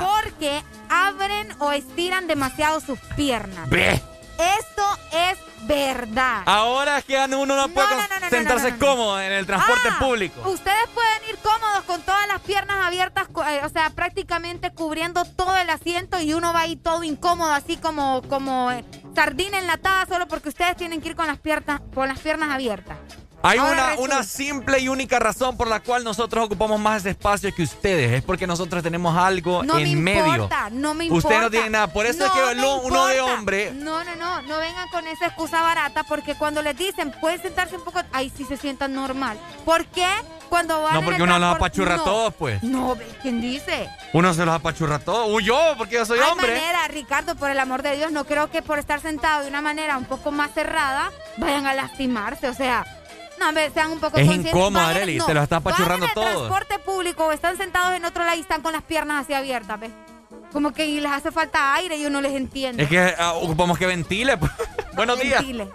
porque 0.00 0.62
abren 0.88 1.48
o 1.58 1.72
estiran 1.72 2.26
demasiado 2.26 2.80
sus 2.80 2.98
piernas. 3.16 3.68
Ve. 3.68 4.00
Esto 4.38 4.82
es 5.12 5.38
verdad. 5.66 6.42
Ahora 6.46 6.98
es 6.98 7.04
que 7.04 7.18
uno 7.18 7.44
no 7.44 7.68
puede 7.68 7.88
no, 7.90 7.96
no, 7.96 8.08
no, 8.08 8.20
no, 8.20 8.30
sentarse 8.30 8.76
cómodo 8.78 9.20
en 9.20 9.32
el 9.32 9.44
transporte 9.44 9.88
Ah, 9.90 9.98
público. 9.98 10.48
Ustedes 10.48 10.88
pueden 10.94 11.28
ir 11.28 11.36
cómodos 11.42 11.84
con 11.86 12.00
todas 12.02 12.26
las 12.26 12.40
piernas 12.40 12.78
abiertas, 12.86 13.28
eh, 13.48 13.60
o 13.64 13.68
sea, 13.68 13.90
prácticamente 13.90 14.72
cubriendo 14.72 15.26
todo 15.26 15.54
el 15.58 15.68
asiento 15.68 16.18
y 16.20 16.32
uno 16.32 16.54
va 16.54 16.60
ahí 16.60 16.76
todo 16.76 17.04
incómodo, 17.04 17.52
así 17.52 17.76
como, 17.76 18.22
como 18.30 18.70
eh, 18.72 18.82
sardina 19.14 19.58
enlatada, 19.58 20.06
solo 20.06 20.26
porque 20.26 20.48
ustedes 20.48 20.74
tienen 20.76 21.02
que 21.02 21.10
ir 21.10 21.16
con 21.16 21.26
las 21.26 21.38
piernas, 21.38 21.82
con 21.94 22.08
las 22.08 22.18
piernas 22.20 22.48
abiertas. 22.50 22.96
Hay 23.42 23.58
una, 23.58 23.94
una 23.98 24.22
simple 24.22 24.80
y 24.80 24.88
única 24.88 25.18
razón 25.18 25.56
por 25.56 25.66
la 25.66 25.80
cual 25.80 26.04
nosotros 26.04 26.44
ocupamos 26.44 26.78
más 26.78 26.98
ese 27.00 27.10
espacio 27.10 27.54
que 27.54 27.62
ustedes. 27.62 28.12
Es 28.12 28.22
porque 28.22 28.46
nosotros 28.46 28.82
tenemos 28.82 29.16
algo 29.16 29.62
No 29.62 29.78
en 29.78 29.94
me 30.04 30.12
medio. 30.14 30.26
importa, 30.34 30.68
no 30.70 30.92
me 30.92 31.04
importa. 31.06 31.28
Usted 31.28 31.40
no 31.40 31.50
tiene 31.50 31.70
nada. 31.70 31.86
Por 31.86 32.04
eso 32.04 32.24
es 32.26 32.30
que 32.32 32.40
uno 32.84 33.06
de 33.06 33.20
hombre. 33.20 33.72
No, 33.72 34.04
no, 34.04 34.14
no, 34.16 34.42
no 34.42 34.58
vengan 34.58 34.88
con 34.90 35.06
esa 35.08 35.26
excusa 35.26 35.62
barata 35.62 36.02
porque 36.04 36.34
cuando 36.34 36.62
les 36.62 36.76
dicen 36.76 37.14
pueden 37.20 37.40
sentarse 37.40 37.76
un 37.76 37.84
poco, 37.84 38.00
ahí 38.12 38.30
sí 38.36 38.44
se 38.44 38.58
sientan 38.58 38.92
normal. 38.94 39.38
¿Por 39.64 39.86
qué? 39.86 40.06
Cuando 40.50 40.82
van 40.82 40.92
No, 40.94 40.98
en 40.98 41.04
porque 41.06 41.16
el 41.22 41.22
uno 41.22 41.38
los 41.38 41.56
apachurra 41.56 41.94
a 41.94 41.98
No. 41.98 42.04
todos, 42.04 42.34
pues. 42.34 42.62
No, 42.62 42.96
¿quién 43.22 43.40
dice? 43.40 43.88
Uno 44.12 44.34
se 44.34 44.44
los 44.44 44.54
apachurra 44.54 44.98
todos. 44.98 45.28
Uy, 45.30 45.44
yo, 45.44 45.58
porque 45.78 45.94
yo 45.94 46.04
soy 46.04 46.18
Hay 46.18 46.30
hombre. 46.30 46.48
manera, 46.54 46.86
Ricardo, 46.88 47.36
por 47.36 47.50
el 47.50 47.58
amor 47.58 47.82
de 47.82 47.96
Dios, 47.96 48.12
no 48.12 48.24
creo 48.26 48.50
que 48.50 48.60
por 48.60 48.78
estar 48.78 49.00
sentado 49.00 49.42
de 49.42 49.48
una 49.48 49.62
manera 49.62 49.96
un 49.96 50.04
poco 50.04 50.30
más 50.30 50.50
cerrada 50.52 51.10
vayan 51.38 51.66
a 51.66 51.72
lastimarse, 51.74 52.48
o 52.48 52.54
sea, 52.54 52.84
no, 53.40 53.48
hombre, 53.48 53.70
sean 53.70 53.90
un 53.90 53.98
poco 54.00 54.16
Es 54.18 54.24
conscientes. 54.24 54.52
incómodo, 54.52 54.84
Vayan- 54.84 54.96
Arely, 54.96 55.16
no, 55.18 55.26
te 55.26 55.34
lo 55.34 55.42
está 55.42 55.56
apachurrando 55.56 55.92
van 55.94 56.02
en 56.04 56.08
el 56.08 56.14
todo. 56.14 56.46
transporte 56.48 56.78
público 56.78 57.26
o 57.26 57.32
están 57.32 57.56
sentados 57.56 57.94
en 57.96 58.04
otro 58.04 58.24
lado 58.24 58.36
y 58.36 58.40
están 58.40 58.62
con 58.62 58.72
las 58.72 58.82
piernas 58.82 59.24
así 59.24 59.34
abiertas, 59.34 59.80
¿ves? 59.80 59.90
Como 60.52 60.72
que 60.72 60.86
les 60.86 61.10
hace 61.10 61.30
falta 61.32 61.74
aire 61.74 61.96
y 61.96 62.06
uno 62.06 62.20
les 62.20 62.32
entiende. 62.32 62.82
Es 62.82 62.88
que 62.88 63.14
ah, 63.18 63.32
ocupamos 63.34 63.78
que 63.78 63.86
ventile. 63.86 64.36
pues. 64.36 64.50
Buenos 64.94 65.18
días. 65.20 65.38
Ventile. 65.40 65.68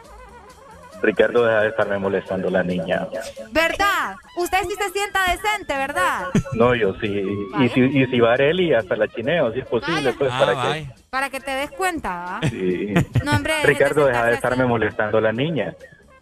Ricardo, 1.02 1.46
deja 1.46 1.62
de 1.62 1.68
estarme 1.70 2.00
molestando 2.00 2.50
la 2.50 2.64
niña. 2.64 3.08
¿Verdad? 3.52 4.16
Usted 4.38 4.58
sí 4.68 4.76
se 4.76 4.90
sienta 4.92 5.20
decente, 5.30 5.76
¿verdad? 5.78 6.28
No, 6.54 6.74
yo 6.74 6.94
sí. 7.00 7.22
Y 7.60 7.70
si, 7.70 7.82
y 7.82 8.06
si 8.08 8.20
va 8.20 8.34
Areli, 8.34 8.74
hasta 8.74 8.96
la 8.96 9.08
chineo, 9.08 9.52
si 9.54 9.60
es 9.60 9.68
posible, 9.68 10.14
pues 10.14 10.32
Ah, 10.34 10.40
para 10.40 10.54
vaya. 10.54 10.94
Para 11.10 11.30
que 11.30 11.40
te 11.40 11.52
des 11.52 11.70
cuenta, 11.72 12.10
¿va? 12.10 12.40
que... 12.42 12.50
Sí. 12.50 12.94
No, 13.24 13.34
hombre, 13.34 13.54
Ricardo, 13.66 14.06
de 14.06 14.12
deja 14.14 14.26
de 14.26 14.34
estarme 14.36 14.66
molestando 14.66 15.22
la 15.22 15.32
niña. 15.32 15.76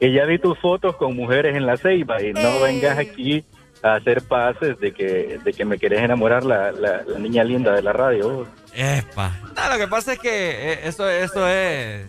Que 0.04 0.12
ya 0.12 0.26
vi 0.26 0.38
tus 0.38 0.60
fotos 0.60 0.98
con 0.98 1.16
mujeres 1.16 1.56
en 1.56 1.66
la 1.66 1.78
ceiba 1.78 2.22
y 2.22 2.34
no 2.34 2.42
Eh. 2.42 2.60
vengas 2.62 2.98
aquí 2.98 3.46
a 3.82 3.94
hacer 3.96 4.22
pases 4.24 4.78
de 4.82 4.92
que, 4.92 5.40
de 5.42 5.54
que 5.54 5.64
me 5.64 5.78
querés 5.80 6.02
enamorar 6.02 6.44
la, 6.44 6.74
la, 6.74 7.04
la 7.08 7.20
niña 7.20 7.46
linda 7.46 7.72
de 7.72 7.82
la 7.82 7.94
radio. 7.94 8.46
Epa. 8.74 9.32
No, 9.56 9.70
lo 9.72 9.78
que 9.78 9.88
pasa 9.88 10.12
es 10.12 10.20
que 10.20 10.74
eh, 10.74 10.80
eso, 10.84 11.10
eso 11.10 11.48
es 11.48 12.06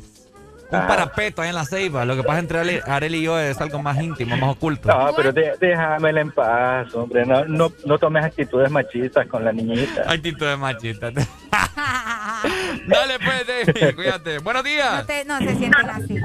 un 0.73 0.77
Ah. 0.81 0.89
parapeto 0.89 1.41
ahí 1.43 1.51
en 1.51 1.55
la 1.55 1.65
ceiba. 1.65 2.05
Lo 2.05 2.17
que 2.17 2.25
pasa 2.25 2.41
entre 2.41 2.59
Arely- 2.65 2.83
Arely 2.85 3.19
y 3.19 3.23
yo 3.23 3.39
es 3.39 3.61
algo 3.61 3.81
más 3.81 3.97
íntimo, 4.03 4.37
más 4.39 4.51
oculto. 4.57 4.89
No, 4.89 5.13
pero 5.15 5.33
de- 5.33 5.53
déjamela 5.61 6.21
en 6.21 6.33
paz, 6.33 6.93
hombre. 6.97 7.25
No, 7.25 7.45
no, 7.45 7.71
no 7.85 7.97
tomes 7.99 8.25
actitudes 8.25 8.73
machistas 8.73 9.29
con 9.29 9.45
la 9.45 9.53
niñita. 9.53 10.03
Actitud 10.11 10.47
de 10.49 10.57
machista. 10.57 11.13
Dale 12.89 13.19
pues, 13.25 13.47
David, 13.47 13.95
cuídate. 13.95 14.39
Buenos 14.39 14.65
días. 14.65 14.95
No, 14.97 15.07
te, 15.07 15.25
no 15.25 15.39
se 15.39 15.55
sienten 15.55 15.91
así. 15.91 16.17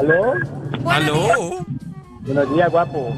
¿Aló? 0.00 0.32
¿Aló? 0.90 1.66
Buenos 2.22 2.54
días, 2.54 2.70
guapo. 2.70 3.14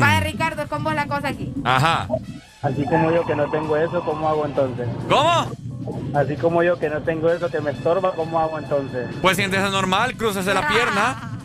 Vaya, 0.00 0.20
Ricardo, 0.20 0.62
es 0.62 0.68
con 0.68 0.82
vos 0.82 0.94
la 0.94 1.06
cosa 1.06 1.28
aquí. 1.28 1.54
Ajá. 1.62 2.08
Así 2.62 2.84
como 2.86 3.12
yo 3.12 3.24
que 3.24 3.36
no 3.36 3.48
tengo 3.52 3.76
eso, 3.76 4.02
¿cómo 4.04 4.28
hago 4.28 4.46
entonces? 4.46 4.88
¿Cómo? 5.08 5.48
Así 6.12 6.34
como 6.36 6.64
yo 6.64 6.76
que 6.76 6.90
no 6.90 7.00
tengo 7.02 7.30
eso 7.30 7.48
que 7.48 7.60
me 7.60 7.70
estorba, 7.70 8.12
¿cómo 8.16 8.40
hago 8.40 8.58
entonces? 8.58 9.08
Pues 9.22 9.36
siéntese 9.36 9.70
normal, 9.70 10.16
crúcese 10.16 10.52
la 10.52 10.66
pierna. 10.66 11.35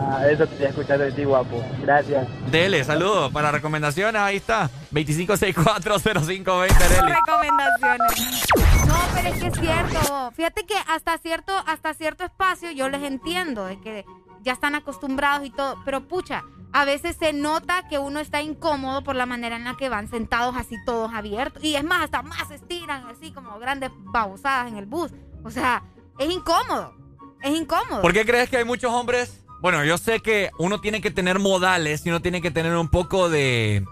Ah, 0.00 0.22
eso 0.30 0.48
quería 0.48 0.68
escuchar 0.68 0.98
de 0.98 1.12
ti, 1.12 1.24
guapo. 1.24 1.62
Gracias. 1.82 2.26
Dele, 2.50 2.84
saludos. 2.84 3.32
Para 3.32 3.50
recomendaciones, 3.50 4.20
ahí 4.20 4.36
está. 4.36 4.70
25640520, 4.92 6.70
Arely. 6.72 7.12
recomendaciones. 7.14 8.46
No, 8.86 8.94
pero 9.14 9.28
es 9.28 9.40
que 9.40 9.46
es 9.48 9.54
cierto. 9.58 10.30
Fíjate 10.34 10.64
que 10.66 10.74
hasta 10.86 11.18
cierto, 11.18 11.52
hasta 11.66 11.94
cierto 11.94 12.24
espacio 12.24 12.70
yo 12.70 12.88
les 12.88 13.02
entiendo 13.02 13.64
de 13.64 13.80
que 13.80 14.04
ya 14.42 14.52
están 14.52 14.74
acostumbrados 14.74 15.46
y 15.46 15.50
todo, 15.50 15.76
pero 15.84 16.06
pucha, 16.06 16.44
a 16.72 16.84
veces 16.84 17.16
se 17.18 17.32
nota 17.32 17.88
que 17.88 17.98
uno 17.98 18.20
está 18.20 18.40
incómodo 18.40 19.02
por 19.02 19.16
la 19.16 19.26
manera 19.26 19.56
en 19.56 19.64
la 19.64 19.76
que 19.76 19.88
van 19.88 20.08
sentados 20.08 20.56
así 20.56 20.76
todos 20.86 21.12
abiertos. 21.12 21.62
Y 21.64 21.74
es 21.74 21.84
más, 21.84 22.04
hasta 22.04 22.22
más 22.22 22.48
se 22.48 22.54
estiran 22.54 23.06
así 23.08 23.32
como 23.32 23.58
grandes 23.58 23.90
babosadas 23.96 24.68
en 24.68 24.76
el 24.76 24.86
bus. 24.86 25.10
O 25.44 25.50
sea, 25.50 25.82
es 26.18 26.30
incómodo. 26.30 26.94
Es 27.42 27.56
incómodo. 27.56 28.02
¿Por 28.02 28.12
qué 28.12 28.24
crees 28.24 28.48
que 28.48 28.58
hay 28.58 28.64
muchos 28.64 28.92
hombres? 28.92 29.44
Bueno, 29.60 29.84
yo 29.84 29.98
sé 29.98 30.20
que 30.20 30.50
uno 30.58 30.80
tiene 30.80 31.00
que 31.00 31.10
tener 31.10 31.38
modales 31.38 32.04
y 32.06 32.10
uno 32.10 32.20
tiene 32.20 32.40
que 32.40 32.50
tener 32.50 32.76
un 32.76 32.88
poco 32.88 33.28
de, 33.28 33.84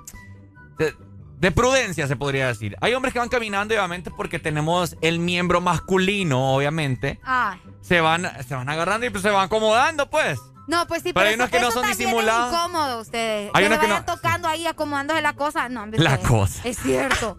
de, 0.78 0.94
de 1.38 1.50
prudencia, 1.52 2.06
se 2.06 2.14
podría 2.16 2.46
decir. 2.48 2.76
Hay 2.80 2.94
hombres 2.94 3.12
que 3.12 3.18
van 3.18 3.28
caminando, 3.28 3.74
obviamente, 3.74 4.10
porque 4.16 4.38
tenemos 4.38 4.96
el 5.00 5.18
miembro 5.18 5.60
masculino, 5.60 6.54
obviamente. 6.54 7.18
Ay. 7.24 7.60
Se 7.80 8.00
van, 8.00 8.30
se 8.46 8.54
van 8.54 8.68
agarrando 8.68 9.06
y 9.06 9.10
pues, 9.10 9.22
se 9.22 9.30
van 9.30 9.44
acomodando, 9.46 10.08
pues. 10.08 10.38
No, 10.68 10.86
pues 10.88 11.02
sí, 11.02 11.12
Pero 11.12 11.26
hay 11.26 11.34
eso- 11.34 11.42
unos 11.42 11.50
que 11.50 11.60
no 11.60 11.70
son 11.70 11.86
disimulados. 11.86 12.52
Es 12.52 12.58
incómodo 12.58 13.00
ustedes. 13.00 13.50
Hay 13.54 13.62
que 13.62 13.66
unos 13.68 13.78
que 13.80 13.86
vayan 13.86 14.06
tocando 14.06 14.48
ahí, 14.48 14.66
acomodándose 14.66 15.22
la 15.22 15.32
cosa. 15.34 15.68
No, 15.68 15.82
hombre, 15.84 16.00
La 16.00 16.18
cosa. 16.18 16.60
Es 16.64 16.78
cierto. 16.78 17.38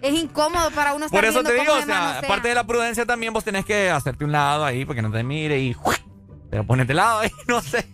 es 0.00 0.14
incómodo 0.14 0.70
para 0.72 0.94
uno 0.94 1.06
estar 1.06 1.16
Por 1.20 1.24
eso 1.28 1.42
te 1.44 1.52
digo, 1.54 1.72
o 1.74 1.78
se 1.80 1.86
sea, 1.86 2.18
aparte 2.18 2.48
de 2.48 2.54
la 2.56 2.64
prudencia 2.64 3.06
también 3.06 3.32
vos 3.32 3.44
tenés 3.44 3.64
que 3.64 3.90
hacerte 3.90 4.24
un 4.24 4.32
lado 4.32 4.64
ahí 4.64 4.84
porque 4.84 5.02
no 5.02 5.12
te 5.12 5.22
mire 5.22 5.60
y 5.60 5.74
te 6.52 6.58
lo 6.58 6.66
pones 6.66 6.86
de 6.86 6.92
lado 6.92 7.20
ahí, 7.20 7.30
no 7.48 7.62
sé. 7.62 7.88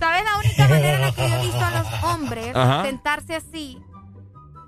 ¿Sabes 0.00 0.24
la 0.24 0.38
única 0.38 0.66
manera 0.68 0.94
en 0.94 1.00
la 1.02 1.12
que 1.12 1.28
yo 1.28 1.34
he 1.36 1.42
visto 1.42 1.60
a 1.62 1.70
los 1.82 2.02
hombres 2.04 2.56
Ajá. 2.56 2.84
sentarse 2.84 3.36
así 3.36 3.78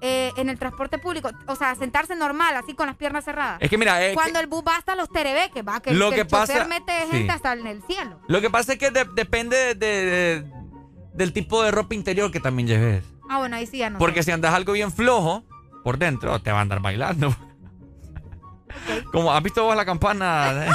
eh, 0.03 0.31
en 0.37 0.51
el 0.51 0.59
transporte 0.59 0.99
público? 0.99 1.31
O 1.47 1.57
sea, 1.57 1.75
sentarse 1.77 2.15
normal, 2.15 2.55
así 2.57 2.75
con 2.75 2.87
las 2.89 2.97
piernas 2.97 3.25
cerradas. 3.25 3.57
Es 3.63 3.71
que 3.71 3.79
mira, 3.79 4.07
eh, 4.07 4.13
Cuando 4.13 4.39
el 4.39 4.49
bus 4.49 4.63
va 4.69 4.77
hasta 4.77 4.95
los 4.97 5.09
terebeques, 5.09 5.65
va, 5.67 5.81
que, 5.81 5.95
Lo 5.95 6.11
que 6.11 6.17
que 6.17 6.21
el 6.21 6.27
pasa- 6.27 6.67
mete 6.67 6.93
sí. 7.07 7.13
gente 7.17 7.33
hasta 7.33 7.55
en 7.55 7.67
el 7.67 7.83
cielo. 7.85 8.21
Lo 8.29 8.43
que 8.43 8.51
pasa 8.51 8.75
es 8.75 8.79
que 8.79 8.91
de- 8.91 9.07
depende 9.15 9.75
de- 9.75 10.05
de- 10.05 10.45
del 11.15 11.33
tipo 11.33 11.63
de 11.63 11.71
ropa 11.71 11.95
interior 11.95 12.31
que 12.31 12.41
también 12.41 12.69
lleves. 12.69 13.03
Ah, 13.31 13.39
bueno, 13.39 13.57
ahí 13.57 13.67
sí 13.67 13.79
ya 13.79 13.89
no 13.89 13.99
Porque 13.99 14.23
sé. 14.23 14.27
si 14.27 14.33
andas 14.33 14.53
algo 14.53 14.75
bien 14.75 14.93
flojo 14.93 15.45
por 15.83 15.97
dentro, 15.97 16.39
te 16.43 16.53
va 16.53 16.59
a 16.59 16.61
andar 16.61 16.81
bailando. 16.81 17.35
Como, 19.11 19.33
¿has 19.33 19.43
visto 19.43 19.65
vos 19.65 19.75
la 19.75 19.87
campana? 19.87 20.67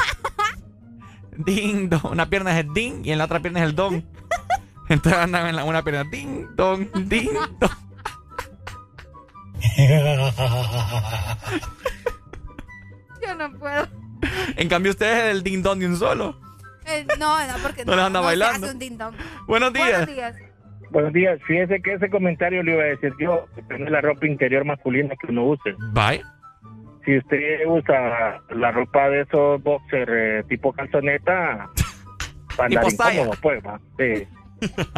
Ding, 1.38 1.90
dong. 1.90 2.06
Una 2.12 2.30
pierna 2.30 2.58
es 2.58 2.66
el 2.66 2.74
ding 2.74 3.02
y 3.04 3.12
en 3.12 3.18
la 3.18 3.26
otra 3.26 3.40
pierna 3.42 3.60
es 3.62 3.66
el 3.66 3.76
don. 3.76 4.06
Entonces 4.90 5.20
andan 5.22 5.48
en 5.48 5.56
la, 5.56 5.64
una 5.64 5.84
pierna 5.84 6.04
ding, 6.10 6.48
dong, 6.56 6.88
ding, 7.08 7.30
dong. 7.60 7.72
Yo 13.22 13.36
no 13.36 13.52
puedo. 13.58 13.88
En 14.58 14.70
cambio, 14.70 14.92
ustedes 14.92 15.24
es 15.26 15.32
el 15.32 15.44
ding 15.44 15.62
dong 15.62 15.80
de 15.80 15.88
un 15.88 15.98
solo. 15.98 16.38
Eh, 16.86 17.06
no, 17.20 17.46
no, 17.48 17.54
porque 17.64 17.84
No 17.84 17.96
les 17.96 18.06
anda 18.06 18.20
se 18.20 18.26
bailando. 18.26 18.66
hace 18.68 18.74
un 18.74 18.80
ding-dong. 18.80 19.16
Buenos 19.48 19.74
días. 19.74 19.90
Buenos 19.90 20.08
días. 20.16 20.36
Buenos 20.92 21.14
días. 21.14 21.40
Fíjese 21.48 21.82
que 21.82 21.94
ese 21.96 22.10
comentario 22.12 22.62
le 22.62 22.74
iba 22.74 22.84
a 22.84 22.88
decir 22.88 23.12
yo. 23.20 23.48
Depende 23.56 23.86
de 23.86 23.92
la 23.92 24.02
ropa 24.02 24.28
interior 24.28 24.66
masculina 24.66 25.16
que 25.20 25.32
uno 25.32 25.46
use. 25.46 25.74
Bye. 25.94 26.22
Si 27.06 27.18
usted 27.18 27.66
usa 27.68 28.42
la 28.50 28.72
ropa 28.72 29.10
de 29.10 29.22
esos 29.22 29.62
boxer 29.62 30.10
eh, 30.12 30.44
tipo 30.50 30.74
calzoneta, 30.74 31.70
va 32.60 32.64
a 32.64 32.66
andar 32.66 32.84
Tipo 32.86 32.90
saya. 33.04 33.14
incómodo, 33.22 33.40
pues, 33.42 33.64
va. 33.66 33.80
Sí. 33.98 34.28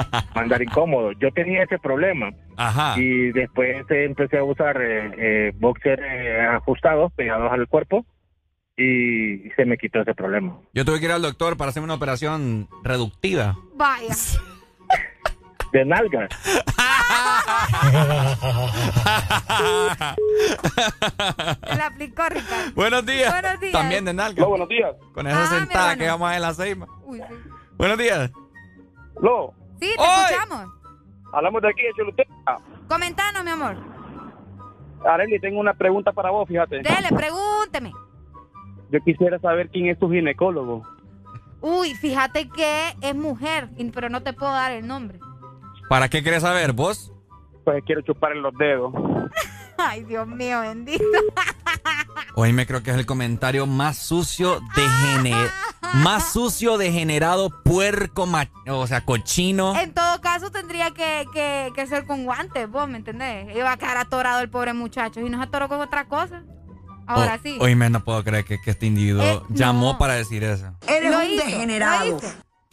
Va 0.08 0.24
a 0.36 0.40
andar 0.42 0.62
incómodo. 0.62 1.12
Yo 1.14 1.32
tenía 1.32 1.64
ese 1.64 1.80
problema. 1.80 2.30
Ajá. 2.56 2.98
Y 3.00 3.32
después 3.32 3.86
eh, 3.90 4.06
empecé 4.06 4.38
a 4.38 4.44
usar 4.44 4.82
eh, 4.82 5.12
eh, 5.18 5.52
boxer 5.56 6.00
eh, 6.00 6.42
ajustados, 6.48 7.12
pegados 7.14 7.52
al 7.52 7.68
cuerpo, 7.68 8.06
y 8.78 9.50
se 9.56 9.66
me 9.66 9.78
quitó 9.78 10.02
ese 10.02 10.14
problema. 10.14 10.56
Yo 10.74 10.86
tuve 10.86 11.00
que 11.00 11.06
ir 11.06 11.12
al 11.12 11.22
doctor 11.24 11.58
para 11.58 11.70
hacerme 11.72 11.86
una 11.86 11.96
operación 11.96 12.68
reductiva. 12.84 13.56
Vaya. 13.76 14.14
De 15.72 15.86
nalgas. 15.86 16.30
Se 21.64 21.76
la 21.76 21.86
aplicó, 21.88 22.24
Ricardo. 22.30 22.72
Buenos 22.76 23.06
días. 23.06 23.32
Buenos 23.42 23.60
días. 23.60 23.74
También 23.74 24.06
de 24.06 24.14
nalga. 24.14 24.46
buenos 24.46 24.70
días. 24.70 24.96
Con 25.14 25.28
esa 25.28 25.44
Ah, 25.44 25.48
sentada 25.60 25.96
que 25.96 26.08
vamos 26.08 26.30
a 26.30 26.36
en 26.36 26.42
la. 26.42 26.52
Uy, 27.06 27.20
sí. 27.20 27.36
Buenos 27.78 27.98
días. 27.98 28.32
Lo, 29.22 29.54
Sí, 29.80 29.94
te 29.96 30.04
escuchamos. 30.04 30.68
hablamos 31.34 31.62
de 31.62 31.70
aquí 31.70 31.82
de 31.84 31.94
Choluteca. 31.98 32.32
Comentanos, 32.88 33.44
mi 33.44 33.52
amor. 33.52 33.78
Arely, 35.06 35.40
tengo 35.40 35.60
una 35.60 35.74
pregunta 35.74 36.12
para 36.12 36.32
vos, 36.32 36.48
fíjate. 36.48 36.78
Dele, 36.78 37.10
pregúnteme. 37.16 37.92
Yo 38.92 39.00
quisiera 39.04 39.38
saber 39.40 39.70
quién 39.70 39.88
es 39.88 40.00
tu 40.00 40.10
ginecólogo. 40.10 40.82
Uy, 41.62 41.94
fíjate 41.96 42.50
que 42.50 42.96
es 43.02 43.16
mujer, 43.16 43.70
pero 43.94 44.10
no 44.10 44.22
te 44.24 44.34
puedo 44.34 44.52
dar 44.52 44.72
el 44.72 44.88
nombre. 44.88 45.20
¿Para 45.90 46.10
qué 46.10 46.24
querés 46.24 46.42
saber, 46.44 46.74
vos? 46.74 47.12
Pues 47.64 47.84
quiero 47.86 48.02
chupar 48.02 48.32
en 48.34 48.42
los 48.42 48.54
dedos. 48.58 48.94
Ay, 49.78 50.04
Dios 50.04 50.28
mío, 50.28 50.62
bendito. 50.62 51.04
Hoy 52.36 52.54
me 52.54 52.66
creo 52.66 52.82
que 52.84 52.92
es 52.92 52.98
el 52.98 53.06
comentario 53.06 53.66
más 53.68 53.98
sucio 53.98 54.60
de 54.76 54.82
gene- 54.88 55.50
más 55.96 56.32
sucio 56.34 56.78
degenerado, 56.78 57.50
puerco, 57.64 58.28
o 58.68 58.88
sea, 58.88 59.06
cochino. 59.06 59.78
En 59.80 59.94
todo 59.94 60.20
caso, 60.22 60.52
tendría 60.52 60.92
que, 60.92 61.26
que, 61.34 61.72
que 61.76 61.88
ser 61.88 62.06
con 62.06 62.26
guantes, 62.26 62.70
vos, 62.70 62.88
¿me 62.90 62.98
entendés? 62.98 63.56
Iba 63.56 63.72
a 63.72 63.78
quedar 63.78 63.98
atorado 63.98 64.42
el 64.42 64.50
pobre 64.50 64.74
muchacho 64.74 65.20
y 65.22 65.30
nos 65.30 65.42
atoró 65.42 65.68
con 65.68 65.80
otra 65.80 66.06
cosa. 66.08 66.44
Ahora 67.06 67.36
O- 67.36 67.40
sí. 67.44 67.58
Hoy 67.62 67.76
me 67.76 67.90
no 67.90 68.04
puedo 68.04 68.24
creer 68.24 68.46
que, 68.46 68.60
que 68.60 68.72
este 68.72 68.86
individuo 68.86 69.24
Eh, 69.24 69.42
llamó 69.50 69.94
no. 69.94 69.98
para 70.00 70.14
decir 70.14 70.44
eso. 70.44 70.74
Eres 70.88 71.12
Lo 71.12 71.20
un 71.20 71.26
hizo, 71.26 71.46
degenerado. 71.46 72.06
lo 72.10 72.18
hizo. 72.18 72.28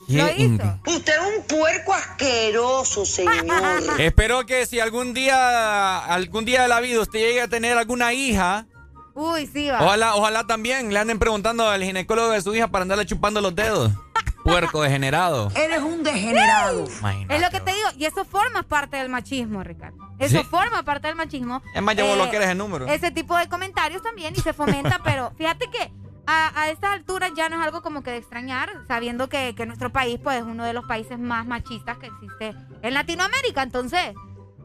¿Qué 0.07 0.15
Lo 0.17 0.31
hizo. 0.31 0.79
Usted 0.87 1.13
es 1.13 1.39
un 1.39 1.45
puerco 1.47 1.93
asqueroso, 1.95 3.05
señor. 3.07 3.35
Espero 3.99 4.45
que 4.47 4.67
si 4.67 4.81
algún 4.81 5.15
día, 5.15 5.99
algún 5.99 6.45
día 6.45 6.63
de 6.63 6.69
la 6.69 6.81
vida 6.81 7.01
usted 7.01 7.19
llegue 7.19 7.41
a 7.43 7.49
tener 7.49 7.77
alguna 7.79 8.13
hija, 8.13 8.67
Uy, 9.15 9.47
sí, 9.47 9.69
va. 9.69 9.81
ojalá, 9.83 10.15
ojalá 10.17 10.45
también 10.47 10.93
le 10.93 10.99
anden 10.99 11.19
preguntando 11.19 11.69
al 11.69 11.83
ginecólogo 11.83 12.31
de 12.31 12.43
su 12.43 12.55
hija 12.55 12.69
para 12.69 12.83
andarle 12.83 13.07
chupando 13.07 13.41
los 13.41 13.55
dedos. 13.55 13.93
Puerco 14.45 14.83
degenerado. 14.83 15.51
Eres 15.55 15.81
un 15.81 16.03
degenerado. 16.03 16.85
Es 17.31 17.41
lo 17.41 17.49
que 17.51 17.61
te 17.61 17.73
digo, 17.73 17.89
y 17.97 18.05
eso 18.05 18.27
forma 18.27 18.63
parte 18.63 18.99
del 18.99 19.09
machismo, 19.09 19.63
Ricardo. 19.65 19.97
Eso 20.19 20.39
Sí. 20.39 20.45
forma 20.45 20.83
parte 20.83 21.07
del 21.09 21.17
machismo. 21.17 21.63
Es 21.75 21.81
más, 21.83 21.97
ya 21.97 22.05
vos 22.05 22.15
Eh, 22.15 22.19
lo 22.19 22.29
quieres 22.29 22.49
el 22.51 22.59
número. 22.59 22.87
Ese 22.87 23.11
tipo 23.11 23.37
de 23.39 23.49
comentarios 23.49 24.03
también 24.03 24.35
y 24.37 24.41
se 24.41 24.53
fomenta, 24.53 25.01
pero 25.05 25.33
fíjate 25.39 25.71
que 25.71 25.91
a, 26.27 26.61
a 26.61 26.71
estas 26.71 26.93
alturas 26.93 27.33
ya 27.37 27.49
no 27.49 27.57
es 27.57 27.63
algo 27.63 27.83
como 27.83 28.03
que 28.03 28.11
de 28.11 28.17
extrañar, 28.19 28.71
sabiendo 28.89 29.29
que, 29.29 29.55
que 29.55 29.67
nuestro 29.67 29.91
país 29.93 30.19
pues 30.23 30.39
es 30.39 30.45
uno 30.45 30.65
de 30.65 30.73
los 30.73 30.85
países 30.87 31.19
más 31.19 31.47
machistas 31.47 31.99
que 31.99 32.07
existe 32.07 32.55
en 32.83 32.95
Latinoamérica. 32.95 33.63
Entonces, 33.63 34.15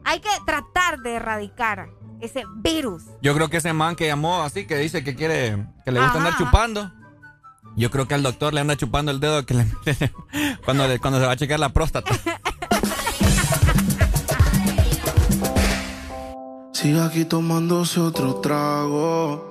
hay 0.04 0.20
que 0.20 0.30
tratar 0.46 1.00
de 1.00 1.14
erradicar 1.16 1.88
ese 2.20 2.44
virus. 2.56 3.02
Yo 3.22 3.34
creo 3.34 3.48
que 3.50 3.58
ese 3.58 3.72
man 3.72 3.96
que 3.96 4.06
llamó 4.06 4.42
así, 4.42 4.66
que 4.66 4.76
dice 4.76 5.04
que 5.04 5.14
quiere, 5.14 5.66
que 5.84 5.92
le 5.92 6.00
gusta 6.00 6.18
Ajá, 6.18 6.28
andar 6.28 6.36
chupando. 6.38 6.90
Yo 7.76 7.90
creo 7.90 8.08
que 8.08 8.14
al 8.14 8.22
doctor 8.22 8.52
le 8.52 8.60
anda 8.60 8.76
chupando 8.76 9.10
el 9.12 9.20
dedo 9.20 9.44
que 9.46 9.54
le- 9.54 9.66
cuando, 10.64 10.88
le- 10.88 10.98
cuando 10.98 11.20
se 11.20 11.26
va 11.26 11.32
a 11.32 11.36
checar 11.36 11.60
la 11.60 11.68
próstata. 11.70 12.10
Sigue 16.72 17.00
aquí 17.02 17.24
tomándose 17.26 18.00
otro 18.00 18.36
trago. 18.36 19.49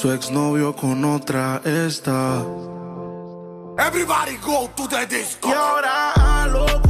Su 0.00 0.12
exnovio 0.12 0.76
con 0.76 1.04
otra 1.04 1.60
está. 1.64 2.44
Everybody 3.78 4.36
go 4.36 4.70
to 4.76 4.86
the 4.86 5.04
disco. 5.08 5.48
Y 5.48 5.52
ahora 5.52 6.12
a 6.12 6.46
lo 6.46 6.87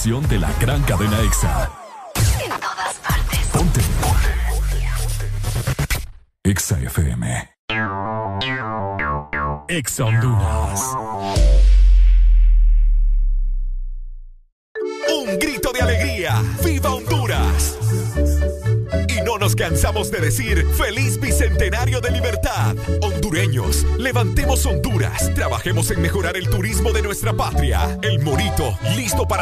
estación 0.00 0.26
de 0.30 0.39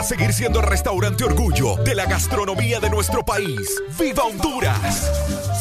seguir 0.08 0.32
siendo 0.32 0.60
el 0.60 0.66
restaurante 0.66 1.22
orgullo 1.22 1.76
de 1.84 1.94
la 1.94 2.06
gastronomía 2.06 2.80
de 2.80 2.88
nuestro 2.88 3.22
país. 3.22 3.78
¡Viva 4.00 4.24
Honduras! 4.24 5.12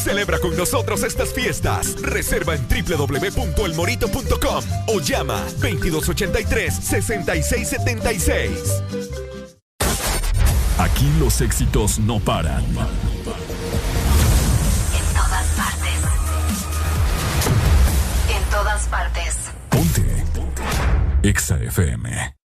Celebra 0.02 0.40
con 0.40 0.56
nosotros 0.56 1.04
estas 1.04 1.34
fiestas. 1.34 2.02
Reserva 2.02 2.56
en 2.56 2.66
www.elmorito.com 2.66 4.64
o 4.88 5.02
llama 5.02 5.44
2283-6676. 5.60 8.48
Aquí 10.78 11.12
los 11.20 11.42
éxitos 11.42 12.00
no 12.00 12.22
paran. 12.22 12.64
En 12.64 12.78
todas 15.14 15.46
partes. 15.58 16.00
En 18.34 18.42
todas 18.50 18.88
partes. 18.88 19.36
Ponte. 19.70 20.24
EXA 21.24 21.58
FM. 21.64 22.37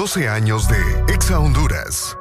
12 0.00 0.30
años 0.30 0.66
de 0.66 1.12
Exa 1.12 1.38
Honduras. 1.38 2.19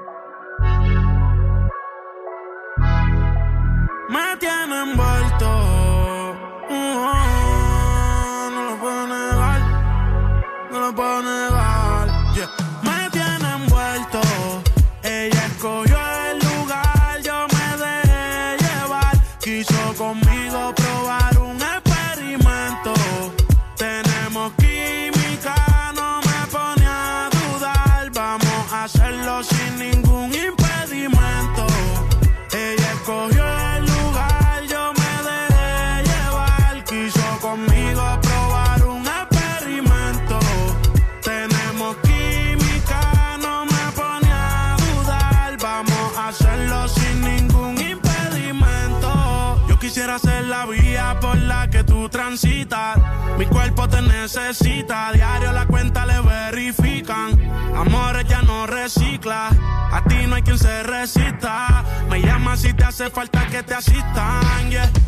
La 51.48 51.70
que 51.70 51.84
tú 51.84 52.10
transitas. 52.10 52.98
Mi 53.38 53.46
cuerpo 53.46 53.88
te 53.88 54.02
necesita. 54.02 55.12
Diario 55.12 55.52
la 55.52 55.66
cuenta 55.66 56.06
le 56.06 56.20
verifican. 56.22 57.40
Amores 57.76 58.28
ya 58.28 58.42
no 58.42 58.68
recicla. 58.68 59.50
A 59.92 60.04
ti 60.04 60.28
no 60.28 60.36
hay 60.36 60.44
quien 60.44 60.58
se 60.58 60.84
resista. 60.84 61.84
Me 62.10 62.22
llama 62.22 62.56
si 62.58 62.74
te 62.74 62.84
hace 62.84 63.10
falta 63.10 63.46
que 63.48 63.64
te 63.64 63.74
asistan. 63.74 64.42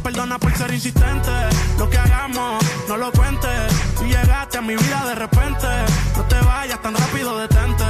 Perdona 0.04 0.40
por 0.40 0.56
ser 0.56 0.74
insistente. 0.74 1.32
Lo 1.78 1.90
que 1.90 1.98
hagamos, 1.98 2.64
no 2.88 2.98
lo 2.98 3.12
cuentes. 3.12 3.96
Tú 3.98 4.06
llegaste 4.06 4.58
a 4.58 4.62
mi 4.62 4.76
vida 4.76 5.06
de 5.08 5.16
repente. 5.16 5.68
No 6.16 6.24
te 6.24 6.40
vayas 6.42 6.82
tan 6.82 6.96
rápido, 6.96 7.38
detente. 7.38 7.86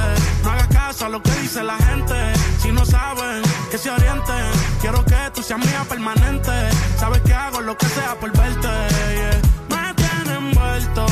No 0.52 0.58
hagas 0.58 0.68
caso 0.68 1.06
a 1.06 1.08
lo 1.08 1.22
que 1.22 1.30
dice 1.36 1.62
la 1.62 1.78
gente. 1.78 2.14
Si 2.60 2.70
no 2.70 2.84
saben, 2.84 3.42
que 3.70 3.78
se 3.78 3.90
orienten. 3.90 4.46
Quiero 4.82 5.02
que 5.02 5.16
tú 5.34 5.42
seas 5.42 5.58
mía 5.60 5.82
permanente. 5.88 6.52
Sabes 6.98 7.22
que 7.22 7.32
hago 7.32 7.62
lo 7.62 7.74
que 7.78 7.86
sea 7.86 8.14
por 8.20 8.30
verte. 8.36 8.68
yeah. 8.68 9.40
Me 9.70 9.94
tiene 9.94 10.36
envuelto. 10.36 11.06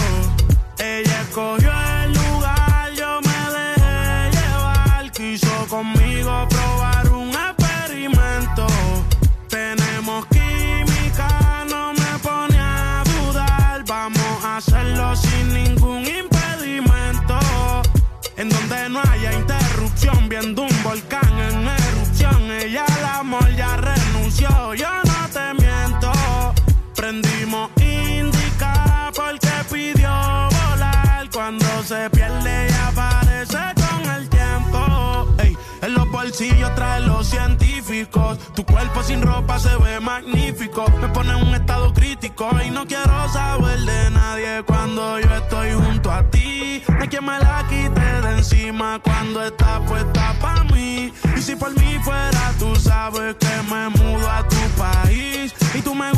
Ella 0.78 1.22
escogió 1.22 1.79
bolsillos 36.40 36.74
trae 36.74 37.00
los 37.00 37.26
científicos. 37.26 38.38
Tu 38.54 38.64
cuerpo 38.64 39.02
sin 39.02 39.20
ropa 39.20 39.58
se 39.58 39.76
ve 39.76 40.00
magnífico. 40.00 40.86
Me 41.00 41.08
pone 41.08 41.32
en 41.32 41.48
un 41.48 41.54
estado 41.54 41.92
crítico 41.92 42.48
y 42.64 42.70
no 42.70 42.86
quiero 42.86 43.28
saber 43.28 43.78
de 43.80 44.10
nadie 44.10 44.62
cuando 44.64 45.20
yo 45.20 45.34
estoy 45.34 45.72
junto 45.72 46.10
a 46.10 46.22
ti. 46.30 46.82
No 46.88 47.02
hay 47.02 47.08
quien 47.08 47.26
me 47.26 47.38
la 47.38 47.66
quite 47.68 48.00
de 48.00 48.38
encima 48.38 48.98
cuando 49.02 49.44
está 49.44 49.80
puesta 49.80 50.34
para 50.40 50.64
mí. 50.64 51.12
Y 51.36 51.42
si 51.42 51.56
por 51.56 51.78
mí 51.78 51.98
fuera, 52.02 52.52
tú 52.58 52.74
sabes 52.74 53.36
que 53.36 53.62
me 53.70 53.90
mudo 53.90 54.30
a 54.30 54.42
tu 54.48 54.60
país. 54.78 55.54
Y 55.74 55.82
tú 55.82 55.94
me 55.94 56.10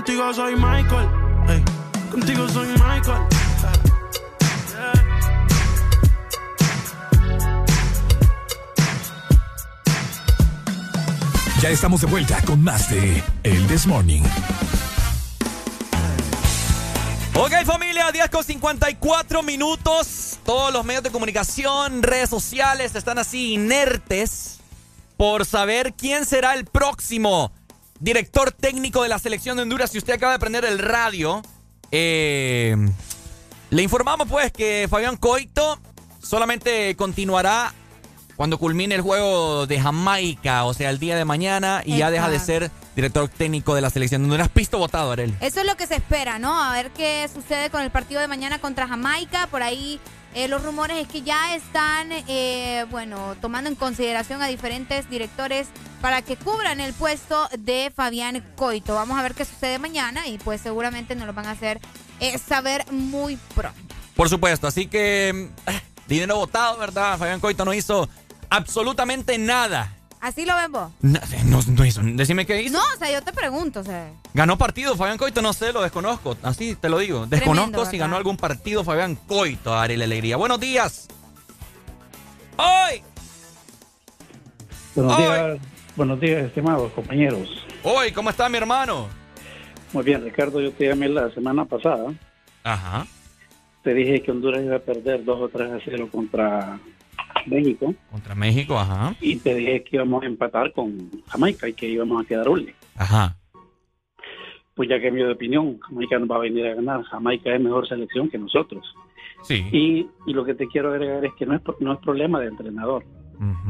contigo 0.00 0.32
soy 0.32 0.56
Michael. 0.56 1.08
ey. 1.50 1.62
Contigo 2.10 2.48
soy 2.48 2.68
Michael. 2.68 3.22
Ya 11.60 11.68
estamos 11.68 12.00
de 12.00 12.06
vuelta 12.06 12.40
con 12.46 12.64
más 12.64 12.88
de 12.88 13.22
El 13.42 13.66
This 13.66 13.86
Morning. 13.86 14.22
Ok, 17.34 17.52
familia, 17.66 18.10
10 18.10 18.30
con 18.30 18.42
54 18.42 19.42
minutos. 19.42 20.38
Todos 20.46 20.72
los 20.72 20.82
medios 20.82 21.02
de 21.02 21.10
comunicación, 21.10 22.02
redes 22.02 22.30
sociales 22.30 22.94
están 22.94 23.18
así 23.18 23.52
inertes 23.52 24.60
por 25.18 25.44
saber 25.44 25.92
quién 25.92 26.24
será 26.24 26.54
el 26.54 26.64
próximo 26.64 27.52
director 28.00 28.50
técnico 28.50 29.02
de 29.02 29.08
la 29.08 29.18
selección 29.18 29.56
de 29.56 29.62
Honduras. 29.62 29.90
Si 29.90 29.98
usted 29.98 30.14
acaba 30.14 30.32
de 30.32 30.38
prender 30.38 30.64
el 30.64 30.78
radio, 30.78 31.42
eh, 31.92 32.76
le 33.70 33.82
informamos 33.82 34.26
pues 34.28 34.50
que 34.52 34.88
Fabián 34.90 35.16
Coito 35.16 35.78
solamente 36.22 36.96
continuará 36.96 37.72
cuando 38.36 38.56
culmine 38.56 38.94
el 38.94 39.02
juego 39.02 39.66
de 39.66 39.78
Jamaica, 39.78 40.64
o 40.64 40.72
sea, 40.72 40.88
el 40.88 40.98
día 40.98 41.14
de 41.14 41.26
mañana, 41.26 41.82
y 41.84 41.98
ya 41.98 42.10
deja 42.10 42.30
de 42.30 42.38
ser 42.38 42.70
director 42.96 43.28
técnico 43.28 43.74
de 43.74 43.82
la 43.82 43.90
selección 43.90 44.22
de 44.22 44.24
Honduras. 44.24 44.48
Pisto 44.48 44.78
votado, 44.78 45.12
Arel. 45.12 45.34
Eso 45.42 45.60
es 45.60 45.66
lo 45.66 45.76
que 45.76 45.86
se 45.86 45.96
espera, 45.96 46.38
¿no? 46.38 46.62
A 46.62 46.72
ver 46.72 46.90
qué 46.92 47.28
sucede 47.32 47.68
con 47.68 47.82
el 47.82 47.90
partido 47.90 48.18
de 48.18 48.28
mañana 48.28 48.58
contra 48.58 48.88
Jamaica. 48.88 49.46
Por 49.48 49.62
ahí 49.62 50.00
eh, 50.34 50.48
los 50.48 50.62
rumores 50.62 50.98
es 50.98 51.08
que 51.08 51.22
ya 51.22 51.54
están, 51.54 52.10
eh, 52.12 52.86
bueno, 52.90 53.36
tomando 53.40 53.68
en 53.68 53.76
consideración 53.76 54.42
a 54.42 54.46
diferentes 54.46 55.10
directores 55.10 55.68
para 56.00 56.22
que 56.22 56.36
cubran 56.36 56.80
el 56.80 56.92
puesto 56.92 57.48
de 57.58 57.92
Fabián 57.94 58.44
Coito. 58.56 58.94
Vamos 58.94 59.18
a 59.18 59.22
ver 59.22 59.34
qué 59.34 59.44
sucede 59.44 59.78
mañana 59.78 60.26
y 60.28 60.38
pues 60.38 60.60
seguramente 60.60 61.14
nos 61.16 61.26
lo 61.26 61.32
van 61.32 61.46
a 61.46 61.52
hacer 61.52 61.80
eh, 62.20 62.38
saber 62.38 62.84
muy 62.92 63.36
pronto. 63.54 63.78
Por 64.14 64.28
supuesto, 64.28 64.66
así 64.66 64.86
que 64.86 65.50
mm, 65.66 65.70
dinero 66.08 66.36
votado, 66.36 66.78
¿verdad? 66.78 67.18
Fabián 67.18 67.40
Coito 67.40 67.64
no 67.64 67.74
hizo 67.74 68.08
absolutamente 68.50 69.36
nada. 69.36 69.92
¿Así 70.20 70.44
lo 70.44 70.54
ven 70.54 70.70
vos? 70.70 70.90
No, 71.00 71.18
no, 71.46 71.60
no 71.66 71.84
hizo. 71.84 72.02
Decime 72.04 72.44
qué 72.44 72.62
hizo. 72.62 72.74
No, 72.74 72.80
o 72.94 72.98
sea, 72.98 73.10
yo 73.10 73.22
te 73.22 73.32
pregunto, 73.32 73.80
o 73.80 73.84
sea. 73.84 74.10
Ganó 74.34 74.58
partido 74.58 74.94
Fabián 74.96 75.16
Coito, 75.16 75.40
no 75.40 75.52
sé, 75.54 75.72
lo 75.72 75.80
desconozco. 75.80 76.36
Así 76.42 76.76
te 76.76 76.88
lo 76.90 76.98
digo. 76.98 77.26
Desconozco 77.26 77.70
Tremendo, 77.70 77.84
si 77.86 77.92
¿verdad? 77.96 78.06
ganó 78.06 78.16
algún 78.16 78.36
partido 78.36 78.84
Fabián 78.84 79.16
Coito, 79.16 79.74
Ariel 79.74 80.02
Alegría. 80.02 80.36
Buenos 80.36 80.60
días. 80.60 81.08
¡Hoy! 82.56 83.02
Buenos 84.94 85.16
Hoy. 85.16 85.22
días, 85.22 85.58
buenos 85.96 86.20
días, 86.20 86.44
estimados 86.44 86.92
compañeros. 86.92 87.48
¡Hoy! 87.82 88.12
¿Cómo 88.12 88.28
está 88.28 88.48
mi 88.50 88.58
hermano? 88.58 89.08
Muy 89.92 90.04
bien, 90.04 90.22
Ricardo, 90.22 90.60
yo 90.60 90.70
te 90.72 90.86
llamé 90.86 91.08
la 91.08 91.30
semana 91.32 91.64
pasada. 91.64 92.12
Ajá. 92.62 93.06
Te 93.82 93.94
dije 93.94 94.20
que 94.22 94.30
Honduras 94.30 94.62
iba 94.62 94.76
a 94.76 94.80
perder 94.80 95.24
2 95.24 95.40
o 95.40 95.48
3 95.48 95.72
a 95.72 95.78
0 95.82 96.08
contra 96.12 96.78
México 97.46 97.94
Contra 98.10 98.34
México, 98.34 98.78
ajá. 98.78 99.14
y 99.20 99.36
te 99.36 99.54
dije 99.54 99.82
que 99.84 99.96
íbamos 99.96 100.22
a 100.22 100.26
empatar 100.26 100.72
con 100.72 101.10
Jamaica 101.28 101.68
y 101.68 101.72
que 101.72 101.88
íbamos 101.88 102.22
a 102.22 102.26
quedar 102.28 102.48
últimos. 102.48 102.78
Ajá. 102.96 103.36
Pues 104.74 104.88
ya 104.88 105.00
cambió 105.00 105.26
de 105.26 105.32
opinión, 105.34 105.78
Jamaica 105.80 106.18
no 106.18 106.26
va 106.26 106.36
a 106.36 106.40
venir 106.40 106.66
a 106.66 106.74
ganar. 106.74 107.02
Jamaica 107.04 107.54
es 107.54 107.60
mejor 107.60 107.86
selección 107.88 108.28
que 108.30 108.38
nosotros. 108.38 108.84
Sí. 109.42 109.64
Y, 109.72 110.06
y 110.26 110.32
lo 110.34 110.44
que 110.44 110.54
te 110.54 110.66
quiero 110.68 110.90
agregar 110.92 111.24
es 111.24 111.32
que 111.34 111.46
no 111.46 111.54
es, 111.54 111.62
no 111.80 111.92
es 111.94 111.98
problema 112.00 112.40
de 112.40 112.48
entrenador. 112.48 113.04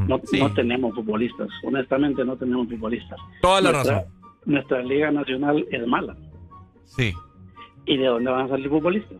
No, 0.07 0.19
Sí. 0.25 0.37
no 0.39 0.53
tenemos 0.53 0.93
futbolistas. 0.93 1.47
Honestamente, 1.63 2.25
no 2.25 2.35
tenemos 2.35 2.67
futbolistas. 2.67 3.17
Toda 3.41 3.61
la 3.61 3.71
Nuestra- 3.71 3.95
razón. 3.99 4.11
Nuestra 4.45 4.83
liga 4.83 5.11
nacional 5.11 5.65
es 5.71 5.87
mala. 5.87 6.15
Sí. 6.83 7.13
¿Y 7.85 7.97
de 7.97 8.05
dónde 8.05 8.31
van 8.31 8.45
a 8.45 8.49
salir 8.49 8.69
futbolistas? 8.69 9.17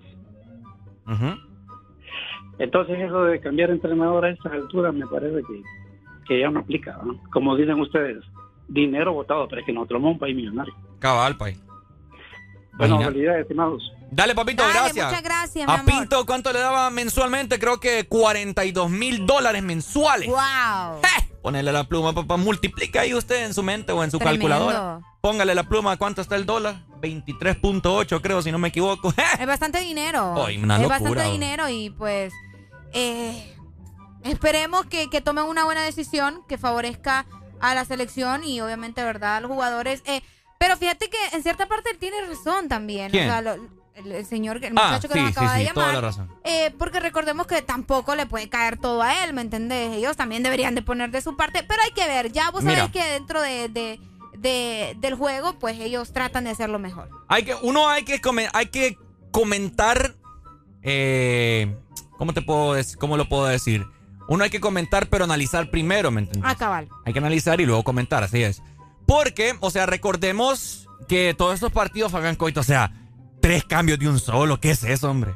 Ujú. 1.07 1.50
Entonces, 2.61 2.99
eso 2.99 3.23
de 3.23 3.39
cambiar 3.41 3.71
entrenador 3.71 4.25
a 4.25 4.29
esta 4.29 4.49
altura 4.49 4.91
me 4.91 5.07
parece 5.07 5.41
que, 5.47 5.63
que 6.27 6.39
ya 6.41 6.49
no 6.49 6.59
aplica. 6.59 6.97
¿no? 7.03 7.19
Como 7.31 7.55
dicen 7.55 7.79
ustedes, 7.79 8.23
dinero 8.67 9.13
votado, 9.13 9.47
pero 9.47 9.61
es 9.61 9.65
que 9.65 9.73
nosotros 9.73 9.97
somos 9.99 10.13
un 10.13 10.19
país 10.19 10.35
millonario. 10.35 10.73
Cabal, 10.99 11.37
pay. 11.37 11.57
Bueno, 12.77 13.01
felicidades, 13.01 13.41
estimados. 13.41 13.91
Dale, 14.11 14.35
papito, 14.35 14.61
Dale, 14.63 14.73
gracias. 14.73 15.07
muchas 15.07 15.23
gracias, 15.23 15.67
mi 15.67 15.71
A 15.73 15.75
amor. 15.79 15.85
Pinto, 15.93 16.25
¿cuánto 16.25 16.51
le 16.53 16.59
daba 16.59 16.89
mensualmente? 16.89 17.59
Creo 17.59 17.79
que 17.79 18.05
42 18.07 18.89
mil 18.89 19.25
dólares 19.25 19.63
mensuales. 19.63 20.27
¡Wow! 20.29 21.01
Ponele 21.41 21.71
la 21.71 21.85
pluma, 21.85 22.13
papá. 22.13 22.37
Multiplica 22.37 23.01
ahí 23.01 23.13
usted 23.15 23.45
en 23.45 23.53
su 23.53 23.63
mente 23.63 23.91
o 23.91 24.03
en 24.03 24.11
su 24.11 24.19
Tremendo. 24.19 24.47
calculadora. 24.47 24.99
Póngale 25.21 25.55
la 25.55 25.63
pluma. 25.63 25.97
¿Cuánto 25.97 26.21
está 26.21 26.35
el 26.35 26.45
dólar? 26.45 26.83
23.8, 27.01 28.21
creo, 28.21 28.41
si 28.41 28.51
no 28.51 28.59
me 28.59 28.67
equivoco. 28.67 29.11
Es 29.39 29.47
bastante 29.47 29.79
dinero. 29.79 30.35
Ay, 30.45 30.57
una 30.57 30.75
es 30.75 30.81
locura, 30.81 30.99
bastante 30.99 31.21
bro. 31.23 31.31
dinero 31.31 31.69
y 31.69 31.89
pues 31.89 32.31
eh, 32.93 33.55
esperemos 34.23 34.85
que, 34.85 35.09
que 35.09 35.21
tomen 35.21 35.45
una 35.45 35.65
buena 35.65 35.81
decisión 35.83 36.41
que 36.47 36.57
favorezca 36.57 37.25
a 37.59 37.75
la 37.75 37.85
selección 37.85 38.43
y 38.43 38.59
obviamente, 38.61 39.03
¿verdad? 39.03 39.37
A 39.37 39.41
los 39.41 39.51
jugadores. 39.51 40.01
Eh, 40.05 40.21
pero 40.59 40.77
fíjate 40.77 41.09
que 41.09 41.17
en 41.33 41.43
cierta 41.43 41.67
parte 41.67 41.89
él 41.91 41.97
tiene 41.97 42.17
razón 42.27 42.67
también. 42.67 43.11
¿Quién? 43.11 43.27
O 43.27 43.31
sea, 43.31 43.41
lo- 43.41 43.81
el, 43.93 44.11
el 44.13 44.25
señor, 44.25 44.63
el 44.63 44.73
Ah, 44.77 44.87
muchacho 44.87 45.07
que 45.09 45.15
sí, 45.15 45.19
nos 45.19 45.29
sí, 45.33 45.37
acaba 45.37 45.53
de 45.55 45.61
sí, 45.61 45.67
llamar. 45.75 46.13
Eh, 46.45 46.73
porque 46.79 46.99
recordemos 47.01 47.45
que 47.45 47.61
tampoco 47.61 48.15
le 48.15 48.25
puede 48.25 48.47
caer 48.47 48.77
todo 48.77 49.01
a 49.01 49.23
él, 49.25 49.33
¿me 49.33 49.41
entendés? 49.41 49.91
Ellos 49.97 50.15
también 50.15 50.43
deberían 50.43 50.75
de 50.75 50.81
poner 50.81 51.11
de 51.11 51.21
su 51.21 51.35
parte, 51.35 51.63
pero 51.63 51.81
hay 51.83 51.91
que 51.91 52.07
ver, 52.07 52.31
ya 52.31 52.51
vos 52.51 52.63
Mira. 52.63 52.77
sabés 52.77 52.91
que 52.93 53.03
dentro 53.03 53.41
de, 53.41 53.67
de- 53.69 53.99
de- 54.37 54.95
del 54.99 55.15
juego, 55.15 55.59
pues 55.59 55.77
ellos 55.79 56.13
tratan 56.13 56.45
de 56.45 56.51
hacerlo 56.51 56.79
mejor. 56.79 57.09
Hay 57.27 57.43
que, 57.43 57.53
uno 57.61 57.89
hay 57.89 58.03
que, 58.05 58.21
hay 58.53 58.65
que 58.67 58.97
comentar. 59.31 60.15
Eh, 60.83 61.75
¿Cómo 62.21 62.33
te 62.33 62.43
puedo 62.43 62.75
decir? 62.75 62.97
¿Cómo 62.99 63.17
lo 63.17 63.27
puedo 63.27 63.47
decir? 63.47 63.83
Uno 64.27 64.43
hay 64.43 64.51
que 64.51 64.59
comentar, 64.59 65.07
pero 65.07 65.23
analizar 65.23 65.71
primero, 65.71 66.11
¿me 66.11 66.21
entiendes? 66.21 66.51
Ah, 66.51 66.55
cabal. 66.55 66.87
Hay 67.03 67.13
que 67.13 67.17
analizar 67.17 67.59
y 67.59 67.65
luego 67.65 67.81
comentar, 67.83 68.23
así 68.23 68.43
es. 68.43 68.61
Porque, 69.07 69.55
o 69.59 69.71
sea, 69.71 69.87
recordemos 69.87 70.87
que 71.07 71.33
todos 71.35 71.55
estos 71.55 71.71
partidos, 71.71 72.11
Fabián 72.11 72.35
Coito, 72.35 72.59
o 72.59 72.63
sea, 72.63 72.93
tres 73.41 73.63
cambios 73.63 73.97
de 73.97 74.07
un 74.07 74.19
solo, 74.19 74.59
¿qué 74.59 74.69
es 74.69 74.83
eso, 74.83 75.09
hombre? 75.09 75.33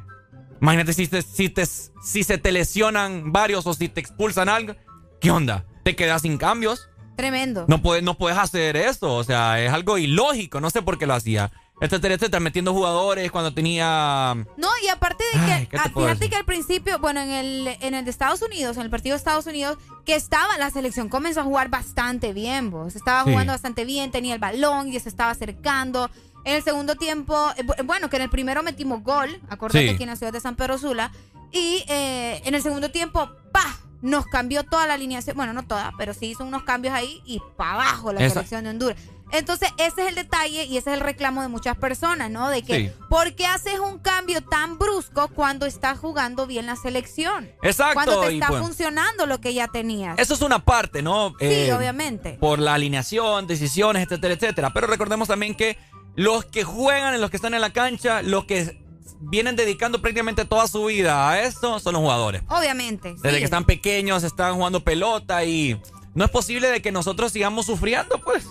Imagínate 0.61 0.93
si, 0.93 1.07
te, 1.07 1.23
si, 1.23 1.49
te- 1.49 1.65
si 1.65 2.23
se 2.23 2.37
te 2.37 2.51
lesionan 2.51 3.31
varios 3.31 3.65
o 3.65 3.73
si 3.73 3.89
te 3.89 3.99
expulsan 3.99 4.47
algo, 4.47 4.75
¿qué 5.19 5.31
onda? 5.31 5.65
¿Te 5.83 5.95
quedas 5.95 6.21
sin 6.21 6.37
cambios? 6.37 6.87
Tremendo. 7.17 7.65
No 7.67 7.81
puedes, 7.81 8.03
no 8.03 8.15
puedes 8.15 8.37
hacer 8.37 8.77
eso, 8.77 9.11
o 9.15 9.23
sea, 9.23 9.59
es 9.59 9.73
algo 9.73 9.97
ilógico, 9.97 10.61
no 10.61 10.69
sé 10.69 10.83
por 10.83 10.99
qué 10.99 11.07
lo 11.07 11.15
hacía. 11.15 11.51
Etcétera, 11.81 12.13
etcétera, 12.15 12.39
metiendo 12.39 12.73
jugadores 12.73 13.29
cuando 13.31 13.53
tenía... 13.53 14.33
No, 14.55 14.69
y 14.83 14.87
aparte 14.87 15.23
de 15.33 15.39
Ay, 15.39 15.61
que, 15.63 15.67
¿qué 15.71 15.77
te 15.77 15.83
ah, 15.83 15.91
fíjate 15.93 16.13
decir? 16.13 16.29
que 16.29 16.35
al 16.37 16.45
principio, 16.45 16.99
bueno, 16.99 17.19
en 17.19 17.29
el, 17.29 17.67
en 17.81 17.93
el 17.93 18.05
de 18.05 18.11
Estados 18.11 18.41
Unidos, 18.41 18.77
en 18.77 18.83
el 18.83 18.89
partido 18.89 19.13
de 19.13 19.17
Estados 19.17 19.45
Unidos, 19.45 19.77
que 20.05 20.15
estaba, 20.15 20.57
la 20.57 20.69
selección 20.69 21.09
comenzó 21.09 21.41
a 21.41 21.43
jugar 21.43 21.67
bastante 21.69 22.31
bien, 22.31 22.71
vos. 22.71 22.95
Estaba 22.95 23.25
Sí. 23.25 23.31
jugando 23.31 23.51
bastante 23.51 23.83
bien, 23.83 24.09
tenía 24.11 24.33
el 24.35 24.39
balón 24.39 24.87
y 24.93 24.97
se 25.01 25.09
estaba 25.09 25.31
acercando. 25.31 26.09
En 26.45 26.55
el 26.55 26.63
segundo 26.63 26.95
tiempo, 26.95 27.35
eh, 27.57 27.63
bu- 27.65 27.85
bueno, 27.85 28.09
que 28.09 28.15
en 28.15 28.21
el 28.21 28.29
primero 28.29 28.63
metimos 28.63 29.03
gol, 29.03 29.41
acordate 29.49 29.87
Sí. 29.87 29.89
aquí 29.95 30.03
en 30.03 30.09
la 30.09 30.15
ciudad 30.15 30.31
de 30.31 30.39
San 30.39 30.55
Pedro 30.55 30.77
Sula. 30.77 31.11
Y 31.51 31.83
eh, 31.89 32.41
en 32.45 32.55
el 32.55 32.61
segundo 32.61 32.89
tiempo, 32.89 33.29
¡pa! 33.51 33.79
Nos 34.01 34.25
cambió 34.27 34.63
toda 34.63 34.85
la 34.87 34.93
alineación. 34.93 35.35
Bueno, 35.35 35.51
no 35.53 35.65
toda, 35.65 35.91
pero 35.97 36.13
sí 36.13 36.27
hizo 36.27 36.43
unos 36.45 36.63
cambios 36.63 36.93
ahí 36.93 37.21
y 37.25 37.41
para 37.57 37.73
abajo 37.73 38.13
la 38.13 38.21
Esa- 38.21 38.35
selección 38.35 38.63
de 38.63 38.69
Honduras. 38.69 38.97
Entonces, 39.37 39.69
ese 39.77 40.03
es 40.03 40.07
el 40.09 40.15
detalle 40.15 40.63
y 40.65 40.77
ese 40.77 40.91
es 40.91 40.95
el 40.97 40.99
reclamo 41.01 41.41
de 41.41 41.47
muchas 41.47 41.77
personas, 41.77 42.29
¿no? 42.31 42.49
De 42.49 42.63
que, 42.63 42.75
Sí. 42.75 42.91
¿por 43.09 43.35
qué 43.35 43.45
haces 43.45 43.79
un 43.79 43.99
cambio 43.99 44.41
tan 44.41 44.77
brusco 44.77 45.27
cuando 45.29 45.65
está 45.65 45.95
jugando 45.95 46.47
bien 46.47 46.65
la 46.65 46.75
selección? 46.75 47.49
Exacto, 47.61 47.93
Cuando 47.95 48.21
te 48.21 48.33
está 48.33 48.47
funcionando 48.47 49.25
lo 49.25 49.39
que 49.41 49.53
ya 49.53 49.67
tenías. 49.67 50.17
Eso 50.19 50.33
es 50.33 50.41
una 50.41 50.59
parte, 50.63 51.01
¿no? 51.01 51.29
Sí, 51.39 51.45
Eh, 51.45 51.73
obviamente. 51.73 52.37
Por 52.39 52.59
la 52.59 52.73
alineación, 52.75 53.47
decisiones, 53.47 54.03
etcétera, 54.03 54.33
etcétera. 54.33 54.73
Pero 54.73 54.87
recordemos 54.87 55.27
también 55.27 55.55
que 55.55 55.77
los 56.15 56.45
que 56.45 56.63
juegan, 56.63 57.19
los 57.19 57.29
que 57.29 57.37
están 57.37 57.53
en 57.53 57.61
la 57.61 57.71
cancha, 57.73 58.21
los 58.21 58.45
que 58.45 58.77
vienen 59.19 59.55
dedicando 59.55 60.01
prácticamente 60.01 60.45
toda 60.45 60.67
su 60.67 60.85
vida 60.85 61.29
a 61.29 61.41
esto, 61.41 61.79
son 61.79 61.93
los 61.93 62.01
jugadores. 62.01 62.41
Obviamente. 62.49 63.13
Desde 63.15 63.31
sí. 63.31 63.37
que 63.37 63.43
están 63.45 63.65
pequeños, 63.65 64.23
están 64.23 64.55
jugando 64.55 64.81
pelota 64.83 65.43
y 65.45 65.79
no 66.13 66.23
es 66.25 66.31
posible 66.31 66.69
de 66.69 66.81
que 66.81 66.91
nosotros 66.91 67.31
sigamos 67.31 67.65
sufriendo, 67.65 68.19
pues. 68.23 68.45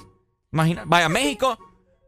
Imagina, 0.54 0.84
vaya, 0.86 1.08
México, 1.08 1.58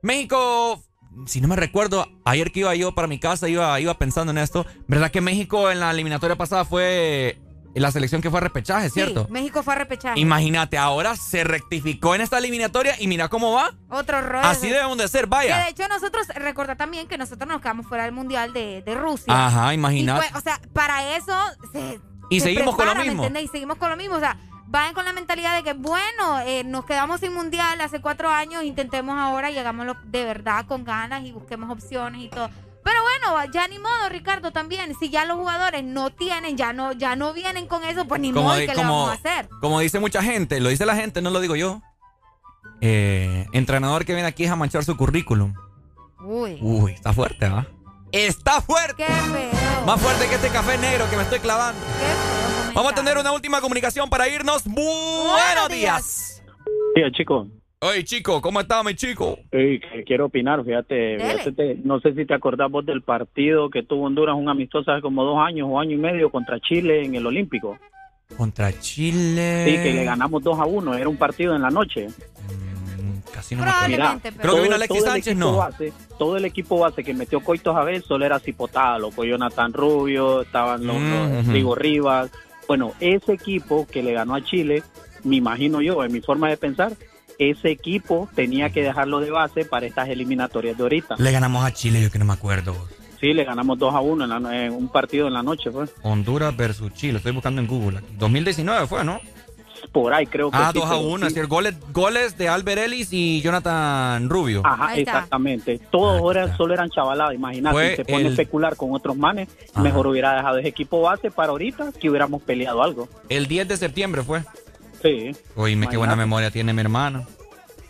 México, 0.03 0.81
si 1.27 1.41
no 1.41 1.49
me 1.49 1.57
recuerdo, 1.57 2.07
ayer 2.25 2.53
que 2.53 2.61
iba 2.61 2.75
yo 2.77 2.95
para 2.95 3.09
mi 3.09 3.19
casa, 3.19 3.49
iba, 3.49 3.79
iba 3.81 3.93
pensando 3.99 4.31
en 4.31 4.39
esto, 4.39 4.65
¿verdad 4.87 5.11
que 5.11 5.21
México 5.21 5.69
en 5.71 5.81
la 5.81 5.91
eliminatoria 5.91 6.37
pasada 6.37 6.65
fue 6.65 7.41
la 7.75 7.91
selección 7.91 8.23
que 8.23 8.31
fue 8.31 8.39
a 8.39 8.43
repechaje, 8.43 8.89
cierto? 8.89 9.25
Sí, 9.27 9.33
México 9.33 9.62
fue 9.65 9.75
a 9.75 9.79
repechaje. 9.79 10.21
Imagínate, 10.21 10.79
ahora 10.79 11.17
se 11.17 11.43
rectificó 11.43 12.15
en 12.15 12.21
esta 12.21 12.39
eliminatoria 12.39 12.95
y 13.01 13.09
mira 13.09 13.29
cómo 13.29 13.53
va. 13.53 13.75
Otro 13.91 14.21
rol. 14.23 14.45
Así 14.45 14.69
debemos 14.69 14.97
de 14.97 15.09
ser, 15.09 15.25
Que 15.25 15.31
vaya. 15.31 15.65
de 15.65 15.71
hecho 15.71 15.89
nosotros, 15.89 16.29
recordad 16.37 16.77
también 16.77 17.09
que 17.09 17.19
nosotros 17.19 17.49
nos 17.49 17.61
quedamos 17.61 17.87
fuera 17.89 18.05
del 18.05 18.12
Mundial 18.12 18.53
de, 18.53 18.83
de 18.83 18.95
Rusia. 18.95 19.27
Ajá, 19.47 19.75
imagínate. 19.75 20.29
fue- 20.29 20.39
o 20.39 20.41
sea, 20.41 20.61
para 20.73 21.17
eso 21.17 21.35
se, 21.73 22.01
Y 22.31 22.39
se 22.41 22.47
seguimos 22.47 22.77
con 22.77 22.87
lo 22.87 22.93
prepara, 22.93 23.12
¿me 23.12 23.29
mismo. 23.29 23.39
Y 23.41 23.49
seguimos 23.49 23.77
con 23.77 23.91
lo 23.91 23.97
mismo. 23.97 24.15
O 24.15 24.21
sea, 24.21 24.39
vayan 24.76 24.94
con 24.94 25.05
la 25.05 25.12
mentalidad 25.12 25.57
de 25.57 25.62
que, 25.62 25.73
bueno, 25.73 26.41
eh, 26.44 26.62
nos 26.65 26.85
quedamos 26.85 27.21
sin 27.21 27.33
Mundial 27.33 27.81
hace 27.81 28.01
cuatro 28.01 28.28
años, 28.28 28.62
intentemos 28.62 29.17
ahora 29.19 29.51
y 29.51 29.59
hagámoslo 29.59 29.97
de 30.05 30.25
verdad 30.25 30.67
con 30.67 30.85
ganas 30.85 31.25
y 31.25 31.33
busquemos 31.33 31.71
opciones 31.71 32.23
y 32.23 32.28
todo. 32.28 32.51
Pero 32.85 33.01
bueno, 33.03 33.51
ya 33.53 33.67
ni 33.67 33.78
modo, 33.78 34.09
Ricardo, 34.10 34.53
también. 34.53 34.94
Si 35.01 35.10
ya 35.10 35.25
los 35.25 35.39
jugadores 35.39 35.83
no 35.83 36.10
tienen, 36.10 36.57
ya 36.57 36.73
no, 36.73 36.92
ya 36.92 37.17
no 37.17 37.33
vienen 37.33 37.67
con 37.67 37.83
eso, 37.85 38.07
pues 38.07 38.21
ni 38.21 38.33
modo, 38.33 38.55
¿qué 38.55 38.67
le 38.69 38.76
vamos 38.76 39.10
a 39.10 39.15
hacer? 39.15 39.49
como 39.60 39.81
dice 39.81 39.99
mucha 39.99 40.23
gente, 40.23 40.60
lo 40.60 40.69
dice 40.69 40.87
la 40.87 40.94
gente, 40.94 41.21
no 41.21 41.31
lo 41.31 41.41
digo 41.41 41.57
yo. 41.57 41.83
Eh, 42.81 43.47
entrenador 43.53 44.05
que 44.05 44.12
viene 44.12 44.28
aquí 44.28 44.44
es 44.44 44.51
a 44.51 44.57
manchar 44.57 44.85
su 44.85 44.97
currículum. 44.97 45.55
Uy. 46.21 46.59
Uy, 46.60 46.92
está 46.92 47.12
fuerte, 47.12 47.49
¿va? 47.49 47.67
Está 48.12 48.60
fuerte. 48.60 49.05
Qué 49.05 49.12
feo. 49.12 49.87
Más 49.87 50.01
fuerte 50.01 50.28
que 50.28 50.35
este 50.37 50.49
café 50.51 50.78
negro 50.78 51.09
que 51.10 51.17
me 51.17 51.23
estoy 51.23 51.41
clavando. 51.41 51.81
Vamos 52.76 52.92
a 52.92 52.94
tener 52.94 53.17
una 53.17 53.33
última 53.33 53.60
comunicación 53.62 54.10
para 54.10 54.28
irnos. 54.28 54.65
Buenos 54.67 55.69
días. 55.71 56.42
Sí, 56.94 57.03
chico. 57.12 57.47
Oye, 57.81 58.05
chico, 58.05 58.41
¿cómo 58.42 58.60
está 58.60 58.83
mi 58.83 58.94
chico? 58.94 59.39
Ey, 59.51 59.81
quiero 60.07 60.26
opinar, 60.26 60.65
fíjate, 60.65 61.19
fíjate, 61.19 61.53
te- 61.53 61.75
no 61.85 62.01
sé 62.01 62.15
si 62.15 62.25
te 62.26 62.35
acordás 62.35 62.71
vos 62.71 62.85
del 62.85 63.03
partido 63.03 63.69
que 63.71 63.83
tuvo 63.83 64.05
Honduras, 64.07 64.35
un 64.37 64.49
amistoso 64.49 64.91
hace 64.91 65.03
como 65.03 65.25
dos 65.25 65.39
años 65.39 65.69
o 65.71 65.78
año 65.78 65.92
y 65.92 65.99
medio 65.99 66.31
contra 66.31 66.59
Chile 66.60 67.05
en 67.05 67.15
el 67.15 67.26
Olímpico. 67.26 67.78
Contra 68.37 68.73
Chile. 68.78 69.65
Sí, 69.67 69.83
que 69.83 69.92
le 69.94 70.05
ganamos 70.05 70.42
2 70.42 70.59
a 70.59 70.65
1, 70.65 70.94
era 70.97 71.09
un 71.09 71.17
partido 71.17 71.55
en 71.55 71.62
la 71.62 71.71
noche. 71.71 72.09
Casi 73.33 73.55
no 73.55 73.62
me 73.65 73.71
acuerdo. 73.71 73.89
Mira, 73.89 74.19
Creo 74.23 74.33
que 74.55 74.62
vino 74.62 74.65
todo- 74.65 74.75
Alexis 74.75 75.03
Sánchez, 75.05 75.26
equipo 75.35 75.39
no. 75.51 75.57
Base, 75.59 75.92
todo 76.19 76.37
el 76.39 76.44
equipo 76.47 76.78
base 76.78 77.05
que 77.05 77.12
metió 77.15 77.41
Coitos 77.41 77.76
a 77.76 77.85
ver 77.85 78.03
solo 78.03 78.25
era 78.25 78.39
Cipotá, 78.39 78.99
loco, 78.99 79.25
Jonathan 79.25 79.73
Rubio, 79.73 80.42
estaban 80.42 80.87
los, 80.87 80.97
Mm. 80.97 81.53
Rigo 81.53 81.75
Rivas. 81.75 82.31
Bueno, 82.69 82.93
ese 83.01 83.33
equipo 83.35 83.87
que 83.87 84.03
le 84.03 84.13
ganó 84.13 84.35
a 84.35 84.43
Chile, 84.45 84.83
me 85.25 85.37
imagino 85.37 85.81
yo, 85.81 86.03
en 86.05 86.13
mi 86.13 86.21
forma 86.21 86.49
de 86.49 86.57
pensar, 86.57 86.93
ese 87.39 87.71
equipo 87.71 88.29
tenía 88.35 88.71
que 88.71 88.83
dejarlo 88.83 89.21
de 89.21 89.31
base 89.31 89.65
para 89.65 89.87
estas 89.87 90.09
eliminatorias 90.09 90.77
de 90.77 90.83
ahorita. 90.83 91.17
Le 91.19 91.33
ganamos 91.33 91.65
a 91.65 91.73
Chile, 91.73 92.03
yo 92.03 92.11
que 92.11 92.19
no 92.19 92.25
me 92.25 92.33
acuerdo. 92.33 92.75
Sí, 93.21 93.33
le 93.33 93.45
ganamos 93.45 93.79
2 93.79 93.95
a 93.95 94.01
1 94.01 94.25
en, 94.25 94.43
la- 94.43 94.65
en 94.67 94.73
un 94.73 94.89
partido 94.89 95.27
en 95.27 95.33
la 95.35 95.43
noche, 95.43 95.71
fue. 95.71 95.87
Honduras 96.03 96.55
versus 96.57 96.93
Chile, 96.95 97.19
estoy 97.19 97.33
buscando 97.33 97.61
en 97.61 97.67
Google. 97.67 97.99
aquí. 97.99 98.07
2019 98.19 98.87
fue, 98.87 99.05
¿no? 99.05 99.21
Por 99.93 100.13
ahí 100.13 100.27
creo 100.27 100.51
que 100.51 100.57
Ah, 100.59 100.71
sí, 100.73 100.79
2 100.79 100.87
a 100.87 100.95
pero 100.97 101.01
1, 101.09 101.19
sí. 101.19 101.27
es 101.29 101.35
decir, 101.35 101.49
goles, 101.49 101.75
goles 101.93 102.37
de 102.37 102.49
Albert 102.49 102.83
Ellis 102.83 103.09
y 103.13 103.41
Jonathan 103.41 104.29
Rubio. 104.29 104.63
Ajá, 104.65 104.95
exactamente. 104.97 105.79
Todos 105.91 106.19
ahora 106.21 106.57
solo 106.57 106.75
eran 106.75 106.91
chavaladas, 106.91 107.35
imagínate, 107.35 107.75
Fue 107.75 107.91
si 107.91 107.97
se 107.97 108.05
pone 108.05 108.21
el- 108.23 108.27
a 108.27 108.31
especular 108.31 108.77
con 108.77 108.93
otros 108.93 109.17
manes, 109.17 109.49
mejor 109.77 110.07
hubiera 110.07 110.35
dejado 110.35 110.59
ese 110.59 110.69
equipo 110.69 111.01
base 111.01 111.31
para 111.31 111.51
ahorita 111.51 111.93
que 111.99 112.11
hubiéramos 112.11 112.43
peleado 112.43 112.83
algo. 112.83 113.09
El 113.29 113.47
10 113.47 113.69
de 113.69 113.77
septiembre 113.77 114.23
fue. 114.23 114.43
Sí. 115.03 115.37
Oíme, 115.55 115.89
qué 115.89 115.97
buena 115.97 116.17
memoria 116.17 116.51
tiene 116.51 116.73
mi 116.73 116.81
hermano. 116.81 117.27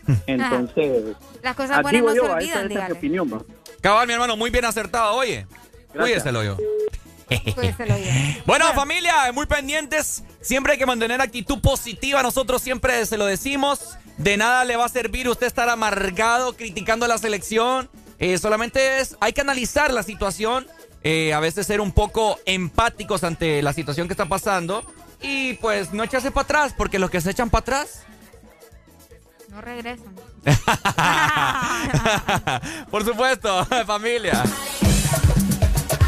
Entonces, 0.27 1.17
Las 1.43 1.57
cosas 1.57 1.83
buenas 1.83 2.03
no 2.03 2.15
yo, 2.15 2.23
se 2.23 2.27
esa- 2.27 2.37
olvidan, 2.37 2.49
esa 2.51 2.61
es 2.63 2.69
mi 2.69 2.75
dígale. 2.75 2.93
opinión, 2.95 3.33
va. 3.33 3.39
Cabal, 3.81 4.07
mi 4.07 4.13
hermano, 4.13 4.37
muy 4.37 4.51
bien 4.51 4.65
acertado, 4.65 5.15
oye. 5.17 5.47
Cuídeselo 5.93 6.43
yo. 6.45 6.57
Bien. 7.29 8.43
Bueno, 8.47 8.73
familia, 8.75 9.33
muy 9.33 9.47
pendientes. 9.47 10.23
Siempre 10.41 10.75
hay 10.75 10.79
que 10.79 10.87
mantener 10.87 11.21
actitud 11.21 11.61
positiva. 11.61 12.23
Nosotros 12.23 12.63
siempre 12.63 13.05
se 13.07 13.17
lo 13.17 13.27
decimos. 13.27 13.97
De 14.17 14.37
nada 14.37 14.65
le 14.65 14.77
va 14.77 14.87
a 14.87 14.89
servir 14.89 15.29
usted 15.29 15.47
estar 15.47 15.69
amargado 15.69 16.57
criticando 16.57 17.07
la 17.07 17.19
selección. 17.19 17.91
Eh, 18.19 18.39
solamente 18.39 19.01
es, 19.01 19.17
hay 19.21 19.33
que 19.33 19.43
analizar 19.43 19.93
la 19.93 20.03
situación, 20.03 20.67
eh, 21.03 21.35
a 21.35 21.41
veces 21.41 21.67
ser 21.67 21.81
un 21.81 21.93
poco 21.93 22.39
empáticos 22.47 23.25
ante 23.25 23.61
la 23.61 23.75
situación 23.75 24.09
que 24.09 24.15
está 24.15 24.27
pasando 24.27 24.91
y 25.21 25.55
pues 25.55 25.93
no 25.93 26.03
echarse 26.03 26.31
para 26.31 26.45
atrás, 26.45 26.75
porque 26.77 26.99
los 26.99 27.11
que 27.11 27.21
se 27.21 27.31
echan 27.31 27.51
para 27.51 27.61
atrás... 27.61 28.03
No 29.51 29.61
regresan. 29.61 30.15
Por 32.91 33.05
supuesto, 33.05 33.65
familia. 33.87 34.43